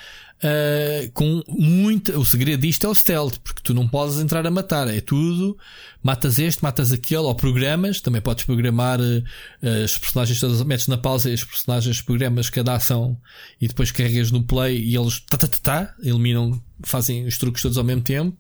Uh, 0.43 1.09
com 1.13 1.41
muito. 1.47 2.11
O 2.19 2.25
segredo 2.25 2.61
disto 2.61 2.85
é 2.85 2.89
o 2.89 2.93
stealth, 2.93 3.37
porque 3.41 3.61
tu 3.63 3.73
não 3.73 3.87
podes 3.87 4.19
entrar 4.19 4.45
a 4.45 4.51
matar, 4.51 4.87
é 4.93 4.99
tudo. 4.99 5.57
Matas 6.03 6.37
este, 6.37 6.61
matas 6.61 6.91
aquele, 6.91 7.21
ou 7.21 7.33
programas. 7.33 8.01
Também 8.01 8.21
podes 8.21 8.43
programar 8.43 8.99
uh, 8.99 9.83
as 9.83 9.97
personagens 9.97 10.39
todas, 10.39 10.61
metes 10.63 10.87
na 10.87 10.97
pausa 10.97 11.29
e 11.29 11.33
as 11.33 11.43
personagens 11.43 12.01
programas 12.01 12.49
cada 12.49 12.75
ação 12.75 13.17
e 13.61 13.67
depois 13.67 13.91
carregas 13.91 14.29
no 14.29 14.43
play 14.43 14.77
e 14.77 14.95
eles 14.95 15.21
tá, 15.21 15.37
tá, 15.37 15.47
tá, 15.47 15.57
tá, 15.63 15.95
eliminam, 16.03 16.61
fazem 16.83 17.25
os 17.25 17.37
truques 17.37 17.61
todos 17.61 17.77
ao 17.77 17.83
mesmo 17.83 18.01
tempo. 18.01 18.37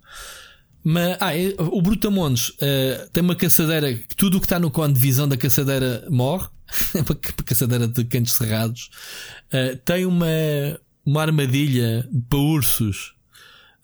Mas, 0.83 1.17
ah, 1.19 1.35
é, 1.35 1.55
o 1.57 1.81
Brutamontes 1.81 2.49
uh, 2.49 3.09
tem 3.11 3.23
uma 3.23 3.35
caçadeira, 3.35 3.97
tudo 4.17 4.37
o 4.37 4.39
que 4.41 4.45
está 4.45 4.59
no 4.59 4.69
cone 4.69 4.93
de 4.93 4.99
visão 4.99 5.27
da 5.27 5.37
caçadeira 5.37 6.05
morre. 6.09 6.47
uma 6.95 7.15
caçadeira 7.45 7.87
de 7.87 8.03
cantos 8.05 8.33
cerrados. 8.33 8.89
tem 9.85 10.03
uma, 10.03 10.25
uma 11.05 11.21
armadilha 11.21 12.09
para 12.27 12.39
ursos, 12.39 13.13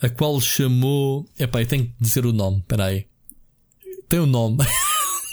a 0.02 0.10
qual 0.10 0.41
chamou. 0.41 1.30
Epá, 1.38 1.61
eu 1.61 1.68
tenho 1.68 1.85
que 1.85 1.93
dizer 1.99 2.26
o 2.26 2.34
nome, 2.34 2.60
espera 2.60 2.85
aí. 2.85 3.06
Tem 4.10 4.19
um 4.19 4.26
nome. 4.26 4.57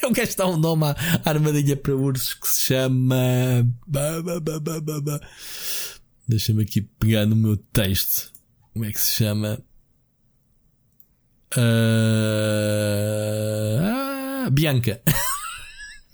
Eu 0.01 0.13
quero 0.13 0.37
dar 0.37 0.47
um 0.47 0.57
nome 0.57 0.85
à 0.85 0.97
armadilha 1.25 1.77
para 1.77 1.97
ursos 1.97 2.35
que 2.35 2.47
se 2.47 2.61
chama. 2.61 3.17
Deixa-me 6.29 6.63
aqui 6.63 6.83
pegar 6.83 7.27
no 7.27 7.35
meu 7.35 7.57
texto. 7.57 8.31
Como 8.73 8.85
é 8.85 8.93
que 8.93 9.01
se 9.01 9.25
chama? 9.25 9.59
Uh... 11.57 11.61
Ah, 13.83 14.49
Bianca. 14.53 15.03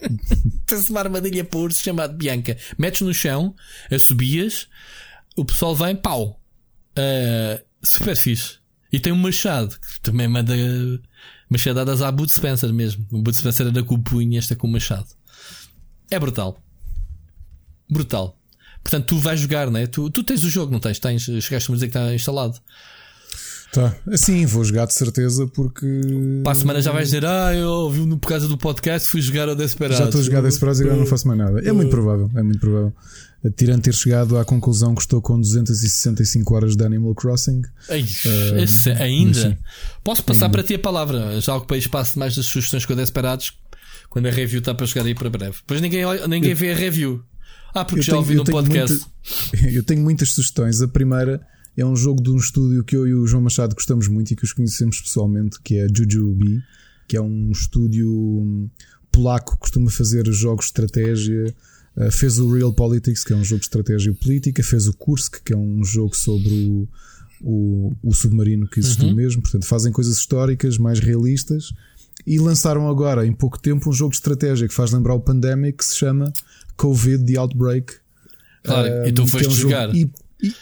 Tens 0.67 0.89
uma 0.89 1.01
armadilha 1.01 1.45
para 1.45 1.59
ursos 1.59 1.83
chamada 1.83 2.15
Bianca. 2.15 2.57
Metes 2.79 3.03
no 3.03 3.13
chão, 3.13 3.55
assobias 3.91 4.67
o 5.37 5.45
pessoal 5.45 5.75
vem, 5.75 5.97
pau. 5.97 6.41
Uh, 6.99 7.63
super 7.83 8.17
fixe. 8.17 8.59
E 8.93 9.01
tem 9.01 9.13
um 9.13 9.17
machado, 9.17 9.71
que 9.71 10.01
também 10.01 10.29
manda 10.29 10.55
machadadas 11.51 12.01
à 12.01 12.13
Bud 12.13 12.31
Spencer 12.31 12.73
mesmo. 12.73 13.07
O 13.11 13.21
Bud 13.21 13.37
Spencer 13.37 13.67
era 13.67 13.83
com 13.83 13.97
o 13.97 14.03
punho 14.03 14.33
e 14.33 14.37
esta 14.37 14.55
com 14.55 14.69
o 14.69 14.71
machado. 14.71 15.07
É 16.11 16.19
brutal. 16.19 16.59
Brutal. 17.91 18.39
Portanto, 18.83 19.07
tu 19.07 19.19
vais 19.19 19.41
jogar, 19.41 19.71
né? 19.71 19.87
Tu, 19.87 20.11
tu 20.11 20.23
tens 20.23 20.45
o 20.45 20.51
jogo, 20.51 20.71
não 20.71 20.79
tens? 20.79 20.99
tens 20.99 21.23
chegaste 21.23 21.71
a 21.71 21.75
dizer 21.75 21.89
que 21.89 21.99
está 21.99 22.15
instalado. 22.15 22.59
Tá. 23.73 23.97
Assim, 24.13 24.47
vou 24.47 24.63
jogar 24.63 24.87
de 24.87 24.95
certeza 24.95 25.49
porque. 25.49 26.01
Para 26.45 26.53
a 26.53 26.55
semana 26.55 26.81
já 26.81 26.93
vais 26.93 27.09
dizer, 27.09 27.25
ah, 27.25 27.53
eu 27.53 27.69
ouvi 27.69 28.07
por 28.19 28.29
causa 28.29 28.47
do 28.47 28.57
podcast, 28.57 29.09
fui 29.09 29.21
jogar 29.21 29.49
ao 29.49 29.57
Desperado. 29.57 29.99
Já 29.99 30.05
estou 30.05 30.21
a 30.21 30.25
jogar 30.25 30.43
Desperado 30.43 30.79
e 30.79 30.83
agora 30.83 30.97
não 30.99 31.07
faço 31.07 31.27
mais 31.27 31.39
nada. 31.39 31.61
É 31.69 31.73
muito 31.73 31.91
provável, 31.91 32.31
é 32.37 32.43
muito 32.43 32.61
provável 32.61 32.93
tirando 33.51 33.83
ter 33.83 33.95
chegado 33.95 34.39
à 34.39 34.45
conclusão 34.45 34.95
que 34.95 35.03
estou 35.03 35.21
com 35.21 35.39
265 35.39 36.55
horas 36.55 36.77
de 36.77 36.85
Animal 36.85 37.15
Crossing. 37.15 37.63
Ei, 37.89 38.03
uh, 38.03 39.03
ainda? 39.03 39.59
Posso 40.03 40.25
passar 40.25 40.47
ainda. 40.47 40.59
para 40.59 40.63
ti 40.63 40.75
a 40.75 40.79
palavra, 40.79 41.41
já 41.41 41.55
ocupei 41.57 41.79
espaço 41.79 42.19
mais 42.19 42.35
das 42.37 42.47
sugestões 42.47 42.87
com 42.87 42.93
a 42.93 42.97
Desperados 42.97 43.53
quando 44.09 44.27
a 44.27 44.31
review 44.31 44.61
está 44.61 44.75
para 44.75 44.87
chegar 44.87 45.05
aí 45.05 45.15
para 45.15 45.29
breve. 45.29 45.57
Pois 45.67 45.81
ninguém, 45.81 46.05
ninguém 46.29 46.51
eu, 46.51 46.57
vê 46.57 46.73
a 46.73 46.77
review. 46.77 47.23
Ah, 47.75 47.85
porque 47.85 48.03
já 48.03 48.13
tenho, 48.13 48.19
ouvi 48.19 48.35
no 48.37 48.45
podcast. 48.45 49.05
Muita, 49.53 49.69
eu 49.77 49.83
tenho 49.83 50.01
muitas 50.01 50.31
sugestões. 50.31 50.81
A 50.81 50.89
primeira 50.89 51.45
é 51.77 51.85
um 51.85 51.97
jogo 51.97 52.23
de 52.23 52.31
um 52.31 52.37
estúdio 52.37 52.85
que 52.85 52.97
eu 52.97 53.07
e 53.07 53.15
o 53.15 53.27
João 53.27 53.43
Machado 53.43 53.75
gostamos 53.75 54.07
muito 54.07 54.31
e 54.31 54.37
que 54.37 54.45
os 54.45 54.53
conhecemos 54.53 55.01
pessoalmente, 55.01 55.59
que 55.63 55.77
é 55.79 55.87
Jujubee, 55.93 56.63
que 57.09 57.17
é 57.17 57.21
um 57.21 57.51
estúdio 57.51 58.71
polaco 59.11 59.55
que 59.55 59.61
costuma 59.61 59.91
fazer 59.91 60.25
jogos 60.33 60.67
de 60.67 60.69
estratégia 60.69 61.55
Uh, 61.97 62.11
fez 62.11 62.39
o 62.39 62.53
Real 62.53 62.73
Politics, 62.73 63.23
que 63.23 63.33
é 63.33 63.37
um 63.37 63.45
jogo 63.45 63.61
de 63.61 63.67
estratégia 63.67 64.13
política, 64.13 64.63
fez 64.63 64.89
o 64.89 64.93
Kursk, 64.93 65.37
que 65.45 65.53
é 65.53 65.57
um 65.57 65.85
jogo 65.85 66.17
sobre 66.17 66.53
o, 66.53 66.89
o, 67.41 67.93
o 68.03 68.13
submarino 68.13 68.67
que 68.67 68.81
existiu 68.81 69.09
uhum. 69.09 69.15
mesmo. 69.15 69.43
Portanto, 69.43 69.65
fazem 69.65 69.93
coisas 69.93 70.19
históricas 70.19 70.77
mais 70.77 70.99
realistas 70.99 71.73
e 72.27 72.39
lançaram 72.39 72.89
agora, 72.89 73.27
em 73.27 73.33
pouco 73.33 73.61
tempo, 73.61 73.91
um 73.91 73.93
jogo 73.93 74.11
de 74.11 74.17
estratégia 74.17 74.67
que 74.67 74.75
faz 74.75 74.91
lembrar 74.93 75.15
o 75.15 75.21
Pandemic 75.21 75.79
que 75.79 75.85
se 75.85 75.97
chama 75.97 76.33
Covid 76.77 77.25
The 77.25 77.39
Outbreak. 77.39 77.95
Claro, 78.63 78.89
uh, 78.89 79.09
e 79.09 79.13
tu 79.13 79.27
foste 79.27 79.47
é 79.47 79.51
um 79.51 79.55
jogar. 79.55 79.91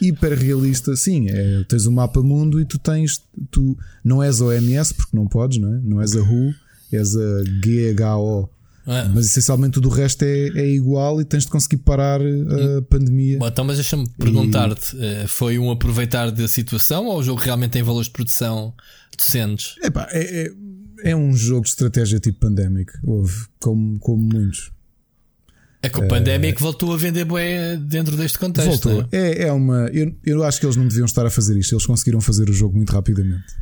hiper 0.00 0.38
realista, 0.38 0.96
sim, 0.96 1.28
é, 1.28 1.64
tens 1.64 1.86
o 1.86 1.90
um 1.90 1.94
mapa 1.94 2.20
mundo 2.20 2.60
e 2.60 2.64
tu 2.64 2.78
tens, 2.78 3.22
tu 3.50 3.76
não 4.04 4.22
és 4.22 4.40
a 4.40 4.46
OMS, 4.46 4.94
porque 4.94 5.16
não 5.16 5.26
podes, 5.26 5.58
não 5.58 5.74
é? 5.74 5.80
Não 5.80 6.00
és 6.00 6.16
a 6.16 6.20
WHO, 6.20 6.54
és 6.92 7.16
a 7.16 7.42
GHO 7.64 8.50
é. 8.86 9.08
Mas 9.08 9.26
essencialmente 9.26 9.74
tudo 9.74 9.88
o 9.88 9.92
resto 9.92 10.22
é, 10.24 10.48
é, 10.48 10.68
igual 10.68 11.20
e 11.20 11.24
tens 11.24 11.44
de 11.44 11.50
conseguir 11.50 11.78
parar 11.78 12.20
a 12.20 12.24
hum. 12.24 12.82
pandemia. 12.88 13.38
Bom, 13.38 13.46
então, 13.46 13.64
mas 13.64 13.76
deixa-me 13.76 14.08
perguntar-te: 14.18 14.96
e... 14.96 15.04
Eh, 15.04 15.26
foi 15.26 15.58
um 15.58 15.70
aproveitar 15.70 16.30
da 16.30 16.48
situação 16.48 17.06
ou 17.06 17.18
o 17.18 17.22
jogo 17.22 17.40
realmente 17.40 17.72
tem 17.72 17.82
valores 17.82 18.08
de 18.08 18.12
produção 18.12 18.74
decentes? 19.16 19.76
Epá, 19.82 20.08
é, 20.10 20.46
é, 20.46 21.10
é 21.10 21.16
um 21.16 21.32
jogo 21.32 21.62
de 21.62 21.70
estratégia 21.70 22.18
tipo 22.18 22.40
Pandemic, 22.40 22.92
houve, 23.04 23.46
como, 23.60 23.98
como 24.00 24.22
muitos. 24.22 24.72
É 25.82 25.88
que 25.88 25.98
o 25.98 26.06
Pandemic 26.06 26.60
uh, 26.60 26.62
voltou 26.62 26.94
a 26.94 26.96
vender 26.96 27.24
bué 27.24 27.76
dentro 27.76 28.16
deste 28.16 28.38
contexto. 28.38 28.88
Voltou. 28.88 29.08
É? 29.10 29.42
é, 29.42 29.48
é 29.48 29.52
uma. 29.52 29.88
Eu, 29.88 30.14
eu 30.24 30.44
acho 30.44 30.60
que 30.60 30.66
eles 30.66 30.76
não 30.76 30.86
deviam 30.86 31.04
estar 31.04 31.26
a 31.26 31.30
fazer 31.30 31.58
isto. 31.58 31.74
Eles 31.74 31.84
conseguiram 31.84 32.20
fazer 32.20 32.48
o 32.48 32.52
jogo 32.52 32.76
muito 32.76 32.92
rapidamente. 32.92 33.52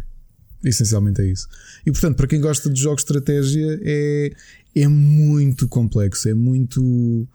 Essencialmente 0.63 1.23
é 1.23 1.25
isso. 1.25 1.49
E 1.87 1.91
portanto, 1.91 2.17
para 2.17 2.27
quem 2.27 2.39
gosta 2.39 2.69
de 2.69 2.79
jogos 2.79 3.03
de 3.03 3.11
estratégia, 3.11 3.81
é, 3.83 4.31
é 4.75 4.89
muito 4.89 5.69
complexo. 5.69 6.29
É 6.29 6.35
muito. 6.35 7.27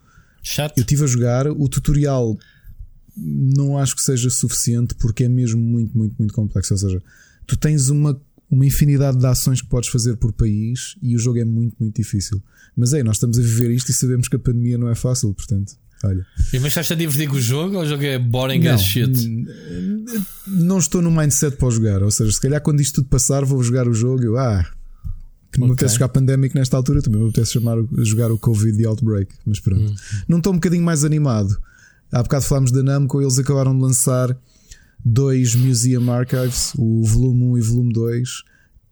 Chato. 0.43 0.77
Eu 0.77 0.81
estive 0.81 1.03
a 1.03 1.07
jogar. 1.07 1.47
O 1.47 1.67
tutorial 1.67 2.37
não 3.17 3.77
acho 3.77 3.95
que 3.95 4.01
seja 4.01 4.29
suficiente 4.29 4.93
porque 4.95 5.23
é 5.23 5.29
mesmo 5.29 5.61
muito, 5.61 5.97
muito, 5.97 6.15
muito 6.17 6.33
complexo. 6.33 6.73
Ou 6.73 6.77
seja, 6.77 7.03
tu 7.47 7.55
tens 7.57 7.89
uma, 7.89 8.19
uma 8.49 8.65
infinidade 8.65 9.17
de 9.17 9.25
ações 9.25 9.61
que 9.61 9.67
podes 9.67 9.89
fazer 9.89 10.17
por 10.17 10.33
país 10.33 10.95
e 11.01 11.15
o 11.15 11.19
jogo 11.19 11.39
é 11.39 11.45
muito, 11.45 11.75
muito 11.79 11.95
difícil. 11.95 12.41
Mas 12.75 12.93
é, 12.93 13.03
nós 13.03 13.15
estamos 13.15 13.37
a 13.37 13.41
viver 13.41 13.71
isto 13.71 13.89
e 13.89 13.93
sabemos 13.93 14.27
que 14.27 14.35
a 14.35 14.39
pandemia 14.39 14.77
não 14.77 14.89
é 14.89 14.95
fácil, 14.95 15.33
portanto. 15.33 15.73
Olha. 16.03 16.25
E 16.53 16.59
mas 16.59 16.67
estás 16.67 16.91
a 16.91 16.95
divertir 16.95 17.29
com 17.29 17.37
o 17.37 17.41
jogo 17.41 17.77
ou 17.77 17.83
o 17.83 17.85
jogo 17.85 18.03
é 18.03 18.19
boring 18.19 18.59
não, 18.59 18.73
as 18.73 18.81
shit? 18.81 19.45
Não 20.45 20.77
estou 20.77 21.01
no 21.01 21.09
mindset 21.09 21.55
para 21.55 21.69
jogar. 21.69 22.03
Ou 22.03 22.11
seja, 22.11 22.31
se 22.31 22.41
calhar 22.41 22.61
quando 22.61 22.81
isto 22.81 22.95
tudo 22.95 23.07
passar, 23.07 23.45
vou 23.45 23.63
jogar 23.63 23.87
o 23.87 23.93
jogo 23.93 24.21
e 24.21 24.25
eu, 24.25 24.37
ah, 24.37 24.69
que 25.55 25.59
não 25.59 25.67
okay. 25.67 25.73
me 25.73 25.73
apetece 25.73 25.95
jogar 25.95 26.09
Pandemic 26.09 26.55
nesta 26.55 26.77
altura, 26.77 27.01
também 27.01 27.21
me 27.21 27.29
apetece 27.29 27.53
chamar, 27.53 27.77
jogar 27.99 28.31
o 28.31 28.37
Covid 28.37 28.79
e 28.79 28.85
Outbreak. 28.85 29.33
Mas 29.45 29.59
pronto, 29.59 29.91
hum. 29.91 29.95
não 30.27 30.37
estou 30.37 30.53
um 30.53 30.57
bocadinho 30.57 30.83
mais 30.83 31.03
animado. 31.03 31.57
Há 32.11 32.21
bocado 32.21 32.45
falámos 32.45 32.71
da 32.71 32.83
Namco, 32.83 33.21
eles 33.21 33.39
acabaram 33.39 33.75
de 33.75 33.81
lançar 33.81 34.37
dois 35.03 35.55
Museum 35.55 36.11
Archives, 36.11 36.73
o 36.77 37.03
volume 37.03 37.43
1 37.43 37.57
e 37.57 37.61
volume 37.61 37.93
2, 37.93 38.29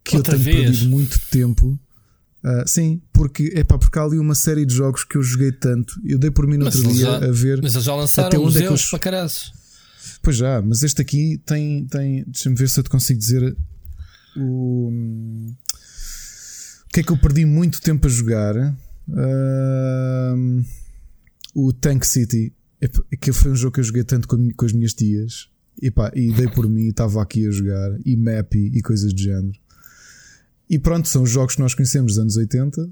que 0.03 0.17
Outra 0.17 0.35
eu 0.35 0.43
tenho 0.43 0.55
vez? 0.55 0.69
perdido 0.69 0.89
muito 0.89 1.19
tempo. 1.29 1.79
Uh, 2.43 2.67
sim, 2.67 3.01
porque, 3.13 3.53
epá, 3.55 3.77
porque 3.77 3.97
há 3.97 4.03
ali 4.03 4.19
uma 4.19 4.35
série 4.35 4.65
de 4.65 4.73
jogos 4.73 5.03
que 5.03 5.17
eu 5.17 5.23
joguei 5.23 5.51
tanto. 5.51 5.93
Eu 6.03 6.17
dei 6.17 6.29
por 6.29 6.45
mim 6.45 6.57
no 6.57 6.65
outro 6.65 6.81
dia 6.89 7.05
já, 7.05 7.15
a 7.17 7.31
ver. 7.31 7.61
Mas 7.61 7.73
eles 7.73 7.85
já 7.85 7.95
lançaram 7.95 8.27
até 8.27 8.37
onde 8.37 8.57
é 8.57 8.67
que 8.67 8.99
para. 8.99 9.27
Pois 10.21 10.35
já, 10.35 10.61
mas 10.61 10.83
este 10.83 11.01
aqui 11.01 11.41
tem. 11.45 11.85
tem 11.85 12.23
Deixa-me 12.25 12.55
ver 12.55 12.69
se 12.69 12.79
eu 12.79 12.83
te 12.83 12.89
consigo 12.89 13.19
dizer 13.19 13.55
o. 14.35 14.91
O 16.93 16.95
que 16.95 16.99
é 16.99 17.03
que 17.03 17.11
eu 17.11 17.17
perdi 17.17 17.43
muito 17.43 17.81
tempo 17.81 18.05
a 18.05 18.09
jogar? 18.09 18.55
Uh, 19.09 20.63
o 21.55 21.73
Tank 21.73 22.05
City. 22.05 22.53
Que 23.19 23.33
foi 23.33 23.49
um 23.49 23.55
jogo 23.55 23.73
que 23.73 23.79
eu 23.79 23.83
joguei 23.83 24.03
tanto 24.03 24.27
com, 24.27 24.51
com 24.51 24.63
as 24.63 24.73
minhas 24.73 24.93
tias. 24.93 25.49
E, 25.81 25.89
pá, 25.89 26.11
e 26.13 26.31
dei 26.31 26.47
por 26.47 26.69
mim, 26.69 26.89
estava 26.89 27.19
aqui 27.19 27.47
a 27.47 27.49
jogar. 27.49 27.97
E 28.05 28.15
Mappy 28.15 28.69
e 28.75 28.79
coisas 28.83 29.11
do 29.11 29.19
género. 29.19 29.57
E 30.69 30.77
pronto, 30.77 31.07
são 31.07 31.23
os 31.23 31.31
jogos 31.31 31.55
que 31.55 31.61
nós 31.63 31.73
conhecemos 31.73 32.11
dos 32.11 32.19
anos 32.19 32.37
80. 32.37 32.87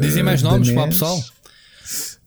Dizem 0.00 0.22
mais 0.22 0.40
uh, 0.40 0.46
nomes 0.46 0.70
para 0.70 0.84
o 0.84 0.88
pessoal? 0.88 1.22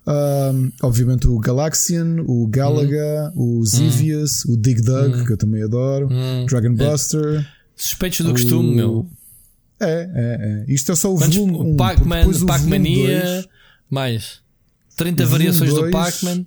Um, 0.05 0.71
obviamente 0.83 1.27
o 1.27 1.39
Galaxian, 1.39 2.17
o 2.27 2.45
Galaga, 2.45 3.33
hum. 3.35 3.61
o 3.61 3.65
Zivius, 3.65 4.45
hum. 4.45 4.53
o 4.53 4.57
Dig 4.57 4.83
Dug, 4.83 5.21
hum. 5.21 5.25
que 5.25 5.33
eu 5.33 5.37
também 5.37 5.63
adoro, 5.63 6.07
hum. 6.11 6.45
Dragon 6.45 6.75
Buster. 6.75 7.39
É. 7.39 7.47
Suspeitos 7.75 8.21
do 8.21 8.29
o... 8.29 8.33
costume, 8.33 8.75
meu. 8.75 9.09
É, 9.79 10.09
é, 10.13 10.65
é. 10.69 10.73
Isto 10.73 10.91
é 10.91 10.95
só 10.95 11.13
o 11.13 11.17
Quantos, 11.17 11.35
volume 11.35 11.73
1. 11.73 11.77
Pac-Man, 11.77 12.45
Pac-Mania, 12.45 13.45
mais 13.89 14.41
30 14.95 15.25
variações 15.27 15.69
dois, 15.69 15.85
do 15.85 15.91
Pac-Man. 15.91 16.45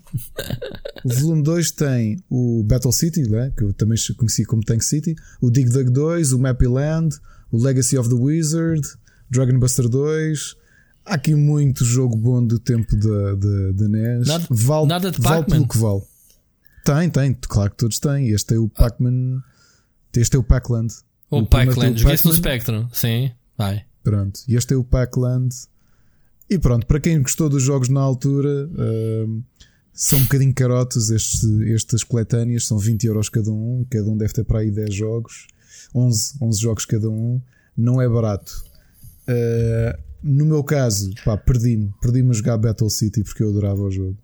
O 1.05 1.09
volume 1.09 1.43
2 1.43 1.71
tem 1.73 2.23
o 2.29 2.65
Battle 2.65 2.93
City, 2.93 3.23
né, 3.23 3.53
que 3.57 3.63
eu 3.63 3.73
também 3.73 3.97
conheci 4.17 4.45
como 4.45 4.63
Tank 4.63 4.83
City, 4.83 5.15
o 5.41 5.51
Dig 5.51 5.71
Dug 5.71 5.91
2, 5.91 6.33
o 6.33 6.39
Mappy 6.39 6.67
Land, 6.67 7.17
o 7.51 7.63
Legacy 7.63 7.97
of 7.97 8.09
the 8.09 8.17
Wizard, 8.17 8.83
Dragon 9.31 9.59
Buster 9.59 9.89
2. 9.89 10.57
Há 11.07 11.15
aqui 11.15 11.35
muito 11.35 11.85
jogo 11.85 12.17
bom 12.17 12.45
do 12.45 12.59
tempo 12.59 12.95
da, 12.97 13.35
da, 13.35 13.73
da 13.73 13.89
NES. 13.89 14.27
Nada, 14.27 14.47
vale, 14.51 14.87
nada 14.87 15.11
de 15.11 15.21
vale 15.21 15.45
pelo 15.45 15.67
que 15.67 15.79
vale. 15.79 16.03
Tem, 16.85 17.09
tem, 17.09 17.37
claro 17.41 17.71
que 17.71 17.77
todos 17.77 17.99
têm. 17.99 18.29
Este 18.31 18.55
é 18.55 18.59
o 18.59 18.69
Pac-Man. 18.69 19.43
Este 20.15 20.37
é 20.37 20.39
o 20.39 20.43
Pac-Land. 20.43 20.93
O, 21.31 21.39
o 21.39 21.47
Pac-Land, 21.47 22.01
joguei-se 22.01 22.27
no 22.27 22.33
Spectrum, 22.33 22.89
sim, 22.93 23.31
vai. 23.57 23.85
Pronto, 24.03 24.41
e 24.49 24.57
este 24.57 24.75
é 24.75 24.77
o 24.77 24.83
Pac-Land. 24.83 25.55
E 26.49 26.59
pronto, 26.59 26.87
para 26.87 26.99
quem 26.99 27.23
gostou 27.23 27.49
dos 27.49 27.63
jogos 27.63 27.89
na 27.89 28.01
altura, 28.01 28.69
uh, 28.69 29.43
são 29.93 30.19
um 30.19 30.23
bocadinho 30.23 30.53
carotos 30.53 31.11
estes, 31.11 31.45
estas 31.73 32.03
coletâneas, 32.03 32.67
são 32.67 32.79
20 32.79 33.05
euros 33.05 33.29
cada 33.29 33.51
um, 33.53 33.87
cada 33.89 34.11
um 34.11 34.17
deve 34.17 34.33
ter 34.33 34.45
para 34.45 34.61
aí 34.61 34.71
10 34.71 34.95
jogos. 34.95 35.47
11, 35.95 36.35
11 36.41 36.61
jogos 36.61 36.85
cada 36.85 37.09
um, 37.09 37.41
não 37.77 38.01
é 38.01 38.09
barato. 38.09 38.65
Uh, 39.29 39.99
no 40.23 40.45
meu 40.45 40.65
caso, 40.65 41.13
pá, 41.25 41.37
perdi-me, 41.37 41.93
perdi-me 42.01 42.31
a 42.31 42.33
jogar 42.33 42.59
Battle 42.59 42.91
City 42.91 43.23
porque 43.23 43.43
eu 43.43 43.51
adorava 43.51 43.81
o 43.81 43.91
jogo. 43.91 44.19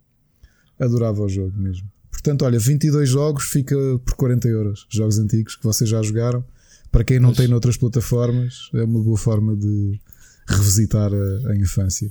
Adorava 0.79 1.23
o 1.23 1.29
jogo 1.29 1.57
mesmo. 1.57 1.89
Portanto, 2.11 2.45
olha, 2.45 2.59
22 2.59 3.09
jogos 3.09 3.45
fica 3.45 3.77
por 4.05 4.15
40 4.15 4.49
euros. 4.49 4.87
Jogos 4.91 5.19
antigos 5.19 5.57
que 5.57 5.65
vocês 5.65 5.89
já 5.89 6.03
jogaram. 6.03 6.45
Para 6.91 7.05
quem 7.05 7.19
não 7.19 7.31
Mas... 7.31 7.39
tem 7.39 7.49
noutras 7.49 7.77
plataformas, 7.77 8.71
é 8.75 8.83
uma 8.85 9.03
boa 9.03 9.19
forma 9.19 9.57
de 9.57 10.01
revisitar 10.49 11.11
a, 11.13 11.51
a 11.51 11.57
infância. 11.57 12.11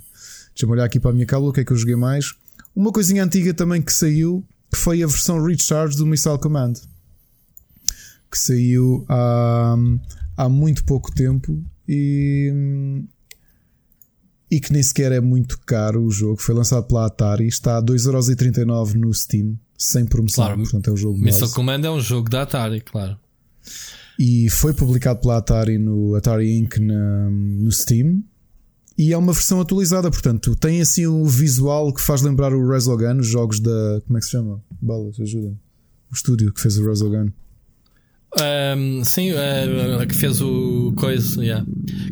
Deixa-me 0.49 0.73
olhar 0.73 0.85
aqui 0.85 0.99
para 0.99 1.11
a 1.11 1.14
minha 1.14 1.26
cábula, 1.26 1.49
o 1.49 1.53
que 1.53 1.61
é 1.61 1.65
que 1.65 1.72
eu 1.72 1.77
joguei 1.77 1.95
mais. 1.95 2.34
Uma 2.76 2.91
coisinha 2.91 3.23
antiga 3.23 3.53
também 3.53 3.81
que 3.81 3.91
saiu, 3.91 4.43
que 4.72 4.77
foi 4.77 5.02
a 5.02 5.07
versão 5.07 5.41
Recharge 5.43 5.97
do 5.97 6.06
Missile 6.06 6.39
Command 6.39 6.73
que 8.35 8.39
saiu 8.39 9.06
há, 9.07 9.76
há 10.35 10.49
muito 10.49 10.84
pouco 10.84 11.10
tempo 11.14 11.64
e, 11.88 12.53
e 14.52 14.60
que 14.60 14.73
nem 14.73 14.84
sequer 14.84 15.14
é 15.14 15.22
muito 15.22 15.57
caro 15.65 16.03
o 16.03 16.11
jogo. 16.11 16.41
Foi 16.41 16.53
lançado 16.53 16.85
pela 16.85 17.06
Atari, 17.06 17.47
está 17.47 17.77
a 17.77 17.81
2,39€ 17.81 18.93
no 18.93 19.14
Steam, 19.14 19.57
sem 19.77 20.06
promoção. 20.06 20.45
Claro, 20.45 20.61
Portanto, 20.61 20.89
é 20.89 20.93
o 20.93 20.97
jogo 20.97 21.18
Missile 21.18 21.52
Command 21.52 21.81
é 21.84 21.89
um 21.89 22.02
jogo 22.02 22.30
da 22.30 22.41
Atari, 22.41 22.81
claro. 22.81 23.18
E 24.17 24.49
foi 24.49 24.73
publicado 24.73 25.19
pela 25.19 25.37
Atari 25.37 25.77
no 25.77 26.15
Atari 26.15 26.51
Inc. 26.51 26.77
Na, 26.79 27.29
no 27.29 27.71
Steam. 27.71 28.23
E 28.97 29.11
é 29.11 29.17
uma 29.17 29.33
versão 29.33 29.59
atualizada, 29.59 30.09
portanto, 30.09 30.55
tem 30.55 30.79
assim 30.79 31.05
o 31.05 31.25
visual 31.25 31.93
que 31.93 32.01
faz 32.01 32.21
lembrar 32.21 32.53
o 32.53 32.69
Resogun, 32.69 33.19
os 33.19 33.27
jogos 33.27 33.59
da. 33.59 34.01
Como 34.05 34.17
é 34.17 34.19
que 34.19 34.25
se 34.25 34.31
chama? 34.31 34.63
Balas, 34.81 35.19
ajuda. 35.19 35.49
O 36.09 36.15
estúdio 36.15 36.53
que 36.53 36.61
fez 36.61 36.77
o 36.77 36.87
Resogun. 36.87 37.29
Um, 38.38 39.03
sim, 39.06 39.32
uh, 39.32 40.06
que 40.07 40.14
fez 40.14 40.41
o 40.41 40.91
coisa, 40.98 41.41
yeah. 41.41 41.66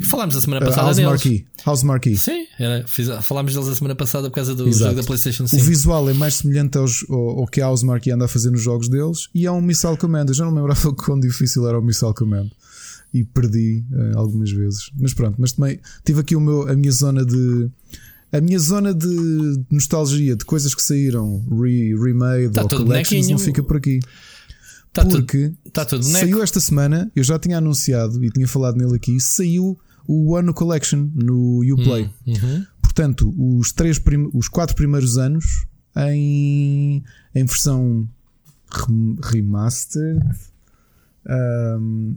falámos 0.10 0.38
a 0.38 0.42
semana 0.42 0.66
passada 0.66 0.84
uh, 0.84 0.86
House 0.86 0.96
deles. 0.96 1.12
Marquee. 1.12 1.46
House 1.66 1.84
Marquee. 1.84 2.18
Sim, 2.18 2.46
era, 2.58 2.88
fiz, 2.88 3.10
falámos 3.24 3.54
deles 3.54 3.68
a 3.68 3.76
semana 3.76 3.94
passada 3.94 4.30
por 4.30 4.36
causa 4.36 4.56
do 4.56 4.66
Exato. 4.68 4.92
jogo 4.92 5.02
da 5.02 5.06
PlayStation 5.06 5.46
5. 5.48 5.62
O 5.62 5.66
visual 5.66 6.10
é 6.10 6.14
mais 6.14 6.36
semelhante 6.36 6.78
aos, 6.78 7.06
ao, 7.10 7.40
ao 7.40 7.48
que 7.48 7.60
a 7.60 7.66
House 7.66 7.84
Marquee 7.84 8.12
anda 8.12 8.24
a 8.24 8.28
fazer 8.30 8.52
nos 8.52 8.62
jogos 8.62 8.88
deles 8.88 9.28
e 9.36 9.46
é 9.46 9.52
um 9.52 9.60
Missile 9.60 9.98
Command. 9.98 10.26
Eu 10.30 10.34
já 10.34 10.46
não 10.46 10.54
lembrava 10.54 10.92
quão 10.96 11.20
difícil 11.20 11.68
era 11.68 11.78
o 11.78 11.82
Missile 11.82 12.14
Command 12.14 12.50
e 13.14 13.26
perdi 13.26 13.84
uh, 13.92 14.18
algumas 14.18 14.52
vezes. 14.52 14.90
Mas 14.98 15.14
pronto, 15.14 15.36
mas 15.38 15.52
também 15.52 15.78
tive 16.06 16.22
aqui 16.22 16.38
o 16.38 16.42
meu, 16.42 16.70
a 16.70 16.76
minha 16.76 16.92
zona 16.92 17.26
de. 17.26 17.70
A 18.32 18.42
minha 18.42 18.58
zona 18.58 18.96
de 18.96 19.62
nostalgia 19.70 20.36
de 20.36 20.44
coisas 20.44 20.74
que 20.74 20.82
saíram 20.82 21.46
re, 21.52 21.94
remade 21.96 22.50
tá 22.50 22.64
ou 22.64 22.68
collections 22.68 23.28
não 23.28 23.38
fica 23.38 23.62
por 23.62 23.78
aqui. 23.78 24.00
Tá 24.94 25.04
porque 25.04 25.52
tá 25.72 25.84
tudo 25.84 26.04
saiu 26.04 26.44
esta 26.44 26.60
semana, 26.60 27.12
eu 27.16 27.24
já 27.24 27.40
tinha 27.40 27.58
anunciado 27.58 28.24
e 28.24 28.30
tinha 28.30 28.48
falado 28.48 28.78
nele 28.78 28.96
aqui, 28.96 29.20
saiu 29.20 29.78
o 30.08 30.34
One 30.34 30.54
Collection 30.54 31.10
no 31.16 31.62
Uplay. 31.74 32.10
Hum, 32.28 32.34
uhum. 32.34 32.66
Portanto, 32.82 33.34
os, 33.36 33.72
três 33.72 34.00
os 34.34 34.48
quatro 34.48 34.76
primeiros 34.76 35.18
anos 35.18 35.66
em, 35.96 37.04
em 37.34 37.46
versão 37.46 38.08
remastered. 39.24 40.24
Um, 41.26 42.16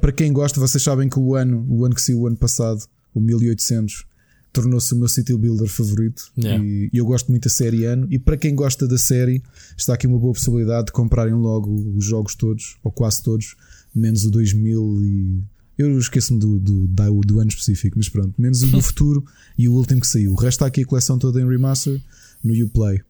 para 0.00 0.10
quem 0.10 0.32
gosta, 0.32 0.58
vocês 0.58 0.82
sabem 0.82 1.08
que 1.08 1.18
o 1.18 1.36
ano, 1.36 1.64
o 1.68 1.84
ano 1.84 1.94
que 1.94 2.02
saiu 2.02 2.22
o 2.22 2.26
ano 2.26 2.36
passado, 2.36 2.82
o 3.14 3.20
1800, 3.20 4.04
tornou-se 4.52 4.92
o 4.94 4.96
meu 4.96 5.08
city 5.08 5.34
builder 5.36 5.68
favorito. 5.68 6.30
Yeah. 6.36 6.62
e, 6.64 6.90
e, 6.92 6.98
eu 6.98 7.04
gosto 7.04 7.28
muito 7.28 7.44
da 7.44 7.50
série 7.50 7.84
ano. 7.84 8.06
E 8.10 8.18
para 8.18 8.36
quem 8.36 8.54
gosta 8.54 8.86
da 8.86 8.98
série 8.98 9.42
está 9.76 9.94
aqui 9.94 10.06
uma 10.06 10.18
boa 10.18 10.32
possibilidade 10.32 10.86
de 10.86 10.92
comprarem 10.92 11.34
logo 11.34 11.72
os 11.96 12.04
jogos 12.04 12.34
todos 12.34 12.76
ou 12.82 12.90
quase 12.90 13.22
todos 13.22 13.56
menos 13.94 14.24
o 14.24 14.30
2000 14.30 14.98
e 15.02 15.42
eu 15.76 15.98
esqueço-me 15.98 16.38
do, 16.38 16.58
do, 16.58 16.86
do, 16.86 17.20
do, 17.20 17.40
ano 17.40 17.48
específico 17.48 17.96
mas 17.96 18.08
pronto, 18.08 18.34
menos 18.38 18.62
o 18.62 18.66
do 18.66 18.80
futuro 18.82 19.24
e 19.58 19.68
o 19.68 19.72
último 19.72 20.00
que 20.00 20.06
saiu, 20.06 20.32
o 20.32 20.34
resto 20.34 20.58
está 20.58 20.66
aqui 20.66 20.82
a 20.82 20.86
coleção 20.86 21.18
toda 21.18 21.40
em 21.40 21.48
remaster 21.48 22.00
no 22.44 22.52
Uplay. 22.64 23.00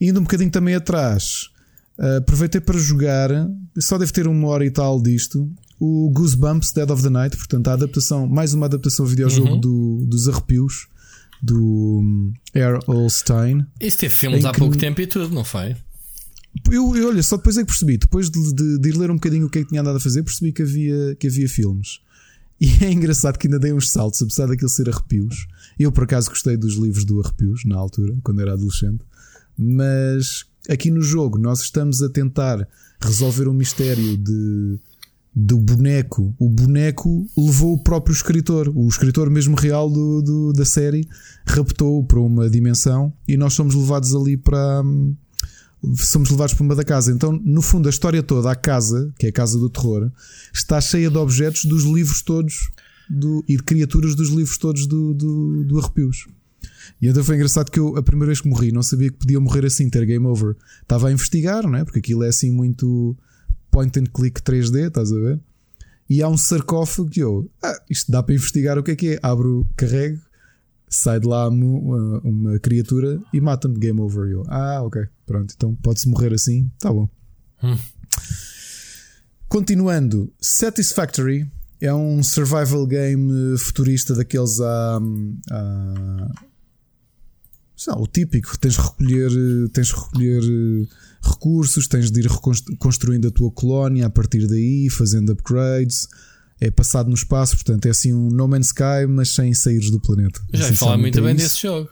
E 0.00 0.08
indo 0.08 0.20
um 0.20 0.22
bocadinho 0.22 0.50
também 0.50 0.74
atrás 0.74 1.50
uh, 1.98 2.18
aproveitei 2.18 2.60
para 2.60 2.78
jogar 2.78 3.30
só 3.78 3.98
deve 3.98 4.12
ter 4.12 4.26
uma 4.26 4.48
hora 4.48 4.64
e 4.64 4.70
tal 4.70 5.02
disto 5.02 5.50
o 5.78 6.10
Goosebumps 6.10 6.72
Dead 6.72 6.90
of 6.90 7.02
the 7.02 7.10
Night, 7.10 7.36
portanto, 7.36 7.68
a 7.68 7.72
adaptação, 7.74 8.26
mais 8.26 8.54
uma 8.54 8.66
adaptação 8.66 9.04
ao 9.04 9.08
videojogo 9.08 9.54
uhum. 9.54 9.60
do, 9.60 10.06
dos 10.06 10.28
arrepios 10.28 10.88
do 11.42 12.00
um, 12.02 12.32
Air 12.54 12.78
Olstein. 12.86 13.66
Isso 13.80 13.98
teve 13.98 14.14
filmes 14.14 14.44
há 14.44 14.52
que... 14.52 14.58
pouco 14.58 14.76
tempo 14.76 15.00
e 15.00 15.06
tudo, 15.06 15.34
não 15.34 15.44
foi? 15.44 15.76
Eu, 16.70 16.96
eu, 16.96 17.08
olha, 17.08 17.22
só 17.22 17.36
depois 17.36 17.58
é 17.58 17.60
que 17.60 17.66
percebi, 17.66 17.98
depois 17.98 18.30
de, 18.30 18.54
de, 18.54 18.78
de, 18.78 18.88
ir 18.88 18.96
ler 18.96 19.10
um 19.10 19.16
bocadinho 19.16 19.46
o 19.46 19.50
que 19.50 19.58
é 19.58 19.62
que 19.62 19.68
tinha 19.68 19.82
andado 19.82 19.96
a 19.96 20.00
fazer, 20.00 20.22
percebi 20.22 20.52
que 20.52 20.62
havia, 20.62 21.14
que 21.18 21.26
havia 21.26 21.48
filmes. 21.48 22.00
E 22.58 22.84
é 22.84 22.90
engraçado 22.90 23.38
que 23.38 23.46
ainda 23.46 23.58
dei 23.58 23.72
uns 23.72 23.90
saltos, 23.90 24.22
apesar 24.22 24.46
daquilo 24.46 24.70
ser 24.70 24.88
arrepios. 24.88 25.46
Eu, 25.78 25.92
por 25.92 26.04
acaso, 26.04 26.30
gostei 26.30 26.56
dos 26.56 26.76
livros 26.76 27.04
do 27.04 27.20
Arrepios, 27.20 27.66
na 27.66 27.76
altura, 27.76 28.14
quando 28.22 28.40
era 28.40 28.54
adolescente. 28.54 29.04
Mas 29.58 30.46
aqui 30.68 30.90
no 30.90 31.02
jogo, 31.02 31.38
nós 31.38 31.60
estamos 31.60 32.02
a 32.02 32.08
tentar 32.08 32.66
resolver 32.98 33.46
um 33.46 33.52
mistério 33.52 34.16
de 34.16 34.78
do 35.38 35.58
boneco. 35.58 36.34
O 36.38 36.48
boneco 36.48 37.28
levou 37.36 37.74
o 37.74 37.82
próprio 37.82 38.14
escritor, 38.14 38.72
o 38.74 38.88
escritor 38.88 39.28
mesmo 39.28 39.54
real 39.54 39.90
do, 39.90 40.22
do 40.22 40.52
da 40.54 40.64
série, 40.64 41.06
raptou-o 41.46 42.02
para 42.02 42.18
uma 42.18 42.48
dimensão 42.48 43.12
e 43.28 43.36
nós 43.36 43.52
somos 43.52 43.74
levados 43.74 44.14
ali 44.14 44.38
para. 44.38 44.82
Somos 45.98 46.30
levados 46.30 46.54
para 46.54 46.64
uma 46.64 46.74
da 46.74 46.82
casa. 46.82 47.12
Então, 47.12 47.38
no 47.44 47.60
fundo, 47.60 47.86
a 47.86 47.90
história 47.90 48.22
toda, 48.22 48.50
a 48.50 48.56
casa, 48.56 49.12
que 49.18 49.26
é 49.26 49.28
a 49.28 49.32
casa 49.32 49.58
do 49.58 49.68
terror, 49.68 50.10
está 50.52 50.80
cheia 50.80 51.10
de 51.10 51.18
objetos 51.18 51.66
dos 51.66 51.84
livros 51.84 52.22
todos 52.22 52.70
do, 53.08 53.44
e 53.46 53.56
de 53.58 53.62
criaturas 53.62 54.14
dos 54.14 54.30
livros 54.30 54.56
todos 54.56 54.86
do, 54.86 55.12
do, 55.12 55.64
do 55.64 55.78
Arrepios. 55.78 56.26
E 57.00 57.06
então 57.06 57.22
foi 57.22 57.36
engraçado 57.36 57.70
que 57.70 57.78
eu, 57.78 57.94
a 57.96 58.02
primeira 58.02 58.28
vez 58.28 58.40
que 58.40 58.48
morri, 58.48 58.72
não 58.72 58.82
sabia 58.82 59.10
que 59.10 59.18
podia 59.18 59.38
morrer 59.38 59.66
assim, 59.66 59.90
ter 59.90 60.04
game 60.06 60.26
over. 60.26 60.56
Estava 60.80 61.08
a 61.08 61.12
investigar, 61.12 61.62
não 61.64 61.76
é? 61.76 61.84
Porque 61.84 61.98
aquilo 61.98 62.24
é 62.24 62.28
assim 62.28 62.50
muito 62.50 63.14
point 63.76 63.98
and 63.98 64.06
click 64.06 64.40
3D, 64.40 64.86
estás 64.86 65.12
a 65.12 65.16
ver? 65.16 65.38
E 66.08 66.22
há 66.22 66.28
um 66.28 66.38
sarcófago 66.38 67.10
que 67.10 67.20
eu, 67.20 67.50
ah, 67.62 67.78
isto 67.90 68.10
dá 68.10 68.22
para 68.22 68.34
investigar 68.34 68.78
o 68.78 68.82
que 68.82 68.92
é 68.92 68.96
que 68.96 69.08
é. 69.14 69.18
Abro, 69.22 69.66
carrego, 69.76 70.18
sai 70.88 71.20
de 71.20 71.26
lá 71.26 71.46
uma, 71.48 72.20
uma 72.20 72.58
criatura 72.58 73.20
e 73.34 73.40
mata-me. 73.40 73.78
Game 73.78 74.00
over. 74.00 74.30
Eu, 74.30 74.44
ah, 74.48 74.80
ok, 74.82 75.02
pronto, 75.26 75.52
então 75.54 75.74
pode-se 75.74 76.08
morrer 76.08 76.32
assim, 76.32 76.70
tá 76.78 76.90
bom. 76.90 77.06
Hum. 77.62 77.76
Continuando, 79.46 80.32
Satisfactory 80.40 81.50
é 81.78 81.92
um 81.92 82.22
survival 82.22 82.86
game 82.86 83.58
futurista 83.58 84.14
daqueles 84.14 84.58
a. 84.58 84.98
a 85.50 86.28
o 87.98 88.06
típico, 88.06 88.58
tens 88.58 88.74
de 88.74 88.80
recolher, 88.80 89.68
tens 89.68 89.88
de 89.88 89.94
recolher 89.94 90.88
recursos, 91.26 91.86
tens 91.86 92.10
de 92.10 92.20
ir 92.20 92.28
construindo 92.78 93.28
a 93.28 93.30
tua 93.30 93.50
colónia 93.50 94.06
a 94.06 94.10
partir 94.10 94.46
daí, 94.46 94.88
fazendo 94.90 95.32
upgrades. 95.32 96.08
É 96.60 96.70
passado 96.70 97.08
no 97.08 97.14
espaço, 97.14 97.54
portanto 97.56 97.86
é 97.86 97.90
assim 97.90 98.14
um 98.14 98.28
No 98.30 98.48
Man's 98.48 98.68
Sky, 98.68 99.06
mas 99.08 99.28
sem 99.30 99.52
sair 99.52 99.90
do 99.90 100.00
planeta. 100.00 100.40
Já 100.52 100.72
falar 100.74 100.96
muito 100.96 101.18
é 101.18 101.22
bem 101.22 101.34
desse 101.34 101.62
jogo. 101.62 101.90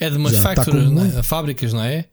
É 0.00 0.08
de 0.08 0.16
umas 0.16 0.32
Já, 0.32 0.54
tá 0.54 0.64
factories, 0.64 0.84
tá 0.84 0.90
muito... 0.90 1.14
né? 1.14 1.22
fábricas, 1.22 1.72
não 1.72 1.82
é? 1.82 2.08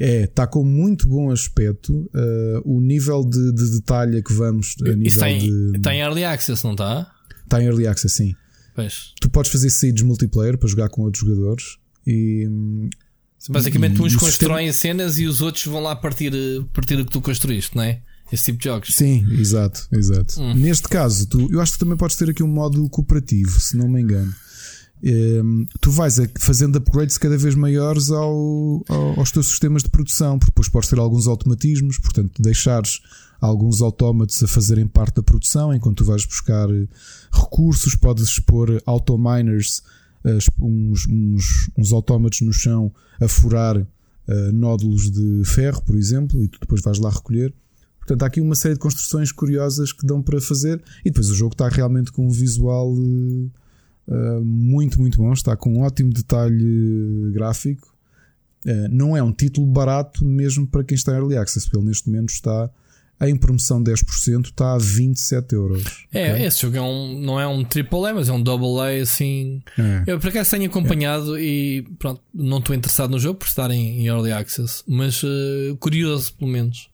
É, 0.00 0.24
está 0.24 0.46
com 0.46 0.62
muito 0.62 1.08
bom 1.08 1.30
aspecto. 1.30 1.92
Uh, 2.14 2.62
o 2.64 2.80
nível 2.80 3.24
de, 3.24 3.52
de 3.52 3.70
detalhe 3.70 4.22
que 4.22 4.32
vamos. 4.32 4.76
A 4.82 4.90
nível 4.90 5.06
está 5.06 5.28
em, 5.28 5.38
de... 5.40 5.76
está 5.76 5.94
em 5.94 6.00
Early 6.00 6.24
Access, 6.24 6.62
não 6.62 6.72
está? 6.72 7.10
Está 7.42 7.60
em 7.60 7.66
Early 7.66 7.86
Access, 7.88 8.14
sim. 8.14 8.34
Pois. 8.76 9.12
Tu 9.20 9.28
podes 9.28 9.50
fazer 9.50 9.70
seeds 9.70 10.04
multiplayer 10.04 10.56
para 10.56 10.68
jogar 10.68 10.88
com 10.88 11.02
outros 11.02 11.26
jogadores 11.26 11.78
e 12.06 12.46
Basicamente, 13.48 14.02
uns 14.02 14.16
constroem 14.16 14.72
sistema... 14.72 14.94
cenas 14.98 15.18
e 15.18 15.26
os 15.26 15.40
outros 15.40 15.64
vão 15.66 15.80
lá 15.80 15.94
partir, 15.94 16.32
partir 16.72 16.96
do 16.96 17.04
que 17.04 17.12
tu 17.12 17.20
construíste, 17.20 17.76
não 17.76 17.82
é? 17.82 18.00
Esse 18.32 18.46
tipo 18.46 18.58
de 18.58 18.64
jogos. 18.64 18.94
Sim, 18.94 19.26
exato, 19.38 19.88
exato. 19.92 20.40
Hum. 20.40 20.54
Neste 20.54 20.88
caso, 20.88 21.26
tu, 21.26 21.48
eu 21.50 21.60
acho 21.60 21.72
que 21.72 21.78
também 21.78 21.96
podes 21.96 22.16
ter 22.16 22.28
aqui 22.28 22.42
um 22.42 22.48
modo 22.48 22.86
cooperativo, 22.90 23.58
se 23.58 23.76
não 23.76 23.88
me 23.88 24.02
engano. 24.02 24.34
Um, 25.02 25.08
ehm, 25.08 25.66
tu 25.80 25.90
vais 25.90 26.16
fazendo 26.38 26.76
upgrades 26.76 27.16
cada 27.16 27.38
vez 27.38 27.54
maiores 27.54 28.10
ao, 28.10 28.84
ao, 28.88 29.20
aos 29.20 29.30
teus 29.30 29.46
sistemas 29.46 29.82
de 29.82 29.88
produção, 29.88 30.38
porque 30.38 30.50
depois 30.50 30.68
podes 30.68 30.90
ter 30.90 30.98
alguns 30.98 31.26
automatismos, 31.26 31.98
portanto, 31.98 32.42
deixares 32.42 33.00
alguns 33.40 33.80
autómatos 33.80 34.42
a 34.42 34.48
fazerem 34.48 34.86
parte 34.86 35.16
da 35.16 35.22
produção 35.22 35.72
enquanto 35.72 35.98
tu 35.98 36.04
vais 36.04 36.24
buscar 36.26 36.68
recursos, 37.32 37.94
podes 37.94 38.24
expor 38.24 38.82
autominers 38.84 39.82
uns, 40.60 41.06
uns, 41.08 41.70
uns 41.76 41.92
autómatos 41.92 42.40
no 42.40 42.52
chão 42.52 42.92
a 43.20 43.28
furar 43.28 43.76
uh, 43.76 44.52
nódulos 44.52 45.10
de 45.10 45.44
ferro, 45.44 45.82
por 45.82 45.96
exemplo, 45.96 46.42
e 46.42 46.48
tu 46.48 46.58
depois 46.60 46.82
vais 46.82 46.98
lá 46.98 47.10
recolher. 47.10 47.52
Portanto, 47.98 48.22
há 48.22 48.26
aqui 48.26 48.40
uma 48.40 48.54
série 48.54 48.74
de 48.74 48.80
construções 48.80 49.30
curiosas 49.32 49.92
que 49.92 50.06
dão 50.06 50.22
para 50.22 50.40
fazer, 50.40 50.82
e 51.00 51.10
depois 51.10 51.30
o 51.30 51.34
jogo 51.34 51.52
está 51.52 51.68
realmente 51.68 52.10
com 52.12 52.26
um 52.26 52.30
visual 52.30 52.92
uh, 52.92 53.50
uh, 54.08 54.44
muito, 54.44 55.00
muito 55.00 55.18
bom, 55.18 55.32
está 55.32 55.56
com 55.56 55.74
um 55.74 55.80
ótimo 55.80 56.12
detalhe 56.12 57.30
gráfico. 57.32 57.94
não 58.90 59.16
é 59.16 59.22
um 59.22 59.32
título 59.32 59.66
barato 59.66 60.24
mesmo 60.24 60.66
para 60.66 60.84
quem 60.84 60.94
está 60.94 61.12
em 61.12 61.16
Early 61.16 61.36
Access, 61.36 61.66
porque 61.66 61.78
ele 61.78 61.86
neste 61.86 62.08
momento 62.08 62.30
está 62.30 62.70
em 63.20 63.36
promoção 63.36 63.82
10% 63.82 64.46
está 64.46 64.74
a 64.74 64.78
27 64.78 65.54
euros. 65.54 66.06
É, 66.12 66.32
okay? 66.32 66.46
esse 66.46 66.62
jogo 66.62 66.76
é 66.76 66.80
um, 66.80 67.20
não 67.20 67.40
é 67.40 67.48
um 67.48 67.62
AAA, 67.62 68.14
mas 68.14 68.28
é 68.28 68.32
um 68.32 68.42
double 68.42 68.80
A 68.80 69.02
assim. 69.02 69.60
É. 69.76 70.04
Eu 70.06 70.20
por 70.20 70.28
acaso 70.28 70.50
tenho 70.52 70.66
acompanhado 70.66 71.36
é. 71.36 71.42
e 71.42 71.82
pronto, 71.98 72.20
não 72.32 72.58
estou 72.58 72.74
interessado 72.74 73.10
no 73.10 73.18
jogo 73.18 73.38
por 73.40 73.46
estar 73.46 73.70
em, 73.70 74.00
em 74.00 74.06
Early 74.06 74.30
Access, 74.30 74.84
mas 74.86 75.22
uh, 75.22 75.76
curioso 75.80 76.32
pelo 76.34 76.50
menos. 76.50 76.88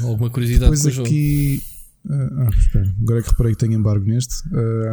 Alguma 0.00 0.30
curiosidade 0.30 0.74
Depois 0.74 0.94
com 0.96 1.02
aqui... 1.02 1.62
o 2.06 2.14
jogo. 2.14 2.24
Uh, 2.24 2.42
ah, 2.42 2.50
espera, 2.56 2.94
agora 3.02 3.20
é 3.20 3.22
que 3.22 3.30
reparei 3.30 3.52
que 3.52 3.58
tenho 3.58 3.72
embargo 3.72 4.04
neste. 4.04 4.36
Uh, 4.48 4.92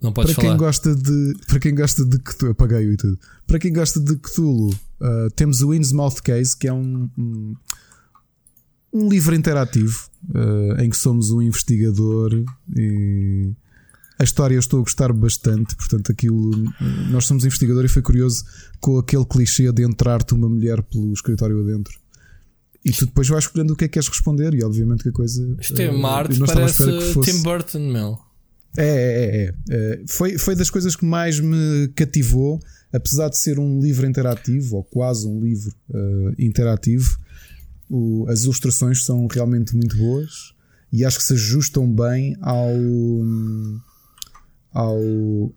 não 0.00 0.12
podes 0.12 0.34
para 0.34 0.42
falar. 0.42 0.54
quem 0.54 0.58
gosta 0.58 0.94
de 0.94 1.34
para 1.46 1.60
quem 1.60 1.74
gosta 1.74 2.04
de 2.04 2.18
Cthulhu, 2.18 2.52
apaguei-o 2.52 2.92
e 2.92 2.96
tudo. 2.96 3.18
Para 3.46 3.58
quem 3.58 3.72
gosta 3.72 4.00
de 4.00 4.16
Cthulhu, 4.16 4.70
uh, 4.70 5.30
temos 5.36 5.62
o 5.62 5.72
Innsmouth 5.72 6.20
Case, 6.22 6.56
que 6.56 6.66
é 6.66 6.72
um, 6.72 7.08
um 7.16 7.54
um 8.92 9.08
livro 9.08 9.34
interativo 9.34 10.08
uh, 10.34 10.80
em 10.80 10.90
que 10.90 10.96
somos 10.96 11.30
um 11.30 11.40
investigador 11.40 12.44
e 12.76 13.52
a 14.18 14.24
história 14.24 14.54
eu 14.54 14.60
estou 14.60 14.80
a 14.80 14.82
gostar 14.82 15.12
bastante, 15.12 15.74
portanto 15.74 16.12
aquilo 16.12 16.72
nós 17.10 17.26
somos 17.26 17.44
investigador 17.44 17.84
e 17.84 17.88
foi 17.88 18.02
curioso 18.02 18.44
com 18.80 18.98
aquele 18.98 19.24
clichê 19.24 19.72
de 19.72 19.82
entrar-te 19.82 20.34
uma 20.34 20.48
mulher 20.48 20.82
pelo 20.82 21.12
escritório 21.12 21.60
adentro. 21.60 21.98
E 22.84 22.90
tu 22.90 23.06
depois 23.06 23.28
vais 23.28 23.44
escolhendo 23.44 23.72
o 23.72 23.76
que 23.76 23.84
é 23.84 23.88
que 23.88 23.94
queres 23.94 24.08
responder, 24.08 24.54
e 24.54 24.64
obviamente 24.64 25.04
que 25.04 25.08
a 25.08 25.12
coisa. 25.12 25.56
Isto 25.60 25.80
é 25.80 25.90
uma 25.90 26.10
arte, 26.10 26.38
parece 26.38 26.84
Tim 27.22 27.42
Burton, 27.42 27.78
meu. 27.78 28.18
É, 28.76 28.84
é, 28.86 29.44
é, 29.44 29.54
é. 29.70 30.02
Foi, 30.08 30.36
foi 30.38 30.56
das 30.56 30.68
coisas 30.68 30.96
que 30.96 31.04
mais 31.04 31.38
me 31.38 31.88
cativou, 31.94 32.60
apesar 32.92 33.28
de 33.28 33.38
ser 33.38 33.58
um 33.58 33.80
livro 33.80 34.06
interativo, 34.06 34.76
ou 34.76 34.84
quase 34.84 35.28
um 35.28 35.40
livro 35.40 35.72
uh, 35.90 36.34
interativo, 36.38 37.18
o, 37.92 38.26
as 38.26 38.44
ilustrações 38.44 39.04
são 39.04 39.26
realmente 39.26 39.76
muito 39.76 39.98
boas 39.98 40.54
e 40.90 41.04
acho 41.04 41.18
que 41.18 41.24
se 41.24 41.34
ajustam 41.34 41.94
bem 41.94 42.34
ao 42.40 42.72
ao 44.72 45.54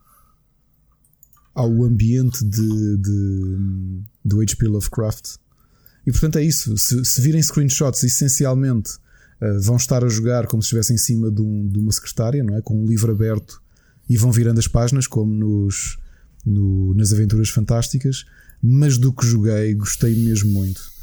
ao 1.56 1.84
ambiente 1.86 2.44
de, 2.44 2.98
de 2.98 4.02
do 4.26 4.41
H.P. 4.41 4.68
Lovecraft. 4.68 5.38
E 6.06 6.12
portanto 6.12 6.38
é 6.38 6.44
isso. 6.44 6.78
Se, 6.78 7.06
se 7.06 7.22
virem 7.22 7.41
screenshots 7.41 8.03
essencialmente 8.03 8.91
uh, 9.41 9.62
vão 9.62 9.78
estar 9.78 10.03
a 10.03 10.10
jogar 10.10 10.45
como 10.48 10.62
se 10.62 10.68
estivessem 10.68 10.95
em 10.95 10.99
cima 10.99 11.32
de, 11.32 11.41
um, 11.41 11.70
de, 11.70 11.80
uma 11.80 11.91
secretária 11.94 12.44
não 12.44 12.57
é? 12.57 12.62
Com 12.62 12.84
um 12.84 12.86
livro 12.86 13.14
aberto 13.14 13.62
e 14.10 14.18
vão 14.18 14.32
virando 14.32 14.60
as 14.60 14.68
páginas 14.68 15.07
como 15.07 15.34
nos 15.34 15.98
no, 16.45 16.94
nas 16.95 17.14
aventuras 17.14 17.48
fantásticas. 17.48 18.26
Mas 18.62 18.98
do 18.98 19.14
que 19.14 19.26
joguei 19.26 19.74
gostei 19.74 20.14
mesmo 20.16 20.52
muito 20.52 20.94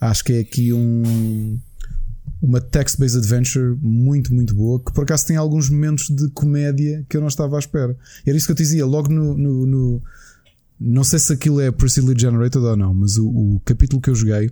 Acho 0.00 0.24
que 0.24 0.32
é 0.34 0.40
aqui 0.40 0.72
um, 0.72 1.58
uma 2.42 2.60
text-based 2.60 3.18
adventure 3.18 3.76
muito, 3.80 4.34
muito 4.34 4.54
boa, 4.54 4.78
que 4.78 4.92
por 4.92 5.04
acaso 5.04 5.26
tem 5.26 5.36
alguns 5.36 5.70
momentos 5.70 6.08
de 6.08 6.28
comédia 6.30 7.04
que 7.08 7.16
eu 7.16 7.20
não 7.20 7.28
estava 7.28 7.56
à 7.56 7.58
espera. 7.58 7.96
Era 8.26 8.36
isso 8.36 8.46
que 8.46 8.52
eu 8.52 8.56
te 8.56 8.62
dizia, 8.62 8.84
logo 8.84 9.08
no. 9.08 9.36
no, 9.36 9.66
no 9.66 10.02
não 10.78 11.02
sei 11.02 11.18
se 11.18 11.32
aquilo 11.32 11.58
é 11.58 11.70
procedurally 11.70 12.20
generated 12.20 12.62
ou 12.62 12.76
não, 12.76 12.92
mas 12.92 13.16
o, 13.16 13.26
o, 13.26 13.60
capítulo 13.64 14.00
que 14.00 14.10
eu 14.10 14.14
joguei 14.14 14.50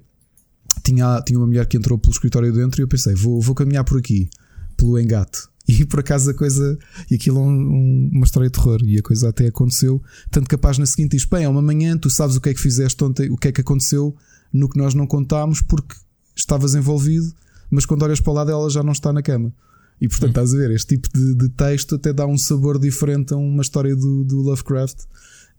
tinha, 0.82 1.20
tinha 1.20 1.38
uma 1.38 1.46
mulher 1.46 1.66
que 1.66 1.76
entrou 1.76 1.98
pelo 1.98 2.12
escritório 2.12 2.50
dentro 2.50 2.80
e 2.80 2.82
eu 2.82 2.88
pensei, 2.88 3.14
vou, 3.14 3.42
vou 3.42 3.54
caminhar 3.54 3.84
por 3.84 3.98
aqui, 3.98 4.30
pelo 4.76 4.98
engate. 4.98 5.40
E 5.66 5.82
por 5.86 6.00
acaso 6.00 6.28
a 6.30 6.34
coisa. 6.34 6.78
E 7.10 7.14
aquilo 7.14 7.38
é 7.38 7.40
um, 7.40 7.48
um, 7.48 8.10
uma 8.12 8.24
história 8.26 8.50
de 8.50 8.52
terror. 8.52 8.80
E 8.84 8.98
a 8.98 9.02
coisa 9.02 9.30
até 9.30 9.46
aconteceu. 9.46 10.02
Tanto 10.30 10.46
que 10.46 10.54
a 10.54 10.58
página 10.58 10.84
seguinte 10.84 11.12
diz: 11.12 11.24
Bem, 11.24 11.44
é 11.44 11.48
uma 11.48 11.62
manhã, 11.62 11.96
tu 11.96 12.10
sabes 12.10 12.36
o 12.36 12.40
que 12.42 12.50
é 12.50 12.54
que 12.54 12.60
fizeste 12.60 13.02
ontem, 13.02 13.30
o 13.30 13.36
que 13.38 13.48
é 13.48 13.52
que 13.52 13.62
aconteceu 13.62 14.14
no 14.54 14.68
que 14.68 14.78
nós 14.78 14.94
não 14.94 15.04
contámos 15.04 15.60
porque 15.60 15.96
estavas 16.36 16.76
envolvido, 16.76 17.34
mas 17.68 17.84
quando 17.84 18.04
olhas 18.04 18.20
para 18.20 18.30
o 18.30 18.34
lado 18.34 18.52
ela 18.52 18.70
já 18.70 18.84
não 18.84 18.92
está 18.92 19.12
na 19.12 19.20
cama. 19.20 19.52
E 20.00 20.08
portanto, 20.08 20.36
uhum. 20.36 20.44
estás 20.44 20.54
a 20.54 20.58
ver, 20.58 20.70
este 20.70 20.96
tipo 20.96 21.08
de, 21.12 21.34
de, 21.34 21.48
texto 21.50 21.96
até 21.96 22.12
dá 22.12 22.26
um 22.26 22.38
sabor 22.38 22.78
diferente 22.78 23.34
a 23.34 23.36
uma 23.36 23.62
história 23.62 23.94
do, 23.96 24.24
do 24.24 24.40
Lovecraft 24.40 25.00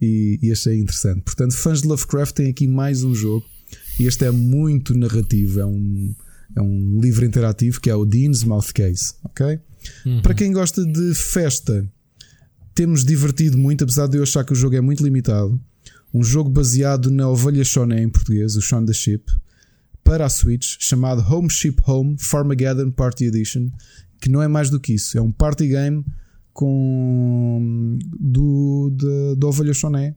e, 0.01 0.39
e, 0.41 0.51
achei 0.51 0.79
interessante. 0.79 1.21
Portanto, 1.21 1.55
fãs 1.55 1.81
de 1.81 1.87
Lovecraft 1.87 2.35
têm 2.35 2.49
aqui 2.49 2.67
mais 2.67 3.03
um 3.03 3.13
jogo 3.13 3.45
e 3.99 4.05
este 4.05 4.25
é 4.25 4.31
muito 4.31 4.97
narrativo, 4.97 5.59
é 5.59 5.65
um, 5.65 6.15
é 6.55 6.61
um 6.61 6.99
livro 7.01 7.25
interativo 7.25 7.81
que 7.81 7.89
é 7.89 7.95
o 7.95 8.05
Dean's 8.05 8.43
Mouth 8.43 8.71
Case. 8.73 9.13
Ok? 9.23 9.59
Uhum. 10.05 10.21
Para 10.21 10.33
quem 10.33 10.51
gosta 10.51 10.85
de 10.85 11.13
festa, 11.15 11.85
temos 12.73 13.03
divertido 13.03 13.57
muito, 13.57 13.83
apesar 13.83 14.07
de 14.07 14.17
eu 14.17 14.23
achar 14.23 14.43
que 14.43 14.53
o 14.53 14.55
jogo 14.55 14.75
é 14.75 14.81
muito 14.81 15.03
limitado 15.03 15.59
um 16.15 16.23
jogo 16.23 16.49
baseado 16.49 17.11
na 17.11 17.27
ovelha 17.27 17.65
Shonen 17.65 18.03
em 18.03 18.09
português, 18.09 18.55
o 18.55 18.61
Shaun 18.61 18.85
the 18.85 18.93
Ship. 18.93 19.21
para 20.01 20.25
a 20.25 20.29
Switch 20.29 20.77
chamado 20.79 21.21
Home 21.21 21.49
Ship 21.49 21.75
Home 21.85 22.15
Farmageddon 22.17 22.89
Party 22.89 23.25
Edition, 23.25 23.69
que 24.21 24.29
não 24.29 24.41
é 24.41 24.47
mais 24.47 24.69
do 24.69 24.79
que 24.79 24.93
isso, 24.93 25.17
é 25.17 25.21
um 25.21 25.31
party 25.31 25.67
game 25.67 26.05
com 26.53 27.99
do, 28.17 28.89
de, 28.95 29.35
do 29.35 29.47
Ovelha 29.47 29.73
Choné 29.73 30.15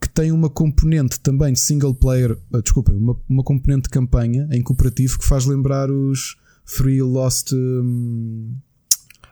que 0.00 0.08
tem 0.08 0.30
uma 0.30 0.50
componente 0.50 1.18
também 1.18 1.52
de 1.52 1.58
single 1.58 1.94
player, 1.94 2.38
uh, 2.52 2.62
desculpa, 2.62 2.92
uma, 2.92 3.16
uma 3.28 3.42
componente 3.42 3.84
de 3.84 3.88
campanha 3.88 4.46
em 4.52 4.62
cooperativo 4.62 5.18
que 5.18 5.24
faz 5.24 5.46
lembrar 5.46 5.90
os 5.90 6.36
Three 6.76 7.00
Lost 7.00 7.52
um... 7.52 8.54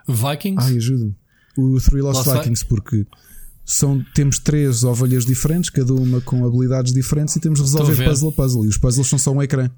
Vikings. 0.09 0.67
Ai, 0.67 0.77
ajuda-me. 0.77 1.15
O 1.59 1.79
Three 1.79 2.01
Lost, 2.01 2.27
Lost 2.27 2.39
Vikings, 2.39 2.65
porque 2.67 3.07
são, 3.73 4.05
temos 4.15 4.39
três 4.39 4.85
ovelhas 4.85 5.25
diferentes, 5.25 5.71
cada 5.71 5.95
uma 5.95 6.21
com 6.21 6.45
habilidades 6.45 6.93
diferentes, 6.93 7.35
e 7.37 7.41
temos 7.41 7.59
de 7.59 7.65
resolver 7.65 8.05
puzzle 8.05 8.29
a 8.29 8.33
puzzle. 8.33 8.65
E 8.65 8.69
os 8.69 8.77
puzzles 8.77 9.09
são 9.09 9.19
só 9.19 9.33
um 9.33 9.43
ecrã. 9.43 9.71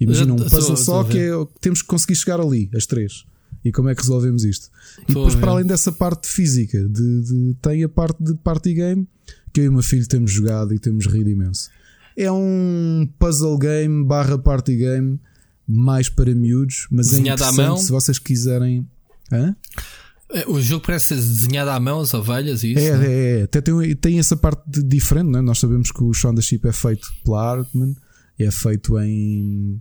Imagina 0.00 0.32
um 0.32 0.36
puzzle 0.36 0.76
só 0.76 1.04
que 1.04 1.18
é, 1.18 1.32
temos 1.60 1.82
que 1.82 1.88
conseguir 1.88 2.16
chegar 2.16 2.40
ali, 2.40 2.70
as 2.74 2.86
três. 2.86 3.24
E 3.64 3.70
como 3.70 3.88
é 3.88 3.94
que 3.94 4.00
resolvemos 4.00 4.44
isto? 4.44 4.70
E 5.02 5.08
depois, 5.08 5.34
para 5.34 5.50
além 5.50 5.66
dessa 5.66 5.92
parte 5.92 6.28
física, 6.28 6.78
de, 6.88 7.22
de, 7.22 7.56
tem 7.60 7.84
a 7.84 7.88
parte 7.88 8.22
de 8.22 8.34
party 8.36 8.72
game 8.72 9.08
que 9.52 9.60
eu 9.60 9.64
e 9.64 9.68
o 9.68 9.72
meu 9.72 9.82
filho 9.82 10.06
temos 10.06 10.30
jogado 10.30 10.72
e 10.72 10.78
temos 10.78 11.06
rido 11.06 11.28
imenso. 11.28 11.70
É 12.16 12.30
um 12.30 13.08
puzzle 13.18 13.58
game 13.58 14.04
barra 14.04 14.38
party 14.38 14.76
game 14.76 15.20
mais 15.66 16.08
para 16.08 16.34
miúdos, 16.34 16.86
mas 16.90 17.08
é 17.08 17.10
desenhado 17.10 17.42
é 17.42 17.46
interessante 17.46 17.66
à 17.66 17.68
mão. 17.68 17.76
se 17.76 17.90
vocês 17.90 18.18
quiserem. 18.18 18.86
Hã? 19.32 19.54
É, 20.32 20.44
o 20.48 20.60
jogo 20.60 20.84
parece 20.84 21.06
ser 21.06 21.16
desenhado 21.16 21.70
à 21.70 21.78
mão, 21.78 22.00
as 22.00 22.12
ovelhas 22.12 22.64
e 22.64 22.72
isso. 22.72 22.80
É, 22.80 23.06
é, 23.06 23.40
é. 23.40 23.42
Até 23.44 23.60
tem, 23.60 23.96
tem 23.96 24.18
essa 24.18 24.36
parte 24.36 24.62
de 24.66 24.82
diferente, 24.82 25.30
né? 25.30 25.40
nós 25.40 25.58
sabemos 25.58 25.92
que 25.92 26.02
o 26.02 26.12
Shaun 26.12 26.40
Ship 26.40 26.60
é 26.66 26.72
feito 26.72 27.08
pela 27.24 27.58
Artman, 27.58 27.94
é 28.38 28.50
feito 28.50 28.98
em, 28.98 29.80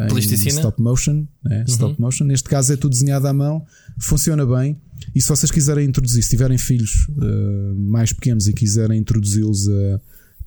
em 0.00 0.48
stop 0.48 0.80
motion, 0.80 1.26
né? 1.44 1.58
uhum. 1.58 1.64
stop 1.66 2.00
motion. 2.00 2.24
Neste 2.24 2.48
caso 2.48 2.72
é 2.72 2.76
tudo 2.76 2.92
desenhado 2.92 3.28
à 3.28 3.32
mão, 3.32 3.64
funciona 4.00 4.46
bem. 4.46 4.80
E 5.14 5.20
se 5.20 5.28
vocês 5.28 5.50
quiserem 5.50 5.86
introduzir, 5.86 6.22
se 6.22 6.30
tiverem 6.30 6.56
filhos 6.56 7.06
uh, 7.08 7.74
mais 7.76 8.12
pequenos 8.12 8.46
e 8.48 8.54
quiserem 8.54 8.98
introduzi-los 8.98 9.68
a 9.68 10.00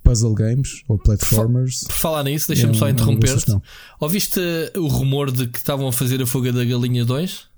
puzzle 0.03 0.33
games 0.33 0.83
ou 0.87 0.97
platformers. 0.97 1.83
Por, 1.83 1.93
falar 1.93 2.23
nisso, 2.23 2.47
deixa-me 2.47 2.73
é 2.75 2.79
só 2.79 2.89
interromper-te. 2.89 3.55
Ouviste 3.99 4.39
o 4.77 4.87
rumor 4.87 5.31
de 5.31 5.47
que 5.47 5.59
estavam 5.59 5.87
a 5.87 5.93
fazer 5.93 6.21
a 6.21 6.25
fuga 6.25 6.51
da 6.51 6.65
Galinha 6.65 7.05
2? 7.05 7.56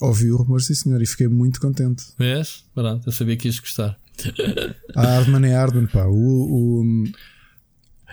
Ouvi 0.00 0.30
o 0.30 0.36
rumor, 0.36 0.62
sim 0.62 0.74
senhor, 0.74 1.02
e 1.02 1.06
fiquei 1.06 1.28
muito 1.28 1.60
contente. 1.60 2.04
Vês? 2.18 2.64
Pronto, 2.74 3.06
eu 3.06 3.12
sabia 3.12 3.36
que 3.36 3.48
ias 3.48 3.58
gostar. 3.58 3.98
A 4.94 5.02
Hardman 5.02 5.48
é 5.48 5.54
Hardman, 5.54 5.86
pá. 5.86 6.04
O, 6.06 6.14
o, 6.14 6.82
um 6.82 7.04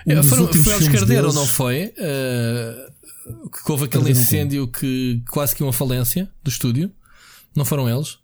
é, 0.05 0.21
foi, 0.21 0.53
foi 0.53 0.73
eles 0.73 0.87
que 0.87 0.97
arderam, 0.97 1.33
não 1.33 1.47
foi? 1.47 1.93
Uh, 1.97 3.49
que 3.49 3.71
houve 3.71 3.85
aquele 3.85 4.11
incêndio 4.11 4.67
que 4.67 5.21
quase 5.29 5.55
que 5.55 5.63
uma 5.63 5.73
falência 5.73 6.29
do 6.43 6.49
estúdio. 6.49 6.91
Não 7.55 7.65
foram 7.65 7.89
eles? 7.89 8.19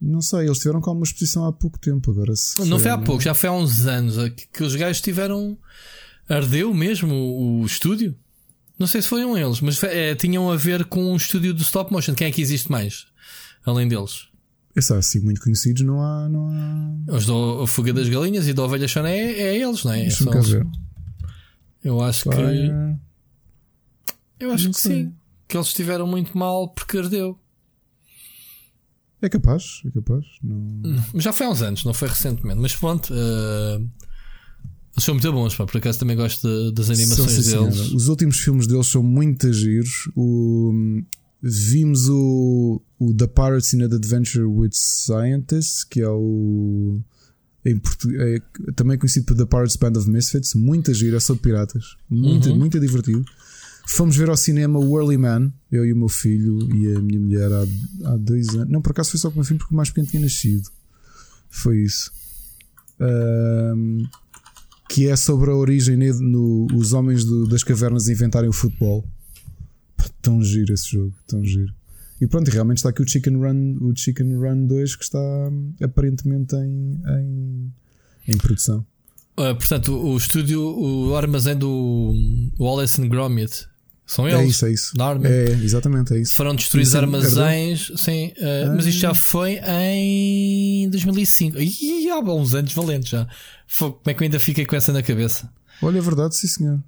Não 0.00 0.20
sei, 0.20 0.46
eles 0.46 0.58
tiveram 0.58 0.80
com 0.80 0.90
uma 0.90 1.04
exposição 1.04 1.46
há 1.46 1.52
pouco 1.52 1.78
tempo 1.78 2.10
agora. 2.10 2.34
Se 2.34 2.64
não 2.64 2.78
foi 2.78 2.90
há 2.90 2.98
pouco, 2.98 3.22
já 3.22 3.32
foi 3.32 3.48
há 3.48 3.52
uns 3.52 3.86
anos 3.86 4.16
que, 4.30 4.46
que 4.52 4.64
os 4.64 4.74
gajos 4.74 5.00
tiveram. 5.00 5.56
Ardeu 6.28 6.72
mesmo 6.74 7.14
o, 7.14 7.60
o 7.60 7.66
estúdio. 7.66 8.16
Não 8.78 8.86
sei 8.86 9.00
se 9.00 9.08
foram 9.08 9.36
eles, 9.38 9.60
mas 9.60 9.82
é, 9.84 10.14
tinham 10.14 10.50
a 10.50 10.56
ver 10.56 10.84
com 10.86 11.12
um 11.12 11.16
estúdio 11.16 11.54
do 11.54 11.62
stop 11.62 11.92
motion. 11.92 12.14
Quem 12.14 12.26
é 12.26 12.30
que 12.30 12.42
existe 12.42 12.70
mais? 12.70 13.06
Além 13.64 13.86
deles. 13.86 14.28
Essa, 14.74 14.98
assim, 14.98 15.20
muito 15.20 15.40
conhecidos, 15.40 15.82
não 15.82 16.02
há. 16.02 16.28
Não 16.28 16.48
há... 16.48 17.14
Os 17.16 17.26
do 17.26 17.66
Fuga 17.66 17.92
das 17.92 18.08
Galinhas 18.08 18.48
e 18.48 18.52
do 18.52 18.62
Ovelha 18.62 18.88
Chana 18.88 19.10
é, 19.10 19.32
é 19.32 19.56
eles, 19.56 19.84
não 19.84 19.92
é? 19.92 20.00
Deixa-me 20.00 20.32
cá 20.32 20.40
ver. 20.40 20.66
Eu 21.82 22.00
acho 22.00 22.28
Vai, 22.28 22.36
que. 22.36 22.74
Eu 24.40 24.52
acho 24.52 24.70
que 24.70 24.80
sei. 24.80 25.04
sim. 25.04 25.14
Que 25.46 25.56
eles 25.56 25.68
estiveram 25.68 26.06
muito 26.06 26.36
mal 26.36 26.68
porque 26.68 26.98
ardeu. 26.98 27.38
É 29.22 29.28
capaz, 29.28 29.80
é 29.86 29.90
capaz. 29.90 30.24
Não... 30.42 31.20
Já 31.20 31.32
foi 31.32 31.46
há 31.46 31.50
uns 31.50 31.62
anos, 31.62 31.84
não 31.84 31.94
foi 31.94 32.08
recentemente, 32.08 32.60
mas 32.60 32.74
pronto. 32.74 33.12
Uh, 33.14 33.88
eles 34.94 35.04
são 35.04 35.14
muito 35.14 35.32
bons, 35.32 35.56
pá, 35.56 35.66
por 35.66 35.76
acaso 35.76 35.98
também 35.98 36.16
gosto 36.16 36.70
das 36.70 36.88
animações 36.88 37.46
são, 37.46 37.68
deles. 37.68 37.92
Os 37.92 38.06
últimos 38.06 38.38
filmes 38.38 38.66
deles 38.68 38.86
são 38.86 39.02
muito 39.02 39.52
giros. 39.52 40.08
O, 40.14 40.72
vimos 41.42 42.08
o, 42.08 42.80
o 42.98 43.12
The 43.12 43.26
Pirates 43.26 43.74
in 43.74 43.82
an 43.82 43.86
Adventure 43.86 44.44
with 44.44 44.70
Scientists, 44.72 45.82
que 45.82 46.00
é 46.00 46.08
o. 46.08 47.00
Em 47.66 47.80
é, 48.20 48.40
também 48.76 48.96
conhecido 48.96 49.26
por 49.26 49.36
The 49.36 49.46
Pirates 49.46 49.76
Band 49.76 49.98
of 49.98 50.08
Misfits, 50.08 50.54
muita 50.54 50.94
gira, 50.94 51.16
é 51.16 51.20
sobre 51.20 51.42
piratas, 51.42 51.96
muito, 52.08 52.50
uhum. 52.50 52.58
muito 52.58 52.78
divertido. 52.78 53.24
Fomos 53.86 54.16
ver 54.16 54.28
ao 54.28 54.36
cinema 54.36 54.78
o 54.78 54.98
Early 54.98 55.18
Man, 55.18 55.52
eu 55.72 55.84
e 55.84 55.92
o 55.92 55.96
meu 55.96 56.08
filho 56.08 56.58
e 56.74 56.94
a 56.94 57.00
minha 57.00 57.20
mulher 57.20 57.50
há, 57.52 58.12
há 58.12 58.16
dois 58.16 58.48
anos. 58.50 58.68
Não, 58.70 58.80
por 58.80 58.92
acaso 58.92 59.10
foi 59.10 59.20
só 59.20 59.28
com 59.28 59.34
o 59.34 59.38
meu 59.38 59.44
filho 59.44 59.58
porque 59.58 59.74
o 59.74 59.76
mais 59.76 59.88
pequeno 59.90 60.06
tinha 60.06 60.22
nascido. 60.22 60.70
Foi 61.50 61.82
isso. 61.82 62.12
Um, 63.00 64.06
que 64.88 65.08
é 65.08 65.16
sobre 65.16 65.50
a 65.50 65.54
origem 65.54 65.96
no, 65.96 66.66
os 66.74 66.92
homens 66.92 67.24
do, 67.24 67.46
das 67.46 67.64
cavernas 67.64 68.08
inventarem 68.08 68.48
o 68.48 68.52
futebol. 68.52 69.04
tão 70.20 70.42
giro 70.42 70.72
esse 70.72 70.90
jogo, 70.90 71.14
tão 71.26 71.42
giro. 71.44 71.72
E 72.20 72.26
pronto, 72.26 72.50
realmente 72.50 72.78
está 72.78 72.90
aqui 72.90 73.02
o 73.02 73.08
Chicken 73.08 73.36
Run, 73.36 73.76
o 73.80 73.94
Chicken 73.96 74.36
Run 74.36 74.66
2 74.66 74.96
que 74.96 75.04
está 75.04 75.18
aparentemente 75.82 76.54
em, 76.56 77.00
em, 77.06 77.72
em 78.28 78.38
produção. 78.38 78.86
Uh, 79.36 79.54
portanto, 79.56 79.92
o, 79.92 80.12
o 80.12 80.16
estúdio, 80.16 80.60
o 80.62 81.16
armazém 81.16 81.56
do 81.56 82.14
Wallace 82.58 83.02
and 83.02 83.08
Gromit 83.08 83.66
são 84.06 84.26
é 84.26 84.32
eles. 84.32 84.42
É 84.42 84.46
isso, 84.46 84.66
é 84.66 84.72
isso. 84.72 84.92
É, 85.24 85.50
exatamente, 85.64 86.14
é 86.14 86.20
isso. 86.20 86.34
Foram 86.34 86.54
destruídos 86.54 86.94
armazéns, 86.94 87.90
sim, 87.96 88.32
uh, 88.38 88.70
ah. 88.70 88.74
mas 88.76 88.86
isto 88.86 89.00
já 89.00 89.14
foi 89.14 89.58
em 89.64 90.88
2005. 90.90 91.58
Ih, 91.58 92.10
há 92.10 92.18
uns 92.18 92.54
anos 92.54 92.72
valentes 92.72 93.08
já. 93.08 93.26
como 93.78 94.00
é 94.06 94.14
que 94.14 94.22
eu 94.22 94.24
ainda 94.26 94.38
fiquei 94.38 94.66
com 94.66 94.76
essa 94.76 94.92
na 94.92 95.02
cabeça? 95.02 95.50
Olha, 95.82 95.98
é 95.98 96.00
verdade, 96.00 96.36
sim, 96.36 96.46
senhor. 96.46 96.82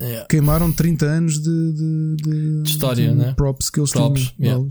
Yeah. 0.00 0.26
Queimaram 0.28 0.72
30 0.72 1.06
anos 1.06 1.40
de, 1.40 1.72
de, 1.72 2.16
de, 2.16 2.62
de 2.62 2.70
história, 2.70 3.08
de 3.08 3.14
né? 3.14 3.34
props 3.34 3.70
que 3.70 3.80
eles 3.80 3.90
props, 3.90 4.32
tinham. 4.36 4.50
Yeah. 4.58 4.68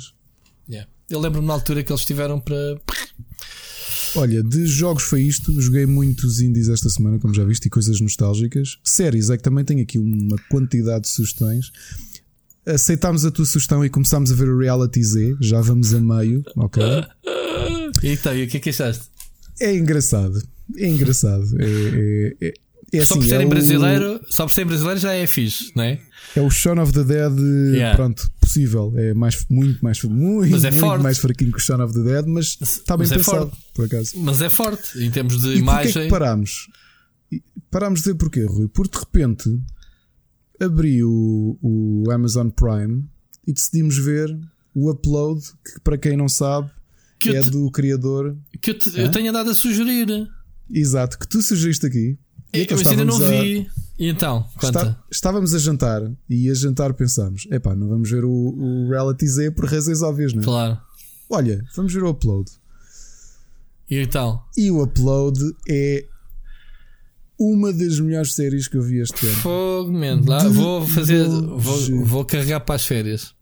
Yeah. 0.70 0.90
Eu 1.10 1.20
lembro-me 1.20 1.48
na 1.48 1.54
altura 1.54 1.84
que 1.84 1.92
eles 1.92 2.06
tiveram 2.06 2.40
para. 2.40 2.80
Olha, 4.16 4.42
de 4.42 4.66
jogos 4.66 5.04
foi 5.04 5.24
isto. 5.24 5.60
Joguei 5.62 5.86
muitos 5.86 6.40
indies 6.40 6.70
esta 6.70 6.90
semana, 6.90 7.20
como 7.20 7.34
já 7.34 7.44
viste, 7.44 7.66
e 7.66 7.70
coisas 7.70 8.00
nostálgicas. 8.00 8.78
Séries 8.84 9.30
é 9.30 9.38
que 9.38 9.44
também 9.44 9.66
tenho 9.66 9.82
aqui 9.82 10.00
uma 10.00 10.38
quantidade 10.50 11.04
de 11.04 11.10
sugestões. 11.10 11.72
Aceitámos 12.66 13.26
a 13.26 13.32
tua 13.32 13.46
sugestão 13.46 13.84
e 13.84 13.90
começámos 13.90 14.32
a 14.32 14.36
ver 14.36 14.50
o 14.50 14.58
Reality 14.58 15.04
Z. 15.04 15.36
Já 15.42 15.62
vamos 15.62 15.94
a 15.94 16.00
meio, 16.00 16.44
ok? 16.56 16.84
Então, 18.04 18.36
e 18.36 18.44
o 18.44 18.48
que 18.48 18.58
é 18.58 18.60
que 18.60 18.70
achaste? 18.70 19.04
É 19.60 19.76
engraçado. 19.76 20.42
É 20.78 20.88
engraçado. 20.88 21.46
É, 21.60 22.36
é, 22.42 22.54
é, 22.98 23.02
é 23.02 23.06
só 23.06 23.14
assim, 23.14 23.22
por 23.22 23.30
serem 23.30 23.46
é 23.46 23.50
brasileiro, 23.50 24.22
o... 24.24 24.32
só 24.32 24.46
por 24.46 24.52
serem 24.52 24.68
brasileiro 24.68 25.00
já 25.00 25.14
é 25.14 25.28
fixe, 25.28 25.72
não 25.76 25.84
é? 25.84 26.00
É 26.36 26.42
o 26.42 26.50
Shaun 26.50 26.82
of 26.82 26.92
the 26.92 27.04
Dead, 27.04 27.40
yeah. 27.74 27.96
pronto, 27.96 28.30
possível. 28.40 28.94
É 28.96 29.14
mais, 29.14 29.46
muito 29.50 29.84
mais, 29.84 30.02
muito, 30.04 30.52
mas 30.52 30.64
é 30.64 30.72
muito 30.72 30.86
forte. 30.86 31.04
mais 31.04 31.18
fraquinho 31.18 31.52
que 31.52 31.58
o 31.58 31.62
Shaun 31.62 31.84
of 31.84 31.94
the 31.94 32.02
Dead, 32.02 32.26
mas 32.26 32.58
está 32.62 32.98
bem 32.98 33.08
mas 33.08 33.12
é 33.12 33.18
pensado, 33.18 33.52
é 33.54 33.74
por 33.74 33.86
acaso. 33.86 34.12
Mas 34.18 34.42
é 34.42 34.50
forte 34.50 35.04
em 35.04 35.12
termos 35.12 35.42
de 35.42 35.50
e 35.50 35.58
imagem. 35.60 35.94
Porquê 35.94 36.00
é 36.00 36.04
que 36.04 36.10
parámos? 36.10 36.68
Parámos 37.72 38.02
de 38.02 38.12
ver 38.12 38.16
porquê, 38.16 38.44
Rui? 38.44 38.68
Porque 38.68 38.98
de 38.98 39.04
repente 39.04 39.62
abri 40.60 41.04
o, 41.04 41.58
o 41.62 42.12
Amazon 42.12 42.50
Prime 42.50 43.04
e 43.48 43.54
decidimos 43.54 43.98
ver 43.98 44.36
o 44.74 44.90
upload, 44.90 45.42
que 45.42 45.80
para 45.82 45.98
quem 45.98 46.18
não 46.18 46.28
sabe 46.28 46.70
que 47.20 47.36
é 47.36 47.42
te, 47.42 47.50
do 47.50 47.70
criador. 47.72 48.38
Que 48.62 48.72
eu, 48.72 48.78
te, 48.78 49.00
eu 49.00 49.12
tenho 49.12 49.30
andado 49.30 49.50
a 49.50 49.54
sugerir. 49.54 50.08
Exato, 50.70 51.18
que 51.18 51.28
tu 51.28 51.42
sugeriste 51.42 51.86
aqui. 51.86 52.18
E 52.56 52.64
então 52.64 52.78
mas 52.78 52.88
ainda 52.88 53.06
não 53.06 53.18
vi. 53.20 53.68
E 53.98 54.10
então, 54.10 54.46
Está, 54.62 55.02
estávamos 55.10 55.54
a 55.56 55.60
jantar 55.60 56.02
e 56.30 56.50
a 56.50 56.54
jantar 56.54 56.94
pensámos: 56.94 57.48
epá, 57.50 57.76
não 57.76 57.88
vamos 57.88 58.10
ver 58.10 58.26
o, 58.26 58.30
o 58.30 58.90
Reality 58.90 59.28
Z 59.28 59.52
por 59.52 59.66
razões 59.66 60.02
óbvias, 60.02 60.34
não 60.34 60.42
é? 60.42 60.46
Claro. 60.46 60.78
Olha, 61.30 61.64
vamos 61.76 61.94
ver 61.94 62.04
o 62.04 62.10
upload. 62.10 62.52
E 63.90 63.98
então? 64.00 64.42
E 64.58 64.70
o 64.70 64.84
upload 64.84 65.40
é 65.70 66.06
uma 67.40 67.72
das 67.72 68.00
melhores 68.00 68.34
séries 68.34 68.68
que 68.68 68.78
eu 68.78 68.82
vi 68.82 69.00
este 69.00 69.28
ano. 69.28 69.36
Fogo, 69.38 69.92
man. 69.92 70.22
Lá, 70.26 70.48
vou 70.50 70.86
fazer. 70.88 71.28
Vou, 71.28 72.06
vou 72.06 72.26
carregar 72.26 72.60
para 72.62 72.76
as 72.76 72.86
férias 72.86 73.34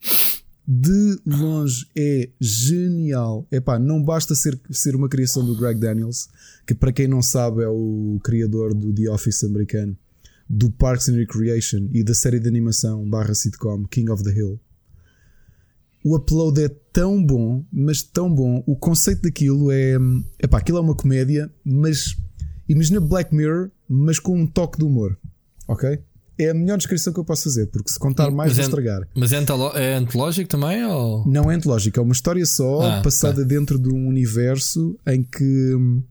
de 0.68 1.20
longe 1.26 1.86
é 1.96 2.30
genial. 2.40 3.46
Epá, 3.52 3.78
não 3.78 4.02
basta 4.02 4.34
ser, 4.34 4.60
ser 4.72 4.96
uma 4.96 5.10
criação 5.10 5.46
do 5.46 5.56
Greg 5.56 5.80
Daniels, 5.80 6.30
que 6.66 6.74
para 6.74 6.92
quem 6.92 7.08
não 7.08 7.22
sabe 7.22 7.64
é 7.64 7.68
o 7.68 8.20
criador 8.24 8.74
do 8.74 8.94
The 8.94 9.10
Office 9.10 9.44
americano, 9.44 9.98
do 10.50 10.72
Parks 10.72 11.10
and 11.10 11.16
Recreation 11.16 11.90
e 11.92 12.04
da 12.04 12.14
série 12.14 12.40
de 12.40 12.48
animação 12.48 13.08
barra 13.10 13.34
sitcom 13.34 13.86
King 13.86 14.12
of 14.12 14.24
the 14.24 14.32
Hill. 14.32 14.60
O 16.04 16.18
upload 16.18 16.62
é 16.62 16.70
tão 16.92 17.24
bom, 17.24 17.64
mas 17.72 18.02
tão 18.02 18.34
bom. 18.34 18.62
O 18.68 18.76
conceito 18.76 19.22
daquilo 19.22 19.72
é. 19.72 19.96
Epá, 20.42 20.58
aquilo 20.58 20.78
é 20.78 20.82
uma 20.82 20.96
comédia, 20.96 21.50
mas 21.64 22.18
imagina 22.68 23.00
Black 23.00 23.34
Mirror, 23.34 23.72
mas 23.88 24.20
com 24.20 24.38
um 24.38 24.46
toque 24.46 24.78
de 24.78 24.84
humor. 24.84 25.18
Ok? 25.66 25.98
É, 26.38 26.50
a 26.50 26.54
melhor 26.54 26.78
descrição 26.78 27.14
que 27.14 27.20
eu 27.20 27.24
posso 27.24 27.44
fazer, 27.44 27.68
porque 27.68 27.92
se 27.92 28.00
contar 28.00 28.32
mais 28.32 28.50
mas 28.50 28.58
vou 28.58 28.64
é, 28.64 28.66
estragar. 28.66 29.08
Mas 29.16 29.32
é, 29.32 29.46
é 29.76 29.96
antológico 29.96 30.50
também? 30.50 30.84
Ou? 30.84 31.26
Não 31.28 31.50
é 31.50 31.56
antológico, 31.56 32.00
é 32.00 32.04
uma 32.04 32.12
história 32.12 32.46
só 32.46 32.82
ah, 32.82 33.02
passada 33.02 33.42
tá. 33.42 33.48
dentro 33.48 33.78
de 33.78 33.90
um 33.90 34.08
universo 34.08 34.98
em 35.06 35.24
que 35.24 35.76
hum, 35.76 36.02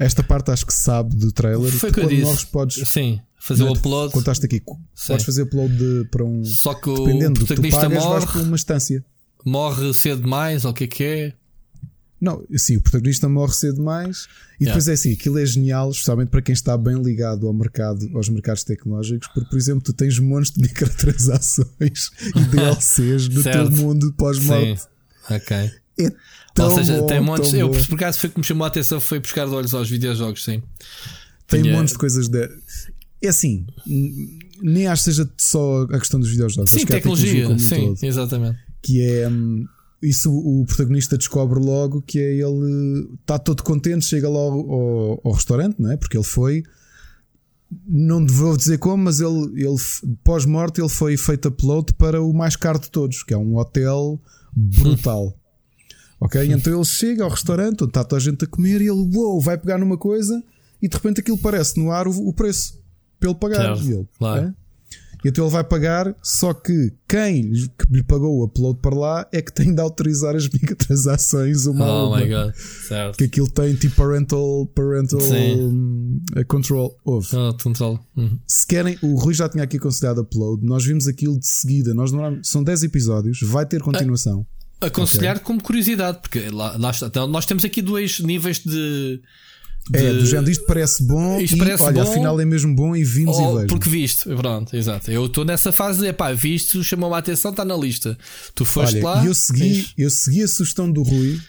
esta 0.00 0.22
parte 0.22 0.50
acho 0.50 0.64
que 0.64 0.72
sabe 0.72 1.14
do 1.14 1.30
trailer. 1.30 1.70
Foi 1.70 1.92
que 1.92 2.00
eu 2.00 2.08
disse. 2.08 2.46
Podes, 2.46 2.88
Sim, 2.88 3.20
fazer 3.38 3.64
o 3.64 3.72
upload. 3.72 4.12
Contaste 4.12 4.46
aqui, 4.46 4.62
Sim. 4.94 5.08
podes 5.08 5.26
fazer 5.26 5.42
upload 5.42 5.76
de, 5.76 6.08
para 6.10 6.24
um. 6.24 6.42
Só 6.42 6.72
que 6.72 6.88
o 6.88 7.04
dependendo 7.04 7.40
do 7.40 7.46
que 7.46 7.54
tu 7.54 7.70
pagas, 7.70 8.02
morre, 8.02 8.20
vais 8.20 8.24
para 8.24 8.40
uma 8.40 8.56
instância. 8.56 9.04
Morre 9.44 9.92
cedo 9.92 10.22
demais, 10.22 10.64
ou 10.64 10.70
o 10.70 10.74
que 10.74 10.84
é 10.84 10.86
que 10.86 11.04
é? 11.04 11.32
Não, 12.18 12.44
sim, 12.54 12.76
o 12.76 12.80
protagonista 12.82 13.28
morre 13.28 13.52
cedo 13.52 13.76
demais 13.76 14.26
e 14.60 14.66
depois 14.66 14.84
yeah. 14.84 14.90
é 14.90 14.94
assim, 14.94 15.12
aquilo 15.14 15.38
é 15.38 15.46
genial, 15.46 15.90
especialmente 15.90 16.28
para 16.28 16.42
quem 16.42 16.52
está 16.52 16.76
bem 16.76 17.02
ligado 17.02 17.46
ao 17.46 17.52
mercado, 17.54 18.10
aos 18.14 18.28
mercados 18.28 18.62
tecnológicos, 18.62 19.28
porque, 19.28 19.48
por 19.48 19.56
exemplo, 19.56 19.82
tu 19.82 19.94
tens 19.94 20.18
montes 20.18 20.50
de 20.52 20.60
microtransações 20.68 22.10
e 22.36 22.40
DLCs 22.44 23.28
no 23.28 23.42
teu 23.42 23.70
mundo 23.70 24.12
pós-morte. 24.18 24.82
Ok. 25.30 25.56
É 25.98 26.12
tão 26.54 26.68
Ou 26.68 26.74
seja, 26.74 27.00
bom, 27.00 27.06
tem 27.06 27.20
montes. 27.20 27.52
Eu, 27.52 27.70
por 27.70 27.94
acaso, 27.94 28.18
foi 28.18 28.28
que 28.30 28.38
me 28.38 28.44
chamou 28.44 28.64
a 28.64 28.68
atenção 28.68 29.00
foi 29.00 29.20
buscar 29.20 29.46
de 29.46 29.54
olhos 29.54 29.74
aos 29.74 29.88
videojogos, 29.88 30.44
sim. 30.44 30.62
Tem 31.46 31.62
Tinha... 31.62 31.76
montes 31.76 31.92
de 31.92 31.98
coisas 31.98 32.28
de. 32.28 32.48
É 33.22 33.28
assim, 33.28 33.66
nem 34.62 34.86
acho 34.86 35.04
que 35.04 35.10
seja 35.10 35.30
só 35.36 35.82
a 35.82 35.98
questão 35.98 36.18
dos 36.18 36.30
videojogos. 36.30 36.70
Sim, 36.70 36.86
tecnologia, 36.86 37.32
tecnologia 37.32 37.58
sim, 37.58 37.94
todo, 37.94 38.04
exatamente. 38.04 38.58
Que 38.82 39.02
é. 39.02 39.28
Hum, 39.28 39.66
isso 40.02 40.32
o 40.32 40.64
protagonista 40.64 41.18
descobre 41.18 41.60
logo 41.60 42.00
que 42.00 42.18
é 42.18 42.32
ele 42.36 43.06
está 43.20 43.38
todo 43.38 43.62
contente, 43.62 44.06
chega 44.06 44.28
logo 44.28 44.72
ao, 44.72 45.20
ao, 45.22 45.32
restaurante, 45.32 45.76
não 45.78 45.92
é? 45.92 45.96
Porque 45.96 46.16
ele 46.16 46.24
foi, 46.24 46.62
não 47.86 48.26
vou 48.26 48.56
dizer 48.56 48.78
como, 48.78 49.04
mas 49.04 49.20
ele, 49.20 49.52
ele 49.54 49.76
pós-morte 50.24 50.80
ele 50.80 50.88
foi 50.88 51.16
feito 51.16 51.48
upload 51.48 51.92
para 51.94 52.22
o 52.22 52.32
mais 52.32 52.56
caro 52.56 52.78
de 52.78 52.90
todos, 52.90 53.22
que 53.22 53.34
é 53.34 53.36
um 53.36 53.56
hotel 53.56 54.20
brutal. 54.54 55.36
ok? 56.20 56.52
Então 56.52 56.74
ele 56.74 56.84
chega 56.84 57.24
ao 57.24 57.30
restaurante 57.30 57.82
onde 57.82 57.90
está 57.90 58.04
toda 58.04 58.20
a 58.20 58.24
gente 58.24 58.44
a 58.44 58.48
comer 58.48 58.80
e 58.80 58.88
ele 58.88 59.10
uou, 59.16 59.40
vai 59.40 59.56
pegar 59.56 59.78
numa 59.78 59.96
coisa 59.96 60.42
e 60.80 60.88
de 60.88 60.94
repente 60.94 61.20
aquilo 61.20 61.38
parece 61.38 61.78
no 61.80 61.90
ar 61.90 62.06
o, 62.06 62.10
o 62.10 62.32
preço 62.32 62.78
pelo 63.18 63.34
pagar. 63.34 63.74
Claro, 63.74 63.80
ele, 63.80 64.08
claro. 64.18 64.46
É? 64.46 64.54
E 65.22 65.28
então 65.28 65.44
ele 65.44 65.52
vai 65.52 65.62
pagar, 65.62 66.14
só 66.22 66.54
que 66.54 66.92
quem 67.06 67.52
que 67.52 67.92
lhe 67.92 68.02
pagou 68.02 68.38
o 68.38 68.44
upload 68.44 68.78
para 68.80 68.96
lá 68.96 69.28
é 69.30 69.42
que 69.42 69.52
tem 69.52 69.74
de 69.74 69.80
autorizar 69.80 70.34
as 70.34 70.48
microtransações 70.48 71.66
uma 71.66 71.86
oh 71.86 72.08
uma. 72.08 72.20
my 72.20 72.28
god, 72.28 72.54
certo. 72.54 73.18
Que 73.18 73.24
aquilo 73.24 73.50
tem 73.50 73.74
tipo 73.74 73.96
parental, 73.96 74.66
parental 74.74 75.20
um, 75.20 76.20
control. 76.48 76.96
Houve. 77.04 77.36
Oh, 77.36 77.54
control. 77.62 78.00
Uhum. 78.16 78.38
Se 78.46 78.66
querem, 78.66 78.98
o 79.02 79.14
Rui 79.16 79.34
já 79.34 79.48
tinha 79.48 79.64
aqui 79.64 79.78
considerado 79.78 80.22
upload. 80.22 80.64
Nós 80.64 80.84
vimos 80.84 81.06
aquilo 81.06 81.38
de 81.38 81.46
seguida. 81.46 81.92
Nós 81.92 82.10
são 82.42 82.64
10 82.64 82.84
episódios, 82.84 83.40
vai 83.42 83.66
ter 83.66 83.82
continuação. 83.82 84.46
Aconselhar 84.80 85.36
okay. 85.36 85.44
como 85.44 85.62
curiosidade, 85.62 86.18
porque 86.22 86.48
lá, 86.50 86.76
lá 86.78 86.90
está. 86.90 87.06
Então, 87.06 87.26
nós 87.26 87.46
temos 87.46 87.64
aqui 87.64 87.82
dois 87.82 88.20
níveis 88.20 88.58
de 88.58 89.20
de... 89.88 89.98
É, 89.98 90.12
do 90.12 90.26
género, 90.26 90.50
isto 90.50 90.64
parece 90.66 91.02
bom 91.02 91.40
isto 91.40 91.56
e 91.56 91.58
parece 91.58 91.82
olha, 91.82 92.04
bom, 92.04 92.10
afinal 92.10 92.40
é 92.40 92.44
mesmo 92.44 92.74
bom 92.74 92.94
e 92.94 93.02
vimos 93.02 93.36
e 93.36 93.40
vejo. 93.40 93.66
Porque 93.66 93.88
viste, 93.88 94.28
pronto, 94.36 94.76
exato. 94.76 95.10
Eu 95.10 95.26
estou 95.26 95.44
nessa 95.44 95.72
fase 95.72 96.00
de, 96.00 96.12
pá, 96.12 96.32
viste, 96.32 96.82
chamou-me 96.84 97.16
a 97.16 97.18
atenção, 97.18 97.50
está 97.50 97.64
na 97.64 97.76
lista. 97.76 98.16
Tu 98.54 98.64
foste 98.64 98.96
olha, 98.96 99.04
lá. 99.04 99.26
Eu 99.26 99.34
segui, 99.34 99.88
eu 99.96 100.10
segui 100.10 100.42
a 100.42 100.48
sugestão 100.48 100.90
do 100.90 101.02
Rui, 101.02 101.40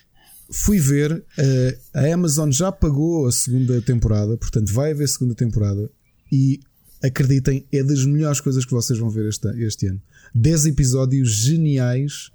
fui 0.50 0.80
ver, 0.80 1.12
uh, 1.12 1.80
a 1.94 2.14
Amazon 2.14 2.50
já 2.52 2.72
pagou 2.72 3.28
a 3.28 3.32
segunda 3.32 3.82
temporada, 3.82 4.36
portanto 4.38 4.74
vai 4.74 4.92
haver 4.92 5.08
segunda 5.08 5.36
temporada 5.36 5.90
e 6.32 6.60
acreditem, 7.04 7.66
é 7.72 7.84
das 7.84 8.06
melhores 8.06 8.40
coisas 8.40 8.66
que 8.66 8.72
vocês 8.72 8.98
vão 8.98 9.10
ver 9.10 9.28
este, 9.28 9.48
este 9.64 9.88
ano. 9.88 10.02
10 10.34 10.68
episódios 10.68 11.30
geniais, 11.30 12.32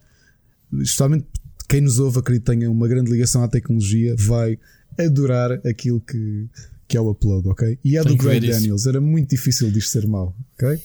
especialmente 0.72 1.26
quem 1.68 1.80
nos 1.80 1.98
ouve, 1.98 2.18
acredito 2.18 2.44
que 2.44 2.52
tenha 2.52 2.70
uma 2.70 2.86
grande 2.86 3.10
ligação 3.10 3.42
à 3.42 3.48
tecnologia, 3.48 4.14
vai 4.16 4.58
adorar 4.98 5.52
aquilo 5.66 6.00
que, 6.00 6.48
que 6.86 6.96
é 6.96 7.00
o 7.00 7.10
upload, 7.10 7.48
ok? 7.48 7.78
E 7.84 7.96
é 7.96 8.04
do 8.04 8.16
Greg 8.16 8.48
Daniels, 8.48 8.86
era 8.86 9.00
muito 9.00 9.30
difícil 9.30 9.70
disto 9.70 9.90
ser 9.90 10.06
mau, 10.06 10.34
ok? 10.54 10.80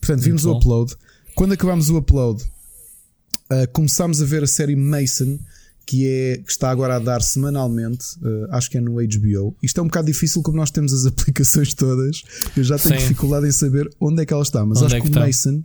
Portanto, 0.00 0.22
vimos 0.22 0.44
o 0.44 0.52
upload. 0.52 0.96
Quando 1.34 1.52
acabámos 1.52 1.88
o 1.90 1.98
upload, 1.98 2.42
uh, 2.42 3.70
começámos 3.72 4.20
a 4.20 4.24
ver 4.24 4.42
a 4.42 4.46
série 4.46 4.74
Mason, 4.74 5.38
que, 5.86 6.06
é, 6.06 6.36
que 6.38 6.50
está 6.50 6.70
agora 6.70 6.96
a 6.96 6.98
dar 6.98 7.20
semanalmente, 7.22 8.16
uh, 8.22 8.46
acho 8.50 8.70
que 8.70 8.78
é 8.78 8.80
no 8.80 8.94
HBO. 8.94 9.56
Isto 9.62 9.80
é 9.80 9.82
um 9.82 9.86
bocado 9.86 10.06
difícil, 10.06 10.42
como 10.42 10.56
nós 10.56 10.70
temos 10.70 10.92
as 10.92 11.04
aplicações 11.06 11.74
todas. 11.74 12.22
Eu 12.56 12.64
já 12.64 12.78
tenho 12.78 12.94
Sim. 12.94 13.02
dificuldade 13.02 13.46
em 13.46 13.52
saber 13.52 13.90
onde 14.00 14.22
é 14.22 14.26
que 14.26 14.32
ela 14.32 14.42
está, 14.42 14.64
mas 14.64 14.78
onde 14.78 14.86
acho 14.86 14.96
é 14.96 15.00
que, 15.00 15.10
que 15.10 15.16
o 15.16 15.20
Mason 15.20 15.62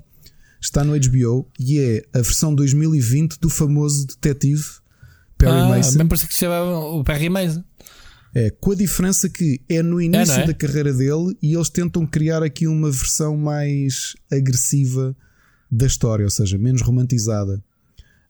está 0.61 0.83
no 0.83 0.93
HBO 0.93 1.47
e 1.59 1.79
é 1.79 2.03
a 2.13 2.21
versão 2.21 2.53
2020 2.53 3.39
do 3.39 3.49
famoso 3.49 4.07
detetive 4.07 4.63
Perry 5.37 5.51
ah, 5.51 5.69
Mason. 5.69 5.97
Bem 5.99 6.07
parece 6.07 6.27
que 6.27 6.33
se 6.33 6.39
chama 6.39 6.79
o 6.79 7.03
Perry 7.03 7.29
Mason. 7.29 7.63
É, 8.33 8.49
com 8.49 8.71
a 8.71 8.75
diferença 8.75 9.29
que 9.29 9.61
é 9.69 9.81
no 9.81 10.01
início 10.01 10.35
é, 10.35 10.43
é? 10.43 10.47
da 10.47 10.53
carreira 10.53 10.93
dele 10.93 11.35
e 11.41 11.55
eles 11.55 11.69
tentam 11.69 12.05
criar 12.05 12.43
aqui 12.43 12.67
uma 12.67 12.91
versão 12.91 13.37
mais 13.37 14.15
agressiva 14.31 15.15
da 15.71 15.85
história, 15.85 16.23
ou 16.23 16.29
seja, 16.29 16.57
menos 16.57 16.81
romantizada. 16.81 17.63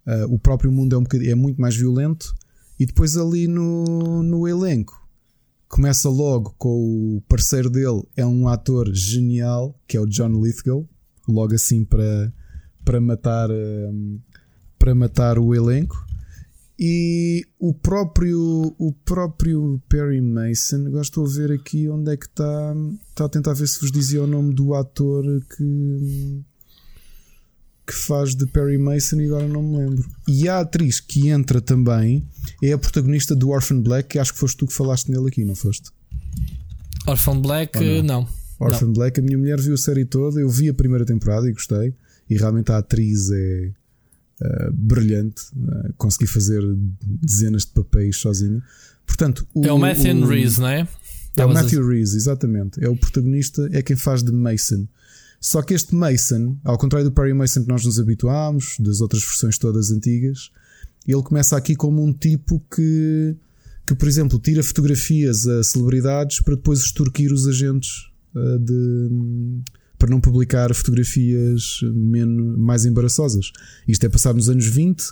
Uh, 0.06 0.34
o 0.34 0.40
próprio 0.40 0.72
mundo 0.72 0.96
é, 0.96 1.00
um 1.00 1.30
é 1.30 1.36
muito 1.36 1.60
mais 1.60 1.76
violento 1.76 2.34
e 2.80 2.86
depois 2.86 3.18
ali 3.18 3.48
no, 3.48 4.24
no 4.24 4.48
elenco 4.48 5.06
começa 5.68 6.08
logo 6.08 6.56
com 6.58 7.18
o 7.18 7.22
parceiro 7.28 7.70
dele, 7.70 8.04
é 8.16 8.26
um 8.26 8.48
ator 8.48 8.90
genial 8.94 9.78
que 9.86 9.98
é 9.98 10.00
o 10.00 10.06
John 10.06 10.42
Lithgow, 10.42 10.88
logo 11.28 11.54
assim 11.54 11.84
para, 11.84 12.32
para 12.84 13.02
matar 13.02 13.50
uh, 13.50 14.20
para 14.78 14.96
matar 14.96 15.40
o 15.40 15.54
elenco. 15.54 16.06
E 16.80 17.44
o 17.60 17.74
próprio, 17.74 18.76
o 18.78 18.94
próprio 19.04 19.82
Perry 19.90 20.22
Mason, 20.22 20.86
agora 20.86 21.02
estou 21.02 21.26
a 21.26 21.30
ver 21.30 21.52
aqui 21.52 21.90
onde 21.90 22.14
é 22.14 22.18
que 22.18 22.28
está. 22.28 22.76
Está 23.10 23.26
a 23.26 23.30
tentar 23.30 23.54
ver 23.54 23.68
se 23.68 23.82
vos 23.82 23.92
dizia 23.92 24.24
o 24.24 24.28
nome 24.28 24.54
do 24.54 24.76
ator 24.76 25.24
que, 25.58 26.44
que 27.88 27.94
faz 27.94 28.36
de 28.36 28.46
Perry 28.46 28.78
Mason 28.78 29.20
e 29.20 29.26
agora 29.26 29.48
não 29.48 29.64
me 29.64 29.78
lembro. 29.78 30.08
E 30.28 30.48
a 30.48 30.60
atriz 30.60 31.00
que 31.00 31.30
entra 31.30 31.60
também 31.60 32.24
é 32.62 32.74
a 32.74 32.78
protagonista 32.78 33.36
do 33.36 33.50
Orphan 33.50 33.82
Black, 33.82 34.10
que 34.10 34.20
acho 34.20 34.34
que 34.34 34.40
foste 34.40 34.58
tu 34.58 34.68
que 34.68 34.74
falaste 34.74 35.10
nele 35.10 35.30
aqui, 35.30 35.44
não 35.44 35.56
foste? 35.56 35.90
Orphan 37.08 37.42
Black, 37.42 37.80
não. 38.04 38.22
não. 38.22 38.28
Orphan 38.60 38.88
não. 38.88 38.94
Black, 38.94 39.20
a 39.20 39.24
minha 39.24 39.38
mulher 39.38 39.60
viu 39.60 39.74
a 39.74 39.78
série 39.78 40.06
toda, 40.06 40.40
eu 40.40 40.50
vi 40.50 40.70
a 40.70 40.74
primeira 40.74 41.06
temporada 41.06 41.48
e 41.48 41.54
gostei. 41.54 41.94
E 42.30 42.36
realmente 42.36 42.72
a 42.72 42.78
atriz 42.78 43.30
é 43.32 43.72
uh, 44.42 44.74
brilhante, 44.74 45.44
uh, 45.56 45.94
consegui 45.98 46.28
fazer 46.28 46.62
dezenas 47.02 47.66
de 47.66 47.72
papéis 47.72 48.18
sozinho. 48.18 48.62
Portanto, 49.06 49.48
o, 49.54 49.66
é 49.66 49.72
o 49.72 49.78
Matthew 49.78 50.18
o, 50.18 50.26
Reese, 50.26 50.60
não 50.60 50.68
é? 50.68 50.88
É 51.38 51.46
o 51.46 51.54
Matthew 51.54 51.88
Reese, 51.88 52.18
exatamente. 52.18 52.84
É 52.84 52.90
o 52.90 52.98
protagonista, 52.98 53.70
é 53.72 53.82
quem 53.82 53.96
faz 53.96 54.24
de 54.24 54.32
Mason. 54.32 54.88
Só 55.40 55.62
que 55.62 55.74
este 55.74 55.94
Mason, 55.94 56.58
ao 56.64 56.78
contrário 56.78 57.08
do 57.10 57.14
Perry 57.14 57.34
Mason 57.34 57.62
que 57.62 57.70
nós 57.70 57.86
nos 57.86 58.00
habituámos, 58.00 58.76
das 58.80 59.02
outras 59.02 59.24
versões 59.24 59.58
todas 59.58 59.92
antigas, 59.92 60.50
ele 61.08 61.22
começa 61.22 61.56
aqui 61.56 61.76
como 61.76 62.04
um 62.04 62.12
tipo 62.12 62.60
que, 62.74 63.36
que 63.86 63.96
por 63.96 64.08
exemplo, 64.08 64.40
tira 64.40 64.64
fotografias 64.64 65.48
a 65.48 65.64
celebridades 65.64 66.42
para 66.42 66.56
depois 66.56 66.80
extorquir 66.80 67.32
os 67.32 67.48
agentes 67.48 68.07
de, 68.60 69.10
para 69.98 70.10
não 70.10 70.20
publicar 70.20 70.74
fotografias 70.74 71.80
menos, 71.94 72.58
mais 72.58 72.86
embaraçosas. 72.86 73.52
Isto 73.88 74.06
é 74.06 74.10
passado 74.10 74.36
nos 74.36 74.50
anos 74.50 74.66
20 74.68 75.04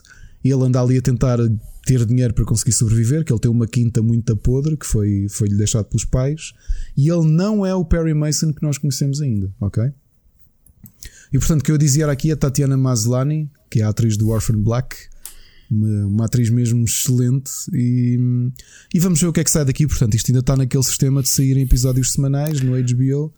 e 0.44 0.52
ele 0.52 0.64
anda 0.64 0.80
ali 0.80 0.98
a 0.98 1.02
tentar 1.02 1.40
ter 1.86 2.06
dinheiro 2.06 2.34
para 2.34 2.46
conseguir 2.46 2.72
sobreviver, 2.72 3.24
que 3.24 3.32
ele 3.32 3.40
tem 3.40 3.50
uma 3.50 3.68
quinta 3.68 4.02
muito 4.02 4.36
podre 4.38 4.76
que 4.78 4.86
foi, 4.86 5.28
foi-lhe 5.30 5.56
deixado 5.56 5.86
pelos 5.86 6.06
pais, 6.06 6.54
e 6.98 7.10
ele 7.10 7.28
não 7.28 7.66
é 7.66 7.74
o 7.74 7.86
Perry 7.86 8.14
Mason 8.14 8.54
que 8.54 8.62
nós 8.64 8.78
conhecemos 8.78 9.22
ainda, 9.22 9.52
ok? 9.60 9.92
E 11.32 11.40
portanto, 11.40 11.62
o 11.62 11.64
que 11.64 11.72
eu 11.72 11.78
dizia 11.78 12.04
era 12.04 12.12
aqui 12.12 12.32
a 12.32 12.36
Tatiana 12.36 12.78
Maslany, 12.78 13.50
que 13.70 13.82
é 13.82 13.84
a 13.84 13.90
atriz 13.90 14.18
do 14.18 14.30
Orphan 14.30 14.62
Black, 14.62 14.96
uma, 15.70 16.06
uma, 16.08 16.26
atriz 16.26 16.50
mesmo 16.50 16.84
excelente, 16.84 17.52
e, 17.74 18.18
e 18.94 19.00
vamos 19.00 19.20
ver 19.20 19.28
o 19.28 19.34
que 19.34 19.40
é 19.40 19.44
que 19.44 19.52
sai 19.52 19.66
daqui. 19.66 19.88
Portanto, 19.88 20.16
isto 20.16 20.30
ainda 20.30 20.40
está 20.40 20.56
naquele 20.56 20.84
sistema 20.84 21.22
de 21.22 21.30
sair 21.30 21.58
em 21.58 21.64
episódios 21.64 22.12
semanais 22.12 22.62
no 22.62 22.72
HBO 22.72 23.34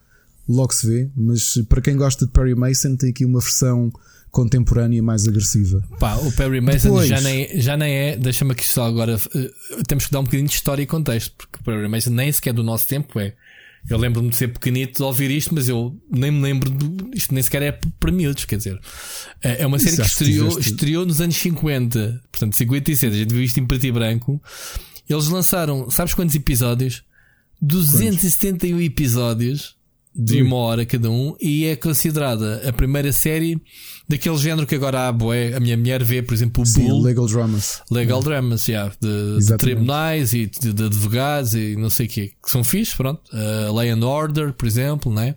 logo 0.48 0.74
se 0.74 0.88
vê, 0.88 1.10
mas 1.16 1.62
para 1.68 1.82
quem 1.82 1.96
gosta 1.98 2.26
de 2.26 2.32
Perry 2.32 2.56
Mason, 2.56 2.96
tem 2.96 3.10
aqui 3.10 3.26
uma 3.26 3.40
versão 3.40 3.92
contemporânea 4.32 5.02
mais 5.02 5.28
agressiva. 5.28 5.84
Pá, 6.00 6.16
o 6.16 6.32
Perry 6.32 6.62
Mason 6.62 6.90
Depois, 6.90 7.08
já, 7.08 7.22
nem, 7.22 7.60
já 7.60 7.76
nem 7.76 7.94
é, 7.94 8.18
deixa-me 8.18 8.52
aqui 8.52 8.66
só 8.66 8.86
agora, 8.86 9.16
uh, 9.18 9.84
temos 9.88 10.06
que 10.06 10.12
dar 10.12 10.20
um 10.20 10.24
bocadinho 10.24 10.48
de 10.48 10.56
história 10.56 10.82
e 10.82 10.86
contexto, 10.86 11.34
porque 11.38 11.58
o 11.60 11.64
Perry 11.64 11.88
Mason 11.88 12.12
nem 12.12 12.32
sequer 12.32 12.54
do 12.54 12.64
nosso 12.64 12.88
tempo 12.88 13.20
é. 13.20 13.34
Eu 13.90 13.98
lembro-me 13.98 14.30
de 14.30 14.36
ser 14.36 14.50
pequenito 14.50 14.98
de 14.98 15.04
ouvir 15.04 15.32
isto, 15.32 15.56
mas 15.56 15.70
eu 15.70 15.98
nem 16.12 16.30
me 16.30 16.42
lembro 16.42 16.70
do, 16.70 17.10
isto 17.16 17.34
nem 17.34 17.42
sequer 17.42 17.62
é 17.62 17.80
para 18.00 18.12
miúdos, 18.12 18.46
quer 18.46 18.58
dizer. 18.58 18.80
É, 19.42 19.64
é 19.64 19.68
uma 19.68 19.80
série 19.80 19.96
que 19.96 20.02
estreou, 20.02 20.60
estreou 20.60 21.06
nos 21.06 21.22
anos 21.22 21.38
50, 21.38 22.22
portanto 22.32 22.56
56, 22.56 23.14
a 23.14 23.18
gente 23.18 23.34
viu 23.34 23.44
isto 23.44 23.60
em 23.60 23.66
preto 23.66 23.86
e 23.86 23.92
branco. 23.92 24.42
Eles 25.10 25.30
lançaram, 25.30 25.90
sabes 25.90 26.14
quantos 26.14 26.36
episódios? 26.36 27.04
271 27.62 28.82
episódios 28.82 29.78
de 30.14 30.42
uma 30.42 30.56
hora 30.58 30.86
cada 30.86 31.10
um 31.12 31.36
e 31.40 31.66
é 31.66 31.76
considerada 31.76 32.68
a 32.68 32.74
primeira 32.74 33.14
série 33.14 33.62
daquele 34.08 34.38
género 34.38 34.66
que 34.66 34.76
agora 34.76 35.08
há 35.08 35.12
boé, 35.12 35.54
a 35.54 35.60
minha 35.60 35.76
mulher 35.76 36.04
vê, 36.04 36.22
por 36.22 36.34
exemplo, 36.34 36.64
o 36.64 36.66
Sim, 36.66 36.88
Bull. 36.88 37.02
Legal 37.02 37.28
Dramas. 37.28 37.82
Legal 37.92 38.22
Dramas, 38.22 38.68
yeah, 38.68 38.94
de, 39.00 39.46
de 39.46 39.58
tribunais 39.58 40.34
e 40.34 40.46
de, 40.46 40.74
de, 40.74 40.84
advogados 40.84 41.54
e 41.54 41.76
não 41.76 41.90
sei 41.90 42.06
o 42.06 42.10
quê, 42.10 42.34
que 42.42 42.50
são 42.50 42.64
fixos, 42.64 42.96
pronto. 42.96 43.22
Uh, 43.34 43.74
Lay 43.74 43.90
and 43.90 44.06
Order, 44.06 44.54
por 44.54 44.66
exemplo, 44.66 45.14
né? 45.14 45.36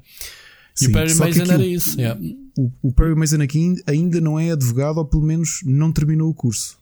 E 0.80 0.84
Sim, 0.84 0.90
o 0.90 0.92
Perry 0.92 1.14
Mason 1.14 1.52
era 1.52 1.66
isso. 1.66 2.00
Yeah. 2.00 2.20
O, 2.56 2.70
o 2.82 2.92
Perry 2.92 3.14
Mason 3.14 3.42
aqui 3.42 3.74
ainda 3.86 4.20
não 4.20 4.38
é 4.38 4.52
advogado, 4.52 4.98
ou 4.98 5.04
pelo 5.04 5.22
menos 5.22 5.60
não 5.64 5.92
terminou 5.92 6.30
o 6.30 6.34
curso. 6.34 6.78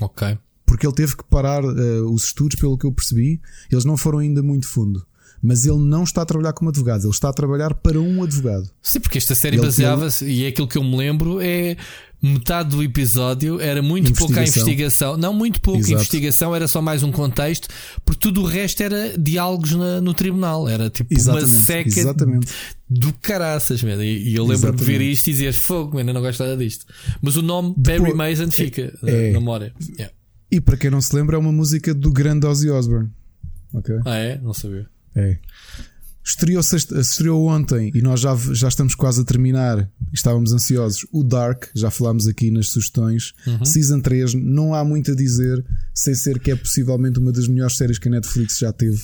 Ok. 0.00 0.38
Porque 0.64 0.86
ele 0.86 0.94
teve 0.94 1.16
que 1.16 1.24
parar 1.24 1.64
uh, 1.64 2.12
os 2.12 2.24
estudos, 2.24 2.58
pelo 2.58 2.76
que 2.76 2.86
eu 2.86 2.92
percebi, 2.92 3.40
eles 3.70 3.84
não 3.84 3.96
foram 3.96 4.18
ainda 4.18 4.42
muito 4.42 4.66
fundo 4.66 5.06
mas 5.46 5.64
ele 5.64 5.78
não 5.78 6.02
está 6.02 6.22
a 6.22 6.26
trabalhar 6.26 6.52
como 6.52 6.70
advogado, 6.70 7.04
ele 7.04 7.10
está 7.10 7.28
a 7.28 7.32
trabalhar 7.32 7.72
para 7.72 8.00
um 8.00 8.22
advogado. 8.22 8.68
Sim, 8.82 8.98
porque 8.98 9.16
esta 9.16 9.34
série 9.34 9.56
baseava-se, 9.56 10.24
e 10.24 10.44
é 10.44 10.48
aquilo 10.48 10.66
que 10.66 10.76
eu 10.76 10.82
me 10.82 10.96
lembro, 10.96 11.40
é 11.40 11.76
metade 12.20 12.70
do 12.70 12.82
episódio 12.82 13.60
era 13.60 13.80
muito 13.80 14.12
pouca 14.14 14.40
investigação. 14.40 15.16
Não, 15.16 15.32
muito 15.32 15.60
pouca 15.60 15.78
Exato. 15.78 15.94
investigação, 15.94 16.54
era 16.54 16.66
só 16.66 16.82
mais 16.82 17.04
um 17.04 17.12
contexto, 17.12 17.68
porque 18.04 18.20
tudo 18.20 18.42
o 18.42 18.44
resto 18.44 18.82
era 18.82 19.16
diálogos 19.16 19.72
na, 19.72 20.00
no 20.00 20.12
tribunal. 20.12 20.68
Era 20.68 20.90
tipo 20.90 21.14
Exatamente. 21.14 21.44
uma 21.44 21.48
seca 21.48 22.00
Exatamente. 22.00 22.52
do 22.90 23.12
caraças, 23.12 23.82
mesmo. 23.84 24.02
E, 24.02 24.30
e 24.30 24.34
eu 24.34 24.44
lembro 24.44 24.74
de 24.74 24.82
ver 24.82 25.00
isto 25.00 25.28
e 25.28 25.30
dizer 25.30 25.52
fogo, 25.52 25.98
ainda 25.98 26.12
não 26.12 26.20
gosto 26.20 26.42
nada 26.42 26.56
disto. 26.56 26.86
Mas 27.22 27.36
o 27.36 27.42
nome 27.42 27.74
Depois, 27.76 28.14
Barry 28.14 28.14
Mason 28.14 28.50
fica 28.50 28.92
é, 29.04 29.30
na 29.30 29.38
memória. 29.38 29.72
Yeah. 29.96 30.12
E 30.50 30.60
para 30.60 30.76
quem 30.76 30.90
não 30.90 31.00
se 31.00 31.14
lembra, 31.14 31.36
é 31.36 31.38
uma 31.38 31.52
música 31.52 31.94
do 31.94 32.10
grande 32.10 32.46
Ozzy 32.46 32.68
Osbourne. 32.68 33.10
Okay? 33.72 33.98
Ah, 34.04 34.16
é? 34.16 34.40
Não 34.42 34.54
sabia. 34.54 34.88
É. 35.16 35.38
Estreou, 36.26 36.60
estreou 36.60 37.46
ontem 37.46 37.92
e 37.94 38.02
nós 38.02 38.18
já, 38.18 38.36
já 38.52 38.66
estamos 38.66 38.96
quase 38.96 39.20
a 39.20 39.24
terminar. 39.24 39.88
Estávamos 40.12 40.52
ansiosos. 40.52 41.06
O 41.12 41.22
Dark, 41.22 41.66
já 41.72 41.88
falámos 41.88 42.26
aqui 42.26 42.50
nas 42.50 42.70
sugestões. 42.70 43.32
Uhum. 43.46 43.64
Season 43.64 44.00
3, 44.00 44.34
não 44.34 44.74
há 44.74 44.84
muito 44.84 45.12
a 45.12 45.14
dizer, 45.14 45.64
sem 45.94 46.16
ser 46.16 46.40
que 46.40 46.50
é 46.50 46.56
possivelmente 46.56 47.20
uma 47.20 47.30
das 47.30 47.46
melhores 47.46 47.76
séries 47.76 47.96
que 47.96 48.08
a 48.08 48.10
Netflix 48.10 48.58
já 48.58 48.72
teve. 48.72 49.00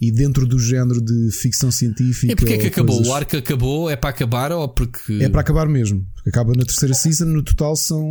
E 0.00 0.10
dentro 0.10 0.44
do 0.44 0.58
género 0.58 1.00
de 1.00 1.30
ficção 1.30 1.70
científica. 1.70 2.32
E 2.32 2.36
porquê 2.36 2.54
é 2.54 2.58
que 2.58 2.66
acabou? 2.66 2.96
Coisas... 2.96 3.12
O 3.12 3.14
arco 3.14 3.36
acabou? 3.36 3.88
É 3.88 3.96
para 3.96 4.10
acabar 4.10 4.52
ou 4.52 4.68
porque. 4.68 5.20
É 5.22 5.28
para 5.28 5.40
acabar 5.40 5.66
mesmo. 5.68 6.04
Acaba 6.26 6.52
na 6.54 6.64
terceira 6.64 6.94
season, 6.94 7.26
no 7.26 7.42
total 7.42 7.76
são. 7.76 8.04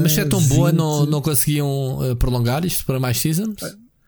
Mas 0.00 0.12
se 0.12 0.20
é 0.20 0.24
tão 0.24 0.38
20... 0.38 0.48
boa, 0.50 0.70
não, 0.70 1.04
não 1.04 1.20
conseguiam 1.20 1.98
eh, 2.04 2.14
prolongar 2.14 2.64
isto 2.64 2.84
para 2.84 3.00
mais 3.00 3.18
seasons? 3.18 3.56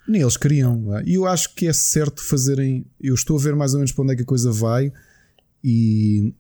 Nem 0.07 0.21
eles 0.21 0.37
queriam. 0.37 0.85
E 1.05 1.15
eu 1.15 1.27
acho 1.27 1.55
que 1.55 1.67
é 1.67 1.73
certo 1.73 2.23
fazerem. 2.23 2.87
Eu 3.01 3.15
estou 3.15 3.39
a 3.39 3.41
ver 3.41 3.57
mais 3.57 3.73
ou 3.73 3.79
menos 3.79 3.93
para 3.93 4.05
onde 4.05 4.13
é 4.13 4.17
que 4.17 4.23
a 4.23 4.27
coisa 4.27 4.53
vai. 4.53 4.93
E. 5.63 6.35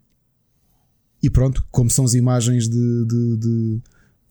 E 1.22 1.30
pronto, 1.30 1.66
como 1.70 1.88
são 1.88 2.04
as 2.04 2.12
imagens 2.12 2.68
de, 2.68 3.04
de, 3.06 3.36
de 3.38 3.80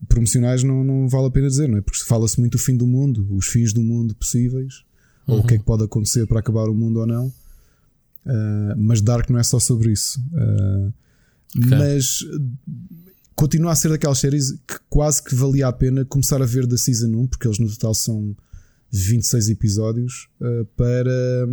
promocionais, 0.08 0.64
não, 0.64 0.84
não 0.84 1.10
vale 1.10 1.26
a 1.26 1.32
pena 1.32 1.48
dizer, 1.48 1.68
não 1.68 1.80
é? 1.80 1.82
Porque 1.82 1.98
fala-se 2.06 2.40
muito 2.40 2.52
do 2.52 2.60
fim 2.60 2.78
do 2.78 2.86
mundo, 2.86 3.28
os 3.36 3.48
fins 3.48 3.74
do 3.74 3.82
mundo 3.82 4.14
possíveis, 4.14 4.84
uhum. 5.28 5.36
ou 5.36 5.40
o 5.40 5.48
que 5.48 5.56
é 5.56 5.58
que 5.58 5.64
pode 5.64 5.84
acontecer 5.84 6.28
para 6.28 6.40
acabar 6.40 6.70
o 6.70 6.74
mundo 6.76 7.00
ou 7.00 7.08
não. 7.08 7.34
Uh, 8.26 8.78
mas 8.78 9.02
Dark 9.02 9.28
não 9.32 9.40
é 9.40 9.44
só 9.44 9.60
sobre 9.60 9.92
isso. 9.92 10.22
Uh, 10.34 10.94
okay. 11.58 11.78
Mas 11.78 12.20
continua 13.36 13.72
a 13.72 13.76
ser 13.76 13.90
daquelas 13.90 14.20
séries 14.20 14.52
que 14.52 14.78
quase 14.90 15.24
que 15.24 15.36
valia 15.36 15.68
a 15.68 15.74
pena 15.74 16.06
começar 16.06 16.42
a 16.42 16.46
ver 16.46 16.66
da 16.68 16.78
Season 16.78 17.08
1, 17.08 17.28
porque 17.28 17.48
eles 17.48 17.60
no 17.60 17.70
total 17.70 17.94
são 17.94 18.36
26 18.94 19.50
episódios 19.50 20.30
uh, 20.40 20.66
para, 20.78 21.48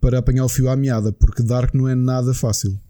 para 0.00 0.18
apanhar 0.18 0.46
o 0.46 0.48
fio 0.48 0.70
à 0.70 0.76
meada, 0.76 1.12
porque 1.12 1.42
Dark 1.42 1.74
não 1.74 1.86
é 1.86 1.94
nada 1.94 2.32
fácil. 2.32 2.80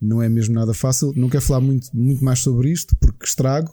Não 0.00 0.22
é 0.22 0.28
mesmo 0.28 0.54
nada 0.54 0.72
fácil. 0.72 1.12
Não 1.14 1.28
quero 1.28 1.44
falar 1.44 1.60
muito, 1.60 1.88
muito 1.94 2.24
mais 2.24 2.40
sobre 2.40 2.70
isto, 2.70 2.96
porque 2.96 3.26
estrago. 3.26 3.70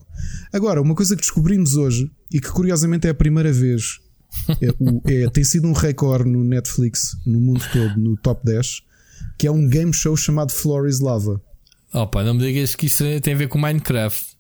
Agora, 0.52 0.82
uma 0.82 0.96
coisa 0.96 1.16
que 1.16 1.22
descobrimos 1.22 1.76
hoje, 1.76 2.12
e 2.32 2.40
que 2.40 2.50
curiosamente 2.50 3.08
é 3.08 3.12
a 3.12 3.16
primeira 3.16 3.52
vez, 3.52 4.00
é, 4.62 4.70
o, 4.80 5.02
é, 5.06 5.30
tem 5.30 5.44
sido 5.44 5.68
um 5.68 5.74
recorde 5.74 6.30
no 6.30 6.44
Netflix, 6.44 7.16
no 7.26 7.40
mundo 7.40 7.64
todo, 7.72 7.98
no 7.98 8.18
top 8.18 8.44
10, 8.46 8.82
que 9.38 9.48
é 9.48 9.52
um 9.52 9.68
game 9.68 9.94
show 9.94 10.16
chamado 10.18 10.52
Floor 10.52 10.88
is 10.88 11.00
Lava. 11.00 11.42
Opa, 11.94 12.24
não 12.24 12.34
me 12.34 12.40
digas 12.42 12.76
que 12.76 12.88
isso 12.88 13.04
tem 13.22 13.34
a 13.34 13.38
ver 13.38 13.48
com 13.48 13.58
Minecraft. 13.58 14.33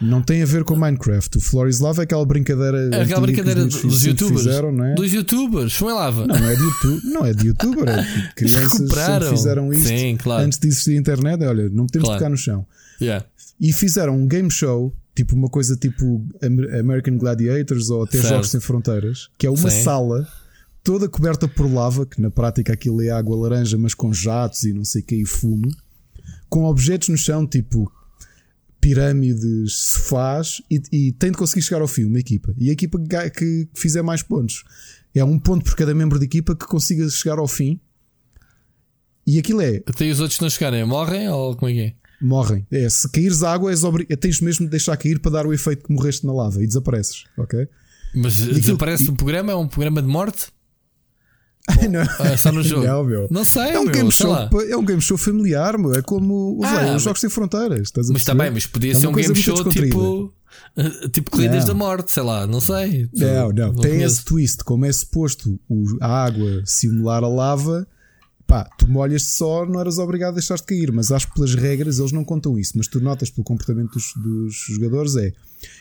Não 0.00 0.20
tem 0.20 0.42
a 0.42 0.46
ver 0.46 0.62
com 0.62 0.76
Minecraft. 0.76 1.38
O 1.38 1.40
Floor 1.40 1.68
is 1.68 1.80
Lava 1.80 2.02
é 2.02 2.04
aquela 2.04 2.24
brincadeira. 2.24 2.90
É 2.92 3.02
aquela 3.02 3.22
brincadeira 3.22 3.64
dos 3.64 4.04
youtubers. 4.04 4.42
Fizeram, 4.42 4.72
não 4.72 4.84
é? 4.84 4.94
Dos 4.94 5.12
youtubers, 5.12 5.74
foi 5.74 5.92
lava. 5.92 6.26
Não, 6.26 6.38
não 6.38 6.48
é 6.48 6.54
de 6.54 6.62
YouTube, 6.62 7.00
não 7.04 7.24
é 7.24 7.32
de 7.32 7.46
youtuber. 7.46 7.88
É 7.88 8.02
de 8.28 8.34
crianças 8.34 8.92
que 8.92 9.28
fizeram 9.30 9.72
isto 9.72 9.88
Sim, 9.88 10.16
claro. 10.16 10.44
antes 10.44 10.58
de 10.58 10.68
existir 10.68 10.96
a 10.96 11.00
internet. 11.00 11.42
Olha, 11.44 11.68
não 11.70 11.86
podemos 11.86 12.08
claro. 12.08 12.18
tocar 12.18 12.30
no 12.30 12.36
chão. 12.36 12.66
Yeah. 13.00 13.24
E 13.58 13.72
fizeram 13.72 14.16
um 14.16 14.26
game 14.26 14.50
show, 14.50 14.94
tipo 15.14 15.34
uma 15.34 15.48
coisa 15.48 15.76
tipo 15.76 16.26
American 16.78 17.16
Gladiators 17.16 17.88
ou 17.88 18.04
até 18.04 18.18
certo. 18.18 18.28
Jogos 18.28 18.50
Sem 18.50 18.60
Fronteiras, 18.60 19.30
que 19.38 19.46
é 19.46 19.50
uma 19.50 19.70
Sim. 19.70 19.82
sala 19.82 20.28
toda 20.84 21.08
coberta 21.08 21.48
por 21.48 21.72
lava, 21.72 22.06
que 22.06 22.20
na 22.20 22.30
prática 22.30 22.72
aquilo 22.72 23.02
é 23.02 23.10
água 23.10 23.36
laranja, 23.36 23.76
mas 23.76 23.92
com 23.92 24.12
jatos 24.12 24.62
e 24.62 24.72
não 24.72 24.84
sei 24.84 25.02
o 25.02 25.04
que, 25.04 25.16
e 25.16 25.26
fumo, 25.26 25.68
com 26.48 26.64
objetos 26.64 27.08
no 27.08 27.16
chão, 27.16 27.44
tipo 27.44 27.90
pirâmides, 28.86 29.74
sofás 29.74 30.62
e, 30.70 30.80
e 30.92 31.12
tem 31.12 31.32
de 31.32 31.36
conseguir 31.36 31.62
chegar 31.62 31.80
ao 31.80 31.88
fim, 31.88 32.04
uma 32.04 32.20
equipa. 32.20 32.54
E 32.56 32.70
a 32.70 32.72
equipa 32.72 33.00
que, 33.00 33.30
que 33.30 33.68
fizer 33.74 34.00
mais 34.00 34.22
pontos 34.22 34.62
é 35.12 35.24
um 35.24 35.40
ponto 35.40 35.64
por 35.64 35.74
cada 35.74 35.92
membro 35.92 36.20
da 36.20 36.24
equipa 36.24 36.54
que 36.54 36.66
consiga 36.66 37.08
chegar 37.08 37.40
ao 37.40 37.48
fim. 37.48 37.80
E 39.26 39.40
aquilo 39.40 39.60
é. 39.60 39.82
Até 39.84 40.08
os 40.08 40.20
outros 40.20 40.38
não 40.38 40.48
chegarem, 40.48 40.84
morrem 40.84 41.28
ou 41.28 41.56
como 41.56 41.68
é 41.68 41.74
que 41.74 41.80
é? 41.80 41.94
Morrem. 42.22 42.64
É, 42.70 42.88
se 42.88 43.10
caíres 43.10 43.42
água, 43.42 43.72
és 43.72 43.82
obri... 43.82 44.04
tens 44.04 44.40
mesmo 44.40 44.66
de 44.66 44.70
deixar 44.70 44.96
cair 44.96 45.18
para 45.18 45.32
dar 45.32 45.46
o 45.48 45.52
efeito 45.52 45.84
que 45.84 45.92
morreste 45.92 46.24
na 46.24 46.32
lava 46.32 46.62
e 46.62 46.66
desapareces, 46.66 47.24
ok? 47.36 47.66
Mas 48.14 48.38
e 48.38 48.52
desaparece 48.60 49.02
aquilo... 49.02 49.16
programa? 49.16 49.50
É 49.50 49.56
um 49.56 49.66
programa 49.66 50.00
de 50.00 50.06
morte? 50.06 50.46
não. 51.90 52.02
Ah, 52.20 52.36
só 52.36 52.52
no 52.52 52.62
jogo. 52.62 52.86
Não, 52.86 53.04
meu. 53.04 53.28
Não 53.30 53.44
sei, 53.44 53.70
é 53.70 53.78
um 53.78 53.84
meu, 53.84 53.92
game 53.92 54.12
show, 54.12 54.34
é 54.36 54.76
um 54.76 54.84
game 54.84 55.00
show 55.00 55.18
familiar, 55.18 55.76
meu. 55.78 55.94
É 55.94 56.02
como 56.02 56.58
os, 56.58 56.66
ah, 56.66 56.96
os 56.96 57.02
Jogos 57.02 57.20
Sem 57.20 57.30
Fronteiras. 57.30 57.80
Estás 57.80 58.08
mas 58.08 58.22
está 58.22 58.34
bem, 58.34 58.50
mas 58.50 58.66
podia 58.66 58.92
é 58.92 58.94
ser 58.94 59.06
um 59.06 59.12
game 59.12 59.34
show 59.34 59.64
tipo. 59.68 60.32
Tipo 61.12 61.30
Corridas 61.30 61.64
da 61.64 61.74
Morte, 61.74 62.12
sei 62.12 62.22
lá, 62.22 62.46
não 62.46 62.60
sei. 62.60 63.08
Não, 63.12 63.50
não. 63.52 63.72
não 63.72 63.74
Tem 63.74 63.92
conheço. 63.92 64.16
esse 64.16 64.24
twist, 64.24 64.64
como 64.64 64.84
é 64.84 64.92
suposto 64.92 65.58
a 66.00 66.24
água 66.24 66.62
simular 66.64 67.24
a 67.24 67.28
lava. 67.28 67.86
Pá, 68.46 68.68
tu 68.78 68.88
molhas 68.88 69.24
só, 69.24 69.66
não 69.66 69.80
eras 69.80 69.98
obrigado 69.98 70.30
a 70.30 70.34
deixar-te 70.34 70.62
cair, 70.62 70.92
mas 70.92 71.10
acho 71.10 71.26
que 71.26 71.34
pelas 71.34 71.54
regras 71.54 71.98
eles 71.98 72.12
não 72.12 72.24
contam 72.24 72.56
isso. 72.56 72.74
Mas 72.76 72.86
tu 72.86 73.00
notas 73.00 73.28
pelo 73.28 73.42
comportamento 73.42 73.92
dos, 73.94 74.12
dos 74.14 74.54
jogadores 74.76 75.16
é. 75.16 75.32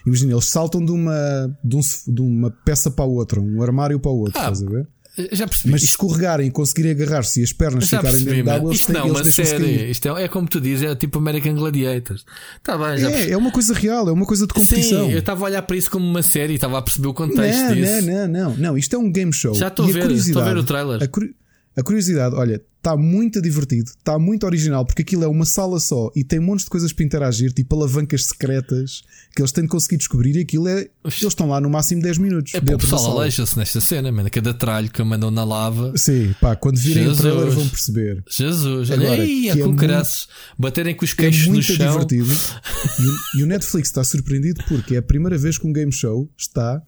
Imagina, 0.06 0.32
eles 0.34 0.46
saltam 0.46 0.84
de 0.84 0.92
uma, 0.92 1.58
de, 1.64 1.76
um, 1.76 1.82
de, 2.08 2.22
uma 2.22 2.50
peça 2.50 2.90
para 2.90 3.06
a 3.06 3.08
outra, 3.08 3.40
um 3.40 3.62
armário 3.62 4.00
para 4.00 4.12
o 4.12 4.18
outro, 4.18 4.40
ah, 4.40 4.50
estás 4.50 4.64
a 4.64 4.70
ver? 4.70 4.88
Já 5.32 5.48
percebi. 5.48 5.72
Mas 5.72 5.82
se 5.82 5.88
escorregarem 5.88 6.48
e 6.48 6.52
conseguirem 6.52 6.92
agarrar-se 6.92 7.40
e 7.40 7.44
as 7.44 7.54
pernas 7.54 7.88
já 7.88 8.00
ficarem 8.00 8.24
dentro 8.24 8.44
d'água, 8.44 8.74
isto 8.74 8.92
não, 8.92 9.10
uma 9.10 9.24
série. 9.24 9.90
Isto 9.90 10.18
é, 10.18 10.24
é, 10.24 10.28
como 10.28 10.48
tu 10.48 10.60
dizes, 10.60 10.90
é 10.90 10.96
tipo 10.96 11.20
American 11.20 11.56
Gladiators. 11.56 12.26
Tá 12.62 12.78
bem, 12.78 12.98
já 12.98 13.10
é, 13.10 13.32
é 13.32 13.38
uma 13.38 13.52
coisa 13.52 13.74
real, 13.74 14.10
é 14.10 14.12
uma 14.12 14.26
coisa 14.26 14.46
de 14.46 14.54
competição. 14.54 15.06
Sim, 15.06 15.14
eu 15.14 15.20
estava 15.20 15.46
a 15.46 15.46
olhar 15.46 15.62
para 15.62 15.78
isso 15.78 15.90
como 15.90 16.06
uma 16.06 16.22
série 16.22 16.54
e 16.54 16.56
estava 16.56 16.78
a 16.78 16.82
perceber 16.82 17.08
o 17.08 17.14
contexto 17.14 17.62
não, 17.62 17.76
disso. 17.76 18.06
Não, 18.06 18.28
não, 18.28 18.28
não, 18.28 18.58
não. 18.58 18.78
Isto 18.78 18.96
é 18.98 19.00
um 19.00 19.10
game 19.10 19.32
show. 19.32 19.54
Já 19.54 19.70
estou 19.70 19.86
a 19.86 19.92
ver, 19.92 20.12
estou 20.12 20.42
a 20.42 20.46
ver 20.46 20.58
o 20.58 20.64
trailer. 20.64 21.00
A, 21.02 21.80
a 21.80 21.84
curiosidade, 21.84 22.36
olha, 22.36 22.62
está 22.86 22.96
muito 22.96 23.42
divertido, 23.42 23.90
está 23.90 24.20
muito 24.20 24.46
original, 24.46 24.86
porque 24.86 25.02
aquilo 25.02 25.24
é 25.24 25.28
uma 25.28 25.46
sala 25.46 25.80
só 25.80 26.12
e 26.16 26.24
tem 26.24 26.40
montes 26.40 26.66
de 26.66 26.70
coisas 26.70 26.94
para 26.94 27.04
interagir, 27.04 27.52
tipo 27.52 27.76
alavancas 27.76 28.26
secretas 28.26 29.02
que 29.36 29.42
eles 29.42 29.52
têm 29.52 29.64
de 29.64 29.70
conseguir 29.72 29.98
descobrir 29.98 30.36
e 30.36 30.42
aquilo 30.42 30.68
é. 30.68 30.88
Eles 31.04 31.22
estão 31.24 31.48
lá 31.48 31.60
no 31.60 31.70
máximo 31.70 32.02
10 32.02 32.20
minutos. 32.20 32.54
É 32.54 32.60
o 32.60 32.78
pessoal 32.78 33.18
aleija-se 33.20 33.58
nesta 33.58 33.82
cena, 33.82 34.12
mano. 34.12 34.30
Cada 34.30 34.54
tralho 34.54 34.90
que 34.90 35.04
mandam 35.04 35.32
na 35.32 35.44
lava. 35.44 35.94
Sim, 35.98 36.36
pá, 36.40 36.56
quando 36.56 36.78
virem 36.78 37.04
Jesus. 37.04 37.20
o 37.20 37.22
trailer 37.22 37.50
vão 37.50 37.68
perceber. 37.68 38.24
Jesus, 38.30 38.92
Agora, 38.92 39.26
Ei, 39.26 39.50
é 39.50 39.58
com 39.58 39.74
é 39.74 39.76
caraças. 39.76 40.28
Baterem 40.58 40.96
com 40.96 41.06
os 41.06 41.14
queixos 41.14 41.48
é 41.48 41.50
muito 41.50 41.72
no 41.72 41.78
chão. 41.78 41.92
divertido. 41.92 42.30
e, 43.36 43.40
e 43.40 43.44
o 43.44 43.48
Netflix 43.48 43.90
está 43.90 44.04
surpreendido 44.04 44.64
porque 44.68 44.96
é 44.96 45.00
a 45.00 45.04
primeira 45.04 45.38
vez 45.38 45.58
que 45.58 45.66
um 45.66 45.74
game 45.74 45.92
show 45.92 46.30
está. 46.38 46.82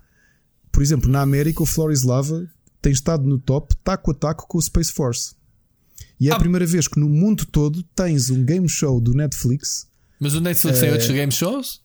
Por 0.72 0.84
exemplo, 0.84 1.10
na 1.10 1.22
América, 1.22 1.64
o 1.64 1.66
Floris 1.66 2.04
Lava 2.04 2.48
tem 2.82 2.92
estado 2.92 3.24
no 3.24 3.40
top 3.40 3.76
taco 3.84 4.12
a 4.12 4.14
taco 4.14 4.48
com 4.48 4.60
o 4.60 4.62
Space 4.62 4.94
Force. 4.94 5.37
E 6.20 6.30
é 6.30 6.32
ah. 6.32 6.36
a 6.36 6.40
primeira 6.40 6.66
vez 6.66 6.88
que 6.88 7.00
no 7.00 7.08
mundo 7.08 7.46
todo 7.46 7.84
tens 7.96 8.30
um 8.30 8.44
game 8.44 8.68
show 8.68 9.00
do 9.00 9.14
Netflix. 9.14 9.88
Mas 10.20 10.34
o 10.34 10.42
Netflix 10.42 10.78
é... 10.80 10.82
tem 10.82 10.92
outros 10.92 11.12
game 11.12 11.32
shows? 11.32 11.82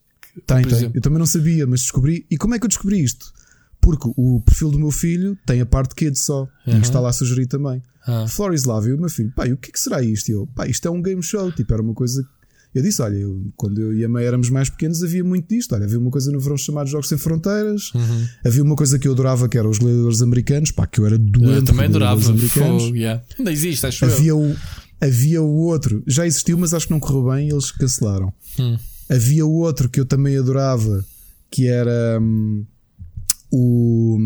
Tem, 0.47 0.63
tem. 0.63 0.91
Eu 0.93 1.01
também 1.01 1.19
não 1.19 1.25
sabia, 1.25 1.67
mas 1.67 1.81
descobri. 1.81 2.25
E 2.29 2.37
como 2.37 2.55
é 2.55 2.59
que 2.59 2.65
eu 2.65 2.69
descobri 2.69 3.03
isto? 3.03 3.31
Porque 3.79 4.09
o 4.17 4.41
perfil 4.41 4.71
do 4.71 4.79
meu 4.79 4.91
filho 4.91 5.37
tem 5.45 5.61
a 5.61 5.65
parte 5.65 5.93
kids 5.93 6.21
só. 6.21 6.47
Uhum. 6.65 6.77
E 6.77 6.81
está 6.81 6.99
lá 6.99 7.09
a 7.09 7.13
sugerir 7.13 7.45
também. 7.45 7.81
Ah. 8.05 8.27
Florislav 8.27 8.87
e 8.87 8.93
o 8.93 8.97
meu 8.99 9.09
filho, 9.09 9.31
pai, 9.35 9.53
o 9.53 9.57
que, 9.57 9.69
é 9.69 9.71
que 9.71 9.79
será 9.79 10.01
isto? 10.01 10.29
E 10.29 10.31
eu, 10.31 10.47
pá, 10.47 10.67
isto 10.67 10.87
é 10.87 10.91
um 10.91 11.01
game 11.01 11.21
show. 11.21 11.51
Tipo, 11.51 11.73
era 11.73 11.81
uma 11.81 11.93
coisa 11.93 12.25
eu 12.73 12.81
disse: 12.81 13.01
Olha, 13.01 13.15
eu, 13.15 13.51
quando 13.55 13.81
eu 13.81 13.93
e 13.93 14.03
a 14.03 14.09
mãe 14.09 14.25
éramos 14.25 14.49
mais 14.49 14.69
pequenos, 14.69 15.03
havia 15.03 15.23
muito 15.23 15.47
disto. 15.47 15.73
Olha, 15.75 15.85
havia 15.85 15.99
uma 15.99 16.11
coisa 16.11 16.31
no 16.31 16.39
verão 16.39 16.57
chamada 16.57 16.89
Jogos 16.89 17.07
Sem 17.07 17.17
Fronteiras. 17.17 17.93
Uhum. 17.93 18.27
Havia 18.45 18.63
uma 18.63 18.75
coisa 18.75 18.97
que 18.97 19.07
eu 19.07 19.11
adorava 19.11 19.47
que 19.47 19.57
era 19.57 19.67
os 19.67 19.77
gladiadores 19.77 20.21
americanos. 20.21 20.71
Pá, 20.71 20.87
que 20.87 20.99
eu 20.99 21.05
era 21.05 21.17
doente. 21.17 21.55
Eu 21.55 21.63
também 21.63 21.85
adorava. 21.85 22.29
Americanos. 22.29 22.83
Fogo, 22.83 22.95
yeah. 22.95 23.23
Ainda 23.37 23.51
existe, 23.51 23.85
acho 23.85 24.05
havia 24.05 24.29
eu. 24.29 24.39
o 24.39 24.55
Havia 25.03 25.41
o 25.41 25.55
outro, 25.65 26.01
já 26.07 26.25
existiu, 26.25 26.57
mas 26.57 26.73
acho 26.73 26.87
que 26.87 26.93
não 26.93 26.99
correu 26.99 27.29
bem 27.29 27.49
e 27.49 27.51
eles 27.51 27.71
cancelaram. 27.71 28.33
Hum. 28.57 28.77
Havia 29.09 29.45
o 29.45 29.51
outro 29.51 29.89
que 29.89 29.99
eu 29.99 30.05
também 30.05 30.37
adorava, 30.37 31.03
que 31.51 31.67
era 31.67 32.17
hum, 32.21 32.65
o. 33.51 34.17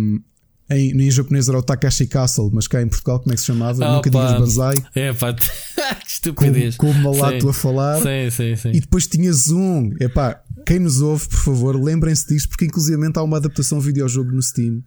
Em, 0.69 0.91
em 1.01 1.09
japonês 1.09 1.47
era 1.47 1.57
o 1.57 1.63
Takashi 1.63 2.07
Castle, 2.07 2.49
mas 2.53 2.67
cá 2.67 2.81
em 2.81 2.87
Portugal 2.87 3.19
como 3.19 3.31
é 3.31 3.35
que 3.35 3.39
se 3.39 3.47
chamava? 3.47 3.85
Oh, 3.85 3.95
Nunca 3.95 4.09
digas 4.09 4.33
Banzai. 4.33 4.75
É 4.93 5.13
pá, 5.13 5.33
que 5.33 6.09
estupidez. 6.09 6.75
Com, 6.75 6.91
com 6.91 6.99
o 6.99 7.03
malato 7.03 7.49
a 7.49 7.53
falar. 7.53 8.01
Sim, 8.01 8.29
sim, 8.29 8.55
sim. 8.55 8.69
E 8.73 8.81
depois 8.81 9.07
tinhas 9.07 9.49
um. 9.49 9.91
É 9.99 10.09
pá, 10.09 10.41
quem 10.65 10.79
nos 10.79 11.01
ouve, 11.01 11.27
por 11.29 11.39
favor, 11.39 11.81
lembrem-se 11.81 12.27
disto, 12.27 12.49
porque 12.49 12.65
inclusive 12.65 12.97
há 13.15 13.23
uma 13.23 13.37
adaptação 13.37 13.79
videojogo 13.79 14.31
no 14.31 14.41
Steam 14.41 14.83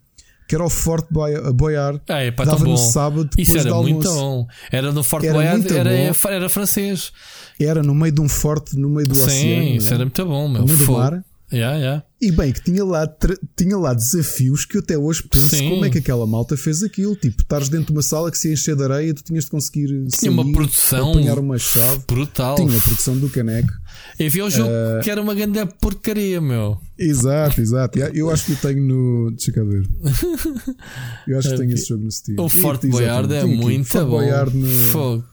que 0.50 0.56
era 0.56 0.64
o 0.64 0.68
Fort 0.68 1.06
Boyard. 1.12 2.00
Ah, 2.08 2.24
é, 2.24 2.32
pá, 2.32 2.44
dava 2.44 2.64
no 2.64 2.76
sábado 2.76 3.22
depois 3.22 3.46
Isso 3.46 3.56
era 3.56 3.72
muito 3.72 4.12
bom. 4.12 4.48
Era 4.72 4.90
no 4.90 5.04
Fort 5.04 5.22
era 5.22 5.32
Boyard, 5.32 5.72
era, 5.72 5.92
era, 6.28 6.48
francês. 6.48 7.12
Era 7.60 7.84
no 7.84 7.94
meio 7.94 8.10
de 8.10 8.20
um 8.20 8.28
forte, 8.28 8.76
no 8.76 8.90
meio 8.90 9.06
do 9.06 9.14
Sim, 9.14 9.26
oceano. 9.26 9.62
Sim, 9.62 9.74
isso 9.76 9.94
era 9.94 10.04
muito 10.04 10.26
bom, 10.26 10.48
meu. 10.48 10.66
No 10.66 10.92
mar. 10.92 11.24
Yeah, 11.52 11.78
yeah. 11.78 12.04
E 12.20 12.30
bem, 12.30 12.52
que 12.52 12.62
tinha 12.62 12.84
lá, 12.84 13.08
tinha 13.56 13.76
lá 13.78 13.94
desafios 13.94 14.66
que 14.66 14.76
eu 14.76 14.82
até 14.82 14.96
hoje 14.96 15.22
penso 15.22 15.56
Sim. 15.56 15.70
como 15.70 15.84
é 15.86 15.90
que 15.90 15.98
aquela 15.98 16.26
malta 16.26 16.56
fez 16.56 16.82
aquilo. 16.82 17.16
Tipo, 17.16 17.40
estares 17.40 17.68
dentro 17.68 17.86
de 17.86 17.92
uma 17.92 18.02
sala 18.02 18.30
que 18.30 18.36
se 18.36 18.52
encher 18.52 18.76
de 18.76 18.84
areia, 18.84 19.14
tu 19.14 19.24
tinhas 19.24 19.44
de 19.44 19.50
conseguir 19.50 19.86
tinha 19.86 20.10
sair, 20.10 20.28
uma 20.28 20.52
produção 20.52 21.10
apanhar 21.12 21.38
uma 21.38 21.58
chave. 21.58 22.02
Brutal. 22.06 22.56
Tinha 22.56 22.76
a 22.76 22.80
produção 22.80 23.16
do 23.16 23.28
caneco. 23.30 23.72
E 24.18 24.28
vi 24.28 24.42
o 24.42 24.50
jogo 24.50 24.68
uh... 24.68 25.02
que 25.02 25.10
era 25.10 25.20
uma 25.20 25.34
grande 25.34 25.64
porcaria, 25.80 26.40
meu. 26.40 26.78
Exato, 26.98 27.60
exato. 27.60 27.98
Eu 27.98 28.30
acho 28.30 28.44
que 28.44 28.52
eu 28.52 28.56
tenho 28.56 28.82
no. 28.82 29.30
Deixa 29.30 29.50
cá 29.52 29.64
ver. 29.64 29.88
Eu 31.26 31.38
acho 31.38 31.50
que 31.50 31.56
tenho 31.56 31.72
esse 31.72 31.88
jogo 31.88 32.04
no 32.04 32.10
Steam. 32.10 32.36
O 32.38 32.48
Fort 32.48 32.84
Boyard 32.86 33.32
é 33.32 33.44
muito 33.44 33.88
Fort 33.88 34.04
bom. 34.04 34.18
Boyard 34.18 34.56
no... 34.56 34.68
Fogo. 34.68 35.24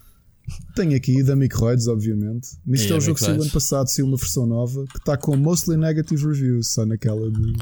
Tenho 0.76 0.96
aqui 0.96 1.24
da 1.24 1.36
Microids, 1.36 1.88
obviamente. 1.88 2.50
Mas 2.66 2.82
isto 2.82 2.94
é, 2.94 2.96
é 2.96 2.98
um 2.98 3.02
jogo 3.02 3.20
que 3.20 3.26
saiu 3.26 3.42
ano 3.42 3.52
passado, 3.52 3.88
saiu 3.88 4.06
uma 4.06 4.18
versão 4.18 4.46
nova 4.46 4.86
que 4.86 4.98
está 4.98 5.18
com 5.18 5.36
mostly 5.36 5.78
negative 5.78 6.26
reviews, 6.26 6.70
só 6.72 6.86
naquela 6.86 7.30
de. 7.30 7.56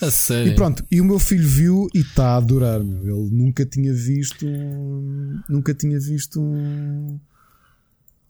A 0.00 0.10
sério? 0.10 0.52
E 0.52 0.54
pronto, 0.56 0.84
e 0.90 1.00
o 1.00 1.04
meu 1.04 1.18
filho 1.18 1.46
viu 1.46 1.88
e 1.94 2.00
está 2.00 2.30
a 2.30 2.36
adorar, 2.36 2.82
meu. 2.82 3.26
Ele 3.26 3.30
nunca 3.30 3.64
tinha 3.64 3.92
visto 3.92 4.46
um, 4.46 5.40
Nunca 5.48 5.74
tinha 5.74 5.98
visto 5.98 6.40
um. 6.40 7.18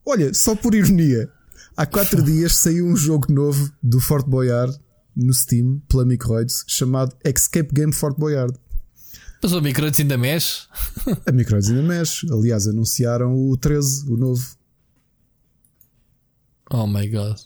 Olha, 0.05 0.35
só 0.35 0.55
por 0.57 0.75
ironia, 0.75 1.31
há 1.77 1.87
quatro 1.87 2.21
dias 2.25 2.57
saiu 2.57 2.87
um 2.87 2.97
jogo 2.97 3.33
novo 3.33 3.73
do 3.83 4.01
Fort 4.01 4.27
Boyard 4.27 4.77
no 5.15 5.33
Steam, 5.33 5.81
pela 5.89 6.05
Microids, 6.05 6.65
chamado 6.67 7.15
Escape 7.25 7.73
Game 7.73 7.93
Fort 7.93 8.19
Boyard. 8.19 8.55
Mas 9.43 9.53
o 9.53 9.61
Microids 9.61 9.99
ainda 9.99 10.17
mexe? 10.17 10.62
A 11.27 11.33
Microids 11.33 11.69
ainda 11.69 11.83
mexe. 11.83 12.27
Aliás, 12.33 12.69
anunciaram 12.69 13.35
o 13.35 13.57
13, 13.57 14.09
o 14.09 14.17
novo. 14.17 14.57
Oh 16.71 16.87
my 16.87 17.09
god. 17.09 17.37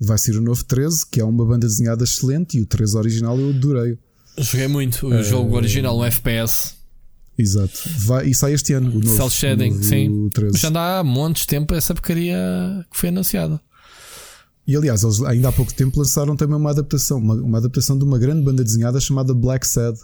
Vai 0.00 0.16
ser 0.16 0.36
o 0.36 0.40
novo 0.40 0.64
13, 0.64 1.06
que 1.10 1.20
é 1.20 1.24
uma 1.24 1.44
banda 1.44 1.66
desenhada 1.66 2.04
excelente, 2.04 2.56
e 2.56 2.62
o 2.62 2.66
13 2.66 2.96
original 2.96 3.38
eu 3.38 3.50
adorei. 3.50 3.98
Joguei 4.38 4.68
muito 4.68 5.06
o 5.06 5.10
uh, 5.10 5.22
jogo 5.22 5.54
original, 5.56 5.98
o 5.98 6.04
FPS. 6.04 6.74
Exato. 7.36 7.78
Vai, 7.98 8.28
e 8.28 8.34
sai 8.34 8.54
este 8.54 8.72
ano, 8.72 8.90
o 8.90 9.00
novo. 9.00 9.16
Cell 9.16 9.30
shading, 9.30 9.82
sim. 9.82 10.08
O 10.08 10.30
13. 10.30 10.52
Mas 10.52 10.60
já 10.60 10.68
anda 10.68 10.98
há 10.98 11.04
montes 11.04 11.42
de 11.42 11.48
tempo 11.48 11.74
essa 11.74 11.94
porcaria 11.94 12.36
que 12.90 12.98
foi 12.98 13.10
anunciada. 13.10 13.60
E 14.68 14.76
aliás, 14.76 15.02
eles 15.02 15.22
ainda 15.22 15.48
há 15.48 15.52
pouco 15.52 15.72
tempo 15.72 15.98
lançaram 15.98 16.36
também 16.36 16.54
uma 16.54 16.68
adaptação, 16.68 17.16
uma, 17.16 17.34
uma 17.36 17.56
adaptação 17.56 17.96
de 17.96 18.04
uma 18.04 18.18
grande 18.18 18.42
banda 18.42 18.62
desenhada 18.62 19.00
chamada 19.00 19.32
Black 19.32 19.66
Sad, 19.66 19.98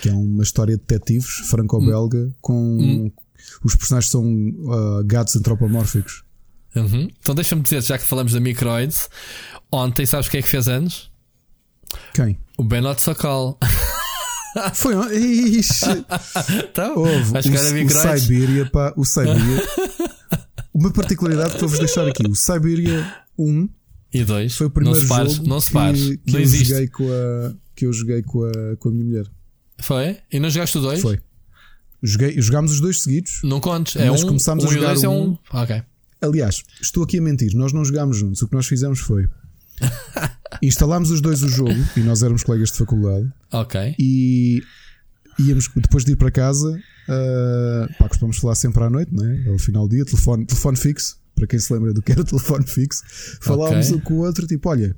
que 0.00 0.08
é 0.08 0.12
uma 0.14 0.42
história 0.42 0.74
de 0.74 0.82
detetives 0.82 1.28
franco-belga 1.50 2.20
hum. 2.20 2.32
com 2.40 2.54
hum. 2.54 3.12
os 3.62 3.76
personagens 3.76 4.10
são 4.10 4.24
uh, 4.24 5.04
gatos 5.04 5.36
antropomórficos. 5.36 6.24
Uhum. 6.74 7.10
Então 7.20 7.34
deixa-me 7.34 7.60
dizer, 7.60 7.82
já 7.82 7.98
que 7.98 8.04
falamos 8.04 8.32
da 8.32 8.40
Microids, 8.40 9.10
ontem 9.70 10.06
sabes 10.06 10.30
quem 10.30 10.40
é 10.40 10.42
que 10.42 10.48
fez 10.48 10.66
anos? 10.66 11.10
Quem? 12.14 12.38
O 12.56 12.64
Benot 12.64 13.02
Sokal. 13.02 13.58
Foi 14.72 14.94
Ixi. 15.14 16.06
Tá, 16.72 16.94
Houve, 16.94 17.36
acho 17.36 17.50
que 17.50 17.56
era 17.56 17.68
o, 17.68 17.84
o 17.84 18.18
Siberia, 18.18 18.70
pá, 18.70 18.94
o 18.96 19.04
Siberia. 19.04 19.62
uma 20.72 20.90
particularidade 20.90 21.52
que 21.54 21.60
vou-vos 21.60 21.78
deixar 21.78 22.08
aqui: 22.08 22.26
o 22.26 22.34
Siberia 22.34 23.06
1 23.38 23.68
e 24.20 24.24
dois. 24.24 24.56
Foi 24.56 24.66
o 24.66 24.70
primeiro 24.70 24.98
não 24.98 25.06
se 25.06 25.08
pares, 25.08 25.32
jogo 25.34 25.48
não 25.48 25.60
se 25.60 25.72
pares. 25.72 26.02
que, 26.02 26.16
que 26.16 26.32
não 26.32 26.38
eu 26.38 26.44
existe. 26.44 26.68
joguei 26.68 26.88
com 26.88 27.04
a 27.12 27.54
que 27.76 27.84
eu 27.84 27.92
joguei 27.92 28.22
com 28.22 28.44
a, 28.44 28.76
com 28.78 28.88
a 28.88 28.92
minha 28.92 29.04
mulher. 29.04 29.26
Foi? 29.78 30.16
E 30.32 30.40
não 30.40 30.48
jogaste 30.48 30.78
o 30.78 30.80
dois? 30.80 31.00
Foi. 31.00 31.20
Joguei, 32.02 32.40
jogámos 32.40 32.72
os 32.72 32.80
dois 32.80 33.02
seguidos. 33.02 33.40
Não 33.44 33.60
contes, 33.60 33.96
é 33.96 34.10
um, 34.10 34.20
começámos 34.22 34.64
um 34.64 34.68
a 34.68 34.72
jogar 34.72 34.94
dois 34.94 35.04
um. 35.04 35.06
É 35.06 35.08
um... 35.08 35.62
Okay. 35.62 35.82
Aliás, 36.22 36.62
estou 36.80 37.04
aqui 37.04 37.18
a 37.18 37.22
mentir, 37.22 37.54
nós 37.54 37.72
não 37.72 37.84
jogámos 37.84 38.16
juntos. 38.16 38.40
O 38.42 38.48
que 38.48 38.54
nós 38.54 38.66
fizemos 38.66 39.00
foi 39.00 39.28
instalámos 40.62 41.10
os 41.10 41.20
dois 41.20 41.42
o 41.42 41.48
jogo 41.48 41.76
e 41.96 42.00
nós 42.00 42.22
éramos 42.22 42.42
colegas 42.42 42.70
de 42.70 42.78
faculdade. 42.78 43.30
Ok. 43.52 43.94
E 43.98 44.62
íamos, 45.38 45.68
depois 45.76 46.04
de 46.04 46.12
ir 46.12 46.16
para 46.16 46.30
casa, 46.30 46.70
uh, 46.70 47.94
pá, 47.98 48.08
costumamos 48.08 48.38
falar 48.38 48.54
sempre 48.54 48.82
à 48.82 48.88
noite, 48.88 49.12
não 49.12 49.24
é? 49.26 49.48
Ao 49.48 49.58
final 49.58 49.86
do 49.86 49.94
dia, 49.94 50.04
telefone, 50.04 50.46
telefone 50.46 50.76
fixo 50.76 51.18
para 51.36 51.46
quem 51.46 51.58
se 51.58 51.72
lembra 51.72 51.92
do 51.92 52.02
que 52.02 52.10
era 52.10 52.22
o 52.22 52.24
telefone 52.24 52.66
fixo, 52.66 53.02
falávamos 53.40 53.86
okay. 53.86 53.98
um 53.98 54.00
com 54.00 54.14
o 54.14 54.26
outro, 54.26 54.46
tipo, 54.46 54.68
olha, 54.68 54.96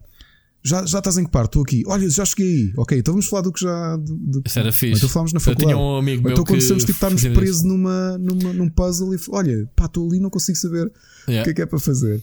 já, 0.63 0.85
já 0.87 0.99
estás 0.99 1.19
em 1.19 1.25
que 1.25 1.31
parte? 1.31 1.51
Estou 1.51 1.63
aqui, 1.63 1.83
olha, 1.87 2.09
já 2.09 2.25
cheguei 2.25 2.47
aí, 2.47 2.73
ok, 2.77 2.99
então 2.99 3.15
vamos 3.15 3.27
falar 3.27 3.43
do 3.43 3.53
que 3.53 3.61
já. 3.61 3.97
Do, 3.97 4.17
do... 4.17 4.43
Isso 4.47 4.59
era 4.59 4.73
fixe. 4.73 4.99
Então 4.99 5.09
falámos 5.09 5.33
na 5.33 5.41
faculdade. 5.41 5.73
Eu 5.73 5.77
tinha 5.77 5.79
um 5.79 5.97
amigo 5.97 6.23
meu 6.23 6.33
então 6.33 6.45
quando 6.45 6.61
estamos 6.61 6.85
tipo, 6.85 6.95
estarmos 6.95 7.23
presos 7.27 7.63
numa, 7.63 8.17
numa, 8.19 8.53
num 8.53 8.69
puzzle 8.69 9.15
e 9.15 9.19
olha, 9.31 9.69
pá, 9.77 9.87
estou 9.87 10.09
ali 10.09 10.21
não 10.21 10.31
consigo 10.31 10.57
saber 10.57 10.91
yeah. 11.29 11.43
o 11.43 11.45
que 11.45 11.51
é 11.51 11.55
que 11.55 11.63
é 11.63 11.67
para 11.67 11.79
fazer. 11.79 12.23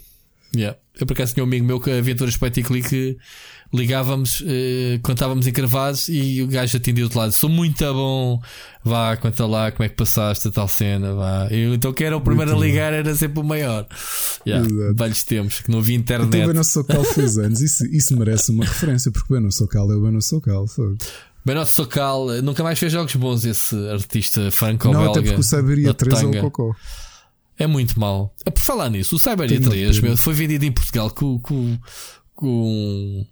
Yeah. 0.56 0.78
Eu 1.00 1.06
por 1.06 1.14
acaso 1.14 1.34
tinha 1.34 1.44
um 1.44 1.48
amigo 1.48 1.66
meu 1.66 1.80
que 1.80 1.92
a 1.92 1.98
aventuras 1.98 2.38
Point 2.38 2.64
click 2.64 3.18
ligávamos 3.74 4.42
uh, 4.42 5.00
quando 5.02 5.18
estávamos 5.18 5.48
encravados 5.48 6.08
e 6.08 6.42
o 6.42 6.48
gajo 6.48 6.78
atendia 6.78 7.04
do 7.04 7.08
outro 7.08 7.20
lado. 7.20 7.34
Sou 7.34 7.50
muito 7.50 7.84
bom, 7.94 8.42
vá, 8.84 9.18
conta 9.18 9.46
lá 9.46 9.72
como 9.72 9.86
é 9.86 9.90
que 9.90 9.96
passaste 9.96 10.48
a 10.48 10.52
tal 10.52 10.68
cena, 10.68 11.14
vá. 11.14 11.48
Eu, 11.50 11.74
então 11.74 11.92
que 11.94 12.04
era 12.04 12.16
o 12.16 12.22
primeiro 12.22 12.52
muito 12.52 12.64
a 12.64 12.68
ligar, 12.68 12.92
bom. 12.92 12.98
era 12.98 13.16
sempre 13.16 13.40
o 13.40 13.44
maior. 13.44 13.88
Yeah, 14.46 14.68
velhos 14.96 15.24
tempos, 15.24 15.60
que 15.62 15.72
não 15.72 15.80
havia 15.80 15.96
internet. 15.96 16.38
Então 16.38 16.62
o 16.62 16.64
Socal 16.64 17.04
fez 17.04 17.38
anos, 17.38 17.62
isso, 17.62 17.86
isso 17.88 18.18
merece 18.18 18.52
uma 18.52 18.66
referência, 18.66 19.12
porque 19.12 19.34
o 19.34 19.36
Beno 19.36 19.52
Socal 19.52 19.92
é 19.92 19.96
o 19.96 20.02
Beno 20.02 20.22
Socal. 20.22 20.66
Beno 21.46 21.66
Socal 21.66 22.28
nunca 22.42 22.64
mais 22.64 22.80
fez 22.80 22.92
jogos 22.92 23.16
bons, 23.16 23.46
esse 23.46 23.76
artista 23.90 24.50
franco-belga. 24.52 25.06
Não, 25.06 25.12
até 25.12 25.22
porque 25.22 25.40
o 25.40 25.44
Siberia 25.44 25.94
3 25.94 26.24
é 26.24 26.26
o 26.26 26.42
Cocó. 26.42 26.76
É 27.58 27.68
muito 27.68 28.00
mau. 28.00 28.34
Por 28.44 28.60
falar 28.60 28.90
nisso, 28.90 29.16
o 29.16 29.20
Cyberia 29.20 29.62
3 29.62 30.00
meu, 30.02 30.18
foi 30.18 30.34
vendido 30.34 30.66
em 30.66 30.72
Portugal 30.72 31.10
com, 31.10 31.40
com, 31.40 31.78
com, 32.34 33.26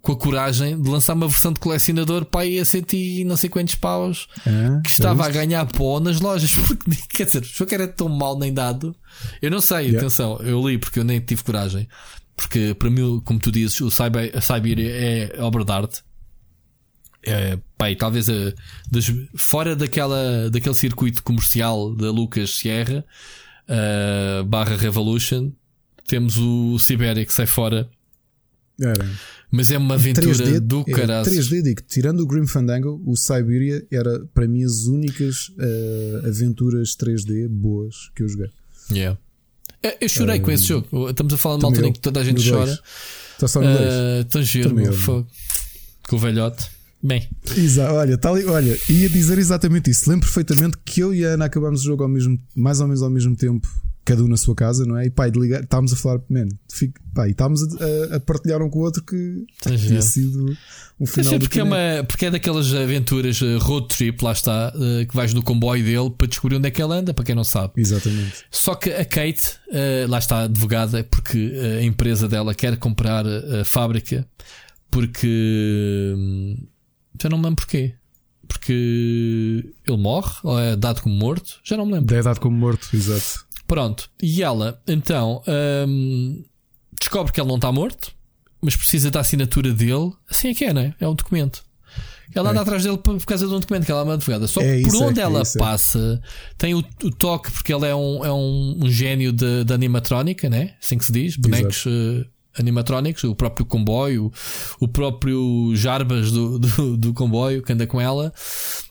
com, 0.00 0.12
a 0.12 0.16
coragem 0.16 0.80
de 0.80 0.88
lançar 0.88 1.14
uma 1.14 1.28
versão 1.28 1.52
de 1.52 1.60
colecionador 1.60 2.24
para 2.24 2.42
aí 2.42 2.58
a 2.58 2.64
cento 2.64 2.94
e 2.94 3.24
não 3.24 3.36
sei 3.36 3.50
quantos 3.50 3.74
paus 3.74 4.28
é, 4.46 4.80
que 4.82 4.90
estava 4.90 5.24
é 5.24 5.26
a 5.26 5.30
ganhar 5.30 5.66
pó 5.66 6.00
nas 6.00 6.20
lojas. 6.20 6.54
Porque, 6.58 6.96
quer 7.08 7.26
dizer, 7.26 7.42
o 7.42 7.46
jogo 7.46 7.74
era 7.74 7.88
tão 7.88 8.08
mal 8.08 8.38
nem 8.38 8.52
dado. 8.52 8.94
Eu 9.40 9.50
não 9.50 9.60
sei, 9.60 9.86
yeah. 9.86 9.98
atenção, 9.98 10.38
eu 10.42 10.66
li 10.66 10.78
porque 10.78 10.98
eu 11.00 11.04
nem 11.04 11.20
tive 11.20 11.42
coragem. 11.42 11.88
Porque 12.36 12.74
para 12.74 12.88
mim, 12.88 13.20
como 13.24 13.38
tu 13.38 13.52
dizes, 13.52 13.80
o 13.80 13.90
Cyber, 13.90 14.32
a 14.34 14.40
Siberia 14.40 14.90
é 14.90 15.42
obra 15.42 15.64
de 15.64 15.72
arte 15.72 16.02
é, 17.22 17.58
pai, 17.76 17.94
talvez 17.94 18.28
a, 18.28 18.32
eh, 18.32 18.54
das, 18.90 19.12
fora 19.36 19.76
daquela, 19.76 20.48
daquele 20.50 20.74
circuito 20.74 21.22
comercial 21.22 21.94
da 21.94 22.10
Lucas 22.10 22.50
Sierra 22.50 23.04
uh, 23.68 24.44
barra 24.44 24.76
Revolution, 24.76 25.52
temos 26.06 26.36
o 26.38 26.78
Sibéria 26.78 27.24
que 27.24 27.32
sai 27.32 27.46
fora. 27.46 27.88
Era. 28.80 29.08
Mas 29.50 29.70
é 29.70 29.78
uma 29.78 29.94
aventura 29.94 30.26
3D, 30.28 30.60
do 30.60 30.84
caralho. 30.84 31.28
3D, 31.28 31.62
digo, 31.62 31.82
tirando 31.88 32.20
o 32.20 32.26
Grim 32.26 32.46
Fandango, 32.46 33.02
o 33.04 33.16
Siberia 33.16 33.84
era 33.90 34.24
para 34.32 34.46
mim 34.46 34.64
as 34.64 34.84
únicas 34.84 35.48
uh, 35.48 36.26
aventuras 36.28 36.96
3D 36.96 37.48
boas 37.48 38.10
que 38.14 38.22
eu 38.22 38.28
joguei. 38.28 38.50
Yeah. 38.92 39.18
Eu 40.00 40.08
chorei 40.08 40.40
com 40.40 40.50
esse 40.50 40.64
jogo. 40.64 41.08
Estamos 41.08 41.32
a 41.32 41.36
falar 41.36 41.58
de 41.58 41.64
uma 41.64 41.70
altura 41.70 41.88
em 41.88 41.92
que 41.92 42.00
toda 42.00 42.20
a 42.20 42.24
gente 42.24 42.48
chora. 42.48 42.78
Está 43.32 43.48
só 43.48 43.60
no 43.60 43.66
2. 43.66 43.80
Uh, 43.80 44.24
tão 44.28 44.42
giro, 44.42 44.74
com 46.08 46.16
o 46.16 46.18
velhote. 46.18 46.66
Bem. 47.02 47.26
Exa 47.56 47.90
olha, 47.92 48.18
tal, 48.18 48.34
olha, 48.34 48.78
ia 48.88 49.08
dizer 49.08 49.38
exatamente 49.38 49.90
isso. 49.90 50.08
Lembro 50.08 50.26
perfeitamente 50.26 50.76
que 50.84 51.00
eu 51.00 51.14
e 51.14 51.24
a 51.24 51.30
Ana 51.30 51.46
acabámos 51.46 51.80
o 51.80 51.84
jogo 51.84 52.02
ao 52.02 52.08
mesmo, 52.08 52.38
mais 52.54 52.80
ou 52.80 52.86
menos 52.86 53.02
ao 53.02 53.08
mesmo 53.08 53.34
tempo, 53.34 53.66
cada 54.04 54.22
um 54.22 54.28
na 54.28 54.36
sua 54.36 54.54
casa, 54.54 54.84
não 54.84 54.96
é? 54.96 55.06
E 55.06 55.10
pai, 55.10 55.30
de 55.30 55.38
ligar, 55.38 55.62
estávamos 55.62 55.92
a 55.92 55.96
falar, 55.96 56.20
man, 56.28 56.48
fico, 56.72 57.00
pá, 57.14 57.28
e 57.28 57.32
estávamos 57.32 57.62
a, 57.62 58.16
a, 58.16 58.20
partilhar 58.20 58.62
um 58.62 58.70
com 58.70 58.80
o 58.80 58.82
outro 58.82 59.02
que 59.04 59.44
tinha 59.60 60.02
sido 60.02 60.56
um 60.98 61.06
final. 61.06 61.38
porque, 61.38 61.60
é 61.60 61.62
uma, 61.62 62.04
porque 62.08 62.26
é 62.26 62.30
daquelas 62.30 62.74
aventuras 62.74 63.40
uh, 63.40 63.58
road 63.58 63.88
trip, 63.88 64.22
lá 64.24 64.32
está, 64.32 64.72
uh, 64.74 65.06
que 65.06 65.14
vais 65.14 65.32
no 65.34 65.42
comboio 65.42 65.84
dele 65.84 66.10
para 66.10 66.26
descobrir 66.26 66.56
onde 66.56 66.68
é 66.68 66.70
que 66.70 66.82
ele 66.82 66.92
anda, 66.92 67.14
para 67.14 67.24
quem 67.24 67.34
não 67.34 67.44
sabe. 67.44 67.74
Exatamente. 67.76 68.44
Só 68.50 68.74
que 68.74 68.90
a 68.90 69.04
Kate, 69.04 69.58
uh, 69.68 70.08
lá 70.08 70.18
está, 70.18 70.42
advogada, 70.42 71.04
porque 71.04 71.52
a 71.78 71.82
empresa 71.82 72.26
dela 72.26 72.54
quer 72.54 72.76
comprar 72.76 73.24
a 73.26 73.64
fábrica 73.64 74.26
porque 74.90 76.14
hum, 76.16 76.56
já 77.20 77.28
não 77.28 77.38
me 77.38 77.44
lembro 77.44 77.64
porquê. 77.64 77.94
Porque 78.48 79.72
ele 79.86 79.96
morre 79.96 80.34
ou 80.42 80.58
é 80.58 80.74
dado 80.74 81.02
como 81.02 81.14
morto? 81.14 81.60
Já 81.62 81.76
não 81.76 81.86
me 81.86 81.92
lembro. 81.92 82.14
É 82.16 82.20
dado 82.20 82.40
como 82.40 82.56
morto, 82.56 82.88
exato. 82.92 83.46
Pronto. 83.70 84.10
E 84.20 84.42
ela, 84.42 84.82
então, 84.84 85.44
hum, 85.86 86.42
descobre 86.98 87.32
que 87.32 87.40
ele 87.40 87.46
não 87.46 87.54
está 87.54 87.70
morto, 87.70 88.10
mas 88.60 88.74
precisa 88.74 89.12
da 89.12 89.20
assinatura 89.20 89.72
dele. 89.72 90.10
Assim 90.28 90.48
é 90.48 90.54
que 90.54 90.64
é, 90.64 90.72
não 90.72 90.82
é? 90.82 90.94
É 90.98 91.06
um 91.06 91.14
documento. 91.14 91.62
Ela 92.34 92.50
anda 92.50 92.58
é. 92.58 92.62
atrás 92.62 92.82
dele 92.82 92.98
por 92.98 93.24
causa 93.24 93.46
de 93.46 93.54
um 93.54 93.60
documento 93.60 93.86
que 93.86 93.92
ela 93.92 94.00
é 94.00 94.04
uma 94.04 94.14
advogada. 94.14 94.48
Só 94.48 94.60
é 94.60 94.82
por 94.82 94.96
onde 95.04 95.20
é, 95.20 95.22
ela 95.22 95.44
passa, 95.56 96.20
tem 96.58 96.74
o, 96.74 96.78
o, 97.04 97.10
toque, 97.12 97.52
porque 97.52 97.72
ela 97.72 97.86
é 97.86 97.94
um, 97.94 98.24
é 98.24 98.32
um, 98.32 98.80
um 98.82 98.90
gênio 98.90 99.32
de, 99.32 99.62
de 99.62 99.72
animatrónica, 99.72 100.50
né? 100.50 100.74
Assim 100.82 100.98
que 100.98 101.04
se 101.04 101.12
diz, 101.12 101.36
bonecos 101.36 101.86
uh, 101.86 102.26
animatrónicos, 102.58 103.22
o 103.22 103.36
próprio 103.36 103.64
comboio, 103.64 104.32
o 104.80 104.88
próprio 104.88 105.76
Jarbas 105.76 106.32
do, 106.32 106.58
do, 106.58 106.96
do 106.96 107.14
comboio 107.14 107.62
que 107.62 107.72
anda 107.72 107.86
com 107.86 108.00
ela. 108.00 108.32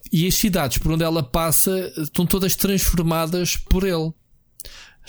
E 0.09 0.25
as 0.25 0.35
cidades 0.35 0.77
por 0.77 0.93
onde 0.93 1.03
ela 1.03 1.21
passa 1.21 1.91
estão 1.97 2.25
todas 2.25 2.55
transformadas 2.55 3.57
por 3.57 3.83
ele 3.83 4.13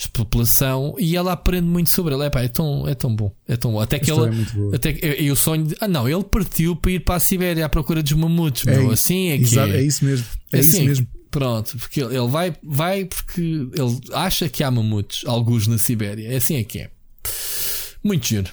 população 0.09 0.95
e 0.97 1.15
ela 1.15 1.33
aprende 1.33 1.67
muito 1.67 1.89
sobre 1.89 2.13
ele. 2.13 2.23
É, 2.23 2.29
pá, 2.29 2.41
é, 2.41 2.47
tão, 2.47 2.87
é 2.87 2.95
tão 2.95 3.15
bom. 3.15 3.31
É 3.47 3.55
tão 3.55 3.71
bom. 3.71 3.79
Até 3.79 3.99
que 3.99 4.11
ele. 4.11 4.35
É 4.71 4.75
até 4.75 4.93
que, 4.93 5.05
eu, 5.23 5.35
sonho. 5.35 5.65
De, 5.65 5.75
ah, 5.79 5.87
não, 5.87 6.07
ele 6.07 6.23
partiu 6.23 6.75
para 6.75 6.91
ir 6.91 6.99
para 6.99 7.15
a 7.15 7.19
Sibéria 7.19 7.65
à 7.65 7.69
procura 7.69 8.01
dos 8.01 8.13
mamutos. 8.13 8.65
É, 8.67 8.75
assim 8.91 9.29
é 9.29 9.37
que. 9.37 9.59
É. 9.59 9.69
é 9.69 9.83
isso 9.83 10.05
mesmo. 10.05 10.25
É 10.51 10.59
assim, 10.59 10.77
isso 10.77 10.85
mesmo. 10.85 11.07
Pronto, 11.29 11.77
porque 11.77 12.01
ele 12.01 12.27
vai, 12.27 12.53
vai 12.61 13.05
porque 13.05 13.41
ele 13.41 13.99
acha 14.11 14.49
que 14.49 14.63
há 14.63 14.69
mamutos, 14.69 15.23
alguns 15.25 15.65
na 15.65 15.77
Sibéria. 15.77 16.27
É 16.27 16.35
assim 16.35 16.57
é 16.57 16.63
que 16.63 16.79
é. 16.79 16.89
Muito 18.03 18.27
giro. 18.27 18.49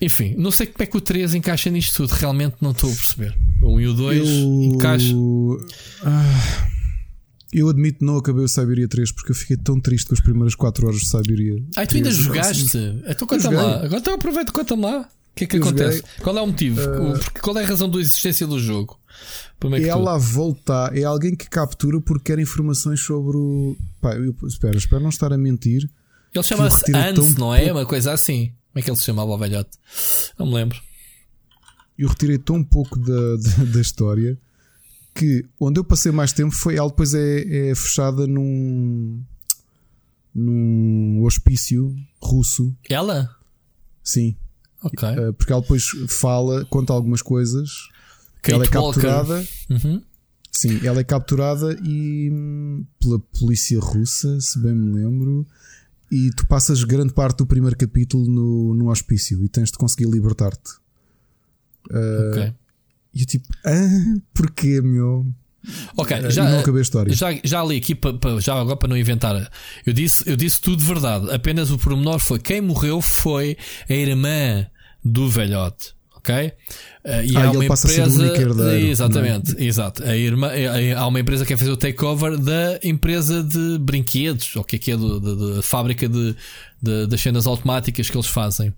Enfim, 0.00 0.34
não 0.36 0.50
sei 0.50 0.66
como 0.66 0.82
é 0.82 0.86
que 0.86 0.96
o 0.96 1.00
3 1.00 1.34
encaixa 1.34 1.70
nisto 1.70 1.96
tudo. 1.96 2.10
Realmente 2.18 2.56
não 2.60 2.72
estou 2.72 2.90
a 2.90 2.94
perceber. 2.94 3.36
O 3.60 3.74
1 3.74 3.80
e 3.80 3.86
o 3.86 3.94
2 3.94 4.28
eu... 4.28 4.62
encaixa. 4.64 5.14
Ah. 6.04 6.81
Eu 7.52 7.68
admito 7.68 8.02
não 8.02 8.16
acabei 8.16 8.44
o 8.44 8.48
Siberia 8.48 8.88
3 8.88 9.12
porque 9.12 9.32
eu 9.32 9.34
fiquei 9.36 9.56
tão 9.58 9.78
triste 9.78 10.08
com 10.08 10.14
as 10.14 10.20
primeiras 10.20 10.54
4 10.54 10.86
horas 10.86 11.00
de 11.00 11.06
Siberia. 11.06 11.62
Ah, 11.76 11.86
tu 11.86 11.96
ainda 11.96 12.10
jogaste? 12.10 12.78
Então 13.06 13.28
conta-me 13.28 13.56
lá. 13.56 13.84
Agora 13.84 13.98
então 13.98 14.14
aproveita 14.14 14.50
e 14.50 14.54
conta-me 14.54 14.82
lá. 14.82 15.00
O 15.00 15.34
que 15.34 15.44
é 15.44 15.46
que 15.46 15.56
eu 15.56 15.62
acontece? 15.62 15.98
Joguei, 15.98 16.12
qual 16.22 16.38
é 16.38 16.42
o 16.42 16.46
motivo? 16.46 16.80
Uh, 16.80 17.40
qual 17.40 17.58
é 17.58 17.64
a 17.64 17.66
razão 17.66 17.88
da 17.88 17.98
existência 17.98 18.46
do 18.46 18.58
jogo? 18.58 18.98
É, 19.72 19.82
é 19.82 19.88
ela 19.88 20.18
voltar, 20.18 20.96
é 20.96 21.04
alguém 21.04 21.34
que 21.34 21.48
captura 21.48 22.00
porque 22.00 22.32
quer 22.32 22.38
informações 22.38 23.00
sobre 23.00 23.36
o. 23.36 23.76
Pá, 24.00 24.14
eu, 24.14 24.34
espera, 24.46 24.76
espero 24.76 25.02
não 25.02 25.08
estar 25.08 25.32
a 25.32 25.38
mentir. 25.38 25.88
Ele 26.34 26.44
chama-se 26.44 26.94
Hans, 26.94 27.34
não 27.36 27.54
é? 27.54 27.70
Uma 27.72 27.86
coisa 27.86 28.12
assim. 28.12 28.52
Como 28.72 28.80
é 28.80 28.82
que 28.82 28.90
ele 28.90 28.96
se 28.96 29.04
chamava 29.04 29.30
o 29.30 29.38
velhote? 29.38 29.70
Não 30.38 30.46
me 30.46 30.54
lembro. 30.54 30.78
Eu 31.98 32.08
retirei 32.08 32.38
tão 32.38 32.64
pouco 32.64 32.98
da, 32.98 33.36
da, 33.36 33.64
da 33.64 33.80
história 33.80 34.38
que 35.14 35.44
onde 35.60 35.78
eu 35.78 35.84
passei 35.84 36.10
mais 36.12 36.32
tempo 36.32 36.54
foi 36.54 36.76
ela 36.76 36.88
depois 36.88 37.14
é, 37.14 37.70
é 37.70 37.74
fechada 37.74 38.26
num 38.26 39.22
num 40.34 41.22
hospício 41.24 41.94
russo. 42.20 42.74
Ela? 42.88 43.36
Sim. 44.02 44.36
Ok. 44.82 45.08
Uh, 45.08 45.32
porque 45.34 45.52
ela 45.52 45.60
depois 45.60 45.84
fala, 46.08 46.64
conta 46.66 46.92
algumas 46.92 47.22
coisas. 47.22 47.88
Kate 48.40 48.54
ela 48.54 48.64
é 48.64 48.68
capturada. 48.68 49.46
Uhum. 49.70 50.02
Sim, 50.50 50.80
ela 50.84 51.00
é 51.00 51.04
capturada 51.04 51.78
e 51.82 52.30
pela 53.00 53.18
polícia 53.38 53.78
russa, 53.80 54.40
se 54.40 54.58
bem 54.58 54.74
me 54.74 54.92
lembro. 54.92 55.46
E 56.10 56.30
tu 56.30 56.46
passas 56.46 56.84
grande 56.84 57.12
parte 57.12 57.38
do 57.38 57.46
primeiro 57.46 57.76
capítulo 57.76 58.26
no, 58.26 58.74
no 58.74 58.90
hospício 58.90 59.42
e 59.44 59.48
tens 59.48 59.70
de 59.70 59.78
conseguir 59.78 60.10
libertar-te. 60.10 60.72
Uh, 61.90 62.30
ok. 62.30 62.54
E 63.14 63.20
eu 63.20 63.26
tipo, 63.26 63.46
ah, 63.64 64.20
porquê, 64.34 64.80
meu? 64.80 65.26
Ok, 65.96 66.30
já, 66.30 66.48
não 66.48 66.58
acabei 66.58 66.80
a 66.80 66.82
história. 66.82 67.12
Já, 67.14 67.28
já 67.44 67.62
li 67.62 67.76
aqui, 67.76 67.94
pa, 67.94 68.12
pa, 68.12 68.40
já 68.40 68.58
agora 68.58 68.76
para 68.76 68.88
não 68.88 68.96
inventar. 68.96 69.50
Eu 69.86 69.92
disse, 69.92 70.28
eu 70.28 70.36
disse 70.36 70.60
tudo 70.60 70.82
verdade. 70.82 71.32
Apenas 71.32 71.70
o 71.70 71.78
pormenor 71.78 72.18
foi: 72.18 72.38
quem 72.38 72.60
morreu 72.60 73.00
foi 73.00 73.56
a 73.88 73.94
irmã 73.94 74.66
do 75.04 75.28
velhote. 75.28 75.94
Ok? 76.16 76.34
Uh, 76.34 77.24
e 77.24 77.36
ah, 77.36 77.46
há 77.46 77.50
uma 77.50 77.64
empresa. 77.64 78.38
exatamente, 78.78 79.56
é? 79.60 79.64
exato. 79.64 80.04
A 80.04 80.16
irmã, 80.16 80.50
há 80.96 81.06
uma 81.08 81.18
empresa 81.18 81.44
que 81.44 81.48
quer 81.48 81.58
fazer 81.58 81.72
o 81.72 81.76
takeover 81.76 82.38
da 82.38 82.78
empresa 82.84 83.42
de 83.42 83.76
brinquedos, 83.78 84.54
ou 84.54 84.62
o 84.62 84.64
que 84.64 84.76
é 84.76 84.78
que 84.78 84.92
é, 84.92 84.96
da 84.96 85.62
fábrica 85.62 86.08
de, 86.08 86.36
de, 86.80 87.06
das 87.08 87.20
cenas 87.20 87.48
automáticas 87.48 88.08
que 88.08 88.16
eles 88.16 88.28
fazem. 88.28 88.68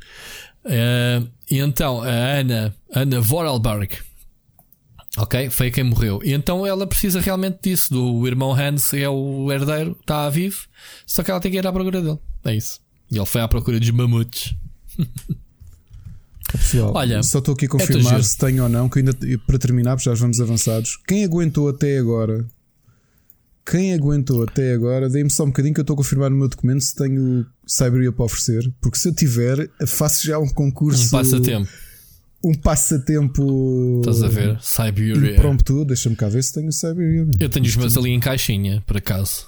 Uh, 0.65 1.29
e 1.51 1.59
então 1.59 2.01
a 2.01 2.09
Ana, 2.09 2.75
Ana 2.91 3.21
Vorarlberg 3.21 3.99
Ok? 5.17 5.49
Foi 5.51 5.71
quem 5.71 5.85
morreu. 5.85 6.21
E 6.25 6.33
então 6.33 6.67
ela 6.67 6.87
precisa 6.87 7.21
realmente 7.21 7.59
disso. 7.63 7.95
Do 7.95 8.27
irmão 8.27 8.53
Hans 8.53 8.93
é 8.95 9.09
o 9.09 9.51
herdeiro, 9.53 9.97
está 10.01 10.29
vivo, 10.29 10.67
só 11.07 11.23
que 11.23 11.31
ela 11.31 11.41
tem 11.41 11.53
que 11.53 11.59
ir 11.59 11.67
à 11.67 11.73
procura 11.73 12.03
dele. 12.03 12.19
É 12.45 12.55
isso. 12.55 12.81
E 13.11 13.17
ele 13.17 13.27
foi 13.27 13.41
à 13.41 13.49
procura 13.49 13.79
dos 13.79 13.91
mamutes. 13.91 14.55
Pessoal, 16.51 16.93
Olha, 16.95 17.23
só 17.23 17.39
estou 17.39 17.55
aqui 17.55 17.65
a 17.65 17.67
é 17.67 17.69
confirmar 17.69 18.21
é 18.21 18.23
se 18.23 18.39
tenho 18.39 18.63
ou 18.63 18.69
não, 18.69 18.89
que 18.89 19.01
ainda 19.01 19.13
para 19.47 19.59
terminar, 19.59 19.99
já 19.99 20.15
vamos 20.15 20.41
avançados. 20.41 20.97
Quem 21.07 21.25
aguentou 21.25 21.69
até 21.69 21.99
agora? 21.99 22.47
Quem 23.67 23.95
aguentou 23.95 24.43
até 24.43 24.73
agora? 24.73 25.09
Dê-me 25.09 25.31
só 25.31 25.45
um 25.45 25.49
bocadinho 25.49 25.75
que 25.75 25.81
eu 25.81 25.83
estou 25.83 25.95
a 25.95 25.97
confirmar 25.97 26.31
no 26.31 26.37
meu 26.37 26.49
documento 26.49 26.83
se 26.83 26.95
tenho 26.95 27.47
Cyberia 27.67 28.13
para 28.13 28.25
oferecer, 28.25 28.71
porque 28.81 28.99
se 28.99 29.09
eu 29.09 29.15
tiver, 29.15 29.69
faço 29.87 30.27
já 30.27 30.39
um 30.39 30.49
concurso. 30.49 31.07
Um 31.07 31.11
passatempo 31.11 31.69
um 32.45 32.55
passatempo. 32.55 34.01
Estás 34.01 34.23
a 34.23 34.29
ver? 34.29 34.59
Siberia. 34.61 35.37
Prompto, 35.37 35.85
deixa-me 35.85 36.15
cá 36.15 36.29
ver 36.29 36.45
se 36.45 36.53
tenho 36.53 36.71
Siberia. 36.71 37.27
Eu 37.41 37.49
tenho 37.49 37.65
os 37.65 37.75
meus 37.77 37.97
ali 37.97 38.11
em 38.11 38.21
caixinha, 38.21 38.83
por 38.87 38.99
acaso. 38.99 39.47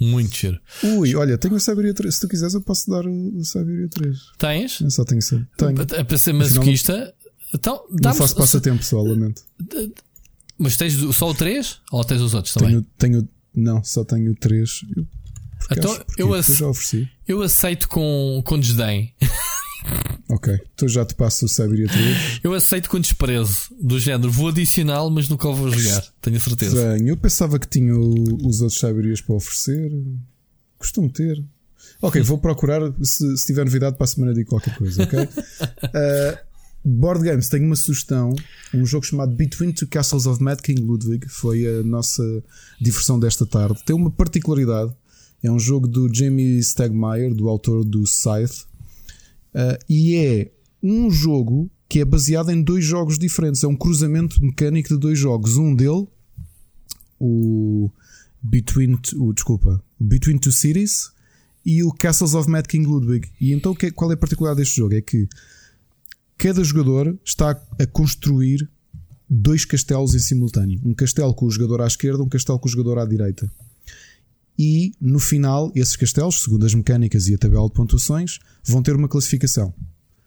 Muito 0.00 0.36
cheiro. 0.36 0.60
Ui, 0.84 1.14
olha, 1.16 1.36
tenho 1.36 1.56
o 1.56 1.60
Siberia 1.60 1.92
3. 1.92 2.14
Se 2.14 2.20
tu 2.20 2.28
quiseres, 2.28 2.54
eu 2.54 2.60
posso 2.60 2.88
dar 2.88 3.04
o 3.04 3.44
Siberia 3.44 3.88
3. 3.88 4.16
Tens? 4.38 4.80
Eu 4.80 4.90
só 4.90 5.04
tenho 5.04 5.20
sempre. 5.20 5.48
Tenho. 5.56 5.74
É 5.92 6.04
para 6.04 6.18
ser 6.18 6.32
masoquista. 6.32 7.12
Então, 7.52 7.82
não 7.90 8.14
faço 8.14 8.36
passatempo 8.36 8.82
só, 8.84 9.02
lamento. 9.02 9.42
Mas 10.56 10.76
tens 10.76 10.94
só 11.14 11.30
o 11.30 11.34
3 11.34 11.80
ou 11.90 12.04
tens 12.04 12.20
os 12.20 12.34
outros 12.34 12.54
também? 12.54 12.84
Tenho, 12.96 13.22
tenho 13.22 13.28
não, 13.54 13.82
só 13.82 14.04
tenho 14.04 14.32
o 14.32 14.34
3. 14.36 14.84
então, 15.72 16.00
eu, 16.16 16.30
ofereci. 16.30 17.10
Eu 17.26 17.42
aceito 17.42 17.88
com, 17.88 18.40
com 18.44 18.58
desdém. 18.58 19.14
Ok, 20.30 20.60
então 20.74 20.86
já 20.86 21.06
te 21.06 21.14
passo 21.14 21.46
o 21.46 21.48
Siberia 21.48 21.88
3. 21.88 22.40
Eu 22.44 22.52
aceito 22.52 22.90
com 22.90 23.00
desprezo, 23.00 23.74
do 23.80 23.98
género, 23.98 24.30
vou 24.30 24.48
adicioná-lo, 24.48 25.10
mas 25.10 25.26
nunca 25.28 25.48
o 25.48 25.54
vou 25.54 25.70
jogar, 25.70 26.04
tenho 26.20 26.38
certeza. 26.38 26.76
Estranho. 26.76 27.08
Eu 27.08 27.16
pensava 27.16 27.58
que 27.58 27.66
tinha 27.66 27.98
os 27.98 28.60
outros 28.60 28.78
Siberias 28.78 29.22
para 29.22 29.34
oferecer. 29.36 29.90
Costumo 30.78 31.10
ter. 31.10 31.42
Ok, 32.02 32.20
vou 32.22 32.38
procurar. 32.38 32.92
Se, 33.02 33.36
se 33.38 33.46
tiver 33.46 33.64
novidade 33.64 33.96
para 33.96 34.04
a 34.04 34.06
semana, 34.06 34.34
digo 34.34 34.50
qualquer 34.50 34.76
coisa, 34.76 35.02
ok? 35.02 35.18
uh, 35.18 36.38
Board 36.84 37.24
Games, 37.24 37.48
tenho 37.48 37.64
uma 37.64 37.74
sugestão. 37.76 38.34
Um 38.72 38.84
jogo 38.84 39.06
chamado 39.06 39.34
Between 39.34 39.72
Two 39.72 39.88
Castles 39.88 40.26
of 40.26 40.42
Mad 40.42 40.60
King 40.60 40.80
Ludwig. 40.80 41.26
Foi 41.28 41.66
a 41.66 41.82
nossa 41.82 42.22
diversão 42.80 43.18
desta 43.18 43.46
tarde. 43.46 43.82
Tem 43.84 43.96
uma 43.96 44.10
particularidade. 44.10 44.92
É 45.42 45.50
um 45.50 45.58
jogo 45.58 45.88
do 45.88 46.12
Jamie 46.12 46.62
Stegmaier, 46.62 47.34
do 47.34 47.48
autor 47.48 47.84
do 47.84 48.06
Scythe. 48.06 48.67
Uh, 49.54 49.78
e 49.88 50.16
é 50.16 50.52
um 50.82 51.10
jogo 51.10 51.70
que 51.88 52.00
é 52.00 52.04
baseado 52.04 52.50
em 52.50 52.62
dois 52.62 52.84
jogos 52.84 53.18
diferentes. 53.18 53.64
É 53.64 53.68
um 53.68 53.76
cruzamento 53.76 54.42
mecânico 54.42 54.90
de 54.90 54.98
dois 54.98 55.18
jogos. 55.18 55.56
Um 55.56 55.74
dele, 55.74 56.06
o 57.18 57.90
Between, 58.42 58.98
o, 59.16 59.32
desculpa, 59.32 59.82
Between 59.98 60.38
Two 60.38 60.52
Cities 60.52 61.10
e 61.64 61.82
o 61.82 61.90
Castles 61.90 62.34
of 62.34 62.48
Mad 62.48 62.66
King 62.66 62.86
Ludwig. 62.86 63.28
E 63.40 63.52
então 63.52 63.74
qual 63.94 64.10
é 64.10 64.14
a 64.14 64.16
particularidade 64.16 64.64
deste 64.64 64.76
jogo? 64.76 64.94
É 64.94 65.00
que 65.00 65.26
cada 66.36 66.62
jogador 66.62 67.18
está 67.24 67.50
a 67.50 67.86
construir 67.86 68.68
dois 69.28 69.64
castelos 69.64 70.14
em 70.14 70.18
simultâneo. 70.18 70.80
Um 70.84 70.94
castelo 70.94 71.34
com 71.34 71.46
o 71.46 71.50
jogador 71.50 71.80
à 71.82 71.86
esquerda, 71.86 72.22
um 72.22 72.28
castelo 72.28 72.58
com 72.58 72.68
o 72.68 72.70
jogador 72.70 72.98
à 72.98 73.04
direita 73.04 73.50
e 74.58 74.92
no 75.00 75.20
final, 75.20 75.70
esses 75.74 75.94
castelos, 75.94 76.42
segundo 76.42 76.66
as 76.66 76.74
mecânicas 76.74 77.28
e 77.28 77.34
a 77.34 77.38
tabela 77.38 77.68
de 77.68 77.74
pontuações, 77.74 78.40
vão 78.64 78.82
ter 78.82 78.96
uma 78.96 79.08
classificação. 79.08 79.72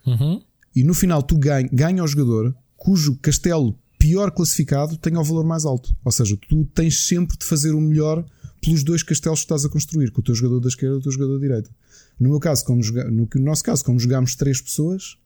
Uhum. 0.06 0.42
E 0.74 0.84
no 0.86 0.94
final, 0.94 1.22
tu 1.22 1.38
ganha, 1.38 1.68
ganha 1.72 2.02
o 2.02 2.08
jogador 2.08 2.56
cujo 2.78 3.18
castelo 3.18 3.78
pior 4.00 4.32
classificado 4.32 4.98
tenha 4.98 5.20
o 5.20 5.24
valor 5.24 5.46
mais 5.46 5.66
alto. 5.66 5.94
Ou 6.04 6.12
seja, 6.12 6.38
tu 6.48 6.64
tens 6.74 7.06
sempre 7.06 7.38
de 7.38 7.46
fazer 7.46 7.74
o 7.74 7.82
melhor 7.82 8.26
pelos 8.62 8.84
dois 8.84 9.04
castelos 9.04 9.40
que 9.40 9.46
estás 9.46 9.66
a 9.66 9.70
construir, 9.70 10.12
com 10.12 10.22
o 10.22 10.24
teu 10.24 10.34
jogador 10.34 10.62
da 10.62 10.70
esquerda 10.70 10.96
e 10.96 11.00
o 11.00 11.02
teu 11.02 11.12
jogador 11.12 11.34
da 11.34 11.40
direita. 11.42 11.70
No 12.18 12.30
meu 12.30 12.40
caso, 12.40 12.64
como 12.64 12.82
joga, 12.82 13.12
no, 13.12 13.28
no 13.36 13.42
nosso 13.44 13.64
caso, 13.64 13.84
como 13.84 14.00
jogámos 14.00 14.36
três 14.36 14.62
pessoas, 14.62 15.18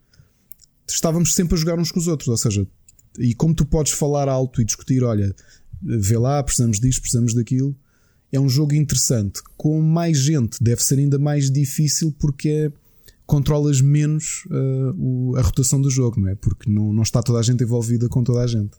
estávamos 0.90 1.34
sempre 1.36 1.56
a 1.56 1.58
jogar 1.58 1.80
uns 1.80 1.92
com 1.92 2.00
os 2.00 2.08
outros. 2.08 2.28
Ou 2.28 2.38
seja, 2.38 2.68
e 3.20 3.36
como 3.36 3.54
tu 3.54 3.66
podes 3.66 3.92
falar 3.92 4.28
alto 4.28 4.62
e 4.62 4.66
discutir, 4.66 5.04
olha, 5.04 5.34
vê 5.82 6.18
lá, 6.18 6.42
precisamos 6.42 6.80
disto, 6.80 7.02
precisamos 7.02 7.36
daquilo 7.36 7.76
é 8.32 8.40
um 8.40 8.50
jogo 8.50 8.74
interessante. 8.74 9.42
Com 9.58 9.82
mais 9.82 10.18
gente 10.18 10.58
deve 10.62 10.84
ser 10.84 11.00
ainda 11.00 11.18
mais 11.18 11.50
difícil 11.50 12.14
porque 12.20 12.50
é, 12.50 12.72
controlas 13.26 13.82
menos 13.82 14.46
uh, 14.48 14.96
o, 14.98 15.36
a 15.36 15.42
rotação 15.42 15.82
do 15.82 15.90
jogo, 15.90 16.20
não 16.20 16.30
é? 16.30 16.36
Porque 16.36 16.70
não, 16.70 16.94
não 16.94 17.04
está 17.04 17.22
toda 17.22 17.40
a 17.40 17.44
gente 17.44 17.64
envolvida 17.64 18.08
com 18.10 18.24
toda 18.24 18.42
a 18.42 18.48
gente. 18.48 18.72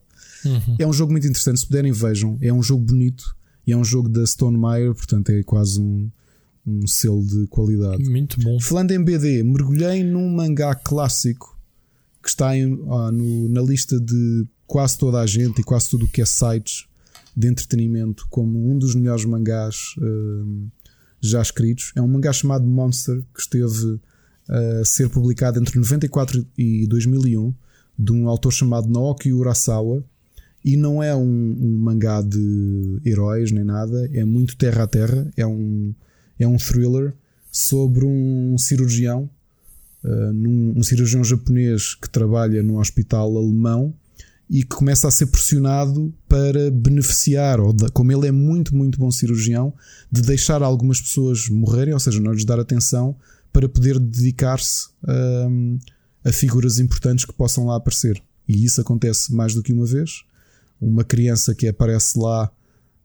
Uhum. 0.44 0.76
É 0.78 0.86
um 0.86 0.92
jogo 0.92 1.12
muito 1.12 1.26
interessante, 1.26 1.60
se 1.60 1.66
puderem 1.66 1.92
vejam. 1.92 2.38
É 2.40 2.52
um 2.52 2.62
jogo 2.62 2.84
bonito 2.84 3.36
e 3.66 3.72
é 3.72 3.76
um 3.76 3.84
jogo 3.84 4.08
da 4.08 4.24
Stone 4.26 4.56
Meyer, 4.56 4.94
portanto 4.94 5.30
é 5.30 5.42
quase 5.42 5.80
um, 5.80 6.10
um 6.66 6.86
selo 6.86 7.24
de 7.24 7.46
qualidade. 7.48 8.08
Muito 8.08 8.40
bom. 8.40 8.60
Falando 8.60 8.92
em 8.92 9.02
BD, 9.02 9.42
mergulhei 9.42 10.04
num 10.04 10.28
mangá 10.30 10.74
clássico 10.74 11.56
que 12.22 12.28
está 12.28 12.56
em, 12.56 12.72
ah, 12.90 13.10
no, 13.12 13.48
na 13.48 13.62
lista 13.62 13.98
de 14.00 14.46
quase 14.66 14.98
toda 14.98 15.20
a 15.20 15.26
gente 15.26 15.60
e 15.60 15.64
quase 15.64 15.90
tudo 15.90 16.06
o 16.06 16.08
que 16.08 16.20
é 16.20 16.26
sites 16.26 16.86
de 17.36 17.48
entretenimento 17.48 18.26
como 18.30 18.70
um 18.70 18.78
dos 18.78 18.94
melhores 18.94 19.24
mangás 19.24 19.94
uh, 19.98 20.70
já 21.20 21.42
escritos. 21.42 21.92
É 21.94 22.00
um 22.00 22.08
mangá 22.08 22.32
chamado 22.32 22.66
Monster 22.66 23.22
que 23.34 23.40
esteve 23.40 24.00
a 24.48 24.84
ser 24.84 25.10
publicado 25.10 25.60
entre 25.60 25.76
94 25.76 26.46
e 26.56 26.86
2001 26.86 27.52
de 27.98 28.12
um 28.12 28.28
autor 28.28 28.52
chamado 28.52 28.88
Naoki 28.88 29.32
Urasawa 29.32 30.04
e 30.64 30.76
não 30.76 31.02
é 31.02 31.14
um, 31.14 31.22
um, 31.22 31.78
mangá 31.78 32.20
de 32.20 33.00
heróis 33.04 33.52
nem 33.52 33.64
nada, 33.64 34.08
é 34.12 34.24
muito 34.24 34.56
terra 34.56 34.82
a 34.82 34.86
terra, 34.86 35.30
é 35.36 35.46
um, 35.46 35.94
é 36.38 36.46
um 36.46 36.56
thriller 36.56 37.14
sobre 37.52 38.04
um 38.04 38.56
cirurgião, 38.58 39.30
uh, 40.04 40.32
num, 40.32 40.74
um 40.76 40.82
cirurgião 40.82 41.22
japonês 41.22 41.94
que 41.94 42.10
trabalha 42.10 42.62
num 42.62 42.78
hospital 42.78 43.36
alemão 43.36 43.94
e 44.48 44.62
que 44.62 44.76
começa 44.76 45.08
a 45.08 45.10
ser 45.10 45.26
pressionado 45.26 46.14
para 46.28 46.70
beneficiar, 46.70 47.60
ou 47.60 47.72
de, 47.72 47.88
como 47.90 48.12
ele 48.12 48.28
é 48.28 48.32
muito, 48.32 48.74
muito 48.74 48.98
bom 48.98 49.10
cirurgião, 49.10 49.74
de 50.10 50.22
deixar 50.22 50.62
algumas 50.62 51.00
pessoas 51.00 51.48
morrerem, 51.48 51.92
ou 51.92 52.00
seja, 52.00 52.20
não 52.20 52.32
lhes 52.32 52.44
dar 52.44 52.60
atenção 52.60 53.16
para 53.52 53.68
poder 53.68 53.98
dedicar-se 53.98 54.88
a, 55.04 56.28
a 56.28 56.32
figuras 56.32 56.78
importantes 56.78 57.24
que 57.24 57.32
possam 57.32 57.66
lá 57.66 57.76
aparecer. 57.76 58.22
E 58.48 58.64
isso 58.64 58.80
acontece 58.80 59.34
mais 59.34 59.54
do 59.54 59.62
que 59.62 59.72
uma 59.72 59.86
vez. 59.86 60.22
Uma 60.80 61.02
criança 61.02 61.54
que 61.54 61.66
aparece 61.66 62.18
lá, 62.18 62.50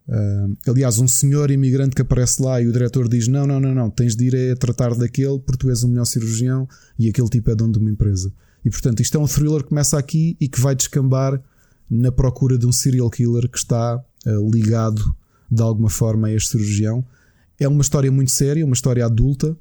uh, 0.08 0.58
aliás, 0.68 1.00
um 1.00 1.08
senhor 1.08 1.50
imigrante 1.50 1.96
que 1.96 2.02
aparece 2.02 2.42
lá 2.42 2.62
e 2.62 2.68
o 2.68 2.72
diretor 2.72 3.08
diz: 3.08 3.28
Não, 3.28 3.48
não, 3.48 3.60
não, 3.60 3.74
não, 3.74 3.90
tens 3.90 4.16
de 4.16 4.26
ir 4.26 4.52
a 4.52 4.56
tratar 4.56 4.94
daquele 4.94 5.40
porque 5.40 5.58
tu 5.58 5.70
és 5.70 5.84
o 5.84 5.88
melhor 5.88 6.06
cirurgião 6.06 6.68
e 7.00 7.10
aquele 7.10 7.30
tipo 7.30 7.50
é 7.50 7.56
dono 7.56 7.74
de 7.74 7.80
uma 7.80 7.90
empresa. 7.90 8.32
E 8.64 8.70
portanto, 8.70 9.02
isto 9.02 9.18
é 9.18 9.20
um 9.20 9.28
thriller 9.28 9.64
que 9.64 9.70
começa 9.70 9.98
aqui 9.98 10.38
e 10.40 10.48
que 10.48 10.60
vai 10.60 10.76
descambar 10.76 11.42
na 11.90 12.12
procura 12.12 12.58
de 12.58 12.66
um 12.66 12.72
serial 12.72 13.10
killer 13.10 13.50
que 13.50 13.58
está 13.58 13.98
uh, 13.98 14.52
ligado 14.52 15.04
de 15.50 15.62
alguma 15.62 15.90
forma 15.90 16.28
a 16.28 16.34
este 16.34 16.52
cirurgião. 16.52 17.06
É 17.60 17.68
uma 17.68 17.82
história 17.82 18.12
muito 18.12 18.32
séria, 18.32 18.66
uma 18.66 18.74
história 18.74 19.06
adulta, 19.06 19.58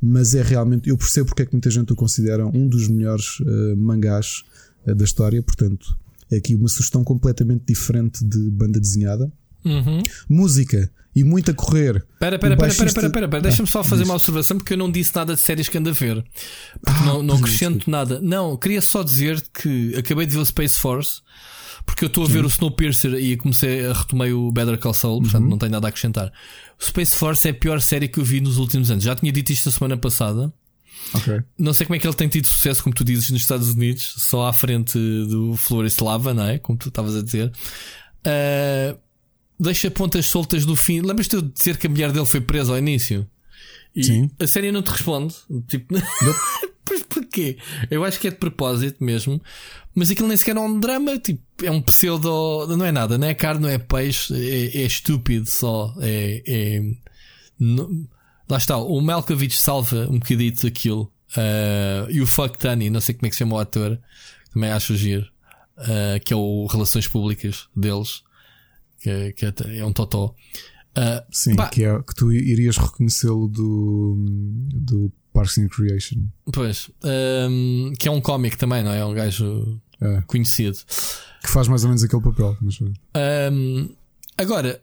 mas 0.00 0.34
é 0.34 0.42
realmente. 0.42 0.88
Eu 0.88 0.96
percebo 0.96 1.26
porque 1.26 1.42
é 1.42 1.46
que 1.46 1.52
muita 1.52 1.70
gente 1.70 1.92
o 1.92 1.96
considera 1.96 2.46
um 2.46 2.68
dos 2.68 2.88
melhores 2.88 3.40
uh, 3.40 3.76
mangás 3.76 4.44
uh, 4.86 4.94
da 4.94 5.04
história. 5.04 5.42
Portanto, 5.42 5.86
é 6.30 6.36
aqui 6.36 6.54
uma 6.54 6.68
sugestão 6.68 7.02
completamente 7.02 7.64
diferente 7.66 8.24
de 8.24 8.38
banda 8.50 8.78
desenhada. 8.78 9.32
Uhum. 9.64 10.02
Música 10.28 10.90
e 11.14 11.22
muito 11.24 11.50
a 11.50 11.54
correr. 11.54 11.96
Espera, 12.14 12.36
espera, 12.36 12.54
espera, 12.54 12.88
espera, 12.88 13.24
espera, 13.26 13.40
deixa-me 13.40 13.68
só 13.68 13.84
fazer 13.84 14.04
uma 14.04 14.14
observação 14.14 14.56
porque 14.56 14.72
eu 14.72 14.78
não 14.78 14.90
disse 14.90 15.14
nada 15.14 15.34
de 15.34 15.40
séries 15.40 15.68
que 15.68 15.76
ando 15.76 15.90
a 15.90 15.92
ver. 15.92 16.24
Porque 16.82 17.00
ah, 17.02 17.06
não, 17.06 17.22
não 17.22 17.36
acrescento 17.36 17.90
nada. 17.90 18.20
Não, 18.20 18.56
queria 18.56 18.80
só 18.80 19.02
dizer 19.02 19.42
que 19.52 19.94
acabei 19.96 20.26
de 20.26 20.34
ver 20.34 20.40
o 20.40 20.46
Space 20.46 20.78
Force 20.78 21.20
porque 21.84 22.04
eu 22.04 22.06
estou 22.06 22.24
a 22.24 22.28
ver 22.28 22.44
o 22.44 22.48
Snowpiercer 22.48 23.14
e 23.14 23.36
comecei 23.36 23.86
a 23.86 23.92
retomei 23.92 24.32
o 24.32 24.50
Better 24.52 24.78
Call 24.78 24.94
Saul, 24.94 25.20
portanto 25.20 25.42
uhum. 25.42 25.50
não 25.50 25.58
tenho 25.58 25.72
nada 25.72 25.88
a 25.88 25.90
acrescentar. 25.90 26.32
O 26.80 26.84
Space 26.84 27.16
Force 27.16 27.46
é 27.46 27.50
a 27.50 27.54
pior 27.54 27.80
série 27.80 28.08
que 28.08 28.18
eu 28.18 28.24
vi 28.24 28.40
nos 28.40 28.56
últimos 28.56 28.90
anos. 28.90 29.04
Já 29.04 29.14
tinha 29.14 29.32
dito 29.32 29.50
isto 29.50 29.68
a 29.68 29.72
semana 29.72 29.96
passada. 29.96 30.52
Okay. 31.14 31.40
Não 31.58 31.72
sei 31.72 31.86
como 31.86 31.96
é 31.96 31.98
que 31.98 32.06
ele 32.06 32.14
tem 32.14 32.28
tido 32.28 32.46
sucesso, 32.46 32.82
como 32.82 32.94
tu 32.94 33.04
dizes, 33.04 33.30
nos 33.30 33.42
Estados 33.42 33.70
Unidos, 33.70 34.14
só 34.18 34.46
à 34.46 34.52
frente 34.52 34.96
do 34.96 35.56
Flores 35.56 35.98
Lava, 35.98 36.32
não 36.32 36.44
é? 36.44 36.58
Como 36.58 36.78
tu 36.78 36.88
estavas 36.88 37.16
a 37.16 37.22
dizer. 37.22 37.52
Uh, 38.24 38.96
deixa 39.62 39.90
pontas 39.90 40.26
soltas 40.26 40.66
no 40.66 40.76
fim. 40.76 41.00
Lembras-te 41.00 41.40
de 41.40 41.48
dizer 41.48 41.76
que 41.76 41.86
a 41.86 41.90
mulher 41.90 42.12
dele 42.12 42.26
foi 42.26 42.40
presa 42.40 42.72
ao 42.72 42.78
início? 42.78 43.26
E 43.94 44.04
Sim. 44.04 44.30
a 44.38 44.46
série 44.46 44.72
não 44.72 44.82
te 44.82 44.90
responde. 44.90 45.34
Tipo, 45.68 45.94
pois 46.84 47.02
porquê? 47.02 47.58
Eu 47.90 48.04
acho 48.04 48.18
que 48.18 48.28
é 48.28 48.30
de 48.30 48.36
propósito 48.36 49.02
mesmo. 49.04 49.40
Mas 49.94 50.10
aquilo 50.10 50.28
nem 50.28 50.36
sequer 50.36 50.56
é 50.56 50.60
um 50.60 50.80
drama. 50.80 51.18
Tipo, 51.18 51.42
é 51.62 51.70
um 51.70 51.80
pseudo. 51.80 52.66
Não 52.76 52.84
é 52.84 52.92
nada, 52.92 53.16
não 53.16 53.26
é 53.26 53.34
carne, 53.34 53.62
não 53.62 53.68
é 53.68 53.78
peixe. 53.78 54.34
É, 54.34 54.82
é 54.82 54.86
estúpido 54.86 55.48
só. 55.48 55.94
É. 56.00 56.42
é 56.46 56.82
não, 57.58 58.08
lá 58.48 58.56
está. 58.56 58.76
O 58.76 59.00
Malkovich 59.00 59.56
salva 59.56 60.08
um 60.10 60.18
bocadito 60.18 60.66
aquilo. 60.66 61.12
Uh, 61.36 62.10
e 62.10 62.20
o 62.20 62.26
Fuck 62.26 62.58
Tani, 62.58 62.90
não 62.90 63.00
sei 63.00 63.14
como 63.14 63.26
é 63.26 63.30
que 63.30 63.36
se 63.36 63.40
chama 63.40 63.56
o 63.56 63.58
ator. 63.58 63.98
Também 64.52 64.70
acho 64.70 64.96
giro. 64.96 65.30
Uh, 65.78 66.20
que 66.24 66.32
é 66.32 66.36
o 66.36 66.66
Relações 66.66 67.08
Públicas 67.08 67.68
deles 67.74 68.22
que, 69.02 69.10
é, 69.10 69.32
que 69.32 69.46
é, 69.46 69.52
é 69.78 69.84
um 69.84 69.92
totó. 69.92 70.34
Uh, 70.96 71.24
Sim, 71.30 71.56
que, 71.72 71.84
é, 71.84 71.98
que 72.02 72.14
tu 72.14 72.30
irias 72.32 72.76
reconhecê-lo 72.76 73.48
do, 73.48 74.14
do 74.74 75.12
Parks 75.32 75.58
and 75.58 75.62
Recreation. 75.62 76.26
Pois, 76.52 76.90
um, 77.50 77.92
que 77.98 78.06
é 78.08 78.10
um 78.10 78.20
cómic 78.20 78.56
também, 78.56 78.82
não 78.84 78.92
é? 78.92 78.98
É 78.98 79.04
um 79.04 79.14
gajo 79.14 79.80
é. 80.00 80.22
conhecido. 80.26 80.78
Que 81.42 81.50
faz 81.50 81.66
mais 81.66 81.82
ou 81.82 81.88
menos 81.88 82.04
aquele 82.04 82.22
papel. 82.22 82.56
Mas... 82.60 82.78
Um, 82.80 83.88
agora, 84.36 84.80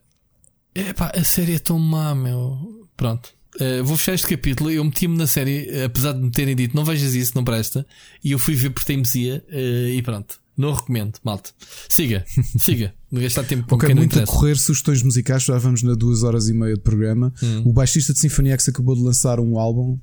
epá, 0.75 1.11
a 1.15 1.23
série 1.23 1.55
é 1.55 1.59
tão 1.59 1.79
má, 1.79 2.13
meu. 2.13 2.89
Pronto. 2.97 3.29
Uh, 3.55 3.83
vou 3.83 3.95
fechar 3.95 4.15
este 4.15 4.27
capítulo. 4.27 4.71
Eu 4.71 4.83
meti-me 4.83 5.15
na 5.15 5.27
série, 5.27 5.83
apesar 5.83 6.13
de 6.13 6.19
me 6.19 6.31
terem 6.31 6.55
dito 6.55 6.75
não 6.75 6.83
vejas 6.83 7.13
isso, 7.13 7.33
não 7.35 7.43
presta. 7.43 7.85
E 8.23 8.31
eu 8.31 8.39
fui 8.39 8.55
ver 8.55 8.71
por 8.71 8.83
teimosia 8.83 9.43
uh, 9.47 9.87
e 9.89 10.01
pronto. 10.01 10.41
Não 10.59 10.73
recomendo, 10.73 11.13
malta. 11.23 11.51
Siga, 11.87 12.25
siga. 12.59 12.93
Não 13.09 13.21
gastar 13.21 13.45
tempo 13.45 13.65
com 13.65 13.75
okay, 13.75 13.95
muito 13.95 14.19
a 14.19 14.25
correr 14.25 14.57
sugestões 14.57 15.01
musicais. 15.01 15.43
Já 15.43 15.57
vamos 15.57 15.81
na 15.83 15.93
duas 15.93 16.21
horas 16.21 16.49
e 16.49 16.53
meia 16.53 16.73
de 16.73 16.81
programa. 16.81 17.33
Hum. 17.41 17.63
O 17.65 17.71
baixista 17.71 18.11
de 18.11 18.19
Symphony 18.19 18.49
X 18.49 18.67
acabou 18.67 18.93
de 18.93 19.01
lançar 19.01 19.39
um 19.39 19.57
álbum. 19.57 19.97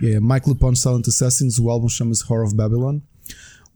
É 0.00 0.20
Michael 0.20 0.52
Upon 0.52 0.76
Silent 0.76 1.08
Assassins. 1.08 1.58
O 1.58 1.68
álbum 1.68 1.88
chama-se 1.88 2.22
Horror 2.22 2.46
of 2.46 2.54
Babylon. 2.54 3.00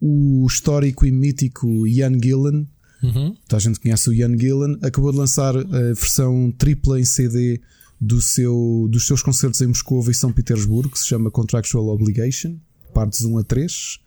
O 0.00 0.46
histórico 0.46 1.04
e 1.04 1.10
mítico 1.10 1.88
Ian 1.88 2.16
Gillan. 2.22 2.68
Uhum. 3.02 3.36
Então 3.44 3.56
a 3.56 3.60
gente 3.60 3.80
conhece 3.80 4.08
o 4.08 4.14
Ian 4.14 4.38
Gillan. 4.38 4.78
Acabou 4.80 5.10
de 5.10 5.18
lançar 5.18 5.56
a 5.56 5.62
versão 5.92 6.54
tripla 6.56 7.00
em 7.00 7.04
CD 7.04 7.60
do 8.00 8.22
seu, 8.22 8.86
dos 8.88 9.08
seus 9.08 9.24
concertos 9.24 9.60
em 9.60 9.66
Moscou 9.66 10.08
e 10.08 10.14
São 10.14 10.32
Petersburgo, 10.32 10.90
que 10.90 11.00
se 11.00 11.06
chama 11.08 11.32
Contractual 11.32 11.88
Obligation 11.88 12.56
partes 12.92 13.24
1 13.24 13.38
a 13.38 13.42
3. 13.42 13.98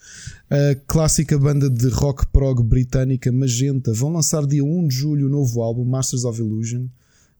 A 0.50 0.76
clássica 0.88 1.38
banda 1.38 1.70
de 1.70 1.88
rock 1.90 2.26
prog 2.28 2.64
britânica 2.64 3.32
Magenta 3.32 3.92
vão 3.94 4.14
lançar 4.14 4.46
dia 4.46 4.64
1 4.64 4.88
de 4.88 4.96
julho 4.96 5.28
o 5.28 5.30
novo 5.30 5.62
álbum 5.62 5.84
Masters 5.84 6.24
of 6.24 6.40
Illusion. 6.40 6.86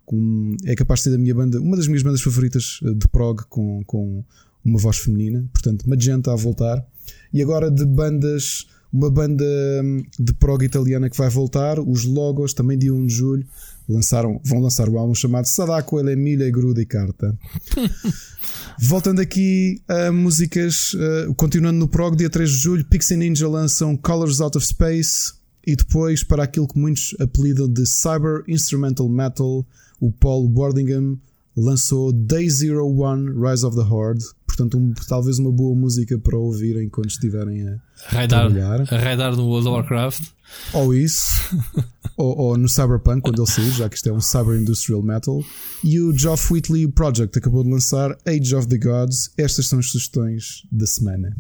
Com, 0.06 0.56
é 0.66 0.76
capaz 0.76 1.00
de 1.00 1.06
ser 1.06 1.10
da 1.12 1.18
minha 1.18 1.34
banda, 1.34 1.60
uma 1.60 1.76
das 1.76 1.88
minhas 1.88 2.04
bandas 2.04 2.22
favoritas 2.22 2.80
eh, 2.84 2.94
de 2.94 3.08
prog 3.08 3.42
com, 3.50 3.84
com 3.86 4.24
uma 4.64 4.80
voz 4.80 4.98
feminina. 4.98 5.46
Portanto, 5.52 5.88
Magenta 5.88 6.32
a 6.32 6.36
voltar. 6.36 6.86
E 7.34 7.42
agora 7.42 7.72
de 7.72 7.86
bandas, 7.86 8.68
uma 8.92 9.10
banda 9.10 9.46
hum, 9.84 10.04
de 10.20 10.34
prog 10.34 10.64
italiana 10.64 11.10
que 11.10 11.18
vai 11.18 11.30
voltar, 11.30 11.80
os 11.80 12.06
Logos, 12.06 12.54
também 12.54 12.78
dia 12.78 12.94
1 12.94 13.06
de 13.06 13.14
julho, 13.14 13.48
lançaram, 13.88 14.40
vão 14.44 14.60
lançar 14.60 14.90
o 14.90 14.98
álbum 14.98 15.14
chamado 15.14 15.46
Sadako 15.46 16.00
El 16.00 16.10
Emília 16.10 16.50
Gruda 16.50 16.82
e 16.82 16.86
Carta. 16.86 17.38
Voltando 18.80 19.22
aqui 19.22 19.82
a 19.88 20.12
músicas, 20.12 20.94
uh, 20.94 21.34
continuando 21.36 21.80
no 21.80 21.88
prog, 21.88 22.16
dia 22.16 22.30
3 22.30 22.50
de 22.50 22.58
julho, 22.58 22.86
Pixie 22.86 23.16
Ninja 23.16 23.48
lançam 23.48 23.96
Colors 23.96 24.42
Out 24.42 24.58
of 24.58 24.66
Space 24.66 25.34
e 25.66 25.76
depois, 25.76 26.24
para 26.24 26.44
aquilo 26.44 26.68
que 26.68 26.78
muitos 26.78 27.16
apelidam 27.20 27.68
de 27.68 27.86
Cyber 27.86 28.44
Instrumental 28.48 29.10
Metal, 29.10 29.66
o 30.00 30.12
Paul 30.12 30.52
Wardingham 30.54 31.18
lançou 31.56 32.12
Day 32.12 32.50
Zero 32.50 32.88
One 32.88 33.32
Rise 33.32 33.66
of 33.66 33.76
the 33.76 33.84
Horde. 33.84 34.26
Portanto, 34.56 34.78
um, 34.78 34.94
talvez 35.08 35.38
uma 35.38 35.52
boa 35.52 35.76
música 35.76 36.18
para 36.18 36.38
ouvirem 36.38 36.88
quando 36.88 37.10
estiverem 37.10 37.68
a 37.68 37.78
raidar, 38.08 38.52
trabalhar. 38.52 38.94
A 38.94 38.98
raidar 38.98 39.36
no 39.36 39.48
World 39.48 39.68
of 39.68 39.76
Warcraft. 39.76 40.30
Ou 40.74 40.94
isso, 40.94 41.42
ou, 42.16 42.38
ou, 42.38 42.58
no 42.58 42.70
Cyberpunk, 42.70 43.22
quando 43.22 43.42
ele 43.42 43.52
sair, 43.52 43.72
já 43.72 43.90
que 43.90 43.98
isto 43.98 44.08
é 44.08 44.14
um 44.14 44.22
Cyber 44.22 44.56
Industrial 44.56 45.02
Metal. 45.02 45.44
E 45.84 46.00
o 46.00 46.18
Geoff 46.18 46.54
Whitley 46.54 46.88
Project 46.88 47.38
acabou 47.38 47.64
de 47.64 47.70
lançar 47.70 48.18
Age 48.26 48.56
of 48.56 48.68
the 48.68 48.78
Gods. 48.78 49.32
Estas 49.38 49.68
são 49.68 49.80
as 49.80 49.92
sugestões 49.92 50.66
da 50.72 50.88
semana. 50.88 51.36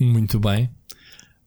Muito 0.00 0.40
bem, 0.40 0.68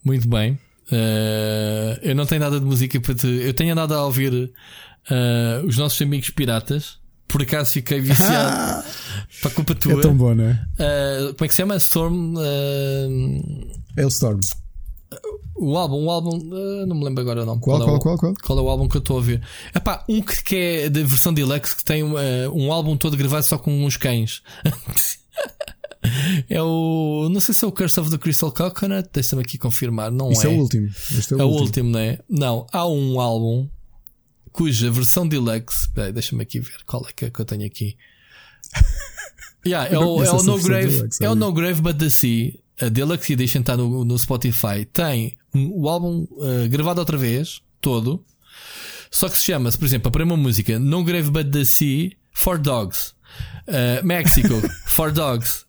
muito 0.06 0.28
bem. 0.30 0.54
Uh, 0.90 2.00
eu 2.02 2.16
não 2.16 2.26
tenho 2.26 2.42
nada 2.42 2.60
de 2.60 2.66
música 2.66 3.00
para 3.02 3.16
te. 3.16 3.28
Eu 3.28 3.54
tenho 3.54 3.74
andado 3.74 3.94
a 3.94 4.06
ouvir 4.06 4.32
uh, 4.34 5.66
os 5.66 5.78
nossos 5.78 6.02
amigos 6.02 6.30
piratas 6.30 7.03
por 7.34 7.42
acaso 7.42 7.72
fiquei 7.72 8.00
viciado 8.00 8.48
ah, 8.48 8.86
para 9.42 9.50
culpa 9.50 9.74
tua. 9.74 9.94
É 9.94 10.02
tão 10.02 10.16
bom, 10.16 10.36
né? 10.36 10.64
Uh, 10.76 11.34
como 11.34 11.46
é 11.46 11.48
que 11.48 11.54
se 11.54 11.58
chama? 11.58 11.78
Storm. 11.78 12.36
Uh, 12.36 13.72
Hailstorm. 13.98 14.40
O 15.56 15.76
álbum, 15.76 16.06
o 16.06 16.12
álbum, 16.12 16.38
uh, 16.38 16.86
não 16.86 16.96
me 16.96 17.06
lembro 17.06 17.22
agora 17.22 17.42
o 17.42 17.46
nome. 17.46 17.60
Qual, 17.60 17.80
qual, 17.80 17.90
é 17.90 17.98
o, 17.98 18.00
qual, 18.00 18.18
qual? 18.20 18.34
Qual 18.36 18.60
é 18.60 18.62
o 18.62 18.70
álbum 18.70 18.88
que 18.88 18.98
eu 18.98 19.00
estou 19.00 19.18
a 19.18 19.22
ver? 19.22 19.42
Epá, 19.76 20.06
um 20.08 20.22
que, 20.22 20.44
que 20.44 20.56
é 20.56 20.90
da 20.90 21.02
versão 21.02 21.34
deluxe 21.34 21.76
que 21.76 21.84
tem 21.84 22.04
uh, 22.04 22.16
um 22.54 22.72
álbum 22.72 22.96
todo 22.96 23.18
gravado 23.18 23.44
só 23.44 23.58
com 23.58 23.84
uns 23.84 23.98
cães. 23.98 24.44
é 26.48 26.62
o. 26.62 27.30
Não 27.32 27.40
sei 27.40 27.56
se 27.56 27.66
é 27.66 27.68
o 27.68 27.72
Curse 27.72 28.00
of 28.00 28.12
the 28.12 28.20
Crystal 28.20 28.52
Coconut. 28.52 29.10
Deixa-me 29.12 29.42
aqui 29.42 29.58
confirmar. 29.58 30.12
Não 30.12 30.32
Isso 30.32 30.46
é. 30.46 30.54
é 30.54 30.56
o 30.56 30.60
último. 30.60 30.88
Este 30.88 31.34
é 31.34 31.38
o, 31.38 31.42
é 31.42 31.46
último. 31.46 31.64
último, 31.64 31.90
não 31.90 32.00
é? 32.00 32.20
Não, 32.30 32.68
há 32.72 32.88
um 32.88 33.20
álbum 33.20 33.68
cuja 34.54 34.90
versão 34.90 35.28
deluxe. 35.28 35.90
Deixa-me 36.14 36.44
aqui 36.44 36.60
ver 36.62 36.78
qual 36.86 37.06
é 37.10 37.12
que, 37.12 37.26
é 37.26 37.30
que 37.30 37.40
eu 37.40 37.46
tenho 37.46 37.66
aqui. 37.66 37.98
Yeah, 39.66 39.96
é, 39.96 39.98
o, 39.98 40.22
é, 40.22 40.30
o 40.30 40.44
no 40.44 40.62
grave, 40.62 40.98
Deluxe, 40.98 41.24
é 41.24 41.30
o 41.30 41.36
No 41.36 41.54
Grave 41.54 41.82
But 41.82 41.98
The 41.98 42.10
Sea. 42.10 42.54
A 42.82 42.90
Deluxe 42.90 43.32
Edition 43.32 43.62
está 43.62 43.78
no, 43.78 44.04
no 44.04 44.20
Spotify. 44.20 44.84
Tem 44.92 45.36
o 45.54 45.88
álbum 45.88 46.28
uh, 46.32 46.68
gravado 46.70 47.00
outra 47.00 47.18
vez, 47.18 47.62
todo. 47.80 48.22
Só 49.10 49.30
que 49.30 49.38
se 49.38 49.44
chama-se, 49.44 49.78
por 49.78 49.86
exemplo, 49.86 50.10
a 50.10 50.12
primeira 50.12 50.42
música 50.42 50.78
No 50.78 51.04
Grave 51.04 51.32
But 51.32 51.50
The 51.52 51.64
Sea 51.64 52.12
for 52.34 52.58
Dogs. 52.58 53.14
Uh, 53.68 54.06
México 54.06 54.62
for 54.86 55.12
Dogs. 55.12 55.66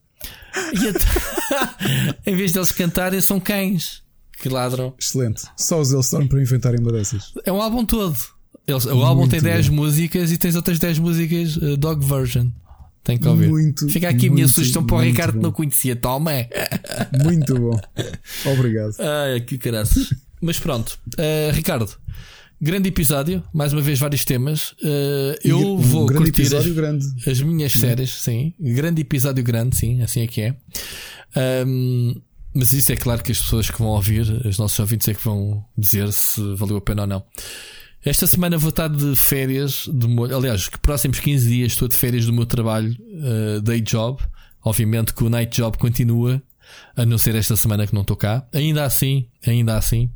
E 0.72 2.30
em 2.30 2.34
vez 2.34 2.50
deles 2.50 2.72
cantarem, 2.72 3.20
são 3.20 3.38
cães 3.38 4.02
que 4.40 4.48
ladram. 4.48 4.94
Excelente. 4.98 5.42
Só 5.56 5.80
os 5.80 5.92
eles 5.92 6.06
estão 6.06 6.26
para 6.26 6.42
inventarem 6.42 6.80
uma 6.80 6.90
dessas. 6.90 7.32
É 7.44 7.52
um 7.52 7.62
álbum 7.62 7.84
todo. 7.84 8.16
Eles, 8.66 8.86
o 8.86 9.02
álbum 9.02 9.28
tem 9.28 9.40
10 9.40 9.68
músicas 9.68 10.32
e 10.32 10.38
tens 10.38 10.56
outras 10.56 10.78
10 10.78 10.98
músicas 10.98 11.56
uh, 11.56 11.76
dog 11.76 12.04
version. 12.04 12.48
Tem 13.02 13.18
que 13.18 13.28
ouvir. 13.28 13.48
Muito, 13.48 13.86
Fica 13.90 14.08
aqui 14.08 14.28
a 14.28 14.32
minha 14.32 14.48
sugestão 14.48 14.82
para 14.82 14.96
o 14.96 15.00
Ricardo 15.00 15.34
que 15.34 15.42
não 15.42 15.52
conhecia. 15.52 15.94
Toma. 15.94 16.32
Muito 17.22 17.54
bom. 17.54 17.78
Obrigado. 18.46 18.94
Ai, 18.98 19.40
que 19.40 19.58
graças. 19.58 20.14
Mas 20.40 20.58
pronto, 20.58 20.98
uh, 21.18 21.52
Ricardo, 21.52 21.90
grande 22.60 22.88
episódio. 22.88 23.42
Mais 23.52 23.74
uma 23.74 23.82
vez, 23.82 23.98
vários 23.98 24.24
temas. 24.24 24.72
Uh, 24.72 25.36
eu 25.44 25.58
um 25.58 25.76
vou 25.76 26.06
curtir 26.06 26.42
as, 26.42 27.28
as 27.28 27.40
minhas 27.42 27.72
séries, 27.72 28.10
sim. 28.14 28.54
Grande 28.58 29.02
episódio 29.02 29.44
grande, 29.44 29.76
sim. 29.76 30.00
Assim 30.00 30.22
é 30.22 30.26
que 30.26 30.40
é. 30.40 30.56
Um, 31.66 32.14
mas 32.54 32.72
isso 32.72 32.92
é 32.92 32.96
claro 32.96 33.22
que 33.22 33.32
as 33.32 33.40
pessoas 33.40 33.68
que 33.68 33.78
vão 33.78 33.88
ouvir, 33.88 34.22
os 34.46 34.58
nossos 34.58 34.78
ouvintes, 34.78 35.08
é 35.08 35.14
que 35.14 35.24
vão 35.24 35.64
dizer 35.76 36.10
se 36.12 36.40
valeu 36.54 36.78
a 36.78 36.80
pena 36.80 37.02
ou 37.02 37.08
não. 37.08 37.24
Esta 38.04 38.26
semana 38.26 38.58
vou 38.58 38.68
estar 38.68 38.88
de 38.88 39.16
férias, 39.16 39.88
de, 39.90 40.06
aliás, 40.34 40.68
que 40.68 40.78
próximos 40.78 41.18
15 41.20 41.48
dias 41.48 41.72
estou 41.72 41.88
de 41.88 41.96
férias 41.96 42.26
do 42.26 42.34
meu 42.34 42.44
trabalho, 42.44 42.94
uh, 43.00 43.62
day 43.62 43.80
job. 43.80 44.22
Obviamente 44.62 45.14
que 45.14 45.24
o 45.24 45.30
night 45.30 45.56
job 45.56 45.78
continua, 45.78 46.42
a 46.94 47.06
não 47.06 47.16
ser 47.16 47.34
esta 47.34 47.56
semana 47.56 47.86
que 47.86 47.94
não 47.94 48.02
estou 48.02 48.16
cá. 48.16 48.46
Ainda 48.52 48.84
assim, 48.84 49.26
ainda 49.46 49.76
assim, 49.76 50.10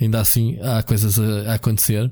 ainda 0.00 0.20
assim 0.20 0.58
há 0.62 0.82
coisas 0.82 1.18
a, 1.18 1.52
a 1.52 1.54
acontecer. 1.54 2.06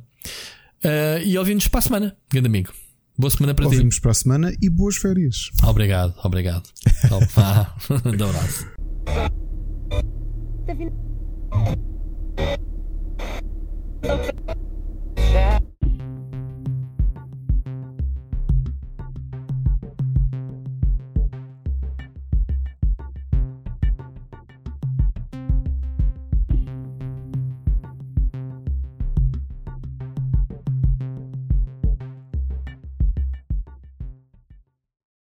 Uh, 0.84 1.22
e 1.24 1.38
ouvimos 1.38 1.66
para 1.66 1.78
a 1.78 1.82
semana, 1.82 2.16
grande 2.30 2.48
amigo. 2.48 2.70
Boa 3.16 3.30
semana 3.30 3.54
para 3.54 3.64
ouvimos 3.64 3.76
ti. 3.76 3.80
Ouvimos 3.80 3.98
para 4.00 4.10
a 4.10 4.14
semana 4.14 4.52
e 4.60 4.68
boas 4.68 4.96
férias. 4.96 5.50
Obrigado, 5.62 6.14
obrigado. 6.22 6.68
Então, 7.04 7.20
vá, 7.34 7.74
um 7.88 8.24
abraço. 8.28 8.66